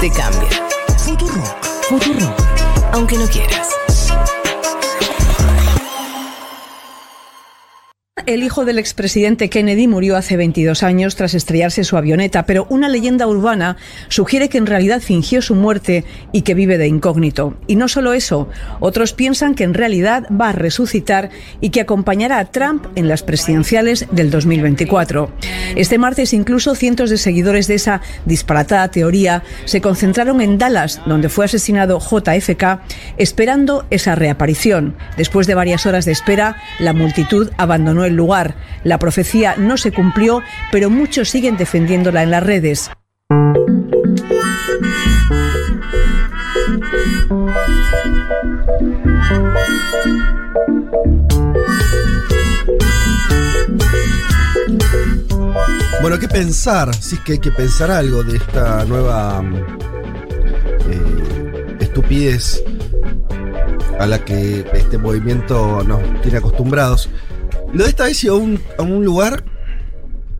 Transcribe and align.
Te 0.00 0.10
cambia. 0.10 0.48
Futurock. 0.98 1.64
Futurock. 1.88 2.40
Aunque 2.92 3.16
no 3.16 3.28
quieras. 3.28 3.68
El 8.26 8.42
hijo 8.42 8.64
del 8.64 8.78
expresidente 8.78 9.50
Kennedy 9.50 9.86
murió 9.86 10.16
hace 10.16 10.38
22 10.38 10.82
años 10.82 11.14
tras 11.14 11.34
estrellarse 11.34 11.84
su 11.84 11.98
avioneta, 11.98 12.46
pero 12.46 12.66
una 12.70 12.88
leyenda 12.88 13.26
urbana 13.26 13.76
sugiere 14.08 14.48
que 14.48 14.56
en 14.56 14.64
realidad 14.64 15.02
fingió 15.02 15.42
su 15.42 15.54
muerte 15.54 16.06
y 16.32 16.40
que 16.40 16.54
vive 16.54 16.78
de 16.78 16.86
incógnito. 16.86 17.54
Y 17.66 17.76
no 17.76 17.86
solo 17.86 18.14
eso, 18.14 18.48
otros 18.80 19.12
piensan 19.12 19.54
que 19.54 19.64
en 19.64 19.74
realidad 19.74 20.26
va 20.30 20.48
a 20.48 20.52
resucitar 20.52 21.28
y 21.60 21.68
que 21.68 21.82
acompañará 21.82 22.38
a 22.38 22.46
Trump 22.46 22.86
en 22.94 23.08
las 23.08 23.22
presidenciales 23.22 24.06
del 24.10 24.30
2024. 24.30 25.30
Este 25.76 25.98
martes 25.98 26.32
incluso 26.32 26.74
cientos 26.74 27.10
de 27.10 27.18
seguidores 27.18 27.66
de 27.66 27.74
esa 27.74 28.00
disparatada 28.24 28.88
teoría 28.88 29.42
se 29.66 29.82
concentraron 29.82 30.40
en 30.40 30.56
Dallas, 30.56 31.02
donde 31.04 31.28
fue 31.28 31.44
asesinado 31.44 32.00
JFK, 32.00 32.80
esperando 33.18 33.84
esa 33.90 34.14
reaparición. 34.14 34.96
Después 35.18 35.46
de 35.46 35.54
varias 35.54 35.84
horas 35.84 36.06
de 36.06 36.12
espera, 36.12 36.56
la 36.78 36.94
multitud 36.94 37.50
abandonó 37.58 38.06
el 38.06 38.13
lugar. 38.14 38.56
La 38.82 38.98
profecía 38.98 39.54
no 39.56 39.76
se 39.76 39.92
cumplió, 39.92 40.42
pero 40.72 40.90
muchos 40.90 41.30
siguen 41.30 41.56
defendiéndola 41.56 42.22
en 42.22 42.30
las 42.30 42.42
redes. 42.42 42.90
Bueno, 56.04 56.18
¿qué 56.18 56.28
pensar? 56.28 56.94
Si 56.94 57.14
es 57.14 57.20
que 57.22 57.32
hay 57.32 57.38
que 57.38 57.50
pensar 57.50 57.90
algo 57.90 58.22
de 58.22 58.36
esta 58.36 58.84
nueva 58.84 59.42
eh, 60.90 61.76
estupidez 61.80 62.62
a 63.98 64.06
la 64.06 64.22
que 64.22 64.66
este 64.74 64.98
movimiento 64.98 65.82
nos 65.82 66.20
tiene 66.20 66.38
acostumbrados. 66.38 67.08
Lo 67.74 67.84
de 67.84 67.90
esta 67.90 68.04
vez 68.04 68.22
iba 68.24 68.34
a 68.34 68.38
un, 68.38 68.60
a 68.78 68.82
un 68.82 69.04
lugar 69.04 69.44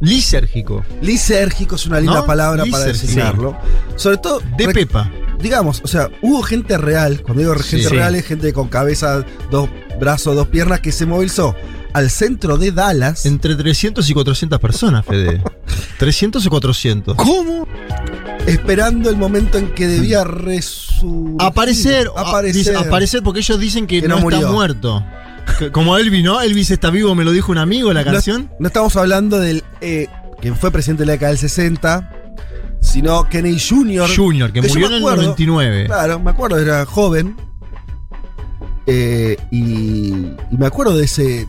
Lisérgico. 0.00 0.84
lisérgico, 1.02 1.76
es 1.76 1.86
una 1.86 1.98
linda 2.00 2.16
¿No? 2.20 2.26
palabra 2.26 2.64
para 2.70 2.86
Lisérgico. 2.86 3.06
designarlo. 3.06 3.56
Sobre 3.96 4.18
todo, 4.18 4.40
De 4.56 4.68
Pepa. 4.68 5.10
digamos, 5.40 5.80
o 5.84 5.88
sea, 5.88 6.10
hubo 6.22 6.42
gente 6.42 6.76
real, 6.78 7.22
cuando 7.22 7.40
digo 7.42 7.54
gente 7.54 7.88
Sí. 7.88 7.94
real 7.94 8.14
es 8.14 8.26
gente 8.26 8.52
con 8.52 8.68
cabeza, 8.68 9.24
dos 9.50 9.68
brazos, 9.98 10.34
dos 10.36 10.48
piernas, 10.48 10.80
que 10.80 10.92
se 10.92 11.06
movilizó 11.06 11.54
al 11.92 12.10
centro 12.10 12.58
de 12.58 12.72
Dallas. 12.72 13.24
Entre 13.24 13.54
300 13.54 14.08
y 14.10 14.14
400 14.14 14.58
personas, 14.60 15.06
Fede. 15.06 15.42
300 15.98 16.44
o 16.44 16.50
400. 16.50 17.16
¿Cómo? 17.16 17.66
Esperando 18.46 19.08
el 19.08 19.16
momento 19.16 19.56
en 19.58 19.72
que 19.72 19.86
debía 19.86 20.24
resurgir. 20.24 21.36
Aparecer, 21.38 22.08
Aparecer. 22.14 22.56
dice, 22.56 22.76
aparecer 22.76 23.22
porque 23.22 23.40
ellos 23.40 23.58
dicen 23.58 23.86
que, 23.86 24.02
Que 24.02 24.08
no, 24.08 24.16
no 24.20 24.28
está 24.28 24.36
murió. 24.36 24.52
muerto. 24.52 25.04
Como 25.72 25.96
Elvis, 25.96 26.24
¿no? 26.24 26.40
Elvis 26.40 26.70
está 26.70 26.90
vivo, 26.90 27.14
me 27.14 27.24
lo 27.24 27.30
dijo 27.32 27.52
un 27.52 27.58
amigo 27.58 27.92
la 27.92 28.04
No- 28.04 28.12
canción. 28.12 28.50
No, 28.58 28.66
estamos 28.68 28.96
hablando 28.96 29.38
del. 29.38 29.62
Eh, 29.80 30.08
quien 30.40 30.56
fue 30.56 30.70
presidente 30.70 31.02
de 31.02 31.06
la 31.06 31.12
década 31.12 31.30
del 31.30 31.38
60, 31.38 32.10
sino 32.80 33.28
Kennedy 33.28 33.58
Jr. 33.60 34.08
Junior, 34.14 34.52
que, 34.52 34.60
murió 34.62 34.86
en 34.88 34.92
el 34.94 34.98
acuerdo. 34.98 35.22
99. 35.22 35.86
Claro, 35.86 36.18
me 36.20 36.30
acuerdo, 36.30 36.58
era 36.58 36.84
joven. 36.86 37.36
Eh, 38.86 39.38
y, 39.50 39.62
y 40.50 40.56
me 40.58 40.66
acuerdo 40.66 40.96
de 40.96 41.04
ese. 41.06 41.46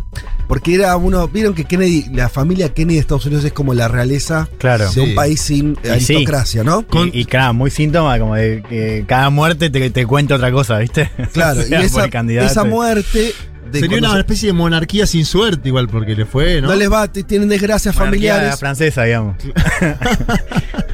Porque 0.48 0.76
era 0.76 0.96
uno. 0.96 1.28
Vieron 1.28 1.54
que 1.56 1.66
Kennedy, 1.66 2.06
la 2.14 2.30
familia 2.30 2.74
Kennedy 2.74 2.96
de 2.96 3.02
Estados 3.02 3.26
Unidos 3.26 3.44
es 3.44 3.52
como 3.52 3.74
la 3.74 3.88
realeza 3.88 4.48
Claro. 4.60 4.86
de 4.86 4.92
Sí. 4.92 5.00
un 5.02 5.16
país 5.16 5.42
sin 5.42 5.72
Y 5.72 5.76
sí. 5.84 5.90
aristocracia, 5.90 6.64
¿no? 6.64 6.86
Con- 6.88 7.10
Y, 7.10 7.22
y 7.22 7.26
claro, 7.26 7.54
muy 7.56 7.72
síntoma 7.72 8.18
como 8.20 8.36
de 8.36 8.64
que 8.70 9.04
cada 9.08 9.30
muerte 9.32 9.70
te, 9.72 9.90
te 9.90 10.06
cuenta 10.06 10.36
otra 10.36 10.52
cosa, 10.52 10.78
¿viste? 10.78 11.10
Claro, 11.34 11.60
O 11.62 11.64
sea, 11.64 11.82
y 11.82 11.86
esa, 11.86 12.06
el 12.06 12.38
esa 12.38 12.64
muerte. 12.64 13.34
De 13.76 13.82
Sería 13.82 13.98
una 14.00 14.14
se- 14.14 14.20
especie 14.20 14.48
de 14.48 14.54
monarquía 14.54 15.06
sin 15.08 15.26
suerte, 15.26 15.70
igual, 15.70 15.88
porque 15.88 16.16
le 16.16 16.26
fue, 16.26 16.62
¿no? 16.62 16.70
no 16.70 16.76
les 16.76 16.92
va, 16.92 17.08
tienen 17.08 17.50
desgracias 17.50 17.96
Monarquía 17.96 18.34
familiares. 18.34 18.60
francesa, 18.60 19.04
digamos. 19.04 19.36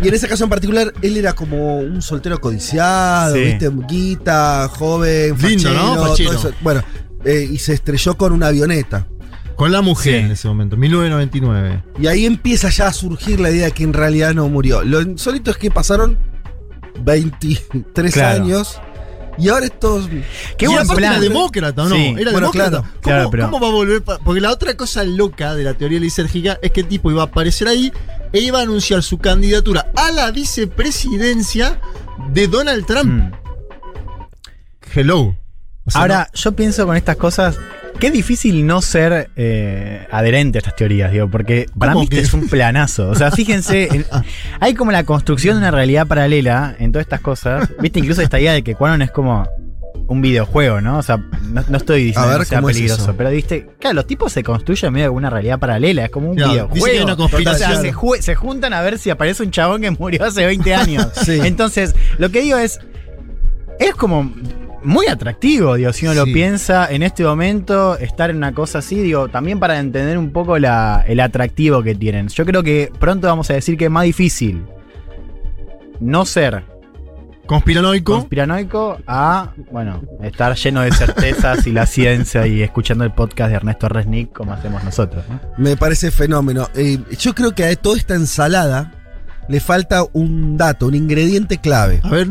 Y 0.04 0.08
en 0.08 0.14
ese 0.16 0.28
caso 0.28 0.44
en 0.46 0.50
particular, 0.50 0.92
él 1.04 1.16
era 1.18 1.34
como 1.34 1.78
un 1.78 2.02
soltero 2.02 2.42
codiciado, 2.42 3.36
Sí. 3.36 3.42
¿viste? 3.42 3.70
Guita, 3.88 4.68
joven, 4.70 5.36
Lindo, 5.38 5.70
fachero, 5.70 5.74
¿no? 5.74 5.96
todo 5.96 6.08
Fachero. 6.08 6.32
eso. 6.34 6.52
Bueno, 6.62 6.84
eh, 7.24 7.48
y 7.52 7.58
se 7.60 7.74
estrelló 7.74 8.18
con 8.18 8.34
una 8.34 8.48
avioneta. 8.48 9.06
Con 9.56 9.72
la 9.72 9.82
mujer 9.82 10.14
Sí. 10.14 10.20
en 10.26 10.32
ese 10.32 10.48
momento, 10.48 10.76
1999. 10.76 11.84
Y 12.00 12.08
ahí 12.08 12.26
empieza 12.26 12.70
ya 12.70 12.88
a 12.88 12.94
surgir 12.94 13.40
la 13.40 13.52
idea 13.52 13.66
de 13.66 13.72
que 13.74 13.84
en 13.84 13.94
realidad 13.94 14.34
no 14.34 14.50
murió. 14.50 14.84
Lo 14.84 15.02
insólito 15.02 15.52
es 15.52 15.58
que 15.58 15.70
pasaron 15.70 16.18
23 17.04 18.14
Claro. 18.14 18.44
años 18.44 18.82
y 19.38 19.50
ahora 19.50 19.66
estos. 19.66 20.08
Qué 20.58 20.66
y 20.66 20.68
buen 20.68 20.80
aparte 20.80 20.96
plan. 21.02 21.12
era 21.14 21.22
demócrata, 21.22 21.84
¿o 21.84 21.90
no? 21.90 21.96
Sí. 21.96 22.16
Era 22.18 22.32
Bueno, 22.32 22.52
demócrata. 22.52 22.70
claro. 22.70 22.84
¿Cómo, 22.84 23.02
Claro, 23.02 23.30
pero- 23.32 23.44
cómo 23.52 23.60
va 23.60 23.68
a 23.68 23.72
volver? 23.72 24.02
pa- 24.04 24.20
Porque 24.20 24.42
la 24.42 24.52
otra 24.52 24.76
cosa 24.76 25.04
loca 25.04 25.56
de 25.56 25.64
la 25.64 25.74
teoría 25.74 26.00
lisérgica 26.00 26.60
es 26.62 26.72
que 26.72 26.82
el 26.82 26.88
tipo 26.88 27.10
iba 27.12 27.22
a 27.24 27.26
aparecer 27.26 27.68
ahí 27.68 27.92
e 28.34 28.40
iba 28.40 28.60
a 28.60 28.64
anunciar 28.64 29.04
su 29.04 29.18
candidatura 29.18 29.92
a 29.96 30.12
la 30.12 30.32
vicepresidencia 30.32 31.80
de 32.32 32.48
Donald 32.48 32.86
Trump. 32.86 33.06
Mm. 33.06 33.32
Hello. 34.94 35.36
O 35.86 35.92
sea, 35.92 36.02
Ahora, 36.02 36.30
yo 36.34 36.52
pienso 36.54 36.86
con 36.86 36.96
estas 36.96 37.16
cosas. 37.16 37.58
Qué 38.00 38.10
difícil 38.10 38.66
no 38.66 38.82
ser 38.82 39.30
eh, 39.36 40.08
adherente 40.12 40.58
a 40.58 40.60
estas 40.60 40.76
teorías, 40.76 41.12
digo, 41.12 41.30
porque 41.30 41.68
para 41.78 41.94
¿Cómo 41.94 42.04
mí 42.04 42.08
que? 42.08 42.16
este 42.16 42.28
es 42.28 42.34
un 42.34 42.48
planazo. 42.50 43.10
O 43.10 43.16
sea, 43.16 43.30
fíjense, 43.32 43.90
en- 43.94 44.06
hay 44.60 44.74
como 44.74 44.92
la 44.92 45.04
construcción 45.04 45.56
de 45.56 45.60
una 45.60 45.72
realidad 45.72 46.08
paralela 46.08 46.76
en 46.80 46.92
todas 46.92 47.06
estas 47.06 47.22
cosas. 47.22 47.70
Viste, 47.80 48.00
incluso 48.00 48.22
esta 48.22 48.40
idea 48.40 48.54
de 48.54 48.64
que 48.64 48.74
Quanon 48.76 49.02
es 49.04 49.12
como 49.12 49.48
un 50.08 50.22
videojuego, 50.22 50.82
¿no? 50.82 50.98
O 50.98 51.04
sea, 51.04 51.18
no, 51.18 51.64
no 51.70 51.78
estoy 51.78 52.06
diciendo 52.06 52.28
ver, 52.30 52.40
que 52.40 52.46
sea 52.46 52.58
¿cómo 52.58 52.70
es 52.70 52.76
peligroso, 52.76 53.14
pero 53.16 53.30
viste, 53.30 53.68
claro, 53.80 53.94
los 53.96 54.08
tipos 54.08 54.32
se 54.34 54.44
construyen 54.44 54.92
medio 54.92 55.06
de 55.06 55.10
una 55.12 55.30
realidad 55.30 55.60
paralela, 55.60 56.04
es 56.06 56.12
como 56.12 56.32
un 56.32 56.36
Claro, 56.36 56.52
videojuego. 56.70 57.04
una 57.06 57.16
conspiración. 57.16 57.70
O 57.72 57.74
sea, 57.76 57.82
se, 57.82 57.94
ju- 57.94 58.20
se 58.20 58.36
juntan 58.36 58.74
a 58.74 58.82
ver 58.82 58.98
si 58.98 59.10
aparece 59.10 59.44
un 59.44 59.52
chabón 59.52 59.82
que 59.82 59.92
murió 59.92 60.26
hace 60.26 60.46
20 60.46 60.74
años. 60.76 61.08
Sí. 61.24 61.40
Entonces, 61.44 61.96
lo 62.18 62.30
que 62.30 62.42
digo 62.42 62.58
es, 62.58 62.80
es 63.80 63.94
como 63.96 64.34
muy 64.84 65.08
atractivo, 65.08 65.76
digo, 65.76 65.94
si 65.94 66.06
uno 66.06 66.14
lo 66.16 66.26
piensa 66.26 66.88
en 66.92 67.04
este 67.04 67.24
momento, 67.24 67.98
estar 67.98 68.30
en 68.30 68.38
una 68.38 68.54
cosa 68.54 68.80
así, 68.80 69.00
digo, 69.02 69.28
también 69.30 69.60
para 69.60 69.80
entender 69.80 70.18
un 70.18 70.32
poco 70.32 70.58
la- 70.60 71.04
el 71.08 71.20
atractivo 71.20 71.84
que 71.84 71.96
tienen. 71.96 72.28
Yo 72.30 72.46
creo 72.46 72.64
que 72.64 72.92
pronto 73.00 73.28
vamos 73.28 73.50
a 73.50 73.54
decir 73.54 73.78
que 73.78 73.86
es 73.86 73.92
más 73.92 74.04
difícil 74.06 74.64
no 76.00 76.26
ser 76.26 76.64
Conspiranoico. 77.46 78.14
conspiranoico 78.14 78.98
a, 79.06 79.52
bueno, 79.72 80.02
estar 80.24 80.56
lleno 80.56 80.82
de 80.82 80.92
certezas 80.94 81.68
y 81.68 81.72
la 81.72 81.86
ciencia 81.86 82.48
y 82.48 82.62
escuchando 82.62 83.04
el 83.04 83.12
podcast 83.12 83.50
de 83.50 83.58
Ernesto 83.58 83.90
Resnick 83.90 84.32
como 84.32 84.54
hacemos 84.54 84.84
nosotros. 84.84 85.26
¿no? 85.30 85.40
Me 85.58 85.76
parece 85.76 86.12
fenómeno. 86.12 86.70
Eh, 86.76 86.98
yo 87.20 87.36
creo 87.36 87.52
que 87.54 87.66
a 87.66 87.76
toda 87.76 87.98
esta 87.98 88.16
ensalada 88.16 88.94
le 89.50 89.60
falta 89.60 90.06
un 90.14 90.56
dato, 90.56 90.88
un 90.88 90.96
ingrediente 90.96 91.58
clave. 91.58 92.00
a 92.04 92.10
ver. 92.10 92.30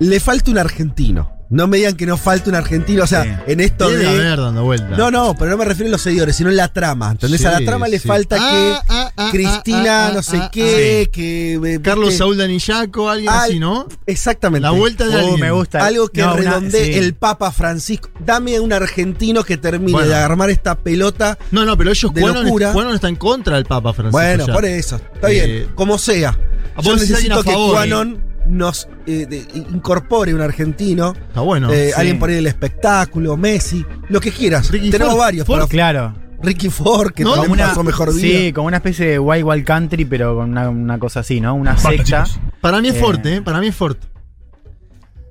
Le 0.00 0.20
falta 0.20 0.50
un 0.50 0.58
argentino. 0.58 1.32
No 1.50 1.66
me 1.66 1.78
digan 1.78 1.96
que 1.96 2.04
no 2.04 2.18
falta 2.18 2.50
un 2.50 2.56
argentino. 2.56 3.04
O 3.04 3.06
sea, 3.06 3.24
Sí. 3.24 3.30
en 3.52 3.60
esto 3.60 3.88
Debe 3.88 4.02
de. 4.02 4.08
haber 4.10 4.38
dando 4.38 4.64
vuelta. 4.64 4.88
No, 4.98 5.10
no, 5.10 5.34
pero 5.34 5.50
no 5.52 5.56
me 5.56 5.64
refiero 5.64 5.88
a 5.88 5.92
los 5.92 6.02
seguidores, 6.02 6.36
sino 6.36 6.50
en 6.50 6.56
la 6.56 6.68
trama. 6.68 7.12
¿Entendés? 7.12 7.42
a 7.46 7.52
la 7.52 7.58
Sí, 7.58 7.64
trama 7.64 7.88
le 7.88 7.98
falta 7.98 8.36
Ah, 8.38 8.50
que 8.50 8.92
ah, 8.92 9.12
ah, 9.16 9.28
Cristina, 9.32 10.08
ah, 10.08 10.12
no 10.12 10.22
sé 10.22 10.36
ah, 10.36 10.50
qué, 10.52 11.08
que. 11.10 11.54
eh, 11.54 11.80
Carlos 11.82 12.10
que- 12.10 12.16
Saúl 12.18 12.36
Danillaco, 12.36 13.08
alguien 13.08 13.30
así, 13.32 13.58
¿no? 13.58 13.88
Exactamente. 14.06 14.60
La 14.60 14.72
vuelta 14.72 15.06
de 15.06 15.16
Uh, 15.16 15.18
alguien. 15.20 15.40
me 15.40 15.50
gusta. 15.50 15.86
Algo 15.86 16.08
que 16.08 16.20
No, 16.20 16.34
una- 16.34 16.42
redondee 16.42 16.84
sí. 16.84 16.92
el 16.98 17.14
Papa 17.14 17.50
Francisco. 17.50 18.10
Dame 18.24 18.60
un 18.60 18.74
argentino 18.74 19.42
que 19.42 19.56
termine 19.56 19.92
Bueno. 19.92 20.08
de 20.10 20.16
armar 20.16 20.50
esta 20.50 20.74
pelota. 20.76 21.38
No, 21.50 21.64
no, 21.64 21.78
pero 21.78 21.90
ellos 21.90 22.12
locura. 22.14 22.72
Cuanon 22.74 22.94
está 22.94 23.08
en 23.08 23.16
contra 23.16 23.56
del 23.56 23.64
Papa 23.64 23.94
Francisco. 23.94 24.18
Bueno, 24.18 24.46
ya. 24.46 24.52
por 24.52 24.66
eso. 24.66 24.96
Está 25.14 25.30
Eh, 25.30 25.46
bien. 25.46 25.68
Como 25.74 25.96
sea. 25.96 26.38
Yo 26.82 26.94
necesito 26.94 27.42
que 27.42 27.54
Quanon 27.54 28.27
nos 28.48 28.88
eh, 29.06 29.26
de- 29.28 29.46
incorpore 29.54 30.34
un 30.34 30.40
argentino. 30.40 31.14
Está 31.28 31.40
bueno. 31.40 31.70
eh, 31.72 31.88
sí. 31.88 31.92
Alguien 31.96 32.18
por 32.18 32.28
ahí 32.30 32.36
del 32.36 32.46
espectáculo, 32.46 33.36
Messi, 33.36 33.84
lo 34.08 34.20
que 34.20 34.32
quieras. 34.32 34.70
Ricky 34.70 34.90
Tenemos 34.90 35.14
Ford. 35.14 35.20
varios. 35.22 35.46
Ford, 35.46 35.58
para- 35.60 35.68
Claro. 35.68 36.14
Ricky 36.40 36.70
Ford, 36.70 37.10
que 37.12 37.24
No, 37.24 37.30
también 37.30 37.50
Como 37.50 37.54
una- 37.62 37.68
pasó 37.70 37.82
mejor 37.82 38.14
vida. 38.14 38.20
Sí, 38.38 38.52
como 38.52 38.68
una 38.68 38.76
especie 38.76 39.06
de 39.06 39.18
Wild 39.18 39.44
Wild 39.44 39.64
Country, 39.64 40.04
pero 40.04 40.36
con 40.36 40.50
una, 40.50 40.68
una 40.68 40.98
cosa 40.98 41.20
así, 41.20 41.40
¿no? 41.40 41.54
Una 41.54 41.76
secta. 41.76 42.26
Para 42.60 42.80
mí 42.80 42.88
es 42.88 42.94
Eh. 42.94 43.00
fuerte, 43.00 43.34
¿eh? 43.36 43.42
Para 43.42 43.58
mí 43.60 43.66
es 43.68 43.74
fuerte. 43.74 44.06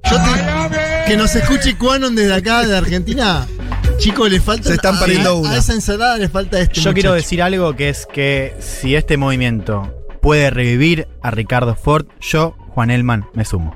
Yo 0.09 0.17
te- 0.17 1.05
que 1.11 1.17
nos 1.17 1.35
escuche 1.35 1.77
Quanon 1.77 2.15
desde 2.15 2.33
acá, 2.33 2.65
de 2.65 2.75
Argentina. 2.77 3.45
Chicos, 3.97 4.29
le 4.29 4.39
falta. 4.39 4.67
Se 4.69 4.75
están 4.75 4.99
perdiendo 4.99 5.29
a, 5.29 5.33
una. 5.33 5.51
A 5.51 5.57
esa 5.57 5.73
ensalada 5.73 6.17
le 6.17 6.29
falta 6.29 6.59
este. 6.59 6.79
Yo 6.81 6.93
quiero 6.93 7.13
decir 7.13 7.41
algo 7.41 7.75
que 7.75 7.89
es 7.89 8.05
que 8.05 8.53
si 8.59 8.95
este 8.95 9.17
movimiento 9.17 9.93
puede 10.21 10.49
revivir 10.49 11.07
a 11.21 11.31
Ricardo 11.31 11.75
Ford, 11.75 12.05
yo, 12.19 12.55
Juan 12.77 12.91
Elman, 12.91 13.25
me 13.33 13.43
sumo. 13.43 13.75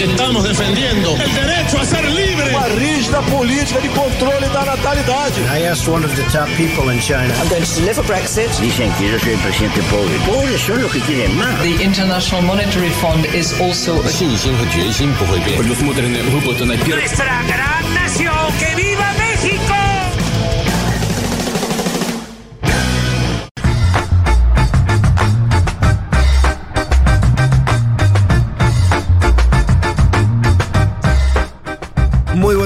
Estamos 0.00 0.44
defendiendo 0.44 1.16
el 1.16 1.34
derecho 1.34 1.80
a 1.80 1.84
ser 1.84 2.04
libre. 2.04 2.54
Una 2.54 2.68
rígida 2.68 3.20
política 3.22 3.80
de 3.80 3.88
controle 3.88 4.46
da 4.54 4.64
natalidad. 4.64 5.32
I 5.52 5.66
asked 5.66 5.88
one 5.92 6.04
of 6.04 6.14
the 6.14 6.22
top 6.30 6.46
people 6.56 6.88
in 6.92 7.00
China. 7.00 7.34
I'm 7.42 7.48
going 7.48 7.64
to 7.64 7.80
deliver 7.80 8.04
Brexit. 8.04 8.48
Dicen 8.60 8.92
que 8.92 9.10
yo 9.10 9.18
soy 9.18 9.34
presidente 9.38 9.82
pobre. 9.90 10.16
Pobres 10.24 10.60
son 10.60 10.80
los 10.80 10.92
que 10.92 11.00
quieren 11.00 11.36
más. 11.36 11.60
The 11.60 11.82
International 11.82 12.42
Monetary 12.42 12.90
Fund 12.90 13.26
is 13.34 13.52
also. 13.60 13.94
A... 13.94 13.96
Nuestra 14.04 14.22
gran 17.42 17.94
nación, 17.94 18.52
que 18.60 18.76
viva 18.76 19.12
México. 19.18 19.83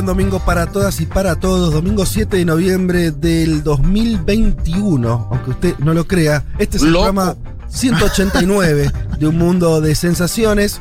Domingo 0.08 0.40
para 0.40 0.66
todas 0.66 1.00
y 1.02 1.06
para 1.06 1.36
todos. 1.38 1.72
Domingo 1.72 2.06
7 2.06 2.38
de 2.38 2.44
noviembre 2.46 3.10
del 3.10 3.62
2021. 3.62 5.28
Aunque 5.30 5.50
usted 5.50 5.78
no 5.78 5.92
lo 5.92 6.06
crea, 6.06 6.44
este 6.58 6.78
es 6.78 6.82
el 6.82 6.92
Loco. 6.92 7.04
programa 7.12 7.36
189 7.68 8.90
de 9.18 9.26
Un 9.26 9.36
Mundo 9.36 9.80
de 9.82 9.94
Sensaciones. 9.94 10.80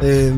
Eh, 0.00 0.34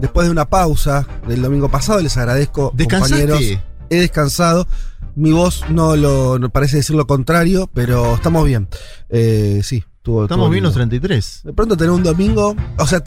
después 0.00 0.26
de 0.26 0.30
una 0.30 0.44
pausa 0.44 1.06
del 1.26 1.40
domingo 1.40 1.70
pasado, 1.70 2.00
les 2.00 2.14
agradezco, 2.18 2.72
¿Descansaste? 2.76 3.26
compañeros. 3.26 3.60
He 3.88 4.00
descansado. 4.00 4.66
Mi 5.14 5.30
voz 5.32 5.64
no 5.70 5.96
lo 5.96 6.38
no 6.38 6.50
parece 6.50 6.76
decir 6.76 6.94
lo 6.94 7.06
contrario, 7.06 7.70
pero 7.72 8.14
estamos 8.14 8.44
bien. 8.46 8.68
Eh, 9.08 9.60
sí, 9.64 9.82
estuvo, 9.96 10.24
Estamos 10.24 10.50
bien 10.50 10.62
los 10.64 10.72
lindo. 10.72 10.80
33. 10.98 11.40
De 11.44 11.52
pronto 11.54 11.76
tener 11.76 11.90
un 11.90 12.02
domingo, 12.02 12.54
o 12.78 12.86
sea, 12.86 13.02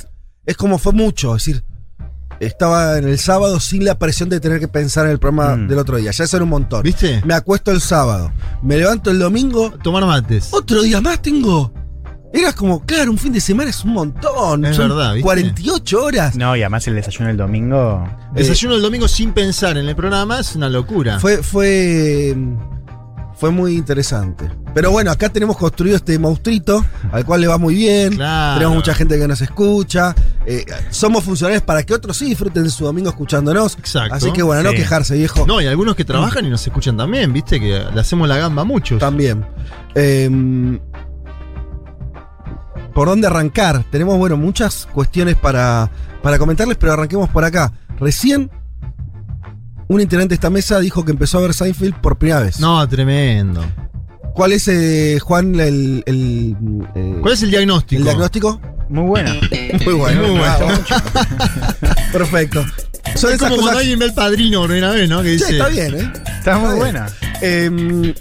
es 0.45 0.57
como 0.57 0.79
fue 0.79 0.93
mucho, 0.93 1.35
es 1.35 1.45
decir, 1.45 1.63
estaba 2.39 2.97
en 2.97 3.07
el 3.07 3.17
sábado 3.19 3.59
sin 3.59 3.85
la 3.85 3.97
presión 3.97 4.29
de 4.29 4.39
tener 4.39 4.59
que 4.59 4.67
pensar 4.67 5.05
en 5.05 5.11
el 5.11 5.19
programa 5.19 5.55
Mm. 5.55 5.67
del 5.67 5.79
otro 5.79 5.97
día, 5.97 6.11
ya 6.11 6.23
eso 6.23 6.37
era 6.37 6.43
un 6.43 6.49
montón. 6.49 6.83
¿Viste? 6.83 7.21
Me 7.25 7.33
acuesto 7.33 7.71
el 7.71 7.81
sábado, 7.81 8.31
me 8.61 8.77
levanto 8.77 9.11
el 9.11 9.19
domingo, 9.19 9.71
Tomar 9.83 10.05
mates. 10.05 10.49
otro 10.51 10.81
día 10.81 11.01
más 11.01 11.21
tengo. 11.21 11.71
Era 12.33 12.51
como, 12.51 12.85
claro, 12.85 13.11
un 13.11 13.17
fin 13.17 13.31
de 13.31 13.39
semana 13.39 13.69
es 13.69 13.81
un 13.85 13.93
montón. 13.93 14.65
Es 14.65 14.75
son 14.75 14.89
verdad, 14.89 15.13
¿viste? 15.13 15.23
48 15.23 16.03
horas. 16.03 16.35
No, 16.35 16.53
y 16.57 16.63
además 16.63 16.85
el 16.87 16.95
desayuno 16.95 17.27
del 17.29 17.37
domingo. 17.37 18.05
Desayuno 18.33 18.75
el 18.75 18.81
domingo 18.81 19.07
sin 19.07 19.31
pensar 19.31 19.77
en 19.77 19.87
el 19.87 19.95
programa 19.95 20.41
es 20.41 20.53
una 20.53 20.67
locura. 20.67 21.17
Fue, 21.21 21.41
fue, 21.41 22.35
fue 23.37 23.51
muy 23.51 23.75
interesante. 23.75 24.49
Pero 24.73 24.91
bueno, 24.91 25.11
acá 25.11 25.29
tenemos 25.29 25.57
construido 25.57 25.95
este 25.97 26.17
monstruito, 26.19 26.85
al 27.11 27.25
cual 27.25 27.41
le 27.41 27.47
va 27.47 27.57
muy 27.57 27.75
bien. 27.75 28.15
Claro. 28.15 28.55
Tenemos 28.59 28.75
mucha 28.77 28.93
gente 28.93 29.17
que 29.17 29.27
nos 29.27 29.41
escucha. 29.41 30.15
eh, 30.45 30.65
somos 30.89 31.23
funcionarios 31.23 31.63
para 31.63 31.83
que 31.83 31.93
otros 31.93 32.17
sí 32.17 32.25
disfruten 32.25 32.63
de 32.63 32.69
su 32.69 32.85
domingo 32.85 33.09
escuchándonos. 33.09 33.77
Exacto. 33.77 34.15
Así 34.15 34.31
que 34.31 34.43
bueno, 34.43 34.63
no 34.63 34.71
quejarse, 34.71 35.15
viejo. 35.15 35.45
No, 35.45 35.61
y 35.61 35.67
algunos 35.67 35.95
que 35.95 36.05
trabajan 36.05 36.45
y 36.45 36.49
nos 36.49 36.65
escuchan 36.65 36.97
también, 36.97 37.31
¿viste? 37.33 37.59
Que 37.59 37.85
le 37.93 37.99
hacemos 38.01 38.27
la 38.27 38.37
gamba 38.37 38.63
a 38.63 38.65
muchos. 38.65 38.99
También. 38.99 39.45
Eh, 39.95 40.79
¿Por 42.93 43.09
dónde 43.09 43.27
arrancar? 43.27 43.83
Tenemos, 43.91 44.17
bueno, 44.17 44.37
muchas 44.37 44.87
cuestiones 44.93 45.35
para, 45.35 45.89
para 46.23 46.39
comentarles, 46.39 46.77
pero 46.77 46.93
arranquemos 46.93 47.29
por 47.29 47.43
acá. 47.43 47.73
Recién, 47.99 48.49
un 49.87 50.01
integrante 50.01 50.29
de 50.29 50.35
esta 50.35 50.49
mesa 50.49 50.79
dijo 50.79 51.05
que 51.05 51.11
empezó 51.11 51.37
a 51.37 51.41
ver 51.41 51.53
Seinfeld 51.53 51.95
por 52.01 52.17
primera 52.17 52.41
vez. 52.41 52.59
No, 52.59 52.87
tremendo. 52.87 53.63
¿Cuál 54.33 54.51
es, 54.51 54.67
eh, 54.67 55.17
Juan, 55.21 55.57
el, 55.59 56.03
el, 56.05 56.55
eh, 56.95 57.17
¿Cuál 57.21 57.33
es 57.33 57.41
el 57.43 57.51
diagnóstico? 57.51 57.99
el 57.99 58.03
diagnóstico? 58.03 58.59
Muy 58.89 59.05
buena. 59.07 59.33
Muy 59.85 59.93
bueno. 59.93 60.21
Muy 60.21 60.31
bueno. 60.37 60.67
Perfecto. 62.11 62.65
Son 63.15 63.29
Es 63.29 63.35
esas 63.37 63.49
como 63.49 63.61
cuando 63.61 63.79
alguien 63.79 63.99
ve 63.99 64.05
el 64.05 64.13
padrino 64.13 64.59
por 64.59 64.69
primera 64.69 64.91
vez, 64.91 65.07
¿no? 65.07 65.21
Que 65.21 65.29
Sí, 65.29 65.33
dice. 65.37 65.51
está 65.53 65.67
bien, 65.69 65.93
¿eh? 65.95 66.11
Está 66.39 66.57
muy 66.57 66.67
bien. 66.69 66.79
buena. 66.79 67.07
Eh, 67.41 68.13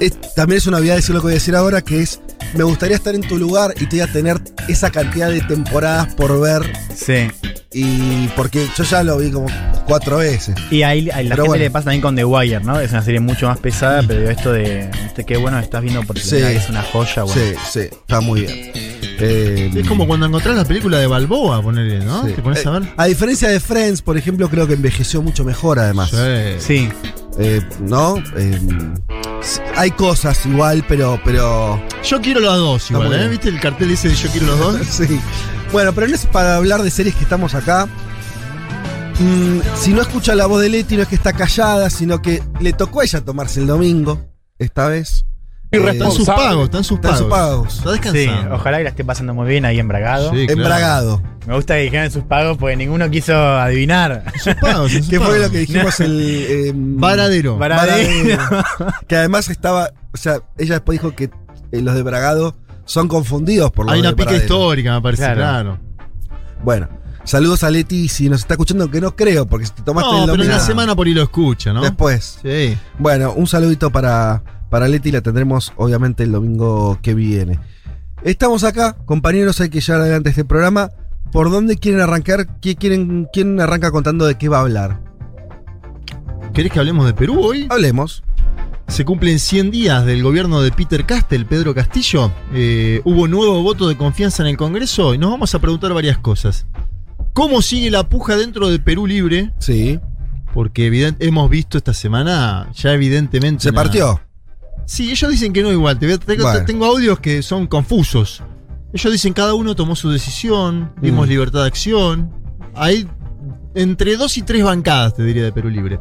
es- 0.00 0.34
también 0.34 0.58
es 0.58 0.66
una 0.66 0.78
obviedad 0.78 0.96
decir 0.96 1.14
lo 1.14 1.20
que 1.20 1.24
voy 1.26 1.32
a 1.32 1.34
decir 1.34 1.54
ahora, 1.56 1.82
que 1.82 2.00
es, 2.02 2.20
me 2.54 2.64
gustaría 2.64 2.96
estar 2.96 3.14
en 3.14 3.22
tu 3.22 3.38
lugar 3.38 3.74
y 3.80 3.86
te 3.86 3.96
voy 3.96 4.00
a 4.00 4.12
tener 4.12 4.40
esa 4.68 4.90
cantidad 4.90 5.30
de 5.30 5.40
temporadas 5.42 6.14
por 6.14 6.40
ver, 6.40 6.62
Sí. 6.94 7.28
y 7.72 8.28
porque 8.36 8.66
yo 8.76 8.84
ya 8.84 9.02
lo 9.02 9.18
vi 9.18 9.30
como 9.30 9.46
cuatro 9.86 10.18
veces. 10.18 10.54
Y 10.70 10.82
ahí 10.82 11.10
a 11.10 11.22
la 11.22 11.30
Pero 11.30 11.44
gente 11.44 11.48
bueno. 11.48 11.64
le 11.64 11.70
pasa 11.70 11.84
también 11.84 12.02
con 12.02 12.16
The 12.16 12.24
Wire, 12.24 12.60
¿no? 12.60 12.80
Es 12.80 12.90
una 12.92 13.02
serie 13.02 13.20
mucho 13.20 13.46
más 13.48 13.58
pesada, 13.58 14.02
pero 14.06 14.20
digo, 14.20 14.30
esto 14.32 14.52
de. 14.52 14.90
este, 15.06 15.24
qué 15.24 15.36
bueno 15.36 15.58
estás 15.58 15.82
viendo 15.82 16.02
porque 16.04 16.22
Sí. 16.22 16.36
es 16.36 16.68
una 16.68 16.82
joya, 16.82 17.22
bueno. 17.24 17.40
Sí, 17.40 17.54
sí, 17.70 17.80
está 17.80 18.20
muy 18.20 18.40
bien. 18.42 18.72
Eh, 19.18 19.70
Es 19.74 19.88
como 19.88 20.06
cuando 20.06 20.26
encontrás 20.26 20.56
la 20.56 20.64
película 20.66 20.98
de 20.98 21.06
Balboa, 21.06 21.62
ponele, 21.62 22.00
¿no? 22.04 22.26
sí. 22.26 22.32
Te 22.34 22.42
pones 22.42 22.66
a 22.66 22.70
ver. 22.72 22.82
Eh, 22.82 22.92
a 22.96 23.06
diferencia 23.06 23.48
de 23.48 23.60
Friends, 23.60 24.02
por 24.02 24.18
ejemplo, 24.18 24.48
creo 24.50 24.66
que 24.66 24.74
envejeció 24.74 25.22
mucho 25.22 25.42
mejor 25.44 25.78
además. 25.78 26.10
Sí. 26.58 26.88
Eh, 27.38 27.60
¿No? 27.80 28.16
Eh, 28.36 28.60
hay 29.76 29.90
cosas 29.92 30.44
igual, 30.46 30.84
pero... 30.88 31.20
pero 31.24 31.80
Yo 32.02 32.20
quiero 32.20 32.40
los 32.40 32.56
dos 32.56 32.90
igual, 32.90 33.12
¿eh? 33.12 33.28
¿Viste 33.28 33.48
el 33.48 33.60
cartel 33.60 33.90
ese 33.90 34.08
de 34.08 34.14
Yo 34.14 34.28
quiero 34.30 34.46
los 34.46 34.58
dos? 34.58 34.86
Sí. 34.90 35.20
Bueno, 35.72 35.92
pero 35.92 36.06
no 36.06 36.14
es 36.14 36.26
para 36.26 36.56
hablar 36.56 36.82
de 36.82 36.90
series 36.90 37.14
que 37.14 37.24
estamos 37.24 37.54
acá. 37.54 37.86
Mm, 39.18 39.60
si 39.76 39.92
no 39.92 40.02
escucha 40.02 40.34
la 40.34 40.46
voz 40.46 40.62
de 40.62 40.68
Leti, 40.68 40.96
no 40.96 41.02
es 41.02 41.08
que 41.08 41.14
está 41.14 41.32
callada, 41.32 41.90
sino 41.90 42.22
que 42.22 42.42
le 42.60 42.72
tocó 42.72 43.00
a 43.00 43.04
ella 43.04 43.20
tomarse 43.20 43.60
el 43.60 43.66
domingo, 43.66 44.26
esta 44.58 44.88
vez. 44.88 45.24
Eh, 45.72 45.78
Están 45.90 46.12
sus 46.12 46.26
pagos, 46.26 46.64
están 46.66 46.84
sus 46.84 46.96
Están 46.96 47.28
pagos. 47.28 47.72
sus 47.72 47.82
pagos. 47.82 47.98
Está 47.98 48.12
Sí, 48.12 48.18
descansando. 48.18 48.54
ojalá 48.54 48.76
que 48.78 48.84
la 48.84 48.90
esté 48.90 49.04
pasando 49.04 49.34
muy 49.34 49.48
bien 49.48 49.64
ahí 49.64 49.78
en 49.80 49.88
Bragado. 49.88 50.30
Sí, 50.32 50.46
claro. 50.46 51.22
Me 51.46 51.54
gusta 51.54 51.74
que 51.74 51.80
dijeran 51.82 52.10
sus 52.10 52.22
pagos 52.24 52.56
porque 52.56 52.76
ninguno 52.76 53.10
quiso 53.10 53.34
adivinar. 53.36 54.24
Sus 54.42 54.54
pagos, 54.54 54.92
sus 54.92 55.08
¿Qué 55.08 55.18
fue 55.20 55.38
lo 55.40 55.50
que 55.50 55.58
dijimos 55.58 55.98
el. 56.00 56.66
em, 56.68 56.96
Varadero. 57.00 57.58
Varadero. 57.58 58.38
Que 59.08 59.16
además 59.16 59.48
estaba. 59.48 59.90
O 60.14 60.16
sea, 60.16 60.38
ella 60.56 60.74
después 60.74 61.00
dijo 61.00 61.14
que 61.16 61.24
eh, 61.72 61.82
los 61.82 61.94
de 61.94 62.02
Bragado 62.02 62.54
son 62.84 63.08
confundidos 63.08 63.70
por 63.72 63.86
los 63.86 63.94
Hay 63.94 64.02
de 64.02 64.08
una 64.08 64.16
pica 64.16 64.26
Varadero. 64.30 64.44
histórica, 64.44 64.94
me 64.94 65.02
parece, 65.02 65.22
Claro. 65.24 65.36
claro. 65.40 65.78
Bueno, 66.62 66.88
saludos 67.24 67.64
a 67.64 67.70
Leti 67.70 68.08
si 68.08 68.28
nos 68.28 68.40
está 68.40 68.54
escuchando, 68.54 68.88
que 68.90 69.00
no 69.00 69.14
creo, 69.16 69.46
porque 69.46 69.66
si 69.66 69.72
te 69.72 69.82
tomaste 69.82 70.10
No, 70.10 70.16
el 70.18 70.22
pero 70.22 70.34
en 70.34 70.38
domingo. 70.40 70.56
la 70.58 70.60
semana 70.64 70.94
por 70.94 71.06
ahí 71.08 71.12
lo 71.14 71.22
escucha, 71.22 71.72
¿no? 71.72 71.82
Después. 71.82 72.38
Sí. 72.42 72.78
Bueno, 72.98 73.32
un 73.32 73.46
saludito 73.48 73.90
para, 73.90 74.42
para 74.76 74.88
Leti, 74.88 75.10
la 75.10 75.22
tendremos 75.22 75.72
obviamente 75.76 76.22
el 76.22 76.32
domingo 76.32 76.98
que 77.00 77.14
viene. 77.14 77.58
Estamos 78.22 78.62
acá, 78.62 78.94
compañeros, 79.06 79.58
hay 79.62 79.70
que 79.70 79.80
llevar 79.80 80.02
adelante 80.02 80.28
este 80.28 80.44
programa. 80.44 80.90
¿Por 81.32 81.50
dónde 81.50 81.78
quieren 81.78 82.02
arrancar? 82.02 82.60
¿Qué 82.60 82.76
quieren, 82.76 83.26
¿Quién 83.32 83.58
arranca 83.58 83.90
contando 83.90 84.26
de 84.26 84.34
qué 84.36 84.50
va 84.50 84.58
a 84.58 84.60
hablar? 84.60 85.00
¿Querés 86.52 86.70
que 86.70 86.78
hablemos 86.78 87.06
de 87.06 87.14
Perú 87.14 87.40
hoy? 87.40 87.66
Hablemos. 87.70 88.22
Se 88.86 89.06
cumplen 89.06 89.38
100 89.38 89.70
días 89.70 90.04
del 90.04 90.22
gobierno 90.22 90.60
de 90.60 90.70
Peter 90.72 91.06
Castel, 91.06 91.46
Pedro 91.46 91.74
Castillo. 91.74 92.30
Eh, 92.52 93.00
hubo 93.04 93.28
nuevo 93.28 93.62
voto 93.62 93.88
de 93.88 93.96
confianza 93.96 94.42
en 94.42 94.50
el 94.50 94.58
Congreso 94.58 95.14
y 95.14 95.18
nos 95.18 95.30
vamos 95.30 95.54
a 95.54 95.58
preguntar 95.58 95.94
varias 95.94 96.18
cosas. 96.18 96.66
¿Cómo 97.32 97.62
sigue 97.62 97.90
la 97.90 98.06
puja 98.10 98.36
dentro 98.36 98.68
de 98.68 98.78
Perú 98.78 99.06
Libre? 99.06 99.54
Sí. 99.58 99.98
Porque 100.52 100.86
evident- 100.92 101.16
hemos 101.20 101.48
visto 101.48 101.78
esta 101.78 101.94
semana 101.94 102.68
ya 102.74 102.92
evidentemente... 102.92 103.62
¿Se 103.62 103.70
una- 103.70 103.82
partió? 103.82 104.20
Sí, 104.84 105.10
ellos 105.10 105.30
dicen 105.30 105.52
que 105.52 105.62
no 105.62 105.72
igual. 105.72 105.98
Te 105.98 106.12
a- 106.12 106.18
tengo, 106.18 106.42
Bueno. 106.44 106.64
tengo 106.66 106.86
audios 106.86 107.18
que 107.20 107.42
son 107.42 107.66
confusos. 107.66 108.42
Ellos 108.92 109.12
dicen 109.12 109.32
cada 109.32 109.54
uno 109.54 109.74
tomó 109.74 109.96
su 109.96 110.10
decisión, 110.10 110.92
dimos 111.00 111.26
Mm. 111.26 111.30
libertad 111.30 111.60
de 111.62 111.66
acción. 111.66 112.30
Hay 112.74 113.08
entre 113.74 114.16
dos 114.16 114.36
y 114.38 114.42
tres 114.42 114.64
bancadas, 114.64 115.14
te 115.14 115.22
diría, 115.24 115.42
de 115.44 115.52
Perú 115.52 115.68
Libre. 115.70 116.00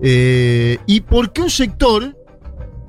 Eh, 0.00 0.78
¿Y 0.86 1.00
por 1.02 1.32
qué 1.32 1.42
un 1.42 1.50
sector, 1.50 2.16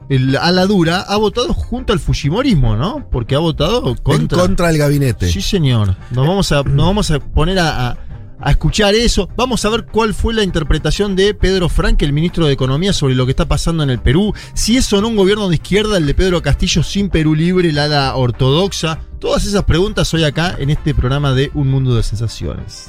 el 0.09 0.35
ala 0.37 0.65
dura, 0.65 1.01
ha 1.01 1.17
votado 1.17 1.53
junto 1.53 1.93
al 1.93 1.99
Fujimorismo, 1.99 2.75
no? 2.75 3.07
Porque 3.09 3.35
ha 3.35 3.39
votado 3.39 3.95
contra. 3.95 4.37
En 4.37 4.45
contra 4.47 4.67
del 4.67 4.77
gabinete. 4.77 5.27
Sí, 5.27 5.41
señor. 5.41 5.95
Nos 6.11 6.27
vamos 6.27 6.51
a, 6.51 6.63
nos 6.63 6.85
vamos 6.85 7.11
a 7.11 7.19
poner 7.19 7.59
a, 7.59 7.89
a- 7.91 7.97
a 8.43 8.51
escuchar 8.51 8.93
eso. 8.93 9.29
Vamos 9.35 9.63
a 9.63 9.69
ver 9.69 9.85
cuál 9.85 10.13
fue 10.13 10.33
la 10.33 10.43
interpretación 10.43 11.15
de 11.15 11.33
Pedro 11.33 11.69
Frank, 11.69 12.01
el 12.01 12.13
ministro 12.13 12.45
de 12.45 12.53
Economía, 12.53 12.91
sobre 12.91 13.15
lo 13.15 13.25
que 13.25 13.31
está 13.31 13.47
pasando 13.47 13.83
en 13.83 13.89
el 13.89 13.99
Perú. 13.99 14.33
Si 14.53 14.77
es 14.77 14.91
o 14.91 15.01
no 15.01 15.07
un 15.07 15.15
gobierno 15.15 15.47
de 15.47 15.55
izquierda, 15.55 15.97
el 15.97 16.05
de 16.05 16.13
Pedro 16.13 16.41
Castillo 16.41 16.83
sin 16.83 17.09
Perú 17.09 17.35
libre, 17.35 17.71
la 17.71 17.85
ala 17.85 18.15
ortodoxa. 18.15 18.99
Todas 19.19 19.45
esas 19.45 19.63
preguntas 19.63 20.13
hoy 20.13 20.25
acá 20.25 20.55
en 20.59 20.69
este 20.69 20.93
programa 20.93 21.33
de 21.33 21.51
Un 21.53 21.69
Mundo 21.69 21.95
de 21.95 22.03
Sensaciones. 22.03 22.87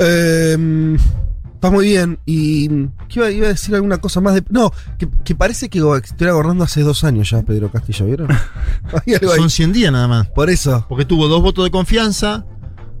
Eh, 0.00 0.96
está 1.54 1.70
muy 1.70 1.86
bien. 1.86 2.18
Y. 2.26 2.68
¿qué 3.08 3.20
iba, 3.20 3.30
iba 3.30 3.46
a 3.46 3.50
decir 3.50 3.74
alguna 3.76 3.98
cosa 3.98 4.20
más 4.20 4.34
de. 4.34 4.42
No, 4.48 4.72
que, 4.98 5.08
que 5.24 5.36
parece 5.36 5.68
que 5.68 5.78
estoy 6.02 6.28
acordando 6.28 6.64
hace 6.64 6.82
dos 6.82 7.04
años 7.04 7.30
ya, 7.30 7.42
Pedro 7.42 7.70
Castillo, 7.70 8.06
¿vieron? 8.06 8.28
Son 9.36 9.50
100 9.50 9.72
días 9.72 9.92
nada 9.92 10.08
más. 10.08 10.28
Por 10.30 10.50
eso. 10.50 10.84
Porque 10.88 11.04
tuvo 11.04 11.28
dos 11.28 11.42
votos 11.42 11.64
de 11.64 11.70
confianza, 11.70 12.44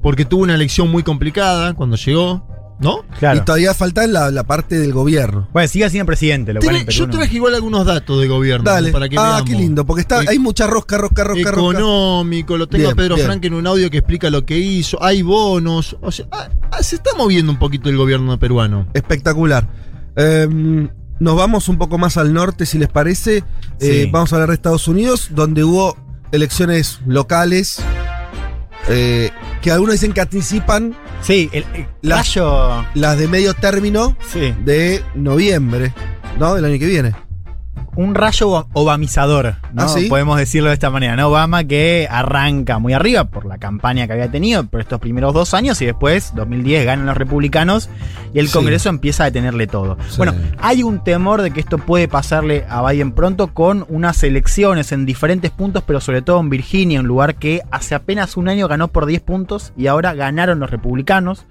porque 0.02 0.24
tuvo 0.24 0.42
una 0.42 0.54
elección 0.54 0.90
muy 0.90 1.02
complicada 1.02 1.74
cuando 1.74 1.96
llegó. 1.96 2.46
¿No? 2.80 3.04
Claro. 3.18 3.40
Y 3.40 3.44
todavía 3.44 3.74
falta 3.74 4.06
la, 4.06 4.30
la 4.30 4.44
parte 4.44 4.78
del 4.78 4.92
gobierno. 4.92 5.48
Bueno, 5.52 5.66
sigue 5.66 5.90
siendo 5.90 6.06
presidente, 6.06 6.52
lo 6.54 6.60
cual 6.60 6.68
Tiene- 6.76 6.78
en 6.82 6.86
Perú 6.86 6.96
yo 6.98 7.06
no- 7.08 7.12
traje 7.12 7.34
igual 7.34 7.54
algunos 7.56 7.84
datos 7.84 8.20
de 8.20 8.28
gobierno 8.28 8.70
Dale. 8.70 8.92
para 8.92 9.08
que 9.08 9.16
ah, 9.18 9.22
veamos. 9.30 9.50
qué 9.50 9.56
lindo, 9.56 9.84
porque 9.84 10.02
está, 10.02 10.22
E- 10.22 10.26
hay 10.28 10.38
mucha 10.38 10.68
rosca, 10.68 10.96
rosca, 10.96 11.24
rosca, 11.24 11.50
rosca. 11.50 11.76
económico, 11.76 12.56
lo 12.56 12.68
tengo 12.68 12.82
Bien, 12.84 12.92
a 12.92 12.94
Pedro 12.94 13.14
bien. 13.16 13.26
Frank 13.26 13.44
en 13.46 13.54
un 13.54 13.66
audio 13.66 13.90
que 13.90 13.98
explica 13.98 14.30
lo 14.30 14.46
que 14.46 14.58
hizo, 14.58 15.02
hay 15.02 15.22
bonos, 15.22 15.96
o 16.00 16.12
sea, 16.12 16.26
ah, 16.30 16.50
ah, 16.70 16.80
se 16.84 16.94
está 16.94 17.10
moviendo 17.18 17.50
un 17.50 17.58
poquito 17.58 17.88
el 17.88 17.96
gobierno 17.96 18.38
peruano. 18.38 18.86
Espectacular. 18.94 19.66
Em, 20.14 20.88
nos 21.18 21.34
vamos 21.36 21.68
un 21.68 21.78
poco 21.78 21.98
más 21.98 22.16
al 22.16 22.32
norte, 22.32 22.64
si 22.64 22.78
les 22.78 22.88
parece. 22.88 23.42
Eh, 23.80 24.08
vamos 24.12 24.32
a 24.32 24.36
hablar 24.36 24.50
de 24.50 24.54
Estados 24.54 24.86
Unidos, 24.86 25.30
donde 25.32 25.64
hubo 25.64 25.96
elecciones 26.30 27.00
locales 27.06 27.82
eh, 28.88 29.30
que 29.62 29.70
algunos 29.70 29.94
dicen 29.94 30.12
que 30.12 30.20
anticipan 30.20 30.96
Sí, 31.22 31.48
el, 31.52 31.64
el 31.74 31.86
La- 32.02 32.16
rayo. 32.18 32.84
las 32.94 33.18
de 33.18 33.28
medio 33.28 33.54
término 33.54 34.16
Sí. 34.32 34.54
de 34.64 35.02
noviembre, 35.14 35.92
¿no? 36.38 36.54
Del 36.54 36.64
año 36.64 36.78
que 36.78 36.86
viene. 36.86 37.14
Un 38.00 38.14
rayo 38.14 38.48
ob- 38.50 38.66
obamizador, 38.74 39.56
¿no? 39.72 39.82
¿Ah, 39.82 39.88
sí? 39.88 40.06
Podemos 40.08 40.38
decirlo 40.38 40.68
de 40.68 40.74
esta 40.74 40.88
manera, 40.88 41.16
¿no? 41.16 41.26
Obama 41.28 41.64
que 41.64 42.06
arranca 42.08 42.78
muy 42.78 42.92
arriba 42.92 43.24
por 43.24 43.44
la 43.44 43.58
campaña 43.58 44.06
que 44.06 44.12
había 44.12 44.30
tenido 44.30 44.64
por 44.66 44.80
estos 44.80 45.00
primeros 45.00 45.34
dos 45.34 45.52
años 45.52 45.82
y 45.82 45.86
después, 45.86 46.32
2010, 46.36 46.86
ganan 46.86 47.06
los 47.06 47.16
republicanos 47.16 47.90
y 48.32 48.38
el 48.38 48.46
Sí. 48.46 48.52
Congreso 48.52 48.88
empieza 48.88 49.24
a 49.24 49.26
detenerle 49.26 49.66
todo. 49.66 49.96
Sí. 50.08 50.16
Bueno, 50.18 50.34
hay 50.60 50.84
un 50.84 51.02
temor 51.02 51.42
de 51.42 51.50
que 51.50 51.58
esto 51.58 51.78
puede 51.78 52.06
pasarle 52.06 52.64
a 52.68 52.88
Biden 52.88 53.10
pronto 53.10 53.48
con 53.52 53.84
unas 53.88 54.22
elecciones 54.22 54.92
en 54.92 55.04
diferentes 55.04 55.50
puntos, 55.50 55.82
pero 55.84 56.00
sobre 56.00 56.22
todo 56.22 56.38
en 56.38 56.50
Virginia, 56.50 57.00
un 57.00 57.08
lugar 57.08 57.34
que 57.34 57.62
hace 57.72 57.96
apenas 57.96 58.36
un 58.36 58.48
año 58.48 58.68
ganó 58.68 58.86
por 58.88 59.06
10 59.06 59.22
puntos 59.22 59.72
y 59.76 59.88
ahora 59.88 60.14
ganaron 60.14 60.60
los 60.60 60.70
republicanos 60.70 61.46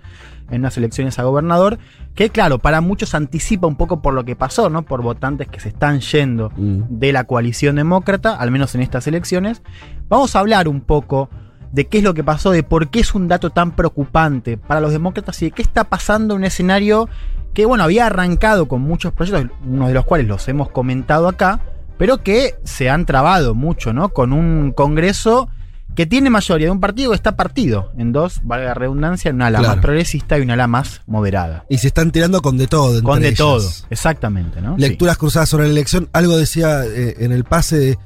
en 0.49 0.61
unas 0.61 0.77
elecciones 0.77 1.19
a 1.19 1.23
gobernador, 1.23 1.77
que 2.15 2.29
claro, 2.29 2.59
para 2.59 2.81
muchos 2.81 3.13
anticipa 3.15 3.67
un 3.67 3.75
poco 3.75 4.01
por 4.01 4.13
lo 4.13 4.25
que 4.25 4.35
pasó, 4.35 4.69
¿no? 4.69 4.83
Por 4.83 5.01
votantes 5.01 5.47
que 5.47 5.59
se 5.59 5.69
están 5.69 5.99
yendo 5.99 6.51
Mm. 6.55 6.83
de 6.89 7.11
la 7.13 7.25
coalición 7.25 7.75
demócrata, 7.75 8.35
al 8.35 8.51
menos 8.51 8.73
en 8.75 8.81
estas 8.81 9.07
elecciones. 9.07 9.61
Vamos 10.09 10.35
a 10.35 10.39
hablar 10.39 10.67
un 10.67 10.81
poco 10.81 11.29
de 11.71 11.85
qué 11.87 11.97
es 11.97 12.03
lo 12.03 12.13
que 12.13 12.23
pasó, 12.23 12.51
de 12.51 12.63
por 12.63 12.89
qué 12.89 13.01
es 13.01 13.13
un 13.13 13.27
dato 13.27 13.49
tan 13.49 13.71
preocupante 13.71 14.57
para 14.57 14.79
los 14.79 14.91
demócratas 14.91 15.41
y 15.41 15.45
de 15.45 15.51
qué 15.51 15.61
está 15.61 15.83
pasando 15.83 16.33
en 16.33 16.39
un 16.39 16.45
escenario 16.45 17.09
que, 17.53 17.65
bueno, 17.65 17.83
había 17.83 18.05
arrancado 18.05 18.67
con 18.67 18.81
muchos 18.81 19.11
proyectos, 19.13 19.51
uno 19.65 19.87
de 19.87 19.93
los 19.93 20.05
cuales 20.05 20.27
los 20.27 20.47
hemos 20.47 20.69
comentado 20.69 21.27
acá, 21.27 21.59
pero 21.97 22.19
que 22.23 22.55
se 22.63 22.89
han 22.89 23.05
trabado 23.05 23.53
mucho, 23.55 23.91
¿no? 23.91 24.09
Con 24.09 24.31
un 24.31 24.71
Congreso 24.71 25.49
que 25.97 26.05
tiene 26.05 26.29
mayoría 26.29 26.67
de 26.67 26.71
un 26.71 26.79
partido 26.79 27.09
que 27.11 27.15
está 27.15 27.35
partido 27.35 27.91
en 27.97 28.13
dos, 28.13 28.39
valga 28.43 28.67
la 28.67 28.73
redundancia, 28.75 29.29
en 29.29 29.35
una 29.37 29.47
ala 29.47 29.59
Claro. 29.59 29.75
más 29.75 29.83
progresista 29.83 30.37
y 30.37 30.41
una 30.43 30.53
ala 30.53 30.67
más 30.67 31.01
moderada. 31.07 31.65
Y 31.69 31.79
se 31.79 31.87
están 31.87 32.11
tirando 32.11 32.41
con 32.41 32.57
de 32.57 32.67
todo. 32.67 33.01
Con 33.03 33.19
de 33.21 33.33
todo, 33.33 33.67
exactamente, 33.89 34.61
¿no? 34.61 34.77
Lecturas 34.77 35.17
cruzadas 35.17 35.49
sobre 35.49 35.65
la 35.65 35.71
elección. 35.71 36.07
Algo 36.13 36.37
decía 36.37 36.85
eh, 36.85 37.15
en 37.17 37.31
el 37.33 37.43
pase 37.43 37.97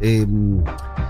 eh, 0.00 0.26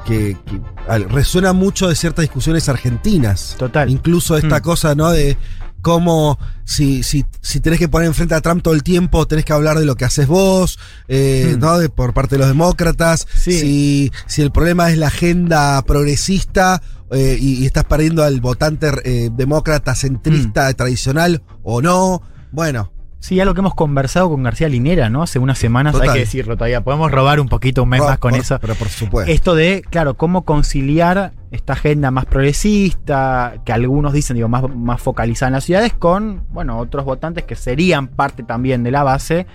que, 0.04 0.36
que 0.46 0.60
al- 0.88 1.08
resuena 1.10 1.52
mucho 1.52 1.88
de 1.88 1.94
ciertas 1.94 2.22
discusiones 2.24 2.68
argentinas. 2.68 3.54
Total. 3.58 3.88
Incluso 3.90 4.36
esta 4.36 4.58
Mm. 4.58 4.62
cosa, 4.62 4.94
¿no? 4.94 5.10
De 5.10 5.36
cómo 5.80 6.38
si, 6.64 7.02
si, 7.02 7.24
si 7.40 7.60
tenés 7.60 7.78
que 7.78 7.88
poner 7.88 8.06
enfrente 8.08 8.34
a 8.34 8.40
Trump 8.40 8.62
todo 8.62 8.74
el 8.74 8.82
tiempo, 8.82 9.26
tenés 9.26 9.44
que 9.44 9.52
hablar 9.52 9.78
de 9.78 9.84
lo 9.86 9.96
que 9.96 10.04
haces 10.04 10.26
vos, 10.26 10.78
eh, 11.08 11.54
Mm. 11.56 11.60
¿no? 11.60 11.78
De, 11.78 11.88
por 11.88 12.14
parte 12.14 12.36
de 12.36 12.40
los 12.40 12.48
demócratas. 12.48 13.26
Sí. 13.34 13.52
Si, 13.58 14.12
si 14.26 14.42
el 14.42 14.52
problema 14.52 14.90
es 14.90 14.98
la 14.98 15.08
agenda 15.08 15.82
progresista 15.82 16.80
eh, 17.10 17.36
y, 17.40 17.62
y 17.62 17.66
estás 17.66 17.84
perdiendo 17.84 18.22
al 18.22 18.40
votante 18.40 18.90
eh, 19.04 19.30
demócrata 19.32 19.94
centrista 19.94 20.70
Mm. 20.70 20.74
tradicional 20.74 21.42
o 21.62 21.82
no. 21.82 22.22
Bueno, 22.52 22.92
Sí, 23.20 23.38
algo 23.38 23.52
que 23.54 23.60
hemos 23.60 23.74
conversado 23.74 24.30
con 24.30 24.42
García 24.42 24.68
Linera, 24.68 25.10
¿no? 25.10 25.22
Hace 25.22 25.38
unas 25.38 25.58
semanas, 25.58 25.92
Total. 25.92 26.08
hay 26.08 26.14
que 26.14 26.20
decirlo 26.20 26.56
todavía. 26.56 26.80
Podemos 26.82 27.10
robar 27.12 27.38
un 27.38 27.48
poquito, 27.48 27.82
un 27.82 27.90
mes 27.90 28.00
más 28.00 28.18
con 28.18 28.30
por- 28.30 28.40
eso. 28.40 28.58
Pero 28.60 28.74
por 28.74 28.88
supuesto. 28.88 29.30
Esto 29.30 29.54
de, 29.54 29.82
claro, 29.88 30.14
cómo 30.14 30.44
conciliar 30.46 31.32
esta 31.50 31.74
agenda 31.74 32.10
más 32.10 32.24
progresista, 32.26 33.54
que 33.64 33.72
algunos 33.72 34.12
dicen, 34.14 34.36
digo, 34.36 34.48
más, 34.48 34.64
más 34.74 35.02
focalizada 35.02 35.48
en 35.48 35.54
las 35.54 35.64
ciudades, 35.64 35.92
con, 35.92 36.44
bueno, 36.50 36.78
otros 36.78 37.04
votantes 37.04 37.44
que 37.44 37.56
serían 37.56 38.08
parte 38.08 38.42
también 38.42 38.82
de 38.82 38.90
la 38.90 39.02
base. 39.02 39.46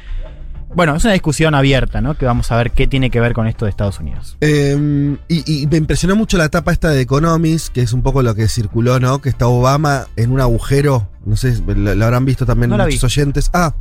Bueno, 0.75 0.96
es 0.96 1.03
una 1.03 1.13
discusión 1.13 1.55
abierta, 1.55 2.01
¿no? 2.01 2.15
Que 2.17 2.25
vamos 2.25 2.51
a 2.51 2.58
ver 2.58 2.72
qué 2.72 2.86
tiene 2.88 3.10
que 3.10 3.20
ver 3.22 3.34
con 3.34 3.48
esto 3.48 3.65
de 3.65 3.72
Estados 3.72 4.00
Unidos. 4.00 4.38
Eh, 4.41 5.17
y, 5.27 5.63
y 5.63 5.67
me 5.67 5.77
impresionó 5.77 6.15
mucho 6.15 6.38
la 6.38 6.46
etapa 6.46 6.72
esta 6.72 6.89
de 6.89 7.01
Economist, 7.01 7.70
que 7.74 7.82
es 7.82 7.94
un 7.94 8.01
poco 8.03 8.22
lo 8.22 8.36
que 8.36 8.48
circuló, 8.48 9.00
¿no? 9.00 9.22
Que 9.22 9.29
está 9.29 9.48
Obama 9.48 10.08
en 10.15 10.32
un 10.32 10.41
agujero. 10.41 11.10
No 11.25 11.36
sé, 11.38 11.55
lo, 11.65 11.96
lo 11.96 12.05
habrán 12.05 12.25
visto 12.25 12.46
también 12.46 12.70
No 12.70 12.77
muchos 12.77 13.01
vi. 13.01 13.05
oyentes. 13.05 13.50
Ah, 13.53 13.74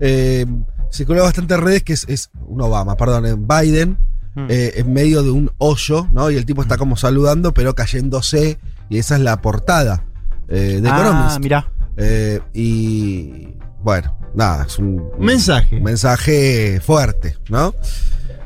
eh, 0.00 0.46
circuló 0.90 1.22
bastante 1.24 1.54
en 1.54 1.60
redes 1.62 1.82
que 1.82 1.92
es, 1.92 2.04
es 2.08 2.30
un 2.46 2.62
Obama, 2.62 2.96
perdón, 2.96 3.46
Biden, 3.46 3.98
Mm. 4.36 4.46
eh, 4.50 4.72
en 4.76 4.92
medio 4.92 5.22
de 5.22 5.30
un 5.30 5.50
hoyo, 5.56 6.08
¿no? 6.12 6.30
Y 6.30 6.36
el 6.36 6.44
tipo 6.44 6.60
está 6.60 6.76
como 6.76 6.98
saludando, 6.98 7.54
pero 7.54 7.74
cayéndose. 7.74 8.58
Y 8.90 8.98
esa 8.98 9.14
es 9.16 9.22
la 9.22 9.40
portada 9.40 10.04
eh, 10.48 10.78
de 10.82 10.90
ah, 10.90 11.00
Economist. 11.00 11.38
mirá. 11.40 11.72
Eh, 11.96 12.40
y 12.52 13.54
bueno, 13.82 14.14
nada, 14.36 14.64
es 14.66 14.78
un, 14.78 15.00
Un 15.18 15.24
mensaje. 15.24 16.80
fuerte, 16.80 17.36
¿no? 17.48 17.74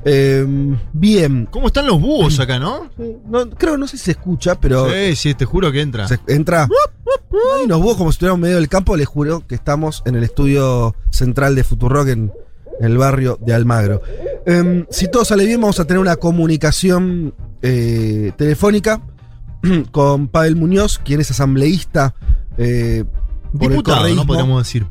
Eh, 0.04 0.47
bien. 0.94 1.47
¿Cómo 1.50 1.66
están 1.66 1.87
los 1.87 2.00
búhos 2.00 2.40
acá, 2.40 2.59
no? 2.59 2.88
No, 3.28 3.50
creo, 3.50 3.76
no 3.76 3.87
sé 3.87 3.99
si 3.99 4.04
se 4.04 4.11
escucha, 4.12 4.59
pero 4.59 4.88
Sí, 4.90 5.14
sí, 5.14 5.35
te 5.35 5.44
juro 5.44 5.70
que 5.70 5.82
entra. 5.82 6.09
se 6.09 6.18
entra. 6.28 6.66
Hay 7.56 7.64
unos 7.64 7.82
búhos 7.82 7.97
como 7.99 8.11
si 8.11 8.14
estuviéramos 8.16 8.38
en 8.38 8.42
medio 8.42 8.56
del 8.56 8.68
campo. 8.68 8.97
Les 8.97 9.06
juro 9.06 9.47
que 9.47 9.54
estamos 9.54 10.02
en 10.06 10.14
el 10.14 10.23
estudio 10.25 10.94
central 11.11 11.54
de 11.54 11.64
Futurock 11.64 12.09
en, 12.09 12.32
en 12.80 12.87
el 12.87 12.97
barrio 12.97 13.38
de 13.44 13.52
Almagro. 13.52 14.00
Em, 14.47 14.87
si 14.90 15.09
todo 15.11 15.25
sale 15.26 15.44
bien, 15.44 15.61
vamos 15.61 15.80
a 15.80 15.85
tener 15.85 16.00
una 16.00 16.16
comunicación 16.16 17.35
eh, 17.61 18.32
telefónica 18.38 19.02
con 19.90 20.28
Pavel 20.28 20.56
Muñoz, 20.56 20.99
quien 20.99 21.20
es 21.20 21.30
asambleísta 21.30 22.14
eh, 22.56 23.04
Diputado, 23.52 24.09
¿no? 24.14 24.26
Podríamos 24.26 24.62
decir. 24.62 24.87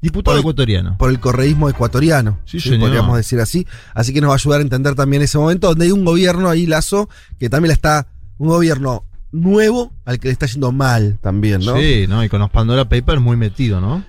Diputado 0.00 0.34
Por- 0.36 0.40
ecuatoriano. 0.40 0.96
por 0.98 1.10
el 1.10 1.18
correísmo 1.18 1.68
ecuatoriano. 1.68 2.38
Sí, 2.44 2.60
Sí, 2.60 2.68
señor. 2.70 2.88
podríamos 2.88 3.16
decir 3.16 3.40
así. 3.40 3.66
Así 3.94 4.12
que 4.12 4.20
nos 4.20 4.28
va 4.28 4.34
a 4.34 4.36
ayudar 4.36 4.60
a 4.60 4.62
entender 4.62 4.94
también 4.94 5.22
ese 5.22 5.38
momento 5.38 5.68
donde 5.68 5.86
hay 5.86 5.90
un 5.92 6.04
gobierno 6.04 6.48
ahí, 6.48 6.66
Lazo, 6.66 7.08
que 7.38 7.50
también 7.50 7.72
está. 7.72 8.06
Un 8.38 8.48
gobierno 8.48 9.04
nuevo 9.32 9.92
al 10.04 10.20
que 10.20 10.28
le 10.28 10.32
está 10.32 10.46
yendo 10.46 10.70
mal 10.70 11.18
también, 11.20 11.60
¿no? 11.64 11.76
Sí, 11.76 12.06
¿no? 12.08 12.22
Y 12.22 12.28
con 12.28 12.38
los 12.40 12.50
Pandora 12.50 12.88
Papers 12.88 13.20
muy 13.20 13.36
metido, 13.36 13.80
¿no? 13.80 14.04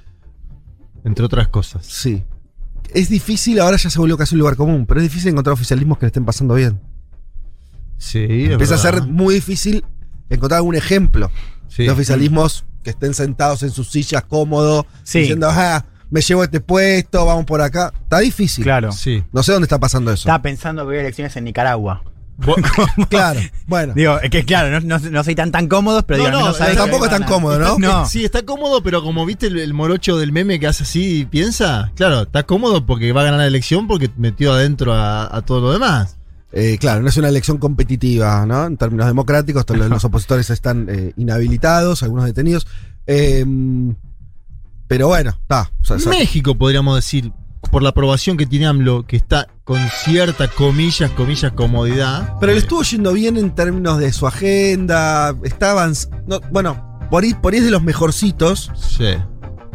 Entre 1.04 1.26
otras 1.26 1.48
cosas. 1.48 1.84
Sí. 1.88 2.24
Es 2.94 3.10
difícil, 3.10 3.60
ahora 3.60 3.78
ya 3.78 3.90
se 3.90 3.98
volvió 3.98 4.18
casi 4.18 4.36
un 4.36 4.40
lugar 4.40 4.56
común, 4.56 4.86
pero 4.86 5.00
es 5.00 5.04
difícil 5.06 5.30
encontrar 5.32 5.54
oficialismos 5.54 5.98
que 5.98 6.06
le 6.06 6.08
estén 6.10 6.26
pasando 6.26 6.54
bien. 6.54 6.80
Sí, 7.98 8.46
Empieza 8.52 8.76
a 8.76 8.78
ser 8.78 9.02
muy 9.04 9.34
difícil 9.34 9.84
encontrar 10.30 10.58
algún 10.60 10.76
ejemplo 10.76 11.32
Sí. 11.68 11.84
de 11.84 11.92
oficialismos 11.92 12.66
que 12.84 12.92
estén 12.92 13.14
sentados 13.14 13.64
en 13.64 13.72
sus 13.72 13.90
sillas 13.92 14.24
cómodos, 14.24 14.86
Sí. 15.04 15.20
diciendo, 15.20 15.48
ah, 15.52 15.86
me 16.10 16.22
llevo 16.22 16.44
este 16.44 16.60
puesto, 16.60 17.26
vamos 17.26 17.46
por 17.46 17.62
acá. 17.62 17.94
Está 18.04 18.20
difícil. 18.20 18.64
Claro. 18.64 18.92
Sí. 18.92 19.24
No 19.32 19.44
sé 19.44 19.52
dónde 19.52 19.66
está 19.66 19.80
pasando 19.80 20.12
eso. 20.12 20.22
Estaba 20.22 20.42
pensando 20.42 20.84
que 20.84 20.90
había 20.90 21.02
elecciones 21.02 21.36
en 21.36 21.44
Nicaragua. 21.44 22.04
Claro, 23.10 23.40
bueno. 23.68 23.94
Digo, 23.94 24.20
es 24.22 24.30
que 24.30 24.46
claro, 24.46 24.80
no, 24.80 25.00
no, 25.00 25.10
no 25.10 25.24
soy 25.24 25.36
tan 25.36 25.52
tan 25.52 25.68
cómodos, 25.68 26.06
pero 26.08 26.24
No, 26.24 26.30
digo, 26.30 26.40
no, 26.48 26.54
sabes 26.54 26.78
tampoco 26.78 27.06
es 27.06 27.12
tan 27.12 27.24
cómodo, 27.24 27.60
¿no? 27.60 27.78
No. 27.78 28.06
Sí, 28.06 28.24
está 28.24 28.44
cómodo, 28.44 28.82
pero 28.82 29.04
como 29.04 29.26
viste 29.26 29.48
el, 29.48 29.60
el 29.60 29.74
morocho 29.74 30.18
del 30.18 30.32
meme 30.32 30.60
que 30.60 30.68
hace 30.68 30.84
así 30.84 31.20
y 31.20 31.26
piensa, 31.26 31.92
claro, 31.96 32.22
está 32.22 32.44
cómodo 32.44 32.86
porque 32.86 33.12
va 33.12 33.22
a 33.22 33.24
ganar 33.26 33.40
la 33.42 33.48
elección 33.48 33.88
porque 33.88 34.10
metió 34.18 34.54
adentro 34.54 34.94
a, 34.94 35.36
a 35.36 35.42
todo 35.42 35.60
lo 35.62 35.74
demás. 35.74 36.16
Eh, 36.52 36.78
claro, 36.80 37.02
no 37.02 37.10
es 37.10 37.18
una 37.18 37.30
elección 37.30 37.58
competitiva, 37.58 38.46
¿no? 38.46 38.66
En 38.66 38.78
términos 38.78 39.08
democráticos, 39.08 39.66
todos 39.66 39.88
los, 39.88 40.06
opositores 40.06 40.50
están 40.50 40.88
eh, 40.90 41.14
inhabilitados, 41.18 42.02
algunos 42.04 42.26
detenidos. 42.26 42.66
Eh, 43.06 43.46
pero 44.88 45.08
bueno, 45.08 45.32
está. 45.42 45.72
O 45.82 46.00
sea, 46.00 46.10
México, 46.10 46.56
podríamos 46.56 46.96
decir, 46.96 47.32
por 47.72 47.84
la 47.84 47.90
aprobación 47.90 48.38
que 48.38 48.48
tiene 48.48 48.66
AMLO, 48.66 49.06
que 49.06 49.18
está 49.18 49.48
con 49.64 49.80
cierta, 50.04 50.48
comillas, 50.48 51.12
comillas, 51.12 51.52
comodidad. 51.52 52.34
pero 52.40 52.52
le 52.52 52.58
Eh, 52.58 52.62
estuvo 52.62 52.82
yendo 52.82 53.14
bien 53.14 53.38
en 53.38 53.54
términos 53.54 54.00
de 54.00 54.12
su 54.12 54.26
agenda. 54.26 55.36
Está 55.44 55.72
avanzando. 55.72 56.42
bueno, 56.52 57.00
por 57.12 57.24
ahí, 57.24 57.36
por 57.36 57.54
ahí 57.54 57.60
es 57.60 57.66
de 57.66 57.72
los 57.72 57.84
mejorcitos. 57.84 58.72
Sí. 58.76 59.16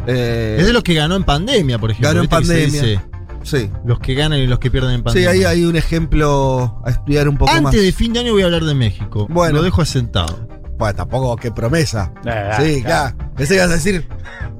Es 0.05 0.65
de 0.67 0.73
los 0.73 0.83
que 0.83 0.93
ganó 0.93 1.15
en 1.15 1.23
pandemia, 1.23 1.79
por 1.79 1.91
ejemplo. 1.91 2.09
Ganó 2.09 2.23
en 2.23 2.29
¿viste 2.29 2.37
que 2.37 2.69
se 2.69 2.79
pandemia. 2.79 3.09
Sí. 3.45 3.69
los 3.85 3.99
que 3.99 4.13
ganan 4.15 4.39
y 4.39 4.47
los 4.47 4.59
que 4.59 4.69
pierden 4.69 4.91
en 4.91 4.97
Sí, 4.97 5.03
pandemia. 5.03 5.29
ahí 5.29 5.43
hay 5.45 5.63
un 5.63 5.75
ejemplo 5.77 6.81
a 6.85 6.89
estudiar 6.89 7.29
un 7.29 7.37
poco 7.37 7.51
Antes 7.51 7.63
más. 7.63 7.73
de 7.73 7.91
fin 7.93 8.11
de 8.11 8.19
año 8.19 8.33
voy 8.33 8.41
a 8.41 8.45
hablar 8.45 8.63
de 8.65 8.73
México. 8.73 9.27
Bueno. 9.29 9.55
Lo 9.57 9.63
dejo 9.63 9.81
asentado. 9.81 10.47
Bueno, 10.77 10.95
tampoco, 10.95 11.35
qué 11.37 11.51
promesa. 11.51 12.11
Ah, 12.25 12.57
sí, 12.59 12.81
claro. 12.83 13.15
claro. 13.15 13.31
Pensé 13.37 13.53
que 13.53 13.59
ibas 13.59 13.69
a 13.71 13.73
decir. 13.75 14.07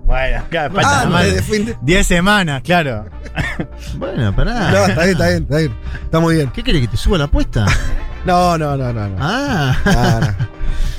Bueno, 0.05 0.43
claro, 0.49 0.73
falta 0.75 1.01
Ah, 1.01 1.05
más 1.07 1.23
antes 1.25 1.35
de 1.35 1.41
fin 1.41 1.65
de- 1.65 1.77
10 1.81 2.05
semanas, 2.07 2.61
claro. 2.63 3.05
Bueno, 3.97 4.33
pará. 4.35 4.71
No, 4.71 4.85
está 4.85 5.01
bien, 5.03 5.11
está 5.13 5.27
bien, 5.29 5.43
está 5.43 5.57
bien. 5.57 5.71
Está 6.03 6.19
muy 6.19 6.35
bien. 6.35 6.51
¿Qué 6.51 6.61
quiere 6.63 6.79
que 6.79 6.87
te 6.87 6.95
suba 6.97 7.17
la 7.17 7.25
apuesta? 7.25 7.65
No, 8.25 8.57
no, 8.57 8.75
no, 8.75 8.91
no. 8.91 9.07
no. 9.09 9.15
ah. 9.19 9.77
Ah, 9.85 10.19
no. 10.39 10.47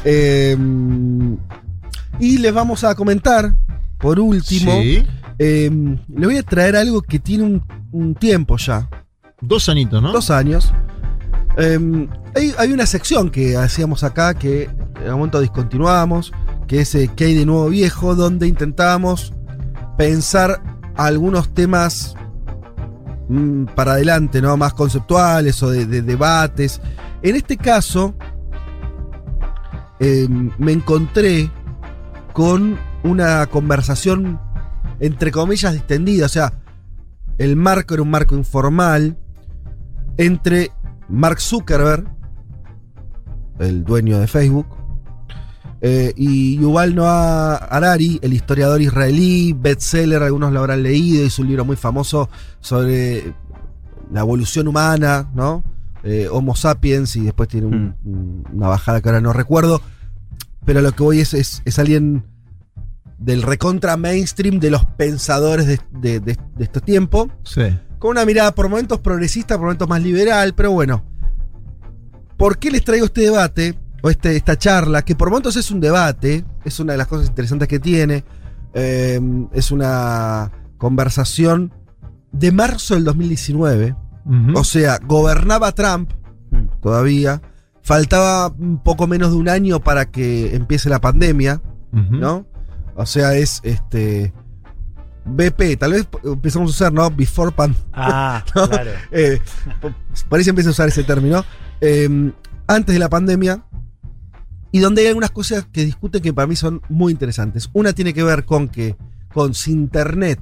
Eh, 0.04 0.56
y 2.20 2.38
les 2.38 2.54
vamos 2.54 2.84
a 2.84 2.94
comentar 2.94 3.54
por 3.98 4.20
último, 4.20 4.80
Sí. 4.80 5.04
Eh, 5.38 5.70
le 6.08 6.26
voy 6.26 6.36
a 6.36 6.42
traer 6.42 6.76
algo 6.76 7.02
que 7.02 7.18
tiene 7.18 7.44
un, 7.44 7.62
un 7.92 8.14
tiempo 8.14 8.56
ya, 8.56 8.88
Dos 9.40 9.68
anitos, 9.68 10.02
¿no? 10.02 10.12
dos 10.12 10.30
años. 10.30 10.72
Eh, 11.58 12.08
hay, 12.34 12.54
hay 12.58 12.72
una 12.72 12.86
sección 12.86 13.30
que 13.30 13.56
hacíamos 13.56 14.02
acá 14.02 14.34
que 14.34 14.64
en 14.64 15.02
algún 15.04 15.20
momento 15.20 15.40
discontinuamos, 15.40 16.32
que 16.66 16.80
es 16.80 16.94
eh, 16.94 17.10
¿Qué 17.14 17.26
hay 17.26 17.34
de 17.34 17.46
nuevo 17.46 17.68
viejo? 17.68 18.14
Donde 18.14 18.48
intentábamos 18.48 19.32
pensar 19.98 20.62
algunos 20.96 21.52
temas 21.52 22.14
mm, 23.28 23.66
para 23.74 23.92
adelante, 23.92 24.40
¿no? 24.40 24.56
Más 24.56 24.72
conceptuales 24.72 25.62
o 25.62 25.70
de, 25.70 25.84
de 25.86 26.00
debates. 26.00 26.80
En 27.22 27.36
este 27.36 27.56
caso, 27.58 28.14
eh, 30.00 30.28
me 30.58 30.72
encontré 30.72 31.50
con 32.32 32.78
una 33.02 33.46
conversación 33.46 34.40
entre 35.00 35.30
comillas 35.30 35.72
distendida, 35.72 36.26
o 36.26 36.28
sea, 36.28 36.52
el 37.38 37.56
marco 37.56 37.94
era 37.94 38.02
un 38.02 38.10
marco 38.10 38.36
informal 38.36 39.18
entre 40.16 40.70
Mark 41.08 41.40
Zuckerberg, 41.40 42.06
el 43.58 43.84
dueño 43.84 44.18
de 44.18 44.26
Facebook, 44.26 44.66
eh, 45.82 46.12
y 46.16 46.56
Yuval 46.58 46.94
Noah 46.94 47.56
Harari, 47.56 48.18
el 48.22 48.32
historiador 48.32 48.80
israelí, 48.80 49.52
bestseller, 49.52 50.22
algunos 50.22 50.52
lo 50.52 50.60
habrán 50.60 50.82
leído, 50.82 51.24
hizo 51.24 51.42
un 51.42 51.48
libro 51.48 51.64
muy 51.64 51.76
famoso 51.76 52.28
sobre 52.60 53.34
la 54.10 54.20
evolución 54.20 54.68
humana, 54.68 55.30
¿no? 55.34 55.62
Eh, 56.02 56.28
Homo 56.30 56.54
sapiens, 56.56 57.16
y 57.16 57.20
después 57.22 57.48
tiene 57.48 57.66
un- 57.66 57.94
un- 58.04 58.44
una 58.52 58.68
bajada 58.68 59.00
que 59.00 59.08
ahora 59.08 59.20
no 59.20 59.32
recuerdo. 59.32 59.80
Pero 60.64 60.80
lo 60.80 60.92
que 60.92 61.02
voy 61.02 61.20
es, 61.20 61.34
es, 61.34 61.62
es 61.64 61.78
alguien 61.78 62.24
del 63.18 63.42
recontra 63.42 63.96
mainstream 63.96 64.58
de 64.60 64.70
los 64.70 64.84
pensadores 64.84 65.66
de, 65.66 65.80
de- 65.92 66.20
de- 66.20 66.38
de 66.56 66.64
este 66.64 66.80
tiempo 66.80 67.30
Sí. 67.44 67.62
con 67.98 68.10
una 68.12 68.24
mirada 68.26 68.54
por 68.54 68.68
momentos 68.68 69.00
progresista, 69.00 69.54
por 69.56 69.64
momentos 69.66 69.88
más 69.88 70.02
liberal, 70.02 70.54
pero 70.54 70.70
bueno. 70.72 71.02
¿Por 72.36 72.58
qué 72.58 72.70
les 72.70 72.84
traigo 72.84 73.06
este 73.06 73.22
debate? 73.22 73.78
O 74.02 74.10
este, 74.10 74.36
esta 74.36 74.56
charla, 74.58 75.02
que 75.02 75.16
por 75.16 75.30
momentos 75.30 75.56
es 75.56 75.70
un 75.70 75.80
debate, 75.80 76.44
es 76.64 76.78
una 76.78 76.92
de 76.92 76.98
las 76.98 77.06
cosas 77.06 77.28
interesantes 77.28 77.68
que 77.68 77.78
tiene. 77.80 78.24
eh, 78.78 79.18
es 79.54 79.70
una 79.70 80.52
conversación 80.76 81.72
de 82.32 82.52
marzo 82.52 82.92
del 82.94 83.04
2019. 83.04 83.96
Ujú. 84.26 84.58
O 84.58 84.64
sea, 84.64 84.98
gobernaba 85.02 85.72
Trump 85.72 86.12
Mm. 86.50 86.80
todavía. 86.82 87.40
Faltaba 87.80 88.48
un 88.48 88.82
poco 88.82 89.06
menos 89.06 89.30
de 89.30 89.36
un 89.38 89.48
año 89.48 89.80
para 89.80 90.10
que 90.10 90.54
empiece 90.54 90.90
la 90.90 91.00
pandemia. 91.00 91.62
¿no? 91.92 92.44
O 92.96 93.06
sea, 93.06 93.34
es 93.34 93.60
este. 93.62 94.32
BP, 95.24 95.76
tal 95.78 95.92
vez 95.92 96.06
empezamos 96.24 96.68
a 96.68 96.70
usar, 96.70 96.92
¿no? 96.92 97.10
Before 97.10 97.50
pan. 97.50 97.74
Ah, 97.92 98.44
No, 98.54 98.68
claro. 98.68 98.92
eh, 99.10 99.40
por 100.28 100.38
ahí 100.38 100.44
se 100.44 100.50
empieza 100.50 100.70
a 100.70 100.72
usar 100.72 100.88
ese 100.88 101.02
término. 101.02 101.44
Eh, 101.80 102.32
antes 102.66 102.94
de 102.94 102.98
la 102.98 103.08
pandemia. 103.08 103.64
Y 104.72 104.80
donde 104.80 105.02
hay 105.02 105.08
algunas 105.08 105.30
cosas 105.30 105.66
que 105.72 105.84
discuten 105.84 106.20
que 106.20 106.34
para 106.34 106.46
mí 106.46 106.54
son 106.54 106.82
muy 106.88 107.10
interesantes. 107.12 107.70
Una 107.72 107.92
tiene 107.92 108.12
que 108.12 108.22
ver 108.22 108.44
con 108.44 108.68
que 108.68 108.96
con 109.32 109.54
si 109.54 109.72
Internet 109.72 110.38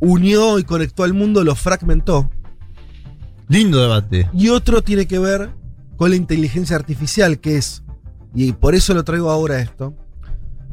unió 0.00 0.58
y 0.58 0.64
conectó 0.64 1.04
al 1.04 1.12
mundo, 1.12 1.44
lo 1.44 1.54
fragmentó. 1.54 2.30
Lindo 3.48 3.80
debate. 3.80 4.28
Y 4.32 4.48
otro 4.48 4.82
tiene 4.82 5.06
que 5.06 5.18
ver 5.18 5.50
con 5.96 6.10
la 6.10 6.16
inteligencia 6.16 6.76
artificial, 6.76 7.38
que 7.40 7.56
es, 7.58 7.82
y 8.34 8.52
por 8.52 8.74
eso 8.74 8.94
lo 8.94 9.04
traigo 9.04 9.30
ahora 9.30 9.60
esto, 9.60 9.94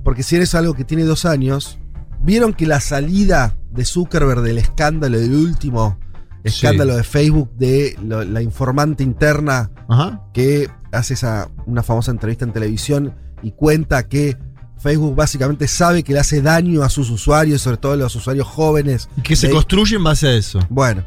porque 0.03 0.24
si 0.24 0.36
eres 0.36 0.55
algo 0.55 0.74
que 0.74 0.84
tiene 0.84 1.03
dos 1.03 1.25
años, 1.25 1.77
vieron 2.24 2.53
que 2.53 2.65
la 2.67 2.79
salida 2.79 3.55
de 3.72 3.86
Zuckerberg 3.86 4.41
del 4.41 4.58
escándalo, 4.58 5.20
del 5.20 5.34
último 5.34 5.98
escándalo 6.43 6.91
Sí. 6.93 6.98
de 6.98 7.03
Facebook, 7.03 7.51
de 7.58 7.98
lo- 8.03 8.24
la 8.24 8.41
informante 8.41 9.03
interna 9.03 9.70
Ajá. 9.88 10.22
que 10.34 10.70
hace 10.91 11.13
esa, 11.13 11.50
una 11.65 11.84
famosa 11.84 12.12
entrevista 12.12 12.46
en 12.46 12.51
televisión 12.53 13.13
y 13.43 13.51
cuenta 13.51 14.08
que 14.08 14.38
Facebook 14.79 15.15
básicamente 15.15 15.67
sabe 15.67 16.03
que 16.03 16.13
le 16.13 16.20
hace 16.20 16.41
daño 16.41 16.81
a 16.84 16.89
sus 16.89 17.10
usuarios, 17.12 17.62
sobre 17.62 17.77
todo 17.77 17.93
a 17.93 17.96
los 17.96 18.15
usuarios 18.15 18.48
jóvenes, 18.48 19.08
Y 19.17 19.22
que 19.22 19.36
se 19.36 19.48
de- 19.48 19.53
construye 19.53 19.96
en 19.98 20.03
base 20.03 20.27
a 20.27 20.34
eso. 20.34 20.60
bueno, 20.70 21.03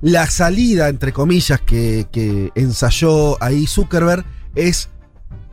la 0.00 0.26
salida, 0.28 0.88
entre 0.88 1.12
comillas, 1.12 1.60
que, 1.60 2.06
que 2.12 2.52
ensayó 2.54 3.42
ahí 3.42 3.66
Zuckerberg 3.66 4.24
es 4.54 4.88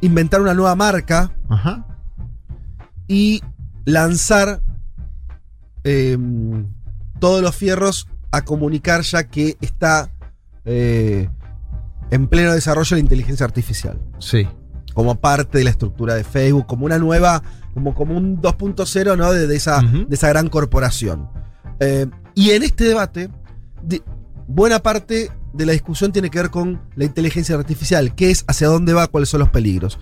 inventar 0.01 0.41
una 0.41 0.53
nueva 0.53 0.75
marca 0.75 1.31
Ajá. 1.49 1.85
Y 3.07 3.41
lanzar 3.85 4.61
eh, 5.83 6.17
todos 7.19 7.41
los 7.41 7.55
fierros 7.55 8.07
a 8.31 8.43
comunicar 8.43 9.01
ya 9.01 9.25
que 9.25 9.57
está 9.61 10.09
eh, 10.65 11.29
en 12.11 12.27
pleno 12.27 12.53
desarrollo 12.53 12.95
la 12.95 13.01
inteligencia 13.01 13.45
artificial. 13.45 13.99
Sí. 14.19 14.47
Como 14.93 15.19
parte 15.19 15.57
de 15.57 15.63
la 15.63 15.69
estructura 15.71 16.15
de 16.15 16.23
Facebook, 16.23 16.65
como 16.67 16.85
una 16.85 16.99
nueva, 16.99 17.41
como, 17.73 17.93
como 17.93 18.15
un 18.15 18.41
2.0 18.41 19.17
¿no? 19.17 19.31
de, 19.31 19.47
de 19.47 19.55
esa, 19.55 19.81
de 19.81 20.13
esa 20.15 20.29
gran 20.29 20.49
corporación. 20.49 21.29
Eh, 21.79 22.07
y 22.35 22.51
en 22.51 22.63
este 22.63 22.85
debate, 22.85 23.29
buena 24.47 24.79
parte 24.79 25.31
de 25.53 25.65
la 25.65 25.73
discusión 25.73 26.11
tiene 26.11 26.29
que 26.29 26.39
ver 26.39 26.49
con 26.49 26.81
la 26.95 27.05
inteligencia 27.05 27.55
artificial, 27.55 28.15
qué 28.15 28.31
es, 28.31 28.43
hacia 28.47 28.67
dónde 28.67 28.93
va, 28.93 29.07
cuáles 29.07 29.29
son 29.29 29.39
los 29.39 29.49
peligros. 29.49 29.99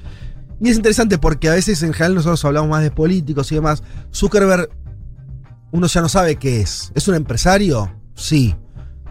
Y 0.64 0.70
es 0.70 0.78
interesante 0.78 1.18
porque 1.18 1.50
a 1.50 1.54
veces 1.54 1.82
en 1.82 1.92
general 1.92 2.16
nosotros 2.16 2.46
hablamos 2.46 2.70
más 2.70 2.84
de 2.84 2.92
políticos 2.92 3.52
y 3.52 3.56
demás. 3.56 3.82
Zuckerberg, 4.14 4.70
uno 5.72 5.88
ya 5.88 6.02
no 6.02 6.10
sabe 6.10 6.36
qué 6.36 6.62
es. 6.62 6.92
¿Es 6.94 7.08
un 7.08 7.16
empresario? 7.16 7.92
Sí. 8.16 8.56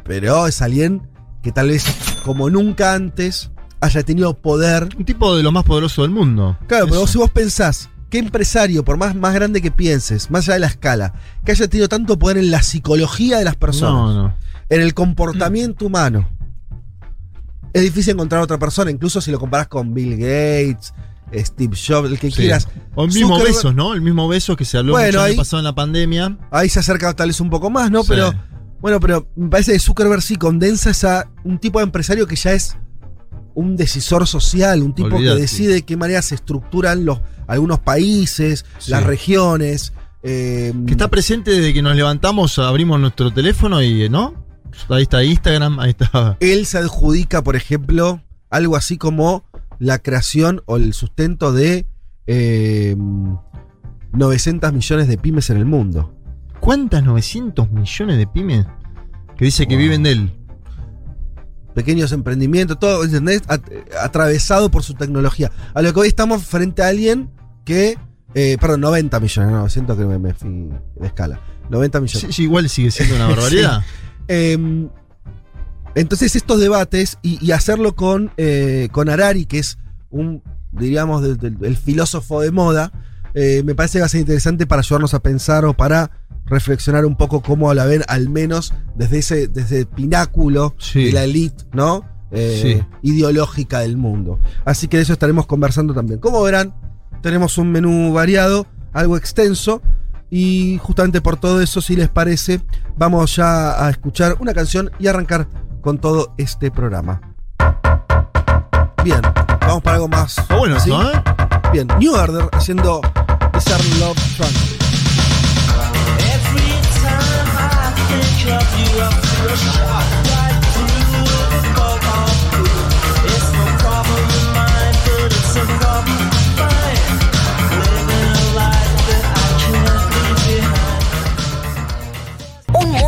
Pero 0.05 0.47
es 0.47 0.63
alguien 0.63 1.09
que 1.43 1.51
tal 1.51 1.69
vez, 1.69 1.85
como 2.25 2.51
nunca 2.51 2.95
antes, 2.95 3.51
haya 3.81 4.03
tenido 4.05 4.35
poder. 4.41 4.89
Un 4.97 5.05
tipo 5.05 5.37
de 5.37 5.43
lo 5.43 5.51
más 5.51 5.65
poderoso 5.65 6.03
del 6.03 6.13
mundo. 6.13 6.57
Claro, 6.69 6.87
pero 6.87 6.99
Eso. 7.05 7.13
si 7.13 7.19
vos 7.19 7.31
pensás, 7.31 7.89
¿qué 8.11 8.19
empresario, 8.19 8.85
por 8.85 8.97
más, 8.97 9.17
más 9.17 9.35
grande 9.35 9.61
que 9.61 9.71
pienses, 9.73 10.31
más 10.31 10.45
allá 10.45 10.55
de 10.55 10.61
la 10.61 10.67
escala, 10.69 11.15
que 11.45 11.51
haya 11.53 11.67
tenido 11.67 11.89
tanto 11.89 12.17
poder 12.19 12.39
en 12.39 12.51
la 12.53 12.63
psicología 12.63 13.39
de 13.39 13.45
las 13.45 13.57
personas, 13.57 14.15
No, 14.15 14.23
no. 14.23 14.35
en 14.69 14.81
el 14.83 14.95
comportamiento 14.95 15.87
humano? 15.87 16.29
Es 17.73 17.83
difícil 17.83 18.15
encontrar 18.15 18.43
otra 18.43 18.59
persona, 18.59 18.91
incluso 18.91 19.21
si 19.21 19.31
lo 19.31 19.39
comparás 19.41 19.69
con 19.69 19.95
Bill 19.95 20.13
Gates, 20.17 20.93
Steve 21.35 21.77
Jobs, 21.77 22.11
el 22.11 22.19
que 22.19 22.31
Sí. 22.31 22.39
quieras. 22.39 22.69
O 22.95 23.05
el 23.05 23.13
mismo 23.13 23.39
Zuckerberg- 23.39 23.45
besos, 23.45 23.75
¿no? 23.75 23.95
El 23.95 24.01
mismo 24.01 24.27
beso 24.29 24.57
que 24.57 24.65
se 24.65 24.79
habló 24.79 24.93
Bueno, 24.93 25.07
mucho 25.09 25.23
ahí- 25.23 25.37
pasado 25.37 25.59
en 25.61 25.65
la 25.65 25.75
pandemia. 25.75 26.39
Ahí 26.51 26.69
se 26.69 26.81
acerca 26.81 27.15
tal 27.15 27.29
vez 27.29 27.41
un 27.41 27.51
poco 27.51 27.71
más, 27.71 27.91
¿no? 27.91 28.03
Sí. 28.03 28.09
Pero 28.11 28.33
bueno, 28.81 28.99
pero 29.01 29.29
me 29.37 29.49
parece 29.49 29.73
que 29.73 29.79
Zuckerberg 29.79 30.23
sí 30.23 30.37
condensa 30.37 30.91
esa, 30.91 31.29
un 31.45 31.59
tipo 31.59 31.79
de 31.79 31.85
empresario 31.85 32.27
que 32.27 32.37
ya 32.37 32.53
es 32.53 32.77
un 33.55 33.77
decisor 33.77 34.27
social, 34.27 34.83
un 34.83 34.95
tipo 34.95 35.19
que 35.19 35.35
decide 35.35 35.75
de 35.75 35.83
qué 35.83 35.97
manera 35.97 36.23
se 36.23 36.35
estructuran 36.37 37.05
los, 37.05 37.21
algunos 37.47 37.81
países, 37.81 38.65
Sí. 38.79 38.91
las 38.91 39.03
regiones. 39.05 39.93
eh, 40.23 40.75
Que 40.87 40.93
está 40.93 41.09
presente 41.09 41.51
desde 41.51 41.73
que 41.73 41.81
nos 41.81 41.97
levantamos, 41.97 42.59
abrimos 42.59 43.01
nuestro 43.01 43.33
teléfono 43.33 43.83
y, 43.83 44.09
¿no? 44.11 44.35
Ahí 44.91 45.03
está 45.05 45.25
Instagram, 45.25 45.81
ahí 45.81 45.91
está. 45.99 46.37
él 46.41 46.67
se 46.67 46.77
adjudica, 46.79 47.43
por 47.43 47.57
ejemplo, 47.57 48.23
algo 48.51 48.77
así 48.77 48.99
como 48.99 49.45
la 49.81 49.99
creación 49.99 50.63
o 50.67 50.77
el 50.77 50.93
sustento 50.95 51.53
de 51.53 51.87
eh, 52.29 52.95
900 54.13 54.73
millones 54.73 55.09
de 55.09 55.19
pymes 55.19 55.51
en 55.51 55.57
el 55.57 55.65
mundo. 55.65 56.15
¿Cuántas 56.61 57.03
900 57.03 57.71
millones 57.73 58.19
de 58.19 58.27
pymes 58.27 58.67
que 59.37 59.45
dice 59.47 59.67
que 59.67 59.75
Wow. 59.75 59.83
viven 59.83 60.03
de 60.05 60.13
él? 60.13 60.37
pequeños 61.75 62.11
emprendimientos, 62.13 62.79
todo, 62.81 63.05
¿entendés? 63.05 63.43
At- 63.47 63.63
atravesado 64.03 64.71
por 64.73 64.83
su 64.83 64.95
tecnología. 64.95 65.53
A 65.73 65.81
lo 65.83 65.95
que 65.95 66.01
hoy 66.01 66.09
estamos 66.09 66.43
frente 66.43 66.83
a 66.83 66.89
alguien 66.89 67.31
que, 67.65 67.97
eh, 68.35 68.57
perdón, 68.61 68.81
90 68.83 69.21
millones, 69.21 69.53
no, 69.53 69.69
siento 69.69 69.97
que 69.97 70.05
me, 70.05 70.19
me 70.19 70.35
fui 70.35 70.69
de 70.97 71.07
escala. 71.07 71.41
90 71.71 72.01
millones. 72.01 72.21
Sí, 72.27 72.33
sí, 72.33 72.43
igual 72.43 72.69
sigue 72.69 72.91
siendo 72.91 73.15
una 73.15 73.29
barbaridad. 73.29 73.83
Eh, 74.27 74.89
entonces 75.95 76.37
estos 76.37 76.61
debates 76.61 77.19
y, 77.23 77.45
y 77.45 77.53
hacerlo 77.53 77.95
con, 77.95 78.33
eh, 78.37 78.89
con 78.93 79.09
Harari, 79.09 79.47
que 79.47 79.59
es 79.59 79.79
un, 80.11 80.43
diríamos, 80.73 81.23
del- 81.23 81.39
del- 81.39 81.59
el 81.65 81.77
filósofo 81.77 82.41
de 82.41 82.51
moda, 82.51 82.93
eh, 83.35 83.63
me 83.65 83.75
parece 83.75 83.95
que 83.99 84.01
va 84.01 84.07
a 84.07 84.11
ser 84.11 84.21
interesante 84.21 84.67
para 84.67 84.81
ayudarnos 84.81 85.15
a 85.15 85.21
pensar 85.23 85.65
o 85.65 85.75
para 85.75 86.11
reflexionar 86.47 87.05
un 87.05 87.17
poco 87.17 87.43
cómo 87.43 87.73
la 87.75 87.85
ven, 87.87 88.03
al 88.09 88.29
menos 88.29 88.75
desde 88.97 89.19
ese 89.19 89.47
desde 89.47 89.81
el 89.81 89.87
pináculo 89.87 90.75
Sí. 90.79 91.05
de 91.07 91.13
la 91.13 91.25
elite, 91.25 91.65
¿no? 91.73 92.05
Eh, 92.33 92.83
Ideológica 93.03 93.81
del 93.81 93.97
mundo. 93.97 94.39
Así 94.65 94.89
que 94.89 94.97
de 94.97 95.03
eso 95.05 95.13
estaremos 95.13 95.47
conversando 95.47 95.95
también. 95.95 96.19
Como 96.21 96.43
verán, 96.43 96.75
tenemos 97.23 97.59
un 97.59 97.71
menú 97.73 98.13
variado, 98.13 98.67
algo 98.93 99.17
extenso. 99.17 99.83
Y 100.33 100.79
justamente 100.83 101.21
por 101.21 101.37
todo 101.39 101.61
eso, 101.61 101.81
si 101.81 101.97
les 101.97 102.09
parece, 102.09 102.61
vamos 102.97 103.35
ya 103.35 103.85
a 103.85 103.91
escuchar 103.91 104.37
una 104.39 104.55
canción 104.55 104.91
y 105.01 105.09
arrancar 105.09 105.49
con 105.81 105.99
todo 105.99 106.35
este 106.37 106.71
programa. 106.71 107.21
Bien, 109.03 109.21
vamos 109.61 109.83
para 109.83 109.97
algo 109.97 110.09
más. 110.09 110.39
Está 110.39 110.57
bueno, 110.57 110.79
¿sí? 110.79 110.91
¿eh? 110.91 111.23
Bien, 111.73 111.89
New 111.99 112.15
Order 112.15 112.49
haciendo 112.53 113.01
Desert 113.53 113.85
Love 113.99 114.19
Trunk. 114.37 114.81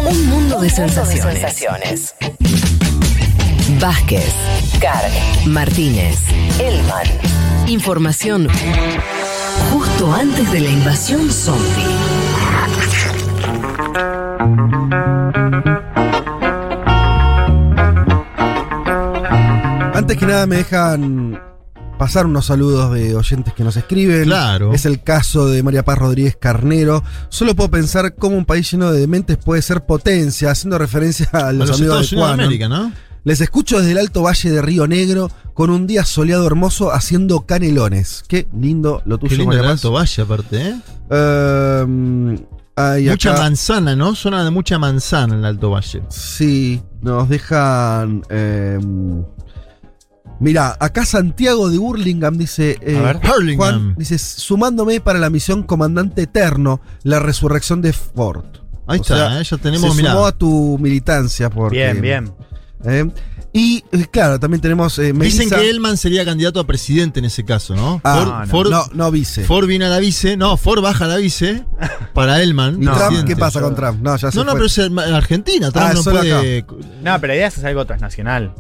Un 0.05 0.29
mundo 0.29 0.61
de 0.61 0.71
sensaciones. 0.71 2.15
Vázquez, 3.83 4.33
Carg, 4.81 5.11
Martínez, 5.49 6.21
Elman. 6.61 7.03
Información 7.67 8.47
justo 9.73 10.15
antes 10.15 10.53
de 10.53 10.61
la 10.61 10.71
invasión 10.71 11.29
zombie. 11.29 11.83
Antes 19.93 20.17
que 20.17 20.27
nada 20.27 20.47
me 20.47 20.59
dejan 20.59 21.43
pasar 21.99 22.27
unos 22.27 22.47
saludos 22.47 22.95
de 22.95 23.17
oyentes 23.17 23.53
que 23.53 23.65
nos 23.65 23.77
escriben. 23.77 24.23
Claro. 24.27 24.73
Es 24.73 24.87
el 24.87 25.03
caso 25.03 25.49
de 25.49 25.61
María 25.65 25.85
Paz 25.85 25.99
Rodríguez 25.99 26.37
Carnero. 26.39 27.03
Solo 27.31 27.57
puedo 27.57 27.73
pensar 27.73 28.15
cómo 28.15 28.37
un 28.37 28.45
país 28.45 28.71
lleno 28.71 28.93
de 28.93 29.01
dementes 29.01 29.39
puede 29.39 29.61
ser 29.61 29.85
potencia, 29.87 30.53
haciendo 30.53 30.79
referencia 30.79 31.29
a 31.33 31.49
A 31.49 31.53
los, 31.53 31.71
los 31.71 31.81
amigos 31.81 31.81
Estados 31.81 31.81
de 31.81 31.97
Unidos 31.97 32.11
de 32.11 32.17
Quanon. 32.17 32.41
América, 32.41 32.69
¿no? 32.69 33.12
Les 33.25 33.41
escucho 33.41 33.79
desde 33.79 33.93
el 33.93 33.99
Alto 33.99 34.23
Valle 34.23 34.51
de 34.51 34.61
Río 34.63 34.87
Negro 34.89 35.31
con 35.55 35.71
un 35.71 35.87
día 35.87 36.05
soleado 36.05 36.47
hermoso 36.47 36.93
haciendo 36.93 37.43
canelones. 37.47 38.25
Qué 38.27 38.49
lindo 38.59 39.01
lo 39.05 39.19
tuyo, 39.19 39.31
Qué 39.31 39.37
lindo 39.37 39.57
el. 39.59 39.65
Alto 39.67 39.93
Valle, 39.93 40.23
aparte, 40.23 40.61
¿eh? 40.61 40.77
Hay 42.75 43.07
Mucha 43.09 43.33
acá- 43.33 43.43
manzana, 43.43 43.95
¿no? 43.95 44.15
Zona 44.15 44.43
de 44.45 44.51
mucha 44.51 44.79
manzana 44.79 45.35
en 45.35 45.41
el 45.41 45.45
Alto 45.47 45.71
Valle. 45.71 46.03
Sí, 46.09 46.83
nos 47.03 47.29
dejan. 47.29 48.23
ehm, 48.31 49.25
mira, 50.41 50.77
acá 50.81 51.05
Santiago 51.05 51.69
de 51.69 51.79
Burlingame 51.79 52.39
dice. 52.39 52.79
eh, 52.81 52.97
A 52.99 53.03
ver. 53.03 53.21
Juan 53.57 53.95
dice: 53.97 54.19
sumándome 54.19 55.01
para 55.01 55.19
la 55.19 55.29
misión 55.31 55.63
Comandante 55.65 56.23
Eterno, 56.23 56.81
la 57.03 57.19
resurrección 57.21 57.83
de 57.83 57.93
Ford. 57.93 58.47
Ahí 58.89 58.99
O 58.99 59.03
está, 59.03 59.17
sea, 59.17 59.41
¿eh? 59.41 59.45
ya 59.45 59.57
tenemos, 59.59 59.91
se 59.95 59.97
mirá. 60.03 60.13
sumó 60.13 60.27
a 60.27 60.33
tu 60.33 60.79
militancia. 60.81 61.51
Porque, 61.51 61.77
Bien, 61.77 62.01
bien. 62.01 62.33
Eh, 62.85 63.11
y 63.55 63.85
eh, 63.93 64.07
claro, 64.11 64.41
también 64.41 64.61
tenemos. 64.63 64.99
eh, 64.99 65.13
Dicen 65.13 65.51
que 65.51 65.69
Elman 65.69 65.97
sería 65.99 66.25
candidato 66.25 66.59
a 66.61 66.67
presidente 66.67 67.19
en 67.19 67.27
ese 67.27 67.45
caso, 67.45 67.75
¿no? 67.75 68.01
Ah, 68.03 68.45
Ford, 68.49 68.71
no, 68.71 68.81
Ford- 68.87 68.89
no, 68.95 69.05
no 69.05 69.11
vice. 69.11 69.45
Ford 69.45 69.67
viene 69.67 69.85
a 69.85 69.89
la 69.91 69.99
vice, 69.99 70.37
no, 70.39 70.57
Ford 70.57 70.81
baja 70.83 71.05
a 71.05 71.09
la 71.09 71.17
vice 71.19 71.65
para 72.15 72.43
Elman. 72.43 72.83
¿Y 72.83 72.87
Trump 72.87 73.27
qué 73.27 73.37
pasa 73.37 73.61
con 73.61 73.75
Trump? 73.75 74.01
No, 74.03 74.17
ya 74.17 74.31
se 74.31 74.39
No, 74.39 74.45
no, 74.45 74.53
pero 74.55 74.65
es 74.67 74.79
en 74.79 74.99
Argentina, 74.99 75.71
Trump 75.71 75.87
Ah, 75.91 75.93
no 75.95 76.03
puede. 76.03 76.65
No, 77.03 77.21
pero 77.21 77.27
la 77.29 77.35
idea 77.35 77.47
es 77.49 77.55
hacer 77.59 77.69
algo 77.69 77.85
transnacional. 77.85 78.55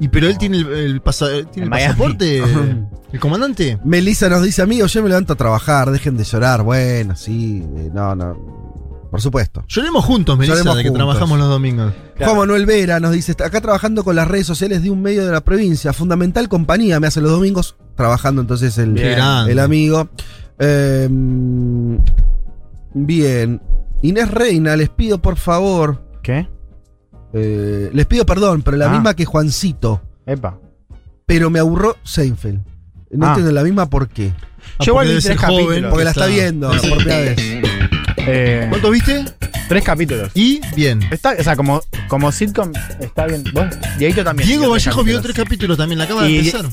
Y 0.00 0.06
pero 0.06 0.28
él 0.28 0.38
tiene 0.38 0.58
el, 0.58 0.68
el 0.72 1.00
pasa- 1.00 1.26
tiene 1.52 1.56
En 1.56 1.62
el 1.64 1.70
pasaporte. 1.70 2.38
el 3.12 3.18
comandante. 3.20 3.78
Melissa 3.84 4.28
nos 4.28 4.42
dice, 4.44 4.62
amigos, 4.62 4.92
yo 4.92 5.02
me 5.02 5.08
levanto 5.08 5.32
a 5.32 5.36
trabajar, 5.36 5.90
dejen 5.90 6.16
de 6.16 6.22
llorar. 6.22 6.62
Bueno, 6.62 7.16
sí, 7.16 7.64
eh, 7.76 7.90
no, 7.92 8.14
no. 8.14 8.67
Por 9.10 9.22
supuesto. 9.22 9.64
Lloremos 9.68 10.04
juntos, 10.04 10.36
Melissa, 10.36 10.56
Lloremos 10.58 10.76
de 10.76 10.82
que 10.82 10.88
juntos. 10.90 11.06
trabajamos 11.06 11.38
los 11.38 11.48
domingos. 11.48 11.92
Juan 12.18 12.36
Manuel 12.36 12.66
Vera 12.66 13.00
nos 13.00 13.12
dice, 13.12 13.32
acá 13.32 13.60
trabajando 13.60 14.04
con 14.04 14.14
las 14.16 14.28
redes 14.28 14.46
sociales 14.46 14.82
de 14.82 14.90
un 14.90 15.00
medio 15.00 15.24
de 15.24 15.32
la 15.32 15.40
provincia, 15.40 15.92
fundamental 15.94 16.48
compañía, 16.48 17.00
me 17.00 17.06
hace 17.06 17.20
los 17.22 17.30
domingos 17.30 17.76
trabajando 17.96 18.42
entonces 18.42 18.76
el, 18.78 18.98
el 18.98 19.58
amigo. 19.58 20.08
Eh, 20.58 21.08
bien. 22.94 23.60
Inés 24.02 24.30
Reina, 24.30 24.76
les 24.76 24.88
pido 24.90 25.20
por 25.20 25.36
favor, 25.36 26.02
¿Qué? 26.22 26.48
eh, 27.32 27.90
les 27.92 28.06
pido 28.06 28.24
perdón, 28.26 28.62
pero 28.62 28.76
la 28.76 28.86
Ah. 28.86 28.92
misma 28.92 29.14
que 29.14 29.24
Juancito, 29.24 30.02
Epa. 30.26 30.58
pero 31.26 31.50
me 31.50 31.58
aburró 31.58 31.96
Seinfeld. 32.04 32.60
No 33.10 33.26
Ah. 33.26 33.28
entiendo 33.30 33.52
la 33.52 33.64
misma 33.64 33.88
por 33.88 34.08
qué. 34.08 34.32
Ah, 34.78 34.84
Yo 34.84 34.94
ser 35.02 35.20
tres 35.22 35.38
joven, 35.40 35.64
capítulos. 35.64 35.90
Porque 35.90 36.04
la 36.04 36.10
está 36.10 36.26
está- 36.28 36.34
viendo 36.42 36.68
por 36.68 36.80
primera 36.80 37.16
vez. 37.20 37.36
Eh, 38.26 38.66
¿Cuánto 38.68 38.90
viste? 38.90 39.24
tres 39.68 39.84
capítulos. 39.84 40.30
Y 40.34 40.60
bien. 40.74 41.00
Está, 41.10 41.34
o 41.38 41.42
sea, 41.42 41.54
como, 41.56 41.82
como 42.08 42.32
sitcom 42.32 42.72
está 43.00 43.26
bien. 43.26 43.44
¿Vos? 43.52 43.66
Dieguito 43.98 44.24
también. 44.24 44.48
Diego 44.48 44.70
Vallejo 44.70 45.04
vio 45.04 45.20
tres 45.20 45.36
capítulos 45.36 45.76
también, 45.76 45.98
la 45.98 46.04
acaba 46.04 46.22
de 46.22 46.30
Y- 46.30 46.38
empezar. 46.38 46.64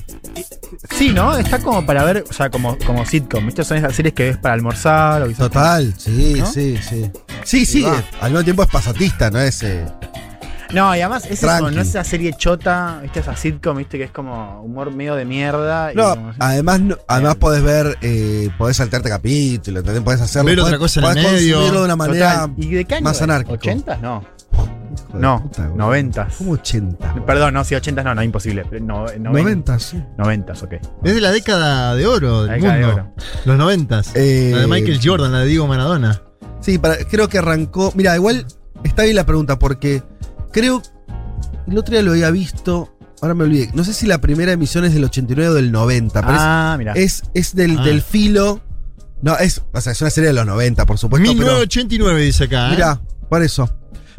Sí, 0.97 1.09
¿no? 1.09 1.37
Está 1.37 1.59
como 1.59 1.85
para 1.85 2.03
ver, 2.03 2.23
o 2.29 2.33
sea, 2.33 2.49
como, 2.49 2.77
como 2.79 3.05
sitcom. 3.05 3.45
¿Viste? 3.45 3.63
Son 3.63 3.77
esas 3.77 3.93
series 3.95 4.13
que 4.13 4.23
ves 4.29 4.37
para 4.37 4.53
almorzar 4.53 5.21
o 5.23 5.27
quizás 5.27 5.39
Total, 5.39 5.93
sí, 5.97 6.35
¿No? 6.37 6.45
sí, 6.51 6.77
sí. 6.81 7.11
Sí, 7.43 7.65
sí, 7.65 7.85
al 8.21 8.31
mismo 8.31 8.43
tiempo 8.43 8.63
es 8.63 8.69
pasatista, 8.69 9.29
¿no 9.29 9.39
es? 9.39 9.61
eh, 9.63 9.85
No, 10.75 10.95
y 10.95 10.99
además 11.01 11.25
es 11.25 11.41
eso, 11.43 11.71
no 11.71 11.81
es 11.81 11.87
esa 11.89 12.03
serie 12.03 12.33
chota, 12.37 12.99
¿viste? 13.01 13.21
Esa 13.21 13.35
sitcom, 13.35 13.77
¿viste? 13.77 13.97
Que 13.97 14.03
es 14.03 14.11
como 14.11 14.61
humor 14.61 14.91
medio 14.91 15.15
de 15.15 15.25
mierda. 15.25 15.91
y 15.91 15.95
No, 15.95 16.09
como 16.15 16.33
además, 16.39 16.79
no- 16.81 16.97
además 17.07 17.35
podés 17.37 17.63
ver, 17.63 17.97
eh, 18.01 18.49
podés 18.57 18.77
saltarte 18.77 19.09
capítulos, 19.09 19.79
¿entendés? 19.79 20.03
Podés 20.03 20.21
hacerlo. 20.21 20.49
Ver 20.49 20.59
podés- 20.59 20.65
otra 20.67 20.77
cosa 20.77 20.99
en 20.99 21.05
el 21.05 21.13
podés 21.13 21.31
medio. 21.31 21.55
consumirlo 21.55 21.79
de 21.79 21.85
una 21.85 21.95
manera 21.95 22.31
Total. 22.41 22.53
¿Y 22.57 22.69
de 22.75 22.85
qué 22.85 22.95
año 22.95 23.03
más 23.03 23.15
es? 23.15 23.21
anárquico. 23.23 23.53
¿80? 23.55 23.97
No. 24.01 24.23
No, 25.13 25.41
puta, 25.43 25.61
boludo. 25.63 25.77
90. 25.77 26.27
¿Cómo 26.37 26.51
80? 26.53 27.15
Perdón, 27.25 27.53
no, 27.53 27.63
sí, 27.63 27.73
80 27.75 28.03
no, 28.03 28.13
no, 28.15 28.21
imposible. 28.23 28.65
No, 28.81 29.05
90, 29.17 29.79
sí. 29.79 30.01
90, 30.17 30.53
ok. 30.53 30.73
Es 31.03 31.15
de 31.15 31.21
la 31.21 31.31
década 31.31 31.95
de 31.95 32.05
oro 32.05 32.43
del 32.43 32.47
La 32.47 32.55
década 32.55 32.73
de 32.75 32.85
mundo. 32.85 33.01
oro. 33.01 33.13
Los 33.45 33.57
noventas. 33.57 34.11
Eh, 34.15 34.51
la 34.53 34.61
de 34.61 34.67
Michael 34.67 34.99
Jordan, 35.01 35.31
la 35.31 35.39
de 35.39 35.45
Diego 35.47 35.67
Maradona. 35.67 36.21
Sí, 36.59 36.77
para- 36.77 36.97
creo 36.97 37.27
que 37.29 37.37
arrancó. 37.37 37.91
Mira, 37.95 38.15
igual 38.15 38.45
está 38.83 39.03
bien 39.03 39.15
la 39.15 39.25
pregunta, 39.25 39.57
porque 39.59 40.03
creo. 40.55 40.81
El 41.67 41.77
otro 41.77 41.91
día 41.93 42.01
lo 42.01 42.11
había 42.11 42.31
visto. 42.31 42.95
Ahora 43.21 43.33
me 43.33 43.43
olvidé. 43.43 43.69
No 43.73 43.83
sé 43.83 43.93
si 43.93 44.05
la 44.07 44.19
primera 44.21 44.51
emisión 44.51 44.85
es 44.85 44.93
del 44.93 45.03
89 45.03 45.49
o 45.51 45.53
del 45.53 45.71
90, 45.71 46.21
pero 46.21 46.33
es- 46.33 46.39
Ah, 46.41 46.75
mira. 46.77 46.93
es, 46.93 47.23
es 47.33 47.55
del, 47.55 47.77
Ah. 47.79 47.83
del 47.83 48.01
filo. 48.01 48.61
No, 49.21 49.37
es, 49.37 49.61
o 49.73 49.81
sea, 49.81 49.91
es 49.93 50.01
una 50.01 50.09
serie 50.09 50.27
de 50.29 50.33
los 50.33 50.45
90, 50.45 50.85
por 50.85 50.97
supuesto. 50.97 51.23
pero- 51.27 51.35
1989 51.37 52.21
dice 52.21 52.43
acá. 52.45 52.67
¿eh? 52.67 52.71
Mirá, 52.71 53.01
por 53.29 53.41
eso. 53.41 53.69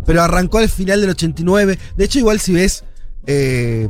Pero 0.04 0.22
arrancó 0.22 0.58
al 0.58 0.68
final 0.68 1.00
del 1.00 1.10
89. 1.10 1.78
De 1.96 2.04
hecho, 2.04 2.18
igual 2.18 2.38
si 2.40 2.52
ves 2.52 2.84
eh, 3.26 3.88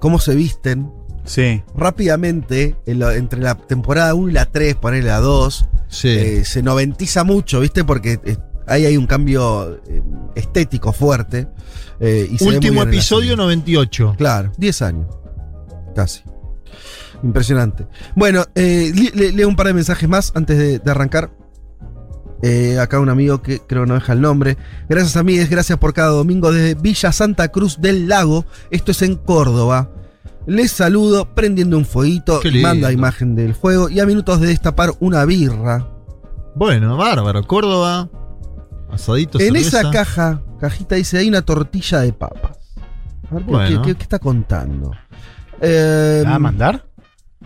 cómo 0.00 0.18
se 0.18 0.34
visten, 0.34 0.90
Sí. 1.24 1.62
rápidamente, 1.76 2.76
en 2.86 2.98
lo- 2.98 3.10
entre 3.12 3.40
la 3.40 3.54
temporada 3.56 4.14
1 4.14 4.30
y 4.30 4.32
la 4.32 4.46
3, 4.46 4.74
ponerle 4.74 5.08
la 5.10 5.20
2, 5.20 5.66
Sí. 5.88 6.08
eh, 6.08 6.44
se 6.44 6.62
noventiza 6.62 7.24
mucho, 7.24 7.60
¿viste? 7.60 7.84
Porque 7.84 8.18
eh, 8.24 8.36
ahí 8.68 8.86
hay 8.86 8.96
un 8.96 9.06
cambio 9.06 9.80
eh, 9.88 10.02
estético 10.34 10.92
fuerte. 10.92 11.48
eh, 12.00 12.28
y 12.30 12.42
Último 12.44 12.82
episodio 12.82 13.30
serie. 13.30 13.36
98. 13.36 14.14
Claro, 14.18 14.52
10 14.56 14.82
años. 14.82 15.06
Casi. 15.94 16.22
Impresionante. 17.22 17.86
Bueno, 18.14 18.44
eh, 18.54 18.92
le- 18.94 19.10
le- 19.20 19.32
leo 19.32 19.48
un 19.48 19.56
par 19.56 19.66
de 19.66 19.74
mensajes 19.74 20.08
más 20.08 20.32
antes 20.36 20.56
de, 20.58 20.78
de 20.78 20.90
arrancar. 20.90 21.30
Eh, 22.40 22.78
acá 22.78 23.00
un 23.00 23.08
amigo 23.08 23.42
que 23.42 23.58
creo 23.58 23.84
no 23.84 23.94
deja 23.94 24.12
el 24.12 24.20
nombre. 24.20 24.56
Gracias 24.88 25.16
amigues, 25.16 25.50
gracias 25.50 25.76
por 25.78 25.92
cada 25.92 26.10
domingo 26.10 26.52
desde 26.52 26.80
Villa 26.80 27.10
Santa 27.10 27.48
Cruz 27.48 27.80
del 27.80 28.06
Lago. 28.08 28.44
Esto 28.70 28.92
es 28.92 29.02
en 29.02 29.16
Córdoba. 29.16 29.90
Les 30.46 30.70
saludo 30.70 31.34
prendiendo 31.34 31.76
un 31.76 31.84
fueguito. 31.84 32.40
Manda 32.62 32.92
imagen 32.92 33.34
del 33.34 33.54
fuego. 33.56 33.88
Y 33.88 33.98
a 33.98 34.06
minutos 34.06 34.40
de 34.40 34.46
destapar 34.46 34.92
una 35.00 35.24
birra. 35.24 35.88
Bueno, 36.54 36.96
bárbaro. 36.96 37.42
Córdoba. 37.44 38.08
Asadito, 39.02 39.38
en 39.40 39.46
cerveza. 39.46 39.80
esa 39.80 39.90
caja, 39.90 40.42
cajita 40.60 40.94
dice, 40.96 41.18
hay 41.18 41.28
una 41.28 41.42
tortilla 41.42 42.00
de 42.00 42.12
papas. 42.12 42.56
A 43.30 43.34
ver, 43.34 43.44
¿qué- 43.44 43.50
Bueno. 43.50 43.82
¿qué, 43.82 43.94
qué 43.94 44.02
está 44.02 44.18
contando? 44.18 44.92
Eh, 45.60 46.20
¿La 46.24 46.30
va 46.30 46.36
a 46.36 46.40
mandar? 46.40 46.84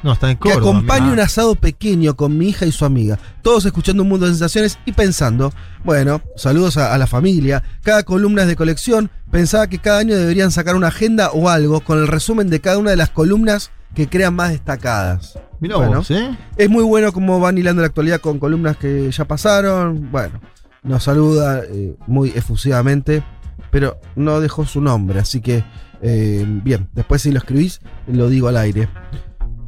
No, 0.02 0.12
está 0.12 0.30
en 0.30 0.36
que 0.36 0.50
Córdoba. 0.50 0.70
acompañe 0.78 1.00
mirá. 1.02 1.12
un 1.12 1.20
asado 1.20 1.54
pequeño 1.54 2.16
con 2.16 2.36
mi 2.36 2.48
hija 2.48 2.66
y 2.66 2.72
su 2.72 2.84
amiga. 2.84 3.18
Todos 3.42 3.64
escuchando 3.66 4.02
un 4.02 4.08
mundo 4.08 4.26
de 4.26 4.32
sensaciones 4.32 4.78
y 4.84 4.92
pensando, 4.92 5.52
bueno, 5.84 6.20
saludos 6.36 6.76
a, 6.76 6.92
a 6.92 6.98
la 6.98 7.06
familia. 7.06 7.62
Cada 7.82 8.02
columna 8.02 8.42
es 8.42 8.48
de 8.48 8.56
colección. 8.56 9.10
Pensaba 9.30 9.68
que 9.68 9.78
cada 9.78 9.98
año 10.00 10.16
deberían 10.16 10.50
sacar 10.50 10.74
una 10.74 10.88
agenda 10.88 11.30
o 11.32 11.48
algo 11.48 11.80
con 11.80 11.98
el 11.98 12.08
resumen 12.08 12.50
de 12.50 12.60
cada 12.60 12.78
una 12.78 12.90
de 12.90 12.96
las 12.96 13.10
columnas 13.10 13.70
que 13.94 14.08
crean 14.08 14.34
más 14.34 14.50
destacadas. 14.50 15.38
Mirá 15.60 15.76
Bueno. 15.76 15.98
vos, 15.98 16.10
¿eh? 16.10 16.36
Es 16.56 16.68
muy 16.68 16.82
bueno 16.82 17.12
cómo 17.12 17.38
van 17.38 17.56
hilando 17.58 17.82
la 17.82 17.86
actualidad 17.88 18.20
con 18.20 18.38
columnas 18.40 18.76
que 18.78 19.10
ya 19.12 19.24
pasaron. 19.26 20.10
Bueno, 20.10 20.40
nos 20.82 21.04
saluda 21.04 21.62
eh, 21.64 21.94
muy 22.06 22.30
efusivamente, 22.30 23.22
pero 23.70 23.98
no 24.16 24.40
dejó 24.40 24.66
su 24.66 24.80
nombre, 24.80 25.20
así 25.20 25.40
que 25.40 25.64
eh, 26.02 26.44
bien, 26.64 26.88
después 26.92 27.22
si 27.22 27.30
lo 27.30 27.38
escribís, 27.38 27.80
lo 28.06 28.28
digo 28.28 28.48
al 28.48 28.56
aire. 28.56 28.88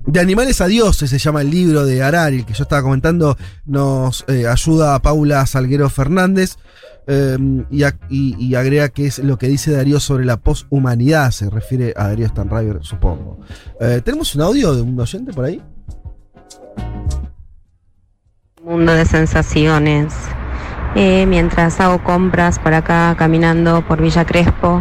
De 0.06 0.20
animales 0.20 0.60
a 0.60 0.66
dioses 0.66 1.08
se 1.08 1.18
llama 1.18 1.40
el 1.40 1.50
libro 1.50 1.84
de 1.86 2.02
Harari, 2.02 2.38
el 2.38 2.44
que 2.44 2.52
yo 2.52 2.64
estaba 2.64 2.82
comentando, 2.82 3.38
nos 3.64 4.24
eh, 4.28 4.46
ayuda 4.46 4.94
a 4.94 5.00
Paula 5.00 5.46
Salguero 5.46 5.88
Fernández 5.88 6.56
eh, 7.06 7.38
y, 7.70 7.84
y- 8.10 8.54
agrega 8.54 8.88
que 8.90 9.06
es 9.06 9.18
lo 9.20 9.38
que 9.38 9.48
dice 9.48 9.70
Darío 9.72 10.00
sobre 10.00 10.24
la 10.26 10.36
poshumanidad, 10.38 11.30
se 11.30 11.48
refiere 11.48 11.94
a 11.96 12.08
Darío 12.08 12.28
Stanriver, 12.28 12.80
supongo. 12.82 13.38
¿Tenemos 14.04 14.34
un 14.34 14.42
audio 14.42 14.74
de 14.74 14.82
un 14.82 14.98
oyente 15.00 15.32
por 15.32 15.44
ahí? 15.46 15.62
mundo 18.62 18.92
de 18.94 19.04
sensaciones. 19.04 20.12
Eh, 20.96 21.26
mientras 21.26 21.80
hago 21.80 22.02
compras 22.04 22.60
por 22.60 22.72
acá 22.72 23.16
caminando 23.18 23.82
por 23.82 24.00
Villa 24.00 24.24
Crespo 24.24 24.80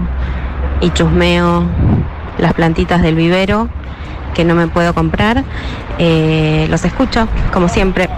y 0.79 0.91
chusmeo 0.91 1.65
las 2.37 2.53
plantitas 2.53 3.01
del 3.01 3.15
vivero 3.15 3.67
que 4.35 4.43
no 4.45 4.53
me 4.53 4.67
puedo 4.67 4.93
comprar, 4.93 5.43
eh, 5.97 6.67
los 6.69 6.85
escucho 6.85 7.27
como 7.51 7.67
siempre. 7.67 8.09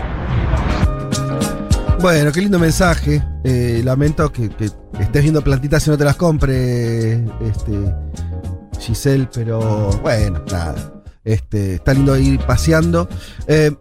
Bueno, 2.02 2.32
qué 2.32 2.42
lindo 2.42 2.60
mensaje. 2.60 3.24
Eh, 3.44 3.82
lamento 3.84 4.32
que, 4.32 4.50
estés 5.00 5.22
viendo 5.22 5.42
plantitas 5.42 5.86
y 5.88 5.90
no 5.90 5.98
te 5.98 6.04
las 6.04 6.16
compre, 6.16 7.14
este, 7.14 7.96
Giselle, 8.80 9.28
pero 9.34 9.92
bueno, 10.02 10.42
nada. 10.52 10.76
Este, 11.24 11.76
está 11.76 11.94
lindo 11.94 12.16
ir 12.18 12.40
paseando. 12.40 13.10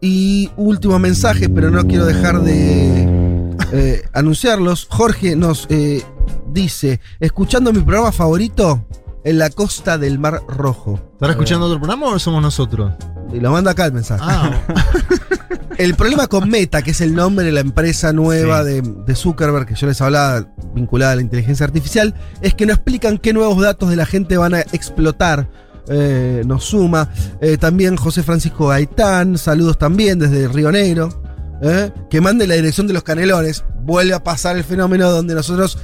Y 0.00 0.50
último 0.56 0.98
mensaje, 0.98 1.48
pero 1.48 1.70
no 1.70 1.86
quiero 1.86 2.06
dejar 2.06 2.40
de 2.40 3.23
eh, 3.72 4.02
anunciarlos. 4.12 4.86
Jorge 4.90 5.36
nos 5.36 5.66
eh, 5.70 6.02
dice, 6.52 7.00
escuchando 7.20 7.72
mi 7.72 7.80
programa 7.80 8.12
favorito 8.12 8.84
en 9.24 9.38
la 9.38 9.50
costa 9.50 9.98
del 9.98 10.18
Mar 10.18 10.42
Rojo. 10.48 11.00
¿Estará 11.14 11.32
escuchando 11.32 11.66
otro 11.66 11.78
programa 11.78 12.06
o 12.08 12.18
somos 12.18 12.42
nosotros? 12.42 12.92
Y 13.32 13.40
lo 13.40 13.50
manda 13.50 13.70
acá 13.72 13.86
el 13.86 13.92
mensaje. 13.92 14.22
Ah, 14.24 14.50
El 15.78 15.94
problema 15.96 16.28
con 16.28 16.48
Meta, 16.48 16.82
que 16.82 16.92
es 16.92 17.00
el 17.00 17.16
nombre 17.16 17.44
de 17.46 17.50
la 17.50 17.58
empresa 17.58 18.12
nueva 18.12 18.62
Sí. 18.62 18.70
de, 18.70 18.82
de 18.82 19.14
Zuckerberg, 19.16 19.66
que 19.66 19.74
yo 19.74 19.88
les 19.88 20.00
hablaba, 20.00 20.46
vinculada 20.72 21.12
a 21.12 21.16
la 21.16 21.22
inteligencia 21.22 21.66
artificial, 21.66 22.14
es 22.42 22.54
que 22.54 22.64
no 22.64 22.72
explican 22.72 23.18
qué 23.18 23.32
nuevos 23.32 23.60
datos 23.60 23.90
de 23.90 23.96
la 23.96 24.06
gente 24.06 24.36
van 24.36 24.54
a 24.54 24.60
explotar. 24.60 25.48
Eh, 25.88 26.42
nos 26.46 26.64
suma. 26.64 27.10
Eh, 27.40 27.58
también 27.58 27.96
José 27.96 28.22
Francisco 28.22 28.68
Gaitán, 28.68 29.36
saludos 29.36 29.76
también 29.76 30.18
desde 30.20 30.46
Río 30.48 30.70
Negro. 30.70 31.08
Eh, 31.62 31.90
que 32.10 32.20
mande 32.20 32.46
la 32.46 32.54
dirección 32.54 32.86
de 32.86 32.92
los 32.94 33.02
canelones. 33.02 33.64
Vuelve 33.82 34.14
a 34.14 34.22
pasar 34.22 34.56
el 34.56 34.64
fenómeno 34.64 35.10
donde 35.10 35.34
nosotros 35.34 35.78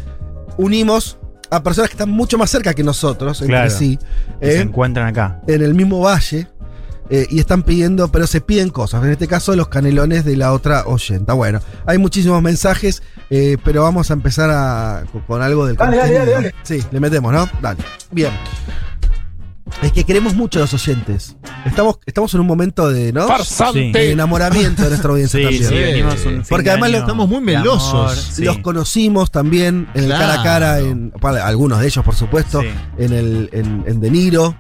unimos 0.57 1.19
a 1.51 1.63
personas 1.63 1.91
que 1.91 1.95
están 1.95 2.11
mucho 2.11 2.39
más 2.39 2.51
cerca 2.51 2.75
que 2.75 2.85
nosotros, 2.85 3.41
entre 3.41 3.55
Claro. 3.57 3.71
sí. 3.71 3.99
Que 4.41 4.53
se 4.53 4.59
eh, 4.59 4.61
encuentran 4.63 5.09
acá. 5.09 5.41
en 5.49 5.63
el 5.63 5.75
mismo 5.75 6.01
valle 6.01 6.47
eh, 7.11 7.27
y 7.29 7.41
están 7.41 7.65
pidiendo, 7.65 8.07
pero 8.13 8.27
se 8.29 8.41
piden 8.41 8.71
cosas. 8.71 9.03
En 9.05 9.11
este 9.11 9.27
caso, 9.27 9.57
los 9.57 9.67
canelones 9.67 10.25
de 10.25 10.37
la 10.37 10.53
otra 10.53 10.85
oyenta. 10.87 11.33
Bueno, 11.33 11.61
hay 11.87 11.99
muchísimos 11.99 12.41
mensajes, 12.41 13.03
eh, 13.31 13.57
pero 13.65 13.83
vamos 13.83 14.11
a 14.11 14.15
empezar 14.15 14.49
a- 14.51 15.03
con, 15.11 15.23
con 15.23 15.43
algo 15.43 15.67
del 15.67 15.75
Dale, 15.77 15.97
dale, 15.97 16.09
contenido. 16.15 16.35
dale, 16.37 16.55
Sí, 16.63 16.81
le 16.93 17.01
metemos, 17.01 17.33
¿no? 17.33 17.49
Dale. 17.61 17.81
Bien. 18.13 18.31
Es 19.83 19.93
que 19.93 20.05
queremos 20.05 20.35
mucho 20.35 20.59
a 20.59 20.63
los 20.63 20.75
oyentes. 20.75 21.37
Estamos, 21.65 21.99
estamos 22.07 22.33
en 22.35 22.41
un 22.41 22.47
momento 22.47 22.91
de, 22.91 23.13
¿no? 23.13 23.27
Farsante. 23.27 23.91
De 23.93 24.13
enamoramiento 24.13 24.83
de 24.83 24.89
nuestra 24.91 25.11
audiencia 25.11 25.39
Sí, 25.39 25.45
también. 25.45 25.63
sí, 25.65 25.69
Sí. 25.75 25.75
venimos 25.83 26.15
un 26.27 26.33
fin 26.35 26.45
Porque 26.49 26.65
de 26.65 26.71
además 26.71 26.89
año 26.89 26.97
lo- 26.99 27.03
estamos 27.05 27.29
muy 27.29 27.45
de 27.45 27.57
amor, 27.57 27.67
melosos. 27.79 28.29
sí. 28.33 28.45
Los 28.45 28.59
conocimos 28.59 29.31
también 29.31 29.89
en 29.95 30.05
el 30.05 30.11
cara 30.11 30.41
a 30.41 30.43
cara, 30.43 30.79
en, 30.81 31.11
para 31.13 31.47
algunos 31.47 31.81
de 31.81 31.87
ellos, 31.87 32.05
por 32.05 32.15
supuesto, 32.15 32.61
Sí. 32.61 32.69
en 32.99 33.13
el 33.13 33.49
en, 33.53 33.85
en 33.87 34.01
De 34.01 34.11
Niro, 34.11 34.55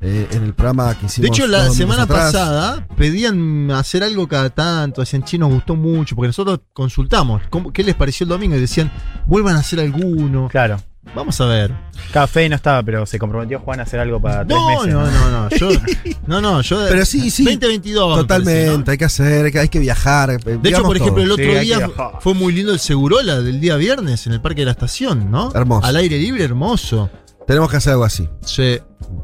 eh, 0.00 0.26
en 0.32 0.42
el 0.44 0.54
programa 0.54 0.92
que 0.94 1.00
de 1.02 1.06
hicimos. 1.06 1.28
hecho, 1.30 1.46
la 1.46 1.70
semana 1.70 2.02
atrás. 2.02 2.32
pasada 2.32 2.86
pedían 2.96 3.70
hacer 3.70 4.02
algo 4.02 4.26
cada 4.28 4.50
tanto, 4.50 5.00
decían, 5.02 5.22
che, 5.24 5.38
nos 5.38 5.50
gustó 5.52 5.76
mucho, 5.76 6.14
porque 6.16 6.26
nosotros 6.28 6.60
consultamos 6.72 7.42
cómo- 7.48 7.72
qué 7.72 7.82
les 7.84 7.94
pareció 7.94 8.24
el 8.24 8.28
domingo 8.30 8.56
y 8.56 8.60
decían, 8.60 8.90
vuelvan 9.26 9.56
a 9.56 9.60
hacer 9.60 9.80
alguno. 9.80 10.48
Claro. 10.50 10.76
Vamos 11.14 11.40
a 11.40 11.46
ver. 11.46 11.72
Café 12.12 12.48
no 12.48 12.56
estaba, 12.56 12.82
pero 12.82 13.06
se 13.06 13.18
comprometió 13.18 13.60
Juan 13.60 13.78
a 13.80 13.84
hacer 13.84 14.00
algo 14.00 14.20
para 14.20 14.44
tres 14.44 14.58
No, 14.58 14.68
meses. 14.68 14.92
no, 14.92 15.06
no, 15.10 15.30
no, 15.30 15.48
yo, 15.50 15.68
no, 16.26 16.40
no, 16.40 16.60
yo 16.60 16.78
Pero 16.88 17.04
sí, 17.04 17.30
sí. 17.30 17.44
2022. 17.44 18.16
me 18.16 18.22
Totalmente, 18.22 18.60
parece, 18.66 18.78
¿no? 18.78 18.90
hay 18.92 18.98
que 18.98 19.04
hacer, 19.04 19.44
hay 19.46 19.52
que, 19.52 19.58
hay 19.60 19.68
que 19.68 19.78
viajar. 19.78 20.30
eh, 20.30 20.58
De 20.60 20.68
hecho, 20.70 20.82
por 20.82 20.96
ejemplo, 20.96 21.22
el 21.22 21.30
otro 21.30 21.44
Sí, 21.44 21.58
día 21.60 21.88
fue 22.20 22.34
muy 22.34 22.52
lindo 22.52 22.72
el 22.72 22.78
Segurola 22.80 23.40
del 23.40 23.60
día 23.60 23.76
viernes 23.76 24.26
en 24.26 24.32
el 24.32 24.40
Parque 24.40 24.62
de 24.62 24.66
la 24.66 24.70
Estación, 24.72 25.30
¿no? 25.30 25.52
Hermoso. 25.54 25.86
Al 25.86 25.96
aire 25.96 26.18
libre, 26.18 26.42
hermoso. 26.44 27.10
tenemos 27.46 27.70
que 27.70 27.76
hacer 27.76 27.92
algo 27.92 28.04
así. 28.04 28.28
Sí. 28.44 28.78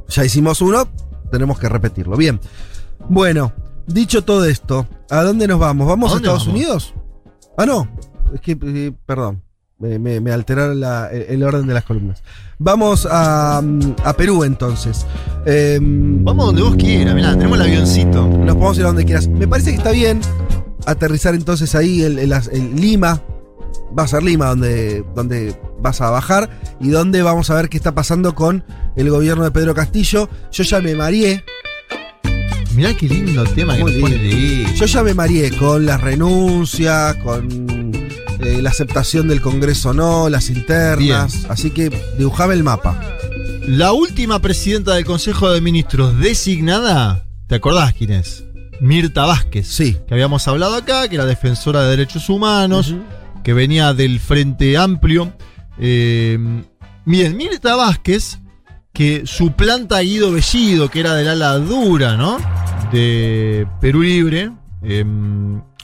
Ya 0.08 0.24
hicimos 0.24 0.60
uno, 0.60 0.88
tenemos 1.32 1.58
que 1.58 1.68
repetirlo. 1.68 2.16
Bien. 2.16 2.38
Bueno, 3.08 3.52
dicho 3.86 4.22
todo 4.22 4.44
esto, 4.44 4.86
¿a 5.10 5.22
dónde 5.22 5.48
nos 5.48 5.58
vamos? 5.58 5.88
¿Vamos 5.88 6.12
¿A 6.12 6.16
Estados 6.16 6.46
vamos? 6.46 6.54
Unidos? 6.54 6.94
Ah, 7.58 7.66
no. 7.66 7.88
Es 8.32 8.40
que, 8.40 8.56
eh, 8.62 8.92
perdón. 9.06 9.42
Me, 9.80 9.98
me- 9.98 10.20
me 10.20 10.30
alteraron 10.30 10.78
la- 10.78 11.08
el, 11.10 11.42
orden 11.42 11.66
de 11.66 11.72
las 11.74 11.84
columnas. 11.84 12.22
Vamos 12.58 13.08
a, 13.10 13.60
mm, 13.64 13.96
a 14.04 14.12
Perú 14.12 14.44
entonces. 14.44 15.06
Em, 15.46 16.22
Vamos 16.22 16.46
donde 16.46 16.60
vos 16.62 16.76
quieras, 16.76 17.14
mirá, 17.14 17.32
tenemos 17.32 17.58
el 17.58 17.64
avioncito. 17.64 18.26
Nos 18.28 18.54
podemos 18.56 18.76
ir 18.78 18.84
a 18.84 18.88
donde 18.88 19.04
quieras. 19.06 19.26
Me 19.28 19.48
parece 19.48 19.70
que 19.70 19.76
está 19.78 19.90
bien 19.92 20.20
aterrizar 20.86 21.34
entonces 21.34 21.74
ahí 21.74 22.02
en, 22.04 22.76
Lima. 22.80 23.22
Va 23.98 24.02
a 24.04 24.06
ser 24.06 24.22
Lima 24.22 24.46
donde, 24.48 25.02
donde 25.14 25.54
vas 25.80 26.00
a 26.02 26.10
bajar 26.10 26.50
y 26.78 26.90
donde 26.90 27.22
vamos 27.22 27.48
a 27.50 27.54
ver 27.54 27.68
qué 27.70 27.78
está 27.78 27.94
pasando 27.94 28.34
con 28.34 28.62
el 28.96 29.08
gobierno 29.08 29.44
de 29.44 29.50
Pedro 29.50 29.74
Castillo. 29.74 30.28
Yo 30.52 30.62
ya 30.62 30.80
me 30.80 30.94
mareé. 30.94 31.42
Mirá 32.76 32.94
qué 32.94 33.08
lindo 33.08 33.42
tema 33.44 33.76
que 33.76 33.82
pone 34.00 34.16
de 34.16 34.64
Yo 34.76 34.84
ya 34.86 35.02
me 35.02 35.12
mareé 35.12 35.50
con 35.56 35.84
las 35.86 36.00
renuncias, 36.00 37.16
con 37.16 37.79
eh, 38.42 38.62
la 38.62 38.70
aceptación 38.70 39.28
del 39.28 39.40
Congreso 39.40 39.92
no, 39.92 40.28
las 40.28 40.50
internas. 40.50 41.46
Así 41.48 41.70
que 41.70 41.90
dibujame 42.18 42.54
el 42.54 42.62
mapa. 42.62 43.00
La 43.66 43.92
última 43.92 44.40
presidenta 44.40 44.94
del 44.94 45.04
Consejo 45.04 45.50
de 45.50 45.60
Ministros 45.60 46.18
designada, 46.18 47.26
¿te 47.46 47.56
acordás 47.56 47.92
quién 47.94 48.12
es? 48.12 48.44
Mirta 48.80 49.26
Vázquez. 49.26 49.66
Sí. 49.66 49.98
Que 50.08 50.14
habíamos 50.14 50.48
hablado 50.48 50.74
acá, 50.74 51.06
que 51.08 51.16
era 51.16 51.26
defensora 51.26 51.82
de 51.82 51.90
derechos 51.90 52.30
humanos, 52.30 52.94
que 53.44 53.52
venía 53.52 53.92
del 53.92 54.18
Frente 54.20 54.76
Amplio. 54.78 55.32
Eh, 55.78 56.38
bien, 57.04 57.36
Mirta 57.36 57.76
Vázquez, 57.76 58.38
que 58.92 59.22
suplanta 59.26 59.98
a 59.98 60.00
Guido 60.00 60.32
Bellido, 60.32 60.88
que 60.88 61.00
era 61.00 61.14
del 61.14 61.28
ala 61.28 61.58
dura, 61.58 62.16
¿no? 62.16 62.38
De 62.90 63.66
Perú 63.80 64.02
Libre. 64.02 64.50
Eh, 64.82 65.04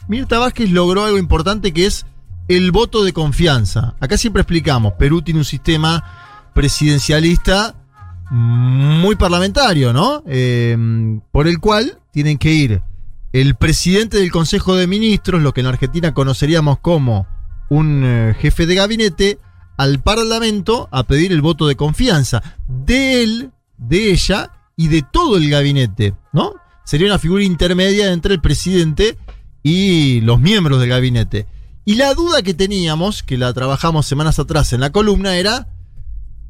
Mirta 0.09 0.39
Vázquez 0.39 0.71
logró 0.71 1.05
algo 1.05 1.19
importante 1.19 1.73
que 1.73 1.87
es 1.87 2.07
el 2.49 2.71
voto 2.71 3.05
de 3.05 3.13
confianza. 3.13 3.95
Acá 4.01 4.17
siempre 4.17 4.43
explicamos, 4.43 4.95
Perú 4.95 5.23
tiene 5.23 5.41
un 5.41 5.45
sistema 5.45 6.51
presidencialista 6.55 7.75
muy 8.31 9.15
parlamentario, 9.17 9.93
¿no? 9.93 10.23
Eh, 10.27 10.77
por 11.31 11.49
el 11.49 11.59
cual 11.61 12.01
tienen 12.13 12.39
que 12.39 12.53
ir 12.53 12.83
el 13.33 13.55
presidente 13.55 14.17
del 14.19 14.31
Consejo 14.31 14.77
de 14.77 14.87
Ministros, 14.87 15.43
lo 15.43 15.53
que 15.53 15.61
en 15.61 15.67
Argentina 15.67 16.15
conoceríamos 16.15 16.79
como 16.79 17.27
un 17.69 18.03
eh, 18.05 18.35
jefe 18.39 18.67
de 18.67 18.75
gabinete, 18.75 19.39
al 19.77 20.01
Parlamento 20.01 20.89
a 20.91 21.03
pedir 21.03 21.33
el 21.33 21.43
voto 21.43 21.67
de 21.67 21.77
confianza 21.77 22.43
de 22.67 23.23
él, 23.23 23.51
de 23.77 24.11
ella 24.11 24.53
y 24.75 24.89
de 24.89 25.03
todo 25.03 25.37
el 25.37 25.51
gabinete, 25.51 26.15
¿no? 26.33 26.55
Sería 26.85 27.09
una 27.09 27.19
figura 27.19 27.43
intermedia 27.43 28.13
entre 28.13 28.35
el 28.35 28.41
presidente 28.41 29.19
y 29.63 30.21
los 30.23 30.41
miembros 30.41 30.81
del 30.81 30.89
gabinete. 30.89 31.47
Y 31.89 31.95
la 31.95 32.13
duda 32.15 32.43
que 32.43 32.53
teníamos, 32.53 33.23
que 33.23 33.39
la 33.39 33.53
trabajamos 33.55 34.07
semanas 34.07 34.39
atrás 34.41 34.73
en 34.73 34.81
la 34.81 34.91
columna, 34.91 35.37
era 35.37 35.69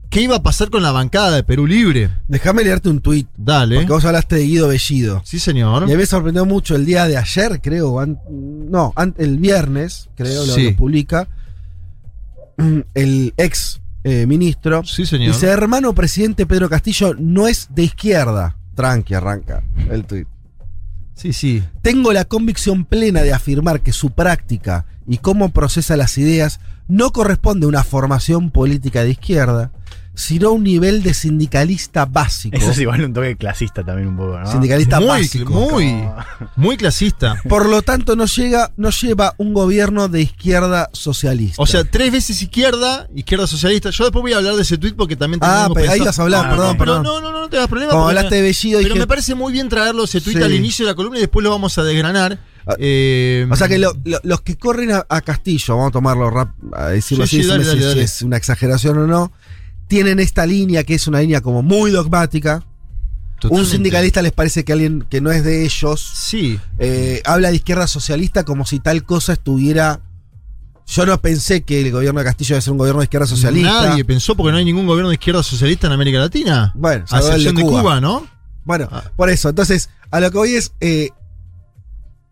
qué 0.09 0.23
iba 0.23 0.37
a 0.37 0.43
pasar 0.43 0.71
con 0.71 0.83
la 0.83 0.93
bancada 0.93 1.31
de 1.37 1.43
Perú 1.45 1.67
Libre. 1.67 2.11
Déjame 2.27 2.65
leerte 2.65 2.89
un 2.89 3.01
tuit. 3.01 3.29
Dale. 3.37 3.77
Porque 3.77 3.93
vos 3.93 4.05
hablaste 4.07 4.37
de 4.37 4.45
Guido 4.47 4.69
Bellido. 4.69 5.21
Sí, 5.27 5.39
señor. 5.39 5.83
Y 5.83 5.93
a 5.93 5.95
mí 5.95 5.97
me 5.97 6.07
sorprendió 6.07 6.47
mucho 6.47 6.75
el 6.75 6.87
día 6.87 7.07
de 7.07 7.19
ayer, 7.19 7.61
creo. 7.61 8.03
no, 8.27 8.95
el 9.19 9.39
viernes, 9.39 10.09
creo, 10.17 10.47
lo, 10.47 10.55
Sí. 10.55 10.71
lo 10.71 10.77
publica. 10.77 11.29
mm, 12.57 12.81
El 12.95 13.35
ex 13.37 13.83
eh, 14.05 14.25
ministro. 14.27 14.85
Sí, 14.85 15.05
señor. 15.05 15.35
Dice, 15.35 15.49
hermano 15.49 15.95
presidente 15.95 16.47
Pedro 16.47 16.71
Castillo 16.71 17.15
no 17.19 17.47
es 17.47 17.69
de 17.75 17.83
izquierda. 17.83 18.57
Tranqui, 18.75 19.13
arranca 19.13 19.63
el 19.91 20.05
tuit. 20.07 20.29
Sí, 21.15 21.33
sí. 21.35 21.63
Tengo 21.83 22.13
la 22.15 22.25
convicción 22.25 22.87
plena 22.87 23.21
de 23.23 23.35
afirmar 23.35 23.83
que 23.83 23.93
su 23.93 24.11
práctica 24.13 24.87
y 25.09 25.19
cómo 25.19 25.51
procesa 25.51 25.97
las 25.97 26.19
ideas 26.19 26.61
no 26.89 27.13
corresponde 27.13 27.67
a 27.67 27.69
una 27.69 27.85
formación 27.85 28.51
política 28.51 29.03
de 29.05 29.11
izquierda, 29.11 29.73
sino 30.15 30.49
a 30.49 30.53
un 30.53 30.63
nivel 30.65 31.03
de 31.03 31.13
sindicalista 31.13 32.07
básico. 32.07 32.57
Eso 32.57 32.71
es 32.71 32.79
igual 32.79 33.05
un 33.05 33.13
toque 33.13 33.37
clasista 33.37 33.85
también 33.85 34.09
un 34.09 34.17
poco, 34.17 34.39
¿no? 34.39 34.51
Sindicalista 34.51 34.99
muy, 34.99 35.09
básico. 35.09 35.53
muy, 35.53 35.91
Como- 35.91 36.17
muy 36.57 36.77
clasista. 36.79 37.37
Por 37.47 37.69
lo 37.69 37.83
tanto, 37.83 38.17
no 38.17 38.25
llega, 38.25 38.73
no 38.79 38.89
lleva 38.91 39.35
un 39.37 39.53
gobierno 39.53 40.09
de 40.09 40.23
izquierda 40.23 40.89
socialista. 40.95 41.61
O 41.63 41.67
sea, 41.67 41.85
tres 41.85 42.13
veces 42.13 42.41
izquierda, 42.41 43.09
izquierda 43.15 43.47
socialista. 43.47 43.91
Yo 43.91 44.05
después 44.05 44.23
voy 44.23 44.33
a 44.33 44.39
hablar 44.39 44.55
de 44.55 44.63
ese 44.63 44.79
tweet 44.79 44.95
porque 44.95 45.17
también 45.17 45.41
tengo 45.41 45.53
ah, 45.53 45.69
pero 45.75 45.93
ahí 45.93 46.01
vas 46.01 46.19
a 46.19 46.23
hablar, 46.23 46.47
Ah, 46.47 46.51
perdón, 46.51 46.71
ok. 46.71 46.79
perdón. 46.79 47.03
No, 47.03 47.21
no, 47.21 47.31
no, 47.33 47.41
no 47.43 47.49
te 47.51 47.59
das 47.59 47.69
problema. 47.69 47.93
Como 47.93 48.09
hablaste 48.09 48.37
de 48.37 48.43
Bellido, 48.43 48.79
Pero 48.81 48.95
dije- 48.95 49.01
me 49.01 49.07
parece 49.07 49.35
muy 49.35 49.53
bien 49.53 49.69
traerlo 49.69 50.05
ese 50.05 50.23
tweet 50.23 50.37
Sí. 50.39 50.43
al 50.43 50.55
inicio 50.55 50.87
de 50.87 50.93
la 50.93 50.97
columna 50.97 51.19
y 51.19 51.23
después 51.23 51.45
lo 51.45 51.51
vamos 51.51 51.77
a 51.77 51.83
desgranar. 51.83 52.39
Ah, 52.67 52.75
Eh, 52.79 53.47
O 53.51 53.55
sea 53.57 53.69
que 53.69 53.79
lo- 53.79 53.95
lo- 54.05 54.21
los 54.25 54.41
que 54.41 54.57
corren 54.57 54.91
a, 54.93 55.07
a 55.09 55.21
Castillo, 55.21 55.77
vamos 55.77 55.91
a 55.91 55.93
tomarlo 55.93 56.31
rap, 56.31 56.51
a 56.75 56.89
decirlo 56.89 57.27
Sí, 57.27 57.37
así, 57.39 57.43
sí, 57.45 57.49
dale, 57.49 57.63
si- 57.65 57.69
dale, 57.71 57.81
si 57.83 57.87
dale. 57.89 58.03
es 58.03 58.23
una 58.23 58.37
exageración 58.37 58.99
o 58.99 59.07
no, 59.07 59.33
tienen 59.89 60.19
esta 60.19 60.47
línea 60.47 60.83
que 60.83 60.95
es 60.95 61.07
una 61.07 61.21
línea 61.21 61.41
como 61.41 61.63
muy 61.63 61.91
dogmática. 61.93 62.65
Un 63.51 63.67
sindicalista 63.67 64.23
les 64.23 64.33
parece 64.33 64.65
que 64.65 64.73
alguien 64.73 65.05
que 65.09 65.21
no 65.21 65.31
es 65.31 65.45
de 65.45 65.65
ellos 65.65 66.01
Sí. 66.01 66.59
eh, 66.79 67.23
habla 67.25 67.51
de 67.51 67.57
izquierda 67.57 67.87
socialista 67.87 68.45
como 68.45 68.65
si 68.67 68.81
tal 68.81 69.05
cosa 69.05 69.35
estuviera. 69.35 70.01
Yo 70.89 71.05
no 71.05 71.21
pensé 71.21 71.63
que 71.63 71.81
el 71.83 71.93
gobierno 71.93 72.19
de 72.21 72.25
Castillo 72.27 72.55
iba 72.55 72.59
a 72.59 72.63
ser 72.63 72.73
un 72.73 72.79
gobierno 72.79 73.01
de 73.01 73.05
izquierda 73.05 73.27
socialista. 73.27 73.89
Nadie 73.91 74.05
pensó 74.05 74.35
porque 74.37 74.53
no 74.53 74.59
hay 74.59 74.65
ningún 74.65 74.87
gobierno 74.87 75.11
de 75.11 75.15
izquierda 75.17 75.43
socialista 75.43 75.87
en 75.87 75.93
América 75.93 76.19
Latina. 76.19 76.73
Bueno, 76.75 77.05
A 77.11 77.19
excepción 77.19 77.55
de 77.57 77.63
Cuba. 77.63 78.01
¿no? 78.01 78.27
Bueno, 78.65 78.89
Ah. 78.91 79.05
por 79.15 79.29
eso. 79.31 79.49
Entonces, 79.51 79.91
a 80.11 80.19
lo 80.19 80.31
que 80.31 80.39
voy 80.39 80.55
es. 80.55 80.73
eh, 80.81 81.11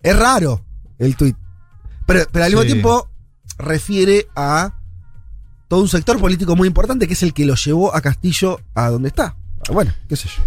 es 0.05 0.17
raro 0.17 0.65
el 0.99 1.17
tuit. 1.17 1.37
Pero, 2.07 2.21
pero 2.31 2.45
al 2.45 2.51
mismo 2.53 2.63
Sí. 2.63 2.69
tiempo, 2.69 3.09
refiere 3.59 4.29
a 4.37 4.75
todo 5.69 5.81
un 5.81 5.89
sector 5.89 6.21
político 6.21 6.55
muy 6.55 6.69
importante 6.69 7.07
que 7.09 7.15
es 7.15 7.23
el 7.25 7.33
que 7.35 7.47
lo 7.47 7.55
llevó 7.57 7.95
a 7.97 8.01
Castillo 8.01 8.61
a 8.75 8.91
donde 8.91 9.09
está. 9.09 9.37
Bueno, 9.73 9.93
qué 10.09 10.15
sé 10.17 10.29
yo. 10.29 10.43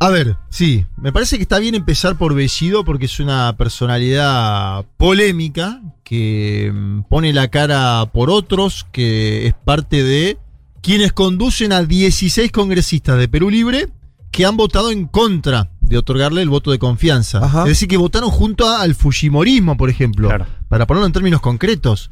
A 0.00 0.10
ver, 0.10 0.36
sí, 0.50 0.86
me 0.96 1.12
parece 1.12 1.36
que 1.38 1.42
está 1.42 1.58
bien 1.58 1.74
empezar 1.74 2.16
por 2.16 2.32
Bellido 2.34 2.84
porque 2.84 3.06
es 3.06 3.18
una 3.18 3.56
personalidad 3.56 4.84
polémica 4.96 5.80
que 6.04 6.70
mm, 6.72 7.02
pone 7.08 7.32
la 7.32 7.48
cara 7.48 8.06
por 8.12 8.30
otros, 8.30 8.86
que 8.92 9.46
es 9.48 9.54
parte 9.54 10.04
de 10.04 10.38
quienes 10.82 11.12
conducen 11.12 11.72
a 11.72 11.82
16 11.82 12.52
congresistas 12.52 13.18
de 13.18 13.26
Perú 13.28 13.50
Libre 13.50 13.88
que 14.30 14.44
han 14.44 14.56
votado 14.56 14.90
en 14.90 15.06
contra 15.06 15.70
de 15.80 15.96
otorgarle 15.98 16.42
el 16.42 16.48
voto 16.48 16.70
de 16.70 16.78
confianza. 16.78 17.38
Ajá. 17.44 17.62
Es 17.62 17.68
decir, 17.70 17.88
que 17.88 17.96
votaron 17.96 18.30
junto 18.30 18.68
a- 18.68 18.82
al 18.82 18.94
Fujimorismo, 18.94 19.76
por 19.76 19.88
ejemplo, 19.90 20.28
Claro. 20.28 20.46
para 20.68 20.86
ponerlo 20.86 21.06
en 21.06 21.12
términos 21.12 21.40
concretos. 21.40 22.10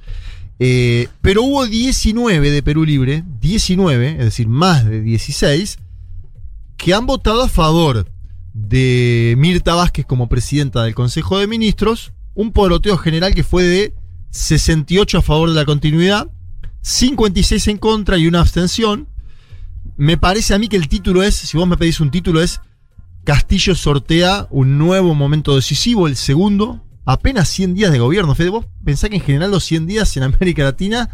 Eh, 0.58 1.08
pero 1.20 1.42
hubo 1.42 1.66
19 1.66 2.50
de 2.50 2.62
Perú 2.62 2.84
Libre, 2.84 3.22
19, 3.40 4.12
es 4.12 4.24
decir, 4.24 4.48
más 4.48 4.86
de 4.86 5.02
16, 5.02 5.78
que 6.78 6.94
han 6.94 7.04
votado 7.04 7.42
a 7.42 7.48
favor 7.48 8.06
de 8.54 9.34
Mirta 9.36 9.74
Vázquez 9.74 10.06
como 10.06 10.28
presidenta 10.30 10.82
del 10.84 10.94
Consejo 10.94 11.38
de 11.38 11.46
Ministros, 11.46 12.12
un 12.34 12.52
poroteo 12.52 12.96
general 12.96 13.34
que 13.34 13.44
fue 13.44 13.64
de 13.64 13.94
68 14.30 15.18
a 15.18 15.22
favor 15.22 15.50
de 15.50 15.54
la 15.56 15.66
continuidad, 15.66 16.28
56 16.80 17.68
en 17.68 17.76
contra 17.78 18.16
y 18.16 18.26
una 18.26 18.40
abstención. 18.40 19.08
Me 19.96 20.16
parece 20.18 20.54
a 20.54 20.58
mí 20.58 20.68
que 20.68 20.76
el 20.76 20.88
título 20.88 21.22
es, 21.22 21.34
si 21.34 21.56
vos 21.56 21.66
me 21.66 21.76
pedís 21.76 22.00
un 22.00 22.10
título, 22.10 22.42
es 22.42 22.60
Castillo 23.24 23.74
sortea 23.74 24.46
un 24.50 24.78
nuevo 24.78 25.14
momento 25.14 25.56
decisivo, 25.56 26.06
el 26.06 26.16
segundo, 26.16 26.82
apenas 27.04 27.48
100 27.48 27.74
días 27.74 27.92
de 27.92 27.98
gobierno. 27.98 28.34
Fede, 28.34 28.50
vos 28.50 28.66
pensás 28.84 29.10
que 29.10 29.16
en 29.16 29.22
general 29.22 29.50
los 29.50 29.64
100 29.64 29.86
días 29.86 30.16
en 30.16 30.22
América 30.24 30.64
Latina 30.64 31.10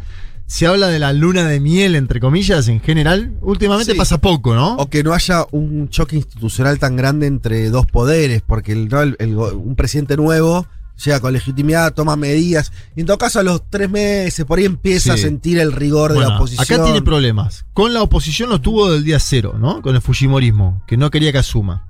se 0.47 0.67
habla 0.67 0.89
de 0.89 0.99
la 0.99 1.13
luna 1.13 1.45
de 1.49 1.61
miel, 1.61 1.95
entre 1.95 2.21
comillas, 2.21 2.69
en 2.69 2.81
general. 2.81 3.33
Últimamente 3.41 3.93
Sí. 3.93 3.99
pasa 3.99 4.19
poco, 4.19 4.55
¿no? 4.55 4.75
O 4.75 4.91
que 4.91 5.03
no 5.03 5.15
haya 5.15 5.47
un 5.53 5.89
choque 5.89 6.17
institucional 6.17 6.79
tan 6.79 6.97
grande 6.97 7.27
entre 7.27 7.71
dos 7.71 7.87
poderes, 7.87 8.43
porque 8.43 8.73
el, 8.73 9.37
un 9.37 9.75
presidente 9.77 10.17
nuevo 10.17 10.67
llega 11.05 11.21
con 11.21 11.33
legitimidad, 11.33 11.95
toma 11.95 12.17
medidas, 12.17 12.73
y 12.97 13.01
en 13.01 13.07
todo 13.07 13.19
caso 13.19 13.41
a 13.41 13.43
los 13.43 13.63
tres 13.71 13.91
meses 13.91 14.45
por 14.45 14.59
ahí 14.59 14.65
empieza 14.65 15.15
Sí. 15.17 15.21
a 15.21 15.23
sentir 15.23 15.59
el 15.59 15.73
rigor 15.73 16.13
de 16.13 16.21
la 16.21 16.37
oposición. 16.37 16.65
Acá 16.65 16.85
tiene 16.85 17.03
problemas. 17.03 17.65
Con 17.75 17.93
la 17.95 18.03
oposición 18.03 18.51
lo 18.51 18.61
tuvo 18.61 18.91
del 18.91 19.05
día 19.05 19.19
cero, 19.19 19.55
¿no? 19.59 19.83
Con 19.83 19.95
el 19.97 20.01
Fujimorismo, 20.03 20.83
que 20.87 20.97
no 20.97 21.11
quería 21.11 21.33
que 21.33 21.39
asuma. 21.39 21.87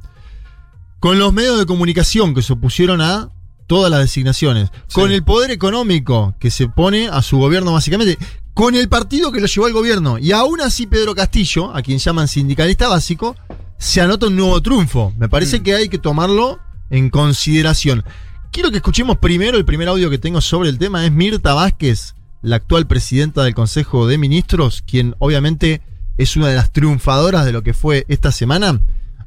Con 1.01 1.19
los 1.19 1.33
medios 1.33 1.59
de 1.59 1.67
comunicación 1.67 2.35
que 2.35 2.43
se 2.43 2.53
opusieron 2.53 3.01
a 3.01 3.31
todas 3.67 3.91
las 3.91 4.01
designaciones. 4.01 4.71
Con 4.93 5.11
el 5.11 5.25
poder 5.25 5.51
económico 5.51 6.35
que 6.39 6.51
se 6.51 6.69
pone 6.69 7.09
a 7.09 7.23
su 7.23 7.39
gobierno 7.39 7.73
básicamente. 7.73 8.19
Con 8.55 8.75
el 8.75 8.89
partido 8.89 9.33
que 9.33 9.41
lo 9.41 9.47
llevó 9.47 9.67
al 9.67 9.73
gobierno. 9.73 10.19
Y 10.19 10.33
aún 10.33 10.61
así 10.61 10.87
Pedro 10.87 11.15
Castillo, 11.15 11.75
a 11.75 11.81
quien 11.83 11.99
llaman 11.99 12.29
sindicalista 12.29 12.87
básico, 12.89 13.35
se 13.79 14.01
anota 14.01 14.27
un 14.27 14.37
nuevo 14.37 14.61
triunfo. 14.61 15.13
Me 15.19 15.29
parece 15.29 15.59
Mm. 15.59 15.63
que 15.63 15.75
hay 15.75 15.89
que 15.89 15.99
tomarlo 15.99 16.61
en 16.91 17.09
consideración. 17.11 18.05
Quiero 18.53 18.71
que 18.71 18.77
escuchemos 18.77 19.17
primero 19.17 19.57
el 19.57 19.65
primer 19.65 19.89
audio 19.89 20.11
que 20.11 20.19
tengo 20.19 20.43
sobre 20.43 20.69
el 20.69 20.79
tema. 20.79 21.07
Es 21.07 21.11
Mirta 21.11 21.55
Vázquez, 21.55 22.15
la 22.43 22.57
actual 22.57 22.87
presidenta 22.87 23.43
del 23.45 23.55
Consejo 23.55 24.07
de 24.07 24.19
Ministros, 24.19 24.83
quien 24.87 25.15
obviamente 25.21 25.81
es 26.19 26.37
una 26.37 26.49
de 26.49 26.57
las 26.57 26.71
triunfadoras 26.71 27.47
de 27.47 27.53
lo 27.53 27.63
que 27.63 27.73
fue 27.73 28.05
esta 28.09 28.31
semana, 28.31 28.79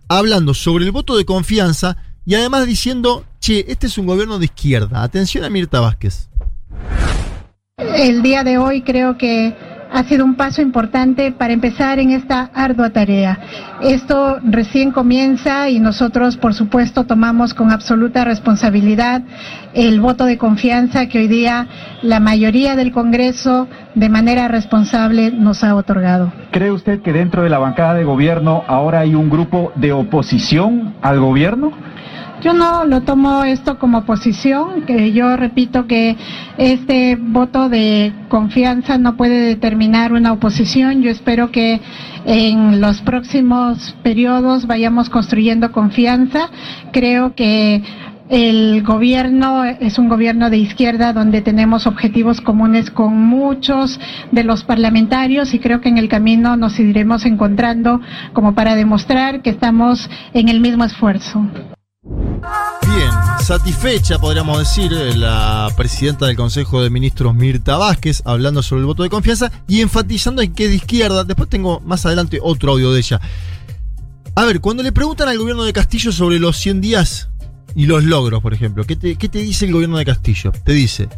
hablando 0.07 0.53
sobre 0.53 0.85
el 0.85 0.91
voto 0.91 1.17
de 1.17 1.25
confianza 1.25 1.97
y 2.23 2.35
además 2.35 2.67
diciendo, 2.67 3.25
che, 3.39 3.65
este 3.67 3.87
es 3.87 3.97
un 3.97 4.05
gobierno 4.05 4.37
de 4.37 4.45
izquierda. 4.45 5.01
Atención 5.01 5.43
a 5.43 5.49
Mirta 5.49 5.79
Vázquez. 5.79 6.29
El 7.77 8.21
día 8.21 8.43
de 8.43 8.59
hoy 8.59 8.83
creo 8.83 9.17
que 9.17 9.57
ha 9.95 10.03
sido 10.03 10.25
un 10.25 10.35
paso 10.35 10.61
importante 10.61 11.31
para 11.31 11.53
empezar 11.53 11.99
en 11.99 12.11
esta 12.11 12.49
ardua 12.53 12.89
tarea. 12.89 13.39
Esto 13.81 14.39
recién 14.43 14.91
comienza 14.91 15.69
y 15.69 15.79
nosotros, 15.79 16.35
por 16.35 16.53
supuesto, 16.53 17.05
tomamos 17.05 17.53
con 17.53 17.71
absoluta 17.71 18.25
responsabilidad 18.25 19.21
el 19.73 20.01
voto 20.01 20.25
de 20.25 20.37
confianza 20.37 21.07
que 21.07 21.19
hoy 21.19 21.29
día 21.29 21.67
la 22.01 22.19
mayoría 22.19 22.75
del 22.75 22.91
Congreso 22.91 23.69
de 23.95 24.09
manera 24.09 24.49
responsable 24.49 25.31
nos 25.31 25.63
ha 25.63 25.73
otorgado. 25.73 26.33
¿Cree 26.51 26.71
usted 26.71 27.01
que 27.01 27.13
dentro 27.13 27.43
de 27.43 27.49
la 27.49 27.59
bancada 27.59 27.93
de 27.93 28.03
gobierno 28.03 28.63
ahora 28.67 28.99
hay 28.99 29.15
un 29.15 29.29
grupo 29.29 29.71
de 29.75 29.93
oposición 29.93 30.95
al 31.01 31.21
gobierno? 31.21 31.71
Yo 32.45 32.53
no 32.53 32.85
lo 32.85 33.01
tomo 33.01 33.43
esto 33.43 33.79
como 33.79 34.05
posición, 34.05 34.83
que 34.83 35.13
yo 35.13 35.35
repito 35.35 35.87
que 35.87 36.15
este 36.59 37.15
voto 37.15 37.69
de 37.69 38.13
confianza 38.29 38.99
no 38.99 39.17
puede 39.17 39.47
determinar 39.47 40.13
una 40.13 40.31
oposición. 40.31 41.01
Yo 41.01 41.09
espero 41.09 41.51
que 41.51 41.81
en 42.23 42.81
los 42.81 43.01
próximos 43.01 43.95
periodos 44.03 44.67
vayamos 44.67 45.09
construyendo 45.09 45.71
confianza. 45.71 46.51
Creo 46.91 47.33
que 47.33 47.81
el 48.29 48.83
gobierno 48.83 49.63
es 49.65 49.97
un 49.97 50.07
gobierno 50.07 50.51
de 50.51 50.57
izquierda 50.57 51.13
donde 51.13 51.41
tenemos 51.41 51.87
objetivos 51.87 52.41
comunes 52.41 52.91
con 52.91 53.19
muchos 53.23 53.99
de 54.31 54.43
los 54.43 54.63
parlamentarios 54.63 55.55
y 55.55 55.59
creo 55.59 55.81
que 55.81 55.89
en 55.89 55.97
el 55.97 56.09
camino 56.09 56.57
nos 56.57 56.79
iremos 56.79 57.25
encontrando 57.25 58.01
como 58.33 58.53
para 58.53 58.75
demostrar 58.75 59.41
que 59.41 59.49
estamos 59.49 60.07
en 60.35 60.49
el 60.49 60.59
mismo 60.59 60.83
esfuerzo. 60.83 61.47
Bien, 62.05 63.09
satisfecha, 63.41 64.19
podríamos 64.19 64.59
decir, 64.59 64.93
eh, 64.93 65.15
la 65.15 65.69
presidenta 65.75 66.27
del 66.27 66.35
Consejo 66.35 66.83
de 66.83 66.91
Ministros, 66.91 67.33
Mirta 67.33 67.77
Vázquez, 67.77 68.21
hablando 68.25 68.61
sobre 68.61 68.81
el 68.81 68.85
voto 68.85 69.01
de 69.01 69.09
confianza 69.09 69.51
y 69.67 69.81
enfatizando 69.81 70.43
en 70.43 70.53
que 70.53 70.67
de 70.67 70.75
izquierda, 70.75 71.23
después 71.23 71.49
tengo 71.49 71.79
más 71.79 72.05
adelante 72.05 72.39
otro 72.41 72.73
audio 72.73 72.93
de 72.93 72.99
ella. 72.99 73.19
A 74.35 74.45
ver, 74.45 74.61
cuando 74.61 74.83
le 74.83 74.91
preguntan 74.91 75.29
al 75.29 75.39
gobierno 75.39 75.63
de 75.63 75.73
Castillo 75.73 76.11
sobre 76.11 76.37
los 76.37 76.57
100 76.57 76.81
días 76.81 77.29
y 77.73 77.87
los 77.87 78.03
logros, 78.03 78.41
por 78.41 78.53
ejemplo, 78.53 78.83
¿qué 78.83 78.95
te, 78.95 79.39
dice 79.39 79.65
el 79.65 79.73
gobierno 79.73 79.97
de 79.97 80.05
Castillo? 80.05 80.51
Te 80.51 80.73
dice, 80.73 81.09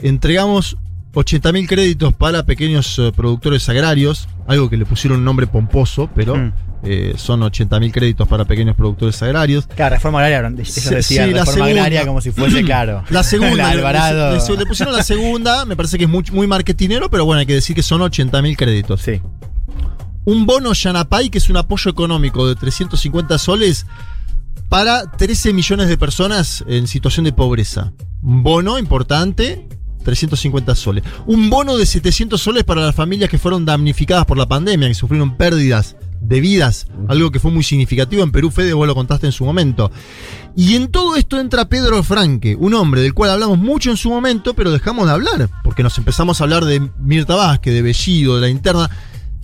entregamos 0.00 0.76
80.000 1.14 1.66
créditos 1.66 2.12
para 2.12 2.44
pequeños 2.44 2.98
eh, 2.98 3.10
productores 3.16 3.66
agrarios, 3.70 4.28
algo 4.46 4.68
que 4.68 4.76
le 4.76 4.84
pusieron 4.84 5.20
un 5.20 5.24
nombre 5.24 5.46
pomposo, 5.46 6.10
pero 6.14 6.36
Mm. 6.36 6.52
Eh, 6.86 7.14
son 7.16 7.40
80.000 7.40 7.90
créditos 7.92 8.26
para 8.28 8.44
pequeños 8.44 8.76
productores 8.76 9.20
agrarios. 9.22 9.66
Claro, 9.66 9.96
reforma 9.96 10.20
agraria, 10.24 10.48
ellos 10.48 10.68
Sí, 10.72 10.88
decían 10.94 11.28
sí, 11.28 11.34
la 11.34 11.40
reforma 11.40 11.52
segunda. 11.66 11.82
agraria 11.84 12.06
como 12.06 12.20
si 12.20 12.30
fuese 12.30 12.62
claro. 12.64 13.04
La 13.10 13.22
segunda, 13.24 13.56
La 13.56 13.70
le- 13.70 13.78
Alvarado. 13.78 14.36
Le, 14.36 14.42
le- 14.48 14.56
le 14.58 14.66
pusieron 14.66 14.94
la 14.94 15.02
segunda, 15.02 15.64
me 15.64 15.76
parece 15.76 15.98
que 15.98 16.04
es 16.04 16.10
muy, 16.10 16.24
muy 16.32 16.46
marketinero, 16.46 17.10
pero 17.10 17.24
bueno, 17.24 17.40
hay 17.40 17.46
que 17.46 17.54
decir 17.54 17.74
que 17.76 17.82
son 17.82 18.00
80.000 18.00 18.56
créditos. 18.56 19.02
Sí. 19.02 19.20
Un 20.24 20.44
bono 20.46 20.72
Yanapay, 20.72 21.30
que 21.30 21.38
es 21.38 21.48
un 21.50 21.56
apoyo 21.56 21.90
económico 21.90 22.48
de 22.48 22.56
350 22.56 23.38
soles 23.38 23.86
para 24.68 25.10
13 25.12 25.52
millones 25.52 25.88
de 25.88 25.96
personas 25.96 26.64
en 26.66 26.86
situación 26.88 27.24
de 27.24 27.32
pobreza. 27.32 27.92
Un 28.22 28.42
bono 28.42 28.76
importante, 28.78 29.68
350 30.04 30.74
soles. 30.74 31.04
Un 31.26 31.48
bono 31.48 31.76
de 31.76 31.86
700 31.86 32.40
soles 32.40 32.64
para 32.64 32.80
las 32.80 32.94
familias 32.94 33.30
que 33.30 33.38
fueron 33.38 33.64
damnificadas 33.64 34.24
por 34.26 34.36
la 34.36 34.46
pandemia, 34.46 34.88
que 34.88 34.94
sufrieron 34.94 35.36
pérdidas 35.36 35.94
de 36.28 36.40
vidas, 36.40 36.86
algo 37.08 37.30
que 37.30 37.38
fue 37.40 37.50
muy 37.50 37.62
significativo 37.62 38.22
en 38.22 38.32
Perú, 38.32 38.50
Fede, 38.50 38.72
vos 38.72 38.86
lo 38.86 38.94
contaste 38.94 39.26
en 39.26 39.32
su 39.32 39.44
momento. 39.44 39.90
Y 40.56 40.74
en 40.74 40.88
todo 40.88 41.16
esto 41.16 41.38
entra 41.40 41.68
Pedro 41.68 42.02
Franque, 42.02 42.56
un 42.58 42.74
hombre 42.74 43.00
del 43.02 43.14
cual 43.14 43.30
hablamos 43.30 43.58
mucho 43.58 43.90
en 43.90 43.96
su 43.96 44.08
momento, 44.10 44.54
pero 44.54 44.70
dejamos 44.70 45.06
de 45.06 45.12
hablar, 45.12 45.48
porque 45.62 45.82
nos 45.82 45.96
empezamos 45.98 46.40
a 46.40 46.44
hablar 46.44 46.64
de 46.64 46.90
Mirta 46.98 47.34
Vázquez, 47.34 47.74
de 47.74 47.82
Bellido, 47.82 48.36
de 48.36 48.40
la 48.40 48.48
interna. 48.48 48.90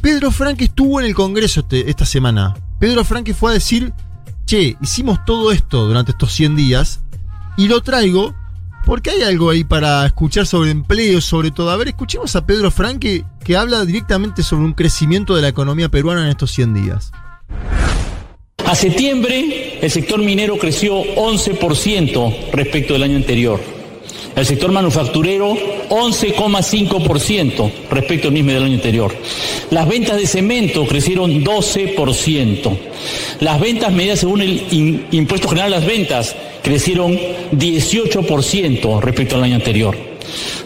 Pedro 0.01 0.31
Franque 0.33 0.64
estuvo 0.64 1.01
en 1.01 1.07
el 1.07 1.14
Congreso 1.14 1.61
este- 1.61 1.88
esta 1.88 2.05
semana. 2.07 2.55
Pedro 2.81 3.05
Franque 3.05 3.35
fue 3.35 3.51
a 3.53 3.55
decir, 3.55 3.92
che, 4.47 4.77
hicimos 4.81 5.25
todo 5.25 5.53
esto 5.53 5.87
durante 5.87 6.11
estos 6.12 6.33
100 6.33 6.57
días 6.57 7.01
y 7.57 7.68
lo 7.68 7.80
traigo 7.83 8.35
porque 8.85 9.11
hay 9.11 9.22
algo 9.22 9.51
ahí 9.51 9.64
para 9.64 10.05
escuchar 10.07 10.47
sobre 10.47 10.70
empleo, 10.70 11.20
sobre 11.20 11.51
todo. 11.51 11.70
A 11.70 11.76
ver, 11.76 11.89
escuchemos 11.89 12.35
a 12.37 12.47
Pedro 12.47 12.70
Franque 12.70 13.24
que 13.45 13.57
habla 13.57 13.85
directamente 13.85 14.43
sobre 14.43 14.64
un 14.64 14.72
crecimiento 14.72 15.35
de 15.35 15.43
la 15.43 15.49
economía 15.49 15.89
peruana 15.89 16.22
en 16.24 16.28
estos 16.28 16.53
100 16.53 16.74
días. 16.74 17.12
A 18.64 18.74
septiembre, 18.74 19.80
el 19.83 19.91
sector 19.91 20.20
minero 20.20 20.57
creció 20.59 21.03
11% 21.03 22.53
respecto 22.53 22.93
del 22.95 23.03
año 23.03 23.16
anterior. 23.16 23.82
El 24.35 24.47
sector 24.47 24.72
manufacturero, 24.72 25.55
11,5% 25.91 27.70
respecto 27.91 28.28
al 28.28 28.35
mismo 28.35 28.53
del 28.53 28.64
año 28.64 28.74
anterior. 28.74 29.14
Las 29.70 29.87
ventas 29.87 30.16
de 30.16 30.26
cemento 30.26 30.87
crecieron 30.87 31.45
12%. 31.45 32.78
Las 33.41 33.61
ventas 33.61 33.93
medidas 33.93 34.20
según 34.20 34.41
el 34.41 35.07
Impuesto 35.11 35.49
General 35.49 35.72
a 35.72 35.78
las 35.78 35.87
Ventas 35.87 36.35
crecieron 36.62 37.18
18% 37.53 39.01
respecto 39.01 39.37
al 39.37 39.45
año 39.45 39.57
anterior. 39.57 39.97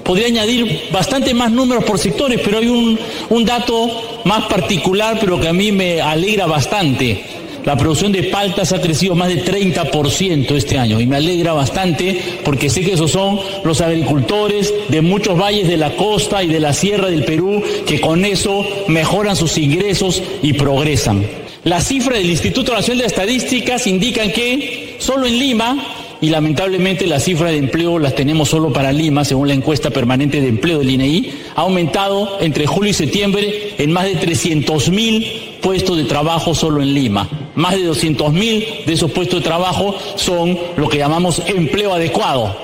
Podría 0.04 0.26
añadir 0.26 0.82
bastante 0.92 1.34
más 1.34 1.50
números 1.50 1.84
por 1.84 1.98
sectores, 1.98 2.40
pero 2.44 2.58
hay 2.58 2.68
un, 2.68 2.98
un 3.30 3.44
dato 3.44 4.20
más 4.24 4.44
particular, 4.44 5.18
pero 5.20 5.40
que 5.40 5.48
a 5.48 5.52
mí 5.52 5.72
me 5.72 6.00
alegra 6.00 6.46
bastante. 6.46 7.24
La 7.66 7.76
producción 7.76 8.12
de 8.12 8.22
paltas 8.22 8.72
ha 8.72 8.80
crecido 8.80 9.16
más 9.16 9.26
de 9.26 9.44
30% 9.44 10.54
este 10.54 10.78
año 10.78 11.00
y 11.00 11.06
me 11.06 11.16
alegra 11.16 11.52
bastante 11.52 12.22
porque 12.44 12.70
sé 12.70 12.82
que 12.82 12.92
esos 12.92 13.10
son 13.10 13.40
los 13.64 13.80
agricultores 13.80 14.72
de 14.88 15.00
muchos 15.02 15.36
valles 15.36 15.66
de 15.66 15.76
la 15.76 15.96
costa 15.96 16.44
y 16.44 16.46
de 16.46 16.60
la 16.60 16.72
sierra 16.72 17.08
del 17.08 17.24
Perú 17.24 17.60
que 17.84 18.00
con 18.00 18.24
eso 18.24 18.64
mejoran 18.86 19.34
sus 19.34 19.58
ingresos 19.58 20.22
y 20.42 20.52
progresan. 20.52 21.26
Las 21.64 21.88
cifras 21.88 22.18
del 22.18 22.30
Instituto 22.30 22.72
Nacional 22.72 23.00
de 23.00 23.06
Estadísticas 23.08 23.88
indican 23.88 24.30
que 24.30 24.94
solo 25.00 25.26
en 25.26 25.36
Lima 25.36 25.76
y 26.20 26.30
lamentablemente 26.30 27.08
las 27.08 27.24
cifras 27.24 27.50
de 27.50 27.58
empleo 27.58 27.98
las 27.98 28.14
tenemos 28.14 28.48
solo 28.48 28.72
para 28.72 28.92
Lima, 28.92 29.24
según 29.24 29.48
la 29.48 29.54
encuesta 29.54 29.90
permanente 29.90 30.40
de 30.40 30.46
empleo 30.46 30.78
del 30.78 30.90
INEI, 30.90 31.32
ha 31.56 31.62
aumentado 31.62 32.38
entre 32.40 32.68
julio 32.68 32.92
y 32.92 32.94
septiembre 32.94 33.74
en 33.76 33.90
más 33.90 34.04
de 34.04 34.14
300 34.14 34.88
mil 34.90 35.26
puestos 35.60 35.96
de 35.96 36.04
trabajo 36.04 36.54
solo 36.54 36.82
en 36.82 36.94
Lima. 36.94 37.28
Más 37.54 37.74
de 37.74 37.84
200 37.84 38.32
mil 38.32 38.64
de 38.86 38.92
esos 38.92 39.10
puestos 39.10 39.40
de 39.40 39.44
trabajo 39.44 39.94
son 40.16 40.58
lo 40.76 40.88
que 40.88 40.98
llamamos 40.98 41.42
empleo 41.46 41.94
adecuado. 41.94 42.54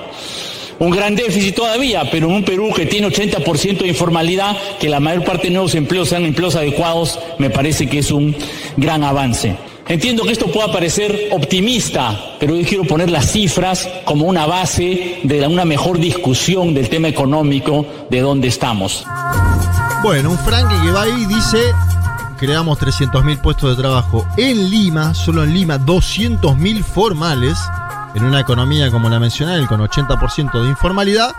Un 0.79 0.89
gran 0.89 1.15
déficit 1.15 1.55
todavía, 1.55 2.09
pero 2.11 2.27
en 2.27 2.33
un 2.33 2.43
Perú 2.43 2.71
que 2.75 2.85
tiene 2.85 3.07
80% 3.07 3.79
de 3.79 3.87
informalidad, 3.87 4.57
que 4.79 4.89
la 4.89 4.99
mayor 4.99 5.23
parte 5.23 5.47
de 5.47 5.53
nuevos 5.53 5.75
empleos 5.75 6.09
sean 6.09 6.25
empleos 6.25 6.55
adecuados, 6.55 7.19
me 7.37 7.49
parece 7.49 7.87
que 7.87 7.99
es 7.99 8.11
un 8.11 8.35
gran 8.75 9.03
avance. 9.03 9.55
Entiendo 9.87 10.23
que 10.23 10.31
esto 10.31 10.47
pueda 10.47 10.71
parecer 10.71 11.29
optimista, 11.31 12.35
pero 12.39 12.55
yo 12.55 12.65
quiero 12.65 12.83
poner 12.85 13.09
las 13.09 13.31
cifras 13.31 13.87
como 14.05 14.25
una 14.25 14.45
base 14.45 15.19
de 15.23 15.45
una 15.45 15.65
mejor 15.65 15.99
discusión 15.99 16.73
del 16.73 16.89
tema 16.89 17.09
económico 17.09 17.85
de 18.09 18.21
dónde 18.21 18.47
estamos. 18.47 19.05
Bueno, 20.01 20.31
un 20.31 20.37
Frankie 20.39 20.75
que 20.83 20.91
va 20.91 21.03
ahí 21.03 21.25
dice, 21.25 21.59
creamos 22.43 22.77
300.000 22.77 23.39
puestos 23.39 23.69
de 23.69 23.81
trabajo 23.81 24.27
en 24.35 24.69
Lima, 24.69 25.13
solo 25.13 25.45
en 25.45 25.53
Lima 25.53 25.79
200.000 25.79 26.83
formales, 26.83 27.57
en 28.15 28.25
una 28.25 28.41
economía 28.41 28.91
como 28.91 29.09
la 29.09 29.17
mencioné, 29.17 29.65
con 29.65 29.79
80% 29.79 30.61
de 30.61 30.67
informalidad, 30.67 31.31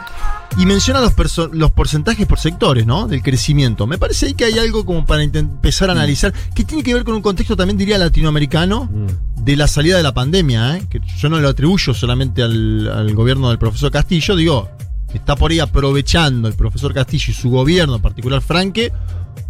y 0.57 0.65
menciona 0.65 1.03
los, 1.03 1.13
los 1.53 1.71
porcentajes 1.73 2.27
por 2.27 2.39
sectores, 2.39 2.87
¿no? 2.87 3.07
Del 3.07 3.23
crecimiento. 3.23 3.87
Me 3.87 3.99
parece 3.99 4.27
ahí 4.27 4.35
que 4.35 4.47
hay 4.47 4.59
algo 4.59 4.87
como 4.87 5.05
para 5.05 5.23
empezar 5.23 5.91
a 5.91 5.93
analizar, 5.93 6.33
que 6.55 6.65
tiene 6.65 6.83
que 6.83 6.95
ver 6.95 7.05
con 7.05 7.15
un 7.15 7.21
contexto 7.21 7.55
también, 7.55 7.77
diría, 7.77 7.99
latinoamericano, 7.99 8.89
de 9.37 9.57
la 9.57 9.69
salida 9.69 9.99
de 9.99 10.03
la 10.03 10.15
pandemia, 10.15 10.79
¿eh? 10.79 10.87
que 10.89 11.01
yo 11.19 11.29
no 11.29 11.39
lo 11.39 11.51
atribuyo 11.51 11.93
solamente 11.93 12.43
al, 12.43 12.91
al 12.91 13.15
gobierno 13.15 13.51
del 13.51 13.59
profesor 13.59 13.91
Castillo, 13.91 14.37
digo, 14.37 14.71
está 15.19 15.37
por 15.37 15.51
ahí 15.51 15.61
aprovechando 15.61 16.49
el 16.49 16.55
profesor 16.55 16.93
Castillo 16.95 17.27
y 17.29 17.35
su 17.35 17.51
gobierno, 17.51 17.97
en 17.97 18.03
particular 18.03 18.41
Franque, 18.43 18.93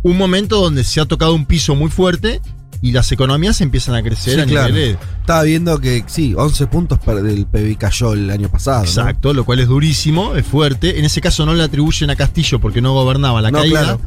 un 0.03 0.17
momento 0.19 0.61
donde 0.61 0.85
se 0.85 1.01
ha 1.01 1.07
tocado 1.07 1.35
un 1.35 1.47
piso 1.47 1.75
muy 1.75 1.91
fuerte 1.91 2.41
y 2.83 2.93
las 2.93 3.11
economías 3.12 3.61
empiezan 3.62 3.95
a 3.95 4.03
crecer 4.03 4.35
Sí, 4.35 4.41
a 4.41 4.45
claro. 4.45 4.69
niveles. 4.75 4.99
Estaba 5.21 5.43
viendo 5.45 5.79
que 5.81 6.05
sí, 6.07 6.35
11 6.37 6.67
puntos 6.67 6.99
del 7.07 7.47
PBI 7.47 7.77
cayó 7.77 8.12
el 8.12 8.29
año 8.31 8.51
pasado. 8.51 8.81
¿no? 8.83 8.85
Exacto, 8.85 9.33
lo 9.33 9.45
cual 9.45 9.61
es 9.61 9.69
durísimo, 9.69 10.35
es 10.37 10.45
fuerte. 10.47 10.99
En 10.99 11.05
ese 11.07 11.21
caso 11.23 11.47
no 11.47 11.55
le 11.55 11.62
atribuyen 11.62 12.11
a 12.11 12.17
Castillo 12.17 12.59
porque 12.61 12.83
no 12.83 12.93
gobernaba 12.93 13.41
la 13.41 13.51
No, 13.51 13.59
caída. 13.61 13.81
claro. 13.81 14.01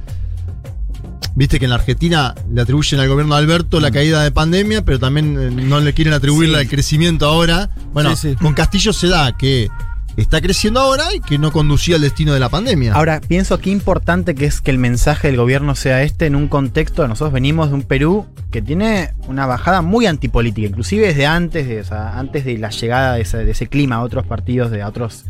Viste 1.36 1.60
que 1.60 1.66
en 1.66 1.70
la 1.70 1.76
Argentina 1.76 2.34
le 2.51 2.62
atribuyen 2.62 2.99
al 2.99 3.08
gobierno 3.10 3.36
de 3.36 3.41
Alberto 3.41 3.78
Mm. 3.78 3.82
la 3.82 3.91
caída 3.91 4.24
de 4.24 4.32
pandemia, 4.32 4.84
pero 4.84 4.99
también 4.99 5.38
eh, 5.39 5.51
no 5.51 5.80
le 5.80 5.93
quieren 5.93 6.14
atribuirle 6.14 6.55
Sí. 6.55 6.62
al 6.62 6.68
crecimiento 6.68 7.26
ahora. 7.28 7.70
Bueno, 7.93 8.16
sí. 8.16 8.36
con 8.41 8.53
Castillo 8.53 8.91
se 8.93 9.08
da 9.08 9.38
que 9.38 9.70
está 10.18 10.41
creciendo 10.41 10.80
ahora 10.80 11.13
y 11.15 11.20
que 11.22 11.38
no 11.38 11.51
conducía 11.51 11.95
al 11.95 12.01
destino 12.01 12.34
de 12.34 12.39
la 12.39 12.49
pandemia. 12.49 12.93
Ahora, 12.93 13.22
pienso 13.26 13.59
qué 13.59 13.70
importante 13.70 14.36
que 14.36 14.45
es 14.45 14.61
que 14.61 14.72
el 14.72 14.78
mensaje 14.80 15.28
del 15.28 15.38
gobierno 15.38 15.76
sea 15.76 16.03
este 16.03 16.26
en 16.26 16.36
un 16.36 16.47
contexto, 16.47 17.07
nosotros 17.07 17.32
venimos 17.34 17.70
de 17.70 17.76
un 17.76 17.84
Perú 17.84 18.26
que 18.51 18.61
tiene 18.61 19.11
una 19.28 19.45
bajada 19.45 19.82
muy 19.82 20.05
antipolítica, 20.07 20.68
inclusive 20.68 21.07
desde 21.07 21.26
antes 21.26 21.68
de, 21.68 21.82
o 21.82 21.84
sea, 21.84 22.18
antes 22.18 22.45
de 22.45 22.57
la 22.57 22.70
llegada 22.72 23.13
de 23.15 23.22
ese, 23.22 23.45
de 23.45 23.51
ese 23.51 23.68
clima 23.68 23.97
a 23.97 24.01
otros 24.01 24.26
partidos 24.26 24.72
de 24.72 24.82
a 24.82 24.88
otros 24.88 25.26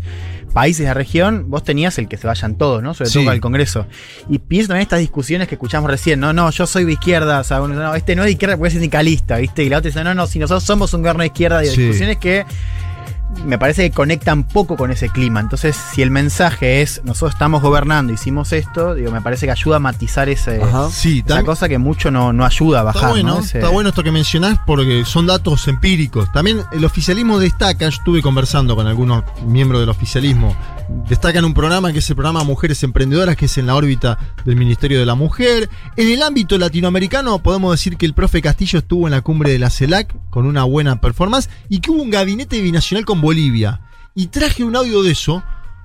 países 0.53 0.79
de 0.79 0.85
la 0.85 0.93
región, 0.93 1.45
vos 1.49 1.63
tenías 1.63 1.97
el 1.99 2.07
que 2.07 2.17
se 2.17 2.25
vayan 2.25 2.55
todos, 2.57 2.81
¿no? 2.81 2.93
Sobre 2.93 3.09
Sí. 3.09 3.19
todo 3.19 3.29
al 3.31 3.41
Congreso. 3.41 3.85
Y 4.29 4.39
pienso 4.39 4.69
también 4.69 4.83
estas 4.83 4.99
discusiones 4.99 5.47
que 5.47 5.55
escuchamos 5.55 5.91
recién, 5.91 6.19
no, 6.19 6.31
no, 6.33 6.49
yo 6.49 6.65
soy 6.65 6.85
de 6.85 6.93
izquierda, 6.93 7.41
o 7.41 7.43
sea, 7.43 7.61
uno, 7.61 7.75
no, 7.75 7.93
este 7.93 8.15
no 8.15 8.23
es 8.23 8.27
de 8.27 8.31
izquierda 8.31 8.55
porque 8.55 8.69
es 8.69 8.73
sindicalista, 8.73 9.38
¿viste? 9.38 9.63
Y 9.63 9.69
la 9.69 9.79
otra 9.79 9.89
dice, 9.89 10.03
no, 10.03 10.15
no, 10.15 10.25
si 10.25 10.39
nosotros 10.39 10.63
somos 10.63 10.93
un 10.93 11.01
gobierno 11.01 11.21
de 11.21 11.27
izquierda, 11.27 11.63
y 11.63 11.67
Sí. 11.67 11.81
discusiones 11.81 12.17
que 12.17 12.45
me 13.43 13.57
parece 13.59 13.84
que 13.89 13.93
conectan 13.95 14.43
poco 14.43 14.78
con 14.78 14.89
ese 14.91 15.09
clima. 15.09 15.39
Entonces, 15.39 15.75
si 15.75 16.01
el 16.01 16.11
mensaje 16.11 16.82
es 16.82 17.01
nosotros 17.03 17.34
estamos 17.34 17.61
gobernando, 17.61 18.13
hicimos 18.13 18.53
esto, 18.53 18.95
digo, 18.95 19.11
me 19.11 19.21
parece 19.21 19.45
que 19.45 19.51
ayuda 19.51 19.75
a 19.75 19.80
matizar 19.80 20.30
ese, 20.30 20.59
sí, 20.89 21.23
esa 21.25 21.43
cosa 21.45 21.67
que 21.69 21.78
mucho 21.78 22.09
no, 22.09 22.32
no 22.34 22.45
ayuda 22.45 22.80
a 22.80 22.84
bajar. 22.84 23.01
Está 23.01 23.09
bueno, 23.11 23.34
¿no? 23.36 23.39
Ese- 23.41 23.57
está 23.59 23.69
bueno 23.69 23.89
esto 23.89 24.03
que 24.03 24.11
mencionás 24.11 24.59
porque 24.65 25.03
son 25.05 25.25
datos 25.28 25.67
empíricos. 25.67 26.32
También 26.32 26.61
el 26.71 26.86
oficialismo 26.86 27.38
destaca, 27.39 27.86
yo 27.86 27.89
estuve 27.89 28.21
conversando 28.21 28.75
con 28.75 28.88
algunos 28.88 29.23
miembros 29.45 29.82
del 29.82 29.89
oficialismo, 29.89 30.55
destacan 31.07 31.45
un 31.45 31.53
programa 31.53 31.91
que 31.91 31.99
es 31.99 32.09
el 32.09 32.15
programa 32.15 32.43
Mujeres 32.43 32.83
Emprendedoras, 32.83 33.35
que 33.35 33.45
es 33.45 33.57
en 33.57 33.67
la 33.67 33.75
órbita 33.75 34.17
del 34.45 34.55
Ministerio 34.55 34.99
de 34.99 35.05
la 35.05 35.15
Mujer. 35.15 35.69
En 35.95 36.09
el 36.09 36.21
ámbito 36.21 36.57
latinoamericano 36.57 37.41
podemos 37.41 37.71
decir 37.71 37.97
que 37.97 38.05
el 38.05 38.13
profe 38.13 38.41
Castillo 38.41 38.79
estuvo 38.79 39.07
en 39.07 39.11
la 39.11 39.21
cumbre 39.21 39.51
de 39.51 39.59
la 39.59 39.69
CELAC 39.69 40.15
con 40.29 40.45
una 40.45 40.63
buena 40.63 41.01
performance 41.01 41.49
y 41.69 41.79
que 41.79 41.91
hubo 41.91 42.01
un 42.01 42.09
gabinete 42.09 42.61
binacional 42.61 43.05
con 43.05 43.21
Bolivia. 43.21 43.81
Y 44.15 44.27
traje 44.27 44.63
un 44.63 44.75
audio 44.75 45.03
de 45.03 45.11
eso 45.11 45.43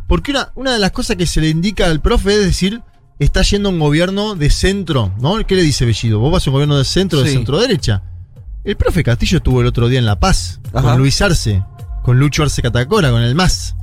porque 0.08 0.30
una, 0.32 0.52
una 0.54 0.72
de 0.72 0.78
las 0.78 0.92
cosas 0.92 1.16
que 1.16 1.26
se 1.26 1.40
le 1.40 1.48
indica 1.48 1.86
al 1.86 2.00
profe 2.00 2.34
es 2.34 2.44
decir, 2.44 2.82
está 3.18 3.42
yendo 3.42 3.68
un 3.68 3.78
gobierno 3.78 4.34
de 4.34 4.50
centro, 4.50 5.12
¿no? 5.20 5.44
¿Qué 5.46 5.54
le 5.54 5.62
dice 5.62 5.84
Bellido? 5.84 6.18
¿Vos 6.18 6.32
vas 6.32 6.46
a 6.46 6.50
un 6.50 6.54
gobierno 6.54 6.78
de 6.78 6.84
centro, 6.84 7.22
de 7.22 7.32
centro 7.32 7.60
derecha? 7.60 8.02
El 8.64 8.76
profe 8.76 9.02
Castillo 9.02 9.38
estuvo 9.38 9.60
el 9.60 9.66
otro 9.66 9.88
día 9.88 9.98
en 9.98 10.06
La 10.06 10.20
Paz, 10.20 10.60
Ajá. 10.72 10.82
con 10.82 10.98
Luis 10.98 11.20
Arce, 11.20 11.64
con 12.02 12.18
Lucho 12.18 12.42
Arce 12.42 12.62
Catacora, 12.62 13.10
con 13.10 13.22
el 13.22 13.34
MAS, 13.34 13.74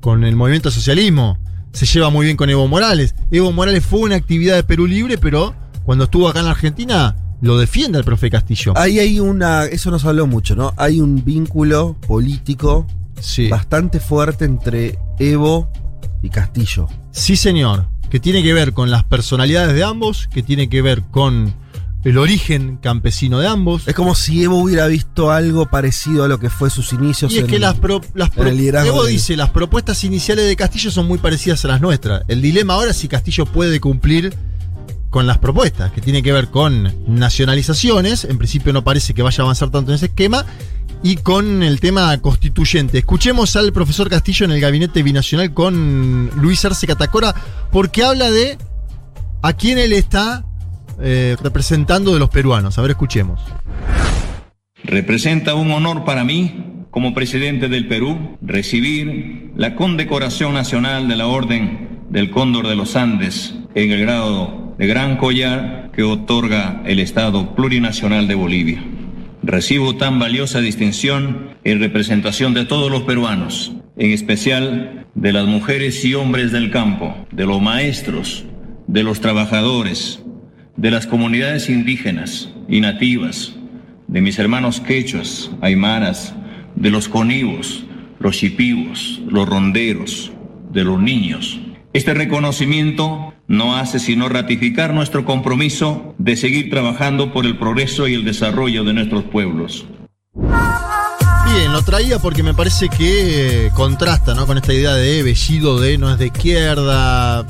con 0.00 0.24
el 0.24 0.36
Movimiento 0.36 0.70
Socialismo. 0.70 1.38
Se 1.72 1.86
lleva 1.86 2.10
muy 2.10 2.24
bien 2.26 2.36
con 2.36 2.50
Evo 2.50 2.66
Morales. 2.66 3.14
Evo 3.30 3.52
Morales 3.52 3.84
fue 3.84 4.00
una 4.00 4.16
actividad 4.16 4.56
de 4.56 4.64
Perú 4.64 4.86
Libre, 4.86 5.18
pero 5.18 5.54
cuando 5.84 6.04
estuvo 6.04 6.28
acá 6.28 6.40
en 6.40 6.46
la 6.46 6.50
Argentina, 6.52 7.16
lo 7.40 7.58
defiende 7.58 7.98
al 7.98 8.04
profe 8.04 8.30
Castillo. 8.30 8.72
Ahí 8.76 8.98
hay 8.98 9.20
una, 9.20 9.64
eso 9.66 9.90
nos 9.90 10.04
habló 10.04 10.26
mucho, 10.26 10.56
¿no? 10.56 10.74
Hay 10.76 11.00
un 11.00 11.24
vínculo 11.24 11.96
político 12.06 12.86
Sí. 13.20 13.48
bastante 13.48 14.00
fuerte 14.00 14.44
entre 14.46 14.98
Evo 15.18 15.70
y 16.22 16.30
Castillo. 16.30 16.88
Sí, 17.12 17.36
señor. 17.36 17.86
Que 18.10 18.18
tiene 18.18 18.42
que 18.42 18.52
ver 18.52 18.72
con 18.72 18.90
las 18.90 19.04
personalidades 19.04 19.74
de 19.74 19.84
ambos, 19.84 20.26
que 20.32 20.42
tiene 20.42 20.68
que 20.68 20.82
ver 20.82 21.02
con 21.10 21.54
el 22.04 22.16
origen 22.18 22.78
campesino 22.78 23.38
de 23.40 23.46
ambos. 23.48 23.86
Es 23.86 23.94
como 23.94 24.14
si 24.14 24.42
Evo 24.42 24.58
hubiera 24.58 24.86
visto 24.86 25.30
algo 25.30 25.66
parecido 25.66 26.24
a 26.24 26.28
lo 26.28 26.38
que 26.40 26.48
fue 26.50 26.70
sus 26.70 26.92
inicios. 26.92 27.32
Y 27.32 27.36
es 27.38 27.44
en- 27.44 27.46
que 27.50 27.58
las, 27.58 27.74
pro- 27.78 28.00
las 28.14 28.30
Evo 28.86 29.04
de- 29.04 29.12
dice, 29.12 29.36
las 29.36 29.50
propuestas 29.50 30.02
iniciales 30.04 30.46
de 30.46 30.56
Castillo 30.56 30.90
son 30.90 31.06
muy 31.06 31.18
parecidas 31.18 31.64
a 31.64 31.68
las 31.68 31.80
nuestras. 31.80 32.22
El 32.28 32.40
dilema 32.40 32.74
ahora 32.74 32.92
es 32.92 32.96
si 32.96 33.08
Castillo 33.08 33.44
puede 33.46 33.80
cumplir 33.80 34.34
con 35.10 35.26
las 35.26 35.38
propuestas, 35.38 35.90
que 35.92 36.00
tiene 36.00 36.22
que 36.22 36.32
ver 36.32 36.48
con 36.48 36.94
nacionalizaciones, 37.08 38.24
en 38.24 38.38
principio 38.38 38.72
no 38.72 38.84
parece 38.84 39.12
que 39.12 39.22
vaya 39.22 39.42
a 39.42 39.44
avanzar 39.44 39.68
tanto 39.70 39.90
en 39.90 39.96
ese 39.96 40.06
esquema, 40.06 40.46
y 41.02 41.16
con 41.16 41.62
el 41.64 41.80
tema 41.80 42.16
constituyente. 42.18 42.98
Escuchemos 42.98 43.56
al 43.56 43.72
profesor 43.72 44.08
Castillo 44.08 44.44
en 44.46 44.52
el 44.52 44.60
gabinete 44.60 45.02
binacional 45.02 45.52
con 45.52 46.30
Luis 46.36 46.64
Arce 46.64 46.86
Catacora, 46.86 47.34
porque 47.72 48.04
habla 48.04 48.30
de 48.30 48.56
a 49.42 49.52
quién 49.54 49.78
él 49.78 49.92
está 49.94 50.44
eh, 51.02 51.36
representando 51.42 52.12
de 52.12 52.18
los 52.18 52.30
peruanos. 52.30 52.78
A 52.78 52.82
ver, 52.82 52.92
escuchemos. 52.92 53.40
Representa 54.84 55.54
un 55.54 55.70
honor 55.70 56.04
para 56.04 56.24
mí, 56.24 56.86
como 56.90 57.14
presidente 57.14 57.68
del 57.68 57.86
Perú, 57.86 58.38
recibir 58.42 59.52
la 59.56 59.76
condecoración 59.76 60.54
nacional 60.54 61.08
de 61.08 61.16
la 61.16 61.26
Orden 61.26 62.00
del 62.10 62.30
Cóndor 62.30 62.66
de 62.66 62.76
los 62.76 62.96
Andes 62.96 63.54
en 63.74 63.92
el 63.92 64.00
grado 64.00 64.74
de 64.78 64.86
gran 64.86 65.16
collar 65.16 65.90
que 65.94 66.02
otorga 66.02 66.82
el 66.86 66.98
Estado 66.98 67.54
Plurinacional 67.54 68.26
de 68.26 68.34
Bolivia. 68.34 68.82
Recibo 69.42 69.96
tan 69.96 70.18
valiosa 70.18 70.60
distinción 70.60 71.50
en 71.64 71.80
representación 71.80 72.54
de 72.54 72.64
todos 72.64 72.90
los 72.90 73.02
peruanos, 73.02 73.72
en 73.96 74.10
especial 74.10 75.06
de 75.14 75.32
las 75.32 75.46
mujeres 75.46 76.04
y 76.04 76.14
hombres 76.14 76.52
del 76.52 76.70
campo, 76.70 77.14
de 77.30 77.46
los 77.46 77.60
maestros, 77.60 78.44
de 78.86 79.02
los 79.02 79.20
trabajadores, 79.20 80.22
de 80.80 80.90
las 80.90 81.06
comunidades 81.06 81.68
indígenas 81.68 82.48
y 82.66 82.80
nativas, 82.80 83.52
de 84.08 84.22
mis 84.22 84.38
hermanos 84.38 84.80
quechuas, 84.80 85.50
aymaras, 85.60 86.34
de 86.74 86.88
los 86.88 87.06
conivos, 87.06 87.84
los 88.18 88.38
chipivos, 88.38 89.20
los 89.28 89.46
ronderos, 89.46 90.32
de 90.72 90.84
los 90.84 90.98
niños. 90.98 91.60
Este 91.92 92.14
reconocimiento 92.14 93.34
no 93.46 93.76
hace 93.76 93.98
sino 93.98 94.30
ratificar 94.30 94.94
nuestro 94.94 95.26
compromiso 95.26 96.14
de 96.16 96.34
seguir 96.36 96.70
trabajando 96.70 97.30
por 97.34 97.44
el 97.44 97.58
progreso 97.58 98.08
y 98.08 98.14
el 98.14 98.24
desarrollo 98.24 98.82
de 98.82 98.94
nuestros 98.94 99.24
pueblos. 99.24 99.86
Bien, 100.32 101.72
lo 101.72 101.82
traía 101.82 102.18
porque 102.20 102.42
me 102.42 102.54
parece 102.54 102.88
que 102.88 103.66
eh, 103.66 103.70
contrasta 103.74 104.34
¿no? 104.34 104.46
con 104.46 104.56
esta 104.56 104.72
idea 104.72 104.94
de 104.94 105.22
Bellido 105.22 105.78
de 105.78 105.98
no 105.98 106.10
es 106.10 106.18
de 106.18 106.26
izquierda, 106.26 107.44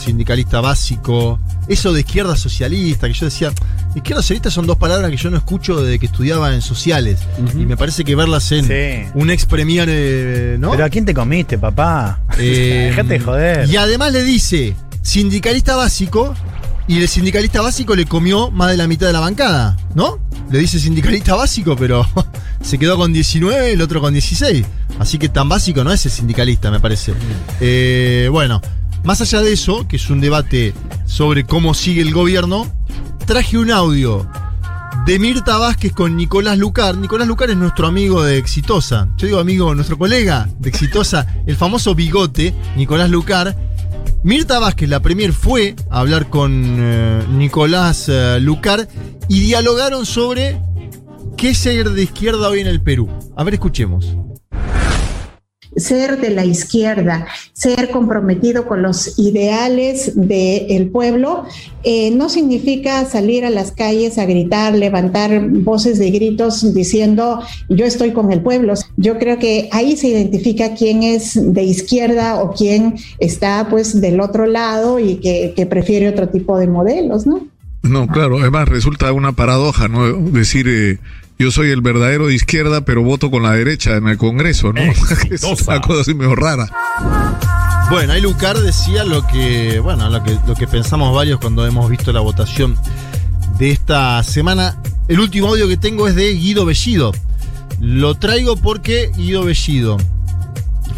sindicalista 0.00 0.60
básico, 0.60 1.38
eso 1.68 1.92
de 1.92 2.00
izquierda 2.00 2.34
socialista, 2.36 3.06
que 3.06 3.14
yo 3.14 3.26
decía, 3.26 3.52
Izquierda 3.94 4.22
socialista 4.22 4.50
son 4.52 4.66
dos 4.68 4.76
palabras 4.76 5.10
que 5.10 5.16
yo 5.16 5.30
no 5.30 5.36
escucho 5.36 5.82
desde 5.82 5.98
que 5.98 6.06
estudiaba 6.06 6.54
en 6.54 6.62
sociales. 6.62 7.18
Y 7.54 7.66
me 7.66 7.76
parece 7.76 8.04
que 8.04 8.14
verlas 8.14 8.52
en 8.52 8.64
Sí. 8.64 9.10
un 9.14 9.30
ex 9.30 9.46
premier, 9.46 9.88
eh, 9.90 10.56
¿no? 10.60 10.70
Pero 10.70 10.84
¿a 10.84 10.88
quién 10.88 11.04
te 11.04 11.12
comiste, 11.12 11.58
papá? 11.58 12.20
Eh, 12.38 12.86
Déjate 12.90 13.08
de 13.14 13.20
joder. 13.20 13.68
Y 13.68 13.76
además 13.76 14.12
le 14.12 14.22
dice 14.22 14.76
sindicalista 15.02 15.74
básico 15.74 16.34
y 16.86 16.98
el 17.00 17.08
sindicalista 17.08 17.62
básico 17.62 17.96
le 17.96 18.06
comió 18.06 18.50
más 18.52 18.70
de 18.70 18.76
la 18.76 18.86
mitad 18.86 19.08
de 19.08 19.12
la 19.12 19.20
bancada, 19.20 19.76
¿no? 19.96 20.20
Le 20.52 20.60
dice 20.60 20.78
sindicalista 20.78 21.34
básico, 21.34 21.74
pero 21.76 22.06
se 22.62 22.78
quedó 22.78 22.96
con 22.96 23.12
19, 23.12 23.72
el 23.72 23.82
otro 23.82 24.00
con 24.00 24.12
16. 24.12 24.64
Así 25.00 25.18
que 25.18 25.28
tan 25.28 25.48
básico 25.48 25.82
no 25.82 25.92
es 25.92 26.06
el 26.06 26.12
sindicalista, 26.12 26.70
me 26.70 26.78
parece. 26.78 27.12
Eh, 27.60 28.28
bueno, 28.30 28.60
más 29.04 29.20
allá 29.20 29.40
de 29.40 29.52
eso, 29.52 29.86
que 29.88 29.96
es 29.96 30.10
un 30.10 30.20
debate 30.20 30.74
sobre 31.06 31.44
cómo 31.44 31.74
sigue 31.74 32.02
el 32.02 32.12
gobierno, 32.12 32.66
traje 33.26 33.58
un 33.58 33.70
audio 33.70 34.26
de 35.06 35.18
Mirta 35.18 35.56
Vázquez 35.56 35.92
con 35.92 36.16
Nicolás 36.16 36.58
Lucar. 36.58 36.96
Nicolás 36.96 37.26
Lucar 37.26 37.50
es 37.50 37.56
nuestro 37.56 37.86
amigo 37.86 38.22
de 38.22 38.38
Exitosa. 38.38 39.08
Yo 39.16 39.26
digo 39.26 39.38
amigo, 39.38 39.74
nuestro 39.74 39.96
colega 39.98 40.48
de 40.58 40.68
Exitosa, 40.68 41.26
el 41.46 41.56
famoso 41.56 41.94
bigote, 41.94 42.54
Nicolás 42.76 43.10
Lucar. 43.10 43.56
Mirta 44.22 44.58
Vázquez, 44.58 44.88
la 44.88 45.00
premier, 45.00 45.32
fue 45.32 45.74
a 45.88 46.00
hablar 46.00 46.28
con 46.28 46.52
eh, 46.78 47.24
Nicolás 47.30 48.06
eh, 48.08 48.38
Lucar 48.40 48.86
y 49.28 49.40
dialogaron 49.40 50.04
sobre 50.04 50.60
qué 51.38 51.50
es 51.50 51.58
ser 51.58 51.90
de 51.90 52.02
izquierda 52.02 52.48
hoy 52.48 52.60
en 52.60 52.66
el 52.66 52.82
Perú. 52.82 53.08
A 53.36 53.44
ver, 53.44 53.54
escuchemos. 53.54 54.14
Ser 55.76 56.20
de 56.20 56.30
la 56.30 56.44
izquierda, 56.44 57.26
ser 57.52 57.90
comprometido 57.90 58.66
con 58.66 58.82
los 58.82 59.18
ideales 59.18 60.12
del 60.14 60.88
pueblo, 60.90 61.44
eh, 61.82 62.10
no 62.10 62.28
significa 62.28 63.04
salir 63.04 63.44
a 63.44 63.50
las 63.50 63.72
calles 63.72 64.18
a 64.18 64.26
gritar, 64.26 64.74
levantar 64.74 65.48
voces 65.48 65.98
de 65.98 66.10
gritos 66.10 66.74
diciendo 66.74 67.40
yo 67.68 67.84
estoy 67.84 68.12
con 68.12 68.32
el 68.32 68.42
pueblo. 68.42 68.74
Yo 68.96 69.18
creo 69.18 69.38
que 69.38 69.68
ahí 69.72 69.96
se 69.96 70.08
identifica 70.08 70.74
quién 70.74 71.02
es 71.02 71.38
de 71.54 71.62
izquierda 71.62 72.42
o 72.42 72.52
quién 72.52 72.96
está 73.18 73.68
pues 73.70 74.00
del 74.00 74.20
otro 74.20 74.46
lado 74.46 74.98
y 74.98 75.16
que, 75.16 75.52
que 75.54 75.66
prefiere 75.66 76.08
otro 76.08 76.28
tipo 76.28 76.58
de 76.58 76.66
modelos, 76.66 77.26
¿no? 77.26 77.46
No, 77.82 78.06
claro, 78.08 78.38
además 78.38 78.68
resulta 78.68 79.10
una 79.12 79.32
paradoja, 79.32 79.88
¿no? 79.88 80.12
Decir, 80.12 80.68
eh, 80.68 80.98
yo 81.40 81.50
soy 81.50 81.70
el 81.70 81.80
verdadero 81.80 82.26
de 82.26 82.34
izquierda, 82.34 82.82
pero 82.82 83.02
voto 83.02 83.30
con 83.30 83.42
la 83.42 83.52
derecha 83.52 83.96
en 83.96 84.06
el 84.08 84.18
Congreso, 84.18 84.74
¿no? 84.74 84.82
es 85.30 85.42
una 85.42 85.80
cosa 85.80 86.02
así 86.02 86.12
medio 86.12 86.34
rara. 86.34 86.68
Bueno, 87.90 88.12
ahí 88.12 88.20
Lucar 88.20 88.58
decía 88.58 89.04
lo 89.04 89.26
que, 89.26 89.80
bueno, 89.80 90.10
lo 90.10 90.22
que, 90.22 90.38
lo 90.46 90.54
que 90.54 90.66
pensamos 90.66 91.14
varios 91.14 91.40
cuando 91.40 91.66
hemos 91.66 91.88
visto 91.88 92.12
la 92.12 92.20
votación 92.20 92.76
de 93.58 93.70
esta 93.70 94.22
semana. 94.22 94.76
El 95.08 95.18
último 95.18 95.48
audio 95.48 95.66
que 95.66 95.78
tengo 95.78 96.06
es 96.06 96.14
de 96.14 96.30
Guido 96.34 96.66
Bellido. 96.66 97.12
Lo 97.80 98.16
traigo 98.16 98.56
porque 98.56 99.10
Guido 99.16 99.42
Bellido 99.42 99.96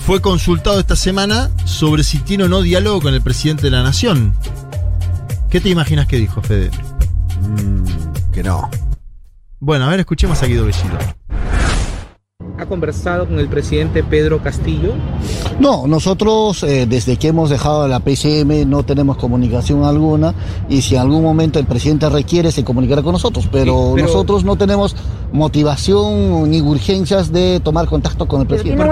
fue 0.05 0.21
consultado 0.21 0.81
esta 0.81 0.97
semana 0.97 1.51
sobre 1.65 2.03
si 2.03 2.19
tiene 2.19 2.45
o 2.45 2.49
no 2.49 2.63
diálogo 2.63 3.01
con 3.01 3.15
el 3.15 3.23
presidente 3.23 3.63
de 3.63 3.71
la 3.71 3.85
nación. 3.85 4.35
¿Qué 5.51 5.61
te 5.61 5.69
imaginas 5.69 6.09
que 6.09 6.17
dijo, 6.17 6.43
Fede? 6.43 6.73
que 8.33 8.43
no. 8.43 8.69
Bueno, 9.65 9.85
a 9.85 9.91
ver, 9.91 10.01
escuchemos 10.01 10.43
a 10.43 10.47
Guido 10.47 10.67
Bellido. 10.67 10.99
¿Ha 12.59 12.67
conversado 12.67 13.27
con 13.27 13.39
el 13.39 13.49
presidente 13.49 14.05
Pedro 14.05 14.43
Castillo? 14.43 14.93
No, 15.59 15.87
nosotros 15.87 16.63
eh, 16.63 16.87
desde 16.87 17.17
que 17.17 17.29
hemos 17.29 17.51
dejado 17.51 17.89
la 17.89 18.01
PCM 18.01 18.69
no 18.69 18.85
tenemos 18.85 19.17
comunicación 19.17 19.85
alguna 19.85 20.35
y 20.69 20.83
si 20.83 20.95
en 20.95 21.01
algún 21.01 21.23
momento 21.23 21.59
el 21.59 21.67
presidente 21.67 22.09
requiere 22.09 22.53
se 22.53 22.63
comunicará 22.63 23.03
con 23.03 23.13
nosotros, 23.13 23.49
pero, 23.51 23.73
Sí, 23.89 23.93
pero- 23.97 24.07
nosotros 24.07 24.45
no 24.45 24.57
tenemos 24.57 24.95
motivación 25.33 26.51
ni 26.51 26.61
urgencias 26.61 27.33
de 27.33 27.61
tomar 27.61 27.87
contacto 27.87 28.27
con 28.29 28.43
el 28.43 28.47
presidente. 28.47 28.85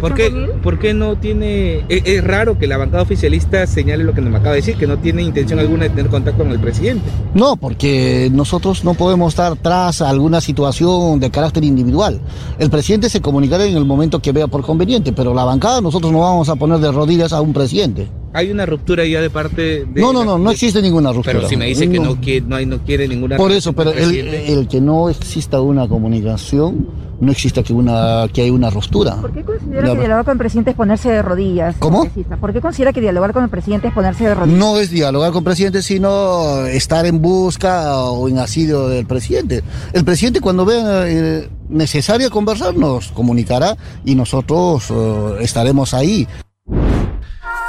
¿Por 0.00 0.14
qué, 0.14 0.30
por 0.62 0.78
qué 0.78 0.92
no 0.94 1.16
tiene.? 1.16 1.84
Es, 1.88 2.02
es 2.04 2.22
raro 2.22 2.58
que 2.58 2.66
la 2.66 2.76
bancada 2.76 3.02
oficialista 3.02 3.66
señale 3.66 4.04
lo 4.04 4.12
que 4.12 4.20
nos 4.20 4.34
acaba 4.34 4.50
de 4.50 4.56
decir, 4.56 4.76
que 4.76 4.86
no 4.86 4.98
tiene 4.98 5.22
intención 5.22 5.58
alguna 5.58 5.84
de 5.84 5.90
tener 5.90 6.10
contacto 6.10 6.42
con 6.42 6.52
el 6.52 6.60
presidente. 6.60 7.02
No, 7.34 7.56
porque 7.56 8.28
nosotros 8.32 8.84
no 8.84 8.92
podemos 8.94 9.32
estar 9.32 9.56
tras 9.56 10.02
alguna 10.02 10.40
situación 10.42 11.18
de 11.18 11.30
carácter 11.30 11.64
individual. 11.64 12.20
El 12.58 12.68
presidente 12.70 13.05
se 13.08 13.20
comunicará 13.20 13.64
en 13.64 13.76
el 13.76 13.84
momento 13.84 14.20
que 14.20 14.32
vea 14.32 14.46
por 14.46 14.62
conveniente, 14.62 15.12
pero 15.12 15.32
la 15.34 15.44
bancada 15.44 15.80
nosotros 15.80 16.12
no 16.12 16.20
vamos 16.20 16.48
a 16.48 16.56
poner 16.56 16.78
de 16.78 16.90
rodillas 16.92 17.32
a 17.32 17.40
un 17.40 17.52
presidente. 17.52 18.08
Hay 18.32 18.50
una 18.50 18.66
ruptura 18.66 19.04
ya 19.06 19.20
de 19.22 19.30
parte 19.30 19.86
de. 19.86 20.00
No, 20.00 20.12
no, 20.12 20.22
no, 20.22 20.36
no 20.36 20.50
existe 20.50 20.82
ninguna 20.82 21.10
ruptura. 21.10 21.36
Pero 21.36 21.48
si 21.48 21.56
me 21.56 21.66
dice 21.66 21.88
que 21.88 21.98
No. 21.98 22.10
no, 22.14 22.20
quiere, 22.20 22.44
no, 22.46 22.56
hay- 22.56 22.66
no 22.66 22.78
quiere 22.84 23.08
ninguna. 23.08 23.36
Por 23.38 23.50
eso, 23.50 23.72
pero 23.72 23.92
el, 23.92 24.68
que 24.68 24.78
no 24.80 25.08
exista 25.08 25.58
una 25.62 25.88
comunicación, 25.88 26.86
no 27.18 27.32
exista 27.32 27.62
que, 27.62 27.72
una, 27.72 28.26
que 28.30 28.42
hay 28.42 28.50
una 28.50 28.68
ruptura. 28.68 29.16
¿Por 29.22 29.32
qué 29.32 29.42
considera 29.42 29.86
La- 29.86 29.92
que 29.94 30.00
dialogar 30.00 30.24
con 30.26 30.32
el 30.32 30.38
presidente 30.38 30.70
es 30.72 30.76
ponerse 30.76 31.08
de 31.10 31.22
rodillas? 31.22 31.76
¿Cómo? 31.78 32.06
¿Por 32.40 32.52
qué 32.52 32.60
considera 32.60 32.92
que 32.92 33.00
dialogar 33.00 33.32
con 33.32 33.42
el 33.44 33.48
presidente 33.48 33.88
es 33.88 33.94
ponerse 33.94 34.24
de 34.24 34.34
rodillas? 34.34 34.58
No 34.58 34.78
es 34.78 34.90
dialogar 34.90 35.30
con 35.30 35.38
el 35.38 35.44
presidente, 35.44 35.80
sino 35.80 36.66
estar 36.66 37.06
en 37.06 37.22
busca 37.22 38.02
o 38.02 38.28
en 38.28 38.38
asidio 38.38 38.88
del 38.88 39.06
presidente. 39.06 39.62
El 39.94 40.04
presidente 40.04 40.42
cuando 40.42 40.66
vea 40.66 41.04
eh, 41.08 41.48
necesario 41.68 42.30
conversar 42.30 42.74
nos 42.76 43.08
comunicará 43.08 43.76
y 44.04 44.14
nosotros 44.14 44.84
eh, 44.90 45.36
estaremos 45.40 45.94
ahí. 45.94 46.26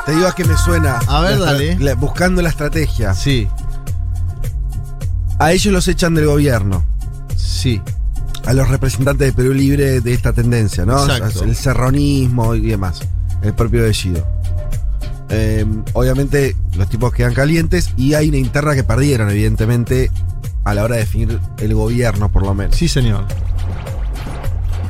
Te 0.06 0.16
digo 0.16 0.28
a 0.28 0.34
qué 0.36 0.46
me 0.46 0.56
suena. 0.58 1.00
A 1.08 1.22
ver, 1.22 1.38
La 1.40 1.46
dale. 1.54 1.78
la- 1.80 1.96
buscando 1.96 2.42
la 2.42 2.50
estrategia. 2.50 3.14
Sí. 3.14 3.48
A 5.40 5.52
ellos 5.52 5.74
los 5.74 5.88
echan 5.88 6.16
del 6.16 6.26
gobierno. 6.26 6.84
Sí. 7.36 7.82
A 8.46 8.54
los 8.54 8.70
representantes 8.70 9.28
de 9.28 9.34
Perú 9.34 9.54
Libre 9.54 10.00
de 10.02 10.14
esta 10.14 10.32
tendencia, 10.34 10.86
¿no? 10.86 11.04
Exacto. 11.04 11.44
El 11.44 11.56
serronismo 11.56 12.56
y 12.56 12.62
demás. 12.68 13.02
El 13.44 13.54
propio 13.54 13.84
Bellido. 13.84 14.26
Eh, 15.30 15.66
obviamente 15.92 16.56
los 16.78 16.88
tipos 16.90 17.12
quedan 17.14 17.34
calientes 17.34 17.90
y 17.98 18.14
hay 18.14 18.30
una 18.30 18.38
interna 18.38 18.74
que 18.74 18.86
perdieron, 18.86 19.30
evidentemente, 19.30 20.10
a 20.64 20.74
la 20.74 20.84
hora 20.86 20.96
de 20.96 21.02
definir 21.02 21.40
el 21.60 21.74
gobierno, 21.76 22.32
por 22.32 22.44
lo 22.44 22.54
menos. 22.54 22.76
Sí, 22.78 22.88
señor. 22.88 23.26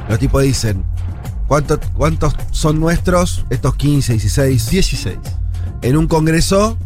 Los 0.10 0.20
tipos 0.20 0.43
dicen, 0.43 0.86
¿cuántos, 1.47 1.80
cuántos 1.93 2.34
son 2.51 2.80
nuestros? 2.80 3.45
Estos 3.49 3.76
15, 3.76 4.14
16. 4.14 4.70
16. 4.70 5.18
En 5.82 5.97
un 5.97 6.08
congreso, 6.08 6.78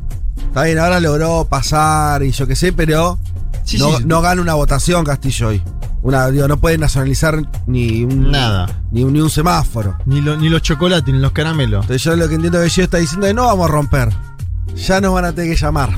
está 0.48 0.64
bien, 0.64 0.80
ahora 0.80 1.00
logró 1.00 1.46
pasar 1.46 2.24
y 2.24 2.32
yo 2.32 2.48
qué 2.48 2.56
sé, 2.56 2.74
pero 2.74 3.20
Sí, 3.64 3.78
no, 3.78 3.98
sí. 3.98 4.04
no 4.06 4.22
gana 4.22 4.42
una 4.42 4.54
votación 4.56 5.06
Castillo 5.06 5.50
hoy. 5.50 5.62
Una, 6.04 6.28
digo, 6.32 6.48
no 6.48 6.58
puede 6.60 6.80
nacionalizar 6.80 7.40
ni 7.68 8.04
un, 8.04 8.32
Nada. 8.32 8.82
Ni 8.92 9.04
un, 9.04 9.14
ni 9.14 9.22
un 9.22 9.30
semáforo. 9.30 9.96
Ni, 10.08 10.20
lo- 10.20 10.36
ni 10.36 10.50
los 10.50 10.64
chocolates, 10.64 11.14
ni 11.14 11.20
los 11.20 11.32
caramelos. 11.32 11.84
Entonces 11.84 12.04
yo 12.04 12.16
lo 12.16 12.28
que 12.28 12.36
entiendo 12.36 12.58
que 12.58 12.64
Bellido 12.64 12.84
está 12.86 12.98
diciendo 12.98 13.28
es 13.28 13.36
no 13.36 13.46
vamos 13.46 13.70
a 13.70 13.72
romper. 13.72 14.10
Ya 14.88 15.00
nos 15.00 15.14
van 15.14 15.26
a 15.26 15.32
tener 15.34 15.52
que 15.56 15.62
llamar. 15.62 15.92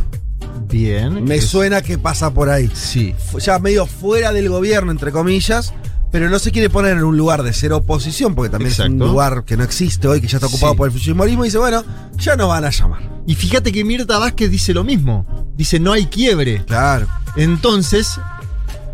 Bien. 0.67 1.23
Me 1.23 1.35
Es- 1.35 1.47
suena 1.47 1.81
que 1.81 1.97
pasa 1.97 2.31
por 2.33 2.49
ahí. 2.49 2.69
Sí. 2.73 3.15
Ya 3.39 3.59
medio 3.59 3.85
fuera 3.85 4.33
del 4.33 4.49
gobierno, 4.49 4.91
entre 4.91 5.13
comillas, 5.13 5.73
pero 6.13 6.29
no 6.29 6.37
se 6.37 6.51
quiere 6.51 6.69
poner 6.69 6.95
en 6.95 7.03
un 7.03 7.17
lugar 7.17 7.41
de 7.41 7.51
ser 7.53 7.73
oposición, 7.73 8.35
porque 8.35 8.51
también 8.51 8.71
es 8.71 8.77
Exacto. 8.79 9.03
un 9.03 9.09
lugar 9.11 9.43
que 9.45 9.57
no 9.57 9.63
existe 9.63 10.07
hoy, 10.07 10.21
que 10.21 10.27
ya 10.27 10.37
está 10.37 10.45
ocupado 10.47 10.73
Sí. 10.73 10.77
por 10.77 10.87
el 10.87 10.93
fujimorismo, 10.93 11.43
y 11.43 11.47
dice, 11.47 11.57
bueno, 11.57 11.83
ya 12.17 12.35
nos 12.35 12.49
van 12.49 12.63
a 12.65 12.69
llamar. 12.69 13.01
Y 13.25 13.33
fíjate 13.33 13.71
que 13.71 13.83
Mirta 13.83 14.19
Vázquez 14.19 14.51
dice 14.51 14.73
lo 14.75 14.83
mismo. 14.83 15.25
Dice, 15.57 15.79
no 15.79 15.91
hay 15.91 16.05
quiebre. 16.05 16.63
Claro. 16.65 17.07
Entonces, 17.35 18.19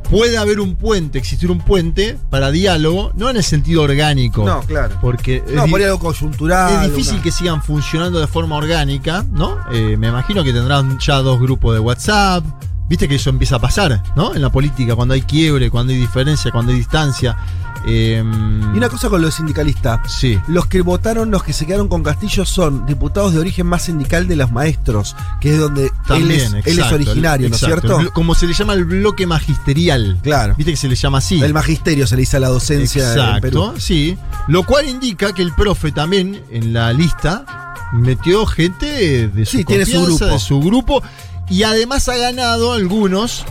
puede 0.10 0.38
haber 0.38 0.60
un 0.62 0.76
puente, 0.76 1.18
existir 1.20 1.52
un 1.52 1.60
puente 1.60 2.18
para 2.30 2.52
diálogo, 2.52 3.12
no 3.16 3.30
en 3.30 3.36
el 3.38 3.44
sentido 3.44 3.82
orgánico. 3.84 4.46
No, 4.46 4.62
claro. 4.62 4.98
Porque 5.02 5.44
No, 5.54 5.66
es, 5.66 5.72
por 5.72 5.82
algo 5.84 6.00
coyuntural. 6.00 6.86
es 6.86 6.92
difícil 6.92 7.16
una- 7.16 7.24
que 7.24 7.32
sigan 7.32 7.62
funcionando 7.62 8.20
de 8.20 8.28
forma 8.28 8.56
orgánica, 8.56 9.26
¿no? 9.32 9.58
Eh, 9.74 9.98
me 9.98 10.08
imagino 10.08 10.44
que 10.44 10.54
tendrán 10.54 10.98
ya 11.00 11.18
dos 11.18 11.40
grupos 11.40 11.74
de 11.74 11.80
WhatsApp. 11.82 12.44
Viste 12.90 13.08
que 13.08 13.16
eso 13.16 13.30
empieza 13.30 13.58
a 13.58 13.60
pasar, 13.60 14.02
¿no? 14.16 14.34
En 14.34 14.42
la 14.42 14.50
política, 14.52 14.96
cuando 14.96 15.14
hay 15.14 15.22
quiebre, 15.22 15.70
cuando 15.70 15.94
hay 15.94 16.00
diferencia, 16.00 16.52
cuando 16.52 16.72
hay 16.72 16.80
distancia. 16.80 17.38
Eh, 17.86 18.22
Y 18.22 18.78
una 18.78 18.90
cosa 18.90 19.10
con 19.10 19.22
los 19.22 19.36
sindicalistas. 19.36 20.12
Sí. 20.12 20.38
Los 20.48 20.66
que 20.66 20.82
votaron, 20.82 21.32
los 21.32 21.44
que 21.44 21.54
se 21.54 21.66
quedaron 21.66 21.88
con 21.88 22.04
Castillo 22.04 22.44
son 22.46 22.86
diputados 22.86 23.34
de 23.34 23.40
origen 23.40 23.68
más 23.68 23.84
sindical 23.84 24.28
de 24.28 24.36
los 24.36 24.52
maestros, 24.52 25.16
que 25.40 25.54
es 25.54 25.60
donde 25.60 25.92
También, 26.08 26.32
él, 26.32 26.42
es, 26.42 26.52
él 26.54 26.62
es 26.66 26.78
exacto, 26.78 26.96
originario, 26.96 27.48
¿no 27.50 27.56
es 27.56 27.62
exacto. 27.64 27.88
cierto? 27.88 28.00
El 28.02 28.12
Como 28.12 28.36
se 28.36 28.48
le 28.48 28.54
llama 28.54 28.74
el 28.74 28.86
bloque 28.86 29.26
magisterial. 29.28 30.18
Claro. 30.24 30.56
Viste 30.58 30.72
que 30.72 30.78
se 30.78 30.88
le 30.90 30.96
llama 30.96 31.20
así. 31.20 31.42
El 31.42 31.54
magisterio 31.54 32.06
se 32.08 32.16
le 32.16 32.22
dice 32.22 32.38
a 32.38 32.40
la 32.42 32.50
docencia 32.50 33.36
en 33.36 33.42
Perú. 33.42 33.60
Exacto, 33.66 33.80
sí. 33.80 34.18
Lo 34.48 34.64
cual 34.64 34.90
indica 34.90 35.32
que 35.32 35.42
el 35.44 35.54
profe 35.54 35.92
también 35.92 36.42
en 36.52 36.74
la 36.74 36.92
lista 36.92 37.46
metió 37.94 38.46
gente 38.46 39.28
de 39.30 39.46
su 39.46 39.58
Sí, 39.58 39.64
tiene 39.64 39.86
su 39.86 40.04
grupo. 40.04 40.26
de 40.26 40.40
su 40.40 40.60
grupo 40.60 41.02
y 41.50 41.64
además 41.64 42.08
ha 42.10 42.18
ganado 42.18 42.74
algunos 42.74 43.46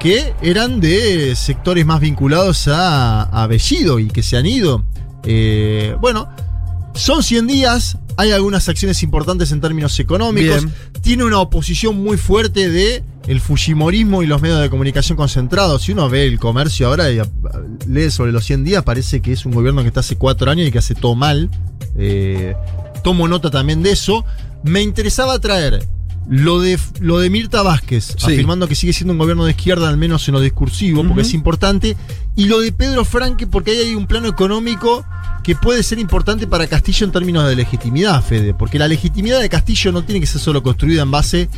que 0.00 0.34
eran 0.42 0.80
de 0.80 1.34
sectores 1.36 1.86
más 1.86 2.00
vinculados 2.00 2.68
a, 2.68 3.22
a 3.22 3.46
Bellido 3.46 3.98
y 3.98 4.08
que 4.08 4.22
se 4.22 4.36
han 4.36 4.46
ido. 4.46 4.84
Eh, 5.24 5.96
bueno, 6.00 6.28
son 6.94 7.22
100 7.22 7.46
días, 7.46 7.98
hay 8.16 8.32
algunas 8.32 8.68
acciones 8.68 9.02
importantes 9.02 9.50
en 9.52 9.60
términos 9.60 9.98
económicos, 9.98 10.64
Bien. 10.64 10.74
tiene 11.00 11.24
una 11.24 11.38
oposición 11.40 12.02
muy 12.02 12.16
fuerte 12.16 12.68
de 12.68 13.02
el 13.26 13.40
Fujimorismo 13.40 14.22
y 14.22 14.26
los 14.26 14.42
medios 14.42 14.60
de 14.60 14.68
comunicación 14.68 15.16
concentrados. 15.16 15.82
Si 15.82 15.92
uno 15.92 16.08
ve 16.10 16.26
el 16.26 16.38
comercio 16.38 16.88
ahora 16.88 17.10
y 17.10 17.20
lee 17.88 18.10
sobre 18.10 18.32
los 18.32 18.44
100 18.44 18.64
días, 18.64 18.82
parece 18.82 19.22
que 19.22 19.32
es 19.32 19.46
un 19.46 19.52
gobierno 19.52 19.80
que 19.82 19.88
está 19.88 20.00
hace 20.00 20.16
cuatro 20.16 20.50
años 20.50 20.68
y 20.68 20.70
que 20.70 20.78
hace 20.78 20.94
todo 20.94 21.14
mal. 21.14 21.50
Eh, 21.96 22.54
tomo 23.02 23.26
nota 23.26 23.50
también 23.50 23.82
de 23.82 23.92
eso. 23.92 24.24
Me 24.62 24.82
interesaba 24.82 25.38
traer 25.38 25.86
lo 26.28 26.60
de, 26.60 26.78
lo 27.00 27.18
de 27.18 27.30
Mirta 27.30 27.62
Vázquez, 27.62 28.14
Sí. 28.18 28.32
afirmando 28.32 28.66
que 28.66 28.74
sigue 28.74 28.92
siendo 28.92 29.12
un 29.12 29.18
gobierno 29.18 29.44
de 29.44 29.50
izquierda, 29.52 29.88
al 29.88 29.96
menos 29.96 30.26
en 30.28 30.34
lo 30.34 30.40
discursivo, 30.40 31.04
porque 31.04 31.22
es 31.22 31.34
importante. 31.34 31.96
Y 32.36 32.46
lo 32.46 32.60
de 32.60 32.72
Pedro 32.72 33.04
Franque, 33.04 33.46
porque 33.46 33.72
ahí 33.72 33.78
hay 33.78 33.94
un 33.94 34.06
plano 34.06 34.28
económico 34.28 35.04
que 35.42 35.54
puede 35.54 35.82
ser 35.82 35.98
importante 35.98 36.46
para 36.46 36.66
Castillo 36.66 37.04
en 37.06 37.12
términos 37.12 37.46
de 37.46 37.54
legitimidad, 37.54 38.22
Fede. 38.24 38.54
Porque 38.54 38.78
la 38.78 38.88
legitimidad 38.88 39.40
de 39.40 39.48
Castillo 39.50 39.92
no 39.92 40.02
tiene 40.02 40.20
que 40.20 40.26
ser 40.26 40.40
solo 40.40 40.62
construida 40.62 41.02
en 41.02 41.10
base 41.10 41.48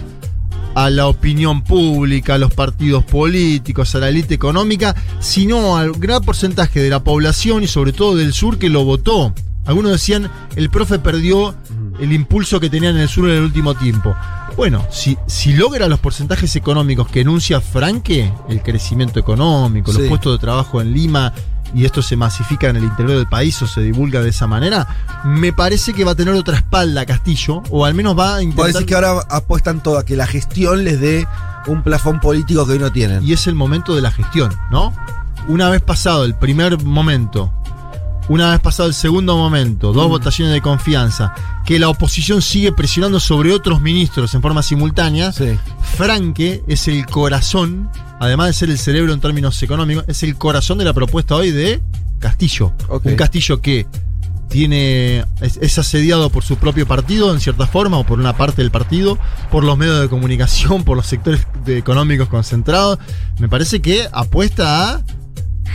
a 0.74 0.90
la 0.90 1.06
opinión 1.06 1.62
pública, 1.62 2.34
a 2.34 2.38
los 2.38 2.52
partidos 2.52 3.04
políticos, 3.04 3.94
a 3.94 3.98
la 4.00 4.08
élite 4.10 4.34
económica, 4.34 4.94
sino 5.20 5.76
al 5.76 5.92
gran 5.92 6.22
porcentaje 6.22 6.80
de 6.80 6.90
la 6.90 7.02
población 7.02 7.62
y 7.62 7.66
sobre 7.68 7.92
todo 7.92 8.14
del 8.16 8.32
sur 8.34 8.58
que 8.58 8.68
lo 8.68 8.84
votó. 8.84 9.32
Algunos 9.64 9.92
decían, 9.92 10.30
el 10.54 10.68
profe 10.68 10.98
perdió 10.98 11.54
el 11.98 12.12
impulso 12.12 12.60
que 12.60 12.68
tenía 12.68 12.90
en 12.90 12.98
el 12.98 13.08
sur 13.08 13.28
en 13.30 13.36
el 13.36 13.42
último 13.44 13.74
tiempo. 13.74 14.14
Bueno, 14.56 14.86
si, 14.90 15.18
si 15.26 15.52
logra 15.52 15.86
los 15.86 15.98
porcentajes 16.00 16.56
económicos 16.56 17.08
que 17.08 17.20
enuncia 17.20 17.60
Franque, 17.60 18.32
el 18.48 18.62
crecimiento 18.62 19.20
económico, 19.20 19.92
los 19.92 20.02
Sí. 20.02 20.08
puestos 20.08 20.32
de 20.32 20.38
trabajo 20.38 20.80
en 20.80 20.92
Lima, 20.94 21.32
y 21.74 21.84
esto 21.84 22.00
se 22.00 22.16
masifica 22.16 22.68
en 22.68 22.76
el 22.76 22.84
interior 22.84 23.18
del 23.18 23.26
país 23.28 23.60
o 23.60 23.66
se 23.66 23.82
divulga 23.82 24.22
de 24.22 24.30
esa 24.30 24.46
manera, 24.46 24.86
me 25.24 25.52
parece 25.52 25.92
que 25.92 26.04
va 26.04 26.12
a 26.12 26.14
tener 26.14 26.32
otra 26.34 26.56
espalda 26.56 27.04
Castillo, 27.04 27.62
o 27.70 27.84
al 27.84 27.92
menos 27.94 28.18
va 28.18 28.36
a 28.36 28.42
intentar... 28.42 28.72
decís 28.72 28.86
que 28.86 28.94
ahora 28.94 29.20
apuestan 29.28 29.82
todo 29.82 29.98
a 29.98 30.04
que 30.04 30.16
la 30.16 30.26
gestión 30.26 30.84
les 30.84 31.00
dé 31.00 31.26
un 31.66 31.82
plafón 31.82 32.20
político 32.20 32.64
que 32.66 32.72
hoy 32.74 32.78
no 32.78 32.90
tienen. 32.92 33.22
y 33.24 33.32
es 33.34 33.46
el 33.48 33.54
momento 33.56 33.94
de 33.94 34.00
la 34.00 34.10
gestión, 34.10 34.54
¿no? 34.70 34.94
Una 35.48 35.68
vez 35.68 35.82
pasado 35.82 36.24
el 36.24 36.34
primer 36.34 36.82
momento, 36.82 37.52
una 38.28 38.50
vez 38.50 38.60
pasado 38.60 38.88
el 38.88 38.94
segundo 38.94 39.36
momento, 39.36 39.92
dos 39.92 40.08
votaciones 40.08 40.52
de 40.52 40.60
confianza, 40.60 41.34
que 41.64 41.78
la 41.78 41.88
oposición 41.88 42.42
sigue 42.42 42.72
presionando 42.72 43.20
sobre 43.20 43.52
otros 43.52 43.80
ministros 43.80 44.34
en 44.34 44.42
forma 44.42 44.62
simultánea, 44.62 45.32
Sí. 45.32 45.58
Franque 45.96 46.62
es 46.66 46.88
el 46.88 47.06
corazón, 47.06 47.88
además 48.20 48.48
de 48.48 48.52
ser 48.54 48.70
el 48.70 48.78
cerebro 48.78 49.12
en 49.12 49.20
términos 49.20 49.62
económicos, 49.62 50.04
es 50.08 50.22
el 50.22 50.36
corazón 50.36 50.78
de 50.78 50.84
la 50.84 50.92
propuesta 50.92 51.36
hoy 51.36 51.50
de 51.52 51.80
Castillo. 52.18 52.72
Un 53.10 53.16
Castillo 53.16 53.60
que 53.60 53.86
tiene 54.48 55.24
es, 55.40 55.58
es 55.60 55.78
asediado 55.78 56.30
por 56.30 56.44
su 56.44 56.56
propio 56.56 56.86
partido 56.86 57.32
en 57.34 57.40
cierta 57.40 57.66
forma 57.66 57.98
o 57.98 58.06
por 58.06 58.18
una 58.20 58.36
parte 58.36 58.62
del 58.62 58.70
partido, 58.70 59.18
por 59.50 59.64
los 59.64 59.76
medios 59.76 60.00
de 60.00 60.08
comunicación, 60.08 60.84
por 60.84 60.96
los 60.96 61.06
sectores 61.06 61.46
de- 61.64 61.78
económicos 61.78 62.28
concentrados. 62.28 62.98
Me 63.38 63.48
parece 63.48 63.80
que 63.82 64.08
apuesta 64.12 64.92
a 64.94 65.02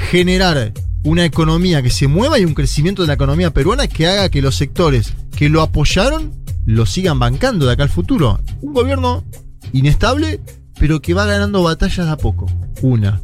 generar 0.09 0.71
una 1.03 1.25
economía 1.25 1.81
que 1.81 1.89
se 1.89 2.07
mueva 2.07 2.37
y 2.39 2.45
un 2.45 2.53
crecimiento 2.53 3.01
de 3.01 3.07
la 3.07 3.13
economía 3.13 3.51
peruana 3.51 3.87
que 3.87 4.07
haga 4.07 4.29
que 4.29 4.41
los 4.41 4.55
sectores 4.55 5.13
que 5.35 5.49
lo 5.49 5.61
apoyaron 5.61 6.31
lo 6.65 6.85
sigan 6.85 7.17
bancando 7.19 7.65
de 7.65 7.73
acá 7.73 7.83
al 7.83 7.89
futuro. 7.89 8.39
Un 8.61 8.73
gobierno 8.73 9.23
inestable, 9.73 10.39
pero 10.79 11.01
que 11.01 11.13
va 11.13 11.25
ganando 11.25 11.63
batallas 11.63 12.07
a 12.07 12.17
poco. 12.17 12.45
Una, 12.81 13.19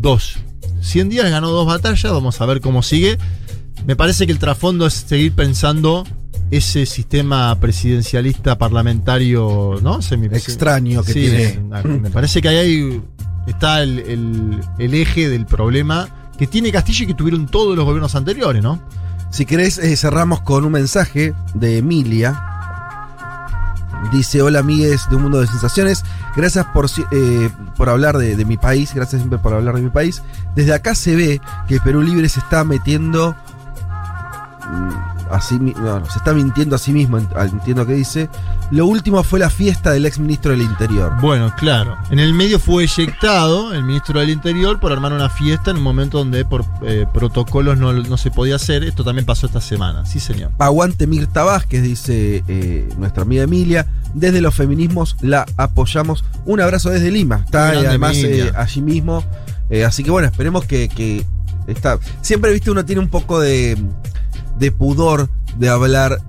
dos. 0.00 0.36
100 0.82 1.08
días 1.08 1.30
ganó 1.30 1.50
dos 1.50 1.66
batallas, 1.66 2.12
vamos 2.12 2.40
a 2.40 2.46
ver 2.46 2.60
cómo 2.60 2.82
sigue. 2.82 3.18
Me 3.86 3.96
parece 3.96 4.26
que 4.26 4.32
el 4.32 4.38
trasfondo 4.38 4.86
es 4.86 4.94
seguir 4.94 5.32
pensando 5.32 6.04
ese 6.50 6.86
sistema 6.86 7.58
presidencialista 7.58 8.56
parlamentario, 8.58 9.78
¿no? 9.82 10.00
Semi- 10.02 10.26
Extraño 10.32 11.02
que 11.02 11.12
Sí, 11.12 11.20
tiene. 11.20 11.60
Me 12.00 12.10
parece 12.10 12.40
que 12.42 12.48
ahí 12.48 12.56
hay- 12.56 13.02
está 13.46 13.82
el, 13.82 13.98
el- 14.00 14.60
el 14.78 14.94
eje 14.94 15.28
del 15.28 15.46
problema 15.46 16.25
que 16.38 16.46
tiene 16.46 16.72
Castillo 16.72 17.04
y 17.04 17.06
que 17.08 17.14
tuvieron 17.14 17.46
todos 17.46 17.76
los 17.76 17.84
gobiernos 17.84 18.14
anteriores, 18.14 18.62
¿no? 18.62 18.80
Si 19.30 19.44
querés, 19.44 19.78
eh, 19.78 19.96
cerramos 19.96 20.40
con 20.40 20.64
un 20.64 20.72
mensaje 20.72 21.34
de 21.54 21.78
Emilia. 21.78 22.42
Dice, 24.12 24.40
hola 24.40 24.60
amigues 24.60 25.08
de 25.10 25.16
Un 25.16 25.22
Mundo 25.22 25.40
de 25.40 25.46
Sensaciones, 25.46 26.04
gracias 26.36 26.64
por, 26.66 26.86
eh, 27.10 27.50
por 27.76 27.88
hablar 27.88 28.18
de, 28.18 28.36
de 28.36 28.44
mi 28.44 28.56
país, 28.56 28.94
gracias 28.94 29.20
siempre 29.20 29.38
por 29.38 29.52
hablar 29.52 29.74
de 29.74 29.82
mi 29.82 29.90
país. 29.90 30.22
Desde 30.54 30.74
acá 30.74 30.94
se 30.94 31.16
ve 31.16 31.40
que 31.66 31.80
Perú 31.80 32.02
Libre 32.02 32.28
se 32.28 32.38
está 32.38 32.62
metiendo, 32.62 33.34
no, 35.30 36.00
no, 36.00 36.06
se 36.10 36.18
está 36.18 36.32
mintiendo 36.32 36.76
a 36.76 36.78
sí 36.78 36.92
mismo, 36.92 37.18
ent- 37.18 37.50
entiendo 37.50 37.86
que 37.86 37.94
dice. 37.94 38.28
Lo 38.70 38.86
último 38.86 39.22
fue 39.22 39.38
la 39.38 39.50
fiesta 39.50 39.90
del 39.92 40.06
ex 40.06 40.18
ministro 40.18 40.50
del 40.50 40.62
Interior. 40.62 41.12
Bueno, 41.20 41.52
claro. 41.56 41.96
En 42.10 42.18
el 42.18 42.34
medio 42.34 42.58
fue 42.58 42.84
eyectado 42.84 43.72
el 43.72 43.84
ministro 43.84 44.20
del 44.20 44.30
Interior 44.30 44.80
por 44.80 44.92
armar 44.92 45.12
una 45.12 45.28
fiesta 45.28 45.70
en 45.70 45.76
un 45.78 45.82
momento 45.82 46.18
donde 46.18 46.44
por 46.44 46.64
eh, 46.82 47.06
protocolos 47.12 47.78
no, 47.78 47.92
no 47.92 48.16
se 48.16 48.30
podía 48.30 48.56
hacer. 48.56 48.84
Esto 48.84 49.04
también 49.04 49.24
pasó 49.26 49.46
esta 49.46 49.60
semana. 49.60 50.04
Sí, 50.06 50.20
señor. 50.20 50.50
Aguante 50.58 51.06
Mirta 51.06 51.44
Vázquez, 51.44 51.82
dice 51.82 52.42
eh, 52.48 52.88
nuestra 52.98 53.22
amiga 53.22 53.44
Emilia. 53.44 53.86
Desde 54.14 54.40
los 54.40 54.54
feminismos 54.54 55.16
la 55.20 55.46
apoyamos. 55.56 56.24
Un 56.44 56.60
abrazo 56.60 56.90
desde 56.90 57.10
Lima. 57.10 57.42
Está 57.44 57.66
Grande 57.66 57.84
eh, 57.84 57.88
además 57.88 58.16
eh, 58.16 58.52
allí 58.56 58.80
mismo. 58.82 59.24
Así 59.86 60.04
que 60.04 60.10
bueno, 60.10 60.28
esperemos 60.28 60.64
que, 60.64 60.88
que 60.88 61.26
está. 61.66 61.98
Siempre, 62.20 62.52
viste, 62.52 62.70
uno 62.70 62.84
tiene 62.84 63.00
un 63.00 63.08
poco 63.08 63.40
de, 63.40 63.76
de 64.58 64.72
pudor 64.72 65.28
de 65.58 65.68
hablar 65.68 66.20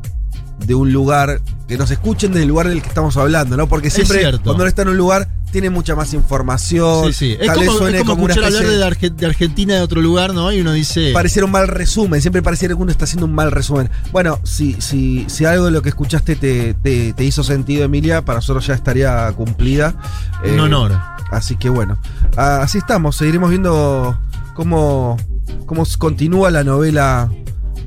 de 0.65 0.73
un 0.75 0.91
lugar 0.91 1.41
que 1.67 1.78
nos 1.78 1.91
escuchen 1.91 2.32
desde 2.32 2.43
el 2.43 2.49
lugar 2.49 2.67
del 2.67 2.82
que 2.82 2.88
estamos 2.88 3.15
hablando, 3.17 3.57
¿no? 3.57 3.67
Porque 3.67 3.89
siempre 3.89 4.21
cuando 4.43 4.55
uno 4.55 4.65
está 4.65 4.82
en 4.84 4.88
un 4.89 4.97
lugar 4.97 5.28
tiene 5.51 5.69
mucha 5.69 5.95
más 5.95 6.13
información. 6.13 7.05
Sí, 7.07 7.13
sí. 7.13 7.38
Es 7.39 7.47
Tal 7.47 7.59
vez 7.59 7.67
como, 7.67 7.80
suene 7.80 7.97
es 7.99 8.03
como 8.03 8.28
escuchar 8.28 8.45
hablar 8.53 8.65
de, 8.65 8.84
Arge- 8.86 9.15
de 9.15 9.25
Argentina 9.25 9.75
de 9.75 9.82
otro 9.82 10.01
lugar, 10.01 10.34
¿no? 10.34 10.51
Y 10.51 10.59
uno 10.61 10.73
dice. 10.73 11.11
pareciera 11.13 11.45
un 11.45 11.51
mal 11.51 11.67
resumen, 11.67 12.21
siempre 12.21 12.41
pareciera 12.41 12.75
que 12.75 12.82
uno 12.82 12.91
está 12.91 13.05
haciendo 13.05 13.25
un 13.28 13.34
mal 13.36 13.51
resumen. 13.51 13.89
Bueno, 14.11 14.39
si, 14.43 14.75
si, 14.82 15.25
si 15.30 15.45
algo 15.45 15.65
de 15.65 15.71
lo 15.71 15.82
que 15.82 15.89
escuchaste 15.89 16.36
te, 16.36 16.73
te- 16.73 17.13
te 17.13 17.23
hizo 17.23 17.43
sentido, 17.43 17.84
Emilia, 17.86 18.23
para 18.25 18.38
nosotros 18.39 18.65
ya 18.67 18.73
estaría 18.73 19.32
cumplida. 19.34 19.95
Un 20.43 20.49
Eh, 20.57 20.61
honor. 20.61 20.97
Así 21.32 21.55
que 21.57 21.69
bueno, 21.69 21.97
así 22.36 22.78
estamos, 22.80 23.15
seguiremos 23.17 23.49
viendo 23.49 24.17
cómo, 24.53 25.17
cómo 25.65 25.84
continúa 25.97 26.49
la 26.51 26.63
novela 26.63 27.30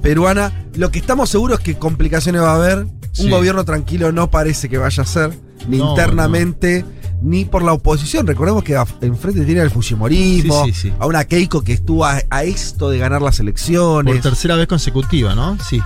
peruana. 0.02 0.52
Lo 0.74 0.90
que 0.90 0.98
estamos 0.98 1.30
seguros 1.30 1.58
es 1.58 1.64
que 1.64 1.74
complicaciones 1.76 2.42
va 2.42 2.52
a 2.52 2.56
haber. 2.56 2.86
Sí. 3.12 3.24
Un 3.24 3.30
gobierno 3.30 3.64
tranquilo 3.64 4.12
no 4.12 4.30
parece 4.30 4.68
que 4.68 4.78
vaya 4.78 5.02
a 5.02 5.06
ser, 5.06 5.36
ni 5.68 5.78
No, 5.78 5.90
internamente, 5.90 6.84
ni 7.22 7.44
por 7.44 7.62
la 7.62 7.72
oposición. 7.72 8.26
Recordemos 8.26 8.62
que 8.62 8.80
enfrente 9.00 9.44
tiene 9.44 9.62
el 9.62 9.70
Fujimorismo, 9.70 10.64
Sí, 10.64 10.72
sí, 10.72 10.80
sí. 10.90 10.94
a 10.98 11.06
una 11.06 11.24
Keiko 11.24 11.62
que 11.62 11.72
estuvo 11.72 12.04
a, 12.04 12.20
a 12.30 12.44
esto 12.44 12.88
de 12.88 12.98
ganar 12.98 13.20
las 13.20 13.40
elecciones. 13.40 14.14
Por 14.14 14.22
tercera 14.22 14.54
vez 14.56 14.68
consecutiva, 14.68 15.34
¿no? 15.34 15.58
Sí. 15.58 15.82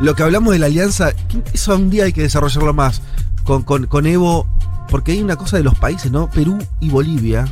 Lo 0.00 0.14
que 0.14 0.22
hablamos 0.22 0.52
de 0.52 0.58
la 0.58 0.66
alianza, 0.66 1.12
eso 1.52 1.74
un 1.74 1.88
día 1.90 2.04
hay 2.04 2.12
que 2.12 2.22
desarrollarlo 2.22 2.74
más 2.74 3.00
con, 3.44 3.62
con, 3.62 3.86
con 3.86 4.06
Evo, 4.06 4.46
porque 4.90 5.12
hay 5.12 5.22
una 5.22 5.36
cosa 5.36 5.56
de 5.56 5.64
los 5.64 5.74
países, 5.74 6.12
¿no? 6.12 6.30
Perú 6.30 6.58
y 6.80 6.90
Bolivia. 6.90 7.46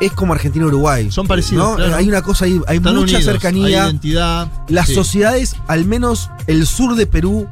Es 0.00 0.12
como 0.12 0.32
Argentina 0.32 0.64
y 0.64 0.68
Uruguay. 0.68 1.10
Son 1.10 1.26
parecidos, 1.26 1.70
¿no? 1.70 1.76
claro. 1.76 1.96
Hay 1.96 2.08
una 2.08 2.22
cosa 2.22 2.46
ahí, 2.46 2.60
hay 2.66 2.78
Están 2.78 2.94
mucha 2.94 3.02
unidos, 3.16 3.24
cercanía. 3.24 3.84
Hay 3.84 3.90
identidad. 3.90 4.48
Las 4.68 4.88
Sí. 4.88 4.94
sociedades, 4.94 5.56
al 5.68 5.84
menos 5.84 6.30
el 6.46 6.66
sur 6.66 6.94
de 6.96 7.06
Perú, 7.06 7.46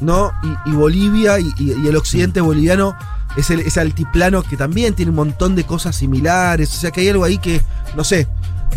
¿no? 0.00 0.32
Y, 0.66 0.70
y 0.70 0.72
Bolivia 0.74 1.38
y, 1.40 1.46
y- 1.58 1.72
y 1.82 1.86
el 1.88 1.96
occidente 1.96 2.40
boliviano 2.42 2.94
es 3.36 3.48
el, 3.50 3.60
ese 3.60 3.80
altiplano 3.80 4.42
que 4.42 4.56
también 4.56 4.94
tiene 4.94 5.10
un 5.10 5.16
montón 5.16 5.56
de 5.56 5.64
cosas 5.64 5.96
similares. 5.96 6.70
O 6.70 6.76
sea 6.80 6.90
que 6.90 7.00
hay 7.00 7.08
algo 7.08 7.24
ahí 7.24 7.38
que, 7.38 7.62
no 7.96 8.04
sé. 8.04 8.28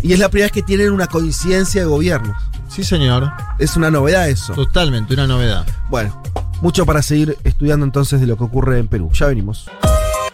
Y 0.02 0.12
es 0.12 0.18
la 0.18 0.28
primera 0.30 0.46
vez 0.46 0.52
que 0.52 0.62
tienen 0.62 0.90
una 0.92 1.06
coincidencia 1.08 1.80
de 1.82 1.86
gobiernos. 1.86 2.36
Sí, 2.68 2.84
señor. 2.84 3.30
Es 3.58 3.76
una 3.76 3.90
novedad 3.90 4.28
eso. 4.28 4.52
Totalmente, 4.54 5.14
una 5.14 5.26
novedad. 5.26 5.66
Bueno, 5.90 6.22
mucho 6.62 6.86
para 6.86 7.02
seguir 7.02 7.36
estudiando 7.44 7.84
entonces 7.84 8.20
de 8.20 8.26
lo 8.26 8.36
que 8.36 8.44
ocurre 8.44 8.78
en 8.78 8.88
Perú. 8.88 9.10
Ya 9.12 9.26
venimos. 9.26 9.68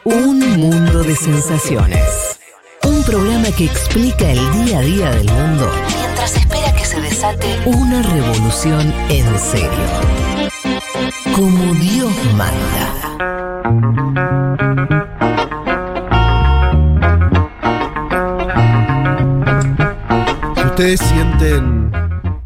Un 0.05 0.39
mundo 0.59 1.03
de 1.03 1.17
sensaciones. 1.17 2.01
Un 3.07 3.11
programa 3.11 3.51
que 3.53 3.67
explica 3.67 4.31
el 4.31 4.39
día 4.65 4.79
a 4.79 4.83
día 4.83 5.11
del 5.11 5.31
mundo 5.31 5.71
mientras 5.95 6.37
espera 6.37 6.73
que 6.75 6.85
se 6.87 7.01
desate 7.03 7.47
una 7.67 8.01
revolución 8.03 8.93
en 9.11 9.39
serio. 9.39 9.71
Como 11.37 11.75
Dios 11.75 12.13
manda. 12.37 14.05
Si 20.57 20.63
ustedes 20.67 21.01
sienten 21.01 21.91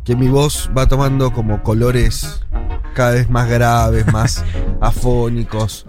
que 0.05 0.17
mi 0.17 0.29
voz 0.29 0.71
va 0.77 0.87
tomando 0.87 1.33
como 1.33 1.63
colores 1.63 2.41
cada 2.95 3.13
vez 3.13 3.29
más 3.31 3.49
graves, 3.49 4.11
más 4.13 4.45
afónicos, 4.81 5.87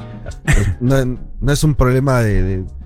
no, 0.80 1.18
no 1.40 1.52
es 1.52 1.64
un 1.64 1.76
problema 1.76 2.20
de. 2.22 2.44
de- 2.44 2.79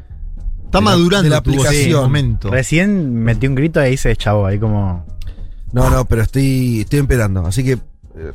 Está 0.74 0.80
de 0.80 0.86
la- 0.86 0.92
madurando 0.92 1.24
de 1.24 1.30
la 1.30 1.38
aplicación. 1.38 2.02
momento. 2.04 2.50
Recién 2.50 3.14
metí 3.24 3.48
un 3.48 3.56
grito 3.56 3.80
y 3.82 3.84
ahí 3.86 3.98
se 3.98 4.10
deschavó, 4.10 4.46
ahí 4.46 4.60
como. 4.60 5.06
No, 5.72 5.90
no, 5.90 6.06
pero 6.06 6.22
estoy, 6.22 6.82
estoy 6.82 7.00
esperando. 7.00 7.46
Así 7.46 7.64
que 7.64 7.72
eh, 7.74 7.80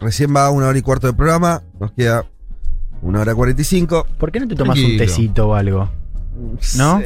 recién 0.01 0.35
va 0.35 0.51
una 0.51 0.67
hora 0.69 0.79
y 0.79 0.83
cuarto 0.83 1.07
de 1.07 1.13
programa. 1.13 1.63
Nos 1.81 1.93
queda 1.93 2.25
una 3.03 3.21
hora 3.21 3.35
cuarenta 3.35 3.63
y 3.63 3.65
cinco. 3.65 4.07
¿Por 4.19 4.33
qué 4.33 4.41
no 4.41 4.49
te 4.49 4.55
tomas 4.57 4.79
un 4.79 4.97
tecito 4.97 5.49
o 5.49 5.55
algo? 5.55 5.91
¿No? 6.77 7.01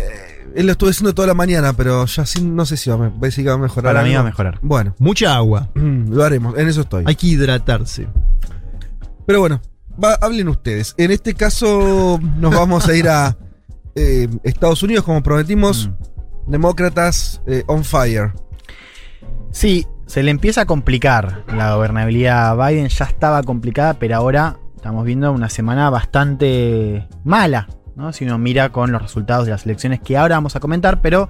Él 0.55 0.67
lo 0.67 0.73
estuvo 0.73 0.91
diciendo 0.91 1.15
toda 1.15 1.27
la 1.29 1.35
mañana, 1.35 1.73
pero 1.73 2.05
ya 2.05 2.27
sí, 2.27 2.43
no 2.43 2.67
sé 2.67 2.77
si 2.77 2.91
va 2.91 2.97
a, 2.97 2.99
me- 2.99 3.11
parece 3.11 3.43
que 3.43 3.49
va 3.49 3.55
a 3.55 3.59
mejorar. 3.59 3.95
Para 3.95 4.07
mí 4.07 4.13
va 4.15 4.21
a 4.21 4.25
mejorar. 4.25 4.59
Bueno, 4.61 4.95
Mucha 4.99 5.35
agua. 5.35 5.71
lo 5.75 6.23
haremos, 6.25 6.59
en 6.59 6.69
eso 6.69 6.83
estoy. 6.83 7.05
Hay 7.07 7.15
que 7.17 7.27
hidratarse. 7.29 8.07
Pero 9.27 9.41
bueno, 9.41 9.61
va- 10.03 10.19
hablen 10.21 10.49
ustedes. 10.49 10.95
En 10.99 11.11
este 11.11 11.33
caso 11.35 12.19
nos 12.39 12.55
vamos 12.55 12.87
a 12.89 12.95
ir 12.95 13.09
a 13.09 13.37
eh, 13.95 14.29
Estados 14.43 14.83
Unidos, 14.83 15.05
como 15.05 15.23
prometimos. 15.23 15.89
Mm. 15.89 16.51
Demócratas 16.51 17.41
eh, 17.47 17.63
on 17.67 17.85
fire. 17.85 18.33
Sí, 19.53 19.87
se 20.07 20.23
le 20.23 20.31
empieza 20.31 20.63
a 20.63 20.67
complicar 20.67 21.45
la 21.55 21.75
gobernabilidad 21.75 22.51
a 22.51 22.69
Biden. 22.69 22.89
Ya 22.89 23.05
estaba 23.05 23.43
complicada, 23.43 23.95
pero 23.95 24.17
ahora 24.17 24.59
estamos 24.77 25.05
viendo 25.05 25.31
una 25.31 25.49
semana 25.49 25.89
bastante 25.91 27.07
mala, 27.23 27.69
¿no? 27.95 28.13
Si 28.13 28.25
uno 28.25 28.39
mira 28.39 28.71
con 28.71 28.91
los 28.91 29.01
resultados 29.01 29.45
de 29.47 29.53
las 29.53 29.65
elecciones 29.65 30.01
que 30.01 30.17
ahora 30.17 30.35
vamos 30.35 30.57
a 30.57 30.61
comentar, 30.61 31.01
pero 31.01 31.29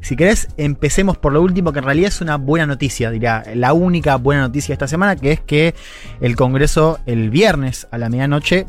si 0.00 0.16
querés, 0.16 0.48
empecemos 0.56 1.18
por 1.18 1.32
lo 1.32 1.42
último, 1.42 1.72
que 1.72 1.80
en 1.80 1.84
realidad 1.84 2.08
es 2.08 2.20
una 2.20 2.36
buena 2.36 2.66
noticia, 2.66 3.10
diría, 3.10 3.42
la 3.54 3.72
única 3.72 4.16
buena 4.16 4.42
noticia 4.42 4.68
de 4.68 4.74
esta 4.74 4.88
semana, 4.88 5.16
que 5.16 5.32
es 5.32 5.40
que 5.40 5.74
el 6.20 6.36
Congreso 6.36 7.00
el 7.06 7.30
viernes 7.30 7.88
a 7.90 7.98
la 7.98 8.08
medianoche 8.08 8.66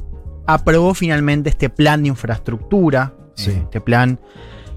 aprobó 0.47 0.93
finalmente 0.93 1.49
este 1.49 1.69
plan 1.69 2.01
de 2.01 2.09
infraestructura, 2.09 3.13
Sí. 3.37 3.51
este 3.51 3.81
plan 3.81 4.19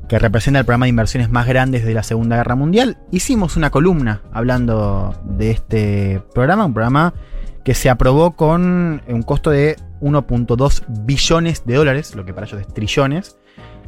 que 0.08 0.18
representa 0.18 0.58
el 0.58 0.64
programa 0.66 0.86
de 0.86 0.90
inversiones 0.90 1.30
más 1.30 1.46
grandes 1.46 1.84
de 1.84 1.94
la 1.94 2.02
Segunda 2.02 2.36
Guerra 2.36 2.56
Mundial. 2.56 2.98
Hicimos 3.12 3.56
una 3.56 3.70
columna 3.70 4.22
hablando 4.32 5.14
de 5.24 5.50
este 5.52 6.20
programa, 6.34 6.64
un 6.66 6.74
programa 6.74 7.14
que 7.64 7.74
se 7.74 7.88
aprobó 7.90 8.32
con 8.32 9.02
un 9.06 9.22
costo 9.22 9.50
de 9.50 9.76
1.2 10.00 10.82
billones 11.04 11.62
de 11.64 11.74
dólares, 11.74 12.14
lo 12.16 12.24
que 12.24 12.34
para 12.34 12.46
ellos 12.46 12.60
es 12.60 12.66
trillones. 12.74 13.36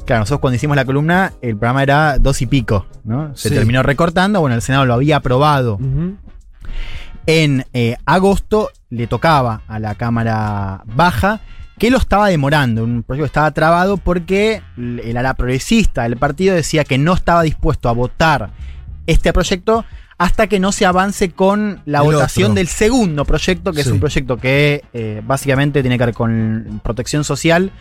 Claro, 0.07 0.21
nosotros 0.21 0.41
cuando 0.41 0.57
hicimos 0.57 0.77
la 0.77 0.85
columna, 0.85 1.33
el 1.43 1.57
programa 1.57 1.83
era 1.83 2.19
dos 2.19 2.41
y 2.43 2.47
pico, 2.47 2.87
¿no? 3.05 3.35
Se 3.37 3.49
Sí. 3.49 3.55
terminó 3.55 3.83
recortando, 3.83 4.41
bueno, 4.41 4.55
el 4.55 4.63
Senado 4.63 4.85
lo 4.87 4.95
había 4.95 5.17
aprobado 5.17 5.79
en 7.27 7.65
eh, 7.73 7.97
agosto, 8.05 8.71
le 8.91 9.07
tocaba 9.07 9.63
a 9.69 9.79
la 9.79 9.95
Cámara 9.95 10.83
Baja, 10.87 11.41
que 11.79 11.91
lo 11.91 11.99
estaba 11.99 12.29
demorando, 12.29 12.85
un 12.85 13.03
proyecto 13.03 13.25
que 13.25 13.27
estaba 13.27 13.51
trabado 13.51 13.97
porque 13.97 14.63
el 14.77 15.17
ala 15.17 15.35
progresista 15.35 16.03
del 16.05 16.17
partido 16.17 16.55
decía 16.55 16.85
que 16.85 16.99
no 16.99 17.15
estaba 17.15 17.43
dispuesto 17.43 17.89
a 17.89 17.93
votar 17.93 18.51
este 19.07 19.33
proyecto 19.33 19.85
hasta 20.19 20.47
que 20.47 20.61
no 20.61 20.71
se 20.71 20.87
avance 20.87 21.31
con 21.33 21.81
la 21.85 21.99
El 21.99 22.05
votación 22.05 22.53
otro. 22.53 22.55
del 22.57 22.69
segundo 22.69 23.25
proyecto, 23.25 23.73
que 23.73 23.81
es 23.81 23.89
un 23.89 23.99
proyecto 23.99 24.37
que 24.37 24.85
eh, 24.93 25.21
básicamente 25.27 25.83
tiene 25.83 25.99
que 25.99 26.05
ver 26.07 26.15
con 26.15 26.81
protección 26.85 27.25
social 27.25 27.73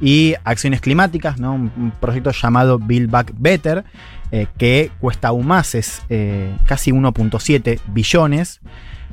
y 0.00 0.34
acciones 0.44 0.80
climáticas, 0.80 1.38
¿no? 1.38 1.52
un, 1.52 1.70
un 1.76 1.92
proyecto 2.00 2.30
llamado 2.30 2.78
Build 2.78 3.10
Back 3.10 3.34
Better, 3.36 3.84
eh, 4.32 4.46
que 4.56 4.90
cuesta 5.00 5.28
aún 5.28 5.46
más, 5.46 5.74
es 5.74 6.00
eh, 6.08 6.56
casi 6.64 6.90
1.7 6.90 7.80
billones, 7.88 8.60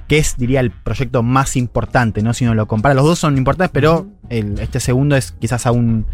que 0.08 0.18
es, 0.18 0.36
diría, 0.38 0.60
el 0.62 0.72
proyecto 0.72 1.22
más 1.24 1.56
importante, 1.56 2.22
¿no? 2.22 2.34
Si 2.34 2.46
uno 2.46 2.54
lo 2.56 2.68
compara, 2.68 2.96
los 2.96 3.06
dos 3.06 3.20
son 3.20 3.38
importantes, 3.38 3.72
pero 3.74 4.08
el- 4.30 4.60
este 4.60 4.80
segundo 4.80 5.16
es 5.16 5.34
quizás 5.34 5.66
aún 5.66 6.06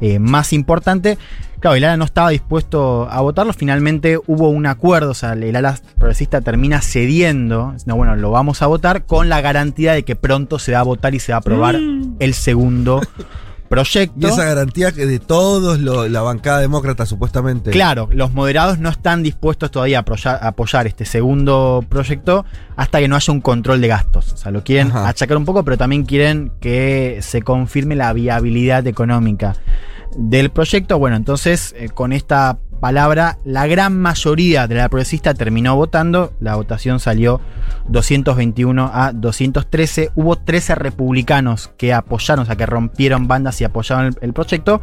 eh, 0.00 0.18
más 0.18 0.52
importante. 0.52 1.18
Claro, 1.60 1.76
el 1.76 1.84
ala 1.84 1.96
no 1.96 2.04
estaba 2.04 2.30
dispuesto 2.30 3.08
a 3.10 3.20
votarlo, 3.20 3.52
finalmente 3.52 4.18
hubo 4.26 4.48
un 4.48 4.66
acuerdo, 4.66 5.10
o 5.10 5.14
sea, 5.14 5.34
el 5.34 5.54
ala 5.54 5.78
progresista 5.98 6.40
termina 6.40 6.80
cediendo, 6.80 7.74
no, 7.86 7.96
bueno, 7.96 8.16
lo 8.16 8.30
vamos 8.30 8.62
a 8.62 8.66
votar 8.66 9.04
con 9.04 9.28
la 9.28 9.40
garantía 9.42 9.92
de 9.92 10.02
que 10.02 10.16
pronto 10.16 10.58
se 10.58 10.72
va 10.72 10.80
a 10.80 10.82
votar 10.84 11.14
y 11.14 11.20
se 11.20 11.32
va 11.32 11.36
a 11.36 11.40
aprobar 11.40 11.76
el 12.20 12.34
segundo 12.34 13.00
proyecto. 13.72 14.26
Y 14.26 14.30
esa 14.30 14.44
garantía 14.44 14.92
que 14.92 15.06
de 15.06 15.18
todos 15.18 15.78
lo- 15.80 16.06
la 16.08 16.20
bancada 16.20 16.60
demócrata, 16.60 17.06
supuestamente. 17.06 17.70
Claro, 17.70 18.08
los 18.12 18.32
moderados 18.32 18.78
no 18.78 18.88
están 18.90 19.22
dispuestos 19.22 19.70
todavía 19.70 19.98
a 19.98 20.00
apoyar, 20.02 20.38
a 20.42 20.48
apoyar 20.48 20.86
este 20.86 21.04
segundo 21.06 21.82
proyecto 21.88 22.44
hasta 22.76 22.98
que 23.00 23.08
no 23.08 23.16
haya 23.16 23.32
un 23.32 23.40
control 23.40 23.80
de 23.80 23.88
gastos. 23.88 24.32
O 24.32 24.36
sea, 24.36 24.52
lo 24.52 24.62
quieren 24.62 24.88
Ajá. 24.88 25.08
achacar 25.08 25.36
un 25.36 25.44
poco, 25.44 25.64
pero 25.64 25.78
también 25.78 26.04
quieren 26.04 26.52
que 26.60 27.18
se 27.22 27.40
confirme 27.42 27.96
la 27.96 28.12
viabilidad 28.12 28.86
económica 28.86 29.56
del 30.16 30.50
proyecto. 30.50 30.98
Bueno, 30.98 31.16
entonces, 31.16 31.74
eh, 31.78 31.88
con 31.88 32.12
esta 32.12 32.58
palabra, 32.82 33.38
la 33.44 33.66
gran 33.68 33.96
mayoría 33.98 34.66
de 34.66 34.74
la 34.74 34.88
progresista 34.88 35.32
terminó 35.34 35.76
votando. 35.76 36.32
La 36.40 36.56
votación 36.56 36.98
salió 36.98 37.40
221 37.88 38.90
a 38.92 39.12
213. 39.12 40.10
Hubo 40.16 40.36
13 40.36 40.74
republicanos 40.74 41.72
que 41.78 41.94
apoyaron, 41.94 42.42
o 42.42 42.46
sea, 42.46 42.56
que 42.56 42.66
rompieron 42.66 43.28
bandas 43.28 43.60
y 43.60 43.64
apoyaron 43.64 44.06
el- 44.06 44.18
el 44.20 44.32
proyecto. 44.32 44.80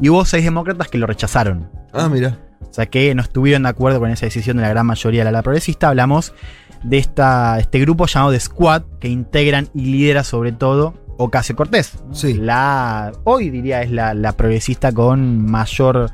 Y 0.00 0.08
hubo 0.10 0.24
seis 0.24 0.44
demócratas 0.44 0.88
que 0.88 0.98
lo 0.98 1.06
rechazaron. 1.06 1.70
Ah, 1.92 2.08
mira. 2.08 2.38
O 2.60 2.72
sea 2.74 2.86
que 2.86 3.14
no 3.14 3.22
estuvieron 3.22 3.62
de 3.62 3.68
acuerdo 3.70 4.00
con 4.00 4.10
esa 4.10 4.26
decisión 4.26 4.56
de 4.58 4.62
la 4.64 4.68
gran 4.68 4.84
mayoría 4.86 5.20
de 5.20 5.24
la 5.24 5.30
ala 5.30 5.42
progresista. 5.42 5.88
Hablamos 5.88 6.34
de 6.82 6.98
esta, 6.98 7.58
este 7.58 7.78
grupo 7.80 8.06
llamado 8.06 8.32
The 8.32 8.40
Squad, 8.40 8.82
que 9.00 9.08
integran 9.08 9.68
y 9.74 9.86
lidera 9.86 10.24
sobre 10.24 10.52
todo 10.52 10.94
Ocasio 11.16 11.54
Cortés. 11.56 11.96
Sí. 12.12 12.34
La, 12.34 13.12
hoy 13.24 13.48
diría 13.50 13.80
es 13.82 13.90
la, 13.92 14.12
la 14.14 14.32
progresista 14.32 14.90
con 14.92 15.46
mayor 15.48 16.10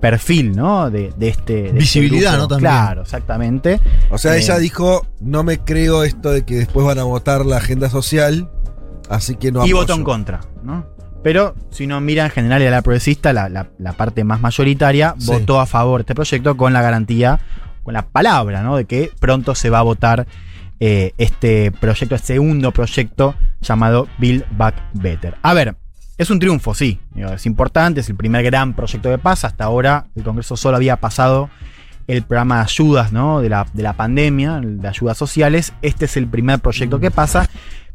perfil, 0.00 0.54
¿no? 0.56 0.90
De, 0.90 1.12
de 1.16 1.28
este. 1.28 1.52
de 1.54 1.66
este 1.68 1.78
Visibilidad. 1.78 2.36
¿no? 2.38 2.48
También. 2.48 2.70
Claro, 2.70 3.02
exactamente. 3.02 3.80
O 4.10 4.18
sea, 4.18 4.34
Eh, 4.36 4.38
ella 4.40 4.58
dijo, 4.58 5.06
no 5.20 5.42
me 5.42 5.58
creo 5.58 6.04
esto 6.04 6.30
de 6.30 6.44
que 6.44 6.56
después 6.56 6.86
van 6.86 6.98
a 6.98 7.04
votar 7.04 7.44
la 7.46 7.56
agenda 7.58 7.88
social, 7.90 8.50
así 9.08 9.36
que 9.36 9.50
no 9.52 9.60
y 9.60 9.70
apoyo". 9.70 9.76
votó 9.76 9.94
en 9.94 10.04
contra, 10.04 10.40
¿no? 10.62 10.86
Pero 11.22 11.54
si 11.70 11.84
uno 11.86 12.00
mira 12.02 12.24
en 12.26 12.30
general 12.30 12.60
a 12.66 12.70
la 12.70 12.82
progresista, 12.82 13.32
la, 13.32 13.48
la- 13.48 13.68
la 13.78 13.92
parte 13.94 14.24
más 14.24 14.40
mayoritaria 14.40 15.14
Sí. 15.18 15.26
votó 15.32 15.58
a 15.58 15.66
favor 15.66 16.00
de 16.00 16.02
este 16.02 16.14
proyecto 16.14 16.56
con 16.56 16.72
la 16.74 16.82
garantía, 16.82 17.40
con 17.82 17.94
la 17.94 18.06
palabra, 18.06 18.62
¿no? 18.62 18.76
De 18.76 18.84
que 18.84 19.10
pronto 19.20 19.54
se 19.54 19.70
va 19.70 19.78
a 19.78 19.82
votar 19.82 20.26
eh, 20.80 21.12
este 21.16 21.70
proyecto, 21.72 22.14
este 22.16 22.34
segundo 22.34 22.72
proyecto 22.72 23.34
llamado 23.62 24.06
Build 24.18 24.44
Back 24.58 24.74
Better. 24.92 25.36
A 25.42 25.54
ver, 25.54 25.76
es 26.18 26.30
un 26.30 26.38
triunfo, 26.38 26.74
sí. 26.74 27.00
Es 27.16 27.46
importante, 27.46 28.00
es 28.00 28.08
el 28.08 28.14
primer 28.16 28.44
gran 28.44 28.74
proyecto 28.74 29.08
de 29.08 29.18
paz. 29.18 29.44
Hasta 29.44 29.64
ahora 29.64 30.06
el 30.14 30.22
Congreso 30.22 30.56
solo 30.56 30.76
había 30.76 30.96
pasado 30.96 31.50
el 32.06 32.22
programa 32.22 32.56
de 32.58 32.62
ayudas, 32.62 33.12
¿no? 33.12 33.40
De 33.40 33.48
la, 33.48 33.66
de 33.72 33.82
la 33.82 33.94
pandemia, 33.94 34.60
de 34.62 34.86
ayudas 34.88 35.16
sociales. 35.18 35.72
Este 35.82 36.04
es 36.04 36.16
el 36.16 36.26
primer 36.26 36.60
proyecto 36.60 37.00
que 37.00 37.10
pasa, 37.10 37.48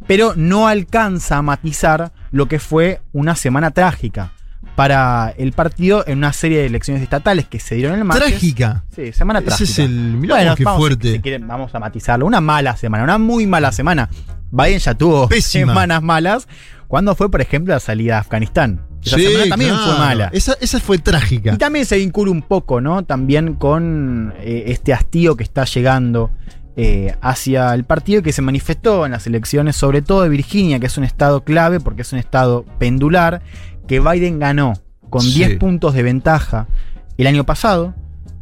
pero 0.08 0.34
no 0.36 0.68
alcanza 0.68 1.38
a 1.38 1.42
matizar 1.42 2.12
lo 2.32 2.48
que 2.48 2.60
fue 2.60 3.02
una 3.14 3.36
semana 3.36 3.72
trágica 3.72 4.32
para 4.76 5.34
el 5.38 5.52
partido 5.52 6.04
en 6.08 6.20
una 6.20 6.32
serie 6.34 6.60
de 6.60 6.66
elecciones 6.66 7.04
estatales 7.04 7.46
que 7.48 7.60
se 7.60 7.76
dieron 7.76 7.98
el 7.98 8.06
martes. 8.06 8.30
Trágica. 8.30 8.84
Sí, 8.96 9.12
semana 9.14 9.40
Ese 9.40 9.48
trágica. 9.48 9.70
es 9.72 9.80
el- 9.80 9.92
mirá 10.18 10.44
vos 10.46 10.56
qué 10.56 10.64
vamos, 10.64 10.80
fuerte. 10.80 11.12
si 11.14 11.20
quieren, 11.20 11.48
vamos 11.48 11.74
a 11.76 11.80
matizarlo. 11.80 12.26
Una 12.26 12.42
mala 12.42 12.76
semana, 12.78 13.04
una 13.04 13.18
muy 13.18 13.46
mala 13.46 13.72
semana. 13.72 14.10
Biden 14.52 14.80
ya 14.80 14.94
tuvo 14.96 15.28
Pésima. 15.28 15.72
semanas 15.74 16.02
malas. 16.02 16.48
Cuando 16.90 17.16
fue, 17.16 17.32
por 17.32 17.40
ejemplo, 17.40 17.74
la 17.74 17.80
salida 17.80 18.18
a 18.18 18.20
Afganistán? 18.20 18.82
Esa 19.02 19.16
Sí, 19.16 19.24
semana 19.28 19.46
también 19.48 19.72
claro. 19.72 19.86
fue 19.92 19.98
mala. 20.00 20.30
Esa, 20.34 20.58
esa 20.60 20.80
fue 20.82 20.98
trágica. 20.98 21.54
Y 21.54 21.58
también 21.58 21.86
se 21.86 21.96
vincula 21.98 22.32
un 22.32 22.42
poco, 22.42 22.82
¿no? 22.82 23.06
También 23.06 23.54
con 23.54 24.34
eh, 24.40 24.66
este 24.68 24.92
hastío 24.92 25.38
que 25.38 25.44
está 25.44 25.64
llegando 25.64 26.32
eh, 26.76 27.16
hacia 27.22 27.74
el 27.74 27.86
partido 27.86 28.22
que 28.24 28.34
se 28.34 28.42
manifestó 28.42 29.06
en 29.06 29.14
las 29.14 29.26
elecciones, 29.28 29.78
sobre 29.78 30.02
todo 30.02 30.24
de 30.24 30.30
Virginia, 30.30 30.80
que 30.80 30.88
es 30.88 30.98
un 30.98 31.06
estado 31.06 31.44
clave 31.46 31.80
porque 31.80 32.02
es 32.02 32.12
un 32.12 32.20
estado 32.20 32.66
pendular, 32.78 33.42
que 33.88 34.00
Biden 34.02 34.40
ganó 34.40 34.74
con 35.10 35.22
Sí. 35.22 35.36
10 35.36 35.60
puntos 35.60 35.94
de 35.94 36.04
ventaja 36.04 36.68
el 37.18 37.28
año 37.28 37.46
pasado 37.46 37.94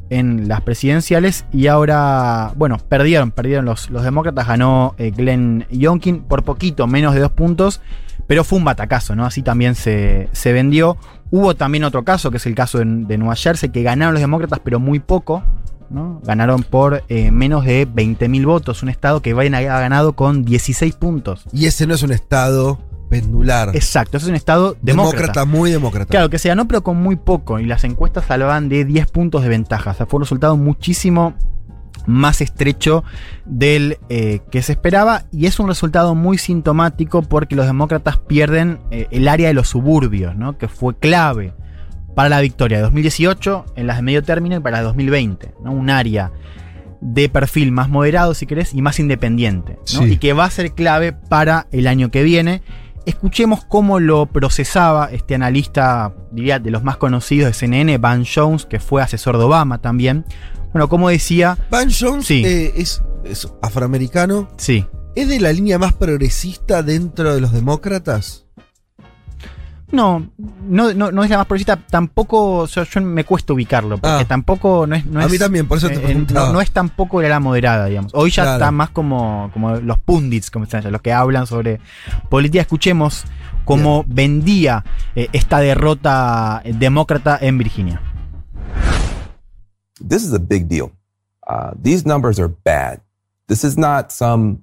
en 0.10 0.48
las 0.48 0.62
presidenciales 0.62 1.46
y 1.52 1.68
ahora, 1.68 2.54
bueno, 2.56 2.78
perdieron, 2.90 3.32
perdieron 3.32 3.66
los, 3.66 3.90
los 3.90 4.04
demócratas, 4.04 4.48
ganó 4.48 4.96
eh, 4.98 5.12
Glenn 5.12 5.66
Youngkin 5.70 6.22
por 6.22 6.44
poquito, 6.44 6.88
menos 6.88 7.14
de 7.14 7.22
dos 7.22 7.32
puntos, 7.32 7.82
pero 8.28 8.44
fue 8.44 8.60
un 8.60 8.66
batacazo, 8.66 9.16
¿no? 9.16 9.26
Así 9.26 9.42
también 9.42 9.76
se, 9.76 10.30
se 10.32 10.54
vendió. 10.54 10.98
Hubo 11.32 11.56
también 11.56 11.84
otro 11.84 12.04
caso, 12.04 12.32
que 12.32 12.38
es 12.38 12.46
el 12.46 12.56
caso 12.56 12.80
de, 12.80 12.86
de 12.86 13.18
Nueva 13.18 13.36
Jersey, 13.36 13.70
que 13.70 13.84
ganaron 13.84 14.14
los 14.14 14.22
demócratas, 14.22 14.60
pero 14.64 14.80
muy 14.80 15.00
poco, 15.00 15.44
¿no? 15.90 16.22
Ganaron 16.24 16.64
por 16.64 17.04
eh, 17.08 17.32
menos 17.32 17.66
de 17.66 17.88
20.000 17.88 18.46
votos, 18.46 18.84
un 18.84 18.90
estado 18.90 19.22
que 19.22 19.34
Biden 19.34 19.56
había 19.56 19.80
ganado 19.80 20.14
con 20.14 20.44
16 20.44 20.96
puntos. 20.96 21.46
Y 21.52 21.66
ese 21.66 21.88
no 21.88 21.94
es 21.94 22.04
un 22.04 22.12
estado 22.12 22.80
pendular. 23.10 23.72
Exacto, 23.74 24.18
es 24.18 24.26
un 24.26 24.36
estado 24.36 24.78
demócrata. 24.82 25.18
demócrata, 25.18 25.46
muy 25.46 25.72
demócrata. 25.72 26.10
Claro, 26.10 26.30
que 26.30 26.40
se 26.40 26.50
ganó, 26.50 26.68
pero 26.68 26.84
con 26.84 26.98
muy 26.98 27.16
poco. 27.16 27.60
Y 27.60 27.66
las 27.66 27.84
encuestas 27.84 28.30
hablaban 28.30 28.70
de 28.70 28.86
10 28.86 29.08
puntos 29.08 29.44
de 29.44 29.50
ventaja. 29.50 29.92
O 29.92 29.94
sea, 29.94 30.06
fue 30.06 30.18
un 30.18 30.24
resultado 30.24 30.58
muchísimo 30.58 31.36
más 32.06 32.42
estrecho 32.42 33.04
del 33.46 33.98
eh, 34.10 34.40
que 34.52 34.62
se 34.62 34.72
esperaba. 34.74 35.24
Y 35.32 35.46
es 35.46 35.60
un 35.60 35.68
resultado 35.68 36.16
muy 36.16 36.38
sintomático 36.38 37.22
porque 37.22 37.56
los 37.56 37.66
demócratas 37.66 38.18
pierden 38.18 38.80
eh, 38.92 39.08
el 39.12 39.28
área 39.28 39.48
de 39.48 39.54
los 39.54 39.68
suburbios, 39.70 40.36
¿no? 40.36 40.58
Que 40.58 40.68
fue 40.68 40.98
clave 40.98 41.54
para 42.18 42.30
la 42.30 42.42
victoria 42.42 42.78
de 42.78 42.84
2018, 42.84 43.66
en 43.76 43.86
las 43.86 43.98
de 43.98 44.02
medio 44.02 44.24
término 44.24 44.56
y 44.56 44.60
para 44.60 44.78
las 44.78 44.82
de 44.82 44.86
2020. 44.86 45.54
¿no? 45.64 45.72
Un 45.72 45.92
área 45.92 46.32
de 47.00 47.30
perfil 47.30 47.72
más 47.72 47.90
moderado, 47.90 48.34
si 48.34 48.48
querés, 48.48 48.74
y 48.74 48.82
más 48.82 49.00
independiente. 49.00 49.78
¿no? 49.94 50.02
Sí. 50.02 50.14
Y 50.14 50.18
que 50.18 50.34
va 50.34 50.46
a 50.46 50.50
ser 50.50 50.72
clave 50.72 51.14
para 51.14 51.68
el 51.72 51.86
año 51.86 52.10
que 52.10 52.24
viene. 52.24 52.64
Escuchemos 53.10 53.64
cómo 53.66 54.00
lo 54.00 54.26
procesaba 54.28 55.10
este 55.12 55.36
analista, 55.36 56.14
diría, 56.32 56.60
de 56.60 56.72
los 56.72 56.84
más 56.84 56.98
conocidos 56.98 57.48
de 57.50 57.54
CNN, 57.54 57.98
Van 57.98 58.26
Jones, 58.26 58.66
que 58.66 58.80
fue 58.80 59.02
asesor 59.02 59.38
de 59.38 59.44
Obama 59.46 59.80
también. 59.80 60.26
Bueno, 60.74 60.90
como 60.90 61.10
decía. 61.10 61.58
Van 61.70 61.90
Jones 61.92 62.26
Sí. 62.28 62.44
eh, 62.46 62.74
es, 62.76 63.02
es 63.24 63.48
afroamericano. 63.62 64.48
Sí. 64.58 64.86
¿Es 65.16 65.28
de 65.30 65.40
la 65.40 65.52
línea 65.52 65.80
más 65.80 65.94
progresista 65.94 66.84
dentro 66.84 67.34
de 67.34 67.42
los 67.42 67.52
demócratas? 67.52 68.47
No, 69.90 70.28
no, 70.68 70.94
no, 70.94 71.12
no 71.14 71.24
es 71.24 71.30
la 71.30 71.38
más 71.38 71.46
progresista, 71.48 71.78
tampoco, 71.78 72.58
o 72.58 72.68
sea, 72.68 72.84
yo 72.84 73.00
me 73.00 73.24
cuesta 73.24 73.54
ubicarlo, 73.54 73.98
porque 73.98 74.24
Ah. 74.24 74.28
tampoco 74.28 74.86
no 74.86 74.96
es... 74.96 75.06
No 75.06 75.22
A 75.22 75.26
es, 75.26 75.32
mí 75.32 75.38
también, 75.38 75.66
por 75.66 75.78
eso 75.78 75.88
te 75.88 75.96
eh, 75.96 76.00
preguntaba. 76.00 76.48
No, 76.48 76.54
no 76.54 76.62
es 76.62 76.72
tampoco 76.72 77.22
la 77.22 77.40
moderada, 77.40 77.86
digamos. 77.86 78.12
Hoy 78.14 78.30
ya 78.30 78.44
Claro. 78.44 78.58
está 78.58 78.72
más 78.72 78.90
como, 78.90 79.50
como 79.54 79.78
los 79.78 79.98
pundits, 80.00 80.52
como 80.52 80.66
se 80.66 80.78
llama, 80.78 80.90
los 80.92 81.02
que 81.02 81.14
hablan 81.14 81.48
sobre 81.48 81.80
política. 82.30 82.62
Escuchemos 82.62 83.24
cómo 83.64 84.04
vendía 84.08 84.84
eh, 85.16 85.30
esta 85.32 85.60
derrota 85.60 86.62
demócrata 86.66 87.38
en 87.42 87.58
Virginia. 87.58 88.02
This 90.06 90.24
is 90.24 90.34
a 90.34 90.40
big 90.40 90.68
deal. 90.68 90.92
Uh, 91.48 91.72
these 91.82 92.06
numbers 92.06 92.40
are 92.40 92.50
bad. 92.66 93.00
This 93.48 93.64
is 93.64 93.78
not 93.78 94.12
some. 94.12 94.60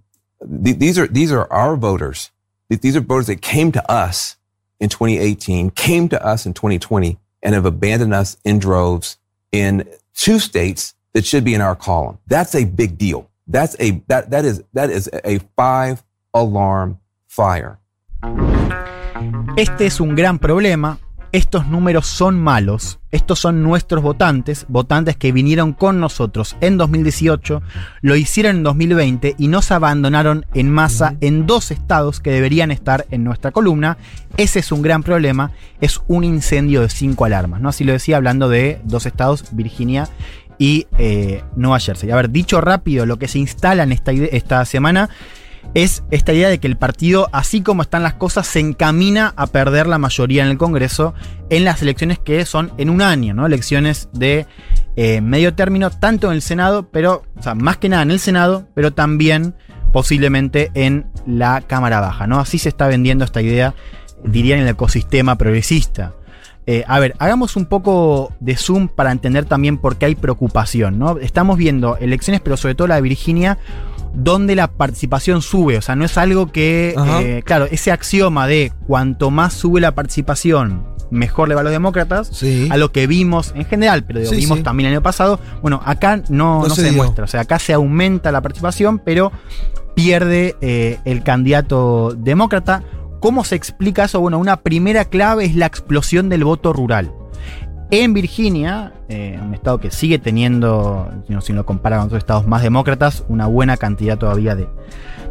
th- 0.62 0.78
these 0.78 0.98
are 1.00 1.08
these 1.08 1.32
are 1.32 1.46
our 1.50 1.76
voters. 1.76 2.30
Th- 2.68 2.80
These 2.80 2.96
are 2.96 3.00
voters 3.04 3.26
that 3.26 3.40
came 3.40 3.72
to 3.72 3.82
us 3.90 4.36
in 4.84 4.90
2018, 4.90 5.70
came 5.70 6.08
to 6.10 6.24
us 6.24 6.46
in 6.46 6.52
2020, 6.52 7.18
and 7.42 7.54
have 7.54 7.66
abandoned 7.66 8.14
us 8.14 8.36
in 8.44 8.58
droves 8.58 9.16
in 9.50 9.88
two 10.14 10.38
states 10.38 10.94
that 11.12 11.24
should 11.24 11.44
be 11.44 11.54
in 11.54 11.60
our 11.60 11.74
column. 11.74 12.18
That's 12.26 12.54
a 12.54 12.64
big 12.64 12.98
deal. 12.98 13.28
That's 13.46 13.76
a 13.80 14.02
that 14.08 14.30
that 14.30 14.44
is 14.44 14.62
that 14.72 14.90
is 14.90 15.10
a 15.24 15.38
five 15.56 16.02
alarm 16.32 16.98
fire. 17.26 17.78
Este 19.56 19.82
es 19.82 20.00
un 20.00 20.14
gran 20.14 20.38
problema. 20.38 20.98
Estos 21.34 21.66
números 21.66 22.06
son 22.06 22.40
malos. 22.40 23.00
Estos 23.10 23.40
son 23.40 23.60
nuestros 23.64 24.04
votantes, 24.04 24.66
votantes 24.68 25.16
que 25.16 25.32
vinieron 25.32 25.72
con 25.72 25.98
nosotros 25.98 26.56
en 26.60 26.76
2018, 26.76 27.60
lo 28.02 28.14
hicieron 28.14 28.58
en 28.58 28.62
2020 28.62 29.34
y 29.36 29.48
nos 29.48 29.72
abandonaron 29.72 30.46
en 30.54 30.70
masa 30.70 31.16
en 31.20 31.44
dos 31.44 31.72
estados 31.72 32.20
que 32.20 32.30
deberían 32.30 32.70
estar 32.70 33.06
en 33.10 33.24
nuestra 33.24 33.50
columna. 33.50 33.98
Ese 34.36 34.60
es 34.60 34.70
un 34.70 34.82
gran 34.82 35.02
problema. 35.02 35.50
Es 35.80 36.00
un 36.06 36.22
incendio 36.22 36.82
de 36.82 36.88
cinco 36.88 37.24
alarmas. 37.24 37.60
¿no? 37.60 37.70
Así 37.70 37.82
lo 37.82 37.90
decía 37.90 38.16
hablando 38.16 38.48
de 38.48 38.80
dos 38.84 39.04
estados, 39.04 39.44
Virginia 39.50 40.08
y 40.56 40.86
eh, 40.98 41.42
Nueva 41.56 41.80
Jersey. 41.80 42.12
A 42.12 42.16
ver, 42.16 42.30
dicho 42.30 42.60
rápido, 42.60 43.06
lo 43.06 43.18
que 43.18 43.26
se 43.26 43.40
instala 43.40 43.82
en 43.82 43.90
esta, 43.90 44.12
esta 44.12 44.64
semana 44.66 45.10
es 45.74 46.04
esta 46.10 46.32
idea 46.32 46.48
de 46.48 46.58
que 46.58 46.66
el 46.66 46.76
partido, 46.76 47.28
así 47.32 47.62
como 47.62 47.82
están 47.82 48.02
las 48.02 48.14
cosas, 48.14 48.46
se 48.46 48.60
encamina 48.60 49.32
a 49.36 49.46
perder 49.46 49.86
la 49.86 49.98
mayoría 49.98 50.44
en 50.44 50.50
el 50.50 50.58
Congreso 50.58 51.14
en 51.50 51.64
las 51.64 51.82
elecciones 51.82 52.18
que 52.18 52.44
son 52.44 52.72
en 52.78 52.90
un 52.90 53.02
año, 53.02 53.34
¿no? 53.34 53.46
Elecciones 53.46 54.08
de 54.12 54.46
eh, 54.96 55.20
medio 55.20 55.54
término, 55.54 55.90
tanto 55.90 56.28
en 56.28 56.34
el 56.34 56.42
Senado, 56.42 56.88
pero, 56.90 57.24
o 57.36 57.42
sea, 57.42 57.54
más 57.54 57.78
que 57.78 57.88
nada 57.88 58.02
en 58.02 58.10
el 58.12 58.20
Senado, 58.20 58.68
pero 58.74 58.92
también 58.92 59.54
posiblemente 59.92 60.70
en 60.74 61.06
la 61.26 61.60
Cámara 61.62 62.00
Baja, 62.00 62.26
¿no? 62.26 62.40
Así 62.40 62.58
se 62.58 62.68
está 62.68 62.86
vendiendo 62.86 63.24
esta 63.24 63.42
idea, 63.42 63.74
diría, 64.24 64.56
en 64.56 64.62
el 64.62 64.68
ecosistema 64.68 65.36
progresista. 65.36 66.12
Eh, 66.66 66.84
a 66.88 66.98
ver, 66.98 67.14
hagamos 67.18 67.56
un 67.56 67.66
poco 67.66 68.32
de 68.40 68.56
zoom 68.56 68.88
para 68.88 69.12
entender 69.12 69.44
también 69.44 69.76
por 69.76 69.96
qué 69.96 70.06
hay 70.06 70.14
preocupación, 70.14 70.98
¿no? 70.98 71.18
Estamos 71.18 71.58
viendo 71.58 71.96
elecciones, 71.98 72.40
pero 72.40 72.56
sobre 72.56 72.74
todo 72.74 72.88
la 72.88 72.96
de 72.96 73.02
Virginia, 73.02 73.58
donde 74.14 74.54
la 74.54 74.68
participación 74.68 75.42
sube. 75.42 75.76
O 75.78 75.82
sea, 75.82 75.96
no 75.96 76.04
es 76.04 76.16
algo 76.18 76.52
que. 76.52 76.94
Eh, 77.20 77.42
claro, 77.44 77.66
ese 77.70 77.90
axioma 77.92 78.46
de 78.46 78.72
cuanto 78.86 79.30
más 79.30 79.52
sube 79.54 79.80
la 79.80 79.94
participación, 79.94 80.86
mejor 81.10 81.48
le 81.48 81.54
va 81.54 81.60
a 81.62 81.64
los 81.64 81.72
demócratas. 81.72 82.30
A 82.70 82.76
lo 82.76 82.92
que 82.92 83.06
vimos 83.06 83.52
en 83.56 83.64
general, 83.64 84.04
pero 84.04 84.20
digo, 84.20 84.32
Sí, 84.32 84.38
vimos 84.38 84.58
sí. 84.58 84.64
también 84.64 84.88
el 84.88 84.94
año 84.94 85.02
pasado. 85.02 85.40
Bueno, 85.62 85.80
acá 85.84 86.18
no, 86.28 86.62
No 86.62 86.68
no 86.68 86.74
se 86.74 86.82
se 86.82 86.90
demuestra. 86.90 87.24
O 87.24 87.28
sea, 87.28 87.40
acá 87.42 87.58
se 87.58 87.72
aumenta 87.72 88.32
la 88.32 88.40
participación, 88.40 88.98
pero 88.98 89.32
pierde 89.94 90.56
eh, 90.60 90.98
el 91.04 91.22
candidato 91.22 92.14
demócrata. 92.16 92.82
¿Cómo 93.20 93.44
se 93.44 93.54
explica 93.56 94.04
eso? 94.04 94.20
Bueno, 94.20 94.38
una 94.38 94.58
primera 94.58 95.06
clave 95.06 95.44
es 95.46 95.54
la 95.56 95.66
explosión 95.66 96.28
del 96.28 96.44
voto 96.44 96.72
rural. 96.72 97.12
En 97.90 98.14
Virginia, 98.14 98.92
eh, 99.08 99.38
un 99.42 99.54
estado 99.54 99.78
que 99.78 99.90
sigue 99.90 100.18
teniendo, 100.18 101.10
si 101.40 101.52
lo 101.52 101.66
compara 101.66 101.96
con 101.98 102.06
otros 102.06 102.18
estados 102.18 102.46
más 102.46 102.62
demócratas, 102.62 103.24
una 103.28 103.46
buena 103.46 103.76
cantidad 103.76 104.18
todavía 104.18 104.56
de, 104.56 104.68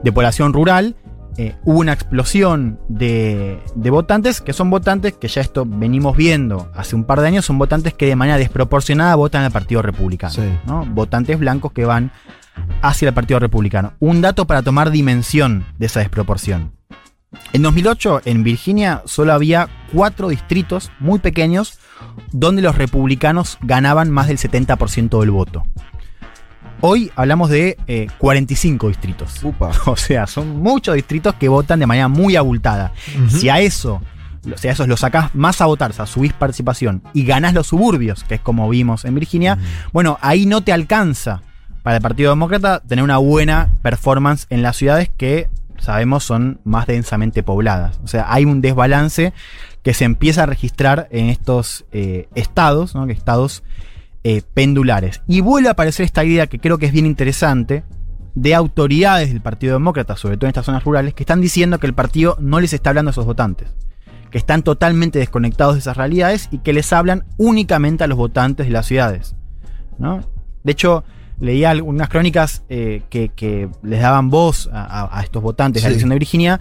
de 0.04 0.12
población 0.12 0.54
rural, 0.54 0.95
eh, 1.38 1.56
hubo 1.64 1.80
una 1.80 1.93
explosión 1.93 2.80
de, 2.89 3.60
de 3.76 3.89
votantes, 3.89 4.39
que 4.39 4.54
son 4.54 4.70
votantes 4.70 5.14
que 5.14 5.28
ya 5.28 5.41
esto 5.41 5.66
venimos 5.66 6.16
viendo 6.16 6.72
hace 6.76 6.95
un 6.95 7.06
par 7.06 7.22
de 7.22 7.28
años, 7.28 7.45
son 7.45 7.58
votantes 7.58 7.93
que 7.93 8.06
de 8.06 8.16
manera 8.16 8.38
desproporcionada 8.38 9.16
votan 9.16 9.43
al 9.43 9.51
Partido 9.51 9.82
Republicano. 9.82 10.34
¿no? 10.68 10.86
Votantes 10.86 11.39
blancos 11.39 11.72
que 11.72 11.86
van 11.86 12.12
hacia 12.82 13.08
el 13.08 13.14
Partido 13.16 13.39
Republicano. 13.39 13.93
Un 13.99 14.22
dato 14.22 14.45
para 14.45 14.62
tomar 14.62 14.91
dimensión 14.91 15.66
de 15.80 15.88
esa 15.88 16.01
desproporción. 16.01 16.72
En 17.51 17.61
2008, 17.61 18.21
en 18.25 18.43
Virginia, 18.43 19.03
solo 19.05 19.34
había 19.34 19.69
cuatro 19.91 20.29
distritos 20.29 20.91
muy 20.99 21.19
pequeños 21.19 21.79
donde 22.31 22.61
los 22.61 22.75
republicanos 22.75 23.57
ganaban 23.61 24.09
más 24.11 24.27
del 24.27 24.38
70% 24.38 25.19
del 25.19 25.31
voto. 25.31 25.65
Hoy 26.81 27.11
hablamos 27.15 27.49
de 27.49 27.77
eh, 27.88 28.07
45 28.17 28.89
distritos. 28.89 29.41
O 29.86 29.95
sea, 29.95 30.27
son 30.27 30.61
muchos 30.61 30.95
distritos 30.95 31.36
que 31.36 31.47
votan 31.47 31.79
de 31.79 31.88
manera 31.88 32.07
muy 32.07 32.36
abultada. 32.36 32.91
Si 33.29 33.49
a 33.49 33.59
eso, 33.59 34.01
si 34.55 34.67
a 34.67 34.71
esos 34.71 34.88
los 34.88 34.99
sacás 34.99 35.34
más 35.34 35.61
a 35.61 35.65
votar, 35.65 35.91
o 35.91 35.93
sea, 35.93 36.05
subís 36.05 36.34
participación 36.34 37.01
y 37.13 37.23
ganás 37.23 37.53
los 37.53 37.67
suburbios, 37.67 38.23
que 38.25 38.36
es 38.36 38.41
como 38.41 38.67
vimos 38.69 39.05
en 39.05 39.15
Virginia, 39.15 39.57
bueno, 39.93 40.17
ahí 40.21 40.45
no 40.45 40.61
te 40.61 40.73
alcanza 40.73 41.41
para 41.84 41.97
el 41.97 42.01
Partido 42.01 42.31
Demócrata 42.31 42.81
tener 42.81 43.03
una 43.03 43.17
buena 43.17 43.71
performance 43.81 44.47
en 44.49 44.61
las 44.61 44.77
ciudades 44.77 45.09
que 45.15 45.49
sabemos 45.84 46.23
son 46.23 46.61
más 46.63 46.88
densamente 46.88 47.43
pobladas. 47.43 47.99
O 48.03 48.07
sea, 48.07 48.25
hay 48.29 48.45
un 48.45 48.61
desbalance 48.61 49.34
que 49.81 49.93
se 49.93 50.05
empieza 50.05 50.43
a 50.43 50.45
registrar 50.45 51.09
en 51.11 51.27
estos 51.27 51.86
eh, 51.91 52.29
estados, 52.36 52.95
¿no? 52.95 53.05
estados 53.07 53.63
eh, 54.23 54.41
pendulares. 54.53 55.21
Y 55.27 55.41
vuelve 55.41 55.67
a 55.67 55.73
aparecer 55.73 56.05
esta 56.05 56.23
idea 56.23 56.47
que 56.47 56.59
creo 56.59 56.77
que 56.77 56.86
es 56.86 56.93
bien 56.93 57.05
interesante 57.05 57.84
de 58.34 58.55
autoridades 58.55 59.27
del 59.27 59.41
Partido 59.41 59.73
Demócrata, 59.73 60.15
sobre 60.15 60.38
todo 60.38 60.45
en 60.47 60.51
estas 60.51 60.65
zonas 60.65 60.86
rurales, 60.86 61.13
que 61.13 61.23
están 61.23 61.41
diciendo 61.41 61.79
que 61.79 61.88
el 61.88 61.93
partido 61.93 62.38
no 62.39 62.61
les 62.61 62.71
está 62.71 62.91
hablando 62.91 63.09
a 63.09 63.11
esos 63.11 63.25
votantes, 63.25 63.75
que 64.31 64.38
están 64.38 64.63
totalmente 64.63 65.19
desconectados 65.19 65.75
de 65.75 65.79
esas 65.81 65.97
realidades 65.97 66.47
y 66.49 66.59
que 66.59 66.71
les 66.71 66.93
hablan 66.93 67.25
únicamente 67.38 68.05
a 68.05 68.07
los 68.07 68.17
votantes 68.17 68.67
de 68.67 68.71
las 68.71 68.86
ciudades. 68.86 69.36
¿no? 69.99 70.21
De 70.63 70.71
hecho, 70.71 71.03
leía 71.43 71.71
algunas 71.71 72.09
crónicas 72.09 72.63
eh, 72.69 73.03
que, 73.09 73.29
que 73.29 73.69
les 73.83 74.01
daban 74.01 74.29
voz 74.29 74.69
a, 74.71 75.19
estos 75.23 75.43
votantes 75.43 75.81
de 75.81 75.87
la 75.87 75.89
elección 75.89 76.09
de 76.09 76.15
Virginia. 76.15 76.59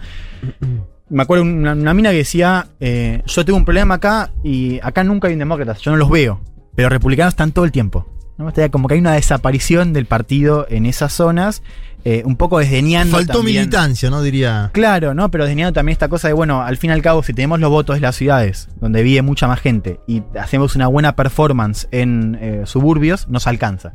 Me 1.09 1.23
acuerdo 1.23 1.43
una, 1.43 1.73
una 1.73 1.93
mina 1.93 2.11
que 2.11 2.17
decía, 2.17 2.67
eh, 2.79 3.21
yo 3.25 3.45
tengo 3.45 3.57
un 3.57 3.65
problema 3.65 3.95
acá 3.95 4.31
y 4.43 4.79
acá 4.83 5.03
nunca 5.03 5.27
hay 5.27 5.33
un 5.33 5.39
demócrata, 5.39 5.73
yo 5.75 5.91
no 5.91 5.97
los 5.97 6.09
veo, 6.09 6.41
pero 6.75 6.89
republicanos 6.89 7.33
están 7.33 7.51
todo 7.51 7.65
el 7.65 7.71
tiempo. 7.71 8.07
¿no? 8.37 8.47
O 8.47 8.51
sea, 8.51 8.69
como 8.69 8.87
que 8.87 8.95
hay 8.95 8.99
una 8.99 9.13
desaparición 9.13 9.93
del 9.93 10.05
partido 10.05 10.65
en 10.69 10.85
esas 10.85 11.13
zonas, 11.13 11.63
eh, 12.05 12.21
un 12.25 12.35
poco 12.35 12.59
desdeñando 12.59 13.15
Faltó 13.17 13.33
también- 13.39 13.61
militancia, 13.61 14.09
¿no? 14.09 14.21
Diría. 14.21 14.69
Claro, 14.73 15.13
¿no? 15.13 15.31
Pero 15.31 15.45
desdeñando 15.45 15.73
también 15.73 15.93
esta 15.93 16.09
cosa 16.09 16.27
de, 16.27 16.33
bueno, 16.33 16.61
al 16.61 16.77
fin 16.77 16.89
y 16.89 16.93
al 16.93 17.01
cabo, 17.01 17.23
si 17.23 17.33
tenemos 17.33 17.59
los 17.59 17.69
votos 17.69 17.95
de 17.95 18.01
las 18.01 18.15
ciudades, 18.15 18.67
donde 18.81 19.03
vive 19.03 19.21
mucha 19.21 19.47
más 19.47 19.59
gente, 19.61 19.99
y 20.07 20.21
hacemos 20.39 20.75
una 20.75 20.87
buena 20.87 21.15
performance 21.15 21.87
en 21.91 22.37
eh, 22.41 22.61
suburbios, 22.65 23.27
nos 23.29 23.47
alcanza. 23.47 23.93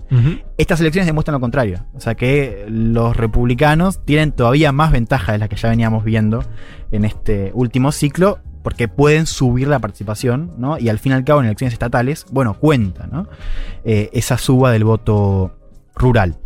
Estas 0.56 0.80
elecciones 0.80 1.06
demuestran 1.06 1.34
lo 1.34 1.40
contrario. 1.40 1.84
O 1.94 2.00
sea 2.00 2.14
que 2.14 2.64
los 2.68 3.16
republicanos 3.16 4.04
tienen 4.04 4.32
todavía 4.32 4.72
más 4.72 4.90
ventaja 4.90 5.32
de 5.32 5.38
la 5.38 5.48
que 5.48 5.56
ya 5.56 5.68
veníamos 5.68 6.04
viendo 6.04 6.44
en 6.90 7.04
este 7.04 7.50
último 7.54 7.92
ciclo, 7.92 8.38
porque 8.62 8.88
pueden 8.88 9.26
subir 9.26 9.68
la 9.68 9.78
participación, 9.78 10.52
¿no? 10.58 10.78
Y 10.78 10.88
al 10.88 10.98
fin 10.98 11.12
y 11.12 11.14
al 11.14 11.24
cabo, 11.24 11.40
en 11.40 11.46
elecciones 11.46 11.72
estatales, 11.74 12.26
bueno, 12.30 12.54
cuenta, 12.54 13.06
¿no? 13.06 13.28
Eh, 13.84 14.10
esa 14.12 14.36
suba 14.38 14.72
del 14.72 14.84
voto 14.84 15.52
rural. 15.94 16.38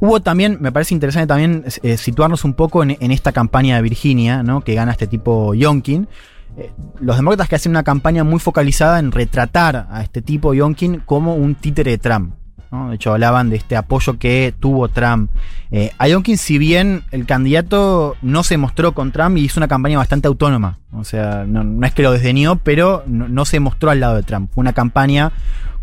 Hubo 0.00 0.20
también, 0.20 0.58
me 0.60 0.72
parece 0.72 0.94
interesante 0.94 1.26
también 1.26 1.64
eh, 1.82 1.96
situarnos 1.96 2.44
un 2.44 2.54
poco 2.54 2.82
en, 2.82 2.96
esta 3.10 3.32
campaña 3.32 3.76
de 3.76 3.82
Virginia, 3.82 4.42
¿no? 4.42 4.60
Que 4.60 4.74
gana 4.74 4.92
este 4.92 5.06
tipo 5.06 5.54
Yonkin. 5.54 6.08
Eh, 6.56 6.72
los 7.00 7.16
demócratas 7.16 7.48
que 7.48 7.56
hacen 7.56 7.70
una 7.70 7.82
campaña 7.82 8.24
muy 8.24 8.40
focalizada 8.40 8.98
en 8.98 9.12
retratar 9.12 9.88
a 9.90 10.02
este 10.02 10.22
tipo 10.22 10.54
Yonkin 10.54 11.00
como 11.04 11.34
un 11.34 11.54
títere 11.54 11.92
de 11.92 11.98
Trump. 11.98 12.34
De 12.70 12.96
hecho, 12.96 13.12
hablaban 13.12 13.48
de 13.48 13.56
este 13.56 13.76
apoyo 13.76 14.18
que 14.18 14.52
tuvo 14.58 14.88
Trump. 14.88 15.30
Eh, 15.70 15.90
a 15.96 16.06
Yonkin, 16.06 16.36
si 16.36 16.58
bien 16.58 17.02
el 17.10 17.24
candidato 17.24 18.16
no 18.20 18.42
se 18.42 18.58
mostró 18.58 18.92
con 18.92 19.10
Trump 19.10 19.38
y 19.38 19.44
hizo 19.44 19.58
una 19.58 19.68
campaña 19.68 19.96
bastante 19.96 20.28
autónoma. 20.28 20.78
O 20.92 21.04
sea, 21.04 21.44
no, 21.46 21.86
es 21.86 21.94
que 21.94 22.02
lo 22.02 22.12
desdeñó, 22.12 22.56
pero 22.56 23.04
no, 23.06 23.44
se 23.46 23.60
mostró 23.60 23.90
al 23.90 24.00
lado 24.00 24.16
de 24.16 24.22
Trump. 24.22 24.50
Fue 24.52 24.60
una 24.60 24.74
campaña 24.74 25.32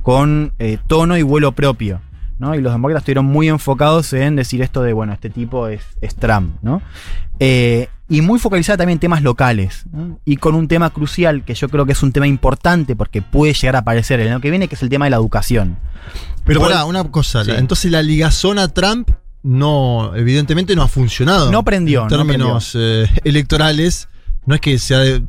con 0.04 0.54
eh, 0.60 0.78
tono 0.86 1.18
y 1.18 1.24
vuelo 1.24 1.54
propio. 1.54 2.02
¿No? 2.40 2.56
Y 2.56 2.62
los 2.62 2.74
demócratas 2.74 3.02
estuvieron 3.02 3.26
muy 3.26 3.48
enfocados 3.50 4.12
en 4.14 4.36
decir 4.36 4.62
esto 4.62 4.82
de, 4.84 4.94
bueno, 4.94 5.14
este 5.14 5.30
tipo 5.30 5.68
es, 5.68 5.82
es 6.02 6.16
Trump, 6.16 6.56
¿no? 6.62 6.82
Eh, 7.40 7.88
y 8.08 8.22
muy 8.22 8.40
focalizada 8.40 8.78
también 8.78 8.98
en 8.98 9.00
temas 9.02 9.24
locales. 9.24 9.86
¿no? 9.92 10.20
Y 10.26 10.38
con 10.38 10.54
un 10.56 10.68
tema 10.68 10.92
crucial, 10.92 11.44
que 11.44 11.56
yo 11.56 11.70
creo 11.70 11.86
que 11.86 11.94
es 11.94 12.04
un 12.04 12.12
tema 12.12 12.28
importante 12.28 12.96
porque 12.96 13.22
puede 13.22 13.54
llegar 13.54 13.76
a 13.76 13.80
aparecer 13.80 14.20
el 14.20 14.28
año 14.28 14.42
que 14.42 14.50
viene, 14.52 14.68
que 14.68 14.76
es 14.76 14.84
el 14.84 14.90
tema 14.90 15.06
de 15.06 15.12
la 15.12 15.18
educación. 15.18 15.78
Pero 16.44 16.60
Por- 16.60 16.70
pará, 16.70 16.86
una 16.86 17.04
cosa, 17.06 17.44
Sí. 17.44 17.52
la- 17.52 17.58
entonces 17.60 17.92
la 17.92 18.02
ligazón 18.04 18.60
a 18.60 18.68
Trump 18.68 19.10
no, 19.42 20.12
evidentemente 20.16 20.76
no 20.76 20.84
ha 20.84 20.88
funcionado. 20.88 21.52
No 21.52 21.64
prendió, 21.64 22.02
En 22.04 22.08
no 22.10 22.18
términos 22.18 22.74
eh, 22.76 23.08
electorales, 23.24 24.08
no 24.46 24.56
es 24.56 24.62
que 24.62 24.78
sea 24.80 25.00
de- 25.00 25.22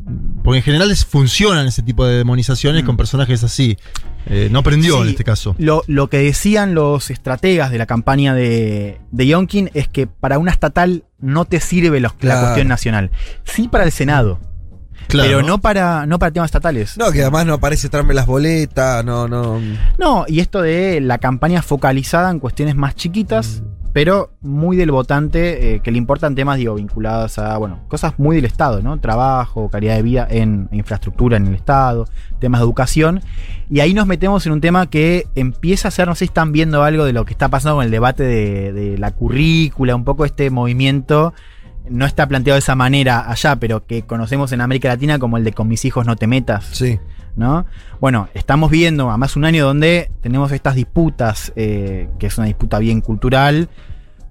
porque 0.45 0.59
en 0.59 0.63
general 0.65 0.91
es- 0.91 1.05
funcionan 1.05 1.67
ese 1.67 1.83
tipo 1.83 2.05
de 2.07 2.17
demonizaciones 2.19 2.85
con 2.85 2.97
personajes 2.97 3.43
así. 3.45 3.77
Eh, 4.29 4.49
no 4.51 4.63
prendió 4.65 5.03
en 5.03 5.09
este 5.11 5.23
caso. 5.25 5.55
Lo, 5.59 5.83
lo 5.87 6.09
que 6.09 6.19
decían 6.19 6.75
los 6.75 7.11
estrategas 7.11 7.71
de 7.71 7.79
la 7.79 7.87
campaña 7.87 8.35
de, 8.35 9.01
de 9.13 9.27
Yonkin 9.27 9.71
es 9.75 9.87
que 9.89 10.07
para 10.09 10.39
una 10.39 10.51
estatal 10.51 11.05
no 11.21 11.45
te 11.45 11.61
sirve 11.61 12.01
los- 12.01 12.13
la 12.21 12.41
cuestión 12.41 12.69
nacional. 12.69 13.11
Sí 13.45 13.69
para 13.69 13.85
el 13.85 13.93
Senado. 13.93 14.41
Claro. 15.09 15.29
Pero 15.29 15.43
no 15.43 15.61
para, 15.61 16.05
no 16.07 16.19
para 16.19 16.33
temas 16.33 16.49
estatales. 16.49 16.97
No, 16.99 17.13
que 17.13 17.23
además 17.23 17.47
no 17.47 17.55
aparece 17.55 17.89
en 17.93 18.15
las 18.17 18.27
boletas, 18.27 19.05
no, 19.05 19.29
no. 19.29 19.61
No, 19.99 20.25
y 20.27 20.41
esto 20.41 20.61
de 20.63 21.01
la 21.01 21.19
campaña 21.19 21.63
focalizada 21.63 22.29
en 22.31 22.41
cuestiones 22.41 22.75
más 22.75 22.97
chiquitas, 22.97 23.63
pero 23.97 24.29
muy 24.43 24.77
del 24.77 24.91
votante, 24.91 25.77
eh, 25.77 25.81
que 25.81 25.91
le 25.91 25.97
importan 25.97 26.35
temas, 26.35 26.59
digo, 26.59 26.75
vinculados 26.75 27.39
a, 27.39 27.57
bueno, 27.57 27.81
cosas 27.89 28.13
muy 28.19 28.37
del 28.37 28.45
Estado, 28.45 28.83
¿no? 28.83 29.01
Trabajo, 29.01 29.71
calidad 29.71 29.97
de 29.97 30.03
vida 30.03 30.29
en 30.31 30.69
infraestructura 30.71 31.39
en 31.39 31.47
el 31.47 31.55
Estado, 31.55 32.07
temas 32.39 32.61
de 32.61 32.67
educación. 32.67 33.23
Y 33.71 33.81
ahí 33.81 33.95
nos 33.95 34.07
metemos 34.07 34.45
en 34.45 34.53
un 34.53 34.61
tema 34.61 34.91
que 34.91 35.25
empieza 35.35 35.89
a 35.89 35.91
ser, 35.91 36.09
no 36.09 36.15
sé 36.15 36.19
si 36.19 36.25
están 36.27 36.53
viendo 36.53 36.83
algo 36.83 37.07
de 37.07 37.15
lo 37.15 37.25
que 37.25 37.33
está 37.33 37.49
pasando 37.49 37.77
con 37.77 37.87
el 37.87 37.91
debate 37.91 38.23
de, 38.23 38.75
de 38.75 38.99
la 38.99 39.13
currícula, 39.13 39.97
un 39.97 40.05
poco 40.05 40.27
este 40.27 40.51
movimiento. 40.51 41.33
No 41.89 42.05
está 42.05 42.29
planteado 42.29 42.57
de 42.57 42.59
esa 42.59 42.75
manera 42.75 43.31
allá, 43.31 43.57
pero 43.57 43.87
que 43.87 44.03
conocemos 44.03 44.53
en 44.53 44.61
América 44.61 44.89
Latina 44.89 45.19
como 45.19 45.39
el 45.39 45.45
de 45.45 45.55
con 45.55 45.69
mis 45.69 45.87
hijos 45.87 46.05
no 46.05 46.17
te 46.17 46.27
metas. 46.27 46.67
Sí. 46.71 46.99
¿No? 47.37 47.67
Bueno, 48.01 48.29
estamos 48.35 48.71
viendo 48.71 49.11
a 49.11 49.17
más 49.17 49.37
un 49.37 49.45
año 49.45 49.65
donde 49.65 50.11
tenemos 50.21 50.51
estas 50.53 50.75
disputas, 50.75 51.53
eh, 51.57 52.09
que 52.19 52.27
es 52.27 52.39
una 52.39 52.47
disputa 52.47 52.79
bien 52.79 53.01
cultural, 53.01 53.69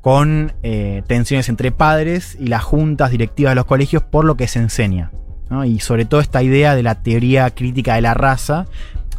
con 0.01 0.53
eh, 0.61 1.01
tensiones 1.07 1.49
entre 1.49 1.71
padres 1.71 2.37
y 2.39 2.47
las 2.47 2.63
juntas 2.63 3.11
directivas 3.11 3.51
de 3.51 3.55
los 3.55 3.65
colegios 3.65 4.03
por 4.03 4.25
lo 4.25 4.35
que 4.35 4.47
se 4.47 4.59
enseña. 4.59 5.11
Y 5.65 5.79
sobre 5.79 6.05
todo 6.05 6.21
esta 6.21 6.43
idea 6.43 6.75
de 6.75 6.83
la 6.83 7.01
teoría 7.01 7.49
crítica 7.51 7.95
de 7.95 8.01
la 8.01 8.13
raza, 8.13 8.65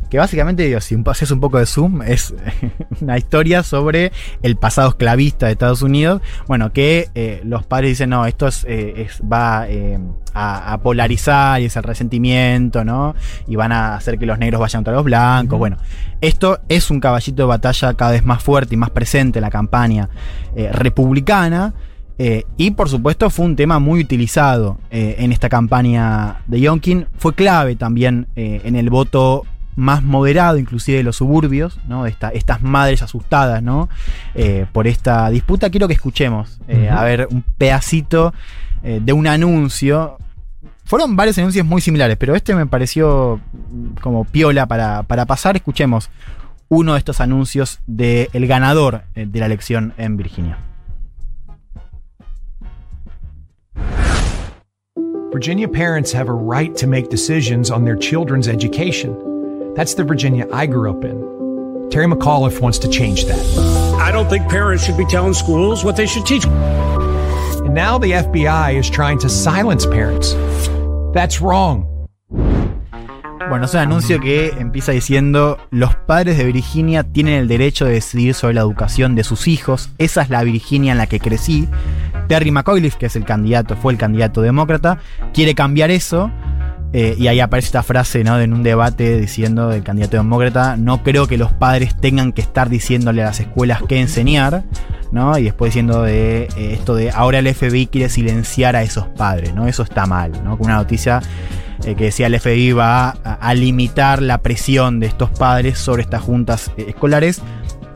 que 0.08 0.18
básicamente, 0.18 0.62
digo, 0.64 0.80
si 0.80 0.96
haces 1.06 1.30
un 1.30 1.40
poco 1.40 1.58
de 1.58 1.66
zoom, 1.66 2.02
es 2.02 2.34
una 3.00 3.18
historia 3.18 3.62
sobre 3.62 4.12
el 4.42 4.56
pasado 4.56 4.88
esclavista 4.90 5.46
de 5.46 5.52
Estados 5.52 5.82
Unidos. 5.82 6.22
Bueno, 6.46 6.72
que 6.72 7.08
eh, 7.14 7.40
los 7.44 7.64
padres 7.66 7.90
dicen, 7.90 8.10
no, 8.10 8.26
esto 8.26 8.46
es, 8.46 8.64
eh, 8.68 8.94
es- 9.08 9.20
va 9.22 9.66
eh, 9.68 9.98
a, 10.34 10.72
a 10.72 10.78
polarizar 10.78 11.60
y 11.60 11.66
es 11.66 11.76
el 11.76 11.82
resentimiento, 11.82 12.84
¿no? 12.84 13.14
Y 13.46 13.56
van 13.56 13.72
a 13.72 13.94
hacer 13.96 14.18
que 14.18 14.26
los 14.26 14.38
negros 14.38 14.60
vayan 14.60 14.80
contra 14.80 14.94
los 14.94 15.04
blancos. 15.04 15.58
Bueno, 15.58 15.76
esto 16.20 16.60
es 16.68 16.90
un 16.90 17.00
caballito 17.00 17.42
de 17.42 17.46
batalla 17.48 17.94
cada 17.94 18.12
vez 18.12 18.24
más 18.24 18.42
fuerte 18.42 18.74
y 18.74 18.78
más 18.78 18.90
presente 18.90 19.38
en 19.38 19.42
la 19.42 19.50
campaña 19.50 20.08
republicana. 20.72 21.74
Eh, 22.18 22.44
y 22.56 22.70
por 22.70 22.88
supuesto 22.88 23.28
fue 23.28 23.44
un 23.44 23.56
tema 23.56 23.78
muy 23.78 24.00
utilizado 24.00 24.78
eh, 24.90 25.16
en 25.18 25.32
esta 25.32 25.48
campaña 25.50 26.38
de 26.46 26.60
Yonkin. 26.60 27.06
Fue 27.18 27.34
clave 27.34 27.76
también 27.76 28.26
eh, 28.36 28.62
en 28.64 28.74
el 28.76 28.88
voto 28.88 29.44
más 29.76 30.02
moderado, 30.02 30.58
inclusive 30.58 30.98
de 30.98 31.04
los 31.04 31.16
suburbios, 31.16 31.78
¿no? 31.86 32.06
Esta- 32.06 32.30
estas 32.30 32.62
madres 32.62 33.02
asustadas, 33.02 33.62
¿no? 33.62 33.88
Eh, 34.34 34.66
por 34.72 34.86
esta 34.86 35.28
disputa. 35.30 35.70
Quiero 35.70 35.86
que 35.86 35.94
escuchemos, 35.94 36.58
eh, 36.66 36.88
a 36.90 37.04
ver, 37.04 37.28
un 37.30 37.42
pedacito 37.58 38.32
eh, 38.82 39.00
de 39.02 39.12
un 39.12 39.26
anuncio. 39.26 40.16
Fueron 40.84 41.14
varios 41.16 41.36
anuncios 41.38 41.66
muy 41.66 41.80
similares, 41.80 42.16
pero 42.16 42.34
este 42.34 42.54
me 42.54 42.66
pareció 42.66 43.40
mm, 43.52 44.00
como 44.00 44.24
piola 44.24 44.66
para, 44.66 45.02
para 45.02 45.26
pasar. 45.26 45.56
Escuchemos 45.56 46.10
uno 46.68 46.94
de 46.94 46.98
estos 46.98 47.20
anuncios 47.20 47.78
del 47.86 48.46
ganador 48.46 49.02
de 49.14 49.38
la 49.40 49.46
elección 49.46 49.92
en 49.98 50.16
Virginia. 50.16 50.58
Virginia 55.32 55.68
parents 55.68 56.12
have 56.14 56.28
a 56.30 56.32
right 56.32 56.74
to 56.76 56.86
make 56.86 57.10
decisions 57.10 57.70
on 57.70 57.84
their 57.84 57.96
children's 57.96 58.48
education. 58.48 59.14
That's 59.76 59.92
the 59.92 60.04
Virginia 60.04 60.48
I 60.50 60.64
grew 60.64 60.90
up 60.90 61.04
in. 61.04 61.20
Terry 61.90 62.06
McAuliffe 62.06 62.60
wants 62.60 62.78
to 62.78 62.88
change 62.88 63.26
that. 63.26 63.38
I 64.00 64.10
don't 64.10 64.26
think 64.26 64.48
parents 64.48 64.82
should 64.82 64.96
be 64.96 65.04
telling 65.04 65.34
schools 65.34 65.84
what 65.84 65.96
they 65.96 66.06
should 66.06 66.24
teach. 66.24 66.46
And 66.46 67.74
now 67.74 67.98
the 67.98 68.12
FBI 68.12 68.78
is 68.78 68.88
trying 68.88 69.18
to 69.18 69.28
silence 69.28 69.84
parents. 69.84 70.34
That's 71.12 71.42
wrong. 71.42 71.86
Bueno, 73.50 73.66
es 73.66 73.74
un 73.74 73.80
anuncio 73.80 74.18
que 74.18 74.48
empieza 74.58 74.92
diciendo, 74.92 75.58
los 75.70 75.94
padres 75.94 76.38
de 76.38 76.44
Virginia 76.44 77.04
tienen 77.04 77.34
el 77.34 77.46
derecho 77.46 77.84
de 77.84 77.92
decidir 77.92 78.32
sobre 78.34 78.54
la 78.54 78.62
educación 78.62 79.14
de 79.14 79.24
sus 79.24 79.46
hijos, 79.46 79.90
esa 79.98 80.22
es 80.22 80.30
la 80.30 80.42
Virginia 80.42 80.92
en 80.92 80.98
la 80.98 81.06
que 81.06 81.20
crecí. 81.20 81.68
Terry 82.28 82.50
McAuliffe, 82.50 82.98
que 82.98 83.06
es 83.06 83.14
el 83.14 83.24
candidato, 83.24 83.76
fue 83.76 83.92
el 83.92 83.98
candidato 83.98 84.40
demócrata, 84.40 84.98
quiere 85.32 85.54
cambiar 85.54 85.90
eso. 85.92 86.30
Eh, 86.92 87.14
y 87.18 87.26
ahí 87.26 87.40
aparece 87.40 87.66
esta 87.66 87.82
frase 87.82 88.24
¿no? 88.24 88.40
en 88.40 88.52
un 88.52 88.62
debate 88.62 89.20
diciendo 89.20 89.68
del 89.68 89.82
candidato 89.82 90.16
demócrata, 90.16 90.76
no 90.76 91.02
creo 91.02 91.26
que 91.26 91.36
los 91.36 91.52
padres 91.52 91.96
tengan 91.96 92.32
que 92.32 92.40
estar 92.40 92.68
diciéndole 92.68 93.22
a 93.22 93.26
las 93.26 93.40
escuelas 93.40 93.82
qué 93.88 94.00
enseñar, 94.00 94.64
¿no? 95.12 95.36
Y 95.38 95.44
después 95.44 95.70
diciendo 95.70 96.02
de 96.02 96.44
eh, 96.56 96.72
esto 96.72 96.94
de 96.94 97.10
ahora 97.10 97.38
el 97.38 97.52
FBI 97.52 97.86
quiere 97.88 98.08
silenciar 98.08 98.76
a 98.76 98.82
esos 98.82 99.06
padres, 99.06 99.54
¿no? 99.54 99.66
Eso 99.66 99.82
está 99.82 100.06
mal, 100.06 100.32
¿no? 100.44 100.56
Con 100.56 100.66
una 100.66 100.76
noticia 100.76 101.20
eh, 101.84 101.94
que 101.94 102.04
decía 102.04 102.28
el 102.28 102.38
FBI 102.38 102.72
va 102.72 103.10
a, 103.10 103.54
limitar 103.54 104.22
la 104.22 104.38
presión 104.38 104.98
de 105.00 105.06
estos 105.06 105.30
padres 105.30 105.78
sobre 105.78 106.02
estas 106.02 106.22
juntas 106.22 106.70
escolares. 106.76 107.42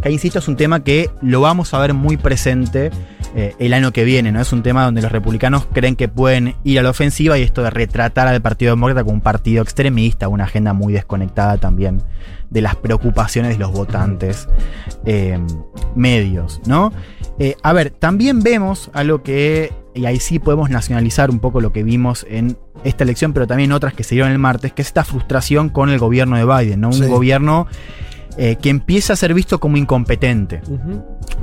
Que 0.03 0.11
insisto, 0.11 0.39
es 0.39 0.49
un 0.49 0.57
tema 0.57 0.83
que 0.83 1.11
lo 1.21 1.41
vamos 1.43 1.75
a 1.75 1.79
ver 1.79 1.93
muy 1.95 2.17
presente 2.17 2.91
eh, 3.37 3.55
el 3.59 3.75
año 3.75 3.93
que 3.93 4.05
viene, 4.05 4.33
¿no? 4.33 4.41
Es 4.41 4.53
un 4.53 4.63
tema 4.63 4.85
donde 4.85 5.03
los 5.03 5.13
republicanos 5.13 5.67
creen 5.73 5.95
que 5.95 6.09
pueden 6.09 6.55
ir 6.65 6.79
a 6.79 6.83
la 6.83 6.91
ofensiva 6.91 7.39
y 7.39 7.43
esto 7.43 7.63
de 7.63 7.71
retratar 7.71 8.27
al 8.27 8.41
Partido 8.41 8.73
Demócrata 8.73 9.03
como 9.05 9.15
un 9.15 9.21
partido 9.21 9.63
extremista, 9.63 10.29
una 10.29 10.45
agenda 10.45 10.73
muy 10.73 10.93
desconectada 10.95 11.59
también 11.59 12.03
de 12.49 12.63
las 12.63 12.77
preocupaciones 12.77 13.53
de 13.53 13.59
los 13.59 13.73
votantes 13.73 14.49
eh, 15.05 15.39
medios, 15.95 16.61
¿no? 16.67 16.93
Eh, 17.39 17.57
a 17.63 17.73
ver, 17.73 17.91
también 17.91 18.43
vemos 18.43 18.91
algo 18.95 19.23
que, 19.23 19.73
y 19.95 20.07
ahí 20.07 20.19
sí 20.19 20.39
podemos 20.39 20.71
nacionalizar 20.71 21.31
un 21.31 21.39
poco 21.41 21.61
lo 21.61 21.73
que 21.73 21.83
vimos 21.85 22.27
en 22.29 22.57
esta 22.85 23.05
elección, 23.05 23.33
pero 23.35 23.47
también 23.47 23.71
otras 23.73 23.93
que 23.95 24.03
se 24.03 24.15
dieron 24.15 24.33
el 24.33 24.39
martes, 24.39 24.73
que 24.73 24.83
es 24.83 24.89
esta 24.89 25.05
frustración 25.05 25.69
con 25.69 25.91
el 25.91 25.99
gobierno 25.99 26.37
de 26.37 26.45
Biden, 26.45 26.81
¿no? 26.81 26.89
Un 26.89 26.95
Sí. 26.95 27.05
gobierno 27.07 27.67
eh, 28.37 28.57
que 28.57 28.71
empieza 28.71 29.13
a 29.13 29.17
ser 29.17 29.35
visto 29.35 29.59
como 29.61 29.77
incompetente 29.77 30.63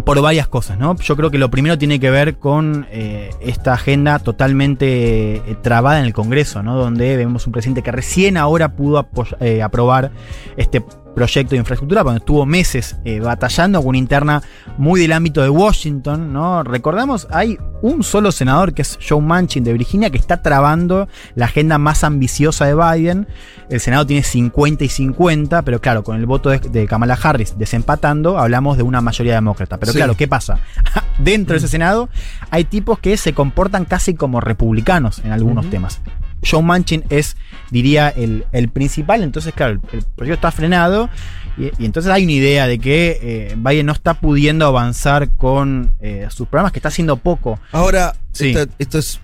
por 0.06 0.22
varias 0.22 0.48
cosas, 0.48 0.78
¿no? 0.78 0.96
Yo 0.96 1.16
creo 1.16 1.30
que 1.32 1.38
lo 1.38 1.50
primero 1.50 1.78
tiene 1.78 2.00
que 2.00 2.10
ver 2.10 2.38
con 2.38 2.88
eh, 2.92 3.32
esta 3.42 3.74
agenda 3.74 4.20
totalmente 4.20 5.38
eh, 5.38 5.58
trabada 5.62 6.00
en 6.00 6.06
el 6.06 6.14
Congreso, 6.14 6.64
¿no? 6.64 6.78
Donde 6.78 7.18
vemos 7.18 7.46
un 7.46 7.54
presidente 7.54 7.84
que 7.84 7.92
recién 7.92 8.38
ahora 8.38 8.74
pudo 8.74 9.00
aprobar 9.00 10.12
este 10.56 10.84
proyecto 11.18 11.56
de 11.56 11.58
infraestructura, 11.58 12.04
cuando 12.04 12.20
estuvo 12.20 12.46
meses 12.46 12.96
eh, 13.04 13.20
batallando 13.20 13.80
con 13.80 13.90
una 13.90 13.98
interna 13.98 14.44
muy 14.78 15.02
del 15.02 15.14
ámbito 15.14 15.42
de 15.42 15.50
Washington, 15.50 16.32
¿no? 16.32 16.62
Recordamos, 16.62 17.28
hay 17.32 17.58
un 17.82 18.04
solo 18.04 18.32
senador 18.32 18.76
que 18.76 18.84
es 18.84 19.00
Joe 19.02 19.20
Manchin 19.20 19.64
de 19.64 19.74
Virginia 19.74 20.12
que 20.12 20.20
está 20.20 20.44
trabando 20.44 21.08
la 21.34 21.46
agenda 21.46 21.80
más 21.80 22.04
ambiciosa 22.04 22.66
de 22.68 22.76
Biden. 22.76 23.28
El 23.72 23.80
Senado 23.80 24.06
tiene 24.06 24.22
50 24.22 24.84
y 24.84 24.90
50, 24.90 25.64
pero 25.64 25.82
claro, 25.82 26.04
con 26.04 26.18
el 26.18 26.28
voto 26.28 26.52
de, 26.52 26.60
de 26.60 26.86
Kamala 26.86 27.18
Harris 27.20 27.58
desempatando, 27.58 28.38
hablamos 28.38 28.78
de 28.78 28.84
una 28.84 29.02
mayoría 29.02 29.34
demócrata. 29.34 29.80
Pero 29.80 29.94
Sí. 29.94 29.98
claro, 29.98 30.16
¿qué 30.16 30.28
pasa? 30.28 30.60
Dentro 31.18 31.54
de 31.54 31.58
ese 31.58 31.68
Senado 31.68 32.10
hay 32.52 32.64
tipos 32.66 33.00
que 33.00 33.18
se 33.18 33.34
comportan 33.34 33.86
casi 33.86 34.14
como 34.14 34.40
republicanos 34.40 35.18
en 35.26 35.32
algunos 35.32 35.68
temas. 35.72 36.00
Joe 36.44 36.62
Manchin 36.62 37.04
es, 37.10 37.36
diría, 37.72 38.10
el, 38.10 38.46
el 38.52 38.70
principal, 38.70 39.24
entonces, 39.24 39.54
claro, 39.54 39.74
el, 39.74 39.80
el 40.00 40.04
proyecto 40.16 40.36
está 40.48 40.52
frenado 40.52 41.10
y, 41.58 41.72
y 41.82 41.86
entonces 41.86 42.12
hay 42.12 42.24
una 42.24 42.34
idea 42.34 42.68
de 42.68 42.80
que 42.80 43.20
eh, 43.22 43.56
Biden 43.58 43.86
no 43.88 43.92
está 43.94 44.14
pudiendo 44.16 44.66
avanzar 44.66 45.30
con 45.36 45.92
eh, 46.00 46.28
sus 46.30 46.48
programas, 46.48 46.72
que 46.72 46.80
está 46.80 46.90
haciendo 46.90 47.18
poco. 47.18 47.60
Ahora, 47.72 48.16
Sí. 48.32 48.50
esta- 48.50 48.72
esto 48.78 49.00
es 49.00 49.20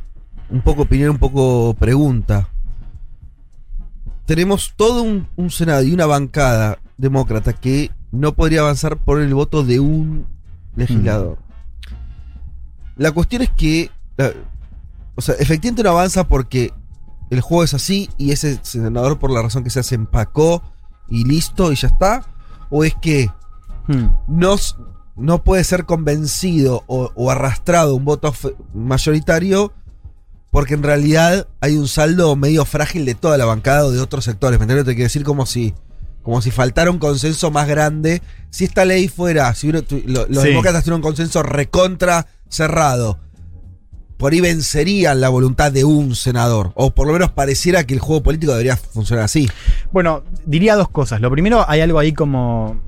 un 0.49 0.61
poco 0.61 0.84
opinión, 0.84 1.11
un 1.11 1.18
poco 1.20 1.76
pregunta. 1.80 2.49
Tenemos 4.26 4.74
todo 4.76 5.03
un, 5.03 5.28
un 5.36 5.51
Senado 5.51 5.84
y 5.84 5.91
una 5.93 6.05
bancada 6.05 6.80
demócrata 6.97 7.53
que 7.53 7.91
no 8.11 8.34
podría 8.34 8.61
avanzar 8.61 8.97
por 8.97 9.22
el 9.22 9.34
voto 9.34 9.64
de 9.64 9.80
un 9.80 10.26
legislador. 10.76 11.38
La 12.95 13.11
cuestión 13.11 13.41
es 13.41 13.49
que, 13.49 13.89
la- 14.18 14.32
o 15.16 15.22
sea, 15.22 15.36
efectivamente 15.36 15.84
no 15.84 15.89
avanza 15.91 16.28
porque 16.28 16.72
el 17.34 17.41
juego 17.41 17.63
es 17.63 17.73
así 17.73 18.09
y 18.17 18.31
ese 18.31 18.59
senador 18.63 19.19
por 19.19 19.31
la 19.31 19.41
razón 19.41 19.63
que 19.63 19.69
sea 19.69 19.84
se 19.84 19.95
empacó 19.95 20.61
y 21.09 21.23
listo 21.25 21.71
y 21.71 21.75
ya 21.75 21.88
está. 21.88 22.25
O 22.69 22.84
es 22.84 22.95
que 23.01 23.29
Hmm. 23.88 24.07
no, 24.27 24.55
no 25.17 25.43
puede 25.43 25.63
ser 25.65 25.86
convencido 25.86 26.84
o, 26.88 27.11
o 27.15 27.29
arrastrado 27.31 27.95
un 27.95 28.05
voto 28.05 28.34
mayoritario 28.73 29.73
porque 30.51 30.75
en 30.75 30.84
realidad 30.84 31.47
hay 31.61 31.75
un 31.77 31.88
saldo 31.88 32.36
medio 32.36 32.63
frágil 32.65 33.05
de 33.05 33.15
toda 33.15 33.38
la 33.38 33.45
bancada 33.45 33.86
o 33.86 33.91
de 33.91 33.99
otros 33.99 34.23
sectores. 34.23 34.59
¿Me 34.59 34.63
entiendes? 34.65 34.86
Te 34.86 34.93
quiero 34.93 35.05
decir 35.07 35.23
como 35.23 35.45
si, 35.47 35.73
como 36.21 36.41
si 36.41 36.51
faltara 36.51 36.91
un 36.91 36.99
consenso 36.99 37.49
más 37.51 37.67
grande. 37.67 38.21
Si 38.51 38.63
esta 38.65 38.86
ley 38.86 39.07
fuera, 39.07 39.53
si 39.55 39.71
tu- 39.81 40.01
lo- 40.05 40.27
los 40.27 40.43
Sí. 40.43 40.49
demócratas 40.49 40.84
tuvieran 40.84 40.99
un 40.99 41.09
consenso 41.09 41.41
recontra 41.41 42.27
cerrado, 42.47 43.19
por 44.24 44.32
ahí 44.32 44.39
vencerían 44.39 45.19
la 45.19 45.28
voluntad 45.28 45.69
de 45.69 45.84
un 45.84 46.15
senador. 46.15 46.71
O 46.76 46.91
por 46.91 47.07
lo 47.07 47.11
menos 47.11 47.30
pareciera 47.32 47.84
que 47.84 47.93
el 47.93 47.99
juego 47.99 48.24
político 48.24 48.53
debería 48.53 48.78
funcionar 48.78 49.26
así. 49.26 49.49
Bueno, 49.91 50.24
diría 50.45 50.78
dos 50.78 50.88
cosas. 50.88 51.19
Lo 51.19 51.30
primero, 51.30 51.65
hay 51.67 51.82
algo 51.82 51.99
ahí 51.99 52.13
como. 52.13 52.82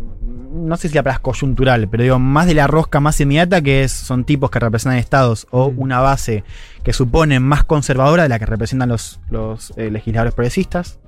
No 0.54 0.78
sé 0.78 0.88
si 0.88 0.96
la 0.96 1.04
palabra 1.04 1.18
es 1.18 1.24
coyuntural, 1.24 1.90
pero 1.90 2.04
digo, 2.04 2.20
más 2.20 2.48
de 2.48 2.54
la 2.54 2.68
rosca 2.68 3.02
más 3.02 3.20
inmediata, 3.20 3.62
que 3.62 3.84
es, 3.84 3.92
son 3.92 4.24
tipos 4.24 4.50
que 4.50 4.60
representan 4.62 4.98
estados 4.98 5.46
o 5.52 5.66
una 5.66 6.00
base 6.00 6.46
que 6.84 6.94
suponen 6.94 7.44
más 7.44 7.66
conservadora 7.66 8.24
de 8.24 8.30
la 8.30 8.40
que 8.40 8.46
representan 8.46 8.88
los, 8.88 9.20
los 9.30 9.74
eh, 9.76 9.92
legisladores 9.92 10.34
progresistas. 10.34 11.00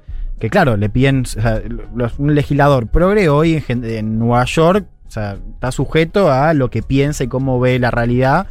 Que 0.41 0.49
claro, 0.49 0.75
le 0.75 0.89
piden. 0.89 1.21
o 1.21 1.41
sea, 1.41 1.61
los- 1.95 2.19
un 2.19 2.35
legislador 2.35 2.87
progre 2.87 3.29
hoy 3.29 3.63
en, 3.69 3.85
en 3.85 4.19
Nueva 4.19 4.43
York 4.43 4.85
o 5.07 5.09
sea, 5.09 5.37
está 5.53 5.71
sujeto 5.71 6.29
a 6.29 6.53
lo 6.53 6.69
que 6.69 6.83
piensa 6.83 7.23
y 7.23 7.27
cómo 7.27 7.61
ve 7.61 7.79
la 7.79 7.91
realidad 7.91 8.47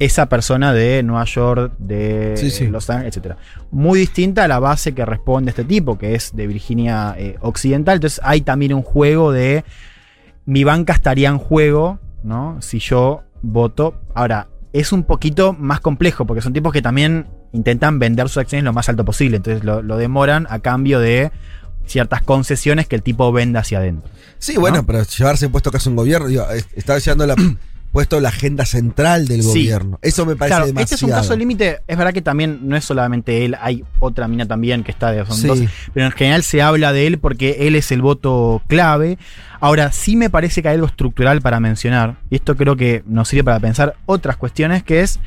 esa 0.00 0.26
persona 0.28 0.72
de 0.72 1.02
Nueva 1.04 1.24
York, 1.26 1.74
de 1.78 2.34
Sí, 2.36 2.50
sí. 2.50 2.66
Los 2.66 2.90
Ángeles, 2.90 3.16
etc. 3.16 3.36
Muy 3.70 4.00
distinta 4.00 4.44
a 4.44 4.48
la 4.48 4.58
base 4.58 4.92
que 4.94 5.04
responde 5.04 5.50
este 5.50 5.62
tipo, 5.64 5.96
que 5.98 6.14
es 6.16 6.34
de 6.34 6.46
Virginia 6.48 7.14
eh, 7.16 7.36
Occidental. 7.40 7.96
Entonces 7.96 8.18
hay 8.24 8.40
también 8.40 8.74
un 8.74 8.82
juego 8.82 9.30
de 9.30 9.62
mi 10.46 10.64
banca 10.64 10.92
estaría 10.94 11.28
en 11.28 11.38
juego, 11.38 12.00
¿no? 12.24 12.60
Si 12.60 12.78
yo 12.80 13.22
voto. 13.42 14.00
Ahora, 14.14 14.48
es 14.72 14.90
un 14.92 15.04
poquito 15.04 15.52
más 15.52 15.80
complejo, 15.80 16.26
porque 16.26 16.40
son 16.42 16.52
tipos 16.52 16.72
que 16.72 16.82
también 16.82 17.26
intentan 17.52 17.98
vender 17.98 18.28
sus 18.28 18.38
acciones 18.38 18.64
lo 18.64 18.72
más 18.72 18.88
alto 18.88 19.04
posible. 19.04 19.36
Entonces 19.36 19.64
lo, 19.64 19.82
lo 19.82 19.96
demoran 19.96 20.46
a 20.50 20.60
cambio 20.60 20.98
de 20.98 21.30
ciertas 21.84 22.22
concesiones 22.22 22.86
que 22.86 22.96
el 22.96 23.02
tipo 23.02 23.30
vende 23.32 23.58
hacia 23.58 23.78
adentro. 23.78 24.08
Sí, 24.38 24.56
bueno, 24.56 24.86
pero 24.86 25.02
llevarse 25.02 25.48
puesto 25.48 25.70
que 25.70 25.76
es 25.76 25.86
un 25.86 25.96
gobierno, 25.96 26.28
digo, 26.28 26.48
es- 26.50 26.68
está 26.74 26.96
la, 27.16 27.34
puesto 27.92 28.20
la 28.20 28.28
agenda 28.28 28.64
central 28.64 29.26
del 29.26 29.42
Sí. 29.42 29.48
gobierno. 29.48 29.98
Eso 30.02 30.24
me 30.26 30.36
parece 30.36 30.52
Claro, 30.54 30.66
demasiado. 30.66 30.84
este 30.84 30.94
es 30.94 31.02
un 31.02 31.10
caso 31.10 31.36
límite. 31.36 31.80
Es 31.88 31.96
verdad 31.96 32.12
que 32.12 32.22
también 32.22 32.60
no 32.62 32.76
es 32.76 32.84
solamente 32.84 33.44
él, 33.44 33.56
hay 33.60 33.84
otra 33.98 34.28
mina 34.28 34.46
también 34.46 34.84
que 34.84 34.90
está 34.92 35.10
de 35.10 35.24
Sí. 35.26 35.46
dos, 35.48 35.60
pero 35.92 36.06
en 36.06 36.12
general 36.12 36.42
se 36.42 36.62
habla 36.62 36.92
de 36.92 37.06
él 37.06 37.18
porque 37.18 37.66
él 37.66 37.74
es 37.76 37.90
el 37.92 38.00
voto 38.02 38.62
clave. 38.68 39.18
Ahora, 39.60 39.92
sí 39.92 40.16
me 40.16 40.30
parece 40.30 40.62
que 40.62 40.68
hay 40.68 40.74
algo 40.76 40.86
estructural 40.86 41.42
para 41.42 41.60
mencionar, 41.60 42.16
y 42.30 42.36
esto 42.36 42.56
creo 42.56 42.76
que 42.76 43.02
nos 43.06 43.28
sirve 43.28 43.44
para 43.44 43.60
pensar 43.60 43.96
otras 44.06 44.36
cuestiones, 44.36 44.82
que 44.82 45.00
es, 45.02 45.18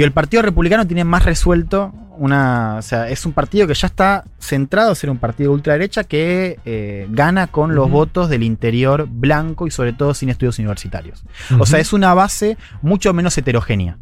digo, 0.00 0.06
el 0.06 0.12
Partido 0.12 0.42
Republicano 0.42 0.86
tiene 0.86 1.04
más 1.04 1.24
resuelto 1.24 1.92
una, 2.16 2.76
o 2.78 2.82
sea, 2.82 3.08
es 3.08 3.24
un 3.24 3.32
partido 3.32 3.66
que 3.66 3.72
ya 3.74 3.86
está 3.86 4.24
centrado 4.38 4.90
en 4.90 4.96
ser 4.96 5.08
un 5.10 5.16
partido 5.18 5.50
de 5.50 5.54
ultraderecha 5.54 6.04
que 6.04 6.58
eh, 6.66 7.06
gana 7.10 7.46
con 7.46 7.74
los 7.74 7.90
votos 7.90 8.28
del 8.28 8.42
interior 8.42 9.08
blanco 9.10 9.66
y 9.66 9.70
sobre 9.70 9.94
todo 9.94 10.12
sin 10.12 10.28
estudios 10.28 10.58
universitarios. 10.58 11.24
O 11.58 11.64
sea, 11.64 11.80
es 11.80 11.94
una 11.94 12.12
base 12.12 12.58
mucho 12.82 13.14
menos 13.14 13.36
heterogénea. 13.38 13.98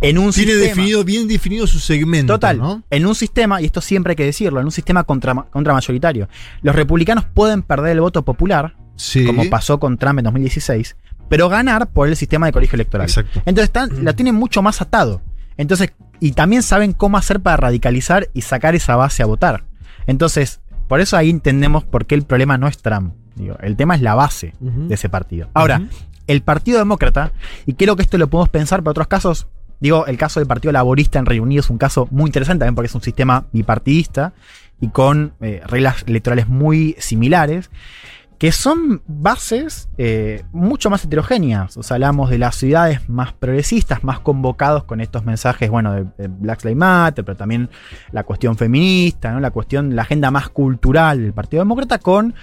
En 0.00 0.18
un 0.18 0.32
Tiene 0.32 0.52
sistema, 0.52 0.68
definido, 0.68 1.04
bien 1.04 1.28
definido 1.28 1.66
su 1.66 1.78
segmento. 1.78 2.34
Total. 2.34 2.58
¿no? 2.58 2.82
En 2.90 3.06
un 3.06 3.14
sistema, 3.14 3.60
y 3.60 3.66
esto 3.66 3.80
siempre 3.80 4.12
hay 4.12 4.16
que 4.16 4.24
decirlo, 4.24 4.60
en 4.60 4.66
un 4.66 4.72
sistema 4.72 5.04
contra, 5.04 5.34
contramayoritario, 5.34 6.28
los 6.62 6.74
republicanos 6.74 7.24
pueden 7.26 7.62
perder 7.62 7.92
el 7.92 8.00
voto 8.00 8.24
popular, 8.24 8.74
Sí. 8.96 9.24
como 9.24 9.48
pasó 9.50 9.78
con 9.80 9.98
Trump 9.98 10.18
en 10.18 10.24
2016, 10.24 10.96
pero 11.28 11.48
ganar 11.48 11.90
por 11.90 12.08
el 12.08 12.16
sistema 12.16 12.46
de 12.46 12.52
colegio 12.52 12.76
electoral. 12.76 13.08
Exacto. 13.08 13.40
Entonces 13.46 13.64
están, 13.64 14.04
lo 14.04 14.14
tienen 14.14 14.34
mucho 14.34 14.62
más 14.62 14.80
atado. 14.80 15.22
Entonces, 15.56 15.92
y 16.20 16.32
también 16.32 16.62
saben 16.62 16.92
cómo 16.92 17.16
hacer 17.16 17.40
para 17.40 17.56
radicalizar 17.56 18.28
y 18.34 18.42
sacar 18.42 18.74
esa 18.74 18.96
base 18.96 19.22
a 19.22 19.26
votar. 19.26 19.64
Entonces, 20.06 20.60
por 20.88 21.00
eso 21.00 21.16
ahí 21.16 21.30
entendemos 21.30 21.84
por 21.84 22.06
qué 22.06 22.14
el 22.14 22.24
problema 22.24 22.58
no 22.58 22.66
es 22.66 22.78
Trump. 22.78 23.14
Digo, 23.36 23.56
el 23.60 23.76
tema 23.76 23.94
es 23.96 24.02
la 24.02 24.14
base 24.14 24.54
de 24.60 24.94
ese 24.94 25.08
partido. 25.08 25.48
Ahora, 25.54 25.82
el 26.26 26.42
Partido 26.42 26.78
Demócrata, 26.78 27.32
y 27.66 27.74
creo 27.74 27.96
que 27.96 28.02
esto 28.02 28.18
lo 28.18 28.28
podemos 28.28 28.48
pensar 28.48 28.82
para 28.82 28.92
otros 28.92 29.08
casos, 29.08 29.48
digo, 29.80 30.06
el 30.06 30.16
caso 30.16 30.40
del 30.40 30.46
Partido 30.46 30.72
Laborista 30.72 31.18
en 31.18 31.26
Reino 31.26 31.42
Unido 31.42 31.60
es 31.60 31.70
un 31.70 31.78
caso 31.78 32.06
muy 32.10 32.28
interesante 32.28 32.60
también 32.60 32.74
porque 32.74 32.86
es 32.86 32.94
un 32.94 33.02
sistema 33.02 33.46
bipartidista 33.52 34.32
y 34.80 34.88
con 34.88 35.34
eh, 35.40 35.62
reglas 35.66 36.04
electorales 36.06 36.48
muy 36.48 36.96
similares, 36.98 37.70
que 38.38 38.52
son 38.52 39.02
bases 39.06 39.88
eh, 39.96 40.44
mucho 40.52 40.90
más 40.90 41.04
heterogéneas. 41.04 41.76
O 41.76 41.82
sea, 41.82 41.94
hablamos 41.94 42.30
de 42.30 42.38
las 42.38 42.56
ciudades 42.56 43.08
más 43.08 43.32
progresistas, 43.32 44.04
más 44.04 44.20
convocados 44.20 44.84
con 44.84 45.00
estos 45.00 45.24
mensajes, 45.24 45.70
bueno, 45.70 45.94
de, 45.94 46.28
Black 46.28 46.64
Lives 46.64 46.76
Matter, 46.76 47.24
pero 47.24 47.36
también 47.36 47.70
la 48.12 48.24
cuestión 48.24 48.56
feminista, 48.56 49.32
¿no? 49.32 49.40
la 49.40 49.50
cuestión, 49.50 49.94
la 49.94 50.02
agenda 50.02 50.30
más 50.30 50.48
cultural 50.48 51.22
del 51.22 51.32
Partido 51.32 51.62
Demócrata 51.62 51.98
con 51.98 52.34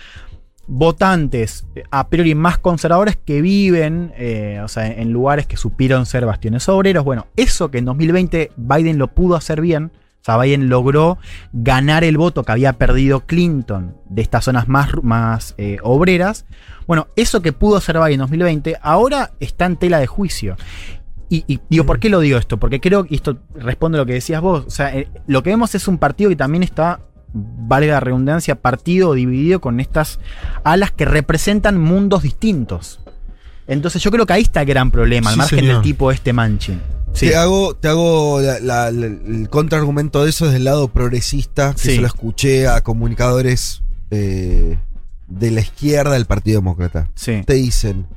votantes 0.67 1.65
eh, 1.75 1.83
a 1.91 2.07
priori 2.07 2.33
más 2.35 2.57
conservadores 2.57 3.17
que 3.17 3.41
viven 3.41 4.13
eh, 4.15 4.61
o 4.63 4.67
sea, 4.67 4.87
en 4.87 5.11
lugares 5.11 5.47
que 5.47 5.57
supieron 5.57 6.05
ser 6.05 6.25
bastiones 6.25 6.67
obreros. 6.69 7.03
Bueno, 7.03 7.27
eso 7.35 7.71
que 7.71 7.79
en 7.79 7.85
2020 7.85 8.51
Biden 8.55 8.97
lo 8.97 9.09
pudo 9.09 9.35
hacer 9.35 9.59
bien. 9.61 9.91
Sea, 10.21 10.37
Biden 10.37 10.69
logró 10.69 11.17
ganar 11.51 12.03
el 12.03 12.17
voto 12.17 12.43
que 12.43 12.51
había 12.51 12.73
perdido 12.73 13.21
Clinton 13.25 13.95
de 14.09 14.21
estas 14.21 14.45
zonas 14.45 14.67
más, 14.67 14.89
más 15.01 15.55
eh, 15.57 15.77
obreras. 15.81 16.45
Bueno, 16.87 17.07
eso 17.15 17.41
que 17.41 17.53
pudo 17.53 17.77
hacer 17.77 17.97
Biden 17.97 18.13
en 18.13 18.19
2020 18.19 18.77
ahora 18.81 19.31
está 19.39 19.65
en 19.65 19.77
tela 19.77 19.99
de 19.99 20.07
juicio. 20.07 20.57
Y, 21.29 21.43
y 21.47 21.59
digo, 21.69 21.85
¿por 21.85 21.99
qué 21.99 22.09
lo 22.09 22.19
digo 22.19 22.37
esto? 22.37 22.57
Porque 22.57 22.79
creo, 22.81 23.05
y 23.09 23.15
esto 23.15 23.37
responde 23.55 23.97
a 23.97 24.01
lo 24.01 24.05
que 24.05 24.13
decías 24.13 24.41
vos, 24.41 24.65
o 24.67 24.69
sea, 24.69 24.93
eh, 24.95 25.07
lo 25.27 25.41
que 25.43 25.49
vemos 25.51 25.73
es 25.75 25.87
un 25.87 25.97
partido 25.97 26.29
que 26.29 26.35
también 26.35 26.61
está, 26.61 26.99
valga 27.33 27.93
la 27.93 27.99
redundancia, 28.01 28.55
partido 28.61 29.13
dividido 29.13 29.61
con 29.61 29.79
estas 29.79 30.19
alas 30.65 30.91
que 30.91 31.05
representan 31.05 31.79
mundos 31.79 32.21
distintos. 32.23 32.99
Entonces 33.65 34.03
yo 34.03 34.11
creo 34.11 34.25
que 34.25 34.33
ahí 34.33 34.41
está 34.41 34.61
el 34.61 34.67
gran 34.67 34.91
problema, 34.91 35.29
al 35.29 35.35
Sí, 35.35 35.39
margen 35.39 35.59
señor. 35.59 35.73
del 35.75 35.83
tipo 35.83 36.11
este 36.11 36.33
Manchin. 36.33 36.81
Sí. 37.13 37.27
Te 37.27 37.35
hago, 37.35 37.75
te 37.75 37.87
hago 37.87 38.39
la- 38.41 38.59
la- 38.59 38.91
la- 38.91 39.05
el 39.05 39.47
contraargumento 39.49 40.23
de 40.23 40.29
eso 40.29 40.45
desde 40.45 40.57
el 40.57 40.63
lado 40.63 40.87
progresista, 40.87 41.73
que 41.73 41.79
Sí. 41.81 41.95
se 41.95 42.01
lo 42.01 42.07
escuché 42.07 42.67
a 42.67 42.81
comunicadores 42.81 43.81
eh, 44.13 44.77
de 45.27 45.51
la 45.51 45.61
izquierda 45.61 46.13
del 46.13 46.25
Partido 46.25 46.59
Demócrata. 46.59 47.09
Sí. 47.15 47.43
Te 47.45 47.53
dicen, 47.53 48.07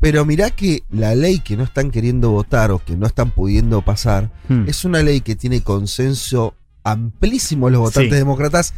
pero 0.00 0.24
mirá 0.24 0.50
que 0.50 0.82
la 0.90 1.14
ley 1.14 1.40
que 1.40 1.56
no 1.56 1.64
están 1.64 1.90
queriendo 1.90 2.30
votar 2.30 2.70
o 2.70 2.78
que 2.78 2.96
no 2.96 3.06
están 3.06 3.30
pudiendo 3.30 3.82
pasar 3.82 4.30
Hmm. 4.48 4.66
es 4.68 4.84
una 4.86 5.02
ley 5.02 5.20
que 5.20 5.36
tiene 5.36 5.62
consenso 5.62 6.54
amplísimo 6.82 7.68
en 7.68 7.74
los 7.74 7.82
votantes 7.82 8.12
Sí. 8.12 8.16
demócratas 8.18 8.72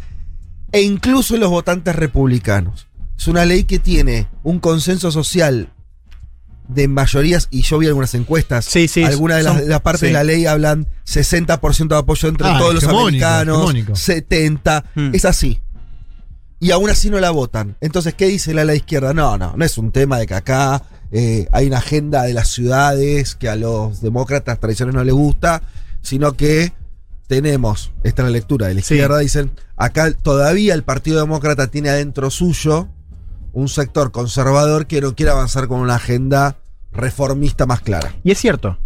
e 0.72 0.82
incluso 0.82 1.34
en 1.34 1.40
los 1.42 1.50
votantes 1.50 1.94
republicanos. 1.94 2.88
Es 3.18 3.28
una 3.28 3.44
ley 3.44 3.64
que 3.64 3.78
tiene 3.78 4.26
un 4.42 4.58
consenso 4.58 5.10
social 5.12 5.72
de 6.68 6.88
mayorías, 6.88 7.48
y 7.50 7.62
yo 7.62 7.78
vi 7.78 7.86
algunas 7.86 8.14
encuestas, 8.14 8.64
Sí, 8.64 8.88
sí, 8.88 9.02
algunas 9.04 9.38
de 9.38 9.42
las, 9.44 9.52
son- 9.54 9.62
de 9.62 9.68
las 9.68 9.80
partes 9.82 10.00
sí. 10.00 10.06
de 10.06 10.12
la 10.12 10.24
ley 10.24 10.46
hablan 10.46 10.86
60% 11.06 11.88
de 11.94 12.00
apoyo 12.00 12.28
entre 12.28 12.46
Ah, 12.48 12.58
todos 12.58 12.74
los 12.74 12.84
americanos, 12.84 13.56
hegemónico. 13.58 13.94
70, 13.96 14.84
Hmm. 14.94 15.10
es 15.14 15.24
así. 15.24 15.60
Y 16.58 16.70
aún 16.70 16.88
así 16.88 17.10
no 17.10 17.20
la 17.20 17.30
votan. 17.30 17.76
Entonces, 17.80 18.14
¿qué 18.14 18.26
dice 18.26 18.54
la, 18.54 18.64
la 18.64 18.74
izquierda? 18.74 19.12
No, 19.12 19.36
no, 19.36 19.54
no 19.56 19.64
es 19.64 19.76
un 19.78 19.92
tema 19.92 20.18
de 20.18 20.26
que 20.26 20.34
acá 20.34 20.82
eh, 21.12 21.46
hay 21.52 21.66
una 21.66 21.78
agenda 21.78 22.22
de 22.24 22.32
las 22.32 22.48
ciudades 22.48 23.34
que 23.34 23.48
a 23.48 23.56
los 23.56 24.00
demócratas 24.00 24.58
tradicionales 24.58 24.94
no 24.96 25.04
les 25.04 25.14
gusta, 25.14 25.62
sino 26.02 26.32
que 26.32 26.72
tenemos, 27.26 27.92
esta 28.04 28.22
es 28.22 28.26
la 28.26 28.30
lectura 28.32 28.68
de 28.68 28.74
la 28.74 28.80
izquierda, 28.80 29.18
dicen, 29.18 29.50
acá 29.76 30.12
todavía 30.12 30.74
el 30.74 30.82
Partido 30.84 31.20
Demócrata 31.20 31.66
tiene 31.68 31.90
adentro 31.90 32.30
suyo 32.30 32.88
un 33.56 33.68
sector 33.68 34.12
conservador 34.12 34.86
que 34.86 35.00
no 35.00 35.14
quiere 35.14 35.32
avanzar 35.32 35.66
con 35.66 35.80
una 35.80 35.94
agenda 35.94 36.56
reformista 36.92 37.64
más 37.64 37.80
clara. 37.80 38.12
Y 38.22 38.30
es 38.30 38.38
cierto. 38.38 38.78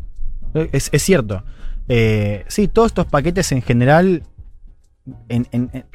Es, 0.55 0.91
es 0.93 1.03
cierto. 1.03 1.43
Eh, 1.89 2.45
sí, 2.49 2.69
todos 2.69 2.87
estos 2.87 3.07
paquetes 3.07 3.51
en 3.53 3.63
general. 3.63 4.23
en- 5.29 5.49
en- 5.51 5.71
en- 5.73 5.87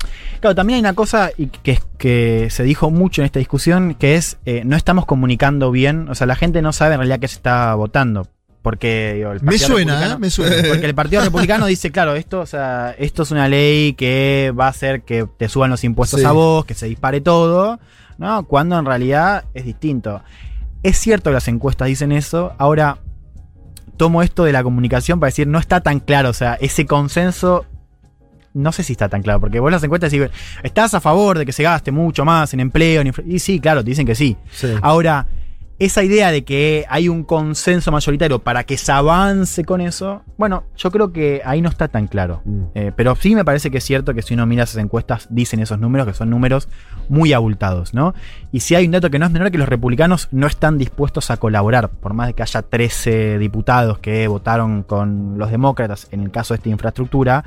Claro, 0.41 0.55
también 0.55 0.75
hay 0.75 0.79
una 0.81 0.93
cosa 0.93 1.31
y 1.37 1.47
que, 1.47 1.79
que 1.97 2.49
se 2.49 2.63
dijo 2.63 2.89
mucho 2.89 3.21
en 3.21 3.27
esta 3.27 3.39
discusión, 3.39 3.93
que 3.95 4.15
es 4.15 4.37
eh, 4.45 4.63
no 4.65 4.75
estamos 4.75 5.05
comunicando 5.05 5.71
bien, 5.71 6.09
o 6.09 6.15
sea, 6.15 6.27
la 6.27 6.35
gente 6.35 6.61
no 6.61 6.73
sabe 6.73 6.95
en 6.95 6.99
realidad 6.99 7.19
qué 7.19 7.27
se 7.29 7.35
está 7.35 7.73
votando. 7.75 8.27
Porque 8.61 9.13
digo, 9.15 9.31
el 9.31 9.39
Me 9.41 9.51
Partido 9.51 9.67
suena, 9.67 9.93
Republicano- 9.93 10.15
¿eh? 10.15 10.19
Me 10.19 10.29
suena. 10.31 10.55
Porque 10.69 10.85
el 10.87 10.95
Partido 10.95 11.23
Republicano 11.23 11.65
dice, 11.67 11.91
claro, 11.91 12.15
esto, 12.15 12.39
o 12.41 12.45
sea, 12.47 12.93
esto 12.97 13.23
es 13.23 13.31
una 13.31 13.47
ley 13.47 13.93
que 13.93 14.51
va 14.59 14.65
a 14.65 14.69
hacer 14.69 15.03
que 15.03 15.27
te 15.37 15.47
suban 15.47 15.69
los 15.69 15.83
impuestos 15.85 16.19
Sí. 16.19 16.25
a 16.25 16.31
vos, 16.31 16.65
que 16.65 16.73
se 16.73 16.87
dispare 16.87 17.21
todo, 17.21 17.79
¿no? 18.17 18.45
Cuando 18.45 18.77
en 18.77 18.85
realidad 18.85 19.45
es 19.53 19.65
distinto. 19.65 20.21
Es 20.83 20.97
cierto 20.97 21.29
que 21.29 21.35
las 21.35 21.47
encuestas 21.47 21.87
dicen 21.87 22.11
eso. 22.11 22.53
Ahora, 22.57 22.99
tomo 23.97 24.21
esto 24.21 24.43
de 24.43 24.51
la 24.51 24.63
comunicación 24.63 25.19
para 25.19 25.29
decir, 25.29 25.47
no 25.47 25.59
está 25.59 25.81
tan 25.81 25.99
claro. 25.99 26.29
O 26.29 26.33
sea, 26.33 26.55
ese 26.55 26.85
consenso. 26.85 27.65
No 28.53 28.71
sé 28.71 28.83
si 28.83 28.93
está 28.93 29.09
tan 29.09 29.21
claro, 29.21 29.41
porque 29.41 29.59
vos 29.59 29.69
las 29.69 29.83
encuestas 29.83 30.11
decís, 30.11 30.29
¿estás 30.63 30.93
a 30.93 31.01
favor 31.01 31.37
de 31.37 31.45
que 31.45 31.51
se 31.51 31.61
gaste 31.61 31.91
mucho 31.91 32.23
más 32.23 32.53
en 32.53 32.61
empleo? 32.61 33.01
en 33.01 33.07
infra-?" 33.07 33.25
y 33.27 33.39
sí, 33.39 33.59
claro, 33.59 33.83
te 33.83 33.89
dicen 33.89 34.05
que 34.05 34.15
sí. 34.15 34.37
Sí. 34.49 34.73
Ahora, 34.81 35.27
esa 35.77 36.03
idea 36.03 36.31
de 36.31 36.45
que 36.45 36.85
hay 36.87 37.09
un 37.09 37.23
consenso 37.23 37.91
mayoritario 37.91 38.39
para 38.39 38.63
que 38.63 38.77
se 38.77 38.91
avance 38.91 39.65
con 39.65 39.81
eso, 39.81 40.23
bueno, 40.37 40.63
yo 40.77 40.89
creo 40.89 41.11
que 41.11 41.41
ahí 41.43 41.61
no 41.61 41.67
está 41.67 41.89
tan 41.89 42.07
claro. 42.07 42.41
Mm. 42.45 42.63
Eh, 42.75 42.91
pero 42.95 43.15
sí 43.15 43.35
me 43.35 43.43
parece 43.43 43.69
que 43.71 43.79
es 43.79 43.83
cierto 43.83 44.13
que 44.13 44.21
si 44.21 44.33
uno 44.33 44.45
mira 44.45 44.63
esas 44.63 44.81
encuestas, 44.81 45.27
dicen 45.29 45.59
esos 45.59 45.79
números, 45.79 46.07
que 46.07 46.13
son 46.13 46.29
números 46.29 46.69
muy 47.09 47.33
abultados, 47.33 47.93
¿no? 47.93 48.13
Y 48.53 48.61
si 48.61 48.75
hay 48.75 48.85
un 48.85 48.91
dato 48.91 49.09
que 49.09 49.19
no 49.19 49.25
es 49.25 49.31
menor, 49.31 49.51
que 49.51 49.57
los 49.57 49.67
republicanos 49.67 50.29
no 50.31 50.47
están 50.47 50.77
dispuestos 50.77 51.29
a 51.29 51.37
colaborar, 51.37 51.89
por 51.89 52.13
más 52.13 52.27
de 52.27 52.33
que 52.33 52.43
haya 52.43 52.61
13 52.61 53.37
diputados 53.37 53.99
que 53.99 54.27
votaron 54.27 54.83
con 54.83 55.37
los 55.37 55.51
demócratas 55.51 56.07
en 56.11 56.21
el 56.21 56.31
caso 56.31 56.53
de 56.53 56.59
esta 56.59 56.69
infraestructura, 56.69 57.43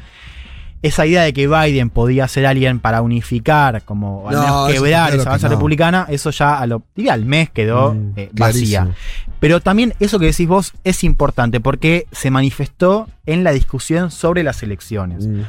esa 0.83 1.07
idea 1.07 1.23
de 1.23 1.33
que 1.33 1.49
Biden 1.49 1.91
podía 1.91 2.29
ser 2.29 2.47
alguien 2.47 2.79
para 2.81 3.03
unificar, 3.03 3.83
como 3.83 4.29
al 4.29 4.35
No, 4.37 4.41
menos 4.43 4.73
quebrar 4.73 5.07
claro 5.09 5.21
esa 5.21 5.31
base 5.31 5.47
no. 5.47 5.55
republicana, 5.55 6.07
eso 6.09 6.31
ya 6.31 6.59
a 6.59 6.67
lo, 6.67 6.83
diría, 6.95 7.15
al 7.15 7.25
mes 7.25 7.51
quedó 7.51 7.95
Mm, 7.95 8.13
eh, 8.17 8.31
vacía. 8.33 8.89
Pero 9.41 9.61
también 9.61 9.95
eso 10.01 10.19
que 10.19 10.27
decís 10.27 10.47
vos 10.49 10.73
es 10.85 11.05
importante 11.05 11.61
porque 11.61 12.07
se 12.13 12.31
manifestó 12.31 13.09
en 13.27 13.45
la 13.45 13.53
discusión 13.53 14.11
sobre 14.11 14.43
las 14.43 14.63
elecciones. 14.63 15.27
Mm. 15.27 15.43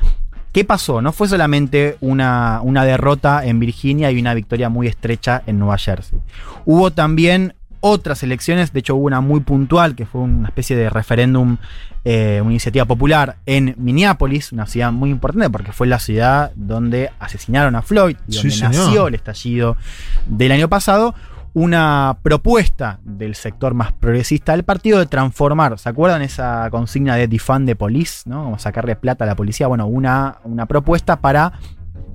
¿Qué 0.52 0.66
pasó? 0.66 1.02
No 1.02 1.12
fue 1.12 1.28
solamente 1.28 1.98
una, 2.02 2.60
una 2.64 2.84
derrota 2.84 3.46
en 3.46 3.60
Virginia 3.60 4.10
y 4.12 4.20
una 4.20 4.34
victoria 4.34 4.68
muy 4.70 4.88
estrecha 4.88 5.44
en 5.46 5.60
Nueva 5.60 5.78
Jersey. 5.78 6.18
Hubo 6.66 6.90
también 6.92 7.54
otras 7.82 8.24
elecciones, 8.24 8.74
de 8.74 8.80
hecho 8.80 8.96
hubo 8.96 9.06
una 9.06 9.22
muy 9.22 9.40
puntual, 9.42 9.96
que 9.96 10.06
fue 10.06 10.22
una 10.22 10.48
especie 10.48 10.76
de 10.76 10.90
referéndum, 10.90 11.58
eh, 12.06 12.40
una 12.42 12.52
iniciativa 12.52 12.86
popular 12.86 13.38
en 13.46 13.76
Minneapolis, 13.78 14.52
una 14.52 14.66
ciudad 14.66 14.92
muy 14.92 15.10
importante 15.10 15.50
porque 15.50 15.72
fue 15.72 15.88
la 15.88 16.00
ciudad 16.00 16.52
donde 16.56 17.12
asesinaron 17.20 17.76
a 17.76 17.82
Floyd 17.82 18.18
y 18.28 18.36
donde 18.36 18.58
nació 18.58 19.08
el 19.08 19.16
estallido 19.16 19.78
del 20.26 20.52
año 20.52 20.70
pasado. 20.70 21.16
Una 21.56 22.18
propuesta 22.22 23.00
del 23.04 23.34
sector 23.34 23.74
más 23.74 23.92
progresista 23.92 24.52
del 24.52 24.64
partido 24.64 25.00
de 25.00 25.08
transformar, 25.08 25.80
¿se 25.80 25.90
acuerdan 25.90 26.22
esa 26.22 26.70
consigna 26.70 27.16
de 27.16 27.28
defund 27.28 27.66
the 27.66 27.76
police? 27.76 28.22
¿no? 28.30 28.44
Como 28.44 28.60
sacarle 28.60 28.96
plata 28.96 29.24
a 29.24 29.28
la 29.28 29.36
policía. 29.36 29.66
Bueno, 29.66 29.88
una, 29.88 30.38
una 30.44 30.68
propuesta 30.68 31.20
para 31.20 31.54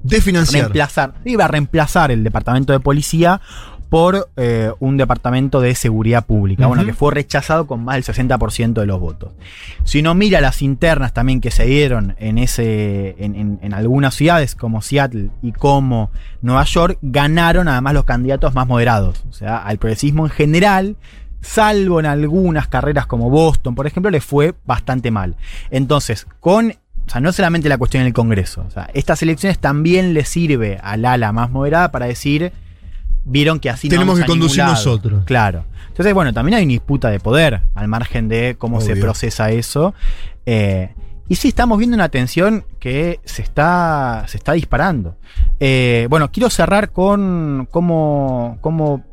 Desfinanciar. 0.05 0.65
reemplazar, 0.65 1.15
iba 1.25 1.47
a 1.47 1.49
reemplazar 1.49 2.11
el 2.11 2.23
departamento 2.23 2.75
de 2.75 2.81
policía 2.81 3.41
por 3.95 4.29
eh, 4.37 4.73
un 4.81 4.97
departamento 4.97 5.61
de 5.61 5.73
seguridad 5.77 6.27
pública, 6.27 6.67
bueno, 6.67 6.85
que 6.85 6.95
fue 6.95 7.15
rechazado 7.15 7.69
con 7.69 7.85
más 7.85 7.95
del 7.95 8.03
60% 8.29 8.73
de 8.73 8.87
los 8.87 8.99
votos. 8.99 9.31
Si 9.85 10.01
uno 10.01 10.17
mira 10.17 10.41
las 10.41 10.63
internas 10.63 11.13
también 11.13 11.41
que 11.41 11.53
se 11.53 11.65
dieron 11.65 12.17
en, 12.19 12.39
ese, 12.39 13.15
en, 13.25 13.37
en- 13.37 13.61
en 13.63 13.73
algunas 13.73 14.17
ciudades 14.17 14.57
como 14.57 14.83
Seattle 14.83 15.31
y 15.43 15.53
como 15.53 16.11
Nueva 16.43 16.65
York, 16.65 16.99
ganaron 17.03 17.69
además 17.69 17.95
los 17.95 18.05
candidatos 18.05 18.53
más 18.53 18.67
moderados. 18.67 19.25
O 19.31 19.33
sea, 19.33 19.59
al 19.59 19.79
progresismo 19.79 20.27
en 20.27 20.33
general, 20.33 20.97
salvo 21.41 22.01
en 22.01 22.07
algunas 22.07 22.67
carreras 22.67 23.07
como 23.07 23.31
Boston, 23.31 23.77
por 23.77 23.87
ejemplo, 23.87 24.11
le 24.11 24.21
fue 24.21 24.55
bastante 24.67 25.13
mal. 25.13 25.37
Entonces, 25.71 26.27
con 26.41 26.73
o 27.07 27.11
sea, 27.11 27.21
no 27.21 27.33
solamente 27.33 27.69
la 27.69 27.79
cuestión 27.79 28.03
del 28.03 28.13
Congreso. 28.13 28.65
O 28.67 28.71
sea, 28.73 28.91
estas 28.93 29.23
elecciones 29.23 29.61
también 29.61 30.15
le 30.15 30.25
sirve 30.25 30.81
al 30.83 31.05
ala 31.05 31.31
más 31.33 31.51
moderada 31.51 31.93
para 31.93 32.07
decir, 32.07 32.51
vieron 33.25 33.61
que 33.61 33.71
así 33.71 33.89
Tenemos 33.89 34.19
no 34.19 34.25
que 34.25 34.29
conducir 34.29 34.65
nosotros. 34.65 35.25
Claro. 35.25 35.65
Entonces, 35.89 36.13
bueno, 36.13 36.33
también 36.33 36.57
hay 36.57 36.65
una 36.65 36.73
disputa 36.73 37.11
de 37.11 37.21
poder 37.21 37.63
al 37.75 37.89
margen 37.89 38.29
de 38.29 38.57
cómo 38.59 38.81
se 38.81 38.97
procesa 38.97 39.51
eso. 39.51 39.95
Eh, 40.47 40.91
y 41.29 41.37
sí, 41.37 41.49
estamos 41.49 41.79
viendo 41.79 41.95
una 41.95 42.09
tensión 42.09 42.65
que 42.81 43.21
se 43.25 43.43
está, 43.43 44.25
se 44.27 44.37
está 44.37 44.53
disparando. 44.53 45.17
Eh, 45.59 46.07
bueno, 46.11 46.31
quiero 46.31 46.51
cerrar 46.51 46.91
con 46.91 47.67
cómo, 47.71 48.59
cómo 48.61 49.05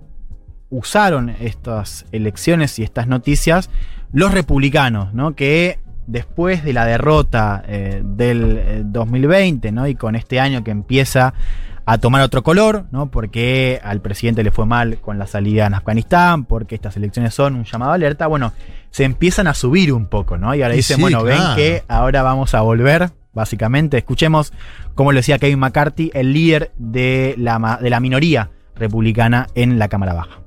usaron 0.69 1.29
estas 1.29 2.05
elecciones 2.11 2.79
y 2.79 2.83
estas 2.83 3.07
noticias 3.07 3.69
los 4.11 4.33
republicanos, 4.33 5.13
¿no? 5.13 5.35
Que 5.35 5.79
después 6.07 6.63
de 6.63 6.73
la 6.73 6.85
derrota 6.85 7.63
eh, 7.67 8.01
del 8.03 8.57
eh, 8.57 8.81
2020, 8.85 9.71
¿no? 9.71 9.87
Y 9.87 9.95
con 9.95 10.15
este 10.15 10.39
año 10.39 10.63
que 10.63 10.71
empieza 10.71 11.33
a 11.85 11.97
tomar 11.97 12.21
otro 12.21 12.43
color, 12.43 12.85
¿no? 12.91 13.09
Porque 13.11 13.79
al 13.83 14.01
presidente 14.01 14.43
le 14.43 14.51
fue 14.51 14.65
mal 14.65 14.99
con 14.99 15.17
la 15.19 15.27
salida 15.27 15.65
en 15.65 15.73
Afganistán, 15.73 16.45
porque 16.45 16.75
estas 16.75 16.95
elecciones 16.97 17.33
son 17.33 17.55
un 17.55 17.63
llamado 17.65 17.91
a 17.91 17.95
alerta, 17.95 18.27
bueno, 18.27 18.53
se 18.91 19.03
empiezan 19.03 19.47
a 19.47 19.53
subir 19.53 19.91
un 19.93 20.05
poco, 20.07 20.37
¿no? 20.37 20.53
Y 20.55 20.61
ahora 20.61 20.73
Y 20.73 20.77
dicen, 20.77 20.97
sí, 20.97 21.01
bueno, 21.01 21.23
ven 21.23 21.39
que 21.55 21.83
ahora 21.87 22.21
vamos 22.23 22.53
a 22.53 22.61
volver, 22.61 23.09
básicamente. 23.33 23.97
Escuchemos, 23.97 24.53
como 24.95 25.11
lo 25.11 25.17
decía 25.17 25.39
Kevin 25.39 25.59
McCarthy, 25.59 26.11
el 26.13 26.33
líder 26.33 26.71
de 26.77 27.35
la, 27.37 27.57
ma- 27.59 27.77
de 27.77 27.89
la 27.89 27.99
minoría 27.99 28.49
republicana 28.75 29.47
en 29.55 29.79
la 29.79 29.87
Cámara 29.87 30.13
Baja. 30.13 30.37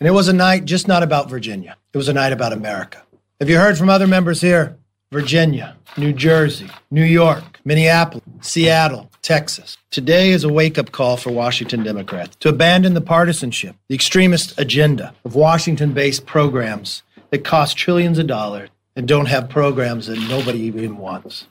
And 0.00 0.06
it 0.06 0.12
was 0.12 0.28
a 0.28 0.32
night 0.32 0.64
just 0.64 0.86
not 0.86 1.02
about 1.02 1.28
Virginia. 1.28 1.76
It 1.92 1.98
was 1.98 2.08
a 2.08 2.12
night 2.12 2.32
about 2.32 2.52
America. 2.52 2.98
Have 3.40 3.50
you 3.50 3.58
heard 3.58 3.76
from 3.76 3.88
other 3.88 4.06
members 4.06 4.40
here? 4.40 4.76
Virginia, 5.10 5.76
New 5.96 6.12
Jersey, 6.12 6.68
New 6.90 7.04
York, 7.04 7.58
Minneapolis, 7.64 8.22
Seattle, 8.42 9.08
Texas. 9.32 9.76
Today 9.90 10.30
is 10.30 10.42
a 10.42 10.48
wake 10.48 10.78
up 10.78 10.90
call 10.90 11.18
for 11.18 11.30
Washington 11.30 11.82
Democrats 11.84 12.34
to 12.40 12.48
abandon 12.48 12.94
the 12.94 13.02
partisanship, 13.02 13.76
the 13.90 13.94
extremist 13.94 14.58
agenda 14.58 15.12
of 15.22 15.34
Washington 15.34 15.92
based 15.92 16.24
programs 16.24 17.02
that 17.30 17.44
cost 17.44 17.76
trillions 17.76 18.18
of 18.18 18.26
dollars 18.26 18.70
and 18.96 19.06
don't 19.06 19.28
have 19.28 19.50
programs 19.50 20.06
that 20.06 20.16
nobody 20.30 20.60
even 20.60 20.96
wants. 20.96 21.46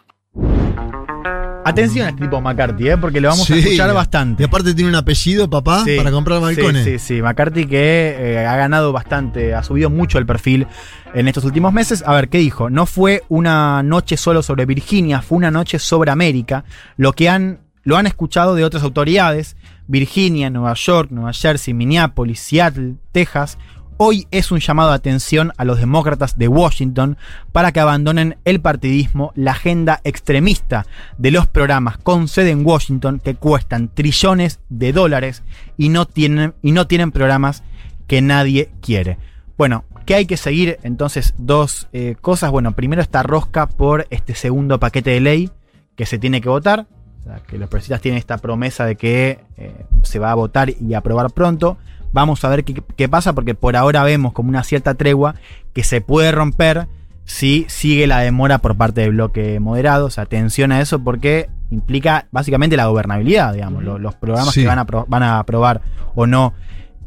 Atención 1.65 2.07
a 2.07 2.09
este 2.11 2.21
tipo 2.21 2.41
McCarthy, 2.41 2.89
¿eh? 2.89 2.97
porque 2.97 3.21
lo 3.21 3.27
vamos 3.29 3.47
a 3.51 3.53
Sí. 3.53 3.59
escuchar 3.59 3.93
bastante. 3.93 4.41
Y 4.41 4.45
aparte 4.47 4.73
tiene 4.73 4.89
un 4.89 4.95
apellido, 4.95 5.47
papá, 5.47 5.83
Sí, 5.85 5.97
para 5.97 6.11
comprar 6.11 6.39
balcones. 6.41 6.83
Sí, 6.83 6.97
sí, 6.97 7.15
sí. 7.17 7.21
McCarthy 7.21 7.65
que 7.67 8.15
eh, 8.17 8.45
ha 8.47 8.55
ganado 8.55 8.91
bastante, 8.91 9.53
ha 9.53 9.61
subido 9.61 9.91
mucho 9.91 10.17
el 10.17 10.25
perfil 10.25 10.65
en 11.13 11.27
estos 11.27 11.43
últimos 11.43 11.73
meses. 11.73 12.03
A 12.07 12.13
ver, 12.13 12.29
¿qué 12.29 12.39
dijo? 12.39 12.71
No 12.71 12.87
fue 12.87 13.21
una 13.29 13.83
noche 13.83 14.17
solo 14.17 14.41
sobre 14.41 14.65
Virginia, 14.65 15.21
fue 15.21 15.37
una 15.37 15.51
noche 15.51 15.77
sobre 15.77 16.09
América. 16.09 16.63
Lo 16.95 17.11
que 17.13 17.27
han, 17.29 17.59
lo 17.87 17.95
han 17.95 18.05
escuchado 18.05 18.53
de 18.53 18.65
otras 18.65 18.83
autoridades. 18.83 19.55
Virginia, 19.87 20.49
Nueva 20.49 20.73
York, 20.73 21.09
Nueva 21.09 21.31
Jersey, 21.31 21.73
Minneapolis, 21.73 22.41
Seattle, 22.41 22.95
Texas. 23.13 23.57
Hoy 23.95 24.27
es 24.29 24.51
un 24.51 24.59
llamado 24.59 24.89
de 24.89 24.97
atención 24.97 25.53
a 25.55 25.63
los 25.63 25.79
demócratas 25.79 26.37
de 26.37 26.49
Washington 26.49 27.17
para 27.53 27.71
que 27.71 27.79
abandonen 27.79 28.35
el 28.43 28.59
partidismo, 28.59 29.31
la 29.35 29.51
agenda 29.51 30.01
extremista 30.03 30.85
de 31.17 31.31
los 31.31 31.47
programas 31.47 31.97
con 31.97 32.27
sede 32.27 32.51
en 32.51 32.65
Washington 32.65 33.21
que 33.23 33.35
cuestan 33.35 33.87
trillones 33.87 34.59
de 34.67 34.91
dólares 34.91 35.43
y 35.77 35.87
no 35.87 36.05
tienen, 36.05 36.55
y 36.61 36.73
no 36.73 36.87
tienen 36.87 37.13
programas 37.13 37.63
que 38.05 38.21
nadie 38.21 38.69
quiere. 38.81 39.17
Bueno, 39.57 39.85
¿qué 40.05 40.15
hay 40.15 40.25
que 40.25 40.35
seguir? 40.35 40.77
Entonces, 40.83 41.35
dos 41.37 41.87
eh, 41.93 42.17
cosas. 42.19 42.51
Bueno, 42.51 42.73
primero 42.73 43.01
esta 43.01 43.23
rosca 43.23 43.65
por 43.65 44.07
este 44.09 44.35
segundo 44.35 44.77
paquete 44.77 45.11
de 45.11 45.21
ley 45.21 45.51
que 45.95 46.05
se 46.05 46.19
tiene 46.19 46.41
que 46.41 46.49
votar. 46.49 46.85
Sea, 47.27 47.39
que 47.45 47.57
los 47.57 47.69
presidentes 47.69 48.01
tienen 48.01 48.17
esta 48.19 48.37
promesa 48.37 48.85
de 48.85 48.95
que 48.95 49.39
eh, 49.57 49.85
se 50.03 50.19
va 50.19 50.31
a 50.31 50.35
votar 50.35 50.69
y 50.69 50.93
aprobar 50.93 51.29
pronto. 51.31 51.77
Vamos 52.13 52.43
a 52.45 52.49
ver 52.49 52.63
qué, 52.63 52.81
qué 52.95 53.09
pasa, 53.09 53.33
porque 53.33 53.53
por 53.53 53.75
ahora 53.75 54.03
vemos 54.03 54.33
como 54.33 54.49
una 54.49 54.63
cierta 54.63 54.93
tregua 54.95 55.35
que 55.73 55.83
se 55.83 55.99
puede 56.01 56.31
romper 56.31 56.87
si 57.25 57.65
sigue 57.67 58.07
la 58.07 58.19
demora 58.19 58.59
por 58.59 58.75
parte 58.77 59.01
del 59.01 59.11
bloque 59.11 59.59
moderado. 59.59 60.05
O 60.05 60.09
sea, 60.09 60.23
atención 60.23 60.71
a 60.71 60.79
eso 60.79 60.99
porque 61.03 61.49
implica 61.69 62.27
básicamente 62.31 62.77
la 62.77 62.85
gobernabilidad, 62.85 63.53
digamos, 63.53 63.83
lo- 63.83 63.99
los, 63.99 64.15
programas 64.15 64.53
Sí. 64.53 64.61
que 64.61 64.67
van 64.67 64.79
a, 64.79 64.85
van 64.85 65.23
a 65.23 65.39
aprobar 65.39 65.81
o 66.15 66.25
no 66.25 66.53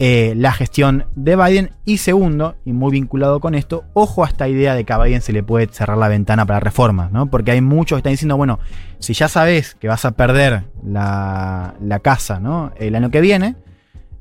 eh, 0.02 0.32
la 0.34 0.50
gestión 0.52 1.04
de 1.14 1.36
Biden. 1.36 1.72
Y 1.84 1.98
segundo, 1.98 2.56
y 2.64 2.72
muy 2.72 2.90
vinculado 2.90 3.38
con 3.38 3.54
esto, 3.54 3.84
ojo 3.92 4.24
a 4.24 4.28
esta 4.28 4.48
idea 4.48 4.74
de 4.74 4.84
que 4.84 4.92
a 4.94 4.98
Biden 4.98 5.20
se 5.20 5.34
le 5.34 5.42
puede 5.42 5.68
cerrar 5.70 5.98
la 5.98 6.08
ventana 6.08 6.46
para 6.46 6.58
reformas, 6.58 7.12
¿no? 7.12 7.26
Porque 7.26 7.50
hay 7.50 7.60
muchos 7.60 7.96
que 7.96 7.98
están 7.98 8.14
diciendo, 8.14 8.38
bueno, 8.38 8.60
si 8.98 9.12
ya 9.12 9.28
sabes 9.28 9.74
que 9.74 9.88
vas 9.88 10.06
a 10.06 10.12
perder 10.12 10.64
la, 10.82 11.74
la 11.82 11.98
casa, 11.98 12.40
¿no? 12.40 12.72
El 12.76 12.96
año 12.96 13.10
que 13.10 13.20
viene, 13.20 13.56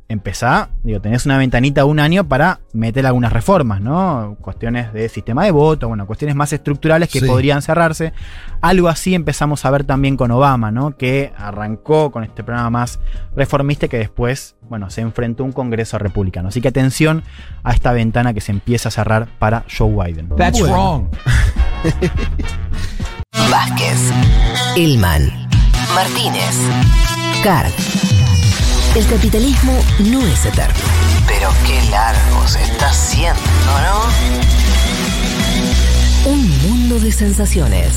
empezá, 0.09 0.69
digo, 0.83 0.99
tenés 0.99 1.25
una 1.27 1.37
ventanita 1.37 1.81
de 1.81 1.85
un 1.87 1.99
año 1.99 2.27
para 2.27 2.59
meter 2.73 3.05
algunas 3.05 3.31
reformas, 3.31 3.79
¿no? 3.79 4.35
Cuestiones 4.41 4.91
de 4.91 5.07
sistema 5.07 5.45
de 5.45 5.51
voto, 5.51 5.87
bueno, 5.87 6.07
cuestiones 6.07 6.35
más 6.35 6.51
estructurales 6.51 7.09
que 7.09 7.19
Sí. 7.19 7.27
podrían 7.27 7.61
cerrarse. 7.61 8.11
Algo 8.59 8.87
así 8.89 9.13
empezamos 9.13 9.63
a 9.65 9.71
ver 9.71 9.83
también 9.83 10.17
con 10.17 10.31
Obama, 10.31 10.71
¿no? 10.71 10.97
Que 10.97 11.31
arrancó 11.37 12.11
con 12.11 12.23
este 12.23 12.43
programa 12.43 12.71
más 12.71 12.99
reformista 13.35 13.85
y 13.85 13.89
que 13.89 13.99
después, 13.99 14.55
bueno, 14.67 14.89
se 14.89 15.01
enfrentó 15.01 15.43
a 15.43 15.45
un 15.45 15.51
Congreso 15.51 15.99
republicano. 15.99 16.49
Así 16.49 16.59
que 16.59 16.69
atención 16.69 17.23
a 17.63 17.71
esta 17.73 17.93
ventana 17.93 18.33
que 18.33 18.41
se 18.41 18.51
empieza 18.51 18.89
a 18.89 18.91
cerrar 18.91 19.27
para 19.37 19.63
Joe 19.77 19.91
Biden. 19.93 20.29
That's 20.35 20.59
Bueno. 20.59 20.73
wrong. 20.75 21.07
Vázquez, 23.51 24.11
Elman, 24.75 25.47
Martínez. 25.93 26.55
El 28.99 29.07
capitalismo 29.07 29.71
no 30.11 30.19
es 30.27 30.45
eterno. 30.45 30.75
Pero 31.25 31.49
qué 31.65 31.89
largo 31.89 32.45
se 32.45 32.61
está 32.61 32.89
haciendo, 32.89 33.39
¿no? 36.25 36.29
Un 36.29 36.49
mundo 36.67 36.99
de 36.99 37.09
sensaciones. 37.09 37.93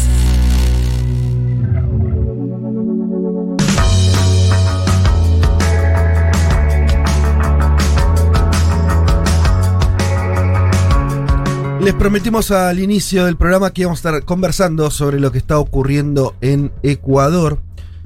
Les 11.80 11.94
prometimos 11.94 12.52
al 12.52 12.78
inicio 12.78 13.24
del 13.24 13.36
programa 13.36 13.72
que 13.72 13.80
íbamos 13.80 13.98
a 14.04 14.08
estar 14.08 14.24
conversando 14.24 14.88
sobre 14.92 15.18
lo 15.18 15.32
que 15.32 15.38
está 15.38 15.58
ocurriendo 15.58 16.36
en 16.40 16.70
Ecuador. 16.84 17.58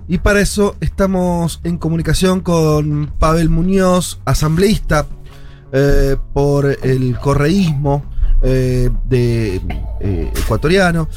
Y 0.08 0.18
para 0.18 0.40
eso 0.40 0.76
estamos 0.80 1.60
en 1.64 1.78
comunicación 1.78 2.40
con 2.40 3.12
Pavel 3.18 3.50
Muñoz, 3.50 4.20
asambleísta 4.24 5.06
eh, 5.72 6.16
por 6.32 6.78
el 6.82 7.18
correísmo 7.18 8.04
eh, 8.42 8.88
de, 9.04 9.56
eh, 10.00 10.32
ecuatoriano, 10.36 11.08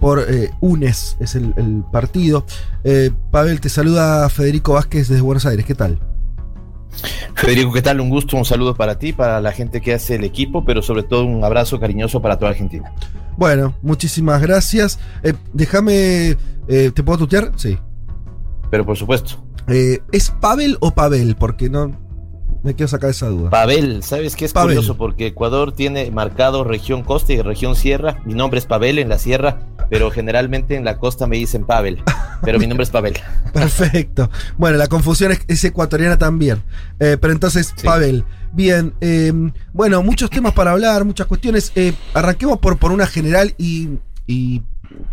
por 0.00 0.26
UNES 0.60 1.16
es 1.20 1.36
el, 1.36 1.54
el 1.56 1.84
partido. 1.92 2.44
Pavel, 3.30 3.60
te 3.60 3.68
saluda 3.68 4.28
Federico 4.28 4.72
Vázquez 4.72 5.08
desde 5.08 5.22
Buenos 5.22 5.46
Aires, 5.46 5.64
¿qué 5.64 5.74
tal? 5.74 6.00
Federico, 7.34 7.72
¿qué 7.72 7.82
tal? 7.82 8.00
Un 8.00 8.10
gusto, 8.10 8.36
un 8.36 8.44
saludo 8.44 8.74
para 8.74 8.98
ti, 8.98 9.12
para 9.12 9.40
la 9.40 9.52
gente 9.52 9.80
que 9.80 9.94
hace 9.94 10.16
el 10.16 10.24
equipo, 10.24 10.64
pero 10.64 10.82
sobre 10.82 11.02
todo 11.04 11.24
un 11.24 11.44
abrazo 11.44 11.78
cariñoso 11.78 12.20
para 12.20 12.36
toda 12.36 12.50
Argentina. 12.50 12.92
Bueno, 13.36 13.74
muchísimas 13.82 14.40
gracias. 14.42 14.98
Déjame, 15.52 16.36
¿te 16.66 17.02
puedo 17.02 17.18
tutear? 17.18 17.52
Sí. 17.56 17.78
Pero 18.74 18.84
por 18.84 18.96
supuesto. 18.96 19.36
Eh, 19.68 20.00
¿Es 20.10 20.30
Pavel 20.30 20.78
o 20.80 20.90
Pavel? 20.92 21.36
Porque 21.36 21.70
no 21.70 21.96
me 22.64 22.74
quiero 22.74 22.88
sacar 22.88 23.10
esa 23.10 23.28
duda. 23.28 23.48
Pavel, 23.48 24.02
¿sabes 24.02 24.34
qué 24.34 24.46
es 24.46 24.52
Pavel. 24.52 24.70
curioso? 24.74 24.96
Porque 24.96 25.28
Ecuador 25.28 25.70
tiene 25.70 26.10
marcado 26.10 26.64
región 26.64 27.04
costa 27.04 27.32
y 27.32 27.40
región 27.40 27.76
sierra. 27.76 28.20
Mi 28.24 28.34
nombre 28.34 28.58
es 28.58 28.66
Pavel 28.66 28.98
en 28.98 29.08
la 29.10 29.18
sierra, 29.18 29.60
pero 29.90 30.10
generalmente 30.10 30.74
en 30.74 30.84
la 30.84 30.98
costa 30.98 31.28
me 31.28 31.36
dicen 31.36 31.64
Pavel. 31.64 32.02
Pero 32.42 32.58
mi 32.58 32.66
nombre 32.66 32.82
es 32.82 32.90
Pavel. 32.90 33.14
Perfecto. 33.52 34.28
Bueno, 34.58 34.76
la 34.76 34.88
confusión 34.88 35.30
es, 35.30 35.42
es 35.46 35.62
ecuatoriana 35.62 36.18
también. 36.18 36.60
Eh, 36.98 37.16
pero 37.20 37.32
entonces, 37.32 37.72
Pavel, 37.84 38.24
bien. 38.54 38.92
eh, 39.00 39.32
bueno, 39.72 40.02
muchos 40.02 40.30
temas 40.30 40.52
para 40.52 40.72
hablar, 40.72 41.04
muchas 41.04 41.28
cuestiones. 41.28 41.70
Eh, 41.76 41.94
arranquemos 42.12 42.58
por, 42.58 42.76
por 42.76 42.90
una 42.90 43.06
general 43.06 43.54
y, 43.56 43.90
y 44.26 44.62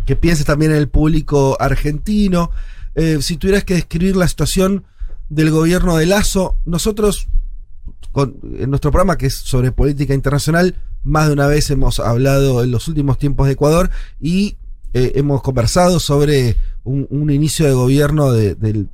que 0.04 0.16
pienses 0.16 0.46
también 0.46 0.72
en 0.72 0.78
el 0.78 0.88
público 0.88 1.56
argentino. 1.60 2.50
Eh, 2.94 3.18
si 3.20 3.36
tuvieras 3.36 3.64
que 3.64 3.74
describir 3.74 4.16
la 4.16 4.28
situación 4.28 4.84
del 5.28 5.50
gobierno 5.50 5.96
de 5.96 6.06
Lazo, 6.06 6.56
nosotros, 6.66 7.28
con- 8.12 8.36
en 8.58 8.70
nuestro 8.70 8.90
programa 8.90 9.16
que 9.16 9.26
es 9.26 9.34
sobre 9.34 9.72
política 9.72 10.14
internacional, 10.14 10.76
más 11.04 11.26
de 11.28 11.32
una 11.32 11.46
vez 11.46 11.70
hemos 11.70 11.98
hablado 12.00 12.62
en 12.62 12.70
los 12.70 12.86
últimos 12.88 13.18
tiempos 13.18 13.46
de 13.46 13.54
Ecuador 13.54 13.90
y 14.20 14.56
eh, 14.94 15.12
hemos 15.14 15.42
conversado 15.42 15.98
sobre 16.00 16.56
un, 16.84 17.30
inicio 17.30 17.66
de 17.66 17.72
gobierno 17.72 18.30
de- 18.32 18.54
del, 18.54 18.88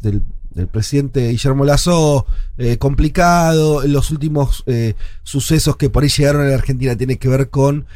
presidente 0.73 1.29
Guillermo 1.29 1.65
Lazo 1.65 2.27
eh, 2.57 2.79
complicado. 2.79 3.87
Los 3.87 4.11
últimos 4.11 4.65
eh, 4.67 4.95
sucesos 5.23 5.77
que 5.77 5.89
por 5.91 6.03
ahí 6.03 6.09
llegaron 6.09 6.43
a 6.43 6.47
la 6.49 6.55
Argentina 6.57 6.97
tienen 6.97 7.17
que 7.19 7.29
ver 7.29 7.49
con 7.51 7.87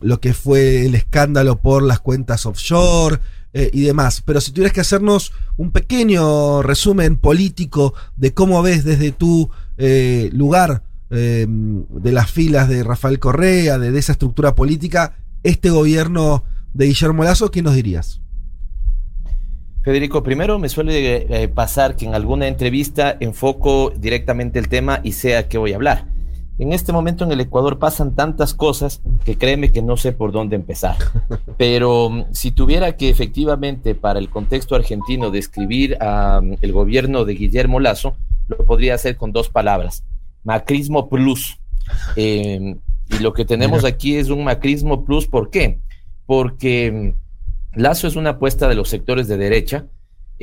lo 0.00 0.20
que 0.20 0.32
fue 0.32 0.86
el 0.86 0.94
escándalo 0.94 1.60
por 1.60 1.82
las 1.82 1.98
cuentas 1.98 2.46
offshore 2.46 3.18
eh, 3.54 3.70
y 3.72 3.82
demás. 3.82 4.22
Pero 4.24 4.40
si 4.40 4.52
tuvieras 4.52 4.72
que 4.72 4.80
hacernos 4.80 5.32
un 5.56 5.72
pequeño 5.72 6.62
resumen 6.62 7.16
político 7.16 7.94
de 8.16 8.34
cómo 8.34 8.62
ves 8.62 8.84
desde 8.84 9.12
tu 9.12 9.50
eh, 9.78 10.30
lugar 10.32 10.82
eh, 11.10 11.46
de 11.48 12.12
las 12.12 12.30
filas 12.30 12.68
de 12.68 12.82
Rafael 12.82 13.18
Correa, 13.18 13.78
de, 13.78 13.90
de 13.90 13.98
esa 13.98 14.12
estructura 14.12 14.54
política, 14.54 15.16
este 15.42 15.70
gobierno 15.70 16.44
de 16.74 16.86
Guillermo 16.86 17.24
Lazo, 17.24 17.50
¿qué 17.50 17.62
nos 17.62 17.74
dirías? 17.74 18.22
Federico, 19.82 20.22
primero 20.22 20.60
me 20.60 20.68
suele 20.68 21.42
eh, 21.42 21.48
pasar 21.48 21.96
que 21.96 22.06
en 22.06 22.14
alguna 22.14 22.46
entrevista 22.46 23.16
enfoco 23.18 23.90
directamente 23.90 24.60
el 24.60 24.68
tema 24.68 25.00
y 25.02 25.12
sé 25.12 25.36
a 25.36 25.48
qué 25.48 25.58
voy 25.58 25.72
a 25.72 25.76
hablar. 25.76 26.06
En 26.58 26.72
este 26.72 26.92
momento 26.92 27.24
en 27.24 27.32
el 27.32 27.40
Ecuador 27.40 27.78
pasan 27.78 28.14
tantas 28.14 28.54
cosas 28.54 29.00
que 29.24 29.36
créeme 29.36 29.72
que 29.72 29.82
no 29.82 29.96
sé 29.96 30.12
por 30.12 30.32
dónde 30.32 30.56
empezar. 30.56 30.96
Pero 31.56 32.10
mm, 32.10 32.24
si 32.32 32.50
tuviera 32.50 32.96
que 32.96 33.08
efectivamente 33.08 33.94
para 33.94 34.18
el 34.18 34.28
contexto 34.28 34.74
argentino 34.74 35.30
describir 35.30 35.96
a 36.00 36.40
mm, 36.42 36.58
el 36.60 36.72
gobierno 36.72 37.24
de 37.24 37.34
Guillermo 37.34 37.80
Lazo, 37.80 38.16
lo 38.48 38.58
podría 38.58 38.94
hacer 38.94 39.16
con 39.16 39.32
dos 39.32 39.48
palabras. 39.48 40.04
Macrismo 40.44 41.08
plus. 41.08 41.58
Eh, 42.16 42.76
y 43.08 43.18
lo 43.22 43.32
que 43.32 43.44
tenemos 43.44 43.84
aquí 43.84 44.16
es 44.16 44.28
un 44.28 44.44
macrismo 44.44 45.04
plus. 45.04 45.26
¿Por 45.26 45.50
qué? 45.50 45.80
Porque 46.26 47.14
mm, 47.14 47.80
Lazo 47.80 48.06
es 48.06 48.16
una 48.16 48.30
apuesta 48.30 48.68
de 48.68 48.74
los 48.74 48.90
sectores 48.90 49.26
de 49.26 49.38
derecha, 49.38 49.86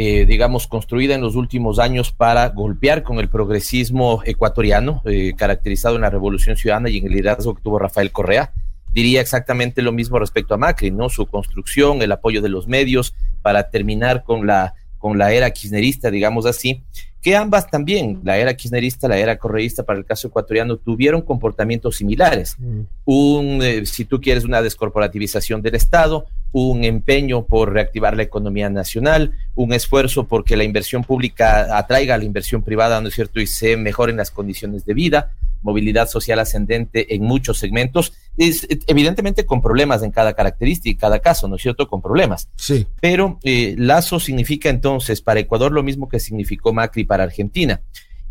eh, 0.02 0.26
digamos, 0.26 0.66
construida 0.66 1.16
en 1.16 1.20
los 1.20 1.36
últimos 1.36 1.78
años 1.78 2.14
para 2.14 2.48
golpear 2.48 3.04
con 3.04 3.20
el 3.20 3.28
progresismo 3.28 4.22
ecuatoriano, 4.24 5.02
eh, 5.04 5.34
caracterizado 5.36 5.98
en 5.98 6.04
la 6.04 6.10
Revolución 6.10 6.56
Ciudadana 6.56 6.90
y 6.90 7.00
en 7.00 7.08
el 7.08 7.12
liderazgo 7.12 7.54
que 7.54 7.62
tuvo 7.62 7.80
Rafael 7.80 8.10
Correa. 8.14 8.54
Diría 8.94 9.20
exactamente 9.20 9.82
lo 9.82 9.92
mismo 9.92 10.18
respecto 10.18 10.54
a 10.54 10.58
Macri, 10.58 10.90
¿no? 10.92 11.10
Su 11.10 11.26
construcción, 11.26 12.02
el 12.02 12.14
apoyo 12.14 12.42
de 12.42 12.48
los 12.48 12.66
medios 12.66 13.14
para 13.42 13.70
terminar 13.72 14.24
con 14.24 14.48
la, 14.48 14.74
con 15.00 15.18
la 15.18 15.32
era 15.34 15.50
kirchnerista, 15.50 16.12
digamos 16.12 16.46
así, 16.46 16.84
que 17.22 17.36
ambas 17.36 17.70
también, 17.70 18.20
la 18.24 18.38
era 18.38 18.54
kirchnerista, 18.54 19.08
la 19.08 19.18
era 19.18 19.38
correísta 19.38 19.84
para 19.84 20.00
el 20.00 20.06
caso 20.06 20.28
ecuatoriano, 20.28 20.78
tuvieron 20.78 21.22
comportamientos 21.22 21.98
similares. 21.98 22.56
Un, 23.04 23.60
eh, 23.62 23.86
si 23.86 24.06
tú 24.06 24.22
quieres, 24.22 24.46
una 24.46 24.62
descorporativización 24.62 25.62
del 25.62 25.76
Estado, 25.76 26.28
un 26.52 26.84
empeño 26.84 27.46
por 27.46 27.74
reactivar 27.74 28.16
la 28.16 28.24
economía 28.24 28.70
nacional, 28.70 29.34
un 29.56 29.74
esfuerzo 29.74 30.28
porque 30.28 30.56
la 30.56 30.64
inversión 30.64 31.04
pública 31.04 31.78
atraiga 31.78 32.16
a 32.16 32.18
la 32.18 32.24
inversión 32.24 32.64
privada, 32.64 33.02
¿no 33.02 33.10
es 33.10 33.16
cierto?, 33.16 33.42
y 33.42 33.48
se 33.48 33.76
mejoren 33.76 34.18
las 34.18 34.32
condiciones 34.32 34.86
de 34.86 34.94
vida, 34.94 35.34
movilidad 35.62 36.08
social 36.08 36.40
ascendente 36.40 37.14
en 37.14 37.24
muchos 37.24 37.58
segmentos, 37.60 38.14
es, 38.40 38.68
evidentemente 38.88 39.46
con 39.46 39.62
problemas 39.62 40.02
en 40.02 40.10
cada 40.10 40.34
característica 40.34 40.90
y 40.90 40.96
cada 40.96 41.20
caso, 41.20 41.48
¿no 41.48 41.58
es 41.58 41.62
cierto?, 41.62 41.88
con 41.88 42.02
problemas. 42.02 42.48
Sí. 42.56 42.88
Pero 43.00 43.38
eh, 43.44 43.76
Lazo 43.78 44.20
significa 44.20 44.70
entonces 44.70 45.22
para 45.22 45.42
Ecuador 45.42 45.72
lo 45.72 45.84
mismo 45.84 46.10
que 46.10 46.20
significó 46.20 46.74
Macri 46.74 47.04
para 47.04 47.24
Argentina, 47.24 47.82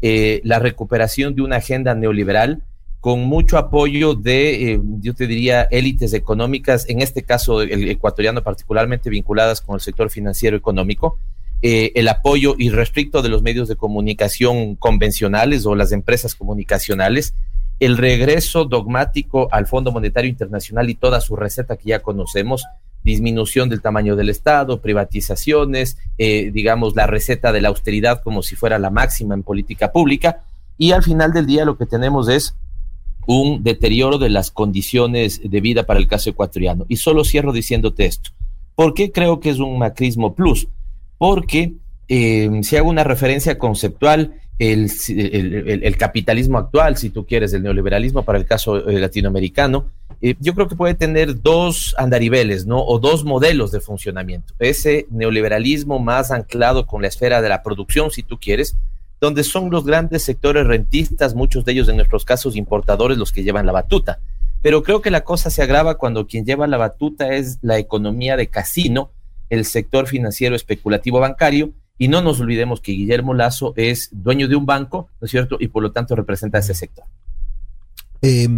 eh, 0.02 0.40
la 0.42 0.58
recuperación 0.58 1.36
de 1.36 1.42
una 1.42 1.56
agenda 1.56 1.94
neoliberal 1.94 2.62
con 3.00 3.20
mucho 3.20 3.58
apoyo 3.58 4.14
de, 4.14 4.72
eh, 4.72 4.80
yo 5.00 5.14
te 5.14 5.26
diría, 5.26 5.62
élites 5.62 6.14
económicas, 6.14 6.88
en 6.88 7.00
este 7.00 7.22
caso 7.22 7.62
el 7.62 7.88
ecuatoriano 7.88 8.42
particularmente 8.42 9.08
vinculadas 9.08 9.60
con 9.60 9.74
el 9.76 9.80
sector 9.80 10.10
financiero 10.10 10.56
económico, 10.56 11.18
eh, 11.60 11.92
el 11.96 12.08
apoyo 12.08 12.54
irrestricto 12.58 13.20
de 13.20 13.28
los 13.28 13.42
medios 13.42 13.68
de 13.68 13.76
comunicación 13.76 14.76
convencionales 14.76 15.66
o 15.66 15.74
las 15.74 15.92
empresas 15.92 16.34
comunicacionales, 16.34 17.34
el 17.80 17.96
regreso 17.96 18.64
dogmático 18.64 19.48
al 19.52 19.66
Fondo 19.66 19.92
Monetario 19.92 20.28
Internacional 20.28 20.90
y 20.90 20.94
toda 20.94 21.20
su 21.20 21.36
receta 21.36 21.76
que 21.76 21.90
ya 21.90 22.00
conocemos, 22.00 22.64
disminución 23.04 23.68
del 23.68 23.80
tamaño 23.80 24.16
del 24.16 24.28
Estado, 24.28 24.80
privatizaciones, 24.80 25.96
eh, 26.18 26.50
digamos, 26.52 26.96
la 26.96 27.06
receta 27.06 27.52
de 27.52 27.60
la 27.60 27.68
austeridad 27.68 28.20
como 28.22 28.42
si 28.42 28.56
fuera 28.56 28.78
la 28.78 28.90
máxima 28.90 29.34
en 29.34 29.44
política 29.44 29.92
pública. 29.92 30.42
Y 30.76 30.92
al 30.92 31.02
final 31.02 31.32
del 31.32 31.46
día 31.46 31.64
lo 31.64 31.78
que 31.78 31.86
tenemos 31.86 32.28
es 32.28 32.54
un 33.26 33.62
deterioro 33.62 34.18
de 34.18 34.30
las 34.30 34.50
condiciones 34.50 35.40
de 35.44 35.60
vida 35.60 35.84
para 35.84 36.00
el 36.00 36.08
caso 36.08 36.30
ecuatoriano. 36.30 36.86
Y 36.88 36.96
solo 36.96 37.24
cierro 37.24 37.52
diciéndote 37.52 38.06
esto. 38.06 38.30
¿Por 38.74 38.94
qué 38.94 39.12
creo 39.12 39.38
que 39.38 39.50
es 39.50 39.58
un 39.58 39.78
macrismo 39.78 40.34
plus? 40.34 40.68
Porque 41.18 41.74
eh, 42.08 42.48
si 42.62 42.76
hago 42.76 42.88
una 42.88 43.04
referencia 43.04 43.58
conceptual, 43.58 44.40
el, 44.58 45.96
capitalismo 45.96 46.58
actual, 46.58 46.96
si 46.96 47.10
tú 47.10 47.24
quieres, 47.24 47.52
el 47.52 47.62
neoliberalismo 47.62 48.24
para 48.24 48.38
el 48.38 48.46
caso 48.46 48.88
eh, 48.88 48.98
latinoamericano, 48.98 49.86
eh, 50.20 50.34
yo 50.40 50.54
creo 50.54 50.66
que 50.66 50.74
puede 50.74 50.94
tener 50.94 51.40
dos 51.42 51.94
andariveles, 51.96 52.66
¿no? 52.66 52.82
O 52.84 52.98
dos 52.98 53.24
modelos 53.24 53.70
de 53.70 53.80
funcionamiento. 53.80 54.54
Ese 54.58 55.06
neoliberalismo 55.10 56.00
más 56.00 56.30
anclado 56.32 56.86
con 56.86 57.02
la 57.02 57.08
esfera 57.08 57.40
de 57.40 57.48
la 57.48 57.62
producción, 57.62 58.10
si 58.10 58.22
tú 58.22 58.38
quieres, 58.38 58.76
donde 59.20 59.44
son 59.44 59.70
los 59.70 59.84
grandes 59.84 60.24
sectores 60.24 60.66
rentistas, 60.66 61.34
muchos 61.34 61.64
de 61.64 61.72
ellos 61.72 61.88
en 61.88 61.96
nuestros 61.96 62.24
casos 62.24 62.56
importadores, 62.56 63.18
los 63.18 63.32
que 63.32 63.44
llevan 63.44 63.66
la 63.66 63.72
batuta. 63.72 64.20
Pero 64.60 64.82
creo 64.82 65.02
que 65.02 65.10
la 65.10 65.22
cosa 65.22 65.50
se 65.50 65.62
agrava 65.62 65.98
cuando 65.98 66.26
quien 66.26 66.44
lleva 66.44 66.66
la 66.66 66.76
batuta 66.78 67.34
es 67.34 67.58
la 67.62 67.78
economía 67.78 68.36
de 68.36 68.48
casino, 68.48 69.10
el 69.50 69.64
sector 69.64 70.08
financiero 70.08 70.56
especulativo 70.56 71.20
bancario, 71.20 71.72
y 71.98 72.08
no 72.08 72.22
nos 72.22 72.40
olvidemos 72.40 72.80
que 72.80 72.92
Guillermo 72.92 73.34
Lazo 73.34 73.74
es 73.76 74.08
dueño 74.12 74.48
de 74.48 74.56
un 74.56 74.64
banco, 74.64 75.10
¿no 75.20 75.24
es 75.24 75.30
cierto? 75.30 75.56
Y 75.60 75.68
por 75.68 75.82
lo 75.82 75.92
tanto 75.92 76.14
representa 76.14 76.58
ese 76.58 76.74
sector. 76.74 77.04
Eh, 78.22 78.48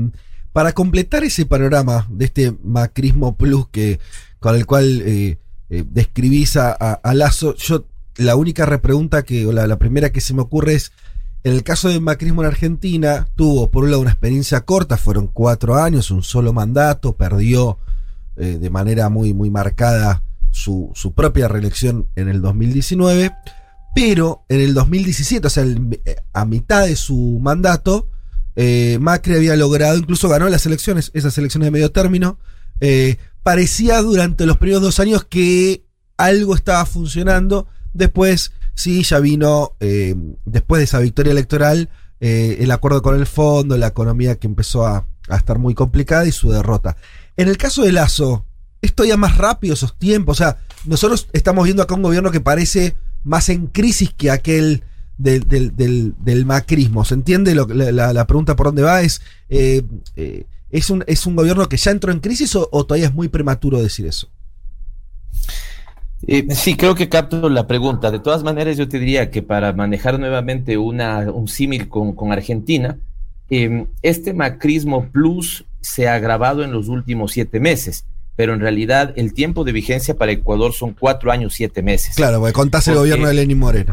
para 0.53 0.73
completar 0.73 1.25
ese 1.25 1.47
panorama 1.47 2.07
de 2.11 2.25
este 2.27 2.55
macrismo 2.63 3.37
plus 3.37 3.69
que, 3.69 4.01
con 4.41 4.55
el 4.55 4.67
cual 4.67 5.03
eh, 5.03 5.39
eh, 5.71 5.85
describís 5.89 6.57
a, 6.57 6.77
a, 6.79 6.93
a, 6.95 7.15
Lazo, 7.15 7.55
yo 7.57 7.87
la 8.17 8.37
única 8.37 8.67
repregunta 8.67 9.23
que, 9.23 9.47
o 9.47 9.53
la, 9.53 9.67
la, 9.67 9.79
primera 9.79 10.11
que 10.11 10.21
se 10.21 10.35
me 10.35 10.43
ocurre 10.43 10.75
es, 10.75 10.93
en 11.45 11.53
el 11.53 11.63
caso 11.63 11.89
del 11.89 12.01
macrismo 12.01 12.43
en 12.43 12.49
Argentina, 12.49 13.29
tuvo 13.37 13.71
por 13.71 13.85
un 13.85 13.91
lado 13.91 14.03
una 14.03 14.11
experiencia 14.11 14.61
corta, 14.63 14.97
fueron 14.97 15.29
cuatro 15.29 15.77
años, 15.77 16.11
un 16.11 16.23
solo 16.23 16.53
mandato, 16.53 17.15
perdió 17.15 17.79
eh, 18.37 18.59
de 18.61 18.71
manera 18.71 19.09
muy, 19.09 19.33
muy 19.33 19.51
marcada 19.51 20.23
su, 20.51 20.93
propia 21.15 21.49
reelección 21.49 22.09
en 22.17 22.29
el 22.29 22.41
2019, 22.41 23.33
pero 23.95 24.45
en 24.49 24.61
el 24.61 24.75
2017, 24.75 25.47
o 25.47 25.51
sea, 25.51 25.63
el, 25.63 26.01
a 26.33 26.45
mitad 26.45 26.87
de 26.87 26.97
su 26.97 27.39
mandato, 27.41 28.09
eh, 28.57 28.99
Macri 29.01 29.35
había 29.35 29.57
logrado, 29.57 29.97
incluso 29.97 30.29
ganó 30.29 30.49
las 30.49 30.67
elecciones, 30.67 31.11
esas 31.15 31.37
elecciones 31.39 31.67
de 31.67 31.71
medio 31.71 31.93
término. 31.93 32.39
Eh, 32.81 33.17
parecía 33.43 34.01
durante 34.03 34.47
los 34.47 34.59
primeros 34.59 34.83
dos 34.83 35.01
años 35.01 35.25
que 35.25 35.85
algo 36.17 36.55
estaba 36.55 36.85
funcionando. 36.87 37.67
Después, 37.93 38.53
sí, 38.75 39.03
ya 39.03 39.19
vino, 39.19 39.77
eh, 39.81 40.15
después 40.45 40.81
de 40.81 40.85
esa 40.85 40.99
victoria 40.99 41.33
electoral, 41.33 41.89
eh, 42.21 42.59
el 42.61 42.71
acuerdo 42.71 43.03
con 43.03 43.19
el 43.19 43.27
fondo, 43.27 43.77
la 43.77 43.89
economía 43.89 44.37
que 44.37 44.47
empezó 44.47 44.87
a 44.87 45.07
estar 45.31 45.59
muy 45.59 45.75
complicada 45.75 46.27
y 46.27 46.33
su 46.33 46.51
derrota. 46.51 46.97
En 47.37 47.49
el 47.49 47.57
caso 47.57 47.83
de 47.83 47.93
Lazo, 47.93 48.45
esto 48.83 49.05
ya 49.05 49.17
más 49.17 49.37
rápido 49.37 49.75
esos 49.75 49.97
tiempos. 49.99 50.41
O 50.41 50.43
sea, 50.43 50.59
nosotros 50.85 51.29
estamos 51.33 51.65
viendo 51.65 51.83
acá 51.83 51.95
un 51.95 52.03
gobierno 52.03 52.31
que 52.31 52.41
parece 52.41 52.95
más 53.25 53.49
en 53.49 53.67
crisis 53.67 54.13
que 54.17 54.31
aquel 54.31 54.83
del, 55.21 56.15
del, 56.19 56.47
macrismo. 56.47 57.05
¿Se 57.05 57.15
entiende? 57.15 57.55
La, 57.55 58.27
pregunta 58.27 58.57
por 58.57 58.67
dónde 58.67 58.83
va 58.83 59.03
es, 59.03 59.21
eh, 59.49 59.83
eh, 60.17 60.45
¿es, 60.71 60.89
un, 60.91 61.05
¿es 61.07 61.27
un 61.27 61.37
gobierno 61.37 61.69
que 61.69 61.77
ya 61.77 61.91
entró 61.91 62.11
en 62.11 62.21
crisis 62.21 62.57
o, 62.57 62.67
todavía 62.87 63.09
es 63.09 63.15
muy 63.15 63.29
prematuro 63.29 63.81
decir 63.83 64.07
eso? 64.07 64.29
Eh, 66.27 66.47
sí, 66.51 66.75
creo 66.77 66.95
que 66.95 67.09
capto 67.09 67.49
la 67.49 67.67
pregunta. 67.67 68.11
De 68.11 68.19
todas 68.19 68.43
maneras, 68.43 68.77
yo 68.77 68.89
te 68.89 68.99
diría 68.99 69.31
que 69.31 69.43
para 69.43 69.73
manejar 69.73 70.19
nuevamente 70.19 70.79
una, 70.79 71.31
un 71.31 71.49
símil 71.49 71.89
con, 71.89 72.15
con, 72.15 72.33
Argentina, 72.33 72.99
este 74.03 74.33
macrismo 74.33 75.09
plus 75.11 75.65
se 75.81 76.07
ha 76.07 76.15
agravado 76.15 76.63
en 76.63 76.71
los 76.71 76.89
últimos 76.89 77.33
siete 77.33 77.59
meses, 77.59 78.05
pero 78.41 78.55
en 78.55 78.61
realidad 78.61 79.13
el 79.17 79.35
tiempo 79.35 79.65
de 79.65 79.73
vigencia 79.73 80.17
para 80.17 80.33
Ecuador 80.33 80.73
son 80.73 80.95
cuatro 80.99 81.31
años, 81.31 81.53
siete 81.53 81.83
meses. 81.83 82.17
Claro, 82.17 82.39
porque 82.41 82.55
contás 82.55 82.89
el 82.89 82.95
gobierno 82.95 83.29
de 83.29 83.35
Lenín 83.35 83.59
Moreno. 83.59 83.93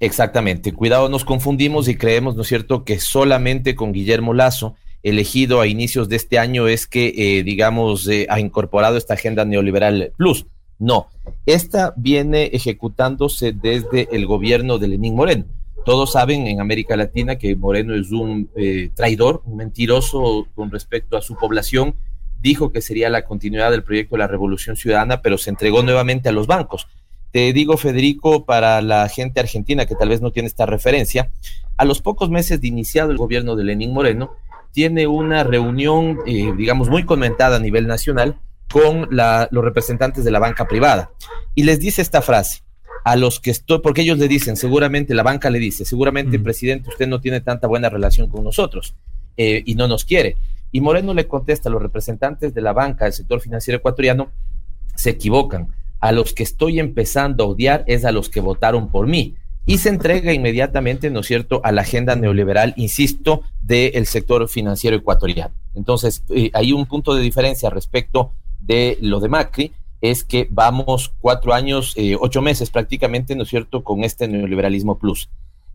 Exactamente. 0.00 0.72
Cuidado, 0.72 1.10
nos 1.10 1.22
confundimos 1.26 1.86
y 1.86 1.94
creemos, 1.94 2.34
¿no 2.34 2.40
es 2.40 2.48
cierto?, 2.48 2.82
que 2.82 2.98
solamente 2.98 3.74
con 3.74 3.92
Guillermo 3.92 4.32
Lazo, 4.32 4.74
elegido 5.02 5.60
a 5.60 5.66
inicios 5.66 6.08
de 6.08 6.16
este 6.16 6.38
año, 6.38 6.66
es 6.66 6.86
que, 6.86 7.12
eh, 7.14 7.42
digamos, 7.42 8.08
eh, 8.08 8.26
ha 8.30 8.40
incorporado 8.40 8.96
esta 8.96 9.12
agenda 9.12 9.44
neoliberal 9.44 10.12
plus. 10.16 10.46
No, 10.78 11.08
esta 11.44 11.92
viene 11.94 12.44
ejecutándose 12.44 13.52
desde 13.52 14.08
el 14.12 14.24
gobierno 14.24 14.78
de 14.78 14.88
Lenín 14.88 15.14
Moreno. 15.14 15.44
Todos 15.84 16.12
saben 16.12 16.46
en 16.46 16.62
América 16.62 16.96
Latina 16.96 17.36
que 17.36 17.54
Moreno 17.54 17.94
es 17.94 18.12
un 18.12 18.48
eh, 18.56 18.88
traidor, 18.94 19.42
un 19.44 19.58
mentiroso 19.58 20.46
con 20.54 20.70
respecto 20.70 21.18
a 21.18 21.20
su 21.20 21.34
población. 21.36 21.94
Dijo 22.40 22.70
que 22.72 22.80
sería 22.80 23.08
la 23.08 23.24
continuidad 23.24 23.70
del 23.70 23.82
proyecto 23.82 24.16
de 24.16 24.20
la 24.20 24.28
Revolución 24.28 24.76
Ciudadana, 24.76 25.22
pero 25.22 25.38
se 25.38 25.50
entregó 25.50 25.82
nuevamente 25.82 26.28
a 26.28 26.32
los 26.32 26.46
bancos. 26.46 26.86
Te 27.32 27.52
digo, 27.52 27.76
Federico, 27.76 28.44
para 28.44 28.80
la 28.80 29.08
gente 29.08 29.40
argentina 29.40 29.86
que 29.86 29.94
tal 29.94 30.08
vez 30.08 30.20
no 30.20 30.30
tiene 30.30 30.48
esta 30.48 30.66
referencia, 30.66 31.30
a 31.76 31.84
los 31.84 32.00
pocos 32.00 32.30
meses 32.30 32.60
de 32.60 32.68
iniciado 32.68 33.10
el 33.10 33.18
gobierno 33.18 33.54
de 33.56 33.64
Lenín 33.64 33.92
Moreno, 33.92 34.32
tiene 34.72 35.06
una 35.06 35.44
reunión, 35.44 36.18
eh, 36.26 36.52
digamos, 36.56 36.88
muy 36.88 37.04
comentada 37.04 37.56
a 37.56 37.60
nivel 37.60 37.86
nacional 37.86 38.38
con 38.70 39.08
la, 39.10 39.48
los 39.50 39.64
representantes 39.64 40.24
de 40.24 40.30
la 40.30 40.38
banca 40.38 40.66
privada 40.66 41.10
y 41.54 41.64
les 41.64 41.80
dice 41.80 42.02
esta 42.02 42.22
frase 42.22 42.62
a 43.04 43.16
los 43.16 43.40
que 43.40 43.50
estoy, 43.50 43.80
porque 43.80 44.02
ellos 44.02 44.18
le 44.18 44.28
dicen, 44.28 44.56
seguramente 44.56 45.14
la 45.14 45.22
banca 45.22 45.50
le 45.50 45.58
dice, 45.58 45.84
seguramente, 45.84 46.38
mm. 46.38 46.42
presidente, 46.42 46.88
usted 46.90 47.08
no 47.08 47.20
tiene 47.20 47.40
tanta 47.40 47.66
buena 47.66 47.88
relación 47.88 48.28
con 48.28 48.44
nosotros 48.44 48.94
eh, 49.36 49.62
y 49.64 49.74
no 49.74 49.88
nos 49.88 50.04
quiere. 50.04 50.36
Y 50.72 50.80
Moreno 50.80 51.14
le 51.14 51.26
contesta 51.26 51.70
los 51.70 51.82
representantes 51.82 52.54
de 52.54 52.60
la 52.60 52.72
banca, 52.72 53.04
del 53.04 53.14
sector 53.14 53.40
financiero 53.40 53.78
ecuatoriano, 53.78 54.30
se 54.94 55.10
equivocan. 55.10 55.68
A 56.00 56.12
los 56.12 56.32
que 56.32 56.42
estoy 56.42 56.78
empezando 56.78 57.44
a 57.44 57.46
odiar 57.48 57.84
es 57.86 58.04
a 58.04 58.12
los 58.12 58.28
que 58.28 58.40
votaron 58.40 58.90
por 58.90 59.06
mí. 59.06 59.36
Y 59.66 59.78
se 59.78 59.90
entrega 59.90 60.32
inmediatamente, 60.32 61.10
¿no 61.10 61.20
es 61.20 61.26
cierto?, 61.26 61.60
a 61.62 61.72
la 61.72 61.82
agenda 61.82 62.16
neoliberal, 62.16 62.72
insisto, 62.76 63.42
del 63.60 64.06
sector 64.06 64.48
financiero 64.48 64.96
ecuatoriano. 64.96 65.52
Entonces, 65.74 66.24
eh, 66.30 66.50
hay 66.54 66.72
un 66.72 66.86
punto 66.86 67.14
de 67.14 67.22
diferencia 67.22 67.68
respecto 67.68 68.32
de 68.60 68.96
lo 69.00 69.20
de 69.20 69.28
Macri 69.28 69.72
es 70.00 70.24
que 70.24 70.46
vamos 70.50 71.12
cuatro 71.20 71.52
años, 71.52 71.92
eh, 71.96 72.16
ocho 72.18 72.40
meses 72.40 72.70
prácticamente, 72.70 73.34
¿no 73.34 73.42
es 73.42 73.48
cierto?, 73.48 73.84
con 73.84 74.04
este 74.04 74.26
neoliberalismo 74.26 74.96
plus. 74.96 75.28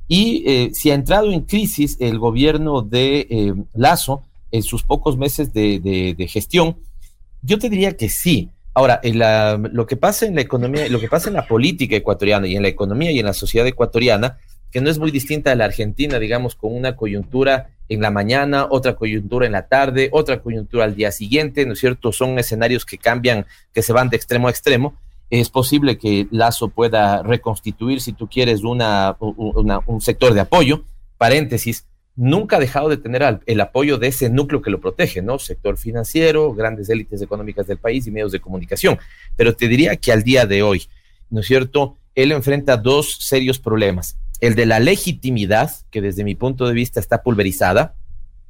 Y 0.08 0.44
eh, 0.48 0.70
si 0.74 0.90
ha 0.90 0.96
entrado 0.96 1.32
en 1.32 1.42
crisis 1.42 1.98
el 2.00 2.18
gobierno 2.18 2.82
de 2.82 3.54
Lazo 3.74 4.24
en 4.54 4.62
sus 4.62 4.84
pocos 4.84 5.18
meses 5.18 5.52
de, 5.52 6.28
gestión, 6.30 6.78
yo 7.42 7.58
te 7.58 7.70
diría 7.70 7.98
que 7.98 8.08
sí. 8.08 8.52
Ahora, 8.76 9.02
lo 9.04 9.86
que 9.88 9.98
pasa 9.98 10.28
en 10.28 10.36
la 10.36 10.42
economía, 10.42 10.88
lo 10.90 11.00
que 11.00 11.10
pasa 11.10 11.30
en 11.30 11.36
la 11.36 11.48
política 11.48 11.96
ecuatoriana 11.96 12.48
y 12.48 12.56
en 12.56 12.62
la 12.62 12.68
economía 12.68 13.12
y 13.12 13.20
en 13.20 13.26
la 13.26 13.34
sociedad 13.34 13.68
ecuatoriana, 13.68 14.38
que 14.72 14.80
no 14.80 14.92
es 14.92 15.00
muy 15.00 15.10
distinta 15.10 15.52
a 15.52 15.56
la 15.56 15.66
Argentina, 15.66 16.20
digamos, 16.20 16.56
con 16.56 16.76
una 16.76 16.96
coyuntura 16.96 17.72
en 17.90 18.02
la 18.02 18.12
mañana, 18.12 18.68
otra 18.70 18.96
coyuntura 18.96 19.48
en 19.48 19.54
la 19.54 19.68
tarde, 19.68 20.10
otra 20.12 20.40
coyuntura 20.40 20.86
al 20.86 20.96
día 20.96 21.12
siguiente, 21.12 21.66
¿no 21.66 21.74
es 21.74 21.80
cierto? 21.80 22.12
Son 22.12 22.38
escenarios 22.38 22.86
que 22.86 23.00
cambian, 23.00 23.48
que 23.74 23.82
se 23.82 23.92
van 23.92 24.10
de 24.10 24.18
extremo 24.18 24.48
a 24.48 24.52
extremo. 24.52 24.94
Es 25.32 25.50
posible 25.50 25.98
que 25.98 26.28
Lazo 26.30 26.70
pueda 26.70 27.24
reconstituir, 27.24 28.02
si 28.02 28.14
tú 28.14 28.28
quieres, 28.28 28.62
un 28.64 30.02
sector 30.02 30.34
de 30.36 30.42
apoyo. 30.42 30.84
Paréntesis, 31.18 31.86
nunca 32.16 32.58
ha 32.58 32.60
dejado 32.60 32.90
de 32.90 32.98
tener 32.98 33.42
el 33.46 33.62
apoyo 33.62 33.98
de 33.98 34.08
ese 34.08 34.30
núcleo 34.30 34.62
que 34.62 34.70
lo 34.70 34.80
protege, 34.80 35.22
¿no? 35.22 35.40
Sector 35.40 35.78
financiero, 35.78 36.54
grandes 36.54 36.90
élites 36.90 37.22
económicas 37.22 37.68
del 37.68 37.78
país 37.78 38.06
y 38.08 38.12
medios 38.12 38.32
de 38.32 38.40
comunicación. 38.40 39.00
Pero 39.36 39.56
te 39.56 39.68
diría 39.68 39.96
que 39.96 40.12
al 40.12 40.24
día 40.24 40.46
de 40.46 40.64
hoy, 40.64 40.88
¿no 41.30 41.42
es 41.42 41.48
cierto? 41.48 41.98
Él 42.16 42.32
enfrenta 42.32 42.78
dos 42.78 43.18
serios 43.20 43.60
problemas 43.60 44.18
el 44.44 44.56
de 44.56 44.66
la 44.66 44.82
legitimidad, 44.82 45.72
que 45.90 46.02
desde 46.02 46.26
mi 46.26 46.36
punto 46.36 46.68
de 46.68 46.74
vista 46.74 47.00
está 47.00 47.24
pulverizada, 47.24 47.96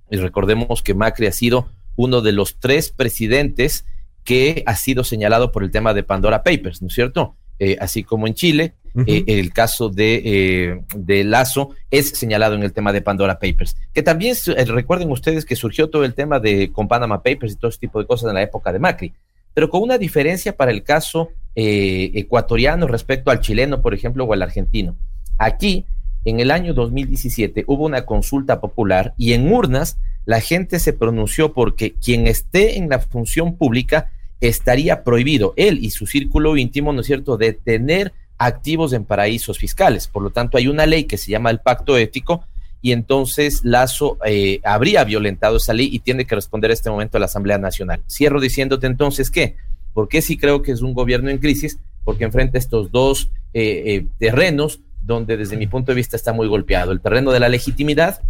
y 0.09 0.17
recordemos 0.17 0.81
que 0.81 0.95
Macri 0.95 1.27
ha 1.27 1.31
sido 1.31 1.69
uno 1.95 2.21
de 2.21 2.31
los 2.31 2.55
tres 2.55 2.89
presidentes 2.89 3.85
que 4.23 4.63
ha 4.65 4.75
sido 4.75 5.03
señalado 5.03 5.51
por 5.51 5.63
el 5.63 5.69
tema 5.69 5.93
de 5.93 6.01
Pandora 6.01 6.41
Papers, 6.41 6.81
¿no 6.81 6.87
es 6.87 6.95
cierto? 6.95 7.35
Eh, 7.59 7.77
así 7.79 8.03
como 8.03 8.25
en 8.25 8.33
Chile, 8.33 8.73
uh 8.93 9.01
-huh. 9.01 9.05
eh, 9.07 9.23
el 9.39 9.51
caso 9.53 9.89
de, 9.89 10.21
eh, 10.23 10.81
de, 10.95 11.23
Lazo 11.23 11.71
es 11.91 12.09
señalado 12.09 12.55
en 12.55 12.63
el 12.63 12.73
tema 12.73 12.91
de 12.91 13.01
Pandora 13.01 13.39
Papers. 13.39 13.75
Que 13.93 14.03
también 14.03 14.35
eh, 14.47 14.65
recuerden 14.65 15.11
ustedes 15.11 15.45
que 15.45 15.55
surgió 15.55 15.89
todo 15.89 16.03
el 16.03 16.13
tema 16.13 16.39
de 16.39 16.71
con 16.71 16.87
Panama 16.87 17.21
Papers 17.21 17.53
y 17.53 17.55
todo 17.55 17.69
ese 17.69 17.79
tipo 17.79 17.99
de 17.99 18.07
cosas 18.07 18.29
en 18.29 18.35
la 18.35 18.41
época 18.41 18.71
de 18.71 18.79
Macri, 18.79 19.13
pero 19.53 19.69
con 19.69 19.81
una 19.81 19.97
diferencia 19.97 20.55
para 20.55 20.71
el 20.71 20.83
caso 20.83 21.29
eh, 21.55 22.11
ecuatoriano 22.15 22.87
respecto 22.87 23.29
al 23.29 23.39
chileno, 23.39 23.81
por 23.81 23.93
ejemplo, 23.93 24.23
o 24.23 24.33
al 24.33 24.41
argentino. 24.41 24.95
Aquí, 25.37 25.85
en 26.25 26.39
el 26.39 26.49
año 26.49 26.73
2017, 26.73 27.65
hubo 27.67 27.85
una 27.85 28.05
consulta 28.05 28.59
popular 28.59 29.13
y 29.17 29.33
en 29.33 29.51
urnas 29.51 29.97
la 30.25 30.39
gente 30.39 30.79
se 30.79 30.93
pronunció 30.93 31.53
porque 31.53 31.93
quien 31.93 32.27
esté 32.27 32.77
en 32.77 32.89
la 32.89 32.99
función 32.99 33.55
pública 33.55 34.11
estaría 34.39 35.03
prohibido, 35.03 35.53
él 35.55 35.79
y 35.81 35.91
su 35.91 36.05
círculo 36.05 36.57
íntimo, 36.57 36.91
¿no 36.91 37.01
es 37.01 37.07
cierto?, 37.07 37.37
de 37.37 37.53
tener 37.53 38.13
activos 38.37 38.93
en 38.93 39.05
paraísos 39.05 39.57
fiscales. 39.57 40.07
Por 40.07 40.23
lo 40.23 40.29
tanto, 40.29 40.57
hay 40.57 40.67
una 40.67 40.85
ley 40.85 41.05
que 41.05 41.17
se 41.17 41.31
llama 41.31 41.49
el 41.49 41.59
pacto 41.59 41.97
ético 41.97 42.45
y 42.81 42.91
entonces 42.91 43.61
Lazo 43.63 44.17
eh, 44.25 44.59
habría 44.63 45.03
violentado 45.03 45.57
esa 45.57 45.73
ley 45.73 45.89
y 45.91 45.99
tiene 45.99 46.25
que 46.25 46.35
responder 46.35 46.71
a 46.71 46.73
este 46.73 46.89
momento 46.89 47.17
a 47.17 47.19
la 47.19 47.27
Asamblea 47.27 47.57
Nacional. 47.57 48.01
Cierro 48.09 48.41
diciéndote 48.41 48.87
entonces 48.87 49.31
que, 49.31 49.55
porque 49.93 50.21
sí 50.21 50.37
creo 50.37 50.61
que 50.61 50.71
es 50.71 50.81
un 50.81 50.93
gobierno 50.93 51.29
en 51.29 51.37
crisis, 51.37 51.79
porque 52.03 52.25
enfrenta 52.25 52.57
estos 52.57 52.91
dos 52.91 53.31
eh, 53.53 53.83
eh, 53.85 54.05
terrenos 54.19 54.79
donde 55.01 55.37
desde 55.37 55.57
mi 55.57 55.67
punto 55.67 55.91
de 55.91 55.95
vista 55.95 56.15
está 56.15 56.33
muy 56.33 56.47
golpeado. 56.47 56.91
El 56.91 57.01
terreno 57.01 57.31
de 57.31 57.39
la 57.39 57.49
legitimidad, 57.49 58.21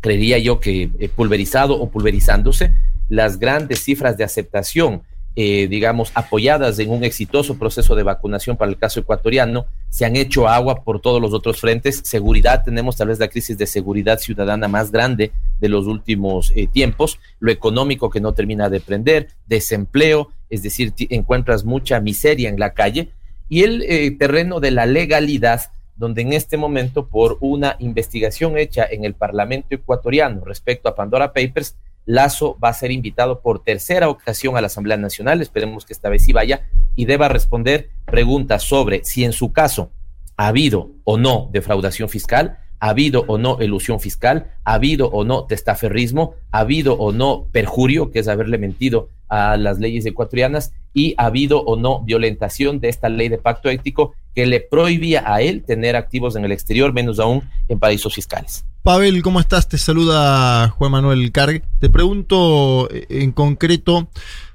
creería 0.00 0.38
yo 0.38 0.60
que 0.60 0.90
eh, 0.98 1.08
pulverizado 1.08 1.80
o 1.80 1.90
pulverizándose, 1.90 2.74
las 3.08 3.38
grandes 3.38 3.82
cifras 3.82 4.16
de 4.16 4.24
aceptación, 4.24 5.02
eh, 5.40 5.68
digamos, 5.68 6.10
apoyadas 6.16 6.80
en 6.80 6.90
un 6.90 7.04
exitoso 7.04 7.60
proceso 7.60 7.94
de 7.94 8.02
vacunación 8.02 8.56
para 8.56 8.72
el 8.72 8.76
caso 8.76 8.98
ecuatoriano, 8.98 9.66
se 9.88 10.04
han 10.04 10.16
hecho 10.16 10.48
agua 10.48 10.82
por 10.82 11.00
todos 11.00 11.22
los 11.22 11.32
otros 11.32 11.60
frentes. 11.60 12.00
Seguridad, 12.02 12.64
tenemos 12.64 12.96
tal 12.96 13.06
vez 13.06 13.20
la 13.20 13.28
crisis 13.28 13.56
de 13.56 13.68
seguridad 13.68 14.18
ciudadana 14.18 14.66
más 14.66 14.90
grande 14.90 15.30
de 15.60 15.68
los 15.68 15.86
últimos 15.86 16.52
eh, 16.56 16.66
tiempos, 16.66 17.20
lo 17.38 17.52
económico 17.52 18.10
que 18.10 18.20
no 18.20 18.34
termina 18.34 18.68
de 18.68 18.80
prender, 18.80 19.28
desempleo, 19.46 20.32
es 20.50 20.64
decir, 20.64 20.92
encuentras 21.08 21.64
mucha 21.64 22.00
miseria 22.00 22.48
en 22.48 22.58
la 22.58 22.74
calle, 22.74 23.10
y 23.48 23.62
el 23.62 23.82
eh, 23.82 24.10
terreno 24.18 24.58
de 24.58 24.72
la 24.72 24.86
legalidad, 24.86 25.70
donde 25.94 26.22
en 26.22 26.32
este 26.32 26.56
momento, 26.56 27.06
por 27.06 27.38
una 27.38 27.76
investigación 27.78 28.58
hecha 28.58 28.84
en 28.90 29.04
el 29.04 29.14
Parlamento 29.14 29.68
ecuatoriano 29.70 30.44
respecto 30.44 30.88
a 30.88 30.96
Pandora 30.96 31.32
Papers, 31.32 31.76
Lazo 32.08 32.56
va 32.58 32.70
a 32.70 32.74
ser 32.74 32.90
invitado 32.90 33.42
por 33.42 33.62
tercera 33.62 34.08
ocasión 34.08 34.56
a 34.56 34.62
la 34.62 34.68
Asamblea 34.68 34.96
Nacional, 34.96 35.42
esperemos 35.42 35.84
que 35.84 35.92
esta 35.92 36.08
vez 36.08 36.24
sí 36.24 36.32
vaya, 36.32 36.62
y 36.96 37.04
deba 37.04 37.28
responder 37.28 37.90
preguntas 38.06 38.62
sobre 38.62 39.04
si 39.04 39.24
en 39.24 39.32
su 39.32 39.52
caso 39.52 39.92
ha 40.38 40.46
habido 40.46 40.92
o 41.04 41.18
no 41.18 41.50
defraudación 41.52 42.08
fiscal, 42.08 42.60
ha 42.80 42.88
habido 42.88 43.24
o 43.28 43.36
no 43.36 43.58
elusión 43.60 44.00
fiscal, 44.00 44.54
ha 44.64 44.72
habido 44.72 45.08
o 45.08 45.24
no 45.24 45.44
testaferrismo, 45.44 46.34
ha 46.50 46.60
habido 46.60 46.94
o 46.94 47.12
no 47.12 47.46
perjurio, 47.52 48.10
que 48.10 48.20
es 48.20 48.28
haberle 48.28 48.56
mentido 48.56 49.10
a 49.28 49.58
las 49.58 49.78
leyes 49.78 50.06
ecuatorianas, 50.06 50.72
y 50.94 51.14
ha 51.18 51.26
habido 51.26 51.60
o 51.60 51.76
no 51.76 52.00
violentación 52.04 52.80
de 52.80 52.88
esta 52.88 53.10
ley 53.10 53.28
de 53.28 53.36
pacto 53.36 53.68
ético 53.68 54.14
que 54.38 54.46
le 54.46 54.60
prohibía 54.60 55.24
a 55.26 55.40
él 55.42 55.64
tener 55.66 55.96
activos 55.96 56.36
en 56.36 56.44
el 56.44 56.52
exterior, 56.52 56.92
menos 56.92 57.18
aún 57.18 57.42
en 57.66 57.80
paraísos 57.80 58.14
fiscales. 58.14 58.64
Pavel, 58.84 59.20
¿cómo 59.20 59.40
estás? 59.40 59.68
Te 59.68 59.78
saluda 59.78 60.68
Juan 60.68 60.92
Manuel 60.92 61.32
Carg. 61.32 61.64
Te 61.80 61.90
pregunto 61.90 62.88
eh, 62.92 63.06
en 63.10 63.32
concreto, 63.32 64.08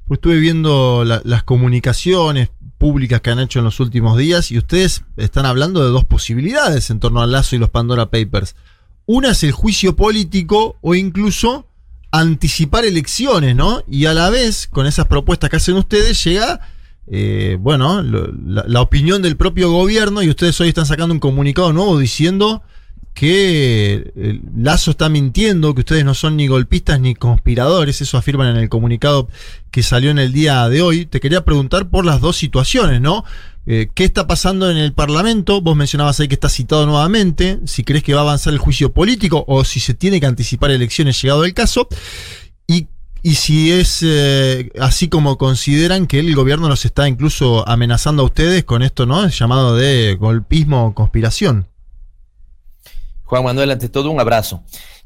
pues 0.08 0.20
estuve 0.20 0.38
viendo 0.38 1.04
la- 1.04 1.22
las 1.26 1.44
comunicaciones 1.44 2.50
públicas 2.78 3.20
que 3.20 3.32
han 3.32 3.40
hecho 3.40 3.60
en 3.60 3.66
los 3.66 3.82
últimos 3.82 4.18
días 4.18 4.52
y 4.52 4.58
ustedes 4.58 5.04
están 5.18 5.46
hablando 5.46 5.84
de 5.84 5.90
dos 5.90 6.06
posibilidades 6.06 6.90
en 6.90 7.02
torno 7.02 7.22
al 7.22 7.34
Lazo 7.34 7.58
y 7.58 7.60
los 7.60 7.70
Pandora 7.70 8.06
Papers. 8.06 8.56
Una 9.06 9.32
es 9.32 9.44
el 9.44 9.52
juicio 9.52 9.98
político 9.98 10.78
o 10.80 10.96
incluso 10.96 11.68
anticipar 12.12 12.86
elecciones, 12.86 13.54
¿no? 13.54 13.84
Y 13.90 14.06
a 14.06 14.14
la 14.14 14.30
vez, 14.30 14.66
con 14.72 14.86
esas 14.88 15.08
propuestas 15.08 15.50
que 15.50 15.58
hacen 15.58 15.76
ustedes, 15.76 16.24
llega, 16.24 16.62
eh, 17.08 17.58
bueno, 17.60 18.02
la 18.02 18.82
opinión 18.82 19.22
del 19.22 19.38
propio 19.38 19.72
gobierno 19.72 20.22
y 20.24 20.30
ustedes 20.30 20.60
hoy 20.62 20.70
están 20.70 20.86
sacando 20.86 21.14
un 21.14 21.20
comunicado 21.20 21.74
nuevo 21.74 21.98
diciendo 22.00 22.64
que 23.14 24.12
eh, 24.16 24.40
Lazo 24.58 24.92
está 24.92 25.08
mintiendo, 25.08 25.74
que 25.76 25.82
ustedes 25.82 26.04
no 26.04 26.14
son 26.14 26.36
ni 26.36 26.48
golpistas 26.48 27.00
ni 27.00 27.14
conspiradores, 27.14 28.02
eso 28.02 28.18
afirman 28.18 28.56
en 28.56 28.58
el 28.58 28.70
comunicado 28.70 29.30
que 29.72 29.84
salió 29.84 30.12
en 30.12 30.20
el 30.20 30.34
día 30.34 30.68
de 30.68 30.82
hoy. 30.82 31.06
Te 31.06 31.20
quería 31.20 31.46
preguntar 31.46 31.90
por 31.90 32.06
las 32.06 32.22
dos 32.22 32.38
situaciones, 32.38 33.02
¿no? 33.02 33.24
Eh, 33.66 33.90
¿Qué 33.94 34.04
está 34.04 34.28
pasando 34.28 34.70
en 34.70 34.78
el 34.78 34.94
Parlamento? 34.94 35.62
Vos 35.62 35.76
mencionabas 35.76 36.20
ahí 36.20 36.28
que 36.28 36.34
está 36.34 36.50
citado 36.50 36.86
nuevamente, 36.86 37.60
si 37.66 37.84
crees 37.84 38.04
que 38.04 38.14
va 38.14 38.22
a 38.22 38.24
avanzar 38.24 38.52
el 38.52 38.60
juicio 38.60 38.92
político 38.92 39.46
o 39.48 39.64
si 39.64 39.80
se 39.80 39.94
tiene 39.94 40.20
que 40.20 40.26
anticipar 40.26 40.72
elecciones 40.72 41.22
llegado 41.22 41.46
el 41.46 41.54
caso, 41.54 41.88
y, 42.68 42.88
y 43.24 43.36
si 43.36 43.72
es 43.72 44.02
eh, 44.04 44.70
así 44.80 45.08
como 45.08 45.38
consideran 45.38 46.06
que 46.06 46.20
el 46.20 46.36
gobierno 46.36 46.70
los 46.70 46.86
está 46.86 47.08
incluso 47.08 47.68
amenazando 47.68 48.22
a 48.22 48.26
ustedes 48.26 48.64
con 48.66 48.84
esto, 48.84 49.06
¿no? 49.06 49.28
llamado 49.28 49.76
de 49.76 50.16
golpismo 50.16 50.86
o 50.86 50.94
conspiración. 50.94 51.68
Juan 53.24 53.46
Manuel, 53.46 53.72
ante 53.72 53.90
todo 53.90 54.12
un 54.12 54.20
abrazo. 54.20 54.64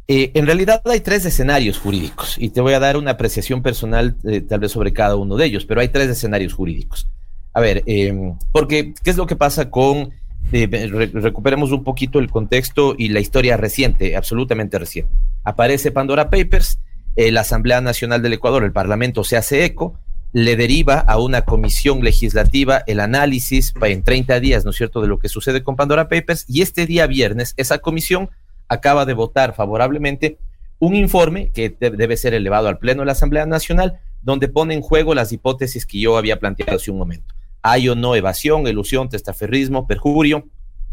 Eh, 0.10 0.31
en 0.35 0.45
realidad 0.45 0.81
hay 0.85 1.02
tres 1.02 1.26
escenarios 1.26 1.77
jurídicos 1.77 2.35
y 2.38 2.49
te 2.49 2.61
voy 2.61 2.73
a 2.73 2.80
dar 2.80 2.98
una 2.98 3.11
apreciación 3.11 3.61
personal 3.61 4.15
eh, 4.23 4.41
tal 4.41 4.60
vez 4.61 4.72
sobre 4.72 4.94
cada 4.94 5.15
uno 5.15 5.35
de 5.35 5.45
ellos, 5.45 5.65
pero 5.65 5.81
hay 5.81 5.89
tres 5.89 6.10
escenarios 6.10 6.53
jurídicos. 6.53 7.07
A 7.53 7.60
ver, 7.61 7.84
eh, 7.85 8.34
porque 8.52 8.94
¿qué 9.03 9.10
es 9.10 9.18
lo 9.18 9.27
que 9.27 9.35
pasa 9.35 9.69
con... 9.69 10.11
re- 10.52 11.11
recuperemos 11.14 11.72
un 11.72 11.84
poquito 11.84 12.19
el 12.19 12.30
contexto 12.30 12.95
y 12.98 13.10
la 13.10 13.19
historia 13.19 13.57
reciente, 13.57 14.15
absolutamente 14.15 14.80
reciente. 14.80 15.11
Aparece 15.44 15.91
Pandora 15.91 16.30
Papers, 16.30 16.80
eh, 17.18 17.31
la 17.34 17.41
Asamblea 17.41 17.81
Nacional 17.81 18.22
del 18.22 18.34
Ecuador, 18.34 18.64
el 18.64 18.72
Parlamento 18.72 19.23
se 19.26 19.35
hace 19.35 19.65
eco, 19.65 19.99
le 20.34 20.56
deriva 20.56 20.99
a 20.99 21.18
una 21.19 21.41
comisión 21.41 22.03
legislativa 22.03 22.84
el 22.88 22.99
análisis 22.99 23.73
en 23.81 24.03
30 24.03 24.39
días, 24.39 24.64
¿no 24.65 24.72
es 24.72 24.77
cierto?, 24.77 25.02
de 25.02 25.07
lo 25.07 25.19
que 25.19 25.27
sucede 25.30 25.64
con 25.64 25.76
Pandora 25.76 26.07
Papers 26.10 26.45
y 26.48 26.61
este 26.61 26.85
día 26.85 27.07
viernes 27.07 27.53
esa 27.57 27.80
comisión 27.80 28.30
acaba 28.69 29.06
de 29.06 29.14
votar 29.14 29.56
favorablemente 29.56 30.38
un 30.80 30.95
informe 30.95 31.49
que 31.53 31.69
de- 31.69 31.89
debe 31.91 32.18
ser 32.18 32.34
elevado 32.34 32.68
al 32.68 32.77
Pleno 32.77 33.02
de 33.02 33.07
la 33.07 33.14
Asamblea 33.14 33.45
Nacional, 33.45 33.99
donde 34.22 34.48
pone 34.48 34.73
en 34.76 34.81
juego 34.81 35.15
las 35.15 35.31
hipótesis 35.31 35.85
que 35.85 35.99
yo 35.99 36.18
había 36.18 36.39
planteado 36.39 36.76
hace 36.76 36.91
un 36.91 36.98
momento. 36.99 37.34
Hay 37.64 37.89
o 37.89 37.95
no 37.95 38.14
evasión, 38.15 38.68
elusión, 38.68 39.10
testaferrismo, 39.10 39.88
perjurio 39.88 40.48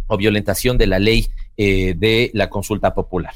o 0.06 0.16
violentación 0.16 0.78
de 0.78 0.86
la 0.86 0.98
ley 0.98 1.28
eh, 1.56 1.94
de 1.96 2.30
la 2.32 2.48
consulta 2.48 2.94
popular. 2.94 3.34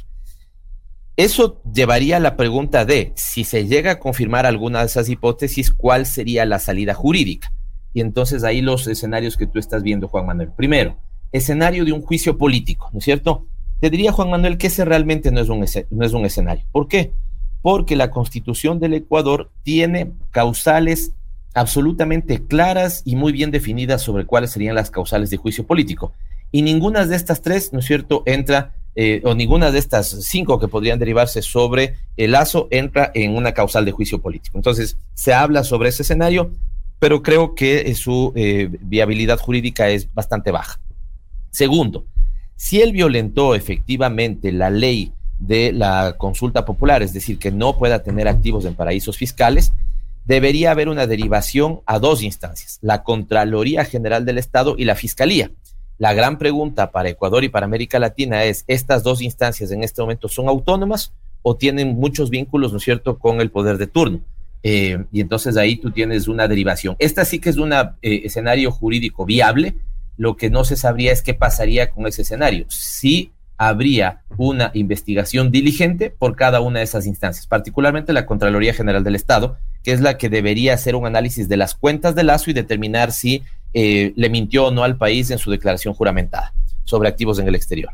Eso 1.18 1.60
llevaría 1.74 2.18
a 2.18 2.20
la 2.20 2.36
pregunta 2.36 2.84
de, 2.84 3.10
si 3.16 3.42
se 3.42 3.66
llega 3.66 3.90
a 3.90 3.98
confirmar 3.98 4.46
alguna 4.46 4.78
de 4.78 4.86
esas 4.86 5.08
hipótesis, 5.08 5.72
¿cuál 5.72 6.06
sería 6.06 6.46
la 6.46 6.60
salida 6.60 6.94
jurídica? 6.94 7.52
Y 7.92 8.02
entonces 8.02 8.44
ahí 8.44 8.60
los 8.60 8.86
escenarios 8.86 9.36
que 9.36 9.48
tú 9.48 9.58
estás 9.58 9.82
viendo, 9.82 10.06
Juan 10.06 10.26
Manuel. 10.26 10.52
Primero, 10.56 10.96
escenario 11.32 11.84
de 11.84 11.90
un 11.90 12.02
juicio 12.02 12.38
político, 12.38 12.88
¿no 12.92 13.00
es 13.00 13.04
cierto? 13.04 13.48
Te 13.80 13.90
diría, 13.90 14.12
Juan 14.12 14.30
Manuel, 14.30 14.58
que 14.58 14.68
ese 14.68 14.84
realmente 14.84 15.32
no 15.32 15.40
es 15.40 15.48
un, 15.48 15.66
no 15.90 16.06
es 16.06 16.12
un 16.12 16.24
escenario. 16.24 16.64
¿Por 16.70 16.86
qué? 16.86 17.10
Porque 17.62 17.96
la 17.96 18.12
constitución 18.12 18.78
del 18.78 18.94
Ecuador 18.94 19.50
tiene 19.64 20.12
causales 20.30 21.14
absolutamente 21.52 22.46
claras 22.46 23.02
y 23.04 23.16
muy 23.16 23.32
bien 23.32 23.50
definidas 23.50 24.02
sobre 24.02 24.24
cuáles 24.24 24.52
serían 24.52 24.76
las 24.76 24.92
causales 24.92 25.30
de 25.30 25.36
juicio 25.36 25.66
político. 25.66 26.12
Y 26.52 26.62
ninguna 26.62 27.04
de 27.04 27.16
estas 27.16 27.42
tres, 27.42 27.72
¿no 27.72 27.80
es 27.80 27.86
cierto?, 27.86 28.22
entra, 28.24 28.76
eh, 29.00 29.20
o 29.22 29.32
ninguna 29.32 29.70
de 29.70 29.78
estas 29.78 30.08
cinco 30.08 30.58
que 30.58 30.66
podrían 30.66 30.98
derivarse 30.98 31.40
sobre 31.40 31.94
el 32.16 32.32
lazo 32.32 32.66
entra 32.72 33.12
en 33.14 33.36
una 33.36 33.54
causal 33.54 33.84
de 33.84 33.92
juicio 33.92 34.20
político. 34.20 34.58
Entonces, 34.58 34.96
se 35.14 35.32
habla 35.32 35.62
sobre 35.62 35.90
ese 35.90 36.02
escenario, 36.02 36.50
pero 36.98 37.22
creo 37.22 37.54
que 37.54 37.82
eh, 37.82 37.94
su 37.94 38.32
eh, 38.34 38.68
viabilidad 38.80 39.38
jurídica 39.38 39.88
es 39.88 40.12
bastante 40.12 40.50
baja. 40.50 40.80
Segundo, 41.50 42.06
si 42.56 42.80
él 42.80 42.90
violentó 42.90 43.54
efectivamente 43.54 44.50
la 44.50 44.68
ley 44.68 45.12
de 45.38 45.70
la 45.70 46.16
consulta 46.18 46.64
popular, 46.64 47.00
es 47.00 47.12
decir, 47.12 47.38
que 47.38 47.52
no 47.52 47.78
pueda 47.78 48.02
tener 48.02 48.26
activos 48.26 48.64
en 48.64 48.74
paraísos 48.74 49.16
fiscales, 49.16 49.74
debería 50.24 50.72
haber 50.72 50.88
una 50.88 51.06
derivación 51.06 51.82
a 51.86 52.00
dos 52.00 52.20
instancias, 52.20 52.80
la 52.82 53.04
Contraloría 53.04 53.84
General 53.84 54.24
del 54.24 54.38
Estado 54.38 54.74
y 54.76 54.86
la 54.86 54.96
Fiscalía. 54.96 55.52
La 55.98 56.14
gran 56.14 56.38
pregunta 56.38 56.92
para 56.92 57.08
Ecuador 57.08 57.42
y 57.42 57.48
para 57.48 57.66
América 57.66 57.98
Latina 57.98 58.44
es, 58.44 58.64
¿estas 58.68 59.02
dos 59.02 59.20
instancias 59.20 59.72
en 59.72 59.82
este 59.82 60.00
momento 60.00 60.28
son 60.28 60.48
autónomas 60.48 61.12
o 61.42 61.56
tienen 61.56 61.96
muchos 61.96 62.30
vínculos, 62.30 62.70
¿no 62.70 62.78
es 62.78 62.84
cierto?, 62.84 63.18
con 63.18 63.40
el 63.40 63.50
poder 63.50 63.78
de 63.78 63.88
turno. 63.88 64.20
Eh, 64.62 65.04
y 65.12 65.20
entonces 65.20 65.56
ahí 65.56 65.76
tú 65.76 65.90
tienes 65.90 66.28
una 66.28 66.46
derivación. 66.46 66.94
Esta 66.98 67.24
sí 67.24 67.40
que 67.40 67.50
es 67.50 67.56
un 67.56 67.72
escenario 68.00 68.70
jurídico 68.70 69.24
viable. 69.24 69.74
Lo 70.16 70.36
que 70.36 70.50
no 70.50 70.64
se 70.64 70.76
sabría 70.76 71.12
es 71.12 71.22
qué 71.22 71.34
pasaría 71.34 71.90
con 71.90 72.06
ese 72.06 72.22
escenario. 72.22 72.66
Si 72.68 73.32
habría 73.56 74.22
una 74.36 74.70
investigación 74.74 75.50
diligente 75.50 76.10
por 76.10 76.36
cada 76.36 76.60
una 76.60 76.78
de 76.78 76.84
esas 76.84 77.06
instancias, 77.06 77.48
particularmente 77.48 78.12
la 78.12 78.24
Contraloría 78.24 78.72
General 78.72 79.02
del 79.02 79.16
Estado, 79.16 79.58
que 79.82 79.92
es 79.92 80.00
la 80.00 80.16
que 80.16 80.28
debería 80.28 80.74
hacer 80.74 80.94
un 80.94 81.06
análisis 81.06 81.48
de 81.48 81.56
las 81.56 81.74
cuentas 81.74 82.14
de 82.14 82.22
Lazo 82.22 82.50
y 82.50 82.54
determinar 82.54 83.10
si 83.10 83.42
eh, 83.74 84.12
le 84.16 84.30
mintió 84.30 84.66
o 84.66 84.70
no 84.70 84.84
al 84.84 84.96
país 84.96 85.30
en 85.30 85.38
su 85.38 85.50
declaración 85.50 85.94
juramentada 85.94 86.54
sobre 86.84 87.08
activos 87.08 87.38
en 87.38 87.48
el 87.48 87.54
exterior. 87.54 87.92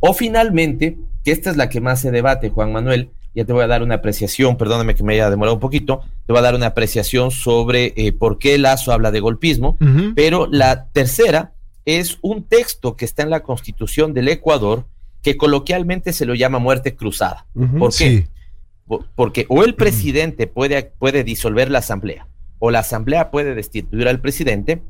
O 0.00 0.12
finalmente, 0.12 0.98
que 1.24 1.32
esta 1.32 1.50
es 1.50 1.56
la 1.56 1.68
que 1.68 1.80
más 1.80 2.00
se 2.00 2.10
debate, 2.10 2.50
Juan 2.50 2.72
Manuel, 2.72 3.10
ya 3.34 3.44
te 3.44 3.52
voy 3.52 3.64
a 3.64 3.66
dar 3.66 3.82
una 3.82 3.96
apreciación, 3.96 4.56
perdóname 4.56 4.94
que 4.94 5.02
me 5.02 5.14
haya 5.14 5.28
demorado 5.30 5.54
un 5.54 5.60
poquito, 5.60 6.00
te 6.26 6.32
voy 6.32 6.38
a 6.38 6.42
dar 6.42 6.54
una 6.54 6.66
apreciación 6.66 7.30
sobre 7.30 7.92
eh, 7.96 8.12
por 8.12 8.38
qué 8.38 8.56
Lazo 8.56 8.92
habla 8.92 9.10
de 9.10 9.20
golpismo, 9.20 9.76
pero 10.14 10.48
la 10.50 10.86
tercera 10.88 11.52
es 11.84 12.18
un 12.22 12.44
texto 12.44 12.96
que 12.96 13.04
está 13.04 13.22
en 13.22 13.30
la 13.30 13.42
Constitución 13.42 14.14
del 14.14 14.28
Ecuador 14.28 14.86
que 15.22 15.36
coloquialmente 15.36 16.12
se 16.12 16.24
lo 16.24 16.34
llama 16.34 16.58
muerte 16.58 16.94
cruzada. 16.94 17.46
¿Por 17.78 17.90
qué? 17.90 18.24
Sí. 18.88 18.98
Porque 19.14 19.44
o 19.48 19.64
el 19.64 19.74
presidente 19.74 20.46
puede, 20.46 20.92
puede 20.98 21.24
disolver 21.24 21.70
la 21.70 21.80
asamblea 21.80 22.28
o 22.58 22.70
la 22.70 22.80
asamblea 22.80 23.30
puede 23.30 23.54
destituir 23.54 24.08
al 24.08 24.20
presidente 24.20 24.82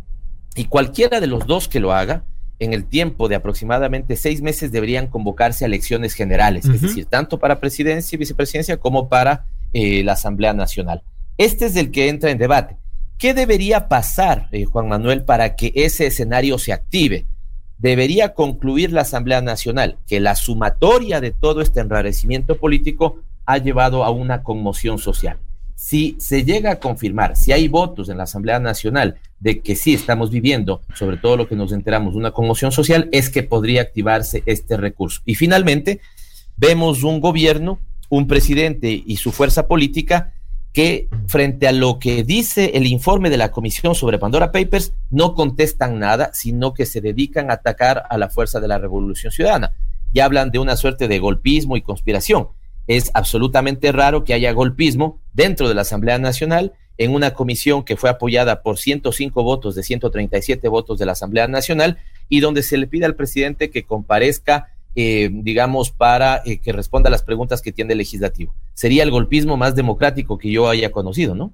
y 0.57 0.65
cualquiera 0.65 1.21
de 1.21 1.27
los 1.27 1.47
dos 1.47 1.69
que 1.69 1.81
lo 1.81 1.93
haga, 1.93 2.25
en 2.59 2.73
el 2.73 2.87
tiempo 2.87 3.29
de 3.29 3.35
aproximadamente 3.35 4.17
seis 4.17 4.41
meses 4.41 4.73
deberían 4.73 5.09
convocarse 5.09 5.65
a 5.65 5.69
elecciones 5.69 6.15
generales, 6.15 6.65
es 6.65 6.81
decir, 6.81 7.05
tanto 7.05 7.39
para 7.39 7.61
presidencia 7.61 8.17
y 8.17 8.19
vicepresidencia 8.19 8.79
como 8.79 9.09
para 9.11 9.45
eh, 9.75 10.03
la 10.03 10.13
Asamblea 10.13 10.55
Nacional. 10.55 11.03
Este 11.37 11.67
es 11.67 11.77
el 11.77 11.91
que 11.91 12.09
entra 12.09 12.31
en 12.31 12.39
debate. 12.39 12.79
¿Qué 13.19 13.35
debería 13.35 13.89
pasar, 13.89 14.49
eh, 14.53 14.65
Juan 14.65 14.89
Manuel, 14.89 15.25
para 15.25 15.55
que 15.55 15.73
ese 15.75 16.07
escenario 16.07 16.59
se 16.59 16.73
active? 16.73 17.27
Debería 17.77 18.33
concluir 18.33 18.91
la 18.91 19.03
Asamblea 19.03 19.43
Nacional 19.43 19.99
que 20.07 20.19
la 20.21 20.35
sumatoria 20.35 21.21
de 21.21 21.33
todo 21.33 21.61
este 21.61 21.81
enrarecimiento 21.81 22.57
político 22.57 23.19
ha 23.45 23.59
llevado 23.59 24.03
a 24.03 24.11
una 24.11 24.43
conmoción 24.43 24.99
social. 24.99 25.39
Si 25.75 26.17
se 26.19 26.45
llega 26.45 26.73
a 26.73 26.81
confirmar, 26.81 27.37
si 27.37 27.53
hay 27.53 27.69
votos 27.69 28.09
en 28.09 28.17
la 28.17 28.23
Asamblea 28.25 28.59
Nacional 28.61 29.19
de 29.41 29.61
que 29.61 29.77
sí 29.77 29.95
estamos 29.95 30.31
viviendo, 30.31 30.83
sobre 30.95 31.17
todo 31.17 31.37
lo 31.37 31.49
que 31.49 31.57
nos 31.57 31.73
enteramos, 31.73 32.15
una 32.15 32.31
conmoción 32.31 32.73
social, 32.73 33.09
es 33.13 33.31
que 33.31 33.43
podría 33.43 33.83
activarse 33.83 34.43
este 34.47 34.77
recurso. 34.77 35.21
Y 35.25 35.35
finalmente, 35.35 36.01
vemos 36.57 37.03
un 37.03 37.21
gobierno, 37.21 37.79
un 38.09 38.27
presidente 38.27 39.03
y 39.05 39.17
su 39.17 39.33
fuerza 39.33 39.67
política 39.67 40.33
que 40.73 41.09
frente 41.27 41.67
a 41.67 41.73
lo 41.73 41.99
que 41.99 42.23
dice 42.23 42.73
el 42.75 42.87
informe 42.87 43.31
de 43.31 43.39
la 43.39 43.51
Comisión 43.51 43.95
sobre 43.95 44.19
Pandora 44.19 44.53
Papers, 44.53 44.93
no 45.11 45.35
contestan 45.35 45.99
nada, 45.99 46.31
sino 46.35 46.75
que 46.75 46.85
se 46.85 47.01
dedican 47.01 47.51
a 47.51 47.55
atacar 47.55 48.05
a 48.11 48.19
la 48.19 48.29
fuerza 48.29 48.61
de 48.61 48.69
la 48.69 48.77
Revolución 48.77 49.33
Ciudadana. 49.33 49.73
Y 50.13 50.21
hablan 50.21 50.51
de 50.51 50.59
una 50.59 50.77
suerte 50.77 51.09
de 51.09 51.19
golpismo 51.19 51.79
y 51.79 51.83
conspiración. 51.83 52.49
Es 52.87 53.11
absolutamente 53.15 53.91
raro 53.91 54.25
que 54.25 54.35
haya 54.35 54.53
golpismo 54.53 55.19
dentro 55.33 55.67
de 55.67 55.75
la 55.75 55.81
Asamblea 55.81 56.19
Nacional 56.19 56.75
en 56.99 57.13
una 57.13 57.35
comisión 57.35 57.85
que 57.85 57.97
fue 57.97 58.11
apoyada 58.11 58.63
por 58.63 58.79
105 58.79 59.43
votos 59.43 59.75
de 59.75 59.83
137 59.83 60.69
votos 60.69 60.99
de 60.99 61.07
la 61.07 61.13
Asamblea 61.13 61.49
Nacional 61.49 61.99
y 62.29 62.41
donde 62.41 62.63
se 62.63 62.79
le 62.79 62.87
pide 62.87 63.05
al 63.05 63.15
presidente 63.15 63.71
que 63.71 63.85
comparezca 63.85 64.69
eh, 64.99 65.29
digamos, 65.31 65.91
para 65.91 66.41
eh, 66.47 66.57
que 66.57 66.73
responda 66.73 67.09
a 67.09 67.11
las 67.11 67.23
preguntas 67.23 67.61
que 67.61 67.71
tiene 67.71 67.93
el 67.93 67.99
legislativo. 67.99 68.55
Sería 68.73 69.03
el 69.03 69.11
golpismo 69.11 69.59
más 69.59 69.75
democrático 69.75 70.39
que 70.39 70.51
yo 70.51 70.71
haya 70.71 70.91
conocido, 70.91 71.35
¿no? 71.35 71.53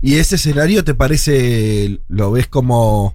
¿Y 0.00 0.14
ese 0.14 0.36
escenario 0.36 0.82
te 0.82 0.94
parece, 0.94 2.00
lo 2.08 2.32
ves 2.32 2.46
como 2.46 3.14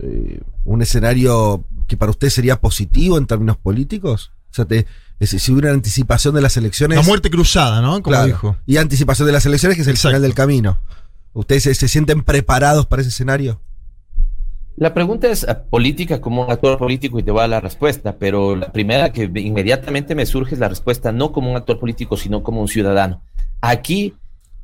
eh, 0.00 0.40
un 0.64 0.82
escenario 0.82 1.64
que 1.86 1.96
para 1.96 2.10
usted 2.10 2.28
sería 2.28 2.60
positivo 2.60 3.18
en 3.18 3.28
términos 3.28 3.56
políticos? 3.56 4.32
O 4.50 4.54
sea, 4.54 4.64
te, 4.64 4.86
es- 5.20 5.30
si 5.30 5.52
hubiera 5.52 5.68
una 5.68 5.76
anticipación 5.76 6.34
de 6.34 6.40
las 6.42 6.56
elecciones. 6.56 6.96
La 6.98 7.02
muerte 7.04 7.30
cruzada, 7.30 7.80
¿no? 7.80 7.92
Como 8.02 8.02
Claro. 8.16 8.26
dijo. 8.26 8.56
Y 8.66 8.76
anticipación 8.78 9.26
de 9.26 9.32
las 9.32 9.46
elecciones, 9.46 9.76
que 9.76 9.82
es 9.82 9.88
el 9.88 9.96
final 9.96 10.22
del 10.22 10.34
camino. 10.34 10.80
¿Ustedes 11.32 11.64
se, 11.64 11.74
se 11.74 11.88
sienten 11.88 12.22
preparados 12.22 12.86
para 12.86 13.02
ese 13.02 13.08
escenario? 13.10 13.60
La 14.76 14.92
pregunta 14.92 15.28
es 15.28 15.44
eh, 15.44 15.54
política 15.70 16.20
como 16.20 16.44
un 16.44 16.50
actor 16.50 16.78
político 16.78 17.18
y 17.18 17.22
te 17.22 17.30
voy 17.30 17.38
a 17.38 17.42
dar 17.42 17.50
la 17.50 17.60
respuesta, 17.60 18.16
pero 18.18 18.56
la 18.56 18.72
primera 18.72 19.12
que 19.12 19.30
inmediatamente 19.36 20.14
me 20.16 20.26
surge 20.26 20.54
es 20.54 20.60
la 20.60 20.68
respuesta 20.68 21.12
no 21.12 21.30
como 21.32 21.50
un 21.50 21.56
actor 21.56 21.78
político, 21.78 22.16
sino 22.16 22.42
como 22.42 22.60
un 22.60 22.68
ciudadano. 22.68 23.22
Aquí 23.60 24.14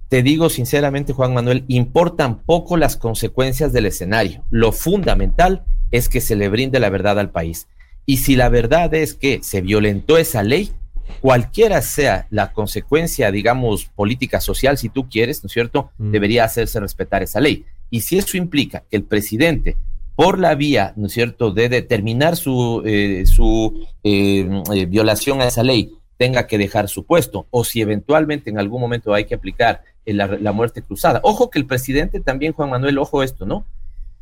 te 0.08 0.24
digo 0.24 0.50
sinceramente, 0.50 1.12
Juan 1.12 1.32
Manuel, 1.32 1.64
importan 1.68 2.40
poco 2.40 2.76
las 2.76 2.96
consecuencias 2.96 3.72
del 3.72 3.86
escenario. 3.86 4.42
Lo 4.50 4.72
fundamental 4.72 5.62
es 5.92 6.08
que 6.08 6.20
se 6.20 6.34
le 6.34 6.48
brinde 6.48 6.80
la 6.80 6.90
verdad 6.90 7.18
al 7.20 7.30
país. 7.30 7.68
Y 8.10 8.16
si 8.16 8.34
la 8.34 8.48
verdad 8.48 8.92
es 8.92 9.14
que 9.14 9.38
se 9.44 9.60
violentó 9.60 10.18
esa 10.18 10.42
ley, 10.42 10.72
cualquiera 11.20 11.80
sea 11.80 12.26
la 12.30 12.52
consecuencia, 12.52 13.30
digamos, 13.30 13.84
política, 13.84 14.40
social, 14.40 14.78
si 14.78 14.88
tú 14.88 15.08
quieres, 15.08 15.44
¿no 15.44 15.46
es 15.46 15.52
cierto?, 15.52 15.92
debería 15.96 16.42
hacerse 16.42 16.80
respetar 16.80 17.22
esa 17.22 17.38
ley. 17.38 17.66
Y 17.88 18.00
si 18.00 18.18
eso 18.18 18.36
implica 18.36 18.82
que 18.90 18.96
el 18.96 19.04
presidente, 19.04 19.76
por 20.16 20.40
la 20.40 20.56
vía, 20.56 20.92
¿no 20.96 21.06
es 21.06 21.12
cierto?, 21.12 21.52
de 21.52 21.68
determinar 21.68 22.34
su, 22.34 22.82
eh, 22.84 23.26
su 23.26 23.86
eh, 24.02 24.44
eh, 24.74 24.86
violación 24.86 25.40
a 25.40 25.46
esa 25.46 25.62
ley, 25.62 25.92
tenga 26.16 26.48
que 26.48 26.58
dejar 26.58 26.88
su 26.88 27.04
puesto, 27.04 27.46
o 27.50 27.62
si 27.62 27.80
eventualmente 27.80 28.50
en 28.50 28.58
algún 28.58 28.80
momento 28.80 29.14
hay 29.14 29.26
que 29.26 29.36
aplicar 29.36 29.84
la, 30.04 30.26
la 30.26 30.50
muerte 30.50 30.82
cruzada. 30.82 31.20
Ojo 31.22 31.48
que 31.48 31.60
el 31.60 31.66
presidente 31.66 32.18
también, 32.18 32.54
Juan 32.54 32.70
Manuel, 32.70 32.98
ojo 32.98 33.22
esto, 33.22 33.46
¿no? 33.46 33.64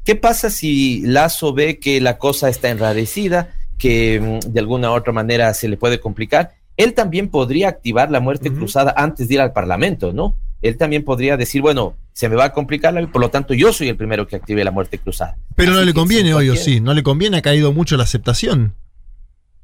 ¿Qué 0.04 0.14
pasa 0.14 0.50
si 0.50 1.00
Lazo 1.06 1.54
ve 1.54 1.78
que 1.78 2.02
la 2.02 2.18
cosa 2.18 2.50
está 2.50 2.68
enrarecida, 2.68 3.54
que 3.78 4.20
mm, 4.20 4.52
de 4.52 4.60
alguna 4.60 4.90
u 4.90 4.94
otra 4.94 5.12
manera 5.12 5.52
se 5.54 5.68
le 5.68 5.76
puede 5.76 6.00
complicar? 6.00 6.52
Él 6.76 6.94
también 6.94 7.28
podría 7.28 7.68
activar 7.68 8.10
la 8.10 8.20
muerte 8.20 8.52
cruzada 8.52 8.94
antes 8.96 9.26
de 9.28 9.34
ir 9.34 9.40
al 9.40 9.52
Parlamento, 9.52 10.12
¿no? 10.12 10.36
Él 10.62 10.76
también 10.76 11.04
podría 11.04 11.36
decir, 11.36 11.62
bueno, 11.62 11.94
se 12.12 12.28
me 12.28 12.36
va 12.36 12.46
a 12.46 12.52
complicar, 12.52 12.92
la- 12.94 13.06
por 13.10 13.20
lo 13.20 13.30
tanto 13.30 13.54
yo 13.54 13.72
soy 13.72 13.88
el 13.88 13.96
primero 13.96 14.26
que 14.26 14.36
active 14.36 14.62
la 14.64 14.70
muerte 14.72 14.98
cruzada. 14.98 15.36
Pero 15.56 15.72
no 15.72 15.84
le 15.84 15.94
conviene 15.94 16.34
hoy, 16.34 16.48
o 16.48 16.52
cualquiera- 16.52 16.64
sí. 16.64 16.80
No 16.80 16.94
le 16.94 17.02
conviene, 17.02 17.36
ha 17.38 17.42
caído 17.42 17.72
mucho 17.72 17.96
la 17.96 18.02
aceptación. 18.04 18.74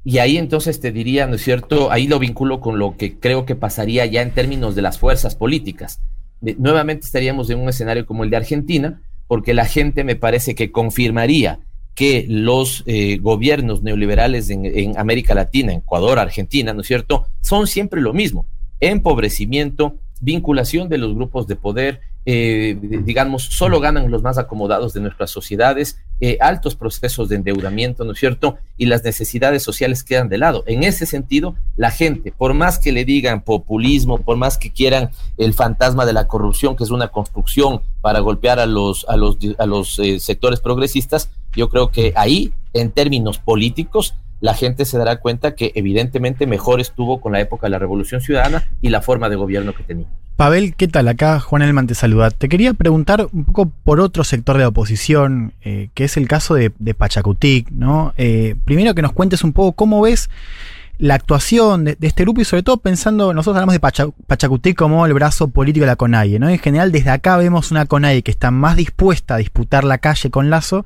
Y 0.03 0.19
ahí 0.19 0.37
entonces 0.37 0.79
te 0.79 0.91
diría, 0.91 1.25
¿no 1.25 1.35
es 1.35 1.41
cierto? 1.41 1.91
Ahí 1.91 2.07
lo 2.07 2.19
vinculo 2.19 2.59
con 2.61 2.77
lo 2.79 2.95
que 2.95 3.17
creo 3.19 3.45
que 3.45 3.55
pasaría 3.55 4.05
ya 4.05 4.21
en 4.21 4.31
términos 4.31 4.75
de 4.75 4.81
las 4.83 4.99
fuerzas 4.99 5.35
políticas. 5.35 5.99
De- 6.41 6.55
nuevamente 6.59 7.05
estaríamos 7.05 7.49
en 7.49 7.59
un 7.59 7.69
escenario 7.69 8.05
como 8.05 8.23
el 8.23 8.29
de 8.29 8.37
Argentina, 8.37 9.01
porque 9.27 9.53
la 9.53 9.65
gente 9.65 10.03
me 10.03 10.15
parece 10.15 10.53
que 10.53 10.71
confirmaría 10.71 11.59
que 11.95 12.25
los 12.29 12.83
eh, 12.85 13.17
gobiernos 13.21 13.81
neoliberales 13.81 14.49
en, 14.49 14.65
en 14.65 14.97
América 14.97 15.33
Latina, 15.33 15.73
Ecuador, 15.73 16.19
Argentina, 16.19 16.73
¿no 16.73 16.81
es 16.81 16.87
cierto?, 16.87 17.25
son 17.41 17.67
siempre 17.67 18.01
lo 18.01 18.13
mismo. 18.13 18.45
Empobrecimiento, 18.81 19.95
vinculación 20.19 20.89
de 20.89 20.97
los 20.97 21.15
grupos 21.15 21.47
de 21.47 21.55
poder, 21.55 22.01
eh, 22.25 22.75
digamos, 23.03 23.43
solo 23.43 23.79
ganan 23.79 24.09
los 24.09 24.23
más 24.23 24.37
acomodados 24.37 24.93
de 24.93 24.99
nuestras 24.99 25.29
sociedades, 25.29 25.99
eh, 26.19 26.37
altos 26.41 26.75
procesos 26.75 27.29
de 27.29 27.35
endeudamiento, 27.35 28.03
¿no 28.03 28.13
es 28.13 28.19
cierto? 28.19 28.57
Y 28.77 28.85
las 28.85 29.03
necesidades 29.03 29.61
sociales 29.61 30.03
quedan 30.03 30.29
de 30.29 30.39
lado. 30.39 30.63
En 30.65 30.83
ese 30.83 31.05
sentido, 31.05 31.55
la 31.75 31.91
gente, 31.91 32.31
por 32.31 32.53
más 32.53 32.79
que 32.79 32.91
le 32.91 33.05
digan 33.05 33.43
populismo, 33.43 34.17
por 34.17 34.37
más 34.37 34.57
que 34.57 34.71
quieran 34.71 35.11
el 35.37 35.53
fantasma 35.53 36.05
de 36.05 36.13
la 36.13 36.27
corrupción, 36.27 36.75
que 36.75 36.83
es 36.83 36.89
una 36.89 37.09
construcción 37.09 37.81
para 38.01 38.21
golpear 38.21 38.59
a 38.59 38.65
los, 38.65 39.05
a 39.07 39.17
los, 39.17 39.37
a 39.59 39.65
los 39.65 39.99
eh, 39.99 40.19
sectores 40.19 40.61
progresistas, 40.61 41.29
yo 41.53 41.69
creo 41.69 41.91
que 41.91 42.11
ahí, 42.15 42.53
en 42.73 42.91
términos 42.91 43.37
políticos, 43.37 44.15
la 44.45 44.53
gente 44.53 44.85
se 44.85 44.99
dará 44.99 45.17
cuenta 45.17 45.55
que 45.55 45.71
evidentemente 45.73 46.45
mejor 46.45 46.79
estuvo 46.79 47.19
con 47.19 47.31
la 47.31 47.41
época 47.41 47.65
de 47.65 47.71
la 47.71 47.79
Revolución 47.79 48.21
Ciudadana 48.21 48.63
y 48.79 48.89
la 48.89 49.01
forma 49.01 49.27
de 49.27 49.37
gobierno 49.37 49.73
que 49.73 49.81
tenía. 49.81 50.05
Pavel, 50.35 50.75
¿qué 50.75 50.87
tal? 50.87 51.07
Acá 51.07 51.39
Juan 51.39 51.63
Elman 51.63 51.87
te 51.87 51.95
saluda. 51.95 52.29
Te 52.29 52.47
quería 52.47 52.75
preguntar 52.75 53.27
un 53.31 53.45
poco 53.45 53.71
por 53.83 53.99
otro 53.99 54.23
sector 54.23 54.57
de 54.57 54.61
la 54.61 54.67
oposición, 54.67 55.53
eh, 55.63 55.89
que 55.95 56.03
es 56.03 56.15
el 56.15 56.27
caso 56.27 56.53
de, 56.53 56.69
Pachacutic, 56.69 57.71
¿no? 57.71 58.13
Eh, 58.17 58.53
primero 58.65 58.93
que 58.93 59.01
nos 59.01 59.13
cuentes 59.13 59.43
un 59.43 59.51
poco 59.51 59.71
cómo 59.71 59.99
ves 59.99 60.29
la 60.97 61.15
actuación 61.15 61.85
de, 61.85 61.97
este 62.01 62.23
grupo 62.23 62.41
y 62.41 62.45
sobre 62.45 62.63
todo 62.63 62.77
pensando, 62.77 63.33
nosotros 63.33 63.57
hablamos 63.57 63.73
de 63.73 63.79
Pacha- 63.79 64.07
como 64.75 65.05
el 65.05 65.13
brazo 65.13 65.49
político 65.49 65.83
de 65.83 65.87
la 65.87 65.95
CONAIE, 65.95 66.39
¿no? 66.39 66.49
En 66.49 66.59
general 66.59 66.91
desde 66.91 67.09
acá 67.09 67.37
vemos 67.37 67.71
una 67.71 67.85
CONAIE 67.85 68.23
que 68.23 68.31
está 68.31 68.51
más 68.51 68.75
dispuesta 68.75 69.35
a 69.35 69.37
disputar 69.37 69.83
la 69.83 69.97
calle 69.97 70.29
con 70.29 70.49
Lazo 70.49 70.85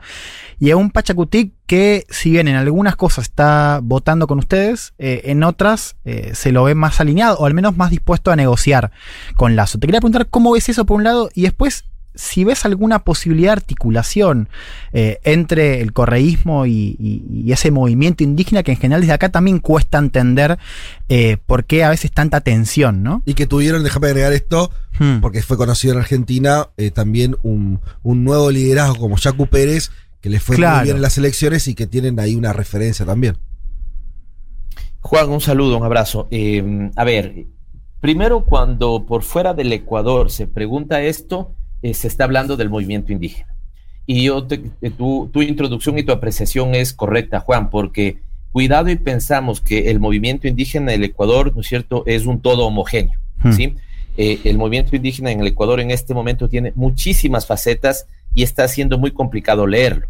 y 0.59 0.71
a 0.71 0.77
un 0.77 0.91
Pachacutic 0.91 1.53
que 1.65 2.05
si 2.09 2.31
bien 2.31 2.47
en 2.47 2.55
algunas 2.55 2.95
cosas 2.95 3.25
está 3.25 3.79
votando 3.83 4.25
con 4.25 4.39
ustedes, 4.39 4.93
eh, 4.97 5.21
en 5.25 5.43
otras 5.43 5.97
eh, 6.05 6.31
se 6.33 6.51
lo 6.51 6.63
ve 6.63 6.75
más 6.75 6.99
alineado 6.99 7.37
o 7.37 7.45
al 7.45 7.53
menos 7.53 7.77
más 7.77 7.91
dispuesto 7.91 8.31
a 8.31 8.35
negociar 8.35 8.91
con 9.35 9.55
Lazo. 9.55 9.77
Te 9.77 9.87
quería 9.87 9.99
preguntar 9.99 10.27
cómo 10.29 10.53
ves 10.53 10.69
eso 10.69 10.85
por 10.85 10.97
un 10.97 11.03
lado 11.03 11.29
y 11.33 11.43
después 11.43 11.85
si 12.15 12.43
ves 12.43 12.65
alguna 12.65 12.99
posibilidad 12.99 13.49
de 13.49 13.53
articulación 13.61 14.49
eh, 14.93 15.19
entre 15.23 15.81
el 15.81 15.93
correísmo 15.93 16.65
y, 16.65 16.95
y- 16.99 17.23
y 17.45 17.51
ese 17.51 17.71
movimiento 17.71 18.23
indígena 18.23 18.63
que 18.63 18.71
en 18.71 18.77
general 18.77 19.01
desde 19.01 19.13
acá 19.13 19.29
también 19.29 19.59
cuesta 19.59 19.97
entender 19.99 20.57
eh, 21.07 21.37
por 21.45 21.65
qué 21.65 21.83
a 21.83 21.89
veces 21.89 22.11
tanta 22.11 22.41
tensión, 22.41 23.03
¿no? 23.03 23.21
Y 23.25 23.35
que 23.35 23.47
tuvieron, 23.47 23.83
déjame 23.83 24.07
agregar 24.07 24.33
esto, 24.33 24.71
Hmm. 24.99 25.21
porque 25.21 25.41
fue 25.41 25.55
conocido 25.55 25.93
en 25.93 25.99
Argentina 26.01 26.67
eh, 26.75 26.91
también 26.91 27.37
un, 27.41 27.79
un 28.03 28.25
nuevo 28.25 28.51
liderazgo 28.51 28.97
como 28.97 29.15
Jacu 29.15 29.47
Pérez, 29.47 29.91
que 30.19 30.29
le 30.29 30.41
fue 30.41 30.57
Claro. 30.57 30.77
muy 30.77 30.83
bien 30.85 30.95
en 30.97 31.01
las 31.01 31.17
elecciones 31.17 31.69
y 31.69 31.73
que 31.75 31.87
tienen 31.87 32.19
ahí 32.19 32.35
una 32.35 32.51
referencia 32.51 33.05
también. 33.05 33.37
Juan, 35.01 35.29
un 35.29 35.39
saludo, 35.41 35.77
un 35.77 35.83
abrazo. 35.85 36.27
Eh, 36.31 36.89
a 36.95 37.03
ver, 37.05 37.45
primero 38.01 38.43
cuando 38.43 39.05
por 39.05 39.23
fuera 39.23 39.53
del 39.53 39.71
Ecuador 39.71 40.29
se 40.31 40.47
pregunta 40.47 41.01
esto, 41.01 41.55
eh, 41.81 41.93
se 41.93 42.07
está 42.07 42.23
hablando 42.25 42.57
del 42.57 42.69
movimiento 42.69 43.11
indígena. 43.11 43.53
Y 44.05 44.23
yo 44.23 44.43
te- 44.45 44.61
eh, 44.81 44.89
tu, 44.89 45.29
tu 45.31 45.41
introducción 45.41 45.97
y 45.97 46.03
tu 46.03 46.11
apreciación 46.11 46.75
es 46.75 46.93
correcta, 46.93 47.39
Juan, 47.39 47.69
porque 47.69 48.17
cuidado 48.51 48.89
y 48.89 48.95
pensamos 48.95 49.61
que 49.61 49.91
el 49.91 49.99
movimiento 49.99 50.47
indígena 50.47 50.91
del 50.91 51.03
Ecuador, 51.03 51.53
¿no 51.53 51.61
es 51.61 51.67
cierto?, 51.67 52.03
es 52.07 52.25
un 52.25 52.41
todo 52.41 52.65
homogéneo, 52.65 53.19
Hmm. 53.41 53.51
¿sí? 53.53 53.75
Eh, 54.17 54.39
el 54.43 54.57
movimiento 54.57 54.95
indígena 54.95 55.31
en 55.31 55.39
el 55.39 55.47
Ecuador 55.47 55.79
en 55.79 55.91
este 55.91 56.13
momento 56.13 56.49
tiene 56.49 56.73
muchísimas 56.75 57.45
facetas 57.47 58.05
y 58.33 58.43
está 58.43 58.67
siendo 58.67 58.97
muy 58.97 59.11
complicado 59.11 59.65
leerlo. 59.65 60.07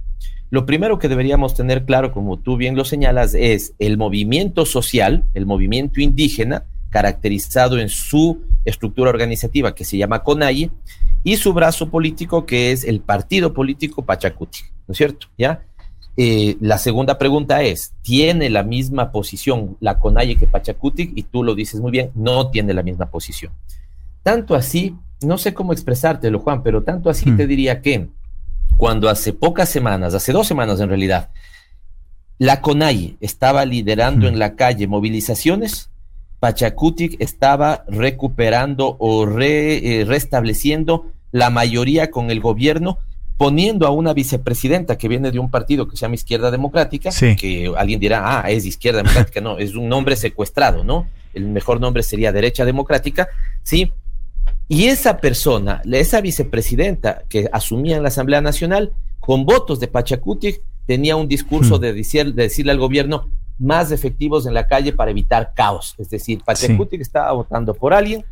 Lo 0.50 0.66
primero 0.66 0.98
que 0.98 1.10
deberíamos 1.10 1.54
tener 1.54 1.86
claro, 1.86 2.12
como 2.12 2.38
tú 2.38 2.58
bien 2.58 2.76
lo 2.76 2.86
señalas, 2.86 3.36
es 3.36 3.74
el 3.78 3.98
movimiento 4.00 4.66
social, 4.66 5.26
el 5.36 5.46
movimiento 5.46 6.02
indígena, 6.02 6.64
caracterizado 6.90 7.78
en 7.78 7.90
su 7.90 8.42
estructura 8.66 9.12
organizativa 9.12 9.76
que 9.76 9.86
se 9.86 9.98
llama 9.98 10.24
CONAIE, 10.24 10.72
y 11.24 11.38
su 11.38 11.54
brazo 11.54 11.90
político 11.90 12.46
que 12.46 12.72
es 12.72 12.84
el 12.84 13.02
partido 13.02 13.54
político 13.54 14.04
Pachacuti, 14.04 14.60
¿no 14.88 14.94
es 14.94 14.98
cierto? 14.98 15.28
¿Ya? 15.38 15.64
Eh, 16.18 16.58
la 16.60 16.78
segunda 16.78 17.18
pregunta 17.18 17.62
es, 17.64 17.94
¿tiene 18.02 18.50
la 18.50 18.64
misma 18.64 19.12
posición 19.12 19.78
la 19.80 20.00
CONAIE 20.00 20.36
que 20.36 20.48
Pachacuti? 20.48 21.14
Y 21.16 21.24
tú 21.24 21.44
lo 21.44 21.56
dices 21.56 21.80
muy 21.80 21.92
bien, 21.92 22.12
no 22.16 22.50
tiene 22.50 22.74
la 22.74 22.84
misma 22.84 23.06
posición. 23.06 23.54
Tanto 24.24 24.56
así, 24.56 24.96
no 25.22 25.38
sé 25.38 25.54
cómo 25.54 25.72
expresártelo, 25.72 26.40
Juan, 26.40 26.62
pero 26.62 26.84
tanto 26.84 27.10
así 27.10 27.32
te 27.32 27.48
diría 27.48 27.82
que 27.82 28.08
cuando 28.78 29.10
hace 29.10 29.34
pocas 29.34 29.70
semanas, 29.70 30.14
hace 30.14 30.34
dos 30.34 30.48
semanas 30.48 30.80
en 30.80 30.90
realidad, 30.90 31.30
la 32.38 32.62
CONAIE 32.62 33.18
estaba 33.20 33.66
liderando 33.66 34.28
en 34.28 34.40
la 34.40 34.56
calle 34.56 34.88
movilizaciones, 34.88 35.90
Pachacutic 36.40 37.18
estaba 37.20 37.84
recuperando 37.88 38.96
o 39.00 39.26
re- 39.26 40.02
eh, 40.02 40.06
restableciendo 40.06 41.08
la 41.32 41.50
mayoría 41.50 42.10
con 42.10 42.32
el 42.32 42.40
gobierno, 42.40 42.98
poniendo 43.38 43.86
a 43.88 43.92
una 43.92 44.14
vicepresidenta 44.14 44.98
que 44.98 45.08
viene 45.08 45.32
de 45.32 45.40
un 45.40 45.50
partido 45.52 45.88
que 45.88 45.96
se 45.96 46.02
llama 46.02 46.16
Izquierda 46.16 46.52
Democrática, 46.52 47.12
Sí. 47.12 47.36
que 47.36 47.72
alguien 47.78 48.00
dirá, 48.00 48.40
ah, 48.42 48.50
es 48.52 48.66
Izquierda 48.66 49.02
Democrática, 49.04 49.40
no, 49.42 49.58
es 49.58 49.76
un 49.76 49.88
nombre 49.88 50.16
secuestrado, 50.16 50.84
¿no? 50.84 51.08
El 51.34 51.46
mejor 51.48 51.80
nombre 51.80 52.04
sería 52.04 52.32
Derecha 52.32 52.66
Democrática, 52.66 53.28
¿sí? 53.64 53.92
Y 54.68 54.86
esa 54.86 55.18
persona, 55.18 55.82
esa 55.92 56.22
vicepresidenta 56.22 57.24
que 57.30 57.48
asumía 57.52 57.98
en 57.98 58.04
la 58.04 58.10
Asamblea 58.10 58.42
Nacional, 58.42 58.92
con 59.20 59.46
votos 59.46 59.80
de 59.80 59.88
Pachacutic, 59.88 60.62
tenía 60.86 61.16
un 61.16 61.28
discurso 61.28 61.78
Hmm. 61.78 61.82
de, 61.82 61.94
decir- 61.94 62.34
de 62.34 62.44
decirle 62.44 62.72
al 62.72 62.80
gobierno 62.80 63.30
más 63.60 63.92
efectivos 63.92 64.46
en 64.46 64.54
la 64.54 64.68
calle 64.68 64.94
para 64.94 65.12
evitar 65.12 65.54
caos. 65.54 65.96
Es 65.98 66.10
decir, 66.10 66.42
Pachacutic 66.46 67.02
estaba 67.02 67.32
votando 67.34 67.74
por 67.74 67.94
alguien 67.94 68.26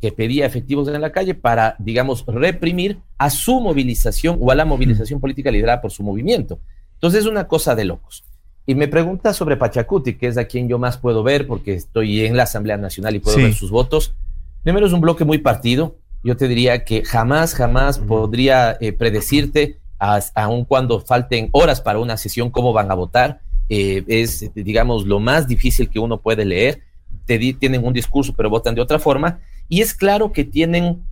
que 0.00 0.10
pedía 0.12 0.46
efectivos 0.46 0.88
en 0.88 1.00
la 1.00 1.12
calle 1.12 1.34
para, 1.34 1.76
digamos, 1.78 2.24
reprimir 2.26 2.98
a 3.18 3.28
su 3.28 3.60
movilización 3.60 4.38
o 4.40 4.50
a 4.50 4.54
la 4.54 4.64
movilización 4.64 5.20
política 5.20 5.50
liderada 5.50 5.82
por 5.82 5.90
su 5.90 6.02
movimiento. 6.02 6.58
Entonces 6.94 7.20
es 7.20 7.26
una 7.26 7.46
cosa 7.46 7.74
de 7.74 7.84
locos. 7.84 8.24
Y 8.66 8.74
me 8.74 8.88
pregunta 8.88 9.34
sobre 9.34 9.56
Pachacuti, 9.56 10.14
que 10.14 10.28
es 10.28 10.38
a 10.38 10.44
quien 10.46 10.68
yo 10.68 10.78
más 10.78 10.96
puedo 10.96 11.22
ver 11.22 11.46
porque 11.46 11.74
estoy 11.74 12.24
en 12.24 12.36
la 12.36 12.44
Asamblea 12.44 12.76
Nacional 12.78 13.16
y 13.16 13.18
puedo 13.18 13.36
Sí. 13.36 13.42
ver 13.42 13.54
sus 13.54 13.70
votos. 13.70 14.14
Primero 14.62 14.86
es 14.86 14.92
un 14.92 15.00
bloque 15.00 15.24
muy 15.24 15.38
partido. 15.38 15.96
Yo 16.22 16.36
te 16.36 16.48
diría 16.48 16.84
que 16.84 17.04
jamás, 17.04 17.54
jamás 17.54 17.98
podría 17.98 18.76
eh, 18.80 18.92
predecirte 18.92 19.78
aun 19.98 20.64
cuando 20.64 21.00
falten 21.00 21.50
horas 21.52 21.80
para 21.82 21.98
una 21.98 22.16
sesión, 22.16 22.50
cómo 22.50 22.72
van 22.72 22.90
a 22.90 22.94
votar. 22.94 23.40
Eh, 23.70 24.04
es, 24.08 24.50
digamos, 24.54 25.06
lo 25.06 25.18
más 25.20 25.46
difícil 25.48 25.88
que 25.88 25.98
uno 25.98 26.20
puede 26.20 26.44
leer. 26.44 26.82
Te 27.24 27.38
di- 27.38 27.54
tienen 27.54 27.86
un 27.86 27.92
discurso, 27.94 28.34
pero 28.36 28.50
votan 28.50 28.74
de 28.74 28.82
otra 28.82 28.98
forma. 28.98 29.38
Y 29.68 29.80
es 29.80 29.94
claro 29.94 30.32
que 30.32 30.44
tienen, 30.44 31.02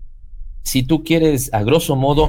si 0.65 0.83
tú 0.83 1.05
quieres, 1.05 1.49
a 1.55 1.63
grosso 1.63 1.95
modo, 1.97 2.29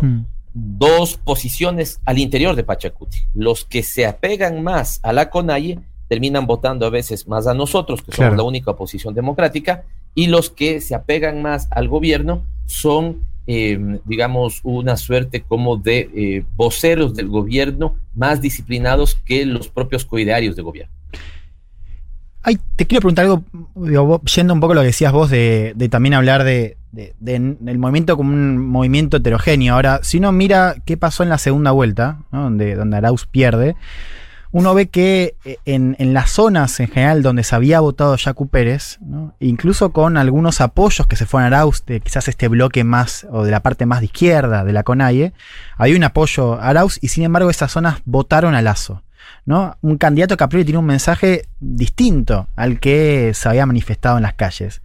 dos 0.54 1.18
posiciones 1.18 2.00
al 2.06 2.20
interior 2.20 2.56
de 2.56 2.64
Pachacuti. 2.64 3.18
Los 3.34 3.66
que 3.66 3.82
se 3.84 4.06
apegan 4.06 4.64
más 4.64 5.00
a 5.04 5.12
la 5.14 5.30
CONAIE 5.30 5.80
terminan 6.08 6.48
votando 6.48 6.86
a 6.86 6.90
veces 6.90 7.28
más 7.28 7.46
a 7.48 7.54
nosotros, 7.54 8.02
que 8.02 8.12
Claro. 8.12 8.32
somos 8.32 8.38
la 8.44 8.48
única 8.48 8.72
oposición 8.72 9.14
democrática, 9.14 9.84
y 10.16 10.28
los 10.28 10.50
que 10.50 10.82
se 10.82 10.96
apegan 10.96 11.42
más 11.42 11.68
al 11.72 11.88
gobierno 11.88 12.44
son, 12.66 13.24
eh, 13.52 13.80
digamos, 14.06 14.60
una 14.62 14.96
suerte 14.96 15.42
como 15.42 15.76
de 15.76 16.08
eh, 16.16 16.44
voceros 16.56 17.16
del 17.16 17.30
gobierno 17.30 17.96
más 18.14 18.42
disciplinados 18.42 19.16
que 19.26 19.44
los 19.44 19.70
propios 19.70 20.06
coidearios 20.06 20.56
de 20.56 20.62
gobierno. 20.62 20.94
Ay, 22.44 22.60
te 22.76 22.86
quiero 22.86 23.02
preguntar 23.02 23.26
algo, 23.26 24.22
yendo 24.36 24.54
un 24.54 24.60
poco 24.60 24.74
a 24.74 24.76
lo 24.76 24.82
que 24.82 24.88
decías 24.88 25.12
vos 25.12 25.32
de, 25.32 25.74
también 25.90 26.14
hablar 26.14 26.44
de, 26.44 26.78
del 26.92 27.80
movimiento 27.80 28.16
como 28.18 28.32
un 28.32 28.60
movimiento 28.60 29.18
heterogéneo. 29.18 29.74
Ahora, 29.74 30.02
si 30.04 30.20
uno 30.20 30.32
mira 30.32 30.76
qué 30.86 30.96
pasó 30.96 31.24
en 31.24 31.30
la 31.30 31.40
segunda 31.40 31.72
vuelta, 31.72 32.20
donde, 32.32 32.76
donde 32.76 32.98
Arauz 32.98 33.26
pierde, 33.26 33.76
uno 34.52 34.74
ve 34.74 34.88
que 34.88 35.36
eh, 35.46 35.58
en, 35.66 35.96
las 36.14 36.32
zonas 36.32 36.80
en 36.80 36.88
general 36.88 37.22
donde 37.22 37.44
se 37.44 37.56
había 37.56 37.80
votado 37.80 38.16
Yacu 38.16 38.48
Pérez, 38.48 38.98
¿no? 39.02 39.36
incluso 39.40 39.92
con 39.92 40.18
algunos 40.18 40.62
apoyos 40.62 41.08
que 41.08 41.16
se 41.16 41.26
fueron 41.26 41.46
a 41.54 41.58
Arauz, 41.58 41.86
de 41.86 42.00
quizás 42.00 42.28
este 42.28 42.48
bloque 42.48 42.84
más, 42.84 43.28
o 43.32 43.44
de 43.44 43.52
la 43.52 43.62
parte 43.62 43.86
más 43.86 44.00
de 44.00 44.06
izquierda 44.06 44.64
de 44.64 44.74
la 44.74 44.84
CONAIE, 44.84 45.34
había 45.78 45.96
un 45.96 46.04
apoyo 46.04 46.54
a 46.54 46.70
Arauz 46.70 46.98
y 47.02 47.10
sin 47.10 47.24
embargo 47.24 47.50
esas 47.50 47.72
zonas 47.72 48.00
votaron 48.06 48.56
a 48.56 48.62
Lazo. 48.62 49.04
¿no? 49.46 49.78
Un 49.82 49.98
candidato 49.98 50.38
que 50.38 50.48
tiene 50.64 50.78
un 50.78 50.86
mensaje 50.86 51.48
distinto 51.60 52.48
al 52.56 52.80
que 52.80 53.32
se 53.34 53.50
había 53.50 53.66
manifestado 53.66 54.18
en 54.18 54.24
las 54.24 54.34
calles. 54.34 54.82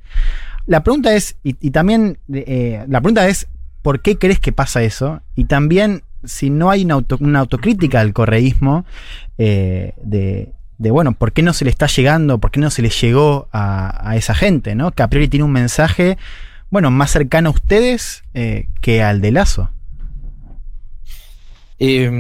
La 0.67 0.83
pregunta 0.83 1.15
es, 1.15 1.37
y, 1.43 1.57
y 1.61 1.71
también 1.71 2.19
eh, 2.33 2.85
la 2.89 3.01
pregunta 3.01 3.29
es, 3.29 3.47
¿por 3.83 4.01
qué 4.01 4.17
crees 4.17 4.41
que 4.41 4.53
pasa 4.53 4.83
eso? 4.83 5.21
Y 5.35 5.45
también, 5.45 6.05
si 6.27 6.51
no 6.51 6.71
hay 6.71 6.85
una, 6.85 6.95
auto- 6.95 7.19
una 7.21 7.41
autocrítica 7.41 8.01
al 8.01 8.13
correísmo, 8.13 8.85
eh, 9.39 9.93
de, 10.03 10.53
de, 10.79 10.91
bueno, 10.91 11.13
¿por 11.13 11.33
qué 11.33 11.43
no 11.43 11.53
se 11.53 11.65
le 11.65 11.71
está 11.71 11.87
llegando, 11.87 12.39
por 12.39 12.51
qué 12.51 12.61
no 12.61 12.71
se 12.71 12.83
le 12.83 12.91
llegó 12.91 13.49
a, 13.53 14.09
a 14.11 14.17
esa 14.17 14.35
gente, 14.35 14.75
¿no? 14.75 14.91
Que 14.93 15.03
a 15.03 15.09
priori 15.09 15.29
tiene 15.29 15.45
un 15.45 15.53
mensaje, 15.53 16.19
bueno, 16.71 16.91
más 16.91 17.11
cercano 17.11 17.51
a 17.51 17.53
ustedes 17.53 18.25
eh, 18.35 18.69
que 18.81 19.03
al 19.03 19.21
de 19.21 19.33
Lazo. 19.33 19.71
Eh, 21.79 22.11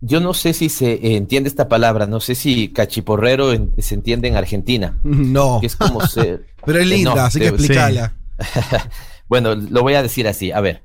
yo 0.00 0.20
no 0.20 0.34
sé 0.34 0.52
si 0.52 0.68
se 0.68 1.16
entiende 1.16 1.48
esta 1.48 1.68
palabra, 1.68 2.06
no 2.06 2.20
sé 2.20 2.34
si 2.34 2.68
cachiporrero 2.68 3.52
en- 3.52 3.72
se 3.78 3.94
entiende 3.94 4.28
en 4.28 4.36
Argentina. 4.36 4.98
No. 5.02 5.58
Que 5.60 5.66
es 5.66 5.76
como 5.76 6.00
ser- 6.06 6.46
Pero 6.64 6.78
es 6.80 6.84
Eh, 6.86 6.88
linda, 6.88 7.14
no, 7.14 7.20
así 7.22 7.38
que 7.40 7.48
explícala. 7.48 8.12
bueno, 9.28 9.54
lo 9.54 9.82
voy 9.82 9.94
a 9.94 10.02
decir 10.02 10.26
así. 10.28 10.52
A 10.52 10.60
ver, 10.60 10.82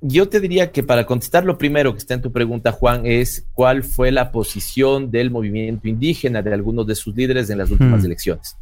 yo 0.00 0.28
te 0.28 0.40
diría 0.40 0.70
que 0.72 0.82
para 0.82 1.06
contestar 1.06 1.44
lo 1.44 1.56
primero 1.58 1.92
que 1.92 1.98
está 1.98 2.14
en 2.14 2.22
tu 2.22 2.30
pregunta, 2.32 2.70
Juan, 2.72 3.02
es 3.06 3.46
cuál 3.54 3.82
fue 3.82 4.12
la 4.12 4.30
posición 4.30 5.10
del 5.10 5.30
movimiento 5.30 5.88
indígena 5.88 6.42
de 6.42 6.52
algunos 6.52 6.86
de 6.86 6.94
sus 6.94 7.14
líderes 7.16 7.48
en 7.50 7.58
las 7.58 7.70
últimas 7.70 8.02
Hmm. 8.02 8.06
elecciones. 8.06 8.56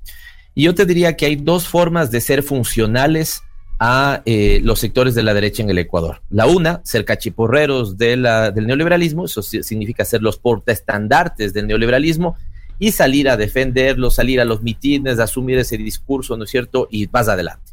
Y 0.54 0.64
yo 0.64 0.74
te 0.74 0.86
diría 0.86 1.16
que 1.16 1.26
hay 1.26 1.36
dos 1.36 1.66
formas 1.66 2.10
de 2.10 2.20
ser 2.20 2.42
funcionales 2.42 3.42
a 3.80 4.22
eh, 4.24 4.60
los 4.62 4.78
sectores 4.78 5.16
de 5.16 5.24
la 5.24 5.34
derecha 5.34 5.62
en 5.62 5.68
el 5.70 5.78
Ecuador. 5.78 6.22
La 6.30 6.46
una, 6.46 6.80
ser 6.84 7.04
cachiporreros 7.04 7.98
de 7.98 8.16
la- 8.16 8.52
del 8.52 8.68
neoliberalismo, 8.68 9.24
eso 9.24 9.42
significa 9.42 10.04
ser 10.04 10.22
los 10.22 10.38
portaestandartes 10.38 11.52
del 11.52 11.66
neoliberalismo 11.66 12.36
y 12.78 12.92
salir 12.92 13.28
a 13.28 13.36
defenderlo, 13.36 14.10
salir 14.10 14.40
a 14.40 14.44
los 14.44 14.62
mitines, 14.62 15.18
asumir 15.18 15.58
ese 15.58 15.76
discurso, 15.76 16.36
¿no 16.36 16.44
es 16.44 16.50
cierto? 16.50 16.86
Y 16.90 17.06
vas 17.06 17.28
adelante. 17.28 17.72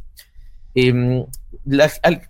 Em, 0.74 1.24
la- 1.66 1.92
al- 2.02 2.22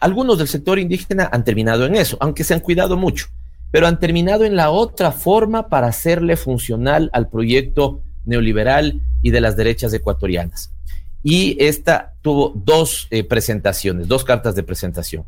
algunos 0.00 0.38
del 0.38 0.48
sector 0.48 0.78
indígena 0.78 1.28
han 1.32 1.44
terminado 1.44 1.86
en 1.86 1.94
eso, 1.96 2.16
aunque 2.20 2.44
se 2.44 2.54
han 2.54 2.60
cuidado 2.60 2.96
mucho, 2.96 3.26
pero 3.70 3.86
han 3.86 3.98
terminado 3.98 4.44
en 4.44 4.56
la 4.56 4.70
otra 4.70 5.12
forma 5.12 5.68
para 5.68 5.86
hacerle 5.88 6.36
funcional 6.36 7.10
al 7.12 7.28
proyecto 7.28 8.00
neoliberal 8.24 9.00
y 9.22 9.30
de 9.30 9.40
las 9.40 9.56
derechas 9.56 9.92
ecuatorianas. 9.92 10.70
Y 11.22 11.56
esta 11.62 12.12
tuvo 12.22 12.52
dos 12.54 13.08
eh, 13.10 13.24
presentaciones, 13.24 14.08
dos 14.08 14.24
cartas 14.24 14.54
de 14.54 14.62
presentación. 14.62 15.24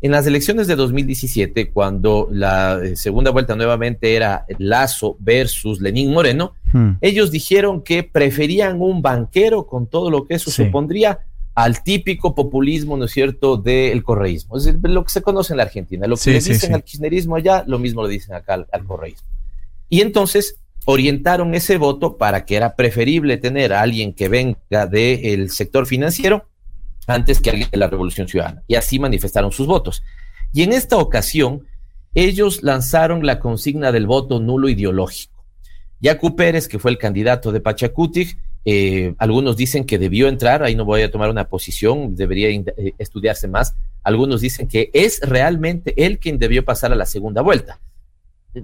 En 0.00 0.12
las 0.12 0.26
elecciones 0.26 0.66
de 0.68 0.76
2017, 0.76 1.70
cuando 1.70 2.28
la 2.30 2.78
eh, 2.82 2.94
segunda 2.96 3.32
vuelta 3.32 3.56
nuevamente 3.56 4.14
era 4.14 4.44
Lazo 4.58 5.16
versus 5.18 5.80
Lenín 5.80 6.12
Moreno, 6.12 6.52
ellos 7.00 7.30
dijeron 7.32 7.82
que 7.82 8.04
preferían 8.04 8.80
un 8.80 9.02
banquero 9.02 9.66
con 9.66 9.86
todo 9.88 10.10
lo 10.10 10.26
que 10.26 10.34
eso 10.34 10.50
Sí. 10.50 10.64
supondría 10.66 11.20
al 11.58 11.82
típico 11.82 12.36
populismo, 12.36 12.96
¿no 12.96 13.06
es 13.06 13.10
cierto?, 13.10 13.56
del 13.56 14.04
correísmo. 14.04 14.56
Es 14.56 14.64
decir, 14.64 14.78
lo 14.80 15.02
que 15.02 15.10
se 15.10 15.22
conoce 15.22 15.54
en 15.54 15.56
la 15.56 15.64
Argentina. 15.64 16.06
Lo 16.06 16.14
que 16.14 16.22
Sí, 16.22 16.30
le 16.30 16.36
dicen 16.36 16.56
sí. 16.60 16.72
al 16.72 16.84
kirchnerismo 16.84 17.34
allá, 17.34 17.64
lo 17.66 17.80
mismo 17.80 18.04
le 18.04 18.10
dicen 18.10 18.36
acá 18.36 18.54
al, 18.54 18.68
al 18.70 18.84
correísmo. 18.84 19.26
Y 19.88 20.00
entonces 20.00 20.60
orientaron 20.84 21.56
ese 21.56 21.76
voto 21.76 22.16
para 22.16 22.44
que 22.44 22.54
era 22.54 22.76
preferible 22.76 23.38
tener 23.38 23.72
a 23.72 23.80
alguien 23.80 24.12
que 24.12 24.28
venga 24.28 24.86
del 24.86 25.50
sector 25.50 25.86
financiero 25.86 26.46
antes 27.08 27.40
que 27.40 27.50
alguien 27.50 27.68
de 27.72 27.78
la 27.78 27.88
Revolución 27.88 28.28
Ciudadana. 28.28 28.62
Y 28.68 28.76
así 28.76 29.00
manifestaron 29.00 29.50
sus 29.50 29.66
votos. 29.66 30.04
Y 30.52 30.62
en 30.62 30.72
esta 30.72 30.96
ocasión, 30.96 31.66
ellos 32.14 32.62
lanzaron 32.62 33.26
la 33.26 33.40
consigna 33.40 33.90
del 33.90 34.06
voto 34.06 34.38
nulo 34.38 34.68
ideológico. 34.68 35.44
Yacu 36.00 36.36
Pérez, 36.36 36.68
que 36.68 36.78
fue 36.78 36.92
el 36.92 36.98
candidato 36.98 37.50
de 37.50 37.60
Pachacutic, 37.60 38.38
eh, 38.70 39.14
algunos 39.16 39.56
dicen 39.56 39.86
que 39.86 39.98
debió 39.98 40.28
entrar, 40.28 40.62
ahí 40.62 40.74
no 40.74 40.84
voy 40.84 41.00
a 41.00 41.10
tomar 41.10 41.30
una 41.30 41.48
posición, 41.48 42.14
debería 42.14 42.50
eh, 42.50 42.92
estudiarse 42.98 43.48
más. 43.48 43.74
Algunos 44.02 44.42
dicen 44.42 44.68
que 44.68 44.90
es 44.92 45.20
realmente 45.22 45.94
él 46.04 46.18
quien 46.18 46.38
debió 46.38 46.62
pasar 46.66 46.92
a 46.92 46.94
la 46.94 47.06
segunda 47.06 47.40
vuelta. 47.40 47.80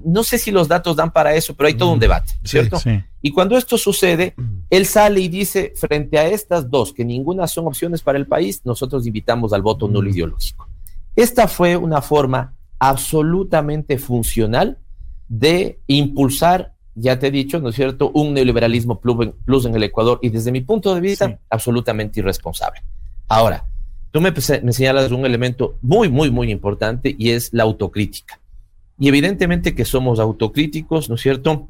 No 0.05 0.23
sé 0.23 0.37
si 0.37 0.51
los 0.51 0.69
datos 0.69 0.97
dan 0.97 1.11
para 1.11 1.35
eso, 1.35 1.55
pero 1.55 1.69
hay 1.69 1.75
todo 1.75 1.91
un 1.91 2.01
debate, 2.01 2.35
¿cierto? 2.45 2.83
Y 3.23 3.31
cuando 3.31 3.57
esto 3.57 3.79
sucede, 3.79 4.35
él 4.69 4.85
sale 4.85 5.21
y 5.21 5.29
dice, 5.29 5.73
frente 5.75 6.19
a 6.19 6.27
estas 6.27 6.69
dos, 6.69 6.93
que 6.93 7.03
ninguna 7.03 7.47
son 7.47 7.67
opciones 7.67 8.03
para 8.03 8.19
el 8.19 8.27
país, 8.27 8.61
nosotros 8.65 9.07
invitamos 9.07 9.55
al 9.55 9.63
voto 9.63 9.89
nulo 9.89 10.11
ideológico. 10.11 10.69
Esta 11.17 11.49
fue 11.49 11.79
una 11.79 12.03
forma 12.03 12.53
absolutamente 12.79 13.97
funcional 13.97 14.77
de 15.29 15.79
impulsar, 15.87 16.74
ya 16.95 17.19
te 17.19 17.29
he 17.29 17.31
dicho, 17.31 17.59
¿no 17.61 17.71
es 17.71 17.75
cierto?, 17.75 18.11
un 18.15 18.35
neoliberalismo 18.35 19.01
plus 19.01 19.67
en, 19.67 19.75
el 19.75 19.83
Ecuador 19.83 20.19
y 20.23 20.29
desde 20.29 20.53
mi 20.53 20.61
punto 20.61 20.95
de 20.95 21.01
vista, 21.01 21.39
absolutamente 21.51 22.21
irresponsable. 22.21 22.83
Ahora, 23.29 23.65
tú 24.11 24.21
me, 24.21 24.33
pese- 24.33 24.63
me 24.63 24.73
señalas 24.73 25.11
un 25.11 25.27
elemento 25.27 25.77
muy, 25.83 26.09
muy, 26.09 26.31
muy 26.31 26.51
importante 26.51 27.15
y 27.19 27.31
es 27.31 27.53
la 27.53 27.65
autocrítica. 27.65 28.39
Y 28.99 29.09
evidentemente 29.09 29.75
que 29.75 29.85
somos 29.85 30.21
autocríticos, 30.21 31.09
¿no 31.09 31.17
es 31.17 31.21
cierto? 31.21 31.69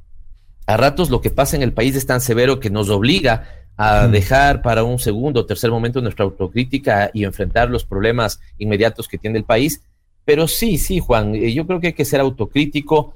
A 0.67 0.77
ratos 0.77 1.11
lo 1.11 1.21
que 1.21 1.31
pasa 1.31 1.57
en 1.57 1.63
el 1.63 1.73
país 1.73 1.97
es 1.97 2.07
tan 2.07 2.21
severo 2.21 2.61
que 2.61 2.71
nos 2.71 2.91
obliga 2.91 3.49
a 3.77 4.07
dejar 4.07 4.63
para 4.63 4.85
un 4.85 4.99
segundo 4.99 5.41
o 5.41 5.47
tercer 5.47 5.71
momento 5.71 6.01
nuestra 6.01 6.25
autocrítica 6.25 7.11
y 7.13 7.25
enfrentar 7.25 7.71
los 7.71 7.85
problemas 7.85 8.41
inmediatos 8.59 9.09
que 9.09 9.19
tiene 9.19 9.39
el 9.39 9.45
país. 9.45 9.83
Pero 10.25 10.47
sí, 10.47 10.79
sí, 10.79 11.01
Juan, 11.01 11.35
eh, 11.35 11.53
yo 11.53 11.67
creo 11.67 11.81
que 11.81 11.89
hay 11.89 11.93
que 11.93 12.05
ser 12.05 12.21
autocrítico. 12.21 13.15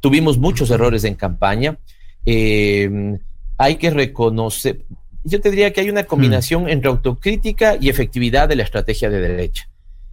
Tuvimos 0.00 0.38
muchos 0.38 0.70
errores 0.70 1.04
en 1.04 1.14
campaña. 1.14 1.78
Eh, 2.24 3.18
hay 3.58 3.76
que 3.76 3.90
reconocer, 3.90 4.82
yo 5.24 5.40
te 5.40 5.50
diría 5.50 5.72
que 5.72 5.80
hay 5.80 5.88
una 5.90 6.04
combinación 6.04 6.68
entre 6.68 6.88
autocrítica 6.90 7.76
y 7.80 7.88
efectividad 7.88 8.48
de 8.48 8.56
la 8.56 8.62
estrategia 8.64 9.08
de 9.10 9.20
derecha. 9.20 9.68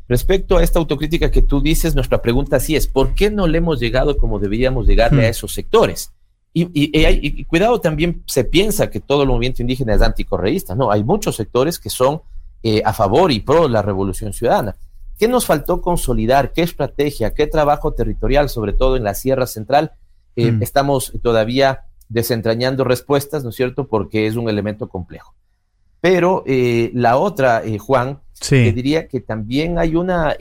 Respecto 0.07 0.57
a 0.57 0.64
esta 0.64 0.80
autocrítica 0.80 1.31
que 1.31 1.41
tú 1.41 1.61
dices, 1.61 1.95
nuestra 1.95 2.22
pregunta 2.22 2.60
sí 2.60 2.76
es, 2.76 2.88
¿por 2.88 3.14
qué 3.15 3.30
no 3.31 3.48
le 3.48 3.57
hemos 3.60 3.80
llegado 3.80 4.18
como 4.18 4.40
deberíamos 4.40 4.85
llegarle 4.88 5.22
Hmm. 5.23 5.26
a 5.26 5.30
esos 5.30 5.53
sectores? 5.53 6.11
Y, 6.53 6.64
y- 6.73 6.99
y 6.99 7.06
hay- 7.06 7.19
y 7.22 7.44
cuidado, 7.45 7.81
también 7.81 8.22
se 8.27 8.44
piensa 8.44 8.90
que 8.90 8.99
todo 8.99 9.23
el 9.23 9.30
movimiento 9.30 9.61
indígena 9.61 9.95
es 9.95 10.02
anticorreísta. 10.02 10.76
No, 10.76 10.91
hay 10.91 11.03
muchos 11.03 11.35
sectores 11.35 11.80
que 11.80 11.90
son 11.90 12.22
eh, 12.65 12.81
a 12.85 12.94
favor 12.94 13.30
y 13.31 13.41
pro 13.41 13.68
la 13.68 13.81
revolución 13.81 14.31
ciudadana. 14.31 14.76
¿Qué 15.18 15.27
nos 15.27 15.45
faltó 15.45 15.81
consolidar? 15.81 16.52
¿Qué 16.53 16.61
estrategia? 16.64 17.34
¿Qué 17.34 17.48
trabajo 17.48 17.94
territorial, 17.94 18.49
sobre 18.49 18.73
todo 18.73 18.98
en 18.98 19.03
la 19.03 19.14
Sierra 19.14 19.48
Central? 19.48 19.91
Eh, 20.35 20.52
Mm. 20.52 20.64
Estamos 20.64 21.14
todavía 21.22 21.85
desentrañando 22.10 22.84
respuestas, 22.84 23.44
¿no 23.44 23.52
es 23.52 23.56
cierto? 23.56 23.88
Porque 23.88 24.27
es 24.27 24.35
un 24.35 24.49
elemento 24.49 24.90
complejo. 24.90 25.34
Pero 26.02 26.44
eh, 26.45 26.91
la 26.94 27.18
otra, 27.18 27.64
eh, 27.64 27.77
Juan, 27.77 28.19
Sí. 28.34 28.56
te 28.65 28.73
diría 28.73 29.07
que 29.07 29.22
también 29.22 29.77
hay 29.80 29.95
una, 29.95 30.35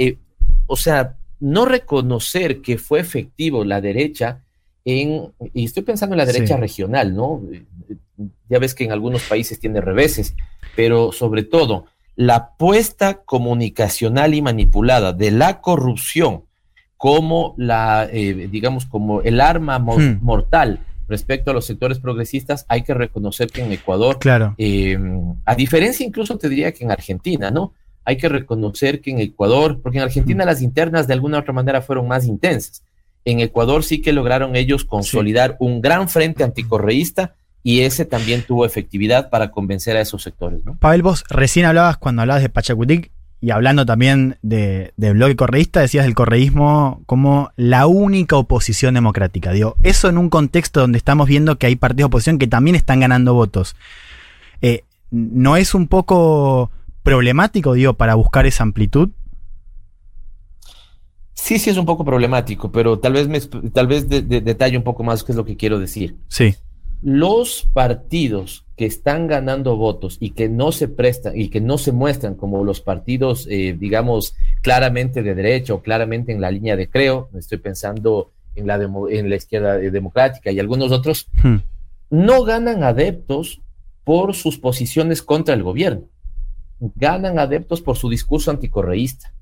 o 0.66 0.76
sea, 0.76 1.16
no 1.38 1.64
reconocer 1.66 2.60
que 2.62 2.78
fue 2.78 3.00
efectivo 3.00 3.64
la 3.64 3.80
derecha 3.80 4.42
en, 4.84 5.32
y 5.54 5.64
estoy 5.66 5.84
pensando 5.84 6.14
en 6.14 6.18
la 6.18 6.26
derecha 6.26 6.54
Sí. 6.56 6.60
regional, 6.60 7.14
¿no? 7.14 7.40
Ya 8.48 8.58
ves 8.58 8.74
que 8.74 8.84
en 8.84 8.92
algunos 8.92 9.22
países 9.22 9.60
tiene 9.60 9.80
reveses, 9.80 10.34
pero 10.74 11.12
sobre 11.12 11.44
todo 11.44 11.86
la 12.16 12.36
apuesta 12.36 13.22
comunicacional 13.24 14.34
y 14.34 14.42
manipulada 14.42 15.12
de 15.12 15.30
la 15.30 15.60
corrupción 15.60 16.44
como 16.96 17.54
la, 17.56 18.08
eh, 18.12 18.48
digamos, 18.50 18.86
como 18.86 19.22
el 19.22 19.40
arma 19.40 19.78
mo- 19.78 19.96
Hmm. 19.98 20.18
mortal 20.20 20.80
respecto 21.08 21.50
a 21.50 21.54
los 21.54 21.66
sectores 21.66 21.98
progresistas, 21.98 22.64
hay 22.68 22.82
que 22.82 22.94
reconocer 22.94 23.50
que 23.50 23.62
en 23.62 23.72
Ecuador, 23.72 24.18
Claro. 24.18 24.54
eh, 24.56 24.96
a 25.44 25.54
diferencia 25.54 26.06
incluso 26.06 26.38
te 26.38 26.48
diría 26.48 26.72
que 26.72 26.84
en 26.84 26.90
Argentina, 26.90 27.50
¿no? 27.50 27.72
Hay 28.04 28.16
que 28.16 28.28
reconocer 28.28 29.00
que 29.00 29.10
en 29.10 29.20
Ecuador, 29.20 29.80
porque 29.82 29.98
en 29.98 30.04
Argentina 30.04 30.44
las 30.44 30.62
internas 30.62 31.06
de 31.06 31.12
alguna 31.14 31.38
u 31.38 31.40
otra 31.40 31.52
manera 31.52 31.82
fueron 31.82 32.08
más 32.08 32.24
intensas. 32.26 32.82
En 33.24 33.40
Ecuador 33.40 33.84
sí 33.84 34.00
que 34.00 34.12
lograron 34.12 34.56
ellos 34.56 34.84
consolidar 34.84 35.56
un 35.60 35.80
gran 35.80 36.08
frente 36.08 36.42
anticorreísta 36.44 37.34
y 37.62 37.80
ese 37.80 38.04
también 38.04 38.42
tuvo 38.42 38.66
efectividad 38.66 39.30
para 39.30 39.50
convencer 39.50 39.96
a 39.96 40.00
esos 40.00 40.22
sectores, 40.22 40.64
¿no? 40.64 40.76
Pavel, 40.76 41.02
vos 41.02 41.24
recién 41.28 41.66
hablabas 41.66 41.96
cuando 41.96 42.22
hablabas 42.22 42.42
de 42.42 42.48
Pachacutic 42.48 43.10
y 43.40 43.50
hablando 43.50 43.84
también 43.86 44.38
de, 44.42 44.92
del 44.96 45.14
bloque 45.14 45.34
correísta, 45.36 45.80
decías 45.80 46.04
del 46.04 46.14
correísmo 46.14 47.02
como 47.06 47.50
la 47.56 47.86
única 47.86 48.36
oposición 48.36 48.94
democrática. 48.94 49.52
Digo, 49.52 49.74
eso 49.82 50.08
en 50.08 50.18
un 50.18 50.28
contexto 50.30 50.80
donde 50.80 50.98
estamos 50.98 51.26
viendo 51.28 51.58
que 51.58 51.66
hay 51.66 51.76
partidos 51.76 51.98
de 52.08 52.14
oposición 52.14 52.38
que 52.38 52.46
también 52.46 52.76
están 52.76 53.00
ganando 53.00 53.34
votos. 53.34 53.74
Eh, 54.60 54.84
¿No 55.10 55.56
es 55.56 55.74
un 55.74 55.88
poco 55.88 56.70
problemático, 57.02 57.74
digo, 57.74 57.94
para 57.94 58.14
buscar 58.14 58.46
esa 58.46 58.62
amplitud? 58.62 59.10
Sí, 61.34 61.58
sí 61.58 61.70
es 61.70 61.76
un 61.76 61.86
poco 61.86 62.04
problemático, 62.04 62.70
pero 62.70 62.98
tal 63.00 63.14
vez 63.14 63.26
me 63.26 63.40
tal 63.40 63.86
vez 63.88 64.08
de, 64.08 64.22
de- 64.22 64.40
detalle 64.40 64.76
un 64.76 64.84
poco 64.84 65.02
más 65.02 65.24
qué 65.24 65.32
es 65.32 65.36
lo 65.36 65.44
que 65.44 65.56
quiero 65.56 65.78
decir. 65.80 66.16
Sí. 66.28 66.54
Los 67.02 67.68
partidos 67.72 68.64
que 68.76 68.86
están 68.86 69.26
ganando 69.26 69.76
votos 69.76 70.16
y 70.20 70.30
que 70.30 70.48
no 70.48 70.70
se 70.72 70.86
prestan 70.88 71.38
y 71.38 71.48
que 71.48 71.60
no 71.60 71.76
se 71.78 71.90
muestran 71.92 72.34
como 72.36 72.64
los 72.64 72.80
partidos, 72.80 73.46
eh, 73.50 73.76
digamos, 73.78 74.34
claramente 74.62 75.22
de 75.22 75.34
derecha 75.34 75.74
o 75.74 75.82
claramente 75.82 76.32
en 76.32 76.40
la 76.40 76.50
línea 76.50 76.76
de 76.76 76.88
creo, 76.88 77.28
estoy 77.36 77.58
pensando 77.58 78.30
en 78.54 78.66
la, 78.66 78.78
demo- 78.78 79.08
en 79.08 79.28
la 79.30 79.36
izquierda 79.36 79.80
eh, 79.80 79.90
democrática 79.90 80.50
y 80.52 80.60
algunos 80.60 80.92
otros, 80.92 81.28
Hmm. 81.42 81.56
no 82.10 82.44
ganan 82.44 82.84
adeptos 82.84 83.60
por 84.04 84.34
sus 84.34 84.58
posiciones 84.58 85.22
contra 85.22 85.54
el 85.54 85.62
gobierno, 85.62 86.04
ganan 86.96 87.38
adeptos 87.38 87.80
por 87.80 87.96
su 87.96 88.08
discurso 88.10 88.50
anticorreísta. 88.50 89.32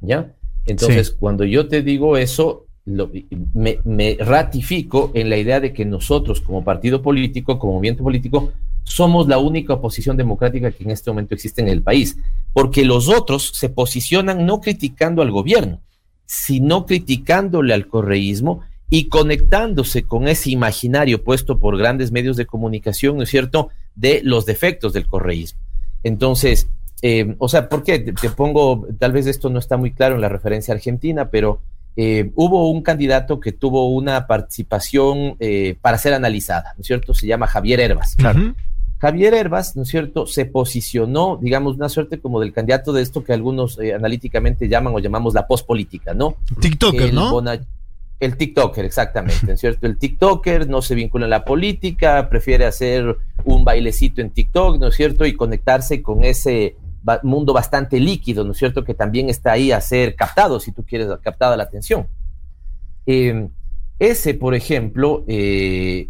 ¿Ya? 0.00 0.32
Entonces, 0.66 1.08
Sí. 1.08 1.14
cuando 1.20 1.44
yo 1.44 1.68
te 1.68 1.82
digo 1.82 2.16
eso, 2.16 2.63
me 2.86 4.16
ratifico 4.20 5.10
en 5.14 5.30
la 5.30 5.38
idea 5.38 5.60
de 5.60 5.72
que 5.72 5.84
nosotros, 5.84 6.40
como 6.40 6.64
partido 6.64 7.00
político, 7.00 7.58
como 7.58 7.74
movimiento 7.74 8.02
político, 8.02 8.52
somos 8.84 9.26
la 9.26 9.38
única 9.38 9.74
oposición 9.74 10.16
democrática 10.16 10.70
que 10.70 10.84
en 10.84 10.90
este 10.90 11.10
momento 11.10 11.34
existe 11.34 11.62
en 11.62 11.68
el 11.68 11.82
país, 11.82 12.18
porque 12.52 12.84
los 12.84 13.08
otros 13.08 13.52
se 13.54 13.70
posicionan 13.70 14.46
no 14.46 14.60
criticando 14.60 15.22
al 15.22 15.30
gobierno, 15.30 15.80
sino 16.26 16.86
criticándole 16.86 17.74
al 17.74 17.88
correísmo 17.88 18.60
y 18.90 19.08
conectándose 19.08 20.04
con 20.04 20.28
ese 20.28 20.50
imaginario 20.50 21.24
puesto 21.24 21.58
por 21.58 21.78
grandes 21.78 22.12
medios 22.12 22.36
de 22.36 22.46
comunicación, 22.46 23.16
¿no 23.16 23.22
es 23.22 23.30
cierto?, 23.30 23.70
de 23.96 24.20
los 24.22 24.44
defectos 24.44 24.92
del 24.92 25.06
correísmo. 25.06 25.60
Entonces, 26.02 26.68
eh, 27.00 27.34
o 27.38 27.48
sea, 27.48 27.68
¿por 27.68 27.82
qué? 27.82 27.98
Te, 27.98 28.12
te 28.12 28.30
pongo, 28.30 28.86
tal 28.98 29.12
vez 29.12 29.26
esto 29.26 29.48
no 29.48 29.58
está 29.58 29.76
muy 29.76 29.92
claro 29.92 30.14
en 30.16 30.20
la 30.20 30.28
referencia 30.28 30.74
argentina, 30.74 31.30
pero 31.30 31.60
eh, 31.96 32.30
hubo 32.34 32.70
un 32.70 32.82
candidato 32.82 33.38
que 33.40 33.52
tuvo 33.52 33.88
una 33.88 34.26
participación 34.26 35.36
eh, 35.40 35.76
para 35.80 35.98
ser 35.98 36.14
analizada, 36.14 36.74
¿no 36.76 36.80
es 36.80 36.86
cierto? 36.86 37.14
Se 37.14 37.26
llama 37.26 37.46
Javier 37.46 37.80
Herbas. 37.80 38.16
Claro. 38.16 38.54
Javier 38.98 39.34
Herbas, 39.34 39.76
¿no 39.76 39.82
es 39.82 39.88
cierto?, 39.88 40.26
se 40.26 40.46
posicionó, 40.46 41.38
digamos, 41.40 41.76
una 41.76 41.88
suerte 41.88 42.20
como 42.20 42.40
del 42.40 42.52
candidato 42.52 42.92
de 42.92 43.02
esto 43.02 43.22
que 43.22 43.32
algunos 43.34 43.78
eh, 43.78 43.92
analíticamente 43.92 44.68
llaman 44.68 44.94
o 44.94 44.98
llamamos 44.98 45.34
la 45.34 45.46
pospolítica, 45.46 46.14
¿no? 46.14 46.36
TikToker, 46.60 47.02
El 47.10 47.14
¿no? 47.14 47.30
bona- 47.30 47.60
El 48.20 48.36
TikToker, 48.38 48.84
exactamente, 48.84 49.46
¿no 49.46 49.52
es 49.52 49.60
cierto? 49.60 49.86
El 49.86 49.98
TikToker 49.98 50.68
no 50.68 50.80
se 50.80 50.94
vincula 50.94 51.26
en 51.26 51.30
la 51.30 51.44
política, 51.44 52.28
prefiere 52.30 52.64
hacer 52.64 53.16
un 53.44 53.64
bailecito 53.64 54.22
en 54.22 54.30
TikTok, 54.30 54.78
¿no 54.78 54.86
es 54.88 54.94
cierto? 54.94 55.26
Y 55.26 55.34
conectarse 55.34 56.00
con 56.00 56.24
ese 56.24 56.76
mundo 57.22 57.52
bastante 57.52 58.00
líquido, 58.00 58.44
¿no 58.44 58.52
es 58.52 58.58
cierto? 58.58 58.84
Que 58.84 58.94
también 58.94 59.28
está 59.30 59.52
ahí 59.52 59.72
a 59.72 59.80
ser 59.80 60.14
captado, 60.14 60.58
si 60.60 60.72
tú 60.72 60.84
quieres, 60.84 61.08
captada 61.22 61.56
la 61.56 61.64
atención. 61.64 62.06
Eh, 63.06 63.48
ese, 63.98 64.34
por 64.34 64.54
ejemplo, 64.54 65.24
eh, 65.28 66.08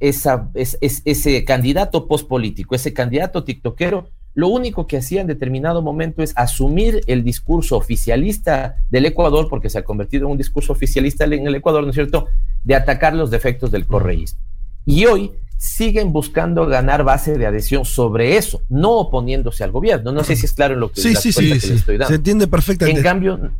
es, 0.00 0.26
es- 0.54 1.02
ese 1.04 1.44
candidato 1.44 2.06
pospolítico, 2.08 2.74
ese 2.74 2.92
candidato 2.94 3.44
tiktokero, 3.44 4.08
lo 4.34 4.48
único 4.48 4.86
que 4.86 4.96
hacía 4.96 5.20
en 5.20 5.26
determinado 5.26 5.82
momento 5.82 6.22
es 6.22 6.32
asumir 6.36 7.02
el 7.06 7.24
discurso 7.24 7.76
oficialista 7.76 8.76
del 8.88 9.06
Ecuador, 9.06 9.48
porque 9.50 9.68
se 9.68 9.78
ha 9.78 9.84
convertido 9.84 10.26
en 10.26 10.32
un 10.32 10.38
discurso 10.38 10.72
oficialista 10.72 11.24
en 11.24 11.46
el 11.46 11.54
Ecuador, 11.56 11.82
¿no 11.82 11.90
es 11.90 11.96
cierto?, 11.96 12.28
de 12.64 12.74
atacar 12.74 13.14
los 13.14 13.30
defectos 13.30 13.70
del 13.70 13.86
correísmo. 13.86 14.38
Y 14.86 15.04
hoy 15.06 15.32
siguen 15.60 16.10
buscando 16.14 16.64
ganar 16.64 17.04
base 17.04 17.36
de 17.36 17.44
adhesión 17.44 17.84
sobre 17.84 18.38
eso, 18.38 18.62
no 18.70 18.92
oponiéndose 18.92 19.62
al 19.62 19.70
gobierno. 19.70 20.10
No 20.10 20.24
sé 20.24 20.34
si 20.34 20.46
es 20.46 20.54
claro 20.54 20.72
en 20.72 20.80
lo 20.80 20.90
que 20.90 21.02
Sí, 21.02 21.14
sí, 21.14 21.28
respuesta 21.28 21.42
sí, 21.42 21.50
que 21.52 21.60
sí. 21.60 21.68
le 21.68 21.74
estoy 21.74 21.98
dando. 21.98 22.08
Se 22.08 22.14
entiende 22.14 22.46
perfectamente. 22.46 22.98
En 22.98 23.04
cambio, 23.04 23.50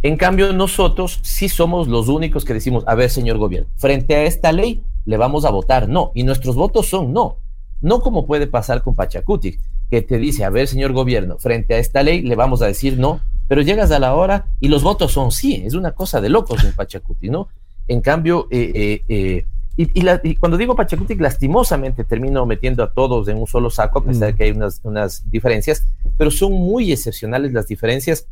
en 0.00 0.16
cambio, 0.16 0.54
nosotros 0.54 1.18
sí 1.20 1.50
somos 1.50 1.88
los 1.88 2.08
únicos 2.08 2.46
que 2.46 2.54
decimos, 2.54 2.84
a 2.86 2.94
ver, 2.94 3.10
señor 3.10 3.36
gobierno, 3.36 3.68
frente 3.76 4.14
a 4.16 4.22
esta 4.22 4.50
ley 4.50 4.82
le 5.04 5.18
vamos 5.18 5.44
a 5.44 5.50
votar 5.50 5.90
no. 5.90 6.10
Y 6.14 6.22
nuestros 6.22 6.56
votos 6.56 6.88
son 6.88 7.12
no. 7.12 7.36
No 7.82 8.00
como 8.00 8.24
puede 8.24 8.46
pasar 8.46 8.82
con 8.82 8.94
Pachacuti, 8.94 9.58
que 9.90 10.00
te 10.00 10.16
dice, 10.16 10.44
a 10.44 10.50
ver, 10.50 10.68
señor 10.68 10.94
gobierno, 10.94 11.36
frente 11.38 11.74
a 11.74 11.78
esta 11.78 12.02
ley 12.02 12.22
le 12.22 12.34
vamos 12.34 12.62
a 12.62 12.66
decir 12.66 12.98
no, 12.98 13.20
pero 13.46 13.60
llegas 13.60 13.90
a 13.90 13.98
la 13.98 14.14
hora 14.14 14.46
y 14.58 14.68
los 14.68 14.82
votos 14.82 15.12
son 15.12 15.30
sí. 15.30 15.62
Es 15.66 15.74
una 15.74 15.92
cosa 15.92 16.22
de 16.22 16.30
locos 16.30 16.64
en 16.64 16.72
Pachacuti, 16.72 17.28
¿no? 17.28 17.48
En 17.88 18.00
cambio, 18.00 18.48
eh, 18.50 18.72
eh, 18.74 19.02
eh, 19.08 19.44
y, 19.76 19.98
y 19.98 20.02
la- 20.02 20.20
y 20.22 20.36
cuando 20.36 20.56
digo 20.58 20.76
Pachacuti, 20.76 21.14
lastimosamente 21.14 22.04
termino 22.04 22.44
metiendo 22.46 22.82
a 22.82 22.92
todos 22.92 23.28
en 23.28 23.38
un 23.38 23.46
solo 23.46 23.70
saco, 23.70 24.00
a 24.00 24.04
pesar 24.04 24.28
de 24.32 24.34
que 24.36 24.44
hay 24.44 24.50
unas, 24.52 24.80
unas 24.84 25.28
diferencias, 25.30 25.86
pero 26.18 26.30
son 26.30 26.52
muy 26.52 26.92
excepcionales 26.92 27.52
las 27.52 27.66
diferencias 27.68 28.26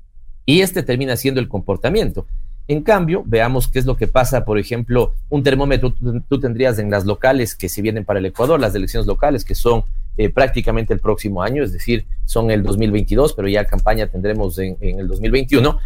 y 0.46 0.60
este 0.60 0.82
termina 0.82 1.16
siendo 1.16 1.40
el 1.40 1.48
comportamiento. 1.48 2.26
En 2.68 2.82
cambio, 2.82 3.24
veamos 3.26 3.66
qué 3.68 3.80
es 3.80 3.86
lo 3.86 3.96
que 3.96 4.06
pasa, 4.06 4.44
por 4.44 4.58
ejemplo, 4.58 5.14
un 5.28 5.42
termómetro 5.42 5.92
tú, 5.92 6.20
tú 6.28 6.38
tendrías 6.38 6.78
en 6.78 6.88
las 6.90 7.04
locales 7.04 7.56
que 7.56 7.68
se 7.68 7.82
vienen 7.82 8.04
para 8.04 8.20
el 8.20 8.26
Ecuador, 8.26 8.60
las 8.60 8.74
elecciones 8.74 9.06
locales 9.08 9.44
que 9.44 9.56
son 9.56 9.82
eh, 10.16 10.28
prácticamente 10.28 10.92
el 10.94 11.00
próximo 11.00 11.42
año, 11.42 11.64
es 11.64 11.72
decir, 11.72 12.06
son 12.26 12.50
el 12.50 12.62
2022, 12.62 13.32
pero 13.32 13.48
ya 13.48 13.64
campaña 13.64 14.06
tendremos 14.06 14.56
en, 14.58 14.76
en 14.80 15.00
el 15.00 15.08
2021. 15.08 15.78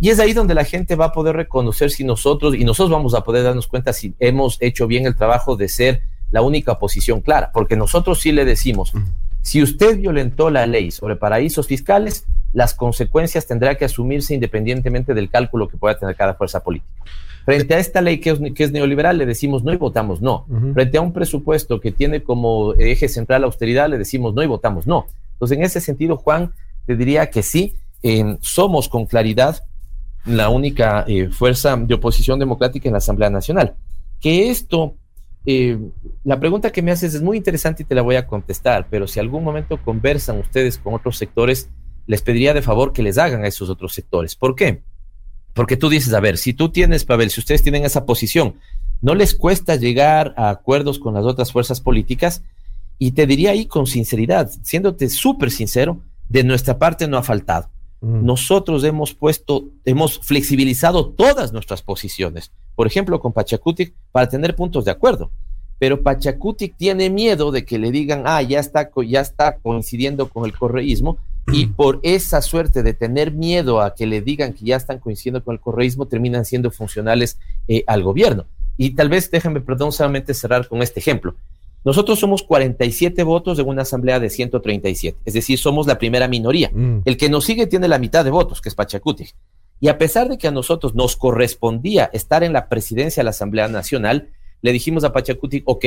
Y 0.00 0.10
es 0.10 0.18
ahí 0.18 0.32
donde 0.32 0.54
la 0.54 0.64
gente 0.64 0.96
va 0.96 1.06
a 1.06 1.12
poder 1.12 1.36
reconocer 1.36 1.90
si 1.90 2.04
nosotros, 2.04 2.54
y 2.54 2.64
nosotros 2.64 2.90
vamos 2.90 3.14
a 3.14 3.22
poder 3.22 3.44
darnos 3.44 3.68
cuenta 3.68 3.92
si 3.92 4.14
hemos 4.18 4.56
hecho 4.60 4.86
bien 4.86 5.06
el 5.06 5.16
trabajo 5.16 5.56
de 5.56 5.68
ser 5.68 6.02
la 6.30 6.42
única 6.42 6.72
oposición 6.72 7.20
clara, 7.20 7.50
porque 7.52 7.76
nosotros 7.76 8.20
sí 8.20 8.32
le 8.32 8.44
decimos, 8.44 8.92
si 9.42 9.62
usted 9.62 9.98
violentó 9.98 10.50
la 10.50 10.66
ley 10.66 10.90
sobre 10.90 11.16
paraísos 11.16 11.66
fiscales, 11.66 12.24
las 12.52 12.74
consecuencias 12.74 13.46
tendrá 13.46 13.76
que 13.76 13.84
asumirse 13.84 14.34
independientemente 14.34 15.14
del 15.14 15.30
cálculo 15.30 15.68
que 15.68 15.76
pueda 15.76 15.98
tener 15.98 16.16
cada 16.16 16.34
fuerza 16.34 16.62
política. 16.62 16.90
Frente 17.44 17.74
a 17.74 17.78
esta 17.78 18.00
ley 18.00 18.18
que 18.18 18.30
es, 18.30 18.40
que 18.54 18.64
es 18.64 18.72
neoliberal, 18.72 19.18
le 19.18 19.26
decimos 19.26 19.64
no 19.64 19.72
y 19.72 19.76
votamos 19.76 20.22
no. 20.22 20.46
Frente 20.74 20.98
a 20.98 21.00
un 21.00 21.12
presupuesto 21.12 21.80
que 21.80 21.90
tiene 21.90 22.22
como 22.22 22.74
eje 22.74 23.08
central 23.08 23.40
la 23.40 23.46
austeridad, 23.46 23.88
le 23.88 23.98
decimos 23.98 24.32
no 24.34 24.42
y 24.42 24.46
votamos 24.46 24.86
no. 24.86 25.06
Entonces, 25.32 25.58
en 25.58 25.64
ese 25.64 25.80
sentido, 25.80 26.16
Juan, 26.16 26.52
te 26.86 26.94
diría 26.94 27.30
que 27.30 27.42
sí, 27.42 27.74
eh, 28.04 28.36
somos 28.40 28.88
con 28.88 29.06
claridad 29.06 29.64
la 30.24 30.48
única 30.48 31.04
eh, 31.06 31.28
fuerza 31.28 31.76
de 31.76 31.94
oposición 31.94 32.38
democrática 32.38 32.88
en 32.88 32.92
la 32.92 32.98
Asamblea 32.98 33.30
Nacional. 33.30 33.74
Que 34.20 34.50
esto, 34.50 34.94
eh, 35.46 35.78
la 36.24 36.38
pregunta 36.38 36.70
que 36.70 36.82
me 36.82 36.92
haces 36.92 37.14
es 37.14 37.22
muy 37.22 37.36
interesante 37.36 37.82
y 37.82 37.86
te 37.86 37.94
la 37.94 38.02
voy 38.02 38.16
a 38.16 38.26
contestar, 38.26 38.86
pero 38.90 39.06
si 39.06 39.20
algún 39.20 39.42
momento 39.44 39.82
conversan 39.82 40.38
ustedes 40.38 40.78
con 40.78 40.94
otros 40.94 41.16
sectores, 41.16 41.68
les 42.06 42.22
pediría 42.22 42.54
de 42.54 42.62
favor 42.62 42.92
que 42.92 43.02
les 43.02 43.18
hagan 43.18 43.44
a 43.44 43.48
esos 43.48 43.68
otros 43.68 43.92
sectores. 43.94 44.36
¿Por 44.36 44.54
qué? 44.54 44.82
Porque 45.54 45.76
tú 45.76 45.88
dices, 45.88 46.14
a 46.14 46.20
ver, 46.20 46.38
si 46.38 46.54
tú 46.54 46.70
tienes, 46.70 47.04
Pavel, 47.04 47.30
si 47.30 47.40
ustedes 47.40 47.62
tienen 47.62 47.84
esa 47.84 48.06
posición, 48.06 48.54
no 49.00 49.14
les 49.14 49.34
cuesta 49.34 49.76
llegar 49.76 50.32
a 50.36 50.50
acuerdos 50.50 50.98
con 50.98 51.14
las 51.14 51.24
otras 51.24 51.52
fuerzas 51.52 51.80
políticas, 51.80 52.42
y 52.98 53.12
te 53.12 53.26
diría 53.26 53.50
ahí 53.50 53.66
con 53.66 53.86
sinceridad, 53.86 54.50
siéndote 54.62 55.08
súper 55.08 55.50
sincero, 55.50 56.00
de 56.28 56.44
nuestra 56.44 56.78
parte 56.78 57.08
no 57.08 57.18
ha 57.18 57.22
faltado. 57.22 57.68
Nosotros 58.02 58.82
hemos 58.82 59.14
puesto, 59.14 59.68
hemos 59.84 60.18
flexibilizado 60.18 61.10
todas 61.10 61.52
nuestras 61.52 61.82
posiciones, 61.82 62.50
por 62.74 62.88
ejemplo, 62.88 63.20
con 63.20 63.32
Pachacutic, 63.32 63.94
para 64.10 64.28
tener 64.28 64.56
puntos 64.56 64.84
de 64.84 64.90
acuerdo. 64.90 65.30
Pero 65.78 66.02
Pachacutic 66.02 66.76
tiene 66.76 67.10
miedo 67.10 67.52
de 67.52 67.64
que 67.64 67.78
le 67.78 67.92
digan, 67.92 68.24
ah, 68.26 68.42
ya 68.42 68.58
está, 68.58 68.90
ya 69.06 69.20
está 69.20 69.56
coincidiendo 69.58 70.28
con 70.28 70.44
el 70.44 70.56
correísmo, 70.56 71.18
y 71.52 71.66
por 71.66 72.00
esa 72.02 72.40
suerte 72.40 72.82
de 72.82 72.94
tener 72.94 73.32
miedo 73.32 73.80
a 73.80 73.94
que 73.94 74.06
le 74.06 74.20
digan 74.20 74.52
que 74.52 74.64
ya 74.64 74.76
están 74.76 74.98
coincidiendo 74.98 75.44
con 75.44 75.54
el 75.54 75.60
correísmo, 75.60 76.06
terminan 76.06 76.44
siendo 76.44 76.70
funcionales 76.70 77.38
eh, 77.68 77.84
al 77.86 78.02
gobierno. 78.02 78.46
Y 78.76 78.90
tal 78.90 79.08
vez 79.08 79.30
déjenme, 79.30 79.60
perdón, 79.60 79.92
solamente 79.92 80.34
cerrar 80.34 80.66
con 80.66 80.82
este 80.82 81.00
ejemplo. 81.00 81.34
Nosotros 81.84 82.18
somos 82.20 82.42
47 82.44 83.22
votos 83.24 83.58
en 83.58 83.66
una 83.68 83.82
asamblea 83.82 84.20
de 84.20 84.30
137, 84.30 85.18
es 85.24 85.34
decir, 85.34 85.58
somos 85.58 85.86
la 85.86 85.98
primera 85.98 86.28
minoría. 86.28 86.70
El 87.04 87.16
que 87.16 87.28
nos 87.28 87.44
sigue 87.44 87.66
tiene 87.66 87.88
la 87.88 87.98
mitad 87.98 88.24
de 88.24 88.30
votos, 88.30 88.60
que 88.60 88.68
es 88.68 88.74
Pachacuti. 88.74 89.26
Y 89.80 89.88
a 89.88 89.98
pesar 89.98 90.28
de 90.28 90.38
que 90.38 90.46
a 90.46 90.52
nosotros 90.52 90.94
nos 90.94 91.16
correspondía 91.16 92.08
estar 92.12 92.44
en 92.44 92.52
la 92.52 92.68
presidencia 92.68 93.20
de 93.20 93.24
la 93.24 93.30
Asamblea 93.30 93.66
Nacional, 93.66 94.28
le 94.60 94.70
dijimos 94.72 95.02
a 95.02 95.12
Pachacuti, 95.12 95.62
ok, 95.64 95.82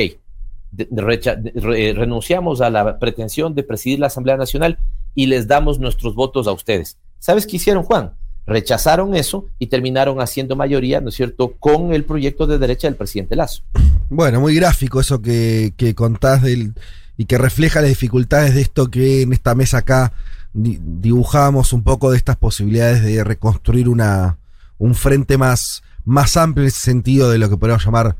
de- 0.70 0.88
de 0.90 1.36
de- 1.36 1.52
re- 1.60 1.92
renunciamos 1.94 2.60
a 2.60 2.68
la 2.68 2.98
pretensión 2.98 3.54
de 3.54 3.62
presidir 3.62 3.98
la 4.00 4.08
Asamblea 4.08 4.36
Nacional 4.36 4.78
y 5.14 5.26
les 5.26 5.48
damos 5.48 5.78
nuestros 5.78 6.14
votos 6.14 6.46
a 6.46 6.52
ustedes. 6.52 6.98
¿Sabes 7.18 7.46
qué 7.46 7.56
hicieron, 7.56 7.84
Juan? 7.84 8.12
Rechazaron 8.46 9.14
eso 9.16 9.46
y 9.58 9.66
terminaron 9.66 10.20
haciendo 10.20 10.54
mayoría, 10.56 11.00
¿no 11.00 11.08
es 11.08 11.16
cierto?, 11.16 11.54
con 11.58 11.92
el 11.92 12.04
proyecto 12.04 12.46
de 12.46 12.58
derecha 12.58 12.86
del 12.86 12.96
presidente 12.96 13.34
Lazo. 13.34 13.62
Bueno, 14.08 14.40
muy 14.40 14.54
gráfico 14.54 15.00
eso 15.00 15.20
que, 15.20 15.74
que 15.76 15.94
contás 15.94 16.42
y 17.18 17.24
que 17.24 17.38
refleja 17.38 17.80
las 17.80 17.88
dificultades 17.88 18.54
de 18.54 18.60
esto 18.60 18.88
que 18.88 19.22
en 19.22 19.32
esta 19.32 19.54
mesa 19.54 19.78
acá 19.78 20.12
di- 20.52 20.78
dibujamos 20.80 21.72
un 21.72 21.82
poco 21.82 22.10
de 22.10 22.18
estas 22.18 22.36
posibilidades 22.36 23.02
de 23.02 23.24
reconstruir 23.24 23.88
una, 23.88 24.38
un 24.78 24.94
frente 24.94 25.38
más, 25.38 25.82
más 26.04 26.36
amplio 26.36 26.62
en 26.62 26.68
ese 26.68 26.80
sentido 26.80 27.30
de 27.30 27.38
lo 27.38 27.50
que 27.50 27.56
podríamos 27.56 27.84
llamar 27.84 28.16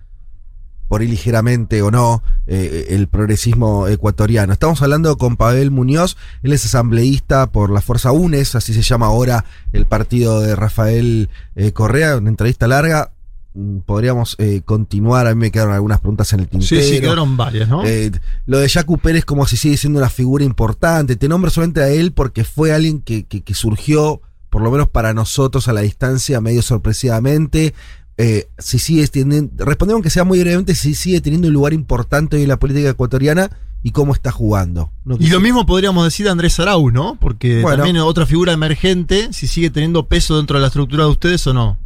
por 0.89 1.01
ahí 1.01 1.09
ligeramente 1.09 1.83
o 1.83 1.91
no, 1.91 2.23
eh, 2.47 2.87
el 2.91 3.09
progresismo 3.09 3.89
ecuatoriano. 3.89 4.53
Estamos 4.53 4.81
hablando 4.83 5.17
con 5.19 5.37
Pavel 5.37 5.71
Muñoz, 5.71 6.17
él 6.43 6.53
es 6.53 6.65
asambleísta 6.65 7.51
por 7.51 7.71
la 7.71 7.81
Fuerza 7.81 8.13
UNES, 8.13 8.55
así 8.55 8.73
se 8.75 8.83
llama 8.83 9.07
ahora 9.07 9.45
el 9.73 9.87
partido 9.87 10.41
de 10.41 10.55
Rafael 10.57 11.29
eh, 11.55 11.73
Correa, 11.73 12.17
una 12.17 12.31
entrevista 12.31 12.67
larga. 12.69 13.11
Mm, 13.55 13.79
Podríamos 13.81 14.37
eh, 14.39 14.61
continuar, 14.65 15.27
a 15.27 15.35
mí 15.35 15.41
me 15.41 15.51
quedaron 15.51 15.75
algunas 15.75 15.99
preguntas 16.01 16.33
en 16.35 16.41
el 16.41 16.47
Sí, 16.47 16.51
tintero. 16.59 16.83
sí, 16.83 17.01
quedaron 17.01 17.37
varias, 17.37 17.69
¿no? 17.69 17.85
Eh, 17.87 18.13
lo 18.47 18.59
de 18.59 18.69
Jacu 18.69 18.99
Pérez 18.99 19.25
como 19.25 19.47
si 19.47 19.57
sigue 19.57 19.77
siendo 19.79 19.99
una 19.99 20.11
figura 20.11 20.45
importante. 20.45 21.17
Te 21.17 21.27
nombro 21.29 21.51
solamente 21.51 21.81
a 21.83 21.89
él 21.89 22.13
porque 22.13 22.45
fue 22.45 22.73
alguien 22.73 23.01
que, 23.01 23.25
que- 23.25 23.41
que 23.43 23.55
surgió, 23.55 24.21
por 24.51 24.63
lo 24.63 24.71
menos 24.71 24.89
para 24.89 25.15
nosotros 25.15 25.69
a 25.69 25.73
la 25.73 25.81
distancia, 25.81 26.41
medio 26.41 26.63
sorpresivamente. 26.63 27.75
Eh, 28.19 28.49
si 28.59 28.79
sigue 28.79 29.07
teniendo, 29.09 29.65
respondemos 29.65 30.03
que 30.03 30.11
sea 30.11 30.25
muy 30.25 30.41
brevemente, 30.41 30.75
si 30.75 30.95
sigue 30.95 31.21
teniendo 31.21 31.49
un 31.49 31.55
lugar 31.55 31.73
importante 31.75 32.37
hoy 32.37 32.43
en 32.43 32.49
la 32.49 32.59
política 32.59 32.89
ecuatoriana 32.89 33.51
y 33.83 33.91
cómo 33.91 34.15
está 34.15 34.33
jugando. 34.33 34.91
No 35.05 35.17
Y 35.21 35.29
lo 35.29 35.39
mismo 35.41 35.67
podríamos 35.67 36.03
decir 36.05 36.25
de 36.25 36.33
Andrés 36.33 36.59
Arauz, 36.59 36.93
¿no? 36.93 37.19
Porque 37.21 37.61
Bueno. 37.61 37.77
también 37.77 37.97
es 37.97 38.03
otra 38.03 38.25
figura 38.27 38.53
emergente, 38.53 39.33
si 39.33 39.47
sigue 39.47 39.71
teniendo 39.71 40.07
peso 40.09 40.39
dentro 40.39 40.57
de 40.57 40.63
la 40.63 40.69
estructura 40.69 41.05
de 41.05 41.11
ustedes 41.11 41.47
o 41.47 41.53
no. 41.53 41.79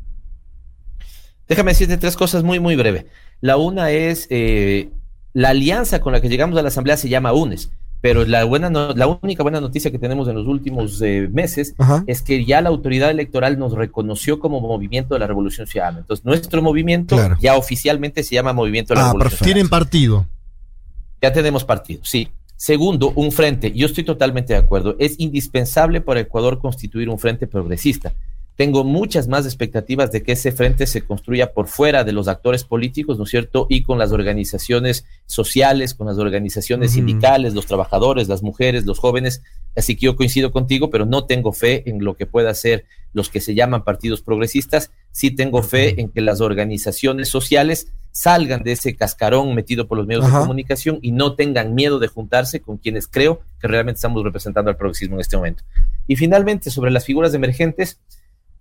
Déjame 1.48 1.72
decirte 1.72 1.96
tres 1.96 2.16
cosas 2.16 2.44
muy, 2.44 2.60
muy 2.60 2.76
breve. 2.76 3.06
La 3.40 3.56
una 3.56 3.90
es 3.90 4.28
eh, 4.30 4.90
la 5.32 5.48
alianza 5.50 6.00
con 6.00 6.12
la 6.12 6.20
que 6.20 6.28
llegamos 6.28 6.56
a 6.58 6.62
la 6.62 6.68
Asamblea 6.68 6.96
se 6.96 7.08
llama 7.08 7.32
UNES, 7.32 7.70
pero 8.00 8.24
la, 8.24 8.44
buena 8.44 8.70
no- 8.70 8.94
la 8.94 9.06
única 9.06 9.42
buena 9.42 9.60
noticia 9.60 9.90
que 9.90 9.98
tenemos 9.98 10.26
en 10.28 10.34
los 10.34 10.46
últimos 10.46 11.00
eh, 11.02 11.28
meses 11.30 11.74
Ajá. 11.78 12.02
es 12.06 12.22
que 12.22 12.44
ya 12.44 12.60
la 12.60 12.70
autoridad 12.70 13.10
electoral 13.10 13.58
nos 13.58 13.72
reconoció 13.72 14.40
como 14.40 14.60
movimiento 14.60 15.14
de 15.14 15.20
la 15.20 15.26
Revolución 15.26 15.66
Ciudadana. 15.66 15.98
Entonces, 15.98 16.24
nuestro 16.24 16.62
movimiento 16.62 17.16
Claro. 17.16 17.36
ya 17.40 17.56
oficialmente 17.56 18.22
se 18.22 18.34
llama 18.34 18.52
Movimiento 18.52 18.94
de 18.94 19.00
la 19.00 19.06
Ah, 19.06 19.06
Revolución 19.08 19.30
perfecto. 19.30 19.44
Tienen 19.44 19.68
partido. 19.68 20.26
ya 21.22 21.32
tenemos 21.32 21.64
partido, 21.64 22.00
sí. 22.04 22.28
Segundo, 22.56 23.12
un 23.16 23.32
frente. 23.32 23.72
Yo 23.72 23.86
estoy 23.86 24.04
totalmente 24.04 24.52
de 24.52 24.58
acuerdo. 24.58 24.94
Es 24.98 25.18
indispensable 25.18 26.00
para 26.02 26.20
Ecuador 26.20 26.58
constituir 26.58 27.08
un 27.08 27.18
frente 27.18 27.46
progresista. 27.46 28.12
Tengo 28.56 28.84
muchas 28.84 29.26
más 29.26 29.46
expectativas 29.46 30.12
de 30.12 30.22
que 30.22 30.32
ese 30.32 30.52
frente 30.52 30.86
se 30.86 31.02
construya 31.02 31.54
por 31.54 31.66
fuera 31.66 32.04
de 32.04 32.12
los 32.12 32.28
actores 32.28 32.64
políticos, 32.64 33.16
¿no 33.16 33.24
es 33.24 33.30
cierto? 33.30 33.66
Y 33.70 33.82
con 33.82 33.98
las 33.98 34.12
organizaciones 34.12 35.06
sociales, 35.24 35.94
con 35.94 36.06
las 36.06 36.18
organizaciones 36.18 36.92
sindicales, 36.92 37.54
los 37.54 37.66
trabajadores, 37.66 38.28
las 38.28 38.42
mujeres, 38.42 38.84
los 38.84 38.98
jóvenes. 38.98 39.42
Así 39.76 39.96
que 39.96 40.06
yo 40.06 40.16
coincido 40.16 40.52
contigo, 40.52 40.90
pero 40.90 41.06
no 41.06 41.24
tengo 41.24 41.52
fe 41.52 41.88
en 41.88 42.04
lo 42.04 42.14
que 42.14 42.26
pueda 42.26 42.52
ser 42.52 42.84
los 43.12 43.28
que 43.28 43.40
se 43.40 43.54
llaman 43.54 43.82
partidos 43.82 44.20
progresistas. 44.22 44.90
Sí 45.10 45.30
tengo 45.30 45.62
fe 45.62 46.00
en 46.00 46.10
que 46.10 46.20
las 46.20 46.40
organizaciones 46.40 47.28
sociales 47.28 47.88
salgan 48.12 48.62
de 48.62 48.72
ese 48.72 48.96
cascarón 48.96 49.54
metido 49.54 49.86
por 49.86 49.98
los 49.98 50.06
medios 50.06 50.24
Ajá. 50.24 50.38
de 50.38 50.42
comunicación 50.42 50.98
y 51.00 51.12
no 51.12 51.34
tengan 51.34 51.74
miedo 51.74 51.98
de 51.98 52.08
juntarse 52.08 52.60
con 52.60 52.78
quienes 52.78 53.06
creo 53.06 53.40
que 53.60 53.68
realmente 53.68 53.98
estamos 53.98 54.22
representando 54.24 54.70
al 54.70 54.76
progresismo 54.76 55.16
en 55.16 55.20
este 55.20 55.36
momento. 55.36 55.62
Y 56.06 56.16
finalmente, 56.16 56.70
sobre 56.70 56.90
las 56.90 57.04
figuras 57.04 57.34
emergentes, 57.34 58.00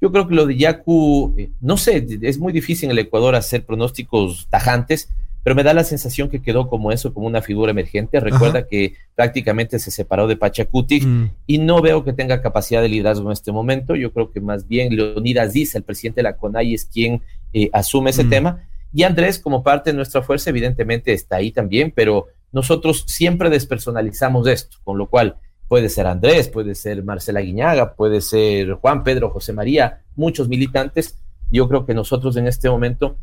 yo 0.02 0.12
creo 0.12 0.28
que 0.28 0.36
lo 0.36 0.46
de 0.46 0.56
Yacu, 0.58 1.36
eh, 1.38 1.50
no 1.62 1.78
sé, 1.78 2.06
es 2.22 2.38
muy 2.40 2.54
difícil 2.54 2.86
en 2.86 2.92
el 2.92 3.00
Ecuador 3.00 3.36
hacer 3.36 3.66
pronósticos 3.66 4.48
tajantes, 4.50 5.10
pero 5.44 5.56
me 5.56 5.64
da 5.64 5.74
la 5.74 5.84
sensación 5.86 6.30
que 6.30 6.42
quedó 6.42 6.68
como 6.68 6.92
eso, 6.92 7.14
como 7.14 7.26
una 7.26 7.42
figura 7.42 7.72
emergente. 7.72 8.20
Recuerda 8.20 8.68
que 8.68 8.94
prácticamente 9.16 9.80
se 9.80 9.90
separó 9.90 10.28
de 10.28 10.36
Pachacuti 10.36 11.02
Mm. 11.02 11.32
y 11.48 11.58
no 11.60 11.82
veo 11.82 12.04
que 12.04 12.14
tenga 12.14 12.42
capacidad 12.42 12.82
de 12.82 12.90
liderazgo 12.90 13.28
en 13.30 13.34
este 13.34 13.52
momento. 13.52 13.96
Yo 13.96 14.12
creo 14.12 14.32
que 14.32 14.42
más 14.42 14.68
bien 14.68 14.96
Leonidas 14.96 15.54
Diz, 15.54 15.76
el 15.76 15.84
presidente 15.84 16.20
de 16.20 16.24
la 16.24 16.36
CONAI, 16.38 16.74
es 16.74 16.86
quien 16.86 17.22
eh, 17.54 17.70
asume 17.74 18.10
ese 18.12 18.26
Mm. 18.26 18.30
tema. 18.30 18.64
Y 18.94 19.04
Andrés, 19.04 19.40
como 19.40 19.64
parte 19.64 19.92
de 19.92 19.96
nuestra 19.96 20.22
fuerza, 20.22 20.50
evidentemente 20.50 21.14
está 21.14 21.38
ahí 21.38 21.52
también, 21.52 21.92
pero 21.96 22.28
nosotros 22.52 23.06
siempre 23.08 23.50
despersonalizamos 23.50 24.46
esto, 24.48 24.78
con 24.84 24.98
lo 24.98 25.08
cual 25.08 25.38
puede 25.70 25.88
ser 25.88 26.08
Andrés, 26.08 26.50
puede 26.50 26.76
ser 26.76 27.02
Marcela 27.04 27.40
Guiñaga, 27.40 27.94
puede 27.94 28.20
ser 28.20 28.74
Juan 28.74 29.04
Pedro, 29.06 29.30
José 29.30 29.54
María, 29.54 30.02
muchos 30.18 30.50
militantes. 30.50 31.18
Yo 31.50 31.70
creo 31.70 31.86
que 31.86 31.94
nosotros 31.94 32.36
en 32.36 32.48
este 32.48 32.70
momento, 32.70 33.16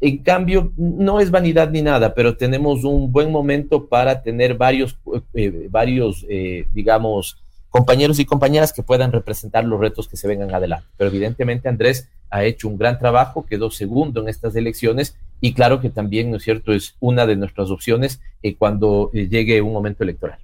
en 0.00 0.18
cambio, 0.18 0.72
no 0.76 1.20
es 1.20 1.30
vanidad 1.30 1.70
ni 1.70 1.82
nada, 1.82 2.14
pero 2.14 2.36
tenemos 2.36 2.84
un 2.84 3.12
buen 3.12 3.30
momento 3.30 3.88
para 3.88 4.22
tener 4.22 4.54
varios, 4.54 4.98
eh, 5.34 5.68
varios, 5.70 6.24
eh, 6.30 6.66
digamos, 6.72 7.42
compañeros 7.68 8.18
y 8.20 8.24
compañeras 8.26 8.72
que 8.72 8.82
puedan 8.82 9.12
representar 9.12 9.64
los 9.64 9.80
retos 9.80 10.06
que 10.06 10.16
se 10.16 10.28
vengan 10.28 10.54
adelante. 10.54 10.86
Pero 10.96 11.10
evidentemente 11.10 11.68
Andrés 11.68 12.08
ha 12.30 12.44
hecho 12.44 12.68
un 12.68 12.78
gran 12.78 12.98
trabajo, 12.98 13.44
quedó 13.44 13.70
segundo 13.70 14.22
en 14.22 14.28
estas 14.28 14.54
elecciones 14.56 15.16
y 15.40 15.54
claro 15.54 15.80
que 15.80 15.90
también, 15.90 16.30
¿no 16.30 16.36
es 16.36 16.44
cierto?, 16.44 16.72
es 16.72 16.94
una 17.00 17.26
de 17.26 17.34
nuestras 17.34 17.70
opciones 17.70 18.20
eh, 18.42 18.54
cuando 18.56 19.10
eh, 19.12 19.26
llegue 19.28 19.60
un 19.60 19.72
momento 19.72 20.04
electoral. 20.04 20.38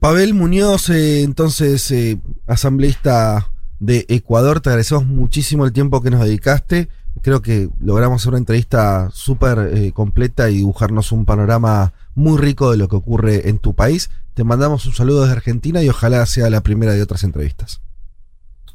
Pavel 0.00 0.32
Muñoz, 0.32 0.88
eh, 0.88 1.22
entonces 1.22 1.90
eh, 1.90 2.18
asambleísta 2.46 3.52
de 3.80 4.06
Ecuador, 4.08 4.60
te 4.60 4.70
agradecemos 4.70 5.04
muchísimo 5.04 5.66
el 5.66 5.72
tiempo 5.72 6.02
que 6.02 6.10
nos 6.10 6.24
dedicaste. 6.24 6.88
Creo 7.20 7.42
que 7.42 7.68
logramos 7.80 8.22
hacer 8.22 8.30
una 8.30 8.38
entrevista 8.38 9.10
súper 9.12 9.58
eh, 9.74 9.92
completa 9.92 10.48
y 10.48 10.56
dibujarnos 10.56 11.12
un 11.12 11.26
panorama 11.26 11.92
muy 12.14 12.38
rico 12.38 12.70
de 12.70 12.78
lo 12.78 12.88
que 12.88 12.96
ocurre 12.96 13.50
en 13.50 13.58
tu 13.58 13.74
país. 13.74 14.10
Te 14.32 14.42
mandamos 14.42 14.86
un 14.86 14.94
saludo 14.94 15.22
desde 15.22 15.34
Argentina 15.34 15.82
y 15.82 15.90
ojalá 15.90 16.24
sea 16.24 16.48
la 16.48 16.62
primera 16.62 16.92
de 16.92 17.02
otras 17.02 17.22
entrevistas. 17.22 17.82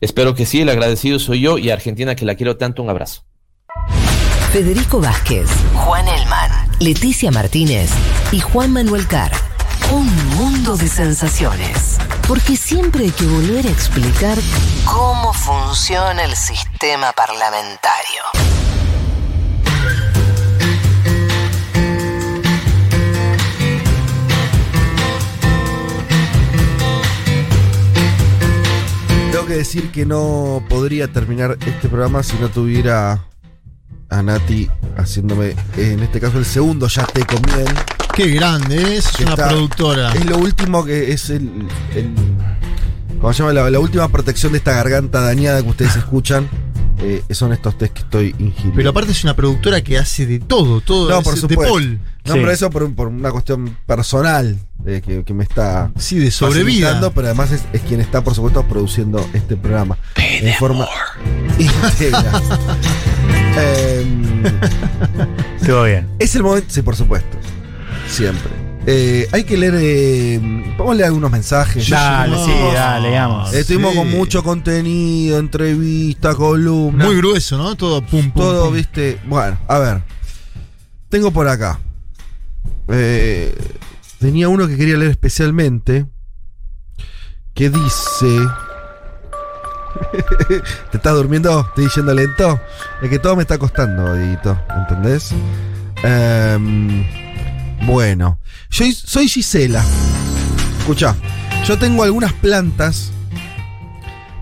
Espero 0.02 0.36
que 0.36 0.46
sí, 0.46 0.62
el 0.62 0.70
agradecido 0.70 1.18
soy 1.18 1.42
yo 1.42 1.58
y 1.58 1.72
Argentina 1.72 2.16
que 2.16 2.26
la 2.26 2.36
quiero 2.36 2.58
tanto, 2.58 2.84
un 2.84 2.90
abrazo. 2.92 3.24
Federico 4.52 5.02
Vázquez, 5.02 5.50
Juan 5.74 6.08
Elman, 6.08 6.52
Leticia 6.80 7.32
Martínez 7.32 7.90
y 8.32 8.42
Juan 8.42 8.72
Manuel 8.72 9.08
Carr. 9.08 9.32
Un 9.92 10.28
mundo 10.36 10.76
de 10.76 10.88
sensaciones. 10.88 11.98
Porque 12.28 12.58
siempre 12.58 13.06
hay 13.06 13.12
que 13.12 13.26
volver 13.26 13.68
a 13.68 13.70
explicar 13.70 14.38
cómo 14.86 15.32
funciona 15.34 16.24
el 16.24 16.36
sistema 16.36 17.12
parlamentario. 17.14 18.24
Tengo 29.32 29.46
que 29.46 29.54
decir 29.56 29.92
que 29.92 30.06
no 30.06 30.64
podría 30.68 31.12
terminar 31.12 31.58
este 31.66 31.90
programa 31.90 32.24
si 32.24 32.38
no 32.38 32.50
tuviera 32.50 33.24
a 34.10 34.24
Nati 34.24 34.70
haciéndome, 34.98 35.56
en 35.78 36.02
este 36.02 36.20
caso, 36.20 36.40
el 36.40 36.46
segundo 36.46 36.88
ya 36.88 37.06
te 37.06 37.26
con. 37.26 37.42
Qué 38.16 38.28
grande, 38.30 38.98
es 38.98 39.08
Que 39.10 39.24
una 39.24 39.34
está- 39.34 39.50
productora. 39.50 40.12
Es 40.14 40.26
lo 40.26 40.38
último 40.38 40.86
que 40.86 41.12
es 41.12 41.30
el. 41.30 41.68
el- 41.96 42.14
¿Cómo 43.20 43.34
se 43.34 43.40
llama? 43.40 43.54
La, 43.54 43.70
la 43.70 43.80
última 43.80 44.08
protección 44.10 44.52
de 44.52 44.60
esta 44.60 44.74
garganta 44.74 45.22
dañada 45.22 45.62
que 45.62 45.70
ustedes 45.70 45.96
escuchan. 45.96 46.48
eh, 47.00 47.22
son 47.32 47.52
estos 47.52 47.78
test 47.78 47.92
que 47.94 48.00
estoy 48.04 48.34
ingiriendo. 48.40 48.74
Pero 48.76 48.90
aparte 48.92 49.12
es 49.12 49.22
una 49.26 49.36
productora 49.36 49.82
que 49.84 49.98
hace 49.98 50.26
de 50.26 50.40
todo, 50.40 50.80
todo 50.80 51.10
No, 51.10 51.22
por 51.22 51.36
de. 51.40 51.56
Paul. 51.58 52.00
No, 52.24 52.34
pero 52.36 52.52
eso 52.52 52.70
por, 52.70 52.84
un- 52.84 52.96
por 52.96 53.08
una 53.08 53.32
cuestión 53.32 53.78
personal 53.86 54.58
eh, 54.86 55.02
que, 55.06 55.24
que 55.26 55.34
me 55.34 55.44
está. 55.44 55.92
Sí, 55.98 56.18
de 56.20 56.32
sobrevida. 56.32 57.12
Pero 57.14 57.28
además 57.28 57.52
es, 57.52 57.64
es 57.74 57.82
quien 57.82 58.00
está, 58.00 58.24
por 58.24 58.34
supuesto, 58.34 58.64
produciendo 58.64 59.24
este 59.34 59.58
programa. 59.58 59.98
en 60.16 60.54
forma 60.56 60.88
íntegra. 61.60 62.24
Em, 63.58 64.44
Estuvo 65.62 65.84
bien. 65.84 66.08
es 66.20 66.36
el 66.36 66.44
momento. 66.44 66.68
Sí, 66.70 66.82
por 66.82 66.96
supuesto. 66.96 67.38
Siempre. 68.08 68.52
Eh, 68.88 69.28
hay 69.32 69.44
que 69.44 69.58
leer. 69.58 69.74
Eh, 69.78 70.40
vamos 70.78 70.92
a 70.94 70.96
leer 70.96 71.08
algunos 71.08 71.32
mensajes. 71.32 71.90
Dale, 71.90 72.38
sí, 72.38 72.52
dale, 72.74 73.10
leamos. 73.10 73.52
Estuvimos 73.54 73.94
Sí. 73.94 73.98
con 73.98 74.12
mucho 74.12 74.44
contenido, 74.44 75.40
entrevistas, 75.40 76.36
columnas. 76.36 77.08
Muy 77.08 77.18
grueso, 77.18 77.58
¿no? 77.58 77.76
Todo 77.76 78.02
pum, 78.06 78.30
pum. 78.32 78.44
Todo, 78.44 78.66
pum. 78.66 78.74
viste. 78.76 79.20
Bueno, 79.26 79.58
a 79.68 79.80
ver. 79.80 80.04
Tengo 81.10 81.32
por 81.32 81.48
acá. 81.48 81.80
Eh, 82.90 83.56
tenía 84.20 84.50
uno 84.50 84.68
que 84.68 84.78
quería 84.78 84.98
leer 84.98 85.12
especialmente. 85.12 86.06
Que 87.56 87.70
dice. 87.72 88.40
¿Te 90.92 90.98
estás 90.98 91.14
durmiendo? 91.14 91.62
¿Estoy 91.70 91.88
yendo 91.96 92.14
lento? 92.14 92.60
Es 93.02 93.10
que 93.10 93.18
todo 93.18 93.36
me 93.36 93.42
está 93.44 93.58
costando, 93.58 94.14
Dieguito, 94.14 94.60
¿entendés? 94.78 95.32
Em, 96.04 97.04
bueno, 97.86 98.40
yo 98.70 98.86
soy 98.92 99.28
Gisela. 99.28 99.84
Escucha, 100.80 101.16
yo 101.66 101.78
tengo 101.78 102.04
algunas 102.04 102.34
plantas. 102.34 103.12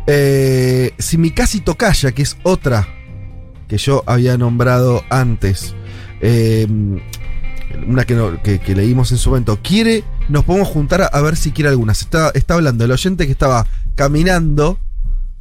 Eh, 0.08 0.94
si 1.00 1.18
mi 1.18 1.32
casi 1.32 1.62
tocaya, 1.62 2.12
que 2.12 2.22
es 2.24 2.38
otra 2.44 2.88
que 3.68 3.78
yo 3.78 4.04
había 4.06 4.38
nombrado 4.38 5.04
antes, 5.10 5.74
eh, 6.22 6.68
una 7.88 8.06
que, 8.06 8.14
no- 8.14 8.42
que- 8.44 8.60
leímos 8.76 9.12
en 9.12 9.18
su 9.18 9.30
momento, 9.30 9.60
quiere, 9.64 10.04
nos 10.30 10.44
podemos 10.44 10.68
juntar 10.68 11.02
a, 11.02 11.06
a 11.08 11.22
ver 11.22 11.36
si 11.38 11.52
quiere 11.52 11.70
algunas. 11.70 12.02
Está, 12.02 12.32
está 12.34 12.54
hablando 12.56 12.84
el 12.86 12.92
oyente 12.92 13.26
que 13.26 13.32
estaba 13.32 13.66
caminando 13.96 14.78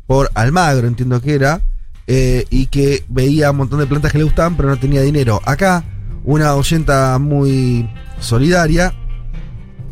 por 0.06 0.30
Almagro, 0.34 0.86
entiendo 0.86 1.20
que 1.20 1.34
era, 1.34 1.60
eh, 2.06 2.44
y 2.50 2.66
que 2.66 3.04
veía 3.08 3.50
un 3.50 3.58
montón 3.58 3.80
de 3.80 3.86
plantas 3.86 4.12
que 4.12 4.18
le 4.18 4.24
gustaban, 4.24 4.56
pero 4.56 4.68
no 4.68 4.76
tenía 4.78 5.02
dinero. 5.02 5.40
Acá, 5.44 5.84
una 6.24 6.54
oyenta 6.54 7.18
muy 7.18 7.88
solidaria, 8.20 8.94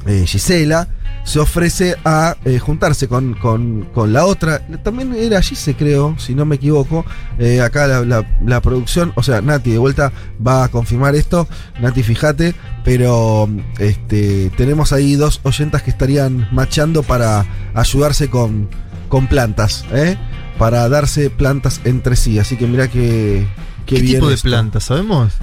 eh, 0.07 0.24
Gisela, 0.27 0.89
se 1.24 1.39
ofrece 1.39 1.97
a 2.05 2.36
eh, 2.47 2.59
juntarse 2.59 3.07
con, 3.07 3.35
con- 3.35 3.86
con 3.93 4.12
la 4.12 4.24
otra. 4.24 4.66
También 4.82 5.15
era 5.15 5.43
Gise, 5.43 5.74
creo, 5.74 6.16
si 6.19 6.35
no 6.35 6.47
me 6.47 6.57
equivoco. 6.57 7.05
Eh, 7.39 7.61
acá 7.61 7.86
la, 7.86 8.01
la- 8.05 8.39
la 8.44 8.61
producción, 8.62 9.12
o 9.16 9.23
sea, 9.23 9.43
Nati 9.43 9.70
de 9.70 9.78
vuelta 9.78 10.12
va 10.44 10.65
a 10.65 10.69
confirmar 10.69 11.15
esto. 11.15 11.47
Nati, 11.81 12.02
fíjate, 12.02 12.55
pero 12.85 13.48
este, 13.78 14.51
tenemos 14.57 14.93
ahí 14.94 15.15
dos 15.15 15.40
oyentas 15.43 15.82
que 15.82 15.90
estarían 15.90 16.48
machando 16.52 17.02
para 17.02 17.44
ayudarse 17.74 18.31
con, 18.31 18.69
con 19.11 19.27
plantas, 19.27 19.85
¿eh? 19.93 20.16
Para 20.59 20.89
darse 20.89 21.28
plantas 21.28 21.81
entre 21.85 22.16
sí. 22.16 22.39
Así 22.39 22.57
que 22.57 22.66
mira 22.66 22.89
que. 22.89 23.47
¿Qué 23.85 24.01
bien 24.01 24.15
tipo 24.16 24.28
de 24.28 24.35
esto. 24.36 24.48
planta, 24.48 24.81
sabemos? 24.81 25.35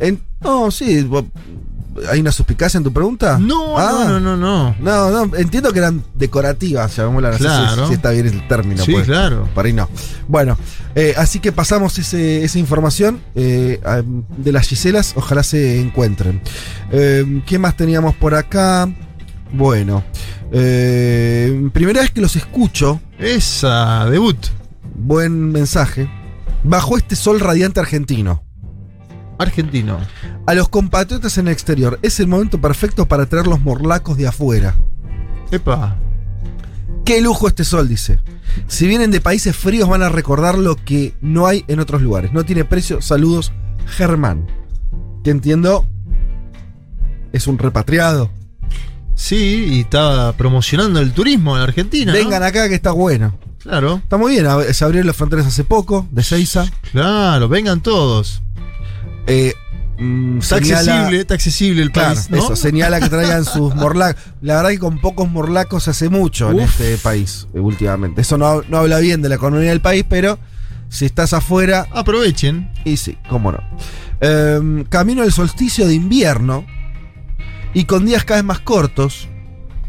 En- 0.00 0.20
no, 0.40 0.70
sí. 0.70 1.08
¿Hay 2.12 2.20
una 2.20 2.30
suspicacia 2.30 2.78
en 2.78 2.84
tu 2.84 2.92
pregunta? 2.92 3.38
No, 3.40 3.76
Ah. 3.76 4.04
no, 4.06 4.20
no, 4.20 4.36
no, 4.36 4.36
no. 4.36 4.76
No, 4.78 5.26
no, 5.26 5.36
entiendo 5.36 5.72
que 5.72 5.80
eran 5.80 6.04
decorativas, 6.14 6.94
llamémosla, 6.96 7.30
no 7.32 7.36
si- 7.38 7.42
Claro. 7.42 7.88
si, 7.88 7.94
está 7.94 8.10
bien 8.10 8.26
el 8.28 8.46
término. 8.46 8.84
Sí, 8.84 8.92
pues. 8.92 9.04
claro. 9.06 9.48
Ahí 9.56 9.72
no. 9.72 9.88
Bueno, 10.28 10.56
eh, 10.94 11.14
así 11.16 11.40
que 11.40 11.50
pasamos 11.50 11.98
ese- 11.98 12.44
esa 12.44 12.58
información 12.60 13.20
eh, 13.34 13.80
de 14.36 14.52
las 14.52 14.68
Giselas, 14.68 15.14
ojalá 15.16 15.42
se 15.42 15.80
encuentren. 15.80 16.40
Eh, 16.92 17.42
¿Qué 17.46 17.58
más 17.58 17.76
teníamos 17.76 18.14
por 18.14 18.36
acá? 18.36 18.88
Bueno, 19.52 20.04
eh, 20.52 21.68
primera 21.72 22.00
vez 22.02 22.10
que 22.12 22.20
los 22.20 22.36
escucho. 22.36 23.00
Esa, 23.18 24.06
debut. 24.08 24.36
Buen 24.94 25.50
mensaje. 25.50 26.08
Bajo 26.62 26.96
este 26.96 27.16
sol 27.16 27.40
radiante 27.40 27.80
argentino. 27.80 28.42
Argentino. 29.38 29.98
A 30.46 30.54
los 30.54 30.68
compatriotas 30.68 31.38
en 31.38 31.48
el 31.48 31.52
exterior, 31.52 31.98
es 32.02 32.20
el 32.20 32.26
momento 32.26 32.60
perfecto 32.60 33.06
para 33.06 33.26
traer 33.26 33.46
los 33.46 33.60
morlacos 33.60 34.16
de 34.16 34.26
afuera. 34.26 34.74
Epa. 35.50 35.96
Qué 37.04 37.20
lujo 37.20 37.48
este 37.48 37.64
sol, 37.64 37.88
dice. 37.88 38.18
Si 38.66 38.86
vienen 38.86 39.10
de 39.10 39.20
países 39.20 39.56
fríos 39.56 39.88
van 39.88 40.02
a 40.02 40.08
recordar 40.08 40.58
lo 40.58 40.76
que 40.76 41.14
no 41.20 41.46
hay 41.46 41.64
en 41.68 41.80
otros 41.80 42.02
lugares. 42.02 42.32
No 42.32 42.44
tiene 42.44 42.64
precio. 42.64 43.00
Saludos, 43.00 43.52
Germán. 43.86 44.46
Que 45.24 45.30
entiendo 45.30 45.86
es 47.32 47.46
un 47.46 47.58
repatriado. 47.58 48.30
Sí, 49.14 49.66
y 49.70 49.80
está 49.80 50.32
promocionando 50.36 51.00
el 51.00 51.12
turismo 51.12 51.56
en 51.56 51.62
Argentina. 51.62 52.12
¿no? 52.12 52.18
Vengan 52.18 52.42
acá 52.42 52.68
que 52.68 52.74
está 52.74 52.92
bueno. 52.92 53.34
Claro. 53.58 53.96
Está 53.96 54.16
muy 54.16 54.32
bien. 54.32 54.46
Se 54.72 54.84
abrieron 54.84 55.06
las 55.06 55.16
fronteras 55.16 55.46
hace 55.46 55.64
poco, 55.64 56.06
de 56.10 56.22
Seiza. 56.22 56.66
Claro, 56.92 57.48
vengan 57.48 57.80
todos. 57.80 58.42
Eh, 59.30 59.52
mm, 59.98 60.38
Está 60.38 60.56
señala- 60.58 60.78
accesible, 60.80 61.20
está 61.20 61.34
accesible 61.34 61.82
el 61.82 61.92
Claro, 61.92 62.14
país, 62.14 62.30
¿no? 62.30 62.38
eso, 62.38 62.56
señala 62.56 62.98
que 63.00 63.08
traigan 63.10 63.44
sus 63.44 63.74
morlacos. 63.76 64.20
La 64.40 64.56
verdad 64.56 64.70
que 64.70 64.78
con 64.78 64.98
pocos 65.00 65.30
morlacos 65.30 65.84
se 65.84 65.90
hace 65.90 66.08
mucho 66.08 66.50
en 66.50 66.60
este 66.60 66.96
país 66.98 67.46
eh, 67.54 67.60
últimamente. 67.60 68.22
Eso 68.22 68.38
no, 68.38 68.62
no 68.68 68.78
habla 68.78 68.98
bien 69.00 69.20
de 69.22 69.28
la 69.28 69.34
economía 69.36 69.68
del 69.70 69.80
país, 69.82 70.04
pero 70.08 70.38
si 70.88 71.04
estás 71.04 71.32
afuera. 71.34 71.86
Aprovechen. 71.92 72.70
Y 72.84 72.96
sí, 72.96 73.18
cómo 73.28 73.52
no. 73.52 73.58
Em, 74.20 74.84
camino 74.84 75.22
del 75.22 75.32
solsticio 75.32 75.86
de 75.86 75.94
invierno 75.94 76.64
y 77.74 77.84
con 77.84 78.06
días 78.06 78.24
cada 78.24 78.40
vez 78.40 78.46
más 78.46 78.60
cortos. 78.60 79.28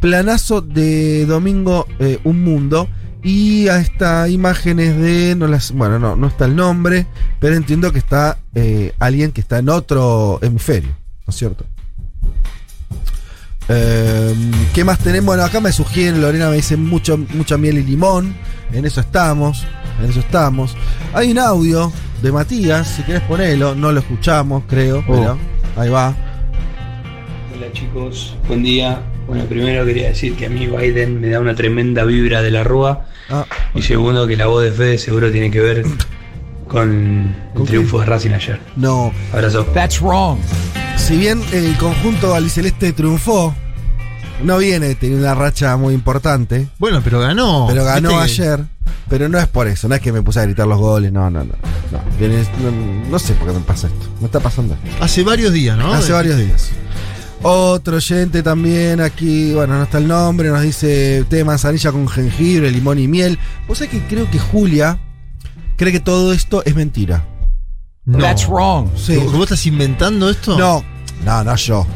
Planazo 0.02 0.62
de 0.62 1.26
domingo 1.26 1.88
eh, 2.00 2.20
Un 2.26 2.44
Mundo. 2.44 2.90
Y 3.22 3.68
a 3.68 3.80
estas 3.80 4.30
imágenes 4.30 4.98
de. 4.98 5.36
No 5.36 5.48
las, 5.48 5.72
bueno, 5.72 6.00
no, 6.00 6.16
no 6.16 6.28
está 6.28 6.46
el 6.46 6.56
nombre, 6.56 7.06
pero 7.40 7.56
entiendo 7.56 7.92
que 7.92 8.00
está 8.00 8.40
eh, 8.56 8.94
alguien 9.00 9.32
que 9.32 9.42
está 9.42 9.60
en 9.60 9.70
otro 9.70 10.40
hemisferio, 10.42 10.90
¿no 10.90 11.32
es 11.32 11.36
cierto? 11.36 11.66
Em, 13.68 14.52
¿Qué 14.74 14.84
más 14.84 15.00
tenemos? 15.00 15.28
Bueno, 15.28 15.44
acá 15.44 15.60
me 15.60 15.72
sugieren, 15.72 16.22
Lorena 16.22 16.50
me 16.50 16.56
dice 16.56 16.76
mucho, 16.76 17.18
mucha 17.18 17.58
miel 17.58 17.78
y 17.78 17.84
limón. 17.84 18.36
En 18.72 18.86
eso 18.86 19.02
estamos, 19.02 19.66
en 20.02 20.10
eso 20.10 20.22
estamos. 20.22 20.76
Hay 21.14 21.32
un 21.32 21.40
audio 21.40 21.92
de 22.24 22.32
Matías, 22.32 22.88
si 22.88 23.04
querés 23.04 23.22
ponerlo, 23.24 23.76
no 23.76 23.92
lo 23.92 24.00
escuchamos, 24.00 24.64
creo, 24.68 25.04
pero 25.06 25.38
ahí 25.76 25.90
va. 25.90 26.16
Hola 27.56 27.72
chicos, 27.74 28.36
buen 28.48 28.64
día. 28.64 29.04
Bueno, 29.30 29.46
primero 29.46 29.86
quería 29.86 30.10
decir 30.10 30.36
que 30.36 30.48
a 30.48 30.50
mí 30.50 30.66
Biden 30.66 31.22
me 31.22 31.30
da 31.30 31.40
una 31.40 31.54
tremenda 31.56 32.04
vibra 32.04 32.42
de 32.42 32.50
la 32.50 32.64
Rúa. 32.64 33.06
Ah. 33.30 33.46
Y 33.76 33.82
segundo 33.84 34.26
que 34.26 34.36
la 34.36 34.48
voz 34.48 34.64
de 34.64 34.72
Fede 34.72 34.98
seguro 34.98 35.32
tiene 35.32 35.52
que 35.52 35.60
ver 35.62 35.86
con 36.68 37.36
el 37.56 37.64
triunfo 37.64 38.00
de 38.00 38.06
Racing 38.08 38.32
ayer. 38.32 38.60
No. 38.76 39.14
Abrazo. 39.32 39.66
That's 39.74 40.02
wrong. 40.02 40.40
Si 40.98 41.16
bien 41.16 41.42
el 41.52 41.78
conjunto 41.78 42.34
albiceleste 42.34 42.92
triunfó, 42.94 43.54
no 44.44 44.58
viene 44.58 44.96
teniendo 44.96 45.26
una 45.26 45.36
racha 45.36 45.78
muy 45.78 45.94
importante. 45.94 46.68
Bueno, 46.80 47.02
pero 47.04 47.20
ganó. 47.20 47.68
Pero 47.70 47.84
ganó 47.86 48.20
ayer. 48.20 48.62
Pero 49.10 49.30
no 49.30 49.40
es 49.40 49.48
por 49.48 49.68
eso, 49.68 49.88
no 49.88 49.96
es 49.96 50.02
que 50.02 50.12
me 50.12 50.22
puse 50.22 50.40
a 50.40 50.44
gritar 50.44 50.68
los 50.68 50.78
goles, 50.80 51.12
no, 51.12 51.30
no, 51.32 51.44
no. 51.44 51.54
No, 51.92 52.00
Viene- 52.20 52.44
no, 52.64 53.10
no 53.12 53.20
sé 53.20 53.34
por 53.34 53.48
qué 53.48 53.54
me 53.54 53.60
pasa 53.62 53.88
esto. 53.88 54.08
Me 54.20 54.26
está 54.28 54.40
pasando 54.40 54.76
esto. 54.76 55.04
Hace 55.04 55.24
varios 55.24 55.52
días, 55.52 55.76
¿no? 55.78 55.92
Hace 55.94 56.12
varios 56.12 56.38
días. 56.38 56.70
Otro 57.42 57.96
oyente 57.98 58.44
también 58.44 59.00
aquí, 59.00 59.54
bueno, 59.54 59.78
no 59.78 59.84
está 59.84 59.98
el 59.98 60.08
nombre, 60.08 60.50
nos 60.50 60.62
dice 60.62 61.24
té 61.30 61.38
de 61.38 61.44
manzanilla 61.46 61.92
con 61.92 62.08
jengibre, 62.08 62.70
limón 62.70 63.00
y 63.00 63.08
miel. 63.08 63.40
Vos 63.68 63.78
sabés 63.78 63.92
que 63.94 64.02
creo 64.08 64.30
que 64.30 64.40
Julia 64.40 65.00
cree 65.78 65.94
que 65.94 66.02
todo 66.02 66.34
esto 66.34 66.64
es 66.66 66.76
mentira. 66.76 67.26
No. 68.04 68.18
That's 68.20 68.46
wrong. 68.48 68.90
Sí. 68.98 69.16
¿Vos 69.16 69.32
vos 69.32 69.44
estás 69.44 69.66
inventando 69.68 70.30
esto? 70.30 70.58
No, 70.58 70.84
no, 71.24 71.44
no 71.44 71.56
yo. 71.56 71.88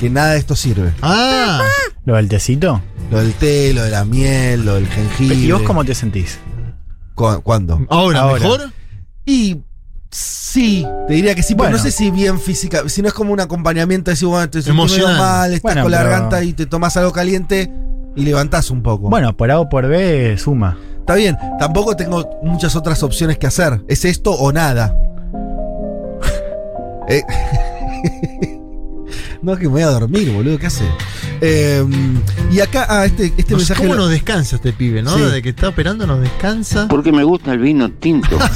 Que 0.00 0.10
nada 0.10 0.32
de 0.32 0.38
esto 0.38 0.56
sirve. 0.56 0.92
Ah. 1.02 1.62
¿Lo 2.04 2.16
del 2.16 2.28
tecito? 2.28 2.80
Lo 3.10 3.18
del 3.20 3.34
té, 3.34 3.72
lo 3.74 3.82
de 3.84 3.90
la 3.90 4.04
miel, 4.04 4.64
lo 4.64 4.74
del 4.74 4.88
jengibre. 4.88 5.36
¿Y 5.36 5.50
vos 5.52 5.62
cómo 5.62 5.84
te 5.84 5.94
sentís? 5.94 6.38
¿Cu- 7.14 7.40
¿Cuándo? 7.42 7.84
¿Ahora, 7.88 8.20
Ahora. 8.20 8.40
mejor? 8.42 8.72
Y 9.24 9.58
sí, 10.10 10.86
te 11.06 11.14
diría 11.14 11.34
que 11.34 11.42
sí, 11.42 11.54
pero 11.54 11.64
Bueno. 11.64 11.76
no 11.76 11.82
sé 11.82 11.90
si 11.90 12.10
bien 12.10 12.40
física, 12.40 12.88
si 12.88 13.02
no 13.02 13.08
es 13.08 13.14
como 13.14 13.32
un 13.32 13.40
acompañamiento, 13.40 14.10
decir, 14.10 14.28
bueno, 14.28 14.48
te 14.48 14.62
sentís 14.62 14.98
mal, 15.04 15.52
estás 15.52 15.62
Bueno, 15.62 15.82
con 15.82 15.90
la 15.92 15.98
pero- 15.98 16.10
garganta 16.10 16.42
y 16.44 16.52
te 16.52 16.66
tomas 16.66 16.96
algo 16.96 17.12
caliente 17.12 17.70
y 18.16 18.22
levantás 18.24 18.70
un 18.70 18.82
poco. 18.82 19.08
Bueno, 19.10 19.36
por 19.36 19.50
A 19.50 19.60
o 19.60 19.68
por 19.68 19.86
B 19.86 20.36
suma. 20.38 20.76
Está 21.00 21.14
bien, 21.14 21.36
tampoco 21.58 21.96
tengo 21.96 22.28
muchas 22.42 22.76
otras 22.76 23.02
opciones 23.02 23.38
que 23.38 23.46
hacer. 23.46 23.82
Es 23.88 24.04
esto 24.04 24.32
o 24.32 24.52
nada. 24.52 24.94
Eh, 27.10 27.22
no, 29.42 29.56
que 29.56 29.62
me 29.64 29.68
voy 29.68 29.82
a 29.82 29.86
dormir, 29.86 30.30
boludo, 30.30 30.58
¿qué 30.58 30.66
hace? 30.66 30.84
Eh, 31.40 31.84
y 32.50 32.60
acá, 32.60 32.86
ah, 32.88 33.04
este, 33.06 33.32
este 33.36 33.52
No 33.52 33.58
mensaje. 33.58 33.80
¿Cómo 33.82 33.94
lo- 33.94 34.02
nos 34.02 34.10
descansa 34.10 34.56
este 34.56 34.72
pibe, 34.72 35.02
no? 35.02 35.14
Sí. 35.14 35.20
Desde 35.22 35.42
que 35.42 35.50
está 35.50 35.68
operando 35.68 36.06
nos 36.06 36.20
descansa. 36.20 36.88
Porque 36.88 37.12
me 37.12 37.22
gusta 37.24 37.52
el 37.52 37.58
vino 37.60 37.90
tinto. 37.90 38.38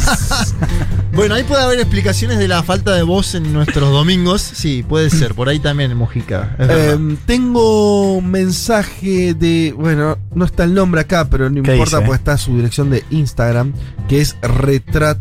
Bueno, 1.14 1.34
ahí 1.34 1.44
puede 1.44 1.62
haber 1.62 1.78
explicaciones 1.78 2.38
de 2.38 2.48
la 2.48 2.62
falta 2.62 2.94
de 2.94 3.02
voz 3.02 3.34
en 3.34 3.52
nuestros 3.52 3.90
domingos. 3.90 4.40
Sí, 4.40 4.82
puede 4.82 5.10
ser. 5.10 5.34
Por 5.34 5.50
ahí 5.50 5.58
también, 5.58 5.94
Mojica. 5.94 6.56
Eh, 6.58 7.16
tengo 7.26 8.14
un 8.16 8.30
mensaje 8.30 9.34
de. 9.34 9.74
Bueno, 9.76 10.16
no 10.34 10.44
está 10.46 10.64
el 10.64 10.72
nombre 10.72 11.02
acá, 11.02 11.26
pero 11.28 11.50
no 11.50 11.62
¿Qué 11.62 11.72
importa, 11.74 11.98
dice? 11.98 12.06
pues 12.06 12.18
está 12.18 12.38
su 12.38 12.56
dirección 12.56 12.88
de 12.88 13.04
Instagram, 13.10 13.74
que 14.08 14.22
es 14.22 14.36
retrat, 14.40 15.18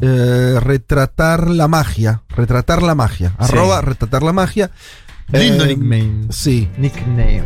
eh, 0.00 0.58
retratar 0.60 1.48
la 1.48 1.68
magia. 1.68 2.22
Retratar 2.30 2.82
la 2.82 2.96
magia. 2.96 3.28
Sí. 3.28 3.36
Arroba 3.38 3.82
retratar 3.82 4.24
la 4.24 4.32
magia. 4.32 4.72
Lindo 5.32 5.64
Eh, 5.64 5.68
nickname. 5.68 6.26
Sí. 6.30 6.68
Nickname. 6.78 7.38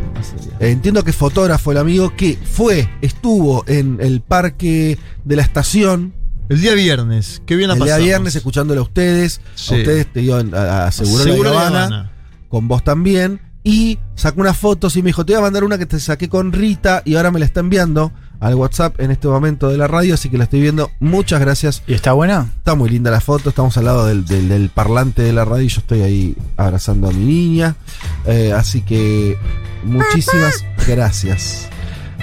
Eh, 0.61 0.70
Entiendo 0.70 1.02
que 1.05 1.11
es 1.11 1.16
fotógrafo 1.16 1.73
el 1.73 1.78
amigo 1.78 2.15
que 2.16 2.39
fue, 2.43 2.89
estuvo 3.02 3.65
en 3.66 3.98
el 4.01 4.20
parque 4.20 4.98
de 5.24 5.36
la 5.36 5.43
estación. 5.43 6.15
El 6.48 6.61
día 6.61 6.74
viernes. 6.74 7.43
Qué 7.47 7.56
bien 7.56 7.69
la 7.69 7.74
el 7.74 7.82
día 7.85 7.97
viernes 7.98 8.35
escuchándolo 8.36 8.81
a 8.81 8.85
ustedes. 8.85 9.40
Sí. 9.55 9.74
A 9.74 9.78
ustedes 9.78 10.12
te 10.12 10.20
dio 10.20 10.36
a, 10.36 10.86
a 10.86 10.90
Seguro, 10.93 11.24
Seguro 11.24 11.51
La 11.51 11.55
La 11.55 11.61
Habana, 11.61 11.85
Habana. 11.85 12.11
Con 12.48 12.69
vos 12.69 12.85
también. 12.85 13.40
Y 13.62 13.98
sacó 14.15 14.43
unas 14.43 14.59
fotos 14.59 14.94
y 14.97 15.02
me 15.02 15.06
dijo, 15.09 15.24
te 15.24 15.32
voy 15.32 15.39
a 15.39 15.43
mandar 15.43 15.65
una 15.65 15.78
que 15.78 15.86
te 15.86 15.98
saqué 15.98 16.28
con 16.28 16.52
Rita 16.52 17.01
y 17.06 17.15
ahora 17.15 17.31
me 17.31 17.39
la 17.39 17.47
está 17.47 17.61
enviando 17.61 18.12
al 18.45 18.55
WhatsApp 18.57 19.01
en 19.01 19.11
este 19.11 19.27
momento 19.27 19.69
de 19.71 19.79
la 19.79 19.87
radio, 19.89 20.15
así 20.15 20.29
que 20.29 20.37
la 20.39 20.45
estoy 20.45 20.61
viendo. 20.61 20.91
Muchas 21.01 21.41
gracias. 21.41 21.83
¿Y 21.87 21.95
está 21.95 22.12
buena? 22.12 22.51
Está 22.59 22.75
muy 22.75 22.91
linda 22.91 23.11
la 23.11 23.21
foto, 23.21 23.49
estamos 23.49 23.77
al 23.79 23.87
lado 23.87 24.07
del, 24.07 24.27
del- 24.27 24.49
del 24.49 24.69
parlante 24.69 25.23
de 25.23 25.33
la 25.33 25.45
radio 25.45 25.62
y 25.65 25.69
yo 25.69 25.81
estoy 25.81 26.03
ahí 26.03 26.37
abrazando 26.57 27.09
a 27.09 27.12
mi 27.12 27.25
niña. 27.25 27.75
Eh, 28.27 28.53
así 28.53 28.83
que 28.83 29.39
muchísimas 29.85 30.65
gracias. 30.87 31.69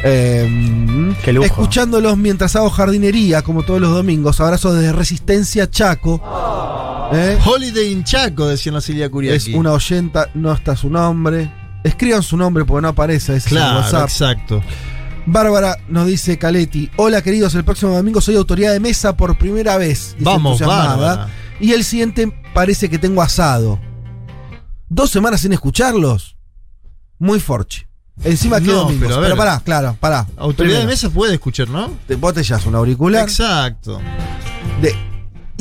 Eh, 0.04 1.14
Qué 1.24 1.34
lujo. 1.34 1.46
Escuchándolos 1.46 2.18
mientras 2.18 2.56
hago 2.56 2.70
jardinería, 2.70 3.42
como 3.42 3.64
todos 3.64 3.80
los 3.82 3.92
domingos. 3.92 4.40
Abrazo 4.40 4.74
desde 4.74 4.94
Resistencia 4.94 5.70
Chaco. 5.70 6.22
Eh, 7.14 7.38
Holiday 7.46 7.92
in 7.92 8.04
Chaco, 8.04 8.48
decía 8.48 8.72
la 8.72 8.82
Silvia 8.82 9.10
es 9.24 9.48
una 9.50 9.74
oyenta, 9.74 10.30
no 10.34 10.52
está 10.54 10.76
su 10.76 10.90
nombre. 10.90 11.52
Escriban 11.84 12.24
su 12.24 12.38
nombre 12.38 12.64
porque 12.64 12.82
no 12.84 12.88
aparece. 12.90 13.36
Es 13.36 13.46
el 13.48 13.54
Claro, 13.54 13.80
WhatsApp. 13.80 14.04
exacto. 14.04 14.62
Bárbara 15.26 15.78
nos 15.88 16.08
dice 16.08 16.38
Caletti, 16.38 16.90
hola 16.98 17.22
queridos, 17.22 17.54
el 17.56 17.64
próximo 17.64 17.94
domingo 17.96 18.22
soy 18.22 18.36
autoridad 18.36 18.72
de 18.74 18.80
mesa 18.80 19.16
por 19.16 19.38
primera 19.38 19.78
vez. 19.78 20.14
dice 20.18 20.24
Vamos. 20.26 20.60
Bárbara. 20.60 21.30
Y 21.60 21.74
el 21.74 21.84
siguiente 21.84 22.32
parece 22.54 22.90
que 22.90 22.98
tengo 22.98 23.22
asado. 23.22 23.80
¿Dos 24.90 25.12
semanas 25.12 25.42
sin 25.42 25.54
escucharlos? 25.54 26.36
Muy 27.20 27.40
forchi. 27.40 27.86
Encima 28.24 28.60
que 28.60 28.68
No, 28.68 28.74
domingos. 28.84 29.10
pero 29.10 29.22
Pero, 29.22 29.38
pará, 29.38 29.62
claro, 29.64 29.96
pará. 30.00 30.28
Autoridad 30.38 30.80
de 30.80 30.86
mesa 30.88 31.10
puede 31.10 31.36
escuchar, 31.36 31.70
¿no? 31.70 31.92
te- 32.08 32.16
Vos 32.16 32.34
te 32.34 32.44
llevas 32.44 32.66
un 32.66 32.76
auricular. 32.76 33.24
Exacto. 33.24 34.00
De, 34.82 34.96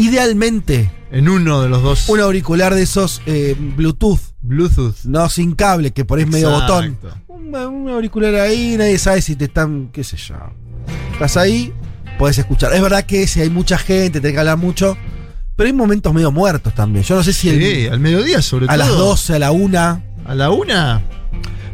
idealmente, 0.06 0.90
En 1.10 1.28
uno 1.28 1.62
de 1.62 1.68
los 1.68 1.82
dos. 1.82 2.08
un 2.08 2.20
auricular 2.20 2.74
de 2.74 2.82
esos 2.82 3.20
eh, 3.26 3.56
Bluetooth. 3.76 4.20
Bluetooth. 4.42 4.96
No 5.04 5.28
sin 5.28 5.54
cable, 5.54 5.90
que 5.92 6.02
es 6.08 6.26
medio 6.28 6.50
botón. 6.50 6.98
Un, 7.28 7.54
un 7.54 7.88
auricular 7.88 8.34
ahí, 8.36 8.76
nadie 8.78 8.98
sabe 8.98 9.20
si 9.22 9.36
te 9.36 9.46
están, 9.46 9.90
qué 9.92 10.02
sé 10.04 10.16
yo. 10.16 10.34
Estás 11.12 11.36
ahí, 11.36 11.72
podés 12.18 12.38
escuchar. 12.38 12.72
Es 12.72 12.80
verdad 12.82 13.04
que 13.04 13.26
si 13.26 13.40
hay 13.40 13.50
mucha 13.50 13.76
gente, 13.78 14.20
tenés 14.20 14.32
que 14.34 14.38
hablar 14.40 14.56
mucho. 14.56 14.96
Pero 15.56 15.66
hay 15.66 15.72
momentos 15.74 16.14
medio 16.14 16.30
muertos 16.32 16.74
también. 16.74 17.04
Yo 17.04 17.16
no 17.16 17.22
sé 17.22 17.32
si 17.34 17.50
el- 17.50 17.60
Sí, 17.62 17.86
al 17.88 18.00
mediodía 18.00 18.40
sobre 18.40 18.64
a 18.64 18.68
todo. 18.68 18.76
las 18.78 18.88
12, 18.88 19.34
a 19.34 19.38
la 19.38 19.50
1. 19.52 20.02
¿A 20.26 20.34
la 20.34 20.50
una? 20.50 21.02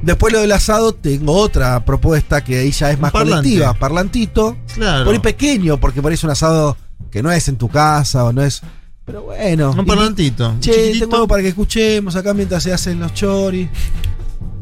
Después 0.02 0.32
lo 0.32 0.40
del 0.40 0.52
asado, 0.52 0.92
tengo 0.94 1.32
otra 1.34 1.84
propuesta 1.84 2.42
que 2.42 2.58
ahí 2.58 2.70
ya 2.70 2.90
es 2.90 2.98
más 3.00 3.12
parlante. 3.12 3.42
colectiva. 3.48 3.74
Parlantito. 3.74 4.56
Claro. 4.74 5.04
Por 5.04 5.14
ahí 5.14 5.20
pequeño, 5.20 5.78
porque 5.78 6.02
por 6.02 6.10
ahí 6.10 6.14
es 6.14 6.24
un 6.24 6.30
asado 6.30 6.76
que 7.16 7.22
no 7.22 7.32
es 7.32 7.48
en 7.48 7.56
tu 7.56 7.70
casa 7.70 8.26
o 8.26 8.32
no 8.34 8.42
es. 8.42 8.60
Pero 9.06 9.22
bueno. 9.22 9.70
Un 9.70 9.86
parlantito. 9.86 10.56
Che, 10.60 10.70
chiquitito. 10.70 11.04
tengo 11.06 11.14
algo 11.14 11.28
para 11.28 11.40
que 11.40 11.48
escuchemos 11.48 12.14
acá 12.14 12.34
mientras 12.34 12.62
se 12.62 12.74
hacen 12.74 13.00
los 13.00 13.14
choris. 13.14 13.70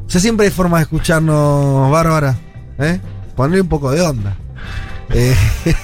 O 0.06 0.08
sea, 0.08 0.20
siempre 0.20 0.46
hay 0.46 0.52
formas 0.52 0.78
de 0.78 0.82
escucharnos, 0.84 1.90
Bárbara. 1.90 2.38
¿eh? 2.78 3.00
Ponerle 3.34 3.62
un 3.62 3.68
poco 3.68 3.90
de 3.90 4.02
onda. 4.02 4.36
Eh, 5.10 5.34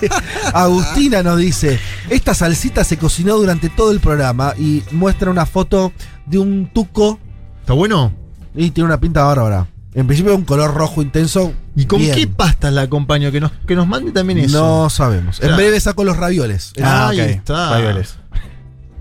Agustina 0.55 1.25
nos 1.25 1.39
dice: 1.39 1.81
Esta 2.09 2.35
salsita 2.35 2.85
se 2.85 2.99
cocinó 2.99 3.37
durante 3.37 3.69
todo 3.69 3.91
el 3.91 3.99
programa 3.99 4.55
y 4.57 4.85
muestra 4.93 5.33
una 5.33 5.47
foto 5.47 5.93
de 6.27 6.39
un 6.39 6.71
tuco 6.73 7.19
¿Está 7.63 7.73
bueno? 7.73 8.13
y 8.55 8.71
tiene 8.71 8.87
una 8.87 9.01
pinta 9.01 9.25
bárbara. 9.25 9.67
En 9.93 10.07
principio, 10.07 10.37
un 10.37 10.45
color 10.45 10.73
rojo 10.73 11.03
intenso. 11.03 11.53
¿Y 11.77 11.87
con 11.87 12.01
Bien. 12.01 12.15
qué 12.15 12.27
pastas 12.27 12.73
la 12.73 12.83
acompaño? 12.83 13.31
Que 13.31 13.41
nos, 13.41 13.53
que 13.67 13.75
nos 13.77 13.87
mande 13.87 14.11
también 14.13 14.39
eso. 14.41 14.59
No 14.83 14.91
sabemos. 14.91 15.41
En 15.41 15.55
breve 15.57 15.79
saco 15.81 16.05
los 16.05 16.17
ravioles. 16.17 16.73
Ah, 16.83 17.07
Ah, 17.07 17.09
ahí 17.11 17.21
está. 17.21 17.71
Ravioles. 17.71 18.17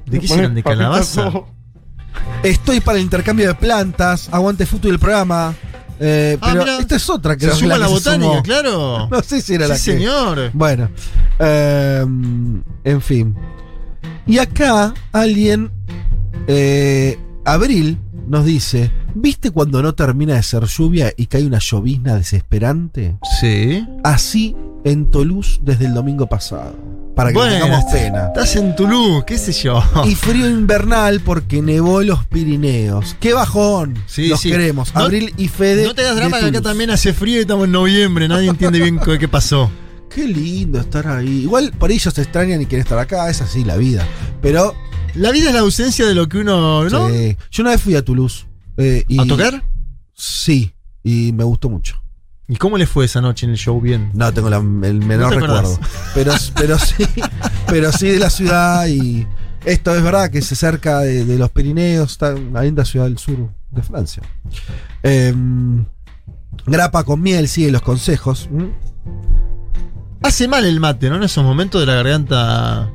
¿De 0.06 0.20
qué 0.20 0.28
serán? 0.28 0.56
¿De 0.56 0.64
calabaza? 0.64 1.32
Estoy 2.44 2.80
para 2.80 2.98
el 2.98 3.04
intercambio 3.04 3.48
de 3.48 3.56
plantas. 3.56 4.30
Aguante 4.32 4.66
fútbol 4.66 4.92
el 4.92 5.00
programa. 5.00 5.54
Eh, 6.00 6.38
Ah, 6.42 6.50
pero 6.54 6.64
mirá. 6.64 6.78
esta 6.80 6.96
es 6.96 7.10
otra 7.10 7.36
que 7.36 7.46
Se 7.50 7.56
suma 7.56 7.78
la 7.78 7.86
que 7.88 7.90
se 7.90 7.90
botánica, 7.96 8.30
sumó. 8.32 8.44
claro. 8.44 9.08
No 9.12 9.22
sé 9.22 9.42
si 9.42 9.56
era 9.56 9.66
sí, 9.66 9.70
la 9.70 9.76
que. 9.76 9.82
señor. 9.82 10.52
Bueno. 10.54 10.90
eh, 11.40 12.06
en 12.86 13.02
fin. 13.02 13.36
Y 14.26 14.38
acá 14.38 14.94
alguien. 15.12 15.72
eh, 16.48 17.18
Abril 17.54 17.98
nos 18.28 18.46
dice: 18.46 18.92
¿Viste 19.16 19.52
cuando 19.52 19.82
no 19.82 19.94
termina 19.96 20.36
de 20.36 20.44
ser 20.44 20.66
lluvia 20.66 21.14
y 21.18 21.26
cae 21.28 21.46
una 21.46 21.60
llovizna 21.60 22.16
desesperante? 22.16 23.18
Sí. 23.40 23.86
Así 24.04 24.56
en 24.84 25.10
Toulouse 25.12 25.60
desde 25.64 25.86
el 25.86 25.94
domingo 25.94 26.28
pasado. 26.28 26.76
Para 27.16 27.34
que 27.34 27.38
no 27.38 27.50
tengamos 27.50 27.84
pena. 27.92 28.28
Estás 28.28 28.56
en 28.56 28.76
Toulouse, 28.78 29.26
qué 29.28 29.38
sé 29.38 29.52
yo. 29.52 29.84
Y 30.06 30.16
frío 30.16 30.50
invernal 30.50 31.20
porque 31.20 31.62
nevó 31.62 32.02
los 32.02 32.24
Pirineos. 32.26 33.18
¡Qué 33.20 33.34
bajón! 33.34 33.96
Sí, 34.08 34.30
Los 34.30 34.40
sí. 34.40 34.50
queremos. 34.52 34.94
No- 34.96 35.02
Abril 35.02 35.34
y 35.36 35.50
Fede. 35.50 35.84
No 35.86 35.94
te 35.94 36.04
das 36.04 36.16
drama 36.16 36.40
que 36.40 36.46
acá 36.46 36.62
también 36.62 36.92
hace 36.92 37.12
frío 37.12 37.38
y 37.38 37.42
estamos 37.42 37.66
en 37.66 37.74
noviembre. 37.74 38.28
Nadie 38.30 38.48
entiende 38.50 38.80
bien 38.80 39.00
qué 39.00 39.20
qué 39.20 39.28
pasó. 39.28 39.70
Qué 40.10 40.26
lindo 40.28 40.80
estar 40.80 41.08
ahí. 41.08 41.42
Igual 41.42 41.74
por 41.78 41.92
ellos 41.92 42.14
se 42.14 42.22
extrañan 42.22 42.62
y 42.62 42.66
quieren 42.68 42.84
estar 42.84 42.98
acá. 43.00 43.30
Es 43.30 43.42
así 43.42 43.66
la 43.66 43.76
vida. 43.76 44.08
Pero. 44.42 44.74
La 45.16 45.32
vida 45.32 45.50
es 45.50 45.54
la 45.54 45.62
ausencia 45.62 46.06
de 46.06 46.16
lo 46.16 46.28
que 46.30 46.40
uno. 46.40 46.84
¿No? 46.90 47.10
sí. 47.10 47.38
Yo 47.52 47.64
una 47.64 47.72
vez 47.72 47.82
fui 47.82 47.96
a 47.96 48.04
Toulouse. 48.04 48.46
eh, 48.78 49.04
y- 49.08 49.20
¿A 49.20 49.26
tocar? 49.26 49.64
Sí. 50.14 50.74
Y 51.04 51.32
me 51.34 51.44
gustó 51.44 51.70
mucho. 51.70 52.02
¿Y 52.48 52.56
cómo 52.56 52.78
le 52.78 52.88
fue 52.88 53.06
esa 53.06 53.22
noche 53.22 53.46
en 53.46 53.52
el 53.52 53.58
show? 53.58 53.80
Bien. 53.80 54.10
No 54.14 54.34
tengo 54.34 54.50
la- 54.50 54.58
el 54.58 54.64
menor 55.06 55.30
te 55.32 55.38
acordás? 55.38 55.80
recuerdo. 55.80 55.80
Pero, 56.16 56.34
pero 56.56 56.80
sí. 56.80 57.06
Pero 57.68 57.92
sí 57.92 58.08
de 58.10 58.20
la 58.20 58.30
ciudad 58.30 58.88
y. 58.88 59.28
Esto 59.66 59.94
es 59.94 60.02
verdad 60.02 60.32
que 60.32 60.42
se 60.42 60.56
cerca 60.56 61.00
de, 61.02 61.26
de 61.26 61.38
los 61.38 61.52
Pirineos, 61.52 62.12
está 62.12 62.30
en 62.32 62.48
una 62.48 62.64
linda 62.64 62.86
ciudad 62.86 63.06
del 63.06 63.18
sur 63.18 63.50
de 63.72 63.84
Francia. 63.84 64.24
Em, 65.04 65.86
grapa 66.66 67.04
con 67.04 67.22
miel, 67.22 67.48
sigue 67.50 67.70
los 67.70 67.82
consejos. 67.82 68.50
Hace 70.24 70.48
mal 70.48 70.66
el 70.66 70.80
mate, 70.80 71.10
¿no? 71.10 71.18
En 71.18 71.24
esos 71.24 71.44
momentos 71.44 71.82
de 71.82 71.88
la 71.88 71.96
garganta. 71.96 72.90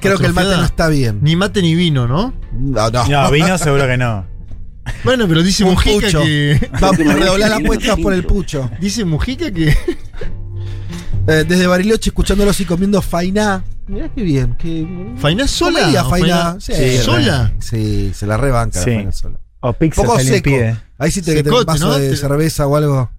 Creo 0.00 0.18
que 0.18 0.26
el 0.26 0.32
mate 0.32 0.56
no 0.56 0.64
está 0.64 0.88
bien. 0.88 1.18
Ni 1.22 1.36
mate 1.36 1.60
ni 1.62 1.74
vino, 1.74 2.06
¿no? 2.08 2.32
No, 2.52 2.90
no. 2.90 3.06
No, 3.08 3.30
vino 3.30 3.58
seguro 3.58 3.86
que 3.86 3.96
no. 3.96 4.26
Bueno, 5.04 5.26
pero 5.28 5.42
dice 5.42 5.64
Un 5.64 5.70
Mujica 5.70 6.06
pucho. 6.06 6.22
que. 6.22 6.70
Vamos 6.80 7.00
a 7.00 7.12
redoblar 7.14 7.50
la 7.50 7.56
apuesta 7.56 7.96
por 7.96 8.12
el 8.12 8.24
pucho. 8.24 8.70
Dice 8.80 9.04
Mujica 9.04 9.50
que. 9.50 9.76
Eh, 11.28 11.44
desde 11.48 11.66
Bariloche 11.66 12.10
escuchándolos 12.10 12.60
y 12.60 12.64
comiendo 12.64 13.02
fainá. 13.02 13.64
Mirá 13.88 14.08
qué 14.14 14.22
bien. 14.22 14.54
Que, 14.54 14.86
¿Fainá 15.16 15.48
sola? 15.48 15.80
Comedia, 15.80 16.06
¿O 16.06 16.10
fainá. 16.10 16.28
fainá- 16.54 16.60
Sí, 16.60 16.72
Sí, 16.72 16.98
¿Sola? 16.98 17.52
Sí, 17.58 18.12
se 18.14 18.26
la 18.28 18.36
rebanca 18.36 18.80
Sí. 18.80 18.90
la 18.90 18.96
fainá 18.96 19.12
sola. 19.12 19.40
O 19.58 19.72
Pixel 19.72 20.04
Poco 20.04 20.18
se 20.20 20.24
le 20.24 20.30
seco. 20.30 20.50
Ahí 20.98 21.10
sí 21.10 21.22
te 21.22 21.34
que 21.34 21.42
tener 21.42 21.58
un 21.58 21.80
¿no? 21.80 21.98
de 21.98 22.10
Te- 22.10 22.16
cerveza 22.16 22.68
o 22.68 22.76
algo. 22.76 23.10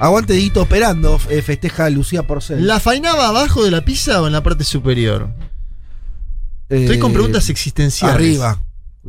Aguante 0.00 0.32
Dieguito 0.32 0.62
operando, 0.62 1.20
eh, 1.28 1.42
festeja 1.42 1.90
Lucía 1.90 2.22
Porcel. 2.22 2.66
¿La 2.66 2.80
faina 2.80 3.14
va 3.14 3.28
abajo 3.28 3.62
de 3.62 3.72
la 3.72 3.84
pizza 3.84 4.22
o 4.22 4.26
en 4.26 4.32
la 4.32 4.42
parte 4.42 4.64
superior? 4.64 5.30
Estoy 6.68 6.96
Eh, 6.96 6.98
con 6.98 7.12
preguntas 7.12 7.48
existenciales. 7.48 8.14
Arriba. 8.16 8.60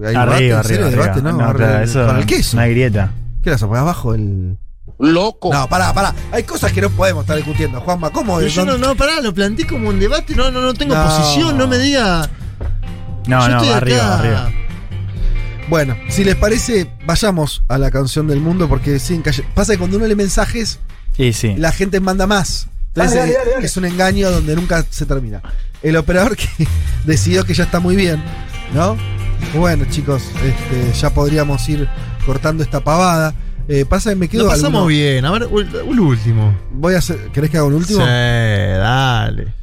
¿Hay 0.06 0.16
Arriba, 0.16 0.36
debate? 0.40 0.76
¿En 0.76 0.84
arriba. 0.84 0.90
¿Debate? 1.04 1.22
No, 1.22 1.32
No, 1.34 1.44
Arriba, 1.46 1.68
claro, 1.68 1.84
eso 1.84 2.06
con 2.08 2.18
el 2.18 2.26
queso. 2.26 2.60
Hay 2.60 2.72
grieta. 2.72 3.12
¿Qué 3.44 3.50
las 3.50 3.62
pones 3.62 3.80
abajo 3.80 4.14
el. 4.14 4.58
Loco. 5.00 5.54
No, 5.54 5.68
pará, 5.70 5.94
pará. 5.94 6.14
Hay 6.32 6.44
cosas 6.44 6.72
que 6.74 6.82
no 6.82 6.90
podemos 6.90 7.24
estar 7.24 7.38
discutiendo, 7.38 7.80
Juanma. 7.82 8.10
¿Cómo? 8.12 8.38
Pero 8.38 8.48
yo 8.50 8.66
no, 8.66 8.72
¿Dónde- 8.74 8.88
no, 8.88 8.96
pará, 8.96 9.22
lo 9.22 9.34
planteé 9.34 9.66
como 9.68 9.90
un 9.90 10.00
debate. 10.00 10.36
No, 10.36 10.52
no, 10.52 10.62
no 10.62 10.74
tengo 10.74 10.96
No. 10.96 11.04
posición, 11.06 11.58
no 11.58 11.68
me 11.68 11.78
diga. 11.78 12.30
No, 13.28 13.40
yo 13.42 13.48
no, 13.50 13.58
estoy 13.58 13.70
arriba, 13.70 14.06
acá. 14.06 14.20
arriba. 14.20 14.52
Bueno, 15.70 15.96
si 16.10 16.24
les 16.24 16.36
parece, 16.36 16.90
vayamos 17.06 17.62
a 17.68 17.78
la 17.78 17.92
canción 17.92 18.28
del 18.28 18.40
mundo 18.42 18.68
porque 18.68 19.00
sí, 19.00 19.14
en 19.14 19.22
calle- 19.22 19.46
pasa 19.54 19.74
que 19.74 19.78
cuando 19.78 19.98
uno 19.98 20.08
lee 20.08 20.16
mensajes, 20.16 20.80
Sí, 21.16 21.32
sí. 21.32 21.54
la 21.58 21.72
gente 21.72 22.00
manda 22.00 22.26
más. 22.26 22.68
Entonces 22.88 23.14
Dale, 23.16 23.20
dale, 23.20 23.32
eh, 23.32 23.36
dale, 23.38 23.52
dale. 23.52 23.66
es 23.68 23.78
un 23.78 23.86
engaño 23.86 24.32
donde 24.32 24.56
nunca 24.56 24.84
se 24.90 25.06
termina. 25.06 25.42
El 25.84 25.96
operador 25.98 26.36
que 26.36 26.48
decidió 27.06 27.44
que 27.46 27.54
ya 27.54 27.64
está 27.64 27.80
muy 27.80 27.96
bien, 27.96 28.22
¿no? 28.74 28.98
Bueno, 29.56 29.86
chicos, 29.90 30.24
este, 30.44 30.92
ya 31.00 31.10
podríamos 31.12 31.68
ir 31.70 31.88
cortando 32.26 32.64
esta 32.64 32.82
pavada. 32.84 33.34
Eh, 33.68 33.86
pasa 33.86 34.10
que 34.10 34.16
me 34.16 34.28
quedo 34.28 34.44
Lo 34.44 34.50
pasamos 34.50 34.68
alguno- 34.82 34.86
bien. 34.88 35.24
A 35.26 35.32
ver, 35.32 35.46
un 35.46 35.68
un 35.88 36.00
último. 36.00 36.58
Voy 36.72 36.96
a 36.96 36.98
hacer, 36.98 37.30
¿Querés 37.32 37.50
que 37.52 37.58
haga 37.58 37.68
un 37.68 37.76
último? 37.76 38.00
Sí, 38.00 38.06
dale. 38.08 39.54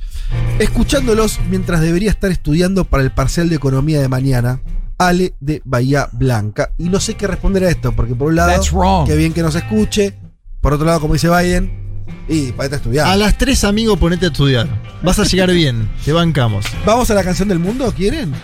Escuchándolos 0.59 1.38
mientras 1.51 1.80
debería 1.80 2.10
estar 2.10 2.30
estudiando 2.30 2.84
para 2.84 3.02
el 3.02 3.10
parcial 3.10 3.48
de 3.48 3.56
economía 3.56 4.01
de 4.01 4.09
mañana, 4.09 4.60
Ale 4.98 5.34
de 5.40 5.60
Bahía 5.64 6.09
Blanca. 6.12 6.72
Y 6.78 6.88
no 6.88 6.98
sé 7.01 7.14
qué 7.14 7.26
responder 7.26 7.64
a 7.64 7.68
esto, 7.70 7.93
porque 7.93 8.14
por 8.14 8.28
un 8.28 8.36
lado, 8.36 9.05
qué 9.06 9.14
bien 9.16 9.32
que 9.32 9.43
nos 9.43 9.55
escuche. 9.55 10.14
Por 10.60 10.72
otro 10.72 10.86
lado, 10.86 11.01
como 11.01 11.12
dice 11.14 11.28
Biden, 11.28 11.85
y 12.28 12.52
para 12.52 12.74
a 12.74 12.76
estudiar. 12.76 13.06
A 13.06 13.16
las 13.16 13.38
tres, 13.38 13.64
amigo, 13.64 13.96
ponete 13.96 14.26
a 14.26 14.28
estudiar. 14.28 14.68
Vas 15.02 15.18
a 15.18 15.24
llegar 15.24 15.50
bien. 15.50 15.88
Te 16.04 16.12
bancamos. 16.12 16.64
¿Vamos 16.84 17.10
a 17.10 17.14
la 17.14 17.22
canción 17.22 17.48
del 17.48 17.58
mundo? 17.58 17.92
¿Quieren? 17.96 18.34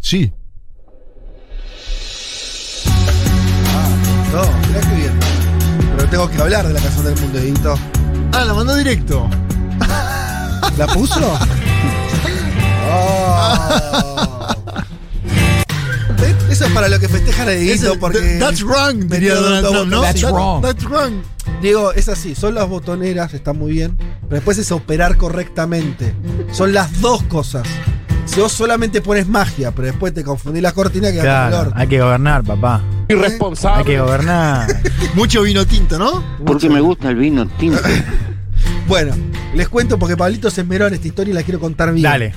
Sí. 0.00 0.32
No, 4.32 4.42
mirá 4.68 4.80
qué 4.80 4.94
bien. 4.96 5.12
Pero 5.96 6.08
tengo 6.08 6.30
que 6.30 6.42
hablar 6.42 6.66
de 6.66 6.74
la 6.74 6.80
canción 6.80 7.04
del 7.04 7.20
mundo, 7.20 7.38
Edito. 7.38 7.74
Ah, 8.32 8.44
la 8.44 8.54
mandó 8.54 8.76
directo. 8.76 9.28
¿La 10.76 10.86
puso? 10.86 11.38
Oh. 12.88 14.35
Es- 16.22 16.52
Eso 16.52 16.64
es 16.66 16.70
para 16.72 16.88
lo 16.88 16.98
que 17.00 17.08
festejan 17.08 17.48
a 17.48 17.52
Dieguito, 17.52 17.98
porque. 17.98 18.38
that's 18.38 18.62
wrong, 18.62 19.08
diría 19.08 19.34
Donald. 19.34 19.90
That's 20.02 20.22
wrong. 20.22 20.62
That's 20.62 20.84
wrong. 20.84 21.22
Diego, 21.60 21.92
es 21.92 22.08
así, 22.08 22.34
son 22.34 22.54
las 22.54 22.68
botoneras, 22.68 23.32
está 23.34 23.52
muy 23.52 23.72
bien, 23.72 23.96
pero 24.22 24.36
después 24.36 24.58
es 24.58 24.70
operar 24.72 25.16
correctamente. 25.16 26.14
Son 26.52 26.72
las 26.72 27.00
dos 27.00 27.22
cosas. 27.24 27.66
Si 28.26 28.40
vos 28.40 28.50
solamente 28.52 29.00
pones 29.00 29.28
magia, 29.28 29.70
pero 29.70 29.86
después 29.86 30.12
te 30.12 30.24
confundís 30.24 30.60
la 30.62 30.72
cortina, 30.72 31.12
queda 31.12 31.48
Claro, 31.48 31.72
hay 31.76 31.86
que 31.86 32.00
gobernar, 32.00 32.42
papá. 32.42 32.82
Irresponsable. 33.08 33.78
Hay 33.78 33.84
que 33.84 34.00
gobernar. 34.00 34.66
Mucho 35.14 35.42
vino 35.42 35.64
tinto, 35.64 35.98
¿no? 35.98 36.22
Porque 36.44 36.68
me 36.68 36.80
gusta 36.80 37.08
el 37.10 37.16
vino 37.16 37.46
tinto. 37.58 37.80
Bueno, 38.88 39.14
les 39.54 39.68
cuento 39.68 39.98
porque 39.98 40.16
Pablito 40.16 40.48
se 40.50 40.60
esmeró 40.60 40.86
en 40.86 40.94
esta 40.94 41.06
historia 41.08 41.32
y 41.32 41.34
la 41.34 41.42
quiero 41.42 41.58
contar 41.60 41.92
bien. 41.92 42.04
Dale. 42.04 42.34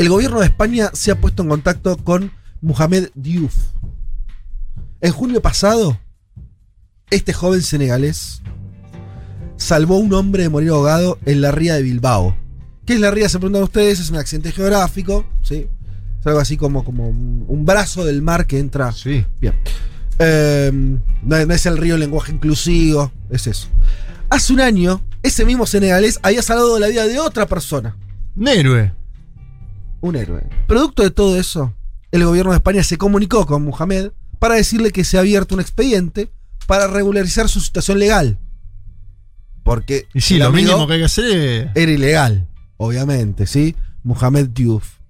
El 0.00 0.08
gobierno 0.08 0.40
de 0.40 0.46
España 0.46 0.88
se 0.94 1.10
ha 1.10 1.20
puesto 1.20 1.42
en 1.42 1.50
contacto 1.50 1.94
con 1.98 2.32
Mohamed 2.62 3.10
Diouf. 3.14 3.54
En 5.02 5.12
junio 5.12 5.42
pasado, 5.42 6.00
este 7.10 7.34
joven 7.34 7.60
senegalés 7.60 8.40
salvó 9.58 9.96
a 9.96 9.98
un 9.98 10.14
hombre 10.14 10.44
de 10.44 10.48
morir 10.48 10.70
ahogado 10.70 11.18
en 11.26 11.42
la 11.42 11.52
ría 11.52 11.74
de 11.74 11.82
Bilbao. 11.82 12.34
¿Qué 12.86 12.94
es 12.94 13.00
la 13.00 13.10
ría? 13.10 13.28
Se 13.28 13.38
preguntan 13.38 13.62
ustedes, 13.62 14.00
es 14.00 14.08
un 14.08 14.16
accidente 14.16 14.52
geográfico, 14.52 15.26
¿sí? 15.42 15.66
Es 16.18 16.26
algo 16.26 16.40
así 16.40 16.56
como, 16.56 16.82
como 16.82 17.10
un, 17.10 17.66
brazo 17.66 18.06
del 18.06 18.22
mar 18.22 18.46
que 18.46 18.58
entra. 18.58 18.92
Sí. 18.92 19.26
Bien. 19.38 19.52
Eh, 20.18 20.72
no, 21.22 21.36
es 21.36 21.66
el 21.66 21.76
río 21.76 21.96
en 21.96 22.00
lenguaje 22.00 22.32
inclusivo, 22.32 23.12
es 23.28 23.46
eso. 23.46 23.68
Hace 24.30 24.54
un 24.54 24.62
año, 24.62 25.04
ese 25.22 25.44
mismo 25.44 25.66
senegalés 25.66 26.18
había 26.22 26.40
salvado 26.40 26.78
la 26.78 26.88
vida 26.88 27.06
de 27.06 27.18
otra 27.18 27.44
persona. 27.46 27.98
Un 28.34 28.48
héroe. 28.48 28.99
Un 30.00 30.16
héroe. 30.16 30.48
Producto 30.66 31.02
de 31.02 31.10
todo 31.10 31.38
eso, 31.38 31.74
el 32.10 32.24
gobierno 32.24 32.52
de 32.52 32.58
España 32.58 32.82
se 32.82 32.98
comunicó 32.98 33.46
con 33.46 33.64
Mohamed 33.64 34.10
para 34.38 34.54
decirle 34.54 34.90
que 34.90 35.04
se 35.04 35.16
ha 35.16 35.20
abierto 35.20 35.54
un 35.54 35.60
expediente 35.60 36.30
para 36.66 36.86
regularizar 36.86 37.48
su 37.48 37.60
situación 37.60 37.98
legal. 37.98 38.38
Porque 39.62 40.06
Y 40.14 40.20
sí, 40.20 40.38
lo 40.38 40.50
mínimo 40.50 40.86
que 40.86 40.94
hay 40.94 40.98
que 41.00 41.04
hacer 41.04 41.70
era 41.74 41.92
ilegal, 41.92 42.48
obviamente, 42.76 43.46
¿sí? 43.46 43.76
Mohamed 44.02 44.48
Diouf. 44.48 45.00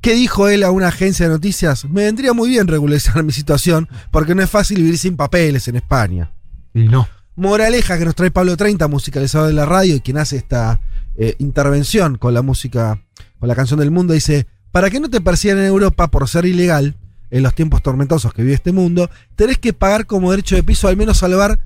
¿Qué 0.00 0.14
dijo 0.14 0.48
él 0.48 0.64
a 0.64 0.70
una 0.70 0.88
agencia 0.88 1.26
de 1.26 1.32
noticias? 1.32 1.84
Me 1.84 2.04
vendría 2.04 2.32
muy 2.32 2.48
bien 2.48 2.66
regularizar 2.66 3.22
mi 3.24 3.32
situación 3.32 3.88
porque 4.10 4.34
no 4.34 4.42
es 4.42 4.50
fácil 4.50 4.78
vivir 4.78 4.98
sin 4.98 5.16
papeles 5.16 5.68
en 5.68 5.76
España. 5.76 6.32
Y 6.72 6.84
no. 6.84 7.08
Moraleja 7.36 7.98
que 7.98 8.04
nos 8.04 8.14
trae 8.14 8.30
Pablo 8.30 8.56
30, 8.56 8.88
musicalizador 8.88 9.48
de 9.48 9.54
la 9.54 9.66
radio 9.66 9.96
y 9.96 10.00
quien 10.00 10.18
hace 10.18 10.36
esta 10.36 10.80
eh, 11.16 11.36
intervención 11.38 12.18
con 12.18 12.34
la 12.34 12.42
música, 12.42 13.02
con 13.40 13.48
la 13.48 13.56
canción 13.56 13.80
del 13.80 13.90
mundo, 13.90 14.12
dice, 14.12 14.46
para 14.70 14.90
que 14.90 15.00
no 15.00 15.10
te 15.10 15.20
persigan 15.20 15.58
en 15.58 15.64
Europa 15.64 16.08
por 16.08 16.28
ser 16.28 16.44
ilegal, 16.44 16.94
en 17.30 17.42
los 17.42 17.54
tiempos 17.54 17.82
tormentosos 17.82 18.32
que 18.34 18.42
vive 18.42 18.54
este 18.54 18.70
mundo, 18.72 19.10
tenés 19.34 19.58
que 19.58 19.72
pagar 19.72 20.06
como 20.06 20.30
derecho 20.30 20.54
de 20.56 20.62
piso 20.62 20.86
al 20.88 20.96
menos 20.96 21.18
salvar 21.18 21.58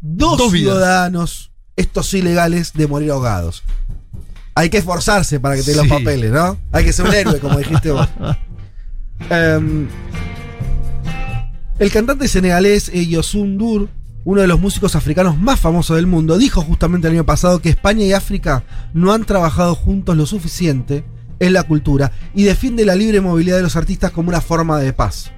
dos, 0.00 0.38
Dos 0.38 0.52
ciudadanos, 0.52 1.52
estos 1.76 2.12
ilegales, 2.14 2.72
de 2.72 2.86
morir 2.86 3.10
ahogados. 3.10 3.62
Hay 4.54 4.70
que 4.70 4.78
esforzarse 4.78 5.38
para 5.38 5.54
que 5.54 5.62
te 5.62 5.72
den 5.72 5.82
Sí. 5.82 5.88
los 5.88 5.98
papeles, 5.98 6.32
¿no? 6.32 6.56
Hay 6.72 6.84
que 6.84 6.92
ser 6.92 7.06
un 7.06 7.14
héroe, 7.14 7.38
como 7.38 7.58
dijiste 7.58 7.92
vos. 7.92 8.08
Em, 9.30 9.88
el 11.80 11.90
cantante 11.90 12.28
senegalés 12.28 12.88
eh, 12.94 13.04
Yosun 13.06 13.58
Dur, 13.58 13.88
uno 14.24 14.40
de 14.40 14.46
los 14.46 14.60
músicos 14.60 14.94
africanos 14.96 15.36
más 15.36 15.58
famosos 15.58 15.96
del 15.96 16.06
mundo, 16.06 16.38
dijo 16.38 16.62
justamente 16.62 17.08
el 17.08 17.14
año 17.14 17.24
pasado 17.26 17.60
que 17.60 17.68
España 17.68 18.04
y 18.04 18.12
África 18.12 18.62
no 18.94 19.12
han 19.12 19.24
trabajado 19.24 19.74
juntos 19.74 20.16
lo 20.16 20.24
suficiente 20.26 21.04
en 21.40 21.52
la 21.52 21.62
cultura 21.64 22.12
y 22.34 22.44
defiende 22.44 22.84
la 22.84 22.94
libre 22.94 23.20
movilidad 23.20 23.56
de 23.56 23.62
los 23.62 23.76
artistas 23.76 24.10
como 24.10 24.28
una 24.28 24.40
forma 24.40 24.78
de 24.78 24.92
paz. 24.92 25.30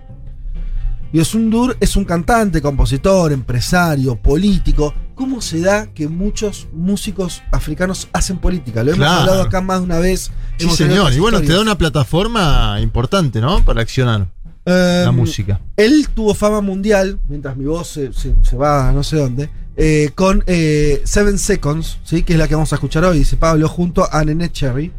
Yosun 1.12 1.50
Dur 1.50 1.76
es 1.80 1.96
un 1.96 2.04
cantante, 2.04 2.62
compositor, 2.62 3.32
empresario, 3.32 4.14
político. 4.16 4.94
¿Cómo 5.16 5.40
se 5.42 5.60
da 5.60 5.86
que 5.92 6.06
muchos 6.06 6.68
músicos 6.72 7.42
africanos 7.50 8.08
hacen 8.12 8.38
política? 8.38 8.84
Lo 8.84 8.92
hemos 8.92 8.98
Claro. 9.04 9.20
hablado 9.22 9.42
acá 9.42 9.60
más 9.60 9.80
de 9.80 9.86
una 9.86 9.98
vez. 9.98 10.30
Sí, 10.56 10.70
señor. 10.70 11.12
Y 11.12 11.18
bueno, 11.18 11.40
te 11.40 11.52
da 11.52 11.60
una 11.60 11.76
plataforma 11.76 12.78
importante, 12.80 13.40
¿no? 13.40 13.64
Para 13.64 13.82
accionar 13.82 14.28
la 14.64 15.04
Em, 15.08 15.14
música. 15.16 15.60
Él 15.76 16.08
tuvo 16.14 16.32
fama 16.32 16.60
mundial, 16.60 17.18
mientras 17.28 17.56
mi 17.56 17.64
voz 17.64 17.88
se, 17.88 18.12
se- 18.12 18.36
se 18.42 18.56
va 18.56 18.88
a 18.88 18.92
no 18.92 19.02
sé 19.02 19.16
dónde, 19.16 19.50
eh, 19.82 20.10
con 20.14 20.44
eh, 20.46 21.00
Seven 21.04 21.38
Seconds, 21.38 21.98
¿sí? 22.04 22.22
que 22.22 22.34
es 22.34 22.38
la 22.38 22.46
que 22.48 22.54
vamos 22.54 22.70
a 22.72 22.76
escuchar 22.76 23.02
hoy, 23.04 23.18
dice 23.18 23.36
Pablo, 23.36 23.66
junto 23.68 24.06
a 24.12 24.22
Nene 24.24 24.52
Cherry. 24.52 24.92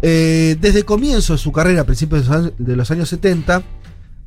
Eh, 0.00 0.56
desde 0.60 0.78
el 0.80 0.84
comienzo 0.84 1.32
de 1.32 1.38
su 1.40 1.50
carrera, 1.50 1.80
a 1.82 1.84
principios 1.84 2.22
de 2.22 2.28
los 2.28 2.36
años- 2.38 2.52
de 2.58 2.76
los 2.76 2.90
años 2.92 3.08
70, 3.08 3.62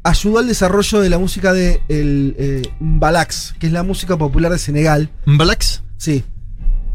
ayudó 0.04 0.40
al 0.40 0.48
desarrollo 0.48 1.00
de 1.00 1.10
la 1.10 1.18
música 1.18 1.54
de 1.54 1.82
el, 1.88 2.70
Mbalax, 2.82 3.56
que 3.58 3.68
es 3.68 3.74
la 3.74 3.84
música 3.84 4.18
popular 4.18 4.52
de 4.52 4.58
Senegal. 4.60 5.10
¿Mbalax? 5.26 5.82
Sí. 5.98 6.24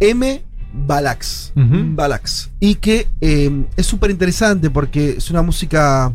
M. 0.01 0.43
Balax. 0.75 1.53
Balax. 1.55 2.51
Y 2.61 2.75
que 2.75 3.07
es 3.21 3.87
súper 3.87 4.11
interesante 4.11 4.69
porque 4.69 5.15
es 5.17 5.31
una 5.31 5.41
música 5.41 6.13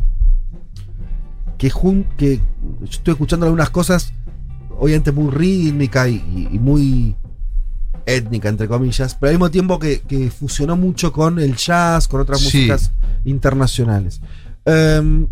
que, 1.58 1.70
que 2.16 2.36
yo 2.80 2.84
estoy 2.88 3.12
escuchando 3.12 3.46
algunas 3.46 3.70
cosas, 3.70 4.12
obviamente 4.82 5.12
muy 5.12 5.30
rítmica 5.30 6.08
y, 6.08 6.58
muy 6.60 7.14
étnica, 8.04 8.48
entre 8.48 8.66
comillas, 8.66 9.14
pero 9.14 9.28
al 9.30 9.34
mismo 9.36 9.48
tiempo 9.48 9.78
que, 9.78 10.00
que 10.00 10.28
fusionó 10.28 10.76
mucho 10.76 11.12
con 11.12 11.38
el 11.38 11.54
jazz, 11.54 12.08
con 12.08 12.20
otras 12.20 12.40
Sí. 12.40 12.46
músicas 12.46 12.90
internacionales. 13.24 14.20
Em, 14.64 15.28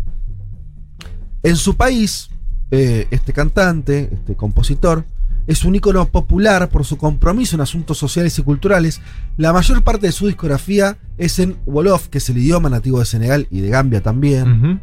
en 1.43 1.55
su 1.57 1.75
país, 1.75 2.29
eh, 2.71 3.07
este 3.11 3.33
cantante, 3.33 4.09
este 4.13 4.35
compositor, 4.37 5.03
es 5.47 5.65
un 5.65 5.75
ícono 5.75 6.05
popular 6.07 6.69
por 6.69 6.85
su 6.85 6.95
compromiso 6.95 7.57
en 7.57 7.61
asuntos 7.61 7.97
sociales 7.97 8.39
y 8.39 8.43
culturales. 8.43 9.01
La 9.35 9.51
mayor 9.51 9.83
parte 9.83 10.05
de 10.07 10.13
su 10.13 10.27
discografía 10.27 10.97
es 11.17 11.39
en 11.39 11.57
Wolof, 11.65 12.07
que 12.07 12.19
es 12.19 12.29
el 12.29 12.37
idioma 12.37 12.69
nativo 12.69 12.99
de 12.99 13.05
Senegal 13.05 13.47
y 13.51 13.59
de 13.59 13.67
Gambia 13.69 14.01
también. 14.01 14.79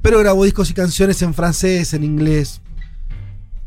Pero 0.00 0.20
grabó 0.20 0.44
discos 0.44 0.70
y 0.70 0.74
canciones 0.74 1.20
en 1.22 1.34
francés, 1.34 1.92
en 1.92 2.04
inglés. 2.04 2.60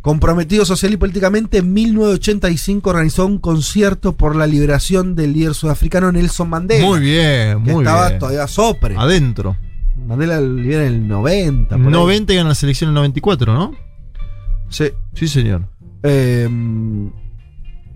Comprometido 0.06 0.66
social 0.66 0.94
y 0.94 0.98
políticamente, 0.98 1.58
en 1.58 1.74
1985 1.74 2.92
organizó 2.92 3.26
un 3.26 3.40
concierto 3.40 4.12
por 4.12 4.36
la 4.36 4.46
liberación 4.46 5.16
del 5.16 5.34
líder 5.34 5.56
sudafricano 5.56 6.12
Nelson 6.12 6.48
Mandela. 6.48 6.86
Muy 6.86 7.00
bien, 7.00 7.64
que 7.64 7.72
muy 7.74 7.84
estaba 7.84 8.10
bien. 8.10 8.20
todavía 8.20 8.48
sopre. 8.48 8.96
Adentro. 8.96 9.58
Mandela 10.06 10.40
libera 10.40 10.86
en 10.86 10.94
el 10.94 11.08
90. 11.08 11.76
por 11.76 11.88
ahí. 11.88 11.92
90 11.92 12.34
y 12.34 12.36
gana 12.36 12.50
la 12.50 12.54
selección 12.54 12.90
en 12.90 12.92
el 12.92 12.96
94, 12.98 13.52
¿no? 13.56 13.74
Sí. 14.70 14.92
Sí, 15.16 15.28
señor. 15.28 15.68
Eh, 16.04 16.48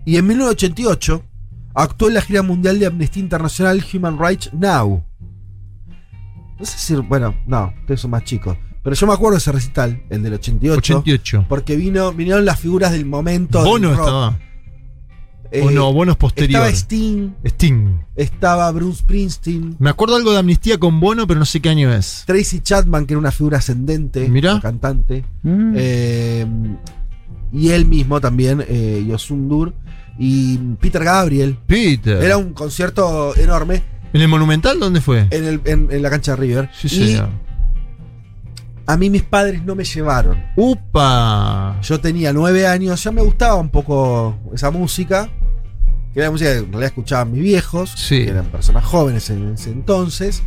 y 0.04 0.16
en 0.16 0.26
1988 0.26 1.22
actuó 1.74 2.08
en 2.08 2.14
la 2.14 2.22
gira 2.22 2.42
mundial 2.42 2.80
de 2.80 2.86
Amnistía 2.86 3.22
Internacional 3.22 3.84
Human 3.94 4.18
Rights 4.18 4.52
Now. 4.52 5.04
No 6.58 6.66
sé 6.66 6.76
si, 6.76 6.96
bueno, 6.96 7.36
no, 7.46 7.72
ustedes 7.82 8.00
son 8.00 8.10
más 8.10 8.24
chicos. 8.24 8.56
Pero 8.90 8.98
yo 9.02 9.06
me 9.06 9.12
acuerdo 9.12 9.34
de 9.34 9.38
ese 9.38 9.52
recital, 9.52 10.02
el 10.10 10.20
del 10.24 10.34
88. 10.34 10.78
88. 10.98 11.46
Porque 11.48 11.76
vino, 11.76 12.12
vinieron 12.12 12.44
las 12.44 12.58
figuras 12.58 12.90
del 12.90 13.06
momento. 13.06 13.62
Bono 13.62 13.86
del 13.90 13.96
rock. 13.96 14.06
estaba. 14.08 14.38
Eh, 15.52 15.62
o 15.64 15.70
no, 15.70 15.92
Bono 15.92 16.10
es 16.10 16.18
posterior. 16.18 16.60
Estaba 16.62 16.68
Sting, 16.76 17.30
Sting. 17.44 17.98
estaba 18.16 18.68
Bruce 18.72 18.98
Springsteen, 18.98 19.76
Me 19.78 19.90
acuerdo 19.90 20.16
algo 20.16 20.32
de 20.32 20.38
Amnistía 20.38 20.78
con 20.78 20.98
Bono, 20.98 21.24
pero 21.28 21.38
no 21.38 21.46
sé 21.46 21.60
qué 21.60 21.68
año 21.68 21.92
es. 21.94 22.24
Tracy 22.26 22.58
Chapman, 22.62 23.06
que 23.06 23.14
era 23.14 23.18
una 23.20 23.30
figura 23.30 23.58
ascendente, 23.58 24.28
cantante. 24.60 25.24
Mm. 25.44 25.72
Eh, 25.76 26.46
y 27.52 27.68
él 27.68 27.86
mismo 27.86 28.20
también, 28.20 28.64
eh, 28.68 29.04
Yosun 29.08 29.48
Dur. 29.48 29.72
Y 30.18 30.56
Peter 30.80 31.04
Gabriel. 31.04 31.56
Peter. 31.68 32.22
Era 32.24 32.36
un 32.38 32.54
concierto 32.54 33.36
enorme 33.36 33.84
¿En 34.12 34.20
el 34.20 34.26
Monumental 34.28 34.80
dónde 34.80 35.00
fue? 35.00 35.28
en, 35.30 35.44
el- 35.44 35.60
en- 35.64 35.88
en 35.92 36.02
la 36.02 36.10
cancha 36.10 36.32
de 36.32 36.36
River. 36.38 36.70
Sí, 36.74 36.88
y 36.88 36.90
señor. 36.90 37.28
A 38.92 38.96
mí 38.96 39.10
mis 39.10 39.22
padres 39.22 39.62
no 39.64 39.74
me 39.74 39.84
llevaron. 39.84 40.42
¡Upa! 40.56 41.78
Yo 41.82 42.00
tenía 42.00 42.32
nueve 42.32 42.66
años, 42.66 43.02
ya 43.02 43.10
me 43.12 43.22
gustaba 43.22 43.54
un 43.56 43.70
poco 43.70 44.38
esa 44.52 44.70
música. 44.70 45.28
Que 46.12 46.20
era 46.20 46.30
música 46.30 46.50
que 46.50 46.58
en 46.58 46.64
realidad 46.72 46.86
escuchaban 46.88 47.30
mis 47.32 47.42
viejos, 47.42 47.92
Sí. 47.94 48.24
que 48.24 48.30
eran 48.30 48.46
personas 48.46 48.84
jóvenes 48.84 49.30
en 49.30 49.52
ese 49.54 49.70
entonces. 49.70 50.42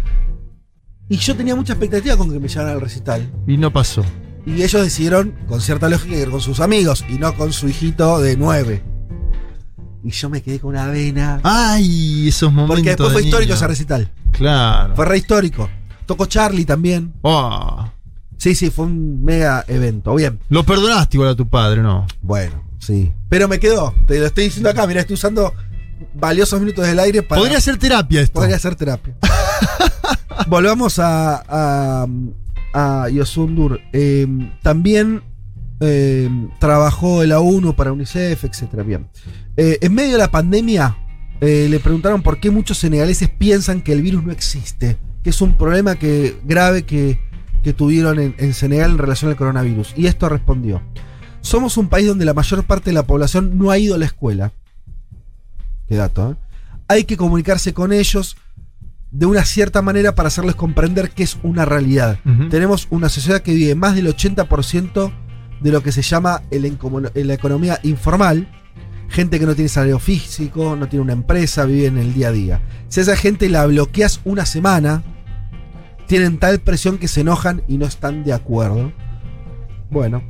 Y 1.07 1.17
yo 1.17 1.35
tenía 1.35 1.55
mucha 1.55 1.73
expectativa 1.73 2.17
con 2.17 2.31
que 2.31 2.39
me 2.39 2.47
llevaran 2.47 2.73
al 2.73 2.81
recital. 2.81 3.31
Y 3.47 3.57
no 3.57 3.71
pasó. 3.71 4.03
Y 4.45 4.61
ellos 4.61 4.81
decidieron, 4.81 5.33
con 5.47 5.61
cierta 5.61 5.87
lógica, 5.87 6.15
ir 6.15 6.29
con 6.29 6.41
sus 6.41 6.59
amigos 6.59 7.05
y 7.07 7.13
no 7.13 7.33
con 7.35 7.53
su 7.53 7.69
hijito 7.69 8.19
de 8.19 8.35
nueve. 8.35 8.83
Y 10.03 10.09
yo 10.11 10.29
me 10.29 10.41
quedé 10.41 10.59
con 10.59 10.71
una 10.71 10.87
vena. 10.87 11.39
¡Ay! 11.43 12.27
Esos 12.27 12.51
momentos. 12.51 12.75
porque 12.75 12.89
después 12.89 13.09
de 13.09 13.13
fue 13.13 13.23
histórico 13.23 13.53
ese 13.53 13.67
recital. 13.67 14.11
Claro. 14.33 14.95
Fue 14.97 15.05
re 15.05 15.17
histórico. 15.17 15.69
Tocó 16.05 16.25
Charlie 16.25 16.65
también. 16.65 17.13
Oh. 17.21 17.85
Sí, 18.43 18.55
sí, 18.55 18.71
fue 18.71 18.87
un 18.87 19.23
mega 19.23 19.63
evento. 19.69 20.13
Bien. 20.15 20.37
Lo 20.49 20.65
perdonaste 20.65 21.15
igual 21.15 21.29
a 21.29 21.35
tu 21.37 21.47
padre, 21.47 21.81
¿no? 21.81 22.05
Bueno, 22.21 22.61
sí. 22.77 23.13
Pero 23.29 23.47
me 23.47 23.57
quedó. 23.57 23.95
Te 24.05 24.19
lo 24.19 24.25
estoy 24.25 24.43
diciendo 24.43 24.69
acá. 24.69 24.85
Mira, 24.85 24.99
estoy 24.99 25.13
usando 25.13 25.53
valiosos 26.13 26.59
minutos 26.59 26.85
del 26.85 26.99
aire 26.99 27.23
para. 27.23 27.39
Podría 27.39 27.61
ser 27.61 27.77
terapia 27.77 28.19
esto. 28.19 28.41
Podría 28.41 28.59
ser 28.59 28.75
terapia. 28.75 29.15
Volvamos 30.47 30.99
a, 30.99 31.41
a, 31.47 32.05
a 32.73 33.07
Yosundur. 33.07 33.79
Eh, 33.93 34.27
también 34.61 35.23
eh, 35.79 36.29
trabajó 36.59 37.23
en 37.23 37.29
la 37.29 37.39
ONU 37.39 37.77
para 37.77 37.93
UNICEF, 37.93 38.43
etc. 38.43 38.83
Bien. 38.85 39.07
Eh, 39.55 39.77
en 39.79 39.93
medio 39.93 40.11
de 40.11 40.17
la 40.17 40.31
pandemia, 40.31 40.97
eh, 41.39 41.67
le 41.69 41.79
preguntaron 41.79 42.21
por 42.21 42.41
qué 42.41 42.51
muchos 42.51 42.77
senegaleses 42.77 43.29
piensan 43.29 43.81
que 43.81 43.93
el 43.93 44.01
virus 44.01 44.21
no 44.21 44.33
existe, 44.33 44.97
que 45.23 45.29
es 45.29 45.39
un 45.39 45.57
problema 45.57 45.95
que, 45.95 46.35
grave 46.43 46.83
que, 46.83 47.31
que 47.63 47.73
tuvieron 47.73 48.19
en, 48.19 48.35
en 48.37 48.53
Senegal 48.53 48.91
en 48.91 48.97
relación 48.97 49.31
al 49.31 49.37
coronavirus. 49.37 49.93
Y 49.95 50.07
esto 50.07 50.29
respondió. 50.29 50.81
Somos 51.41 51.77
un 51.77 51.87
país 51.87 52.07
donde 52.07 52.25
la 52.25 52.33
mayor 52.33 52.63
parte 52.63 52.89
de 52.89 52.93
la 52.93 53.07
población 53.07 53.57
no 53.57 53.71
ha 53.71 53.77
ido 53.77 53.95
a 53.95 53.97
la 53.97 54.05
escuela. 54.05 54.51
Qué 55.87 55.95
dato, 55.95 56.31
¿eh? 56.31 56.35
Hay 56.87 57.03
que 57.05 57.17
comunicarse 57.17 57.73
con 57.73 57.91
ellos 57.91 58.37
de 59.13 59.25
una 59.25 59.45
cierta 59.45 59.81
manera 59.81 60.15
para 60.15 60.27
hacerles 60.27 60.55
comprender 60.55 61.11
que 61.11 61.23
es 61.23 61.37
una 61.43 61.65
realidad. 61.65 62.19
Tenemos 62.49 62.87
una 62.89 63.09
sociedad 63.09 63.41
que 63.41 63.53
vive 63.53 63.75
más 63.75 63.95
del 63.95 64.07
80% 64.07 65.13
de 65.61 65.71
lo 65.71 65.83
que 65.83 65.91
se 65.91 66.01
llama 66.01 66.41
el 66.49 66.65
en 66.65 67.27
la 67.27 67.33
economía 67.33 67.79
informal. 67.83 68.47
Gente 69.09 69.39
que 69.39 69.45
no 69.45 69.53
tiene 69.53 69.69
salario 69.69 69.99
físico, 69.99 70.75
no 70.75 70.89
tiene 70.89 71.03
una 71.03 71.13
empresa, 71.13 71.65
vive 71.65 71.85
en 71.85 71.99
el 71.99 72.13
día 72.13 72.29
a 72.29 72.31
día. 72.31 72.61
Si 72.89 72.99
a 72.99 73.03
esa 73.03 73.15
gente 73.15 73.49
la 73.49 73.65
bloqueas 73.67 74.19
una 74.23 74.47
semana, 74.47 75.03
tienen 76.07 76.37
tal 76.37 76.59
presión 76.59 76.97
que 76.97 77.07
se 77.07 77.21
enojan 77.21 77.63
y 77.67 77.77
no 77.77 77.85
están 77.85 78.23
de 78.23 78.33
acuerdo. 78.33 78.91
Bueno, 79.89 80.23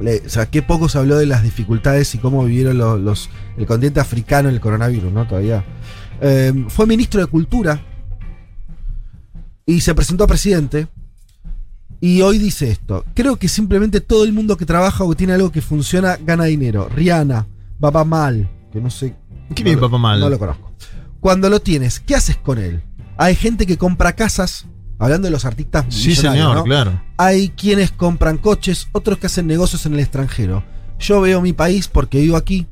le- 0.00 0.22
o 0.26 0.28
sea, 0.28 0.46
qué 0.50 0.62
poco 0.62 0.88
se 0.88 0.98
habló 0.98 1.16
de 1.18 1.26
las 1.26 1.42
dificultades 1.42 2.14
y 2.14 2.18
cómo 2.18 2.44
vivieron 2.44 2.78
lo- 2.78 2.98
los, 2.98 3.30
el 3.56 3.66
continente 3.66 4.00
africano 4.00 4.48
en 4.48 4.54
el 4.54 4.60
coronavirus, 4.60 5.12
¿no? 5.12 5.26
Todavía. 5.26 5.64
Eh, 6.20 6.66
fue 6.68 6.86
ministro 6.86 7.20
de 7.20 7.26
Cultura 7.26 7.80
y 9.66 9.80
se 9.80 9.94
presentó 9.94 10.24
a 10.24 10.26
presidente. 10.26 10.88
Y 12.00 12.22
hoy 12.22 12.38
dice 12.38 12.70
esto: 12.70 13.04
Creo 13.14 13.36
que 13.36 13.48
simplemente 13.48 14.00
todo 14.00 14.24
el 14.24 14.32
mundo 14.32 14.56
que 14.56 14.64
trabaja 14.66 15.04
o 15.04 15.10
que 15.10 15.16
tiene 15.16 15.34
algo 15.34 15.52
que 15.52 15.60
funciona 15.60 16.16
gana 16.16 16.44
dinero. 16.44 16.88
Rihanna, 16.88 17.46
Baba 17.78 18.04
Mal, 18.04 18.48
que 18.72 18.80
no 18.80 18.88
sé. 18.90 19.14
¿Qué 19.54 19.64
no 19.64 19.72
lo- 19.72 19.80
Baba 19.80 19.98
Mal? 19.98 20.20
No 20.20 20.30
lo 20.30 20.38
conozco. 20.38 20.72
Cuando 21.20 21.50
lo 21.50 21.60
tienes, 21.60 22.00
¿qué 22.00 22.14
haces 22.14 22.36
con 22.38 22.58
él? 22.58 22.82
Hay 23.20 23.34
gente 23.34 23.66
que 23.66 23.76
compra 23.76 24.14
casas, 24.14 24.64
hablando 24.98 25.26
de 25.26 25.30
los 25.30 25.44
artistas. 25.44 25.84
Sí, 25.90 26.14
señor, 26.14 26.56
¿no? 26.56 26.64
claro. 26.64 27.02
Hay 27.18 27.50
quienes 27.50 27.90
compran 27.90 28.38
coches, 28.38 28.88
otros 28.92 29.18
que 29.18 29.26
hacen 29.26 29.46
negocios 29.46 29.84
en 29.84 29.92
el 29.92 30.00
extranjero. 30.00 30.64
Yo 30.98 31.20
veo 31.20 31.42
mi 31.42 31.52
país 31.52 31.86
porque 31.86 32.18
vivo 32.18 32.38
aquí. 32.38 32.66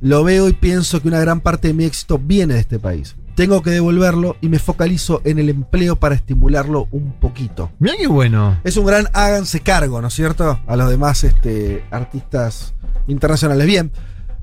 Lo 0.00 0.24
veo 0.24 0.48
y 0.48 0.52
pienso 0.52 1.00
que 1.00 1.06
una 1.06 1.20
gran 1.20 1.40
parte 1.40 1.68
de 1.68 1.74
mi 1.74 1.84
éxito 1.84 2.18
viene 2.18 2.54
de 2.54 2.60
este 2.60 2.80
país. 2.80 3.14
Tengo 3.36 3.62
que 3.62 3.70
devolverlo 3.70 4.34
y 4.40 4.48
me 4.48 4.58
focalizo 4.58 5.22
en 5.24 5.38
el 5.38 5.48
empleo 5.48 5.94
para 5.94 6.16
estimularlo 6.16 6.88
un 6.90 7.12
poquito. 7.12 7.70
Mira 7.78 7.94
qué 7.96 8.08
bueno. 8.08 8.58
Es 8.64 8.76
un 8.76 8.86
gran 8.86 9.06
háganse 9.12 9.60
cargo, 9.60 10.02
¿no 10.02 10.08
es 10.08 10.14
cierto? 10.14 10.58
A 10.66 10.74
los 10.74 10.90
demás 10.90 11.22
este, 11.22 11.84
artistas 11.92 12.74
internacionales. 13.06 13.64
Bien, 13.64 13.92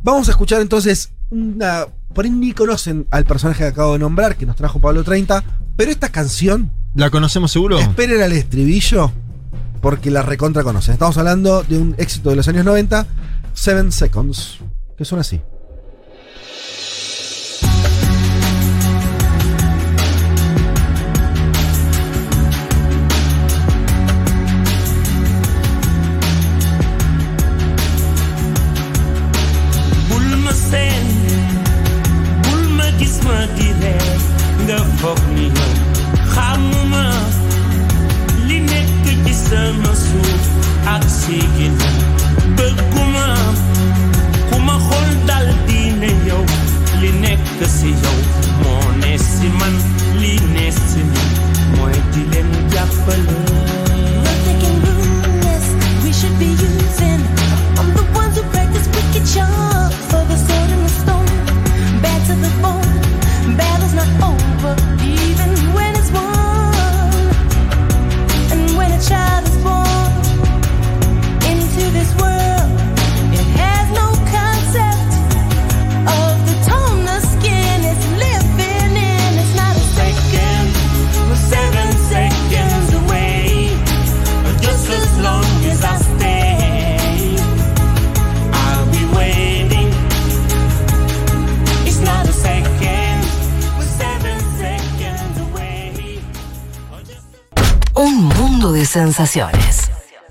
vamos 0.01 0.29
a 0.29 0.31
escuchar 0.31 0.61
entonces 0.61 1.11
una... 1.33 1.87
Por 2.13 2.25
ahí 2.25 2.31
ni 2.31 2.53
conocen 2.53 3.07
al 3.09 3.25
personaje 3.25 3.63
que 3.63 3.69
acabo 3.69 3.93
de 3.93 3.99
nombrar, 3.99 4.37
que 4.37 4.45
nos 4.45 4.55
trajo 4.55 4.79
Pablo 4.79 5.03
30, 5.03 5.43
pero 5.75 5.91
esta 5.91 6.09
canción... 6.09 6.71
¿La 6.93 7.09
conocemos 7.09 7.51
seguro? 7.51 7.79
Esperen 7.79 8.21
al 8.21 8.31
estribillo, 8.33 9.11
porque 9.81 10.11
la 10.11 10.21
recontra 10.21 10.63
conocen. 10.63 10.93
Estamos 10.93 11.17
hablando 11.17 11.63
de 11.63 11.79
un 11.79 11.95
éxito 11.97 12.29
de 12.29 12.35
los 12.35 12.47
años 12.47 12.65
90, 12.65 13.07
Seven 13.53 13.91
Seconds, 13.91 14.59
que 14.95 15.05
suena 15.05 15.21
así. 15.21 15.41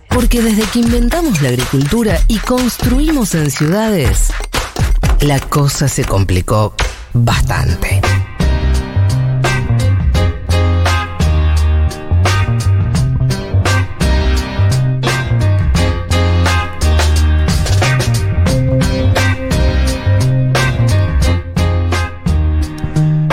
Porque 0.09 0.43
desde 0.43 0.65
que 0.65 0.81
inventamos 0.81 1.41
la 1.41 1.51
agricultura 1.51 2.19
y 2.27 2.39
construimos 2.39 3.35
en 3.35 3.51
ciudades, 3.51 4.33
la 5.21 5.39
cosa 5.39 5.89
se 5.89 6.05
complicó 6.05 6.75
bastante. 7.13 8.01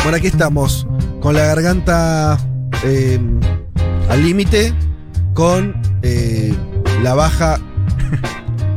Bueno, 0.04 0.18
aquí 0.18 0.28
estamos, 0.28 0.86
con 1.22 1.34
la 1.34 1.46
garganta 1.46 2.38
eh, 2.84 3.20
al 4.10 4.24
límite, 4.24 4.74
con 5.40 5.74
eh, 6.02 6.54
la 7.02 7.14
baja 7.14 7.62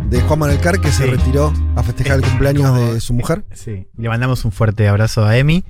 de 0.09 0.21
Juan 0.21 0.39
Manuel 0.39 0.61
Carr, 0.61 0.81
que 0.81 0.93
se 0.93 1.07
retiró 1.07 1.53
a 1.75 1.83
festejar 1.83 2.19
el 2.19 2.23
cumpleaños 2.23 2.95
de 2.95 3.01
su 3.01 3.15
mujer. 3.15 3.43
Sí, 3.53 3.89
le 3.99 4.09
mandamos 4.09 4.45
un 4.45 4.53
fuerte 4.53 4.87
abrazo 4.87 5.25
a 5.27 5.37
Emi. 5.37 5.65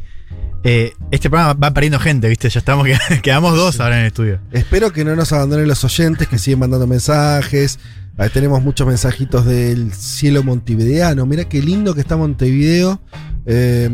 Eh, 0.64 0.92
este 1.10 1.30
programa 1.30 1.54
va 1.54 1.70
perdiendo 1.70 1.98
gente, 1.98 2.28
¿viste? 2.28 2.50
Ya 2.50 2.58
estamos, 2.58 2.86
quedamos 3.22 3.56
dos 3.56 3.80
ahora 3.80 3.94
en 3.94 4.00
el 4.02 4.06
estudio. 4.08 4.40
Espero 4.50 4.92
que 4.92 5.02
no 5.02 5.16
nos 5.16 5.32
abandonen 5.32 5.66
los 5.66 5.82
oyentes, 5.82 6.28
que 6.28 6.36
siguen 6.36 6.58
mandando 6.58 6.86
mensajes. 6.86 7.78
Ahí 8.18 8.28
tenemos 8.30 8.62
muchos 8.62 8.86
mensajitos 8.86 9.46
del 9.46 9.92
cielo 9.92 10.42
montevideano. 10.42 11.24
Mira 11.26 11.44
qué 11.48 11.62
lindo 11.62 11.94
que 11.94 12.00
está 12.02 12.16
Montevideo. 12.16 13.00
Eh, 13.46 13.90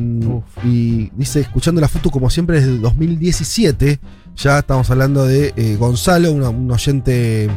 y 0.64 1.10
dice, 1.16 1.40
escuchando 1.40 1.80
la 1.80 1.88
foto 1.88 2.10
como 2.10 2.28
siempre 2.28 2.58
desde 2.60 2.72
el 2.72 2.80
2017. 2.82 4.00
Ya 4.36 4.58
estamos 4.58 4.90
hablando 4.90 5.24
de 5.24 5.52
eh, 5.56 5.76
Gonzalo, 5.76 6.32
una- 6.32 6.48
un 6.50 6.70
oyente 6.70 7.48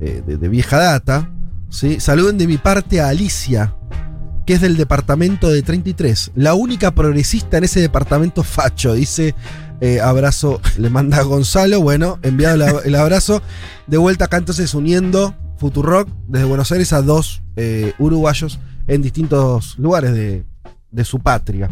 eh, 0.00 0.22
de, 0.26 0.36
de 0.36 0.48
vieja 0.48 0.78
data. 0.78 1.30
¿sí? 1.70 2.00
Saluden 2.00 2.36
de 2.38 2.46
mi 2.46 2.58
parte 2.58 3.00
a 3.00 3.08
Alicia, 3.08 3.74
que 4.44 4.54
es 4.54 4.60
del 4.60 4.76
departamento 4.76 5.48
de 5.50 5.62
33. 5.62 6.32
La 6.34 6.54
única 6.54 6.90
progresista 6.94 7.58
en 7.58 7.64
ese 7.64 7.80
departamento 7.80 8.42
facho, 8.42 8.92
dice. 8.94 9.34
Eh, 9.80 10.00
abrazo, 10.00 10.60
le 10.78 10.90
manda 10.90 11.18
a 11.18 11.22
Gonzalo. 11.22 11.80
Bueno, 11.80 12.18
enviado 12.22 12.56
la- 12.56 12.80
el 12.84 12.94
abrazo. 12.94 13.42
De 13.86 13.96
vuelta 13.98 14.26
acá 14.26 14.36
entonces 14.38 14.74
uniendo 14.74 15.34
Futurock 15.58 16.08
desde 16.28 16.44
Buenos 16.46 16.70
Aires 16.72 16.92
a 16.92 17.02
dos 17.02 17.42
eh, 17.56 17.92
uruguayos 17.98 18.58
en 18.88 19.02
distintos 19.02 19.78
lugares 19.78 20.12
de, 20.12 20.44
de 20.90 21.04
su 21.04 21.20
patria. 21.20 21.70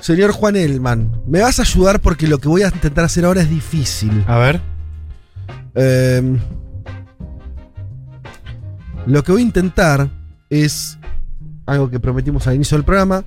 Señor 0.00 0.32
Juan 0.32 0.56
Elman, 0.56 1.22
me 1.26 1.40
vas 1.40 1.58
a 1.58 1.62
ayudar 1.62 2.00
porque 2.00 2.26
lo 2.28 2.38
que 2.38 2.48
voy 2.48 2.62
a 2.62 2.68
intentar 2.68 3.04
hacer 3.04 3.24
ahora 3.24 3.40
es 3.40 3.48
difícil. 3.50 4.24
A 4.26 4.36
ver. 4.38 4.60
Em, 5.74 6.38
lo 9.06 9.22
que 9.22 9.32
voy 9.32 9.40
a 9.42 9.44
intentar 9.44 10.10
es 10.50 10.98
algo 11.66 11.90
que 11.90 11.98
prometimos 12.00 12.46
al 12.46 12.54
inicio 12.56 12.76
del 12.76 12.84
programa, 12.84 13.24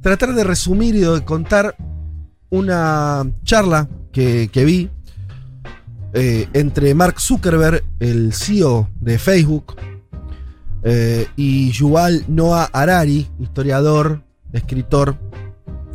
tratar 0.00 0.34
de 0.34 0.44
resumir 0.44 0.94
y 0.94 1.00
de 1.00 1.24
contar 1.24 1.76
una 2.52 3.26
charla 3.44 3.88
que, 4.12 4.48
que 4.52 4.64
vi 4.64 4.90
eh, 6.12 6.46
entre 6.52 6.94
Mark 6.94 7.18
Zuckerberg, 7.18 7.82
el 7.98 8.34
CEO 8.34 8.90
de 9.00 9.18
Facebook, 9.18 9.74
eh, 10.82 11.26
y 11.36 11.70
Yuval 11.70 12.26
Noah 12.28 12.68
Harari, 12.70 13.28
historiador, 13.40 14.22
escritor, 14.52 15.16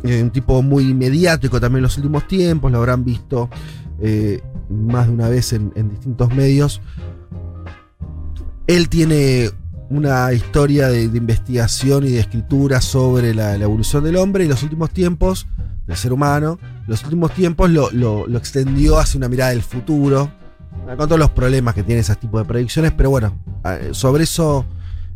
eh, 0.02 0.20
un 0.20 0.30
tipo 0.30 0.60
muy 0.62 0.92
mediático 0.94 1.60
también 1.60 1.78
en 1.78 1.82
los 1.84 1.96
últimos 1.96 2.26
tiempos, 2.26 2.72
lo 2.72 2.78
habrán 2.78 3.04
visto 3.04 3.48
más 4.68 5.06
de 5.06 5.12
una 5.12 5.28
vez 5.28 5.52
en, 5.52 5.72
distintos 5.90 6.34
medios. 6.34 6.80
Él 8.66 8.88
tiene 8.88 9.50
una 9.90 10.32
historia 10.32 10.88
de, 10.88 11.08
de 11.08 11.18
investigación 11.18 12.04
y 12.04 12.10
de 12.10 12.20
escritura 12.20 12.80
sobre 12.80 13.32
la, 13.34 13.56
la 13.56 13.64
evolución 13.64 14.02
del 14.02 14.16
hombre 14.16 14.44
y 14.44 14.48
los 14.48 14.62
últimos 14.64 14.90
tiempos 14.90 15.46
del 15.88 15.96
ser 15.96 16.12
humano. 16.12 16.58
Los 16.86 17.02
últimos 17.02 17.32
tiempos 17.32 17.68
lo, 17.70 17.90
lo- 17.90 18.38
extendió 18.38 18.98
hacia 18.98 19.18
una 19.18 19.28
mirada 19.28 19.50
del 19.50 19.62
futuro, 19.62 20.30
con 20.86 20.96
todos 21.08 21.18
los 21.18 21.30
problemas 21.30 21.74
que 21.74 21.82
tiene 21.82 22.02
ese 22.02 22.14
tipo 22.14 22.38
de 22.38 22.44
predicciones, 22.44 22.92
pero 22.92 23.10
bueno, 23.10 23.36
eh, 23.64 23.88
sobre 23.92 24.22
eso 24.24 24.64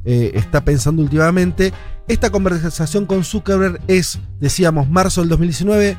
eh, 0.05 0.33
está 0.35 0.65
pensando 0.65 1.03
últimamente. 1.03 1.73
Esta 2.09 2.31
conversación 2.31 3.07
con 3.07 3.23
Zuckerberg 3.23 3.81
es, 3.87 4.19
decíamos, 4.41 4.89
marzo 4.91 5.21
del 5.21 5.29
2019, 5.31 5.97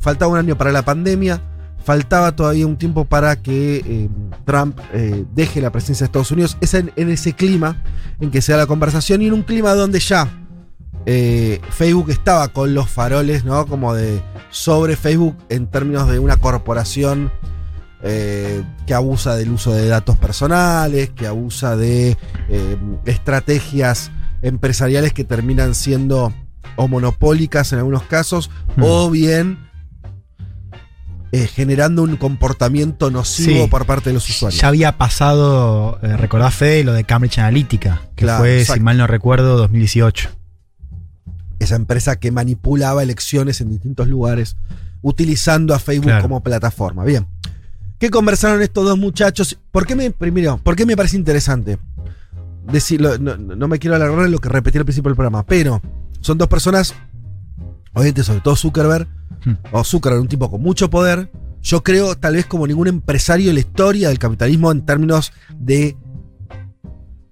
faltaba 0.00 0.32
un 0.32 0.38
año 0.38 0.58
para 0.58 0.72
la 0.72 0.82
pandemia, 0.84 1.40
faltaba 1.84 2.34
todavía 2.34 2.66
un 2.66 2.76
tiempo 2.76 3.04
para 3.04 3.36
que 3.40 3.76
eh, 3.86 4.08
Trump 4.44 4.78
deje 5.34 5.60
la 5.60 5.70
presidencia 5.70 6.04
de 6.04 6.08
Estados 6.08 6.30
Unidos. 6.32 6.56
Es 6.60 6.74
en, 6.74 6.90
en 6.96 7.08
ese 7.10 7.34
clima 7.34 7.82
en 8.20 8.30
que 8.30 8.42
se 8.42 8.52
da 8.52 8.58
la 8.58 8.66
conversación 8.66 9.22
y 9.22 9.26
en 9.28 9.34
un 9.34 9.42
clima 9.42 9.74
donde 9.74 10.00
ya 10.00 10.28
eh, 11.06 11.60
Facebook 11.70 12.10
estaba 12.10 12.48
con 12.48 12.74
los 12.74 12.88
faroles, 12.88 13.44
¿no? 13.44 13.66
Como 13.66 13.94
de 13.94 14.22
sobre 14.50 14.96
Facebook 14.96 15.36
en 15.48 15.66
términos 15.66 16.08
de 16.08 16.18
una 16.18 16.36
corporación 16.36 17.30
eh, 18.02 18.62
que 18.86 18.94
abusa 18.94 19.34
del 19.36 19.50
uso 19.50 19.72
de 19.72 19.86
datos 19.88 20.16
personales, 20.18 21.10
que 21.10 21.26
abusa 21.26 21.76
de 21.76 22.16
eh, 22.48 22.76
estrategias 23.06 24.10
empresariales 24.42 25.12
que 25.12 25.24
terminan 25.24 25.74
siendo 25.74 26.32
o 26.76 26.88
monopólicas 26.88 27.72
en 27.72 27.78
algunos 27.78 28.02
casos, 28.02 28.50
o 28.80 29.08
bien 29.10 29.58
eh, 31.32 31.46
generando 31.46 32.02
un 32.02 32.16
comportamiento 32.16 33.10
nocivo 33.10 33.64
Sí. 33.64 33.70
por 33.70 33.86
parte 33.86 34.10
de 34.10 34.14
los 34.14 34.28
usuarios. 34.28 34.60
Ya 34.60 34.68
había 34.68 34.98
pasado, 34.98 35.98
recordás 36.02 36.54
Fede, 36.54 36.84
lo 36.84 36.92
de 36.92 37.04
Cambridge 37.04 37.38
Analytica, 37.38 38.02
que 38.16 38.24
Claro, 38.24 38.40
fue, 38.40 38.60
exacto. 38.60 38.80
si 38.80 38.84
mal 38.84 38.98
no 38.98 39.06
recuerdo, 39.06 39.56
2018. 39.56 40.30
Esa 41.58 41.76
empresa 41.76 42.16
que 42.16 42.30
manipulaba 42.32 43.02
elecciones 43.02 43.60
en 43.60 43.70
distintos 43.70 44.08
lugares 44.08 44.56
utilizando 45.02 45.74
a 45.74 45.78
Facebook 45.78 46.06
Claro. 46.06 46.22
como 46.22 46.42
plataforma. 46.42 47.04
Bien. 47.04 47.26
¿Qué 47.98 48.10
conversaron 48.10 48.60
estos 48.62 48.84
dos 48.84 48.98
muchachos? 48.98 49.58
¿Por 49.70 49.86
qué 49.86 49.94
me, 49.94 50.10
primero, 50.10 50.58
¿por 50.62 50.76
qué 50.76 50.84
me 50.86 50.96
parece 50.96 51.16
interesante? 51.16 51.78
Decirlo, 52.70 53.18
no, 53.18 53.36
no- 53.36 53.54
no 53.56 53.68
me 53.68 53.78
quiero 53.78 53.96
alargar 53.96 54.24
en 54.26 54.32
lo 54.32 54.38
que 54.38 54.48
repetí 54.48 54.78
al 54.78 54.84
principio 54.84 55.10
del 55.10 55.16
programa, 55.16 55.44
pero 55.44 55.80
son 56.20 56.38
dos 56.38 56.48
personas, 56.48 56.94
obviamente 57.92 58.24
sobre 58.24 58.40
todo 58.40 58.56
Zuckerberg, 58.56 59.06
Hmm. 59.44 59.54
o 59.72 59.84
Zuckerberg, 59.84 60.22
un 60.22 60.28
tipo 60.28 60.50
con 60.50 60.62
mucho 60.62 60.88
poder, 60.88 61.30
yo 61.62 61.82
creo 61.82 62.16
tal 62.16 62.34
vez 62.36 62.46
como 62.46 62.66
ningún 62.66 62.88
empresario 62.88 63.50
en 63.50 63.54
la 63.56 63.60
historia 63.60 64.08
del 64.08 64.18
capitalismo 64.18 64.72
en 64.72 64.84
términos 64.86 65.32
de 65.58 65.96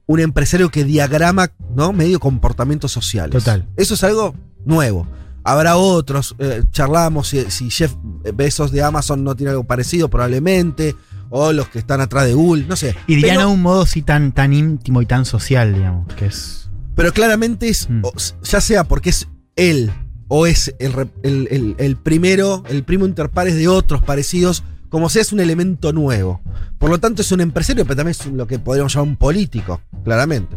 un 0.06 0.20
empresario 0.20 0.70
que 0.70 0.84
diagrama, 0.84 1.50
¿no? 1.74 1.92
Medio 1.92 2.20
comportamientos 2.20 2.92
sociales. 2.92 3.32
Total. 3.32 3.66
Eso 3.76 3.94
es 3.94 4.04
algo 4.04 4.34
nuevo. 4.64 5.06
Habrá 5.44 5.76
otros, 5.76 6.36
eh, 6.38 6.62
charlamos 6.70 7.28
si, 7.28 7.50
si 7.50 7.68
Jeff 7.70 7.92
Bezos 8.34 8.70
de 8.70 8.82
Amazon 8.82 9.24
no 9.24 9.34
tiene 9.34 9.50
algo 9.50 9.64
parecido, 9.64 10.08
probablemente, 10.08 10.94
o 11.30 11.52
los 11.52 11.68
que 11.68 11.78
están 11.80 12.00
atrás 12.00 12.26
de 12.26 12.34
Google, 12.34 12.64
no 12.68 12.76
sé. 12.76 12.94
Y 13.06 13.16
dirían 13.16 13.40
a 13.40 13.46
un 13.48 13.60
modo 13.62 13.84
sí 13.86 14.02
tan, 14.02 14.32
tan 14.32 14.52
íntimo 14.52 15.02
y 15.02 15.06
tan 15.06 15.24
social, 15.24 15.74
digamos, 15.74 16.12
que 16.14 16.26
es... 16.26 16.68
Pero 16.94 17.12
claramente 17.12 17.68
es, 17.68 17.88
Mm. 17.88 18.02
ya 18.44 18.60
sea 18.60 18.84
porque 18.84 19.10
es 19.10 19.28
él 19.56 19.90
o 20.28 20.46
es 20.46 20.74
el, 20.78 20.92
el- 21.22 21.48
el- 21.50 21.74
el 21.78 21.96
primero, 21.96 22.62
el 22.68 22.84
primo 22.84 23.06
interpares 23.06 23.54
de 23.56 23.66
otros 23.66 24.02
parecidos, 24.02 24.62
como 24.92 25.08
sea 25.08 25.22
es 25.22 25.32
un 25.32 25.40
elemento 25.40 25.90
nuevo. 25.94 26.42
Por 26.78 26.90
lo 26.90 26.98
tanto 27.00 27.22
es 27.22 27.32
un 27.32 27.40
empresario, 27.40 27.84
pero 27.84 27.96
también 27.96 28.10
es 28.20 28.26
lo 28.26 28.46
que 28.46 28.58
podríamos 28.58 28.92
llamar 28.94 29.08
un 29.08 29.16
político, 29.16 29.80
claramente. 30.04 30.54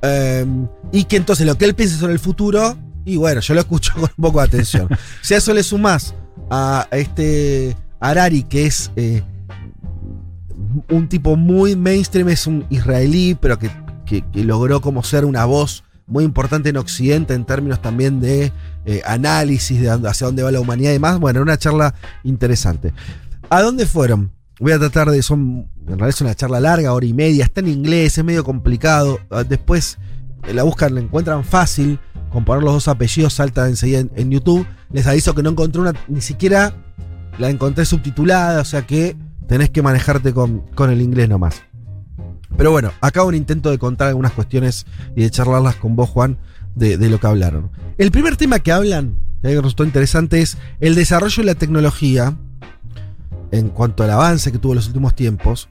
Em, 0.00 0.66
y 0.92 1.04
que 1.04 1.16
entonces 1.18 1.46
lo 1.46 1.58
que 1.58 1.66
él 1.66 1.74
piensa 1.74 1.98
sobre 1.98 2.14
el 2.14 2.18
futuro, 2.18 2.74
y 3.04 3.18
bueno, 3.18 3.42
yo 3.42 3.52
lo 3.52 3.60
escucho 3.60 3.92
con 4.00 4.04
un 4.04 4.22
poco 4.22 4.38
de 4.40 4.46
atención. 4.46 4.88
si 5.20 5.34
a 5.34 5.36
eso 5.36 5.52
le 5.52 5.62
sumás 5.62 6.14
a 6.50 6.88
este 6.90 7.76
Harari, 8.00 8.44
que 8.44 8.64
es 8.64 8.90
eh, 8.96 9.22
un 10.90 11.08
tipo 11.08 11.36
muy 11.36 11.76
mainstream, 11.76 12.30
es 12.30 12.46
un 12.46 12.64
israelí, 12.70 13.36
pero 13.38 13.58
que, 13.58 13.70
que- 14.06 14.24
logró 14.42 14.80
como 14.80 15.02
ser 15.02 15.26
una 15.26 15.44
voz 15.44 15.84
muy 16.06 16.24
importante 16.24 16.68
en 16.70 16.76
Occidente 16.78 17.34
en 17.34 17.44
términos 17.44 17.82
también 17.82 18.20
de 18.20 18.52
eh, 18.86 19.02
análisis 19.04 19.80
de 19.80 19.90
hacia 19.90 20.28
dónde 20.28 20.42
va 20.44 20.52
la 20.52 20.60
humanidad 20.60 20.90
y 20.90 20.94
demás. 20.94 21.18
Bueno, 21.18 21.42
una 21.42 21.58
charla 21.58 21.94
interesante. 22.22 22.94
¿A 23.48 23.62
dónde 23.62 23.86
fueron? 23.86 24.32
Voy 24.58 24.72
a 24.72 24.78
tratar 24.78 25.10
de. 25.10 25.22
Son, 25.22 25.68
en 25.82 25.86
realidad 25.86 26.08
es 26.08 26.20
una 26.20 26.34
charla 26.34 26.58
larga, 26.58 26.92
hora 26.92 27.06
y 27.06 27.12
media. 27.12 27.44
Está 27.44 27.60
en 27.60 27.68
inglés, 27.68 28.18
es 28.18 28.24
medio 28.24 28.42
complicado. 28.42 29.20
Ah, 29.30 29.44
Después 29.44 29.98
eh, 30.46 30.54
la 30.54 30.64
buscan, 30.64 30.94
la 30.94 31.00
encuentran 31.00 31.44
fácil. 31.44 32.00
Con 32.30 32.44
poner 32.44 32.64
los 32.64 32.72
dos 32.72 32.88
apellidos 32.88 33.34
salta 33.34 33.68
enseguida 33.68 34.00
en, 34.14 34.30
YouTube. 34.30 34.66
Les 34.90 35.06
aviso 35.06 35.34
que 35.34 35.42
no 35.42 35.50
encontré 35.50 35.80
una. 35.80 35.92
Ni 36.08 36.20
siquiera 36.20 36.74
la 37.38 37.48
encontré 37.48 37.84
subtitulada. 37.84 38.60
O 38.62 38.64
sea 38.64 38.86
que 38.86 39.16
tenés 39.46 39.70
que 39.70 39.82
manejarte 39.82 40.32
con, 40.34 40.60
con 40.74 40.90
el 40.90 41.00
inglés 41.00 41.28
nomás. 41.28 41.62
Pero 42.56 42.72
bueno, 42.72 42.90
acá 43.00 43.22
un 43.22 43.34
intento 43.34 43.70
de 43.70 43.78
contar 43.78 44.08
algunas 44.08 44.32
cuestiones 44.32 44.86
y 45.14 45.22
de 45.22 45.30
charlarlas 45.30 45.76
con 45.76 45.94
vos, 45.94 46.08
Juan, 46.10 46.38
de, 46.74 46.96
de 46.96 47.10
lo 47.10 47.20
que 47.20 47.26
hablaron. 47.26 47.70
El 47.98 48.10
primer 48.10 48.36
tema 48.36 48.58
que 48.60 48.72
hablan, 48.72 49.16
que 49.42 49.54
resultó 49.54 49.84
interesante, 49.84 50.40
es 50.40 50.56
el 50.80 50.94
desarrollo 50.94 51.42
de 51.42 51.46
la 51.46 51.54
tecnología, 51.54 52.34
en 53.50 53.68
cuanto 53.70 54.02
al 54.04 54.10
avance 54.10 54.52
que 54.52 54.58
tuvo 54.58 54.72
en 54.72 54.76
los 54.76 54.86
últimos 54.88 55.14
tiempos, 55.14 55.68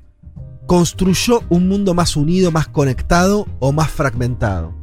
construyó 0.66 1.42
un 1.50 1.68
mundo 1.68 1.94
más 1.94 2.16
unido, 2.16 2.52
más 2.52 2.68
conectado 2.68 3.48
o 3.60 3.72
más 3.72 3.90
fragmentado. 3.90 4.74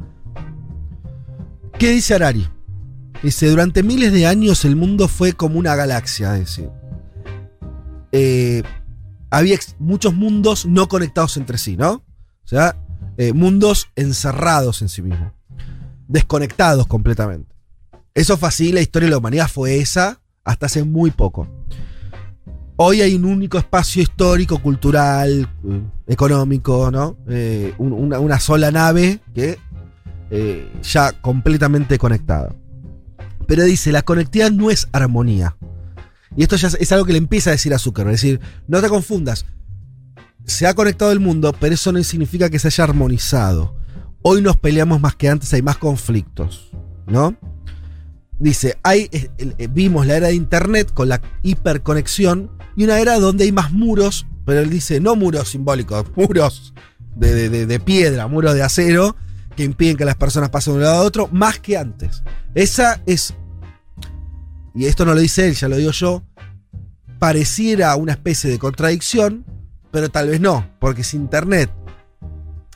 ¿Qué 1.78 1.90
dice 1.90 2.14
Harari? 2.14 2.48
Dice, 3.22 3.48
durante 3.48 3.82
miles 3.82 4.12
de 4.12 4.26
años 4.26 4.64
el 4.64 4.76
mundo 4.76 5.08
fue 5.08 5.32
como 5.32 5.58
una 5.58 5.74
galaxia, 5.74 6.34
dice. 6.34 6.70
Eh, 8.12 8.62
había 9.30 9.58
muchos 9.78 10.14
mundos 10.14 10.66
no 10.66 10.88
conectados 10.88 11.36
entre 11.36 11.58
sí, 11.58 11.76
¿no? 11.76 12.04
O 12.44 12.48
sea, 12.48 12.76
eh, 13.16 13.32
mundos 13.32 13.88
encerrados 13.96 14.82
en 14.82 14.88
sí 14.88 15.02
mismos. 15.02 15.32
Desconectados 16.08 16.86
completamente. 16.86 17.54
Eso 18.14 18.36
fue 18.36 18.48
así, 18.48 18.72
la 18.72 18.82
historia 18.82 19.06
de 19.06 19.12
la 19.12 19.18
humanidad 19.18 19.48
fue 19.48 19.78
esa 19.78 20.20
hasta 20.44 20.66
hace 20.66 20.84
muy 20.84 21.10
poco. 21.10 21.48
Hoy 22.76 23.02
hay 23.02 23.14
un 23.14 23.24
único 23.24 23.58
espacio 23.58 24.02
histórico, 24.02 24.58
cultural, 24.58 25.48
económico, 26.06 26.90
¿no? 26.90 27.16
Eh, 27.28 27.74
un- 27.78 27.92
una, 27.92 28.40
sola 28.40 28.70
nave 28.70 29.20
que 29.34 29.58
eh, 30.30 30.72
ya 30.82 31.12
completamente 31.20 31.98
conectada. 31.98 32.54
Pero 33.46 33.64
dice, 33.64 33.92
la 33.92 34.02
conectividad 34.02 34.50
no 34.50 34.70
es 34.70 34.88
armonía. 34.92 35.56
Y 36.36 36.42
esto 36.42 36.56
ya 36.56 36.68
es- 36.68 36.92
algo 36.92 37.04
que 37.04 37.12
le 37.12 37.18
empieza 37.18 37.50
a 37.50 37.52
decir 37.52 37.74
a 37.74 37.78
Zuckerberg. 37.78 38.14
Es 38.14 38.22
decir, 38.22 38.40
no 38.66 38.80
te 38.80 38.88
confundas. 38.88 39.44
Se 40.46 40.66
ha 40.66 40.74
conectado 40.74 41.12
el 41.12 41.20
mundo, 41.20 41.54
pero 41.60 41.74
eso 41.74 41.92
no 41.92 42.02
significa 42.02 42.48
que 42.48 42.58
se 42.58 42.68
haya 42.68 42.84
armonizado. 42.84 43.76
Hoy 44.22 44.40
nos 44.40 44.56
peleamos 44.56 45.00
más 45.00 45.14
que 45.16 45.28
antes, 45.28 45.52
hay 45.52 45.60
más 45.62 45.76
conflictos. 45.76 46.70
¿No? 47.06 47.36
Dice, 48.38 48.78
eh, 48.94 49.68
vimos 49.70 50.06
la 50.06 50.16
era 50.16 50.28
de 50.28 50.34
Internet 50.34 50.92
con 50.94 51.08
la 51.10 51.20
hiperconexión 51.42 52.50
y 52.76 52.84
una 52.84 52.98
era 52.98 53.18
donde 53.18 53.44
hay 53.44 53.52
más 53.52 53.72
muros, 53.72 54.26
pero 54.44 54.60
él 54.60 54.70
dice, 54.70 55.00
no 55.00 55.16
muros 55.16 55.48
simbólicos, 55.50 56.06
muros 56.16 56.72
de, 57.16 57.48
de- 57.48 57.66
de- 57.66 57.80
piedra, 57.80 58.26
muros 58.28 58.54
de 58.54 58.62
acero, 58.62 59.16
que 59.56 59.64
impiden 59.64 59.96
que 59.96 60.04
las 60.04 60.16
personas 60.16 60.48
pasen 60.50 60.74
de 60.74 60.78
un 60.78 60.84
lado 60.84 61.02
a 61.02 61.06
otro, 61.06 61.28
más 61.30 61.58
que 61.58 61.76
antes. 61.76 62.22
Esa 62.54 63.00
es, 63.06 63.34
y 64.74 64.86
esto 64.86 65.04
no 65.04 65.14
lo 65.14 65.20
dice 65.20 65.46
él, 65.46 65.54
ya 65.54 65.68
lo 65.68 65.76
digo 65.76 65.90
yo, 65.90 66.22
pareciera 67.18 67.94
una 67.96 68.12
especie 68.12 68.50
de 68.50 68.58
contradicción, 68.58 69.44
pero 69.90 70.08
tal 70.10 70.28
vez 70.28 70.40
no, 70.40 70.66
porque 70.80 71.04
si 71.04 71.16
Internet 71.18 71.70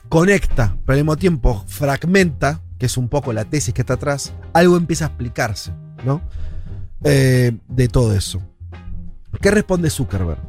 conecta, 0.09 0.77
pero 0.85 0.93
al 0.97 1.03
mismo 1.03 1.17
tiempo 1.17 1.63
fragmenta, 1.67 2.61
que 2.77 2.85
es 2.85 2.95
un 2.97 3.09
poco 3.09 3.33
la 3.33 3.45
tesis 3.45 3.73
que 3.73 3.81
está 3.81 3.95
atrás, 3.95 4.33
algo 4.53 4.77
empieza 4.77 5.05
a 5.05 5.07
explicarse, 5.09 5.73
¿no? 6.05 6.21
Eh, 7.03 7.57
de 7.67 7.87
todo 7.87 8.13
eso. 8.15 8.41
¿Qué 9.41 9.51
responde 9.51 9.89
Zuckerberg? 9.89 10.39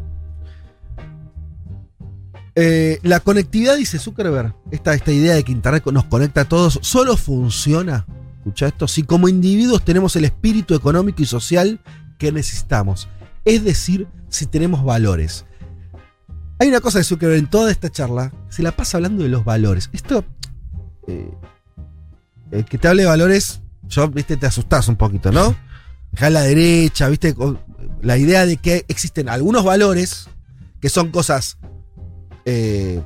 Eh, 2.60 2.98
la 3.02 3.20
conectividad, 3.20 3.76
dice 3.76 3.98
Zuckerberg, 3.98 4.54
esta, 4.72 4.92
esta 4.94 5.12
idea 5.12 5.34
de 5.34 5.44
que 5.44 5.52
Internet 5.52 5.86
nos 5.86 6.06
conecta 6.06 6.40
a 6.40 6.44
todos, 6.48 6.80
solo 6.82 7.16
funciona, 7.16 8.04
escucha 8.38 8.66
esto, 8.66 8.88
si 8.88 9.04
como 9.04 9.28
individuos 9.28 9.84
tenemos 9.84 10.16
el 10.16 10.24
espíritu 10.24 10.74
económico 10.74 11.22
y 11.22 11.26
social 11.26 11.80
que 12.18 12.32
necesitamos. 12.32 13.08
es 13.44 13.62
decir, 13.62 14.08
si 14.28 14.46
tenemos 14.46 14.84
valores. 14.84 15.44
Hay 16.58 16.68
una 16.68 16.80
cosa 16.80 16.98
de 16.98 17.04
Zuckerberg 17.04 17.38
en 17.38 17.48
toda 17.48 17.70
esta 17.70 17.90
charla, 17.90 18.32
se 18.48 18.64
la 18.64 18.72
pasa 18.72 18.96
hablando 18.98 19.22
de 19.22 19.28
los 19.28 19.44
valores. 19.44 19.88
Esto, 19.92 20.24
eh, 21.06 21.30
el 22.50 22.64
que 22.64 22.78
te 22.78 22.88
hable 22.88 23.02
de 23.02 23.08
valores, 23.08 23.60
yo, 23.84 24.08
viste, 24.08 24.36
te 24.36 24.46
asustás 24.46 24.88
un 24.88 24.96
poquito, 24.96 25.30
¿no? 25.30 25.54
Dejar 26.10 26.32
la 26.32 26.42
derecha, 26.42 27.08
viste, 27.08 27.36
la 28.02 28.18
idea 28.18 28.46
de 28.46 28.56
que 28.56 28.84
existen 28.88 29.28
algunos 29.28 29.64
valores 29.64 30.28
que 30.80 30.88
son 30.88 31.10
cosas, 31.10 31.58
eh, 32.44 33.02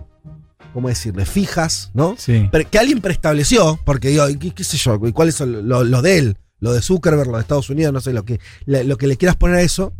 ¿cómo 0.72 0.88
decirle? 0.88 1.26
Fijas, 1.26 1.90
¿no? 1.94 2.16
Sí. 2.18 2.48
Pero 2.50 2.68
que 2.70 2.78
alguien 2.78 3.00
preestableció, 3.00 3.80
porque 3.84 4.08
digo, 4.08 4.26
¿qué, 4.38 4.50
qué 4.50 4.64
sé 4.64 4.76
yo? 4.76 4.98
¿Y 5.06 5.12
¿Cuáles 5.12 5.34
son 5.34 5.68
los 5.68 5.86
lo 5.86 6.02
de 6.02 6.18
él? 6.18 6.36
Lo 6.60 6.72
de 6.72 6.82
Zuckerberg, 6.82 7.28
lo 7.28 7.36
de 7.36 7.42
Estados 7.42 7.70
Unidos, 7.70 7.92
no 7.92 8.00
sé, 8.00 8.12
lo 8.12 8.24
que, 8.24 8.38
lo 8.66 8.96
que 8.96 9.06
le 9.06 9.16
quieras 9.16 9.36
poner 9.36 9.56
a 9.56 9.62
eso. 9.62 9.92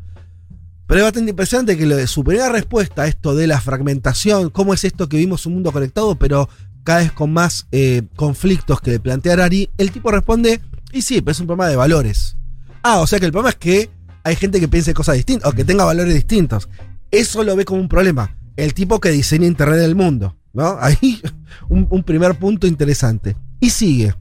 Pero 0.86 1.01
es 1.01 1.05
bastante 1.05 1.31
impresionante 1.31 1.77
que 1.77 1.86
lo 1.86 1.97
de 1.97 2.06
su 2.06 2.23
primera 2.23 2.51
respuesta 2.51 3.02
a 3.02 3.06
esto 3.09 3.35
de 3.35 3.47
la 3.47 3.60
fragmentación, 3.60 4.51
cómo 4.51 4.74
es 4.74 4.85
esto 4.85 5.09
que 5.09 5.16
vivimos 5.16 5.47
un 5.47 5.55
mundo 5.55 5.73
conectado, 5.73 6.16
pero 6.16 6.48
cada 6.85 7.01
vez 7.01 7.12
con 7.12 7.32
más 7.32 7.66
eh, 7.73 8.02
conflictos 8.16 8.81
que 8.81 9.01
plantea 9.01 9.43
Ari, 9.44 9.70
el 9.78 9.90
tipo 9.90 10.10
responde, 10.10 10.60
y 10.93 11.02
sí, 11.02 11.20
pero 11.20 11.32
es 11.32 11.40
un 11.40 11.47
problema 11.47 11.69
de 11.69 11.77
valores. 11.77 12.36
Ah, 12.82 13.01
o 13.01 13.06
sea 13.06 13.19
que 13.20 13.27
el 13.27 13.32
problema 13.32 13.51
es 13.51 13.56
que 13.56 13.90
hay 14.24 14.36
gente 14.36 14.61
que 14.61 14.69
piense 14.69 14.94
cosas 14.94 15.16
distintas, 15.16 15.51
o 15.51 15.55
que 15.55 15.65
tenga 15.65 15.85
valores 15.85 16.15
distintos. 16.15 16.69
Eso 17.11 17.44
lo 17.44 17.57
ve 17.57 17.65
como 17.65 17.81
un 17.81 17.89
problema. 17.89 18.36
El 18.57 18.74
tipo 18.74 19.01
que 19.01 19.11
diseña 19.11 19.47
Internet 19.47 19.81
del 19.81 19.94
mundo, 19.94 20.36
¿no? 20.53 20.77
Ahí 20.81 21.20
un, 21.69 22.03
primer 22.03 22.39
punto 22.39 22.66
interesante. 22.66 23.36
Y 23.61 23.70
sigue. 23.70 24.15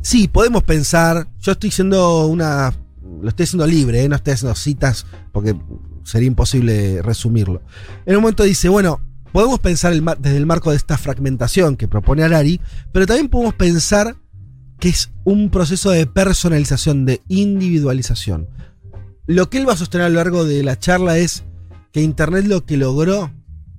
Sí, 0.00 0.28
podemos 0.28 0.62
pensar, 0.62 1.28
yo 1.40 1.52
estoy 1.52 1.70
siendo 1.70 2.26
una, 2.26 2.72
lo 3.20 3.28
estoy 3.28 3.44
haciendo 3.44 3.66
libre, 3.66 4.02
¿eh? 4.02 4.08
no 4.08 4.16
estoy 4.16 4.34
haciendo 4.34 4.54
citas 4.54 5.06
porque 5.32 5.56
sería 6.04 6.28
imposible 6.28 7.02
resumirlo. 7.02 7.62
En 8.06 8.16
un 8.16 8.22
momento 8.22 8.44
dice, 8.44 8.68
bueno, 8.68 9.00
podemos 9.32 9.58
pensar 9.58 9.92
desde 10.18 10.36
el 10.36 10.46
marco 10.46 10.70
de 10.70 10.76
esta 10.76 10.96
fragmentación 10.96 11.76
que 11.76 11.88
propone 11.88 12.22
Arari, 12.22 12.60
pero 12.92 13.06
también 13.06 13.28
podemos 13.28 13.54
pensar 13.54 14.16
que 14.78 14.88
es 14.88 15.10
un 15.24 15.50
proceso 15.50 15.90
de 15.90 16.06
personalización, 16.06 17.04
de 17.04 17.20
individualización. 17.28 18.48
Lo 19.28 19.50
que 19.50 19.58
él 19.58 19.68
va 19.68 19.74
a 19.74 19.76
sostener 19.76 20.06
a 20.06 20.08
lo 20.08 20.14
largo 20.14 20.46
de 20.46 20.62
la 20.62 20.78
charla 20.78 21.18
es 21.18 21.44
que 21.92 22.00
Internet 22.00 22.46
lo 22.46 22.64
que 22.64 22.78
logró 22.78 23.30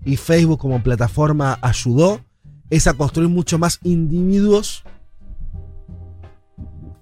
y 0.06 0.16
Facebook 0.16 0.60
como 0.60 0.84
plataforma 0.84 1.58
ayudó 1.64 2.24
es 2.70 2.86
a 2.86 2.94
construir 2.94 3.30
mucho 3.30 3.58
más 3.58 3.80
individuos 3.82 4.84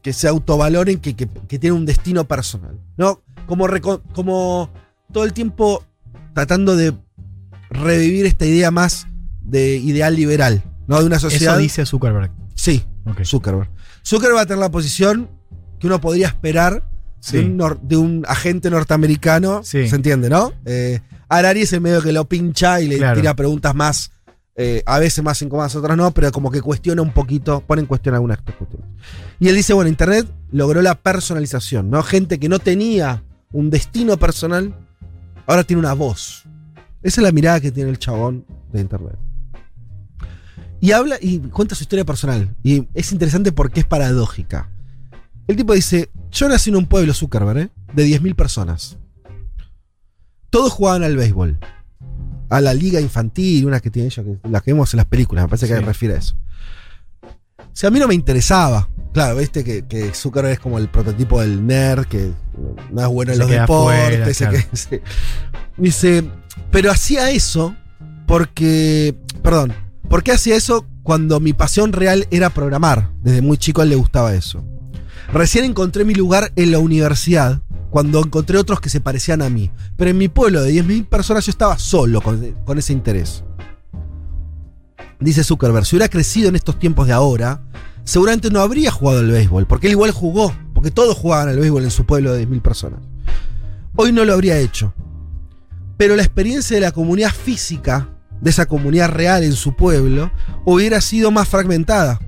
que 0.01 0.13
se 0.13 0.29
autovaloren, 0.29 0.99
que, 0.99 1.13
que, 1.13 1.27
que 1.27 1.59
tienen 1.59 1.77
un 1.77 1.85
destino 1.85 2.25
personal. 2.25 2.79
¿no? 2.95 3.21
Como, 3.47 3.67
como 4.13 4.69
todo 5.11 5.25
el 5.25 5.33
tiempo 5.33 5.83
tratando 6.33 6.77
de 6.77 6.93
revivir 7.69 8.25
esta 8.27 8.45
idea 8.45 8.71
más 8.71 9.07
de 9.41 9.75
ideal 9.75 10.15
liberal, 10.15 10.63
¿no? 10.87 11.01
De 11.01 11.05
una 11.05 11.19
sociedad. 11.19 11.55
Eso 11.55 11.61
dice 11.61 11.85
Zuckerberg. 11.85 12.31
Sí, 12.55 12.85
Zuckerberg. 13.25 13.69
Zuckerberg 14.05 14.37
va 14.37 14.41
a 14.43 14.45
tener 14.45 14.59
la 14.59 14.71
posición 14.71 15.29
que 15.79 15.87
uno 15.87 15.99
podría 15.99 16.27
esperar 16.27 16.85
Sí. 17.29 17.37
de, 17.37 17.45
un 17.45 17.57
nor- 17.57 17.79
de 17.81 17.97
un 17.97 18.23
agente 18.27 18.69
norteamericano. 18.69 19.61
Sí. 19.63 19.87
¿Se 19.87 19.95
entiende, 19.95 20.29
no? 20.29 20.53
Eh, 20.65 20.99
Arari 21.29 21.61
es 21.61 21.73
el 21.73 21.81
medio 21.81 22.01
que 22.01 22.11
lo 22.13 22.25
pincha 22.25 22.79
y 22.81 22.87
le 22.87 22.97
Claro. 22.97 23.19
tira 23.19 23.35
preguntas 23.35 23.75
más, 23.75 24.11
eh, 24.55 24.81
a 24.85 24.97
veces 24.99 25.23
más 25.23 25.41
incómodas, 25.41 25.75
otras 25.75 25.97
no, 25.97 26.11
pero 26.11 26.31
como 26.31 26.49
que 26.51 26.61
cuestiona 26.61 27.01
un 27.01 27.11
poquito, 27.11 27.61
pone 27.67 27.81
en 27.81 27.85
cuestión 27.87 28.15
algunas 28.15 28.39
cuestiones. 28.41 28.87
Y 29.39 29.49
él 29.49 29.55
dice, 29.55 29.73
bueno, 29.73 29.89
Internet 29.89 30.27
logró 30.51 30.81
la 30.81 30.95
personalización, 30.95 31.89
¿no? 31.89 32.01
Gente 32.01 32.39
que 32.39 32.49
no 32.49 32.59
tenía 32.59 33.23
un 33.51 33.69
destino 33.69 34.17
personal, 34.17 34.73
ahora 35.45 35.63
tiene 35.63 35.79
una 35.81 35.93
voz. 35.93 36.43
Esa 37.03 37.21
es 37.21 37.23
la 37.23 37.31
mirada 37.31 37.59
que 37.59 37.71
tiene 37.71 37.89
el 37.89 37.99
chabón 37.99 38.45
de 38.73 38.81
Internet. 38.81 39.15
Y 40.79 40.91
habla 40.91 41.17
y 41.19 41.39
cuenta 41.39 41.75
su 41.75 41.83
historia 41.83 42.05
personal. 42.05 42.55
Y 42.63 42.87
es 42.93 43.11
interesante 43.11 43.51
porque 43.51 43.79
es 43.81 43.85
paradójica. 43.85 44.69
El 45.47 45.55
tipo 45.55 45.73
dice, 45.73 46.09
yo 46.31 46.49
nací 46.49 46.69
en 46.69 46.75
un 46.75 46.85
pueblo, 46.87 47.13
Zuckerberg, 47.13 47.57
¿eh? 47.57 47.69
de 47.93 48.05
10.000 48.05 48.35
personas. 48.35 48.97
Todos 50.49 50.71
jugaban 50.73 51.03
al 51.03 51.15
béisbol. 51.15 51.57
A 52.49 52.61
la 52.61 52.73
liga 52.73 53.01
infantil, 53.01 53.65
una 53.65 53.79
que 53.79 53.89
tiene 53.91 54.07
ellos, 54.07 54.25
las 54.49 54.61
que 54.63 54.71
vemos 54.71 54.93
en 54.93 54.97
las 54.97 55.05
películas, 55.05 55.43
me 55.45 55.49
parece 55.49 55.67
que 55.67 55.77
Sí. 55.77 55.83
refiere 55.83 56.15
a 56.15 56.17
eso. 56.17 56.35
Si 57.73 57.85
a 57.85 57.91
mí 57.91 57.99
no 57.99 58.07
me 58.07 58.15
interesaba, 58.15 58.89
claro, 59.13 59.35
viste 59.37 59.63
que, 59.63 59.85
que 59.85 60.13
Zuckerberg 60.13 60.53
es 60.53 60.59
como 60.59 60.77
el 60.79 60.87
prototipo 60.89 61.41
del 61.41 61.65
nerd, 61.65 62.05
que 62.05 62.31
no 62.91 63.01
es 63.01 63.07
bueno 63.07 63.31
en 63.33 63.37
Se 63.37 63.43
los 63.43 63.51
deportes. 63.51 64.37
claro. 64.37 64.57
que- 64.89 65.03
dice, 65.77 66.23
pero 66.71 66.89
hacía 66.91 67.29
eso 67.31 67.75
porque, 68.25 69.15
perdón, 69.43 69.73
¿por 70.09 70.23
qué 70.23 70.31
hacía 70.31 70.55
eso 70.55 70.87
cuando 71.03 71.39
mi 71.39 71.53
pasión 71.53 71.93
real 71.93 72.27
era 72.31 72.49
programar? 72.49 73.11
Desde 73.21 73.41
muy 73.41 73.57
chico 73.57 73.81
a 73.81 73.83
él 73.83 73.91
le 73.91 73.95
gustaba 73.95 74.33
eso. 74.33 74.63
Recién 75.31 75.65
encontré 75.65 76.05
mi 76.05 76.13
lugar 76.13 76.51
en 76.55 76.71
la 76.71 76.79
universidad 76.79 77.61
cuando 77.89 78.19
encontré 78.19 78.57
otros 78.57 78.79
que 78.79 78.89
se 78.89 79.01
parecían 79.01 79.41
a 79.41 79.49
mí. 79.49 79.71
Pero 79.95 80.11
en 80.11 80.17
mi 80.17 80.27
pueblo 80.27 80.61
de 80.61 80.71
10.000 80.71 81.07
personas 81.07 81.45
yo 81.45 81.51
estaba 81.51 81.77
solo 81.79 82.21
con, 82.21 82.77
ese 82.77 82.93
interés. 82.93 83.43
Dice 85.19 85.43
Zuckerberg, 85.43 85.85
si 85.85 85.95
hubiera 85.95 86.09
crecido 86.09 86.49
en 86.49 86.55
estos 86.55 86.77
tiempos 86.77 87.07
de 87.07 87.13
ahora, 87.13 87.61
seguramente 88.03 88.51
no 88.51 88.61
habría 88.61 88.91
jugado 88.91 89.19
al 89.19 89.31
béisbol, 89.31 89.65
porque 89.65 89.87
él 89.87 89.93
igual 89.93 90.11
jugó, 90.11 90.53
porque 90.73 90.91
todos 90.91 91.17
jugaban 91.17 91.49
al 91.49 91.59
béisbol 91.59 91.83
en 91.83 91.91
su 91.91 92.05
pueblo 92.05 92.33
de 92.33 92.47
10.000 92.47 92.61
personas. 92.61 92.99
Hoy 93.95 94.11
no 94.11 94.25
lo 94.25 94.33
habría 94.33 94.59
hecho. 94.59 94.93
Pero 95.97 96.15
la 96.15 96.21
experiencia 96.21 96.75
de 96.75 96.81
la 96.81 96.91
comunidad 96.91 97.31
física, 97.31 98.09
de 98.39 98.51
esa 98.51 98.67
comunidad 98.67 99.09
real 99.09 99.43
en 99.43 99.53
su 99.53 99.75
pueblo, 99.75 100.31
hubiera 100.65 101.01
sido 101.01 101.31
más 101.31 101.47
fragmentada. 101.47 102.19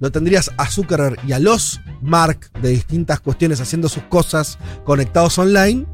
No 0.00 0.10
tendrías 0.10 0.50
a 0.56 0.66
Zuckerberg 0.66 1.18
y 1.26 1.32
a 1.32 1.38
los 1.38 1.80
Mark 2.00 2.50
de 2.62 2.70
distintas 2.70 3.20
cuestiones 3.20 3.60
haciendo 3.60 3.88
sus 3.88 4.02
cosas 4.04 4.58
conectados 4.84 5.38
online 5.38 5.86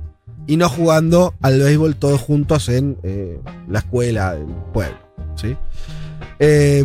y 0.47 0.57
no 0.57 0.69
jugando 0.69 1.35
al 1.41 1.59
béisbol 1.61 1.97
todos 1.97 2.21
juntos 2.21 2.69
en 2.69 2.99
eh, 3.03 3.41
la 3.69 3.79
escuela 3.79 4.35
del 4.35 4.47
pueblo. 4.73 4.99
¿sí? 5.37 5.57
Eh, 6.39 6.85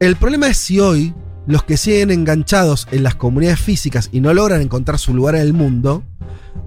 el 0.00 0.16
problema 0.16 0.48
es 0.48 0.56
si 0.56 0.80
hoy 0.80 1.14
los 1.46 1.64
que 1.64 1.76
siguen 1.76 2.10
enganchados 2.10 2.88
en 2.90 3.02
las 3.02 3.14
comunidades 3.14 3.60
físicas 3.60 4.08
y 4.12 4.20
no 4.20 4.32
logran 4.34 4.60
encontrar 4.60 4.98
su 4.98 5.14
lugar 5.14 5.34
en 5.34 5.42
el 5.42 5.52
mundo, 5.52 6.02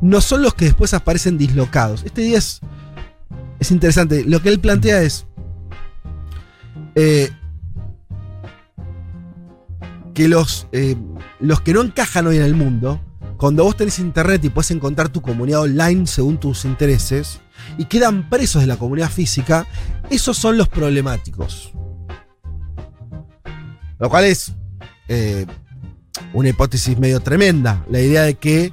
no 0.01 0.21
son 0.21 0.41
los 0.41 0.53
que 0.53 0.65
después 0.65 0.93
aparecen 0.93 1.37
dislocados. 1.37 2.03
Este 2.03 2.21
día 2.21 2.37
es, 2.37 2.61
es 3.59 3.71
interesante. 3.71 4.23
Lo 4.25 4.41
que 4.41 4.49
él 4.49 4.59
plantea 4.59 5.01
es 5.01 5.25
eh, 6.95 7.29
que 10.15 10.27
los, 10.27 10.67
eh, 10.71 10.95
los 11.39 11.61
que 11.61 11.73
no 11.73 11.81
encajan 11.83 12.25
hoy 12.25 12.37
en 12.37 12.43
el 12.43 12.55
mundo, 12.55 12.99
cuando 13.37 13.63
vos 13.65 13.75
tenés 13.77 13.99
internet 13.99 14.43
y 14.45 14.49
puedes 14.49 14.71
encontrar 14.71 15.09
tu 15.09 15.21
comunidad 15.21 15.61
online 15.61 16.07
según 16.07 16.39
tus 16.39 16.65
intereses, 16.65 17.41
y 17.77 17.85
quedan 17.85 18.29
presos 18.29 18.61
de 18.61 18.67
la 18.67 18.77
comunidad 18.77 19.11
física, 19.11 19.67
esos 20.09 20.37
son 20.37 20.57
los 20.57 20.69
problemáticos. 20.69 21.73
Lo 23.99 24.09
cual 24.09 24.23
es 24.25 24.53
eh, 25.09 25.45
una 26.33 26.49
hipótesis 26.49 26.97
medio 26.97 27.19
tremenda. 27.19 27.85
La 27.89 27.99
idea 28.01 28.23
de 28.23 28.35
que. 28.35 28.71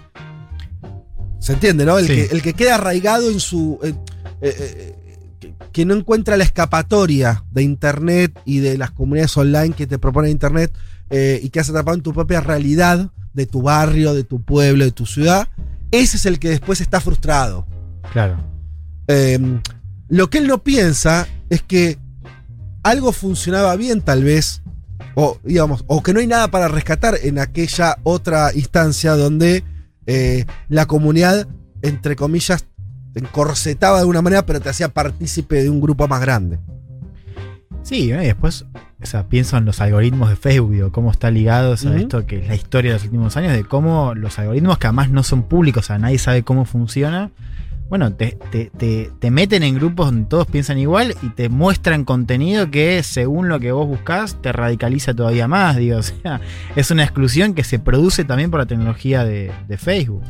¿Se 1.40 1.54
entiende, 1.54 1.84
no? 1.84 1.98
El, 1.98 2.06
Sí. 2.06 2.14
que, 2.14 2.24
el 2.26 2.42
que 2.42 2.54
queda 2.54 2.76
arraigado 2.76 3.30
en 3.30 3.40
su. 3.40 3.78
eh, 3.82 4.94
que, 5.40 5.54
que 5.72 5.84
no 5.84 5.94
encuentra 5.94 6.36
la 6.36 6.44
escapatoria 6.44 7.44
de 7.50 7.62
Internet 7.62 8.38
y 8.44 8.58
de 8.58 8.78
las 8.78 8.92
comunidades 8.92 9.36
online 9.36 9.74
que 9.74 9.86
te 9.88 9.98
propone 9.98 10.30
Internet 10.30 10.72
eh, 11.12 11.39
y 11.42 11.50
que 11.50 11.60
has 11.60 11.68
atrapado 11.68 11.94
en 11.94 12.02
tu 12.02 12.12
propia 12.12 12.41
realidad 12.41 13.10
de 13.34 13.47
tu 13.47 13.62
barrio, 13.62 14.15
de 14.15 14.24
tu 14.24 14.42
pueblo, 14.42 14.84
de 14.84 14.92
tu 14.92 15.07
ciudad. 15.07 15.47
Ese 15.91 16.16
es 16.16 16.26
el 16.26 16.39
que 16.39 16.49
después 16.49 16.81
está 16.81 17.00
frustrado. 17.00 17.66
Claro. 18.12 18.39
Eh, 19.08 19.39
lo 20.08 20.31
que 20.31 20.39
él 20.39 20.47
no 20.47 20.62
piensa 20.62 21.28
es 21.50 21.62
que 21.62 21.99
algo 22.82 23.12
funcionaba 23.12 23.76
bien 23.76 24.00
tal 24.00 24.24
vez, 24.24 24.62
o 25.15 25.39
digamos, 25.44 25.84
o 25.86 26.02
que 26.02 26.12
no 26.12 26.20
hay 26.20 26.26
nada 26.26 26.49
para 26.49 26.68
rescatar 26.68 27.18
en 27.23 27.39
aquella 27.39 27.99
otra 28.02 28.50
instancia 28.55 29.12
donde 29.12 29.65
eh, 30.07 30.47
la 30.68 30.86
comunidad, 30.86 31.47
entre 31.82 32.16
comillas, 32.16 32.65
te 33.12 33.20
encorsetaba 33.20 34.00
de 34.00 34.07
una 34.07 34.23
manera, 34.23 34.47
pero 34.47 34.60
te 34.60 34.70
hacía 34.70 34.89
partícipe 34.89 35.62
de 35.62 35.70
un 35.70 35.81
grupo 35.81 36.08
más 36.08 36.20
grande. 36.20 36.58
Sí, 37.83 38.11
¿no? 38.12 38.23
y 38.23 38.27
después, 38.27 38.65
o 39.02 39.07
sea, 39.07 39.25
pienso 39.28 39.57
en 39.57 39.65
los 39.65 39.81
algoritmos 39.81 40.31
de 40.31 40.36
Facebook, 40.36 40.73
digo, 40.73 40.93
cómo 40.93 41.11
está 41.11 41.31
ligado 41.31 41.73
a 41.73 41.77
esto 41.97 42.27
que 42.27 42.39
es 42.41 42.49
la 42.49 42.55
historia 42.55 42.93
de 42.93 42.97
los 42.99 43.05
últimos 43.05 43.36
años, 43.36 43.52
de 43.52 43.65
cómo 43.65 44.15
los 44.15 44.39
algoritmos 44.39 44.78
que 44.78 44.86
además 44.86 45.11
no 45.11 45.23
son 45.23 45.43
públicos, 45.43 45.85
o 45.85 45.86
sea, 45.89 45.99
nadie 45.99 46.19
sabe 46.19 46.43
cómo 46.44 46.65
funciona, 46.65 47.31
bueno, 47.89 48.12
te, 48.15 48.39
te- 48.51 48.70
te- 48.78 49.11
te 49.19 49.31
meten 49.31 49.62
en 49.65 49.75
grupos 49.75 50.07
donde 50.07 50.27
todos 50.27 50.47
piensan 50.47 50.78
igual 50.78 51.15
y 51.23 51.28
te 51.31 51.49
muestran 51.51 52.05
contenido 52.07 52.70
que 52.70 53.02
según 53.02 53.49
lo 53.49 53.61
que 53.61 53.73
vos 53.73 53.86
buscás 53.86 54.41
te 54.41 54.51
radicaliza 54.52 55.12
todavía 55.12 55.47
más, 55.49 55.77
digo, 55.77 55.99
o 55.99 56.02
sea, 56.02 56.41
es 56.77 56.91
una 56.91 57.02
exclusión 57.02 57.52
que 57.55 57.65
se 57.65 57.78
produce 57.81 58.25
también 58.25 58.51
por 58.51 58.61
la 58.61 58.67
tecnología 58.67 59.25
de, 59.25 59.51
de 59.69 59.77
Facebook. 59.77 60.23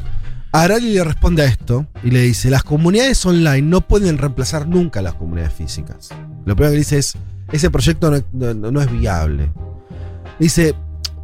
Arali 0.54 0.92
le 0.92 1.04
responde 1.04 1.42
a 1.42 1.46
esto 1.46 1.86
y 2.02 2.10
le 2.10 2.20
dice, 2.20 2.50
las 2.50 2.62
comunidades 2.62 3.24
online 3.24 3.62
no 3.62 3.80
pueden 3.82 4.18
reemplazar 4.18 4.66
nunca 4.66 5.00
las 5.00 5.14
comunidades 5.14 5.54
físicas. 5.54 6.10
Lo 6.44 6.54
primero 6.56 6.72
que 6.72 6.78
dice 6.78 6.98
es, 6.98 7.16
ese 7.52 7.70
proyecto 7.70 8.10
no, 8.32 8.80
es 8.80 8.92
viable. 8.92 9.52
Dice, 10.38 10.74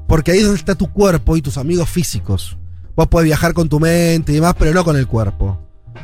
porque 0.07 0.33
ahí 0.33 0.39
es 0.39 0.45
donde 0.45 0.59
está 0.59 0.75
tu 0.75 0.93
cuerpo 0.93 1.37
y 1.37 1.43
tus 1.43 1.57
amigos 1.57 1.89
físicos. 1.89 2.57
Vos 2.95 3.09
podés 3.09 3.27
viajar 3.27 3.55
con 3.55 3.69
tu 3.69 3.81
mente 3.81 4.33
y 4.33 4.37
demás, 4.37 4.55
pero 4.59 4.73
no 4.73 4.85
con 4.85 4.97
el 4.97 5.07
cuerpo. 5.07 5.59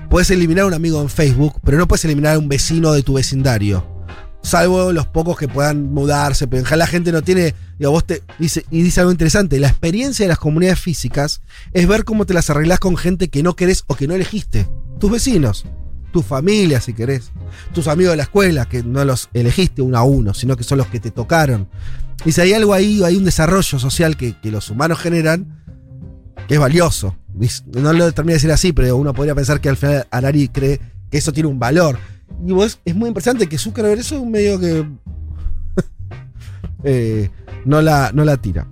Puedes 0.09 0.31
eliminar 0.31 0.65
a 0.65 0.69
un 0.69 0.75
amigo 0.75 1.01
en 1.01 1.09
Facebook, 1.09 1.61
pero 1.63 1.79
no 1.79 1.87
puedes 1.87 2.05
eliminar 2.05 2.37
a 2.37 2.39
un 2.39 2.49
vecino 2.49 2.93
de 2.93 3.03
tu 3.03 3.15
vecindario. 3.15 3.85
Salvo 4.43 4.93
los 4.93 5.07
pocos 5.07 5.39
que 5.39 5.49
puedan 5.49 5.93
mudarse, 5.93 6.47
pero 6.47 6.61
en 6.61 6.67
general 6.67 6.79
la 6.81 6.87
gente 6.87 7.13
no 7.13 7.23
tiene. 7.23 7.55
Digo, 7.79 7.91
vos 7.91 8.05
te, 8.05 8.23
dice, 8.39 8.67
y 8.71 8.83
dice 8.83 9.01
algo 9.01 9.11
interesante: 9.11 9.59
la 9.59 9.69
experiencia 9.69 10.25
de 10.25 10.29
las 10.29 10.39
comunidades 10.39 10.81
físicas 10.81 11.41
es 11.73 11.89
ver 11.89 12.05
cómo 12.05 12.27
te 12.27 12.35
las 12.35 12.51
arreglás 12.51 12.79
con 12.79 12.97
gente 12.97 13.29
que 13.29 13.43
no 13.43 13.57
querés 13.57 13.85
o 13.87 13.95
que 13.95 14.07
no 14.07 14.15
elegiste. 14.15 14.69
Tus 15.01 15.11
vecinos, 15.11 15.65
tu 16.15 16.23
familia, 16.23 16.81
si 16.81 16.95
querés. 16.95 17.33
Tus 17.75 17.89
amigos 17.89 18.13
de 18.13 18.19
la 18.19 18.23
escuela, 18.23 18.67
que 18.67 18.85
no 18.85 19.05
los 19.05 19.29
elegiste 19.35 19.83
uno 19.83 19.99
a 19.99 20.05
uno, 20.05 20.33
sino 20.33 20.57
que 20.57 20.63
son 20.63 20.79
los 20.79 20.87
que 20.87 21.01
te 21.01 21.11
tocaron. 21.11 21.67
Dice, 22.25 22.43
hay 22.43 22.53
algo 22.53 22.73
ahí, 22.73 23.03
hay 23.03 23.17
un 23.17 23.25
desarrollo 23.25 23.81
social 23.81 24.17
que, 24.17 24.37
los 24.45 24.71
humanos 24.71 25.01
generan 25.01 25.61
que 26.47 26.55
es 26.55 26.61
valioso. 26.61 27.17
No 27.67 27.93
lo 27.93 28.13
termina 28.13 28.35
de 28.35 28.37
decir 28.37 28.53
así, 28.53 28.73
pero 28.73 28.97
uno 28.97 29.13
podría 29.13 29.35
pensar 29.35 29.61
que 29.61 29.69
al 29.69 29.77
final 29.77 30.07
Arari 30.13 30.47
cree 30.51 30.81
que 31.11 31.19
eso 31.19 31.33
tiene 31.33 31.49
un 31.49 31.59
valor. 31.59 31.99
Y 32.47 32.53
vos, 32.53 32.79
es 32.85 32.95
muy 32.95 33.09
importante 33.09 33.49
que 33.49 33.59
Zuckerberg 33.59 33.99
eso 33.99 34.15
es 34.15 34.21
un 34.21 34.31
medio 34.31 34.61
que 34.61 34.87
eh, 36.85 37.29
no, 37.65 37.83
la, 37.83 38.13
no 38.15 38.25
la 38.25 38.37
tira. 38.37 38.69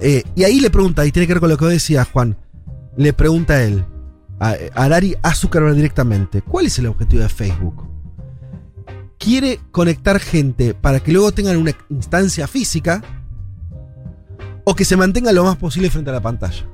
Eh, 0.00 0.22
y 0.34 0.44
ahí 0.44 0.60
le 0.60 0.70
pregunta, 0.70 1.04
y 1.04 1.12
tiene 1.12 1.26
que 1.26 1.34
ver 1.34 1.40
con 1.40 1.50
lo 1.50 1.58
que 1.58 1.64
vos 1.66 1.72
decías, 1.74 2.08
Juan, 2.10 2.38
le 2.96 3.12
pregunta 3.12 3.52
a 3.52 3.62
él, 3.64 3.84
a, 4.40 4.56
a 5.22 5.34
Zuckerberg 5.34 5.74
directamente, 5.74 6.42
¿cuál 6.42 6.66
es 6.66 6.78
el 6.78 6.86
objetivo 6.86 7.22
de 7.22 7.28
Facebook? 7.28 7.86
¿Quiere 9.18 9.58
conectar 9.72 10.20
gente 10.20 10.74
para 10.74 11.00
que 11.00 11.12
luego 11.12 11.32
tengan 11.32 11.56
una 11.56 11.72
instancia 11.88 12.46
física 12.46 13.02
o 14.64 14.74
que 14.74 14.84
se 14.84 14.96
mantenga 14.96 15.32
lo 15.32 15.44
más 15.44 15.56
posible 15.56 15.90
frente 15.90 16.10
a 16.10 16.12
la 16.14 16.20
pantalla? 16.20 16.64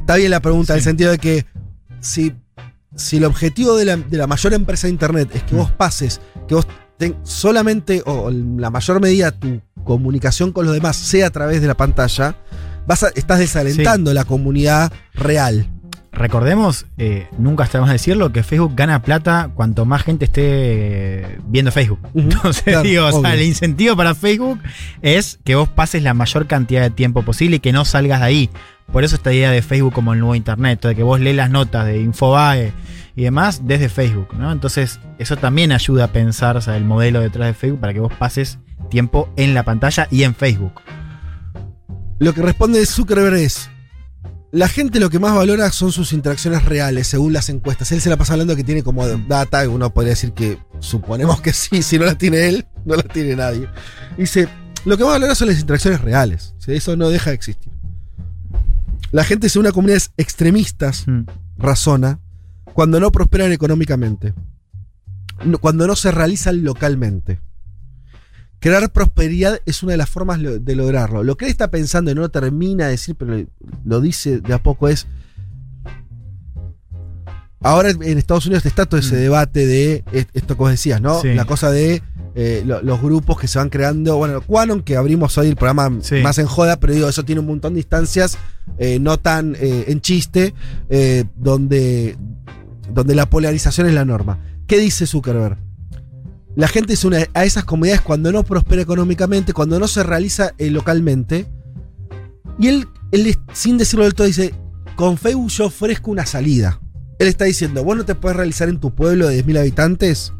Está 0.00 0.16
bien 0.16 0.30
la 0.30 0.40
pregunta, 0.40 0.72
en 0.72 0.78
el 0.78 0.84
sentido 0.84 1.10
de 1.10 1.18
que 1.18 1.44
si, 2.00 2.34
si 2.96 3.18
el 3.18 3.24
objetivo 3.24 3.76
de 3.76 3.84
la, 3.84 3.96
de 3.98 4.16
la 4.16 4.26
mayor 4.26 4.54
empresa 4.54 4.86
de 4.86 4.92
Internet 4.92 5.28
es 5.34 5.42
que 5.42 5.54
vos 5.54 5.70
pases, 5.70 6.22
que 6.46 6.54
vos 6.54 6.66
ten- 6.96 7.16
solamente 7.24 8.02
o 8.06 8.30
en 8.30 8.58
la 8.58 8.70
mayor 8.70 9.02
medida 9.02 9.32
tu 9.32 9.60
comunicación 9.84 10.52
con 10.52 10.64
los 10.64 10.72
demás 10.72 10.96
sea 10.96 11.26
a 11.26 11.30
través 11.30 11.60
de 11.60 11.66
la 11.66 11.76
pantalla, 11.76 12.36
vas 12.88 13.04
a- 13.04 13.10
estás 13.14 13.38
desalentando 13.38 14.12
la 14.14 14.24
comunidad 14.24 14.92
real. 15.14 15.68
Recordemos, 16.10 16.86
eh, 16.96 17.28
nunca 17.38 17.62
está 17.64 17.80
más 17.80 17.90
decirlo, 17.92 18.32
que 18.32 18.42
Facebook 18.42 18.72
gana 18.74 19.02
plata 19.02 19.50
cuanto 19.54 19.84
más 19.84 20.02
gente 20.02 20.24
esté 20.24 21.38
viendo 21.46 21.70
Facebook. 21.70 22.00
Entonces, 22.14 22.64
claro, 22.64 22.82
digo, 22.82 23.04
o 23.06 23.10
sea, 23.10 23.20
obvio. 23.20 23.30
el 23.32 23.42
incentivo 23.42 23.94
para 23.94 24.14
Facebook 24.14 24.58
es 25.02 25.38
que 25.44 25.54
vos 25.54 25.68
pases 25.68 26.02
la 26.02 26.14
mayor 26.14 26.46
cantidad 26.46 26.80
de 26.82 26.90
tiempo 26.90 27.22
posible 27.22 27.56
y 27.56 27.60
que 27.60 27.72
no 27.72 27.84
salgas 27.84 28.20
de 28.20 28.26
ahí. 28.26 28.50
Por 28.90 29.04
eso 29.04 29.16
esta 29.16 29.32
idea 29.34 29.50
de 29.50 29.60
Facebook 29.60 29.92
como 29.92 30.14
el 30.14 30.18
nuevo 30.18 30.34
Internet, 30.34 30.80
de 30.82 30.96
que 30.96 31.02
vos 31.02 31.20
lees 31.20 31.36
las 31.36 31.50
notas 31.50 31.84
de 31.84 32.00
Infobae 32.00 32.72
y 33.14 33.22
demás 33.24 33.60
desde 33.66 33.90
Facebook, 33.90 34.28
¿no? 34.36 34.50
Entonces, 34.50 34.98
eso 35.18 35.36
también 35.36 35.72
ayuda 35.72 36.04
a 36.04 36.08
pensar 36.08 36.56
o 36.56 36.62
sea, 36.62 36.76
el 36.78 36.84
modelo 36.84 37.20
detrás 37.20 37.48
de 37.48 37.54
Facebook 37.54 37.80
para 37.80 37.92
que 37.92 38.00
vos 38.00 38.12
pases 38.14 38.58
tiempo 38.90 39.28
en 39.36 39.52
la 39.52 39.62
pantalla 39.62 40.08
y 40.10 40.22
en 40.22 40.34
Facebook. 40.34 40.72
Lo 42.18 42.34
que 42.34 42.42
responde 42.42 42.84
Zuckerberg 42.84 43.36
es. 43.36 43.70
La 44.50 44.66
gente 44.66 44.98
lo 44.98 45.10
que 45.10 45.18
más 45.18 45.34
valora 45.34 45.70
son 45.70 45.92
sus 45.92 46.12
interacciones 46.14 46.64
reales, 46.64 47.06
según 47.06 47.34
las 47.34 47.50
encuestas. 47.50 47.92
Él 47.92 48.00
se 48.00 48.08
la 48.08 48.16
pasa 48.16 48.32
hablando 48.32 48.56
que 48.56 48.64
tiene 48.64 48.82
como 48.82 49.06
data, 49.06 49.62
y 49.64 49.68
uno 49.68 49.92
podría 49.92 50.12
decir 50.12 50.32
que 50.32 50.58
suponemos 50.80 51.40
que 51.42 51.52
sí, 51.52 51.82
si 51.82 51.98
no 51.98 52.06
la 52.06 52.16
tiene 52.16 52.48
él, 52.48 52.66
no 52.86 52.96
la 52.96 53.02
tiene 53.02 53.36
nadie. 53.36 53.68
Dice, 54.16 54.48
lo 54.86 54.96
que 54.96 55.04
más 55.04 55.12
valora 55.12 55.34
son 55.34 55.48
las 55.48 55.60
interacciones 55.60 56.00
reales. 56.00 56.54
Eso 56.66 56.96
no 56.96 57.10
deja 57.10 57.30
de 57.30 57.36
existir. 57.36 57.72
La 59.10 59.24
gente 59.24 59.48
según 59.48 59.66
una 59.66 59.72
comunidades 59.72 60.12
extremistas, 60.16 61.04
razona, 61.56 62.20
cuando 62.72 63.00
no 63.00 63.12
prosperan 63.12 63.52
económicamente. 63.52 64.34
Cuando 65.60 65.86
no 65.86 65.94
se 65.94 66.10
realizan 66.10 66.64
localmente. 66.64 67.40
Crear 68.60 68.90
prosperidad 68.92 69.60
es 69.66 69.82
una 69.82 69.92
de 69.92 69.98
las 69.98 70.08
formas 70.10 70.40
de 70.42 70.74
lograrlo. 70.76 71.22
Lo 71.22 71.36
que 71.36 71.44
él 71.44 71.50
está 71.50 71.70
pensando 71.70 72.10
y 72.10 72.14
no 72.14 72.22
lo 72.22 72.28
termina 72.30 72.86
de 72.86 72.92
decir, 72.92 73.14
pero 73.14 73.44
lo 73.84 74.00
dice 74.00 74.40
de 74.40 74.52
a 74.52 74.62
poco 74.62 74.88
es. 74.88 75.06
Ahora 77.60 77.90
en 77.90 78.18
Estados 78.18 78.46
Unidos 78.46 78.64
está 78.66 78.86
todo 78.86 79.00
ese 79.00 79.16
debate 79.16 79.66
de 79.66 80.04
est- 80.12 80.30
esto 80.32 80.54
que 80.54 80.58
vos 80.60 80.70
decías, 80.70 81.00
¿no? 81.00 81.20
Sí. 81.20 81.34
La 81.34 81.44
cosa 81.44 81.70
de 81.72 82.02
eh, 82.36 82.62
lo- 82.64 82.82
los 82.82 83.02
grupos 83.02 83.38
que 83.38 83.48
se 83.48 83.58
van 83.58 83.68
creando. 83.68 84.16
Bueno, 84.16 84.40
Quanon, 84.40 84.82
que 84.82 84.96
abrimos 84.96 85.36
hoy 85.38 85.48
el 85.48 85.56
programa 85.56 85.98
más 86.22 86.38
en 86.38 86.46
joda, 86.46 86.78
pero 86.78 86.92
digo, 86.94 87.08
eso 87.08 87.24
tiene 87.24 87.40
un 87.40 87.48
montón 87.48 87.74
de 87.74 87.80
instancias 87.80 88.38
eh, 88.78 88.98
no 89.00 89.18
tan 89.18 89.56
eh, 89.58 89.86
en 89.88 90.00
chiste, 90.00 90.54
donde, 91.36 92.16
donde 92.92 93.14
la 93.16 93.28
polarización 93.28 93.88
es 93.88 93.94
la 93.94 94.04
norma. 94.04 94.38
¿Qué 94.68 94.78
dice 94.78 95.06
Zuckerberg? 95.06 95.58
La 96.58 96.66
gente 96.66 96.96
se 96.96 97.06
une 97.06 97.28
a 97.34 97.44
esas 97.44 97.62
comunidades 97.62 98.00
cuando 98.00 98.32
no 98.32 98.42
prospera 98.42 98.82
económicamente, 98.82 99.52
cuando 99.52 99.78
no 99.78 99.86
se 99.86 100.02
realiza 100.02 100.54
eh, 100.58 100.72
localmente. 100.72 101.46
Y 102.58 102.66
él, 102.66 102.88
él, 103.12 103.38
sin 103.52 103.78
decirlo 103.78 104.04
del 104.04 104.14
todo, 104.14 104.26
dice: 104.26 104.52
Con 104.96 105.18
Facebook 105.18 105.50
yo 105.50 105.66
ofrezco 105.66 106.10
una 106.10 106.26
salida. 106.26 106.80
Él 107.20 107.28
está 107.28 107.44
diciendo: 107.44 107.84
Vos 107.84 107.96
no 107.96 108.04
te 108.04 108.16
puedes 108.16 108.36
realizar 108.36 108.68
en 108.68 108.80
tu 108.80 108.92
pueblo 108.92 109.28
de 109.28 109.44
10.000 109.44 109.60
habitantes. 109.60 110.32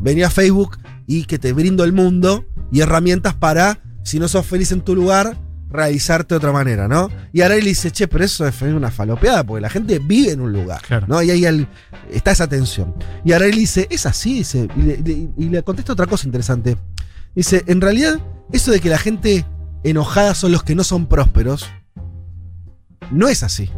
Vení 0.00 0.22
a 0.22 0.28
Facebook 0.28 0.76
y 1.06 1.24
que 1.24 1.38
te 1.38 1.54
brindo 1.54 1.82
el 1.84 1.94
mundo 1.94 2.44
y 2.70 2.80
herramientas 2.80 3.32
para, 3.32 3.80
si 4.02 4.18
no 4.18 4.28
sos 4.28 4.44
feliz 4.44 4.70
en 4.70 4.82
tu 4.82 4.94
lugar, 4.94 5.34
realizarte 5.74 6.34
de 6.34 6.38
otra 6.38 6.52
manera, 6.52 6.88
¿no? 6.88 7.10
Y 7.32 7.42
ahora 7.42 7.56
él 7.56 7.64
dice, 7.64 7.90
che, 7.90 8.08
pero 8.08 8.24
eso 8.24 8.46
es 8.46 8.62
una 8.62 8.90
falopeada, 8.90 9.44
porque 9.44 9.60
la 9.60 9.68
gente 9.70 9.98
vive 9.98 10.32
en 10.32 10.40
un 10.40 10.52
lugar, 10.52 10.80
¿no? 11.08 11.22
Y 11.22 11.30
ahí 11.30 11.44
el- 11.44 11.66
está 12.10 12.30
esa 12.30 12.46
tensión. 12.48 12.94
Y 13.24 13.32
ahora 13.32 13.46
él 13.46 13.56
dice, 13.56 13.86
es 13.90 14.06
así, 14.06 14.34
dice, 14.34 14.68
y 14.76 14.82
le, 14.82 14.96
le- 14.98 15.28
y 15.36 15.48
le 15.50 15.62
contesta 15.62 15.92
otra 15.92 16.06
cosa 16.06 16.26
interesante. 16.26 16.76
Dice, 17.34 17.64
en 17.66 17.80
realidad, 17.80 18.18
eso 18.52 18.70
de 18.70 18.80
que 18.80 18.88
la 18.88 18.98
gente 18.98 19.44
enojada 19.82 20.34
son 20.34 20.52
los 20.52 20.62
que 20.62 20.74
no 20.74 20.84
son 20.84 21.06
prósperos, 21.06 21.66
no 23.10 23.28
es 23.28 23.42
así. 23.42 23.70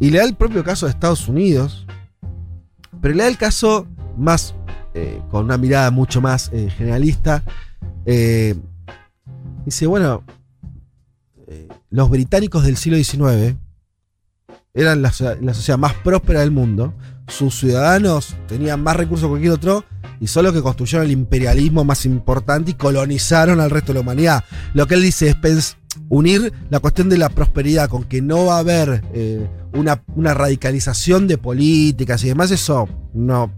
Y 0.00 0.10
le 0.10 0.18
da 0.18 0.24
el 0.24 0.34
propio 0.34 0.62
caso 0.64 0.86
de 0.86 0.92
Estados 0.92 1.28
Unidos, 1.28 1.86
pero 3.00 3.14
le 3.14 3.22
da 3.22 3.28
el 3.28 3.36
caso 3.38 3.86
más, 4.16 4.54
eh, 4.94 5.20
con 5.30 5.44
una 5.44 5.58
mirada 5.58 5.90
mucho 5.90 6.20
más 6.20 6.50
eh, 6.52 6.70
generalista. 6.70 7.42
eh, 8.06 8.54
dice, 9.64 9.86
bueno, 9.86 10.22
los 11.90 12.10
británicos 12.10 12.64
del 12.64 12.76
siglo 12.76 12.98
XIX 12.98 13.56
eran 14.74 15.02
la, 15.02 15.12
so- 15.12 15.36
la 15.40 15.54
sociedad 15.54 15.78
más 15.78 15.94
próspera 15.94 16.40
del 16.40 16.50
mundo. 16.50 16.94
Sus 17.28 17.58
ciudadanos 17.58 18.36
tenían 18.46 18.82
más 18.82 18.96
recursos 18.96 19.26
que 19.26 19.30
cualquier 19.30 19.52
otro 19.52 19.84
y 20.20 20.26
son 20.28 20.44
los 20.44 20.52
que 20.52 20.62
construyeron 20.62 21.06
el 21.06 21.12
imperialismo 21.12 21.84
más 21.84 22.06
importante 22.06 22.70
y 22.72 22.74
colonizaron 22.74 23.60
al 23.60 23.70
resto 23.70 23.92
de 23.92 23.94
la 23.94 24.00
humanidad. 24.00 24.44
Lo 24.74 24.86
que 24.86 24.94
él 24.94 25.02
dice 25.02 25.34
es 25.42 25.76
unir 26.08 26.52
la 26.70 26.78
cuestión 26.80 27.08
de 27.08 27.18
la 27.18 27.28
prosperidad 27.30 27.88
con 27.88 28.04
que 28.04 28.20
no 28.22 28.46
va 28.46 28.56
a 28.56 28.60
haber 28.60 29.02
eh, 29.12 29.48
una, 29.72 30.02
una 30.14 30.34
radicalización 30.34 31.26
de 31.26 31.38
políticas 31.38 32.22
y 32.24 32.28
demás, 32.28 32.50
eso 32.50 32.88
no, 33.14 33.50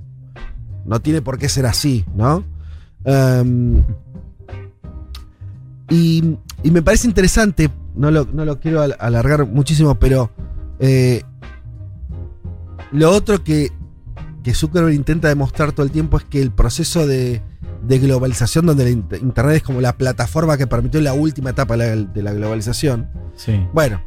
no 0.86 1.00
tiene 1.00 1.20
por 1.20 1.38
qué 1.38 1.48
ser 1.48 1.66
así, 1.66 2.04
¿no? 2.14 2.44
Em, 3.04 3.82
y, 5.90 6.36
y 6.62 6.70
me 6.70 6.82
parece 6.82 7.06
interesante, 7.08 7.70
no 7.94 8.10
lo, 8.10 8.24
no 8.26 8.44
lo 8.44 8.60
quiero 8.60 8.82
al- 8.82 8.96
alargar 8.98 9.46
muchísimo, 9.46 9.94
pero 9.98 10.30
eh, 10.78 11.22
lo 12.92 13.10
otro 13.10 13.42
que, 13.44 13.70
que 14.42 14.54
Zuckerberg 14.54 14.94
intenta 14.94 15.28
demostrar 15.28 15.72
todo 15.72 15.84
el 15.84 15.92
tiempo 15.92 16.16
es 16.18 16.24
que 16.24 16.40
el 16.40 16.50
proceso 16.50 17.06
de, 17.06 17.42
de 17.86 17.98
globalización, 17.98 18.66
donde 18.66 18.84
la 18.84 18.90
int- 18.90 19.20
Internet 19.22 19.56
es 19.56 19.62
como 19.62 19.80
la 19.80 19.96
plataforma 19.96 20.56
que 20.56 20.66
permitió 20.66 21.00
la 21.00 21.12
última 21.12 21.50
etapa 21.50 21.76
de 21.76 21.96
la, 21.96 22.02
de 22.12 22.22
la 22.22 22.32
globalización, 22.32 23.08
Sí. 23.36 23.64
bueno, 23.72 24.00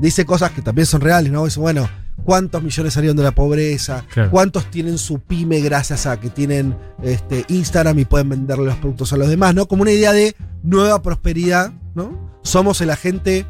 dice 0.00 0.24
cosas 0.24 0.52
que 0.52 0.62
también 0.62 0.86
son 0.86 1.00
reales, 1.00 1.30
¿no? 1.32 1.44
Dice, 1.44 1.60
bueno, 1.60 1.88
¿cuántos 2.24 2.62
millones 2.62 2.94
salieron 2.94 3.16
de 3.16 3.22
la 3.22 3.32
pobreza? 3.32 4.04
Claro. 4.12 4.30
¿Cuántos 4.30 4.70
tienen 4.70 4.98
su 4.98 5.20
pyme 5.20 5.60
gracias 5.60 6.06
a 6.06 6.18
que 6.20 6.30
tienen 6.30 6.76
este, 7.02 7.44
Instagram 7.48 7.98
y 7.98 8.04
pueden 8.04 8.28
venderle 8.28 8.66
los 8.66 8.76
productos 8.76 9.12
a 9.12 9.16
los 9.16 9.28
demás, 9.28 9.54
¿no? 9.54 9.66
Como 9.66 9.82
una 9.82 9.92
idea 9.92 10.12
de 10.12 10.36
nueva 10.62 11.02
prosperidad, 11.02 11.72
¿no? 11.94 12.32
Somos 12.42 12.80
el 12.80 12.90
agente 12.90 13.46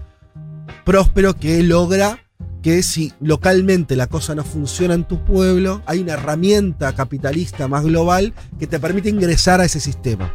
próspero 0.84 1.34
que 1.34 1.62
logra 1.62 2.20
que 2.62 2.82
si 2.82 3.12
localmente 3.20 3.94
la 3.94 4.06
cosa 4.06 4.34
no 4.34 4.42
funciona 4.42 4.94
en 4.94 5.04
tu 5.04 5.22
pueblo, 5.22 5.82
hay 5.84 6.00
una 6.00 6.14
herramienta 6.14 6.94
capitalista 6.94 7.68
más 7.68 7.84
global 7.84 8.32
que 8.58 8.66
te 8.66 8.80
permite 8.80 9.10
ingresar 9.10 9.60
a 9.60 9.66
ese 9.66 9.80
sistema. 9.80 10.32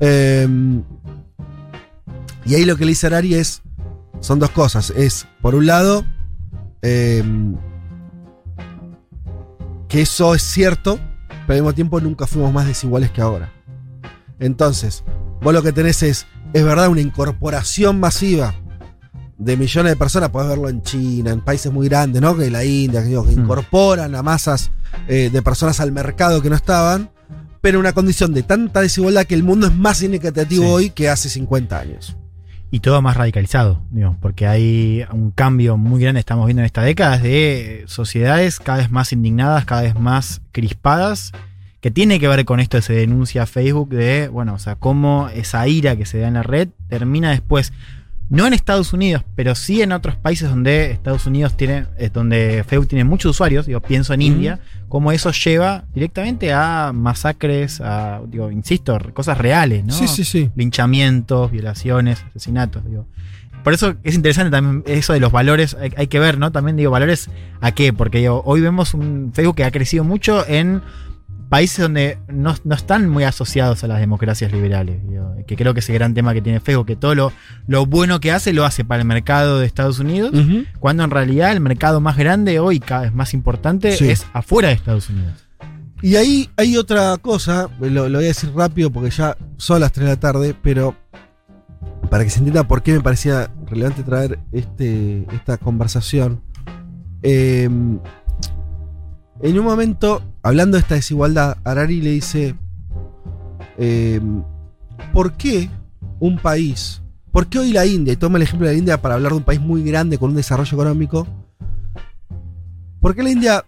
Em, 0.00 0.82
y 2.46 2.54
ahí 2.54 2.64
lo 2.64 2.76
que 2.76 2.86
le 2.86 2.92
dice 2.92 3.08
Arari 3.08 3.34
es, 3.34 3.62
son 4.20 4.38
dos 4.38 4.50
cosas. 4.50 4.90
Es, 4.96 5.26
por 5.42 5.54
un 5.54 5.66
lado, 5.66 6.06
eh, 6.84 7.22
que 9.88 10.02
eso 10.02 10.34
es 10.34 10.42
cierto, 10.42 10.98
pero 11.46 11.54
al 11.58 11.62
mismo 11.62 11.72
tiempo 11.74 12.00
nunca 12.00 12.26
fuimos 12.26 12.52
más 12.52 12.66
desiguales 12.66 13.10
que 13.10 13.20
ahora. 13.20 13.52
Entonces, 14.38 15.04
vos 15.40 15.52
lo 15.54 15.62
que 15.62 15.72
tenés 15.72 16.02
es, 16.02 16.26
es 16.52 16.64
verdad, 16.64 16.88
una 16.88 17.00
incorporación 17.00 18.00
masiva 18.00 18.54
de 19.38 19.56
millones 19.56 19.92
de 19.92 19.96
personas, 19.96 20.30
podés 20.30 20.48
verlo 20.48 20.68
en 20.68 20.82
China, 20.82 21.30
en 21.32 21.40
países 21.40 21.72
muy 21.72 21.88
grandes, 21.88 22.20
¿no? 22.22 22.36
Que 22.36 22.50
la 22.50 22.64
India, 22.64 23.02
que, 23.02 23.08
digo, 23.08 23.24
que 23.24 23.32
incorporan 23.32 24.14
a 24.14 24.22
masas 24.22 24.70
eh, 25.08 25.30
de 25.32 25.42
personas 25.42 25.80
al 25.80 25.92
mercado 25.92 26.40
que 26.42 26.50
no 26.50 26.56
estaban, 26.56 27.10
pero 27.60 27.78
en 27.78 27.80
una 27.80 27.92
condición 27.92 28.32
de 28.34 28.42
tanta 28.42 28.80
desigualdad 28.80 29.24
que 29.26 29.34
el 29.34 29.42
mundo 29.42 29.66
es 29.66 29.74
más 29.74 30.02
inequitativo 30.02 30.64
Sí. 30.64 30.70
hoy 30.70 30.90
que 30.90 31.08
hace 31.08 31.28
50 31.28 31.78
años. 31.78 32.16
Y 32.74 32.80
todo 32.80 33.00
más 33.02 33.16
radicalizado, 33.16 33.80
digo, 33.92 34.16
porque 34.20 34.48
hay 34.48 35.06
un 35.12 35.30
cambio 35.30 35.76
muy 35.76 36.02
grande, 36.02 36.18
estamos 36.18 36.46
viendo 36.46 36.60
en 36.62 36.66
esta 36.66 36.82
década, 36.82 37.18
de 37.18 37.84
sociedades 37.86 38.58
cada 38.58 38.78
vez 38.78 38.90
más 38.90 39.12
indignadas, 39.12 39.64
cada 39.64 39.82
vez 39.82 39.94
más 39.94 40.42
crispadas, 40.50 41.30
que 41.80 41.92
tiene 41.92 42.18
que 42.18 42.26
ver 42.26 42.44
con 42.44 42.58
esto 42.58 42.82
se 42.82 42.94
denuncia 42.94 43.46
Facebook 43.46 43.90
de, 43.90 44.26
bueno, 44.26 44.54
o 44.54 44.58
sea, 44.58 44.74
cómo 44.74 45.28
esa 45.28 45.68
ira 45.68 45.94
que 45.94 46.04
se 46.04 46.18
da 46.18 46.26
en 46.26 46.34
la 46.34 46.42
red 46.42 46.70
termina 46.88 47.30
después, 47.30 47.72
no 48.30 48.46
en 48.46 48.54
Estados 48.54 48.92
Unidos, 48.92 49.22
pero 49.34 49.54
sí 49.54 49.82
en 49.82 49.92
otros 49.92 50.16
países 50.16 50.48
donde 50.48 50.90
Estados 50.90 51.26
Unidos 51.26 51.56
tiene, 51.56 51.86
es 51.98 52.12
donde 52.12 52.64
Facebook 52.66 52.88
tiene 52.88 53.04
muchos 53.04 53.30
usuarios, 53.30 53.66
digo, 53.66 53.80
pienso 53.80 54.14
en. 54.14 54.22
India, 54.22 54.60
cómo 54.88 55.12
eso 55.12 55.30
lleva 55.32 55.84
directamente 55.94 56.52
a 56.52 56.92
masacres, 56.94 57.80
a, 57.80 58.20
digo, 58.26 58.50
insisto, 58.50 58.98
cosas 59.12 59.38
reales, 59.38 59.84
¿no? 59.84 59.92
Sí, 59.92 60.08
sí, 60.08 60.24
sí. 60.24 60.50
linchamientos, 60.56 61.50
violaciones, 61.50 62.24
asesinatos, 62.30 62.84
digo. 62.84 63.06
Por 63.62 63.72
eso 63.72 63.94
es 64.04 64.14
interesante 64.14 64.50
también 64.50 64.84
eso 64.86 65.14
de 65.14 65.20
los 65.20 65.32
valores, 65.32 65.74
hay, 65.80 65.92
hay 65.96 66.06
que 66.06 66.18
ver, 66.18 66.38
¿no? 66.38 66.52
También 66.52 66.76
digo, 66.76 66.90
valores 66.90 67.30
a 67.60 67.72
qué, 67.72 67.92
porque 67.92 68.18
digo, 68.18 68.42
hoy 68.44 68.60
vemos 68.60 68.94
un 68.94 69.32
Facebook 69.34 69.56
que 69.56 69.64
ha 69.64 69.70
crecido 69.70 70.04
mucho 70.04 70.46
en 70.46 70.82
países 71.48 71.78
donde 71.80 72.18
no, 72.28 72.54
no 72.64 72.74
están 72.74 73.08
muy 73.08 73.24
asociados 73.24 73.84
a 73.84 73.86
las 73.88 74.00
democracias 74.00 74.50
liberales, 74.52 75.00
digo, 75.08 75.34
que 75.46 75.56
creo 75.56 75.74
que 75.74 75.80
ese 75.80 75.92
gran 75.94 76.14
tema 76.14 76.32
que 76.34 76.40
tiene 76.42 76.60
Facebook, 76.60 76.86
que 76.86 76.96
todo 76.96 77.14
lo, 77.14 77.32
lo 77.66 77.86
bueno 77.86 78.20
que 78.20 78.32
hace 78.32 78.52
lo 78.52 78.64
hace 78.64 78.84
para 78.84 79.02
el 79.02 79.08
mercado 79.08 79.58
de 79.60 79.66
Estados 79.66 79.98
Unidos, 79.98 80.32
cuando 80.80 81.04
en 81.04 81.10
realidad 81.10 81.52
el 81.52 81.60
mercado 81.60 82.00
más 82.00 82.16
grande 82.16 82.58
hoy, 82.58 82.80
cada 82.80 83.02
vez 83.02 83.14
más 83.14 83.34
importante, 83.34 83.92
Sí. 83.96 84.08
es 84.10 84.26
afuera 84.32 84.68
de 84.68 84.74
Estados 84.74 85.08
Unidos. 85.10 85.44
Y 86.02 86.16
ahí 86.16 86.50
hay 86.56 86.76
otra 86.76 87.16
cosa, 87.18 87.68
lo, 87.80 88.08
lo 88.08 88.18
voy 88.18 88.24
a 88.24 88.28
decir 88.28 88.52
rápido 88.54 88.90
porque 88.90 89.10
ya 89.10 89.36
son 89.56 89.80
las 89.80 89.92
3 89.92 90.06
de 90.06 90.12
la 90.14 90.20
tarde, 90.20 90.54
pero 90.62 90.94
para 92.10 92.24
que 92.24 92.30
se 92.30 92.38
entienda 92.38 92.68
por 92.68 92.82
qué 92.82 92.92
me 92.92 93.00
parecía 93.00 93.50
relevante 93.66 94.02
traer 94.02 94.38
este, 94.52 95.26
esta 95.32 95.56
conversación. 95.56 96.42
Eh, 97.22 97.64
en 97.64 99.58
un 99.58 99.64
momento, 99.64 100.22
hablando 100.44 100.76
de 100.76 100.82
esta 100.82 100.94
desigualdad, 100.94 101.56
Harari 101.64 102.00
le 102.00 102.10
dice, 102.10 102.54
eh, 103.78 104.20
¿por 105.12 105.32
qué 105.32 105.68
un 106.20 106.38
país, 106.38 107.02
por 107.32 107.48
qué 107.48 107.58
hoy 107.58 107.72
la 107.72 107.84
India, 107.86 108.12
y 108.12 108.16
toma 108.16 108.36
el 108.38 108.42
ejemplo 108.42 108.66
de 108.68 108.74
la 108.74 108.78
India 108.78 109.02
para 109.02 109.14
hablar 109.16 109.32
de 109.32 109.38
un 109.38 109.44
país 109.44 109.60
muy 109.60 109.82
grande 109.82 110.18
con 110.18 110.30
un 110.30 110.36
desarrollo 110.36 110.72
económico, 110.76 111.26
¿por 113.00 113.14
qué 113.14 113.22
la 113.22 113.30
India 113.30 113.64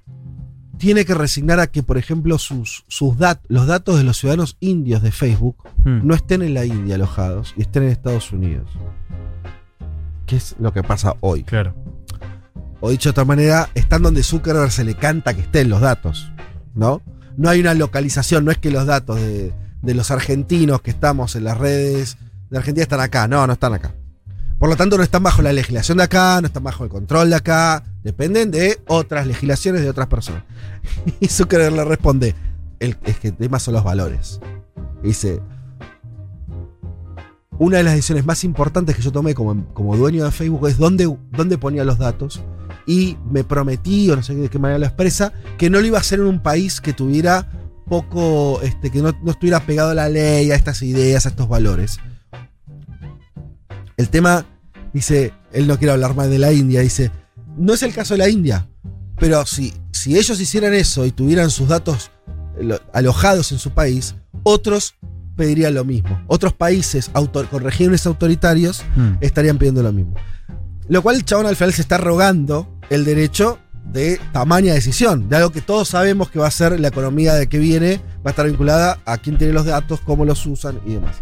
tiene 0.79 1.05
que 1.07 1.15
resignar 1.15 1.59
a 1.59 1.67
que, 1.69 1.83
por 1.83 1.97
ejemplo, 1.99 2.39
sus, 2.39 2.85
sus 2.87 3.17
dat- 3.17 3.41
los 3.49 3.67
datos 3.67 3.97
de 3.97 4.05
los 4.05 4.19
ciudadanos 4.19 4.57
indios 4.61 5.03
de 5.03 5.11
Facebook 5.11 5.57
Hmm. 5.85 6.01
no 6.07 6.15
estén 6.15 6.43
en 6.43 6.53
la 6.53 6.65
India 6.67 6.97
alojados 6.97 7.55
y 7.57 7.63
estén 7.63 7.85
en 7.85 7.91
Estados 7.91 8.31
Unidos? 8.33 8.69
¿Qué 10.27 10.37
es 10.37 10.55
lo 10.59 10.73
que 10.73 10.83
pasa 10.83 11.15
hoy? 11.21 11.45
Claro. 11.45 11.75
O 12.81 12.91
dicho 12.91 13.09
de 13.09 13.13
otra 13.13 13.25
manera, 13.25 13.71
están 13.75 14.03
donde 14.03 14.23
Zuckerberg 14.23 14.71
se 14.71 14.85
le 14.85 14.95
canta 14.95 15.33
que 15.35 15.41
estén 15.43 15.71
los 15.71 15.81
datos, 15.81 16.31
¿no? 16.77 17.03
No 17.37 17.49
hay 17.49 17.61
una 17.61 17.75
localización, 17.75 18.45
no 18.45 18.53
es 18.53 18.59
que 18.59 18.71
los 18.71 18.87
datos 18.87 19.17
de, 19.17 19.53
los 19.83 20.11
argentinos 20.11 20.81
que 20.83 20.91
estamos 20.91 21.35
en 21.35 21.45
las 21.45 21.59
redes 21.59 22.17
de 22.51 22.59
Argentina 22.59 22.83
están 22.83 23.01
acá, 23.01 23.27
no, 23.27 23.47
no 23.47 23.55
están 23.55 23.75
acá. 23.75 23.93
Por 24.59 24.71
lo 24.71 24.77
tanto, 24.77 24.97
no 24.97 25.03
están 25.03 25.23
bajo 25.23 25.43
la 25.43 25.53
legislación 25.53 25.99
de 25.99 26.05
acá, 26.05 26.41
no 26.41 26.47
están 26.47 26.63
bajo 26.63 26.85
el 26.85 26.91
control 26.91 27.31
de 27.31 27.37
acá, 27.37 27.85
dependen 28.03 28.51
de 28.51 28.81
otras 28.87 29.27
legislaciones 29.27 29.83
de 29.83 29.91
otras 29.91 30.07
personas. 30.07 30.45
Y 31.21 31.27
Zuckerberg 31.27 31.75
le 31.75 31.85
responde, 31.85 32.35
el, 32.81 32.97
es 33.05 33.19
que 33.19 33.29
el 33.29 33.37
tema 33.37 33.59
son 33.59 33.75
los 33.75 33.85
valores. 33.85 34.41
Dice, 35.03 35.41
una 37.59 37.79
de 37.79 37.83
las 37.85 37.95
decisiones 37.95 38.25
más 38.25 38.45
importantes 38.45 38.97
que 38.97 39.03
yo 39.03 39.13
tomé 39.13 39.35
como, 39.35 39.67
como 39.75 39.97
dueño 39.97 40.25
de 40.25 40.31
Facebook 40.31 40.69
es 40.69 40.79
dónde, 40.79 41.15
dónde 41.33 41.59
ponía 41.59 41.85
los 41.85 41.99
datos. 41.99 42.43
Y 42.87 43.17
me 43.31 43.43
prometí, 43.45 44.09
o 44.11 44.17
no 44.17 44.23
sé 44.23 44.35
de 44.35 44.49
qué 44.49 44.59
manera 44.59 44.79
lo 44.79 44.87
expresa, 44.87 45.33
que 45.59 45.69
no 45.71 45.81
lo 45.81 45.87
iba 45.87 45.99
a 45.99 46.01
hacer 46.01 46.21
en 46.21 46.27
un 46.27 46.41
país 46.41 46.81
que 46.81 46.93
tuviera 46.93 47.51
poco, 47.89 48.61
este, 48.63 48.91
que 48.91 49.01
no, 49.03 49.13
no 49.23 49.31
estuviera 49.33 49.61
pegado 49.61 49.91
a 49.91 49.95
la 49.95 50.09
ley, 50.09 50.51
a 50.51 50.55
estas 50.55 50.83
ideas, 50.83 51.27
a 51.27 51.31
estos 51.31 51.49
valores. 51.49 51.99
El 53.97 54.09
tema, 54.09 54.45
dice, 54.93 55.33
él 55.53 55.67
no 55.67 55.79
quiere 55.79 55.93
hablar 55.93 56.15
más 56.15 56.29
de 56.29 56.39
la 56.39 56.53
India, 56.53 56.81
dice, 56.81 57.11
no 57.57 57.73
es 57.75 57.83
el 57.83 57.95
caso 57.95 58.15
de 58.15 58.19
la 58.19 58.29
India, 58.29 58.69
pero 59.19 59.45
si, 59.47 59.73
si 59.93 60.19
ellos 60.19 60.41
hicieran 60.41 60.75
eso 60.75 61.07
y 61.07 61.13
tuvieran 61.13 61.51
sus 61.51 61.69
datos 61.69 62.11
eh, 62.59 62.63
lo- 62.65 62.81
alojados 62.93 63.53
en 63.53 63.59
su 63.59 63.71
país, 63.71 64.15
otros 64.43 64.95
pedirían 65.37 65.75
lo 65.75 65.85
mismo. 65.85 66.21
Otros 66.29 66.53
países 66.53 67.11
autor- 67.15 67.49
con 67.49 67.63
regímenes 67.63 68.07
autoritarios 68.07 68.83
Hmm. 68.95 69.15
estarían 69.21 69.59
pidiendo 69.59 69.83
lo 69.83 69.93
mismo. 69.93 70.15
Lo 70.89 71.03
cual 71.03 71.17
el 71.17 71.25
chabón 71.25 71.47
al 71.47 71.57
final 71.57 71.73
se 71.73 71.83
está 71.83 71.99
rogando 71.99 72.76
el 72.91 73.05
derecho 73.05 73.59
de 73.85 74.21
tamaña 74.33 74.75
decisión, 74.75 75.29
de 75.29 75.37
algo 75.37 75.51
que 75.51 75.61
todos 75.61 75.89
sabemos 75.89 76.29
que 76.31 76.39
va 76.41 76.49
a 76.49 76.51
ser 76.51 76.79
la 76.81 76.89
economía 76.89 77.35
de 77.35 77.47
que 77.47 77.59
viene, 77.59 78.01
va 78.19 78.27
a 78.27 78.31
estar 78.31 78.47
vinculada 78.47 78.99
a 79.05 79.17
quién 79.19 79.39
tiene 79.39 79.53
los 79.53 79.65
datos, 79.65 80.01
cómo 80.01 80.25
los 80.25 80.45
usan 80.47 80.81
y 80.85 80.95
demás. 80.95 81.17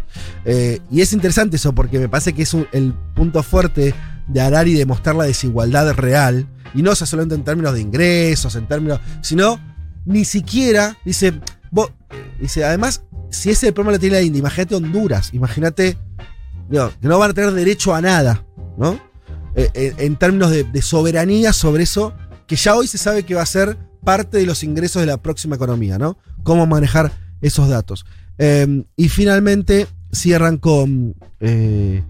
Eh, 0.45 0.79
y 0.91 1.01
es 1.01 1.13
interesante 1.13 1.57
eso 1.57 1.73
porque 1.73 1.99
me 1.99 2.09
parece 2.09 2.33
que 2.33 2.41
es 2.41 2.53
un- 2.53 2.67
el 2.71 2.93
punto 3.15 3.43
fuerte 3.43 3.93
de 4.27 4.41
Harari 4.41 4.73
de 4.73 4.85
mostrar 4.87 5.15
la 5.15 5.25
desigualdad 5.25 5.93
real, 5.93 6.47
y 6.73 6.81
no 6.81 6.93
sea 6.95 7.05
solamente 7.07 7.35
en 7.35 7.43
términos 7.43 7.73
de 7.73 7.81
ingresos, 7.81 8.55
en 8.55 8.67
términos, 8.67 8.99
sino 9.21 9.59
ni 10.05 10.25
siquiera, 10.25 10.97
dice, 11.05 11.39
vos- 11.71 11.91
eh, 12.09 12.35
dice, 12.41 12.65
además, 12.65 13.03
si 13.29 13.51
ese 13.51 13.71
problema 13.73 13.93
lo 13.93 13.99
tiene 13.99 14.15
la 14.17 14.21
India, 14.23 14.39
imagínate 14.39 14.75
Honduras, 14.75 15.29
imagínate, 15.33 15.97
que 16.69 17.07
no 17.07 17.19
van 17.19 17.29
a 17.31 17.33
tener 17.33 17.51
derecho 17.53 17.93
a 17.93 18.01
nada, 18.01 18.43
¿no? 18.77 18.99
Eh, 19.55 19.69
eh, 19.73 19.93
en 19.99 20.17
términos 20.17 20.51
de, 20.51 20.81
soberanía 20.81 21.53
sobre 21.53 21.83
eso, 21.83 22.13
que 22.45 22.55
ya 22.55 22.75
hoy 22.75 22.87
se 22.87 22.97
sabe 22.97 23.23
que 23.23 23.35
va 23.35 23.41
a 23.41 23.45
ser 23.45 23.77
parte 24.03 24.37
de 24.37 24.45
los 24.45 24.63
ingresos 24.63 25.01
de 25.01 25.05
la 25.05 25.17
próxima 25.17 25.55
economía, 25.55 25.97
¿no? 25.97 26.17
Cómo 26.43 26.67
manejar 26.67 27.11
esos 27.41 27.69
datos. 27.69 28.05
Eh, 28.37 28.83
y 28.97 29.09
finalmente 29.09 29.87
cierran 30.11 30.57
con, 30.57 31.15
eh, 31.39 32.03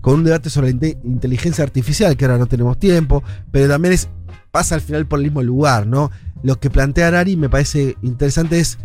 con 0.00 0.14
un 0.14 0.24
debate 0.24 0.48
sobre 0.50 0.68
la 0.68 0.78
inte- 0.78 0.98
inteligencia 1.04 1.64
artificial, 1.64 2.16
que 2.16 2.24
ahora 2.24 2.38
no 2.38 2.46
tenemos 2.46 2.78
tiempo, 2.78 3.22
pero 3.52 3.68
también 3.68 3.94
pasa 4.50 4.74
al 4.74 4.80
final 4.80 5.06
por 5.06 5.18
el 5.18 5.26
mismo 5.26 5.42
lugar, 5.42 5.86
¿no? 5.86 6.10
Lo 6.42 6.58
que 6.58 6.70
plantea 6.70 7.08
Arari 7.08 7.36
me 7.36 7.48
parece 7.50 7.96
interesante 8.02 8.58
es, 8.58 8.78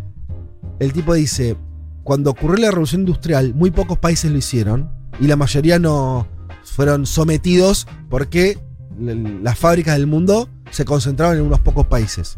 el 0.80 0.92
tipo 0.94 1.14
dice, 1.14 1.56
cuando 2.04 2.32
ocurrió 2.32 2.58
la 2.58 2.72
revolución 2.72 3.02
industrial, 3.02 3.54
muy 3.54 3.72
pocos 3.72 3.98
países 3.98 4.32
lo 4.32 4.38
hicieron 4.38 4.92
y 5.20 5.28
la 5.28 5.36
mayoría 5.36 5.80
no 5.80 6.28
fueron 6.72 7.06
sometidos 7.06 7.88
porque 8.10 8.58
las 9.00 9.58
fábricas 9.58 9.96
del 9.98 10.08
mundo 10.08 10.50
se 10.72 10.86
concentraban 10.86 11.38
en 11.38 11.44
unos 11.44 11.60
pocos 11.60 11.86
países. 11.88 12.38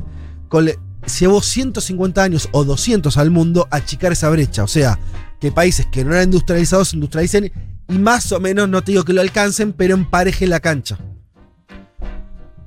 Llevó 1.20 1.42
150 1.42 2.24
años 2.24 2.48
o 2.54 2.64
200 2.64 3.18
al 3.18 3.30
mundo 3.30 3.68
a 3.70 3.78
achicar 3.78 4.14
esa 4.14 4.30
brecha, 4.30 4.64
o 4.64 4.68
sea, 4.68 4.98
que 5.42 5.52
países 5.52 5.86
que 5.92 6.06
no 6.06 6.14
eran 6.14 6.26
industrializados 6.26 6.90
se 6.90 6.96
industrialicen 6.96 7.52
y 7.90 7.98
más 7.98 8.32
o 8.32 8.40
menos, 8.40 8.70
no 8.70 8.82
te 8.82 8.94
digo 8.94 9.04
que 9.04 9.12
lo 9.12 9.20
alcancen, 9.22 9.74
pero 9.74 9.94
emparejen 9.96 10.50
la 10.50 10.62
cancha. 10.62 10.98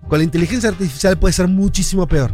Con 0.09 0.19
la 0.19 0.25
inteligencia 0.25 0.69
artificial 0.69 1.19
puede 1.19 1.33
ser 1.33 1.49
muchísimo 1.49 2.07
peor. 2.07 2.33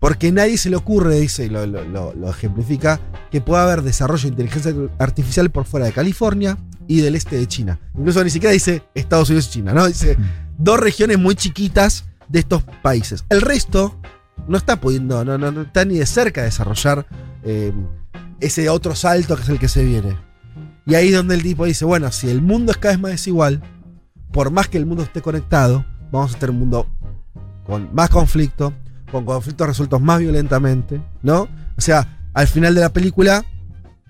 Porque 0.00 0.32
nadie 0.32 0.58
se 0.58 0.70
le 0.70 0.76
ocurre, 0.76 1.20
dice, 1.20 1.44
y 1.46 1.50
lo- 1.50 1.66
lo 1.66 2.30
ejemplifica, 2.30 3.00
que 3.30 3.40
pueda 3.40 3.62
haber 3.62 3.82
desarrollo 3.82 4.22
de 4.22 4.28
inteligencia 4.28 4.74
artificial 4.98 5.50
por 5.50 5.64
fuera 5.66 5.86
de 5.86 5.92
California 5.92 6.58
y 6.90 7.02
del 7.02 7.14
este 7.14 7.36
de 7.36 7.46
China. 7.46 7.78
Incluso 7.96 8.24
ni 8.24 8.30
siquiera 8.30 8.52
dice 8.52 8.82
Estados 8.96 9.30
Unidos 9.30 9.46
y 9.46 9.50
China, 9.50 9.72
¿no? 9.72 9.86
Dice 9.86 10.16
dos 10.58 10.80
regiones 10.80 11.20
muy 11.20 11.36
chiquitas 11.36 12.04
de 12.28 12.40
estos 12.40 12.64
países. 12.82 13.24
El 13.28 13.42
resto 13.42 13.96
no 14.48 14.58
está 14.58 14.80
pudiendo, 14.80 15.24
no, 15.24 15.38
no, 15.38 15.52
no 15.52 15.62
está 15.62 15.84
ni 15.84 15.98
de 15.98 16.06
cerca 16.06 16.40
de 16.40 16.46
desarrollar 16.46 17.06
eh, 17.44 17.72
ese 18.40 18.68
otro 18.68 18.96
salto 18.96 19.36
que 19.36 19.42
es 19.42 19.48
el 19.50 19.60
que 19.60 19.68
se 19.68 19.84
viene. 19.84 20.16
Y 20.84 20.96
ahí 20.96 21.10
es 21.10 21.14
donde 21.14 21.36
el 21.36 21.44
tipo 21.44 21.64
dice, 21.64 21.84
bueno, 21.84 22.10
si 22.10 22.28
el 22.28 22.42
mundo 22.42 22.72
es 22.72 22.78
cada 22.78 22.94
vez 22.94 23.00
más 23.00 23.12
desigual, 23.12 23.62
por 24.32 24.50
más 24.50 24.66
que 24.66 24.76
el 24.76 24.86
mundo 24.86 25.04
esté 25.04 25.22
conectado, 25.22 25.86
vamos 26.10 26.34
a 26.34 26.38
tener 26.40 26.50
un 26.50 26.58
mundo 26.58 26.88
con 27.66 27.94
más 27.94 28.10
conflicto, 28.10 28.74
con 29.12 29.24
conflictos 29.24 29.64
resueltos 29.64 30.00
más 30.00 30.18
violentamente, 30.18 31.00
¿no? 31.22 31.42
O 31.78 31.80
sea, 31.80 32.18
al 32.34 32.48
final 32.48 32.74
de 32.74 32.80
la 32.80 32.92
película, 32.92 33.44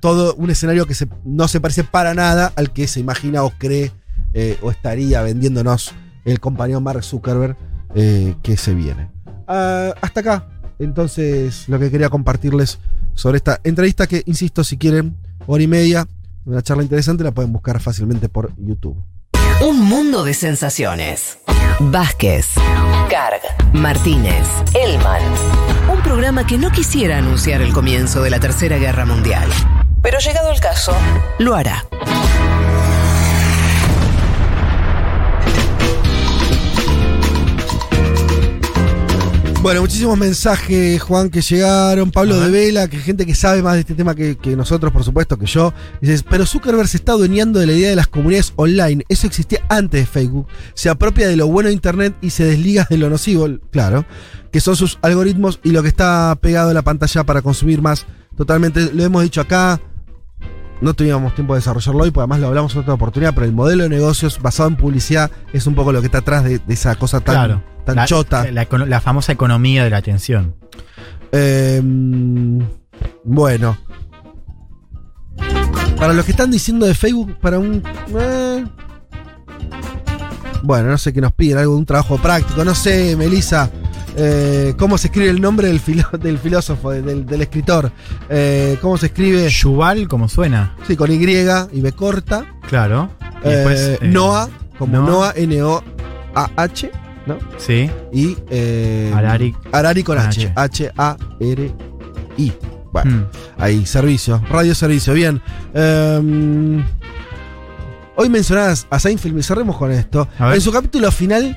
todo 0.01 0.35
un 0.35 0.51
escenario 0.51 0.87
que 0.87 0.95
no 1.25 1.49
se 1.49 1.61
parece 1.61 1.85
para 1.85 2.15
nada 2.15 2.53
al 2.57 2.73
que 2.73 2.89
se 2.89 3.01
imagina 3.01 3.43
o 3.43 3.51
cree 3.51 3.93
eh, 4.35 4.59
o 4.62 4.70
estaría 4.70 5.23
vendiéndonos 5.23 5.93
el 6.25 6.41
compañero 6.41 6.81
Mark 6.81 7.03
Zuckerberg 7.03 7.57
eh, 7.95 8.35
que 8.43 8.57
se 8.57 8.75
viene. 8.75 9.11
Ah, 9.47 9.95
hasta 10.01 10.20
acá, 10.20 10.47
entonces, 10.81 11.69
lo 11.69 11.79
que 11.79 11.91
quería 11.91 12.09
compartirles 12.09 12.79
sobre 13.15 13.37
esta 13.37 13.61
entrevista 13.65 14.07
que, 14.07 14.23
insisto, 14.27 14.65
si 14.65 14.79
quieren, 14.79 15.17
hora 15.47 15.62
y 15.62 15.67
media, 15.67 16.09
una 16.47 16.62
charla 16.62 16.83
interesante, 16.83 17.23
la 17.23 17.33
pueden 17.33 17.53
buscar 17.53 17.81
fácilmente 17.81 18.29
por 18.29 18.53
YouTube. 18.57 18.97
Un 19.61 19.81
mundo 19.81 20.25
de 20.25 20.33
sensaciones. 20.33 21.39
Vázquez, 21.81 22.47
Carg, 23.11 23.43
Martínez, 23.75 24.49
Elman. 24.75 25.23
Un 25.93 26.03
programa 26.03 26.47
que 26.47 26.57
no 26.57 26.70
quisiera 26.70 27.19
anunciar 27.19 27.61
el 27.61 27.73
comienzo 27.73 28.23
de 28.23 28.31
la 28.31 28.41
Tercera 28.41 28.79
Guerra 28.79 29.05
Mundial. 29.05 29.51
Pero 30.03 30.19
llegado 30.19 30.51
el 30.51 30.61
caso, 30.61 30.95
lo 31.39 31.55
hará. 31.55 31.87
Bueno, 39.62 39.83
muchísimos 39.83 40.17
mensajes, 40.17 41.03
Juan, 41.03 41.29
que 41.29 41.43
llegaron. 41.43 42.11
Pablo 42.11 42.41
de 42.41 42.51
Vela, 42.51 42.89
que 42.89 42.97
gente 42.97 43.27
que 43.27 43.35
sabe 43.35 43.61
más 43.61 43.75
de 43.75 43.81
este 43.81 43.95
tema 43.95 44.15
que, 44.15 44.39
que 44.39 44.57
nosotros, 44.57 44.91
por 44.91 45.05
supuesto, 45.05 45.37
que 45.37 45.45
yo. 45.45 45.75
Dices, 46.01 46.23
pero 46.23 46.47
Zuckerberg 46.47 46.89
se 46.89 46.97
está 46.97 47.12
adueñando 47.12 47.61
de 47.61 47.67
la 47.67 47.75
idea 47.75 47.91
de 47.91 47.97
las 47.97 48.07
comunidades 48.07 48.55
online. 48.57 49.05
Eso 49.11 49.27
existía 49.27 49.61
antes 49.69 50.01
de 50.01 50.07
Facebook. 50.07 50.47
Se 50.73 50.89
apropia 50.89 51.29
de 51.29 51.37
lo 51.37 51.47
bueno 51.47 51.69
de 51.69 51.75
Internet 51.75 52.15
y 52.23 52.31
se 52.31 52.45
desliga 52.45 52.87
de 52.89 52.97
lo 52.97 53.11
nocivo, 53.11 53.49
claro, 53.70 54.07
que 54.51 54.62
son 54.62 54.77
sus 54.77 54.99
algoritmos 55.03 55.61
y 55.62 55.73
lo 55.73 55.83
que 55.83 55.89
está 55.89 56.39
pegado 56.41 56.70
a 56.70 56.75
la 56.75 56.81
pantalla 56.81 57.25
para 57.25 57.43
consumir 57.43 57.83
más. 57.83 58.07
Totalmente, 58.39 58.91
lo 58.95 59.05
hemos 59.05 59.23
dicho 59.23 59.43
acá. 59.43 59.79
No 60.81 60.94
teníamos 60.94 61.34
tiempo 61.34 61.55
de 61.55 61.59
desarrollarlo 61.60 62.02
hoy, 62.05 62.10
porque 62.10 62.23
además 62.23 62.41
lo 62.41 62.47
hablamos 62.49 62.75
en 62.75 62.81
otra 62.81 62.94
oportunidad, 62.94 63.34
pero 63.34 63.44
el 63.47 63.52
modelo 63.52 63.83
de 63.83 63.89
negocios 63.91 64.41
basado 64.41 64.68
en 64.70 64.76
publicidad 64.76 65.31
es 65.52 65.67
un 65.67 65.75
poco 65.75 65.92
lo 65.92 66.00
que 66.00 66.07
está 66.07 66.18
atrás 66.18 66.42
de, 66.44 66.59
de 66.59 66.75
esa 66.75 66.94
cosa 66.97 67.20
tan, 67.20 67.34
Claro. 67.34 67.62
tan 67.84 67.97
la, 67.97 68.07
chota. 68.07 68.50
La, 68.50 68.67
econo- 68.68 68.86
la 68.86 69.00
famosa 69.00 69.33
economía 69.33 69.84
de 69.84 69.91
la 69.91 69.99
atención. 69.99 70.55
Eh, 71.33 71.83
bueno. 73.25 73.76
Para 75.99 76.15
los 76.15 76.25
que 76.25 76.31
están 76.31 76.50
diciendo 76.50 76.86
de 76.86 76.94
Facebook, 76.94 77.36
para 77.41 77.59
un. 77.59 77.83
eh, 78.18 78.65
bueno, 80.62 80.89
no 80.89 80.97
sé 80.99 81.12
qué 81.12 81.20
nos 81.20 81.33
piden, 81.33 81.59
algo 81.59 81.73
de 81.73 81.78
un 81.78 81.86
trabajo 81.86 82.17
práctico. 82.18 82.65
No 82.65 82.75
sé, 82.75 83.17
Melissa, 83.17 83.70
eh, 84.17 84.75
cómo 84.79 84.99
se 84.99 85.09
escribe 85.09 85.31
el 85.31 85.41
nombre 85.41 85.69
del, 85.69 85.81
filo- 85.81 86.11
del 86.19 86.39
filósofo, 86.39 86.91
del, 86.91 87.25
del 87.27 87.43
escritor. 87.43 87.91
Eh, 88.29 88.77
¿Cómo 88.81 88.97
se 88.99 89.07
escribe? 89.07 89.49
Yuval, 89.49 90.09
como 90.09 90.29
suena. 90.29 90.75
Sí, 90.87 90.97
con 90.97 91.11
Y 91.11 91.17
y 91.17 91.81
B 91.81 91.93
corta. 91.93 92.45
Claro. 92.69 93.11
Y 93.45 93.49
Eh, 93.49 93.51
después, 93.51 93.99
Noah, 94.03 94.49
como 94.79 94.97
Noah. 94.99 95.11
Noah, 95.11 95.33
N-O-A-H, 95.37 96.91
¿no? 97.27 97.39
Sí. 97.59 97.91
Y. 98.13 98.37
Eh, 98.51 99.13
Harari. 99.15 99.55
Harari 99.73 100.03
con 100.03 100.19
H. 100.19 100.53
H-A-R-I. 100.57 102.53
Bueno, 102.93 103.11
Mm. 103.19 103.25
ahí, 103.59 103.87
servicio. 103.87 104.43
Radio 104.51 104.75
servicio, 104.75 105.15
bien. 105.15 105.41
Em, 105.75 106.85
hoy 108.17 108.29
mencionadas 108.29 108.87
a 108.91 108.99
Seinfeld, 108.99 109.39
y 109.39 109.43
cerremos 109.45 109.77
con 109.77 109.93
esto. 109.93 110.27
En 110.41 110.61
su 110.61 110.73
capítulo 110.73 111.11
final 111.13 111.57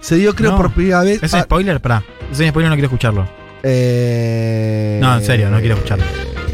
se 0.00 0.16
dio, 0.16 0.34
creo, 0.34 0.52
No. 0.52 0.56
por 0.56 0.72
primera 0.72 1.02
vez. 1.02 1.22
¿Es 1.22 1.32
un 1.32 1.40
spoiler? 1.42 1.80
Pará. 1.80 2.02
Es 2.30 2.38
un 2.40 2.48
spoiler, 2.48 2.70
no 2.70 2.76
quiero 2.76 2.86
escucharlo. 2.86 3.28
eh, 3.62 4.98
No, 5.00 5.16
en 5.16 5.24
serio, 5.24 5.50
no 5.50 5.58
quiero 5.60 5.74
escucharlo. 5.76 6.04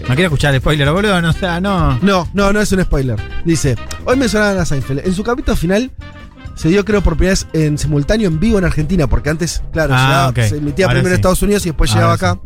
No 0.08 0.14
quiero 0.14 0.24
escuchar 0.28 0.54
el 0.54 0.60
spoiler, 0.60 0.90
boludo. 0.92 1.20
No, 1.20 1.30
o 1.30 1.32
sea, 1.32 1.60
no. 1.60 1.98
No, 2.02 2.28
no, 2.32 2.52
no 2.52 2.60
es 2.60 2.70
un 2.72 2.82
spoiler. 2.82 3.16
Dice, 3.44 3.76
hoy 4.04 4.16
mencionaban 4.16 4.58
a 4.58 4.64
Seinfeld. 4.64 5.00
En 5.04 5.12
su 5.14 5.24
capítulo 5.24 5.56
final 5.56 5.90
se 6.54 6.68
dio, 6.68 6.84
creo, 6.84 7.02
por 7.02 7.16
primera 7.16 7.32
vez 7.32 7.46
en 7.52 7.76
simultáneo 7.76 8.28
en 8.28 8.38
vivo 8.38 8.58
en 8.58 8.64
Argentina, 8.64 9.06
porque 9.08 9.30
antes, 9.30 9.62
claro, 9.72 9.94
Ah, 9.96 10.30
llegaba- 10.32 10.48
se 10.48 10.56
emitía 10.58 10.86
Ahora 10.86 10.94
primero 10.94 11.08
en 11.14 11.16
sí. 11.16 11.20
Estados 11.20 11.42
Unidos 11.42 11.66
y 11.66 11.70
después 11.70 11.90
Ahora 11.90 12.00
llegaba 12.14 12.18
sí. 12.18 12.24
acá. 12.24 12.40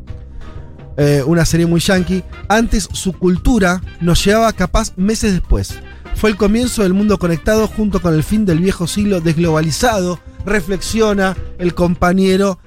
Eh, 0.97 1.23
una 1.27 1.45
serie 1.45 1.67
muy 1.67 1.81
yankee. 1.81 2.25
Antes 2.49 2.89
su 2.93 3.13
cultura 3.13 3.81
nos 4.01 4.25
llevaba 4.25 4.53
capaz 4.53 4.93
meses 4.97 5.33
después. 5.33 5.75
Fue 6.17 6.31
el 6.31 6.37
comienzo 6.37 6.83
del 6.83 6.93
mundo 6.95 7.19
conectado 7.19 7.67
junto 7.69 8.01
con 8.03 8.15
el 8.15 8.23
fin 8.25 8.45
del 8.45 8.59
viejo 8.59 8.87
siglo 8.87 9.21
desglobalizado, 9.21 10.19
reflexiona 10.45 11.37
el 11.59 11.75
compañero 11.75 12.59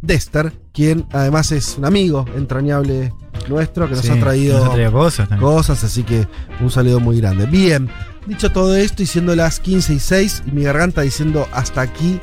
Dexter, 0.00 0.52
quien 0.72 1.06
además 1.12 1.52
es 1.52 1.76
un 1.78 1.84
amigo 1.84 2.24
entrañable 2.36 3.12
nuestro 3.48 3.88
que 3.88 3.94
nos 3.94 4.04
Sí, 4.04 4.10
ha 4.10 4.18
traído 4.20 4.58
nos 4.58 4.68
ha 4.70 4.72
traído 4.72 4.92
cosas 4.92 5.28
también. 5.28 5.50
cosas, 5.50 5.84
así 5.84 6.02
que 6.02 6.26
un 6.60 6.70
saludo 6.70 6.98
muy 7.00 7.20
grande. 7.20 7.46
Bien, 7.46 7.88
dicho 8.26 8.50
todo 8.50 8.74
esto 8.76 9.02
y 9.02 9.06
siendo 9.06 9.34
las 9.36 9.60
15 9.60 9.94
y 9.94 9.98
6 10.00 10.42
y 10.46 10.50
mi 10.52 10.62
garganta 10.64 11.02
diciendo 11.02 11.46
hasta 11.52 11.80
aquí 11.82 12.18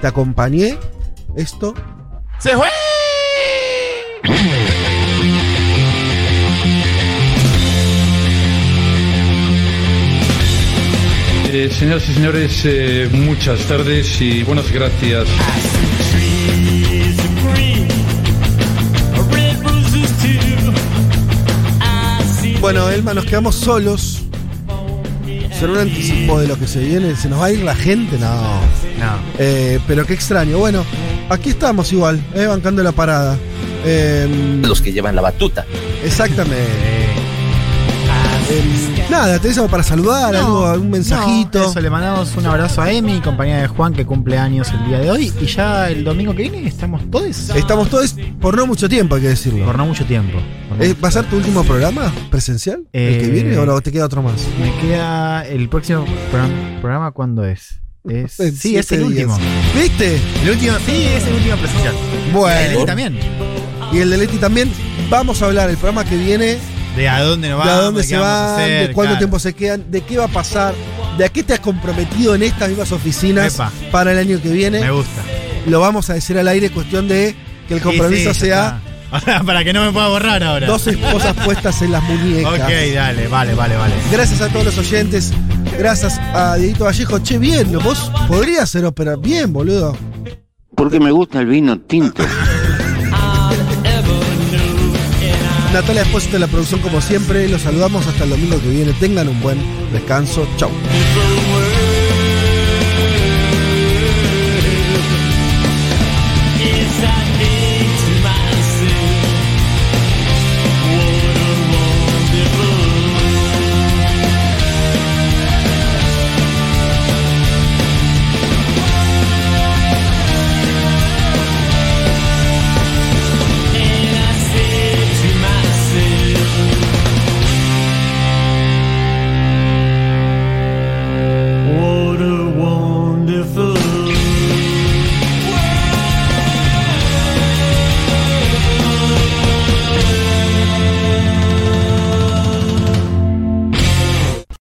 te 0.00 0.06
acompañé, 0.06 0.78
esto 1.36 1.74
¡Se 2.38 2.56
fue! 2.56 2.68
Eh, 11.52 11.68
señoras 11.70 12.08
y 12.08 12.14
señores, 12.14 12.62
eh, 12.64 13.08
muchas 13.12 13.58
tardes 13.66 14.20
y 14.20 14.44
buenas 14.44 14.70
gracias. 14.70 15.26
Bueno, 22.60 22.90
Elma, 22.90 23.14
nos 23.14 23.24
quedamos 23.24 23.54
solos. 23.54 24.22
¿Será 25.58 25.72
un 25.72 25.78
anticipo 25.78 26.40
de 26.40 26.46
lo 26.46 26.58
que 26.58 26.66
se 26.66 26.80
viene? 26.80 27.14
¿Se 27.16 27.28
nos 27.28 27.40
va 27.40 27.46
a 27.46 27.52
ir 27.52 27.62
la 27.62 27.74
gente? 27.74 28.18
No. 28.18 28.30
No. 28.98 29.18
Eh, 29.38 29.78
pero 29.86 30.06
qué 30.06 30.14
extraño. 30.14 30.58
Bueno, 30.58 30.84
aquí 31.28 31.50
estamos 31.50 31.92
igual, 31.92 32.20
eh, 32.34 32.46
bancando 32.46 32.82
la 32.82 32.92
parada. 32.92 33.36
Eh, 33.84 34.60
Los 34.62 34.80
que 34.80 34.92
llevan 34.92 35.16
la 35.16 35.22
batuta. 35.22 35.64
exactamente. 36.04 37.09
Eh, 38.52 39.06
nada, 39.10 39.38
¿tenés 39.38 39.56
algo 39.58 39.70
para 39.70 39.82
saludar? 39.84 40.34
¿Algo, 40.34 40.66
¿Algún 40.66 40.90
mensajito? 40.90 41.60
No, 41.60 41.70
eso, 41.70 41.80
le 41.80 41.88
mandamos 41.90 42.34
un 42.36 42.46
abrazo 42.46 42.82
a 42.82 42.90
Emi, 42.90 43.20
compañera 43.20 43.62
de 43.62 43.68
Juan, 43.68 43.92
que 43.94 44.04
cumple 44.04 44.38
años 44.38 44.68
el 44.72 44.86
día 44.88 44.98
de 44.98 45.10
hoy. 45.10 45.32
Y 45.40 45.46
ya 45.46 45.88
el 45.88 46.02
domingo 46.02 46.34
que 46.34 46.42
viene 46.42 46.66
estamos 46.66 47.08
todos. 47.10 47.50
Estamos 47.50 47.88
todos 47.88 48.16
por 48.40 48.56
no 48.56 48.66
mucho 48.66 48.88
tiempo, 48.88 49.14
hay 49.14 49.22
que 49.22 49.28
decirlo. 49.28 49.64
Por 49.66 49.76
no 49.78 49.86
mucho 49.86 50.04
tiempo. 50.04 50.38
Eh, 50.80 50.94
¿Va 51.02 51.08
a 51.08 51.12
ser 51.12 51.26
tu 51.26 51.36
último 51.36 51.62
programa 51.64 52.12
presencial? 52.30 52.78
¿El 52.92 53.18
que 53.18 53.24
Eh, 53.26 53.28
viene 53.30 53.56
o 53.56 53.66
no, 53.66 53.80
te 53.80 53.92
queda 53.92 54.06
otro 54.06 54.22
más? 54.22 54.34
Me 54.60 54.74
queda 54.80 55.46
el 55.46 55.68
próximo 55.68 56.04
programa, 56.30 56.80
programa 56.80 57.10
¿cuándo 57.12 57.44
es? 57.44 57.80
Es- 58.08 58.32
sí, 58.58 58.76
es 58.76 58.90
el 58.90 58.98
días. 59.12 59.28
último. 59.28 59.38
¿Viste? 59.80 60.18
El 60.42 60.50
último, 60.50 60.72
sí, 60.86 61.04
es 61.04 61.24
el 61.26 61.34
último 61.34 61.56
presencial. 61.56 61.94
Bueno. 62.32 62.82
Y 62.82 62.86
también. 62.86 63.18
Y 63.92 63.98
el 63.98 64.10
de 64.10 64.16
Leti 64.18 64.38
también. 64.38 64.72
Vamos 65.08 65.40
a 65.42 65.46
hablar 65.46 65.70
el 65.70 65.76
programa 65.76 66.04
que 66.04 66.16
viene. 66.16 66.58
De 66.96 67.08
a 67.08 67.22
dónde 67.22 67.48
nos 67.48 67.62
de 67.62 67.68
vamos. 67.68 67.80
a 67.80 67.84
dónde 67.84 68.00
de 68.02 68.06
se 68.06 68.14
qué 68.14 68.18
vamos 68.20 68.30
a 68.38 68.42
van, 68.52 68.60
hacer, 68.60 68.88
de 68.88 68.94
cuánto 68.94 69.08
claro. 69.10 69.18
tiempo 69.18 69.38
se 69.38 69.52
quedan, 69.54 69.90
de 69.90 70.00
qué 70.02 70.18
va 70.18 70.24
a 70.24 70.28
pasar, 70.28 70.74
de 71.18 71.24
a 71.24 71.28
qué 71.28 71.42
te 71.42 71.52
has 71.54 71.60
comprometido 71.60 72.34
en 72.34 72.42
estas 72.42 72.68
mismas 72.68 72.92
oficinas 72.92 73.54
Epa. 73.54 73.70
para 73.90 74.12
el 74.12 74.18
año 74.18 74.40
que 74.42 74.48
viene. 74.50 74.80
Me 74.80 74.90
gusta. 74.90 75.22
Lo 75.66 75.80
vamos 75.80 76.10
a 76.10 76.14
decir 76.14 76.38
al 76.38 76.48
aire, 76.48 76.70
cuestión 76.70 77.06
de 77.08 77.34
que 77.68 77.74
el 77.74 77.80
compromiso 77.80 78.32
Sí, 78.34 78.40
sí, 78.40 78.46
sea. 78.46 78.80
Para 79.44 79.64
que 79.64 79.72
no 79.72 79.84
me 79.84 79.90
pueda 79.92 80.06
borrar 80.06 80.40
ahora. 80.44 80.68
dos 80.68 80.86
esposas 80.86 81.34
puestas 81.44 81.82
en 81.82 81.90
las 81.92 82.02
muñecas. 82.04 82.52
Ok, 82.52 82.68
dale, 82.94 83.26
vale, 83.26 83.54
vale, 83.54 83.76
vale. 83.76 83.94
Gracias 84.12 84.40
a 84.40 84.48
todos 84.48 84.66
los 84.66 84.78
oyentes. 84.78 85.32
Gracias 85.76 86.16
a 86.32 86.54
Dieguito 86.56 86.84
Vallejo. 86.84 87.18
Che, 87.18 87.36
bien, 87.38 87.72
vos 87.82 88.10
podrías 88.28 88.70
ser 88.70 88.84
ópera. 88.84 89.16
Bien, 89.16 89.52
boludo. 89.52 89.96
Porque 90.76 91.00
me 91.00 91.10
gusta 91.10 91.40
el 91.40 91.46
vino 91.46 91.78
tinto. 91.80 92.22
Natalia 95.72 96.02
Espósito 96.02 96.32
de 96.32 96.40
la 96.40 96.48
producción, 96.48 96.80
como 96.80 97.00
siempre. 97.00 97.48
Los 97.48 97.62
saludamos 97.62 98.06
hasta 98.06 98.24
el 98.24 98.30
domingo 98.30 98.60
que 98.60 98.68
viene. 98.68 98.92
Tengan 98.94 99.28
un 99.28 99.40
buen 99.40 99.58
descanso. 99.92 100.46
Chau. 100.56 100.70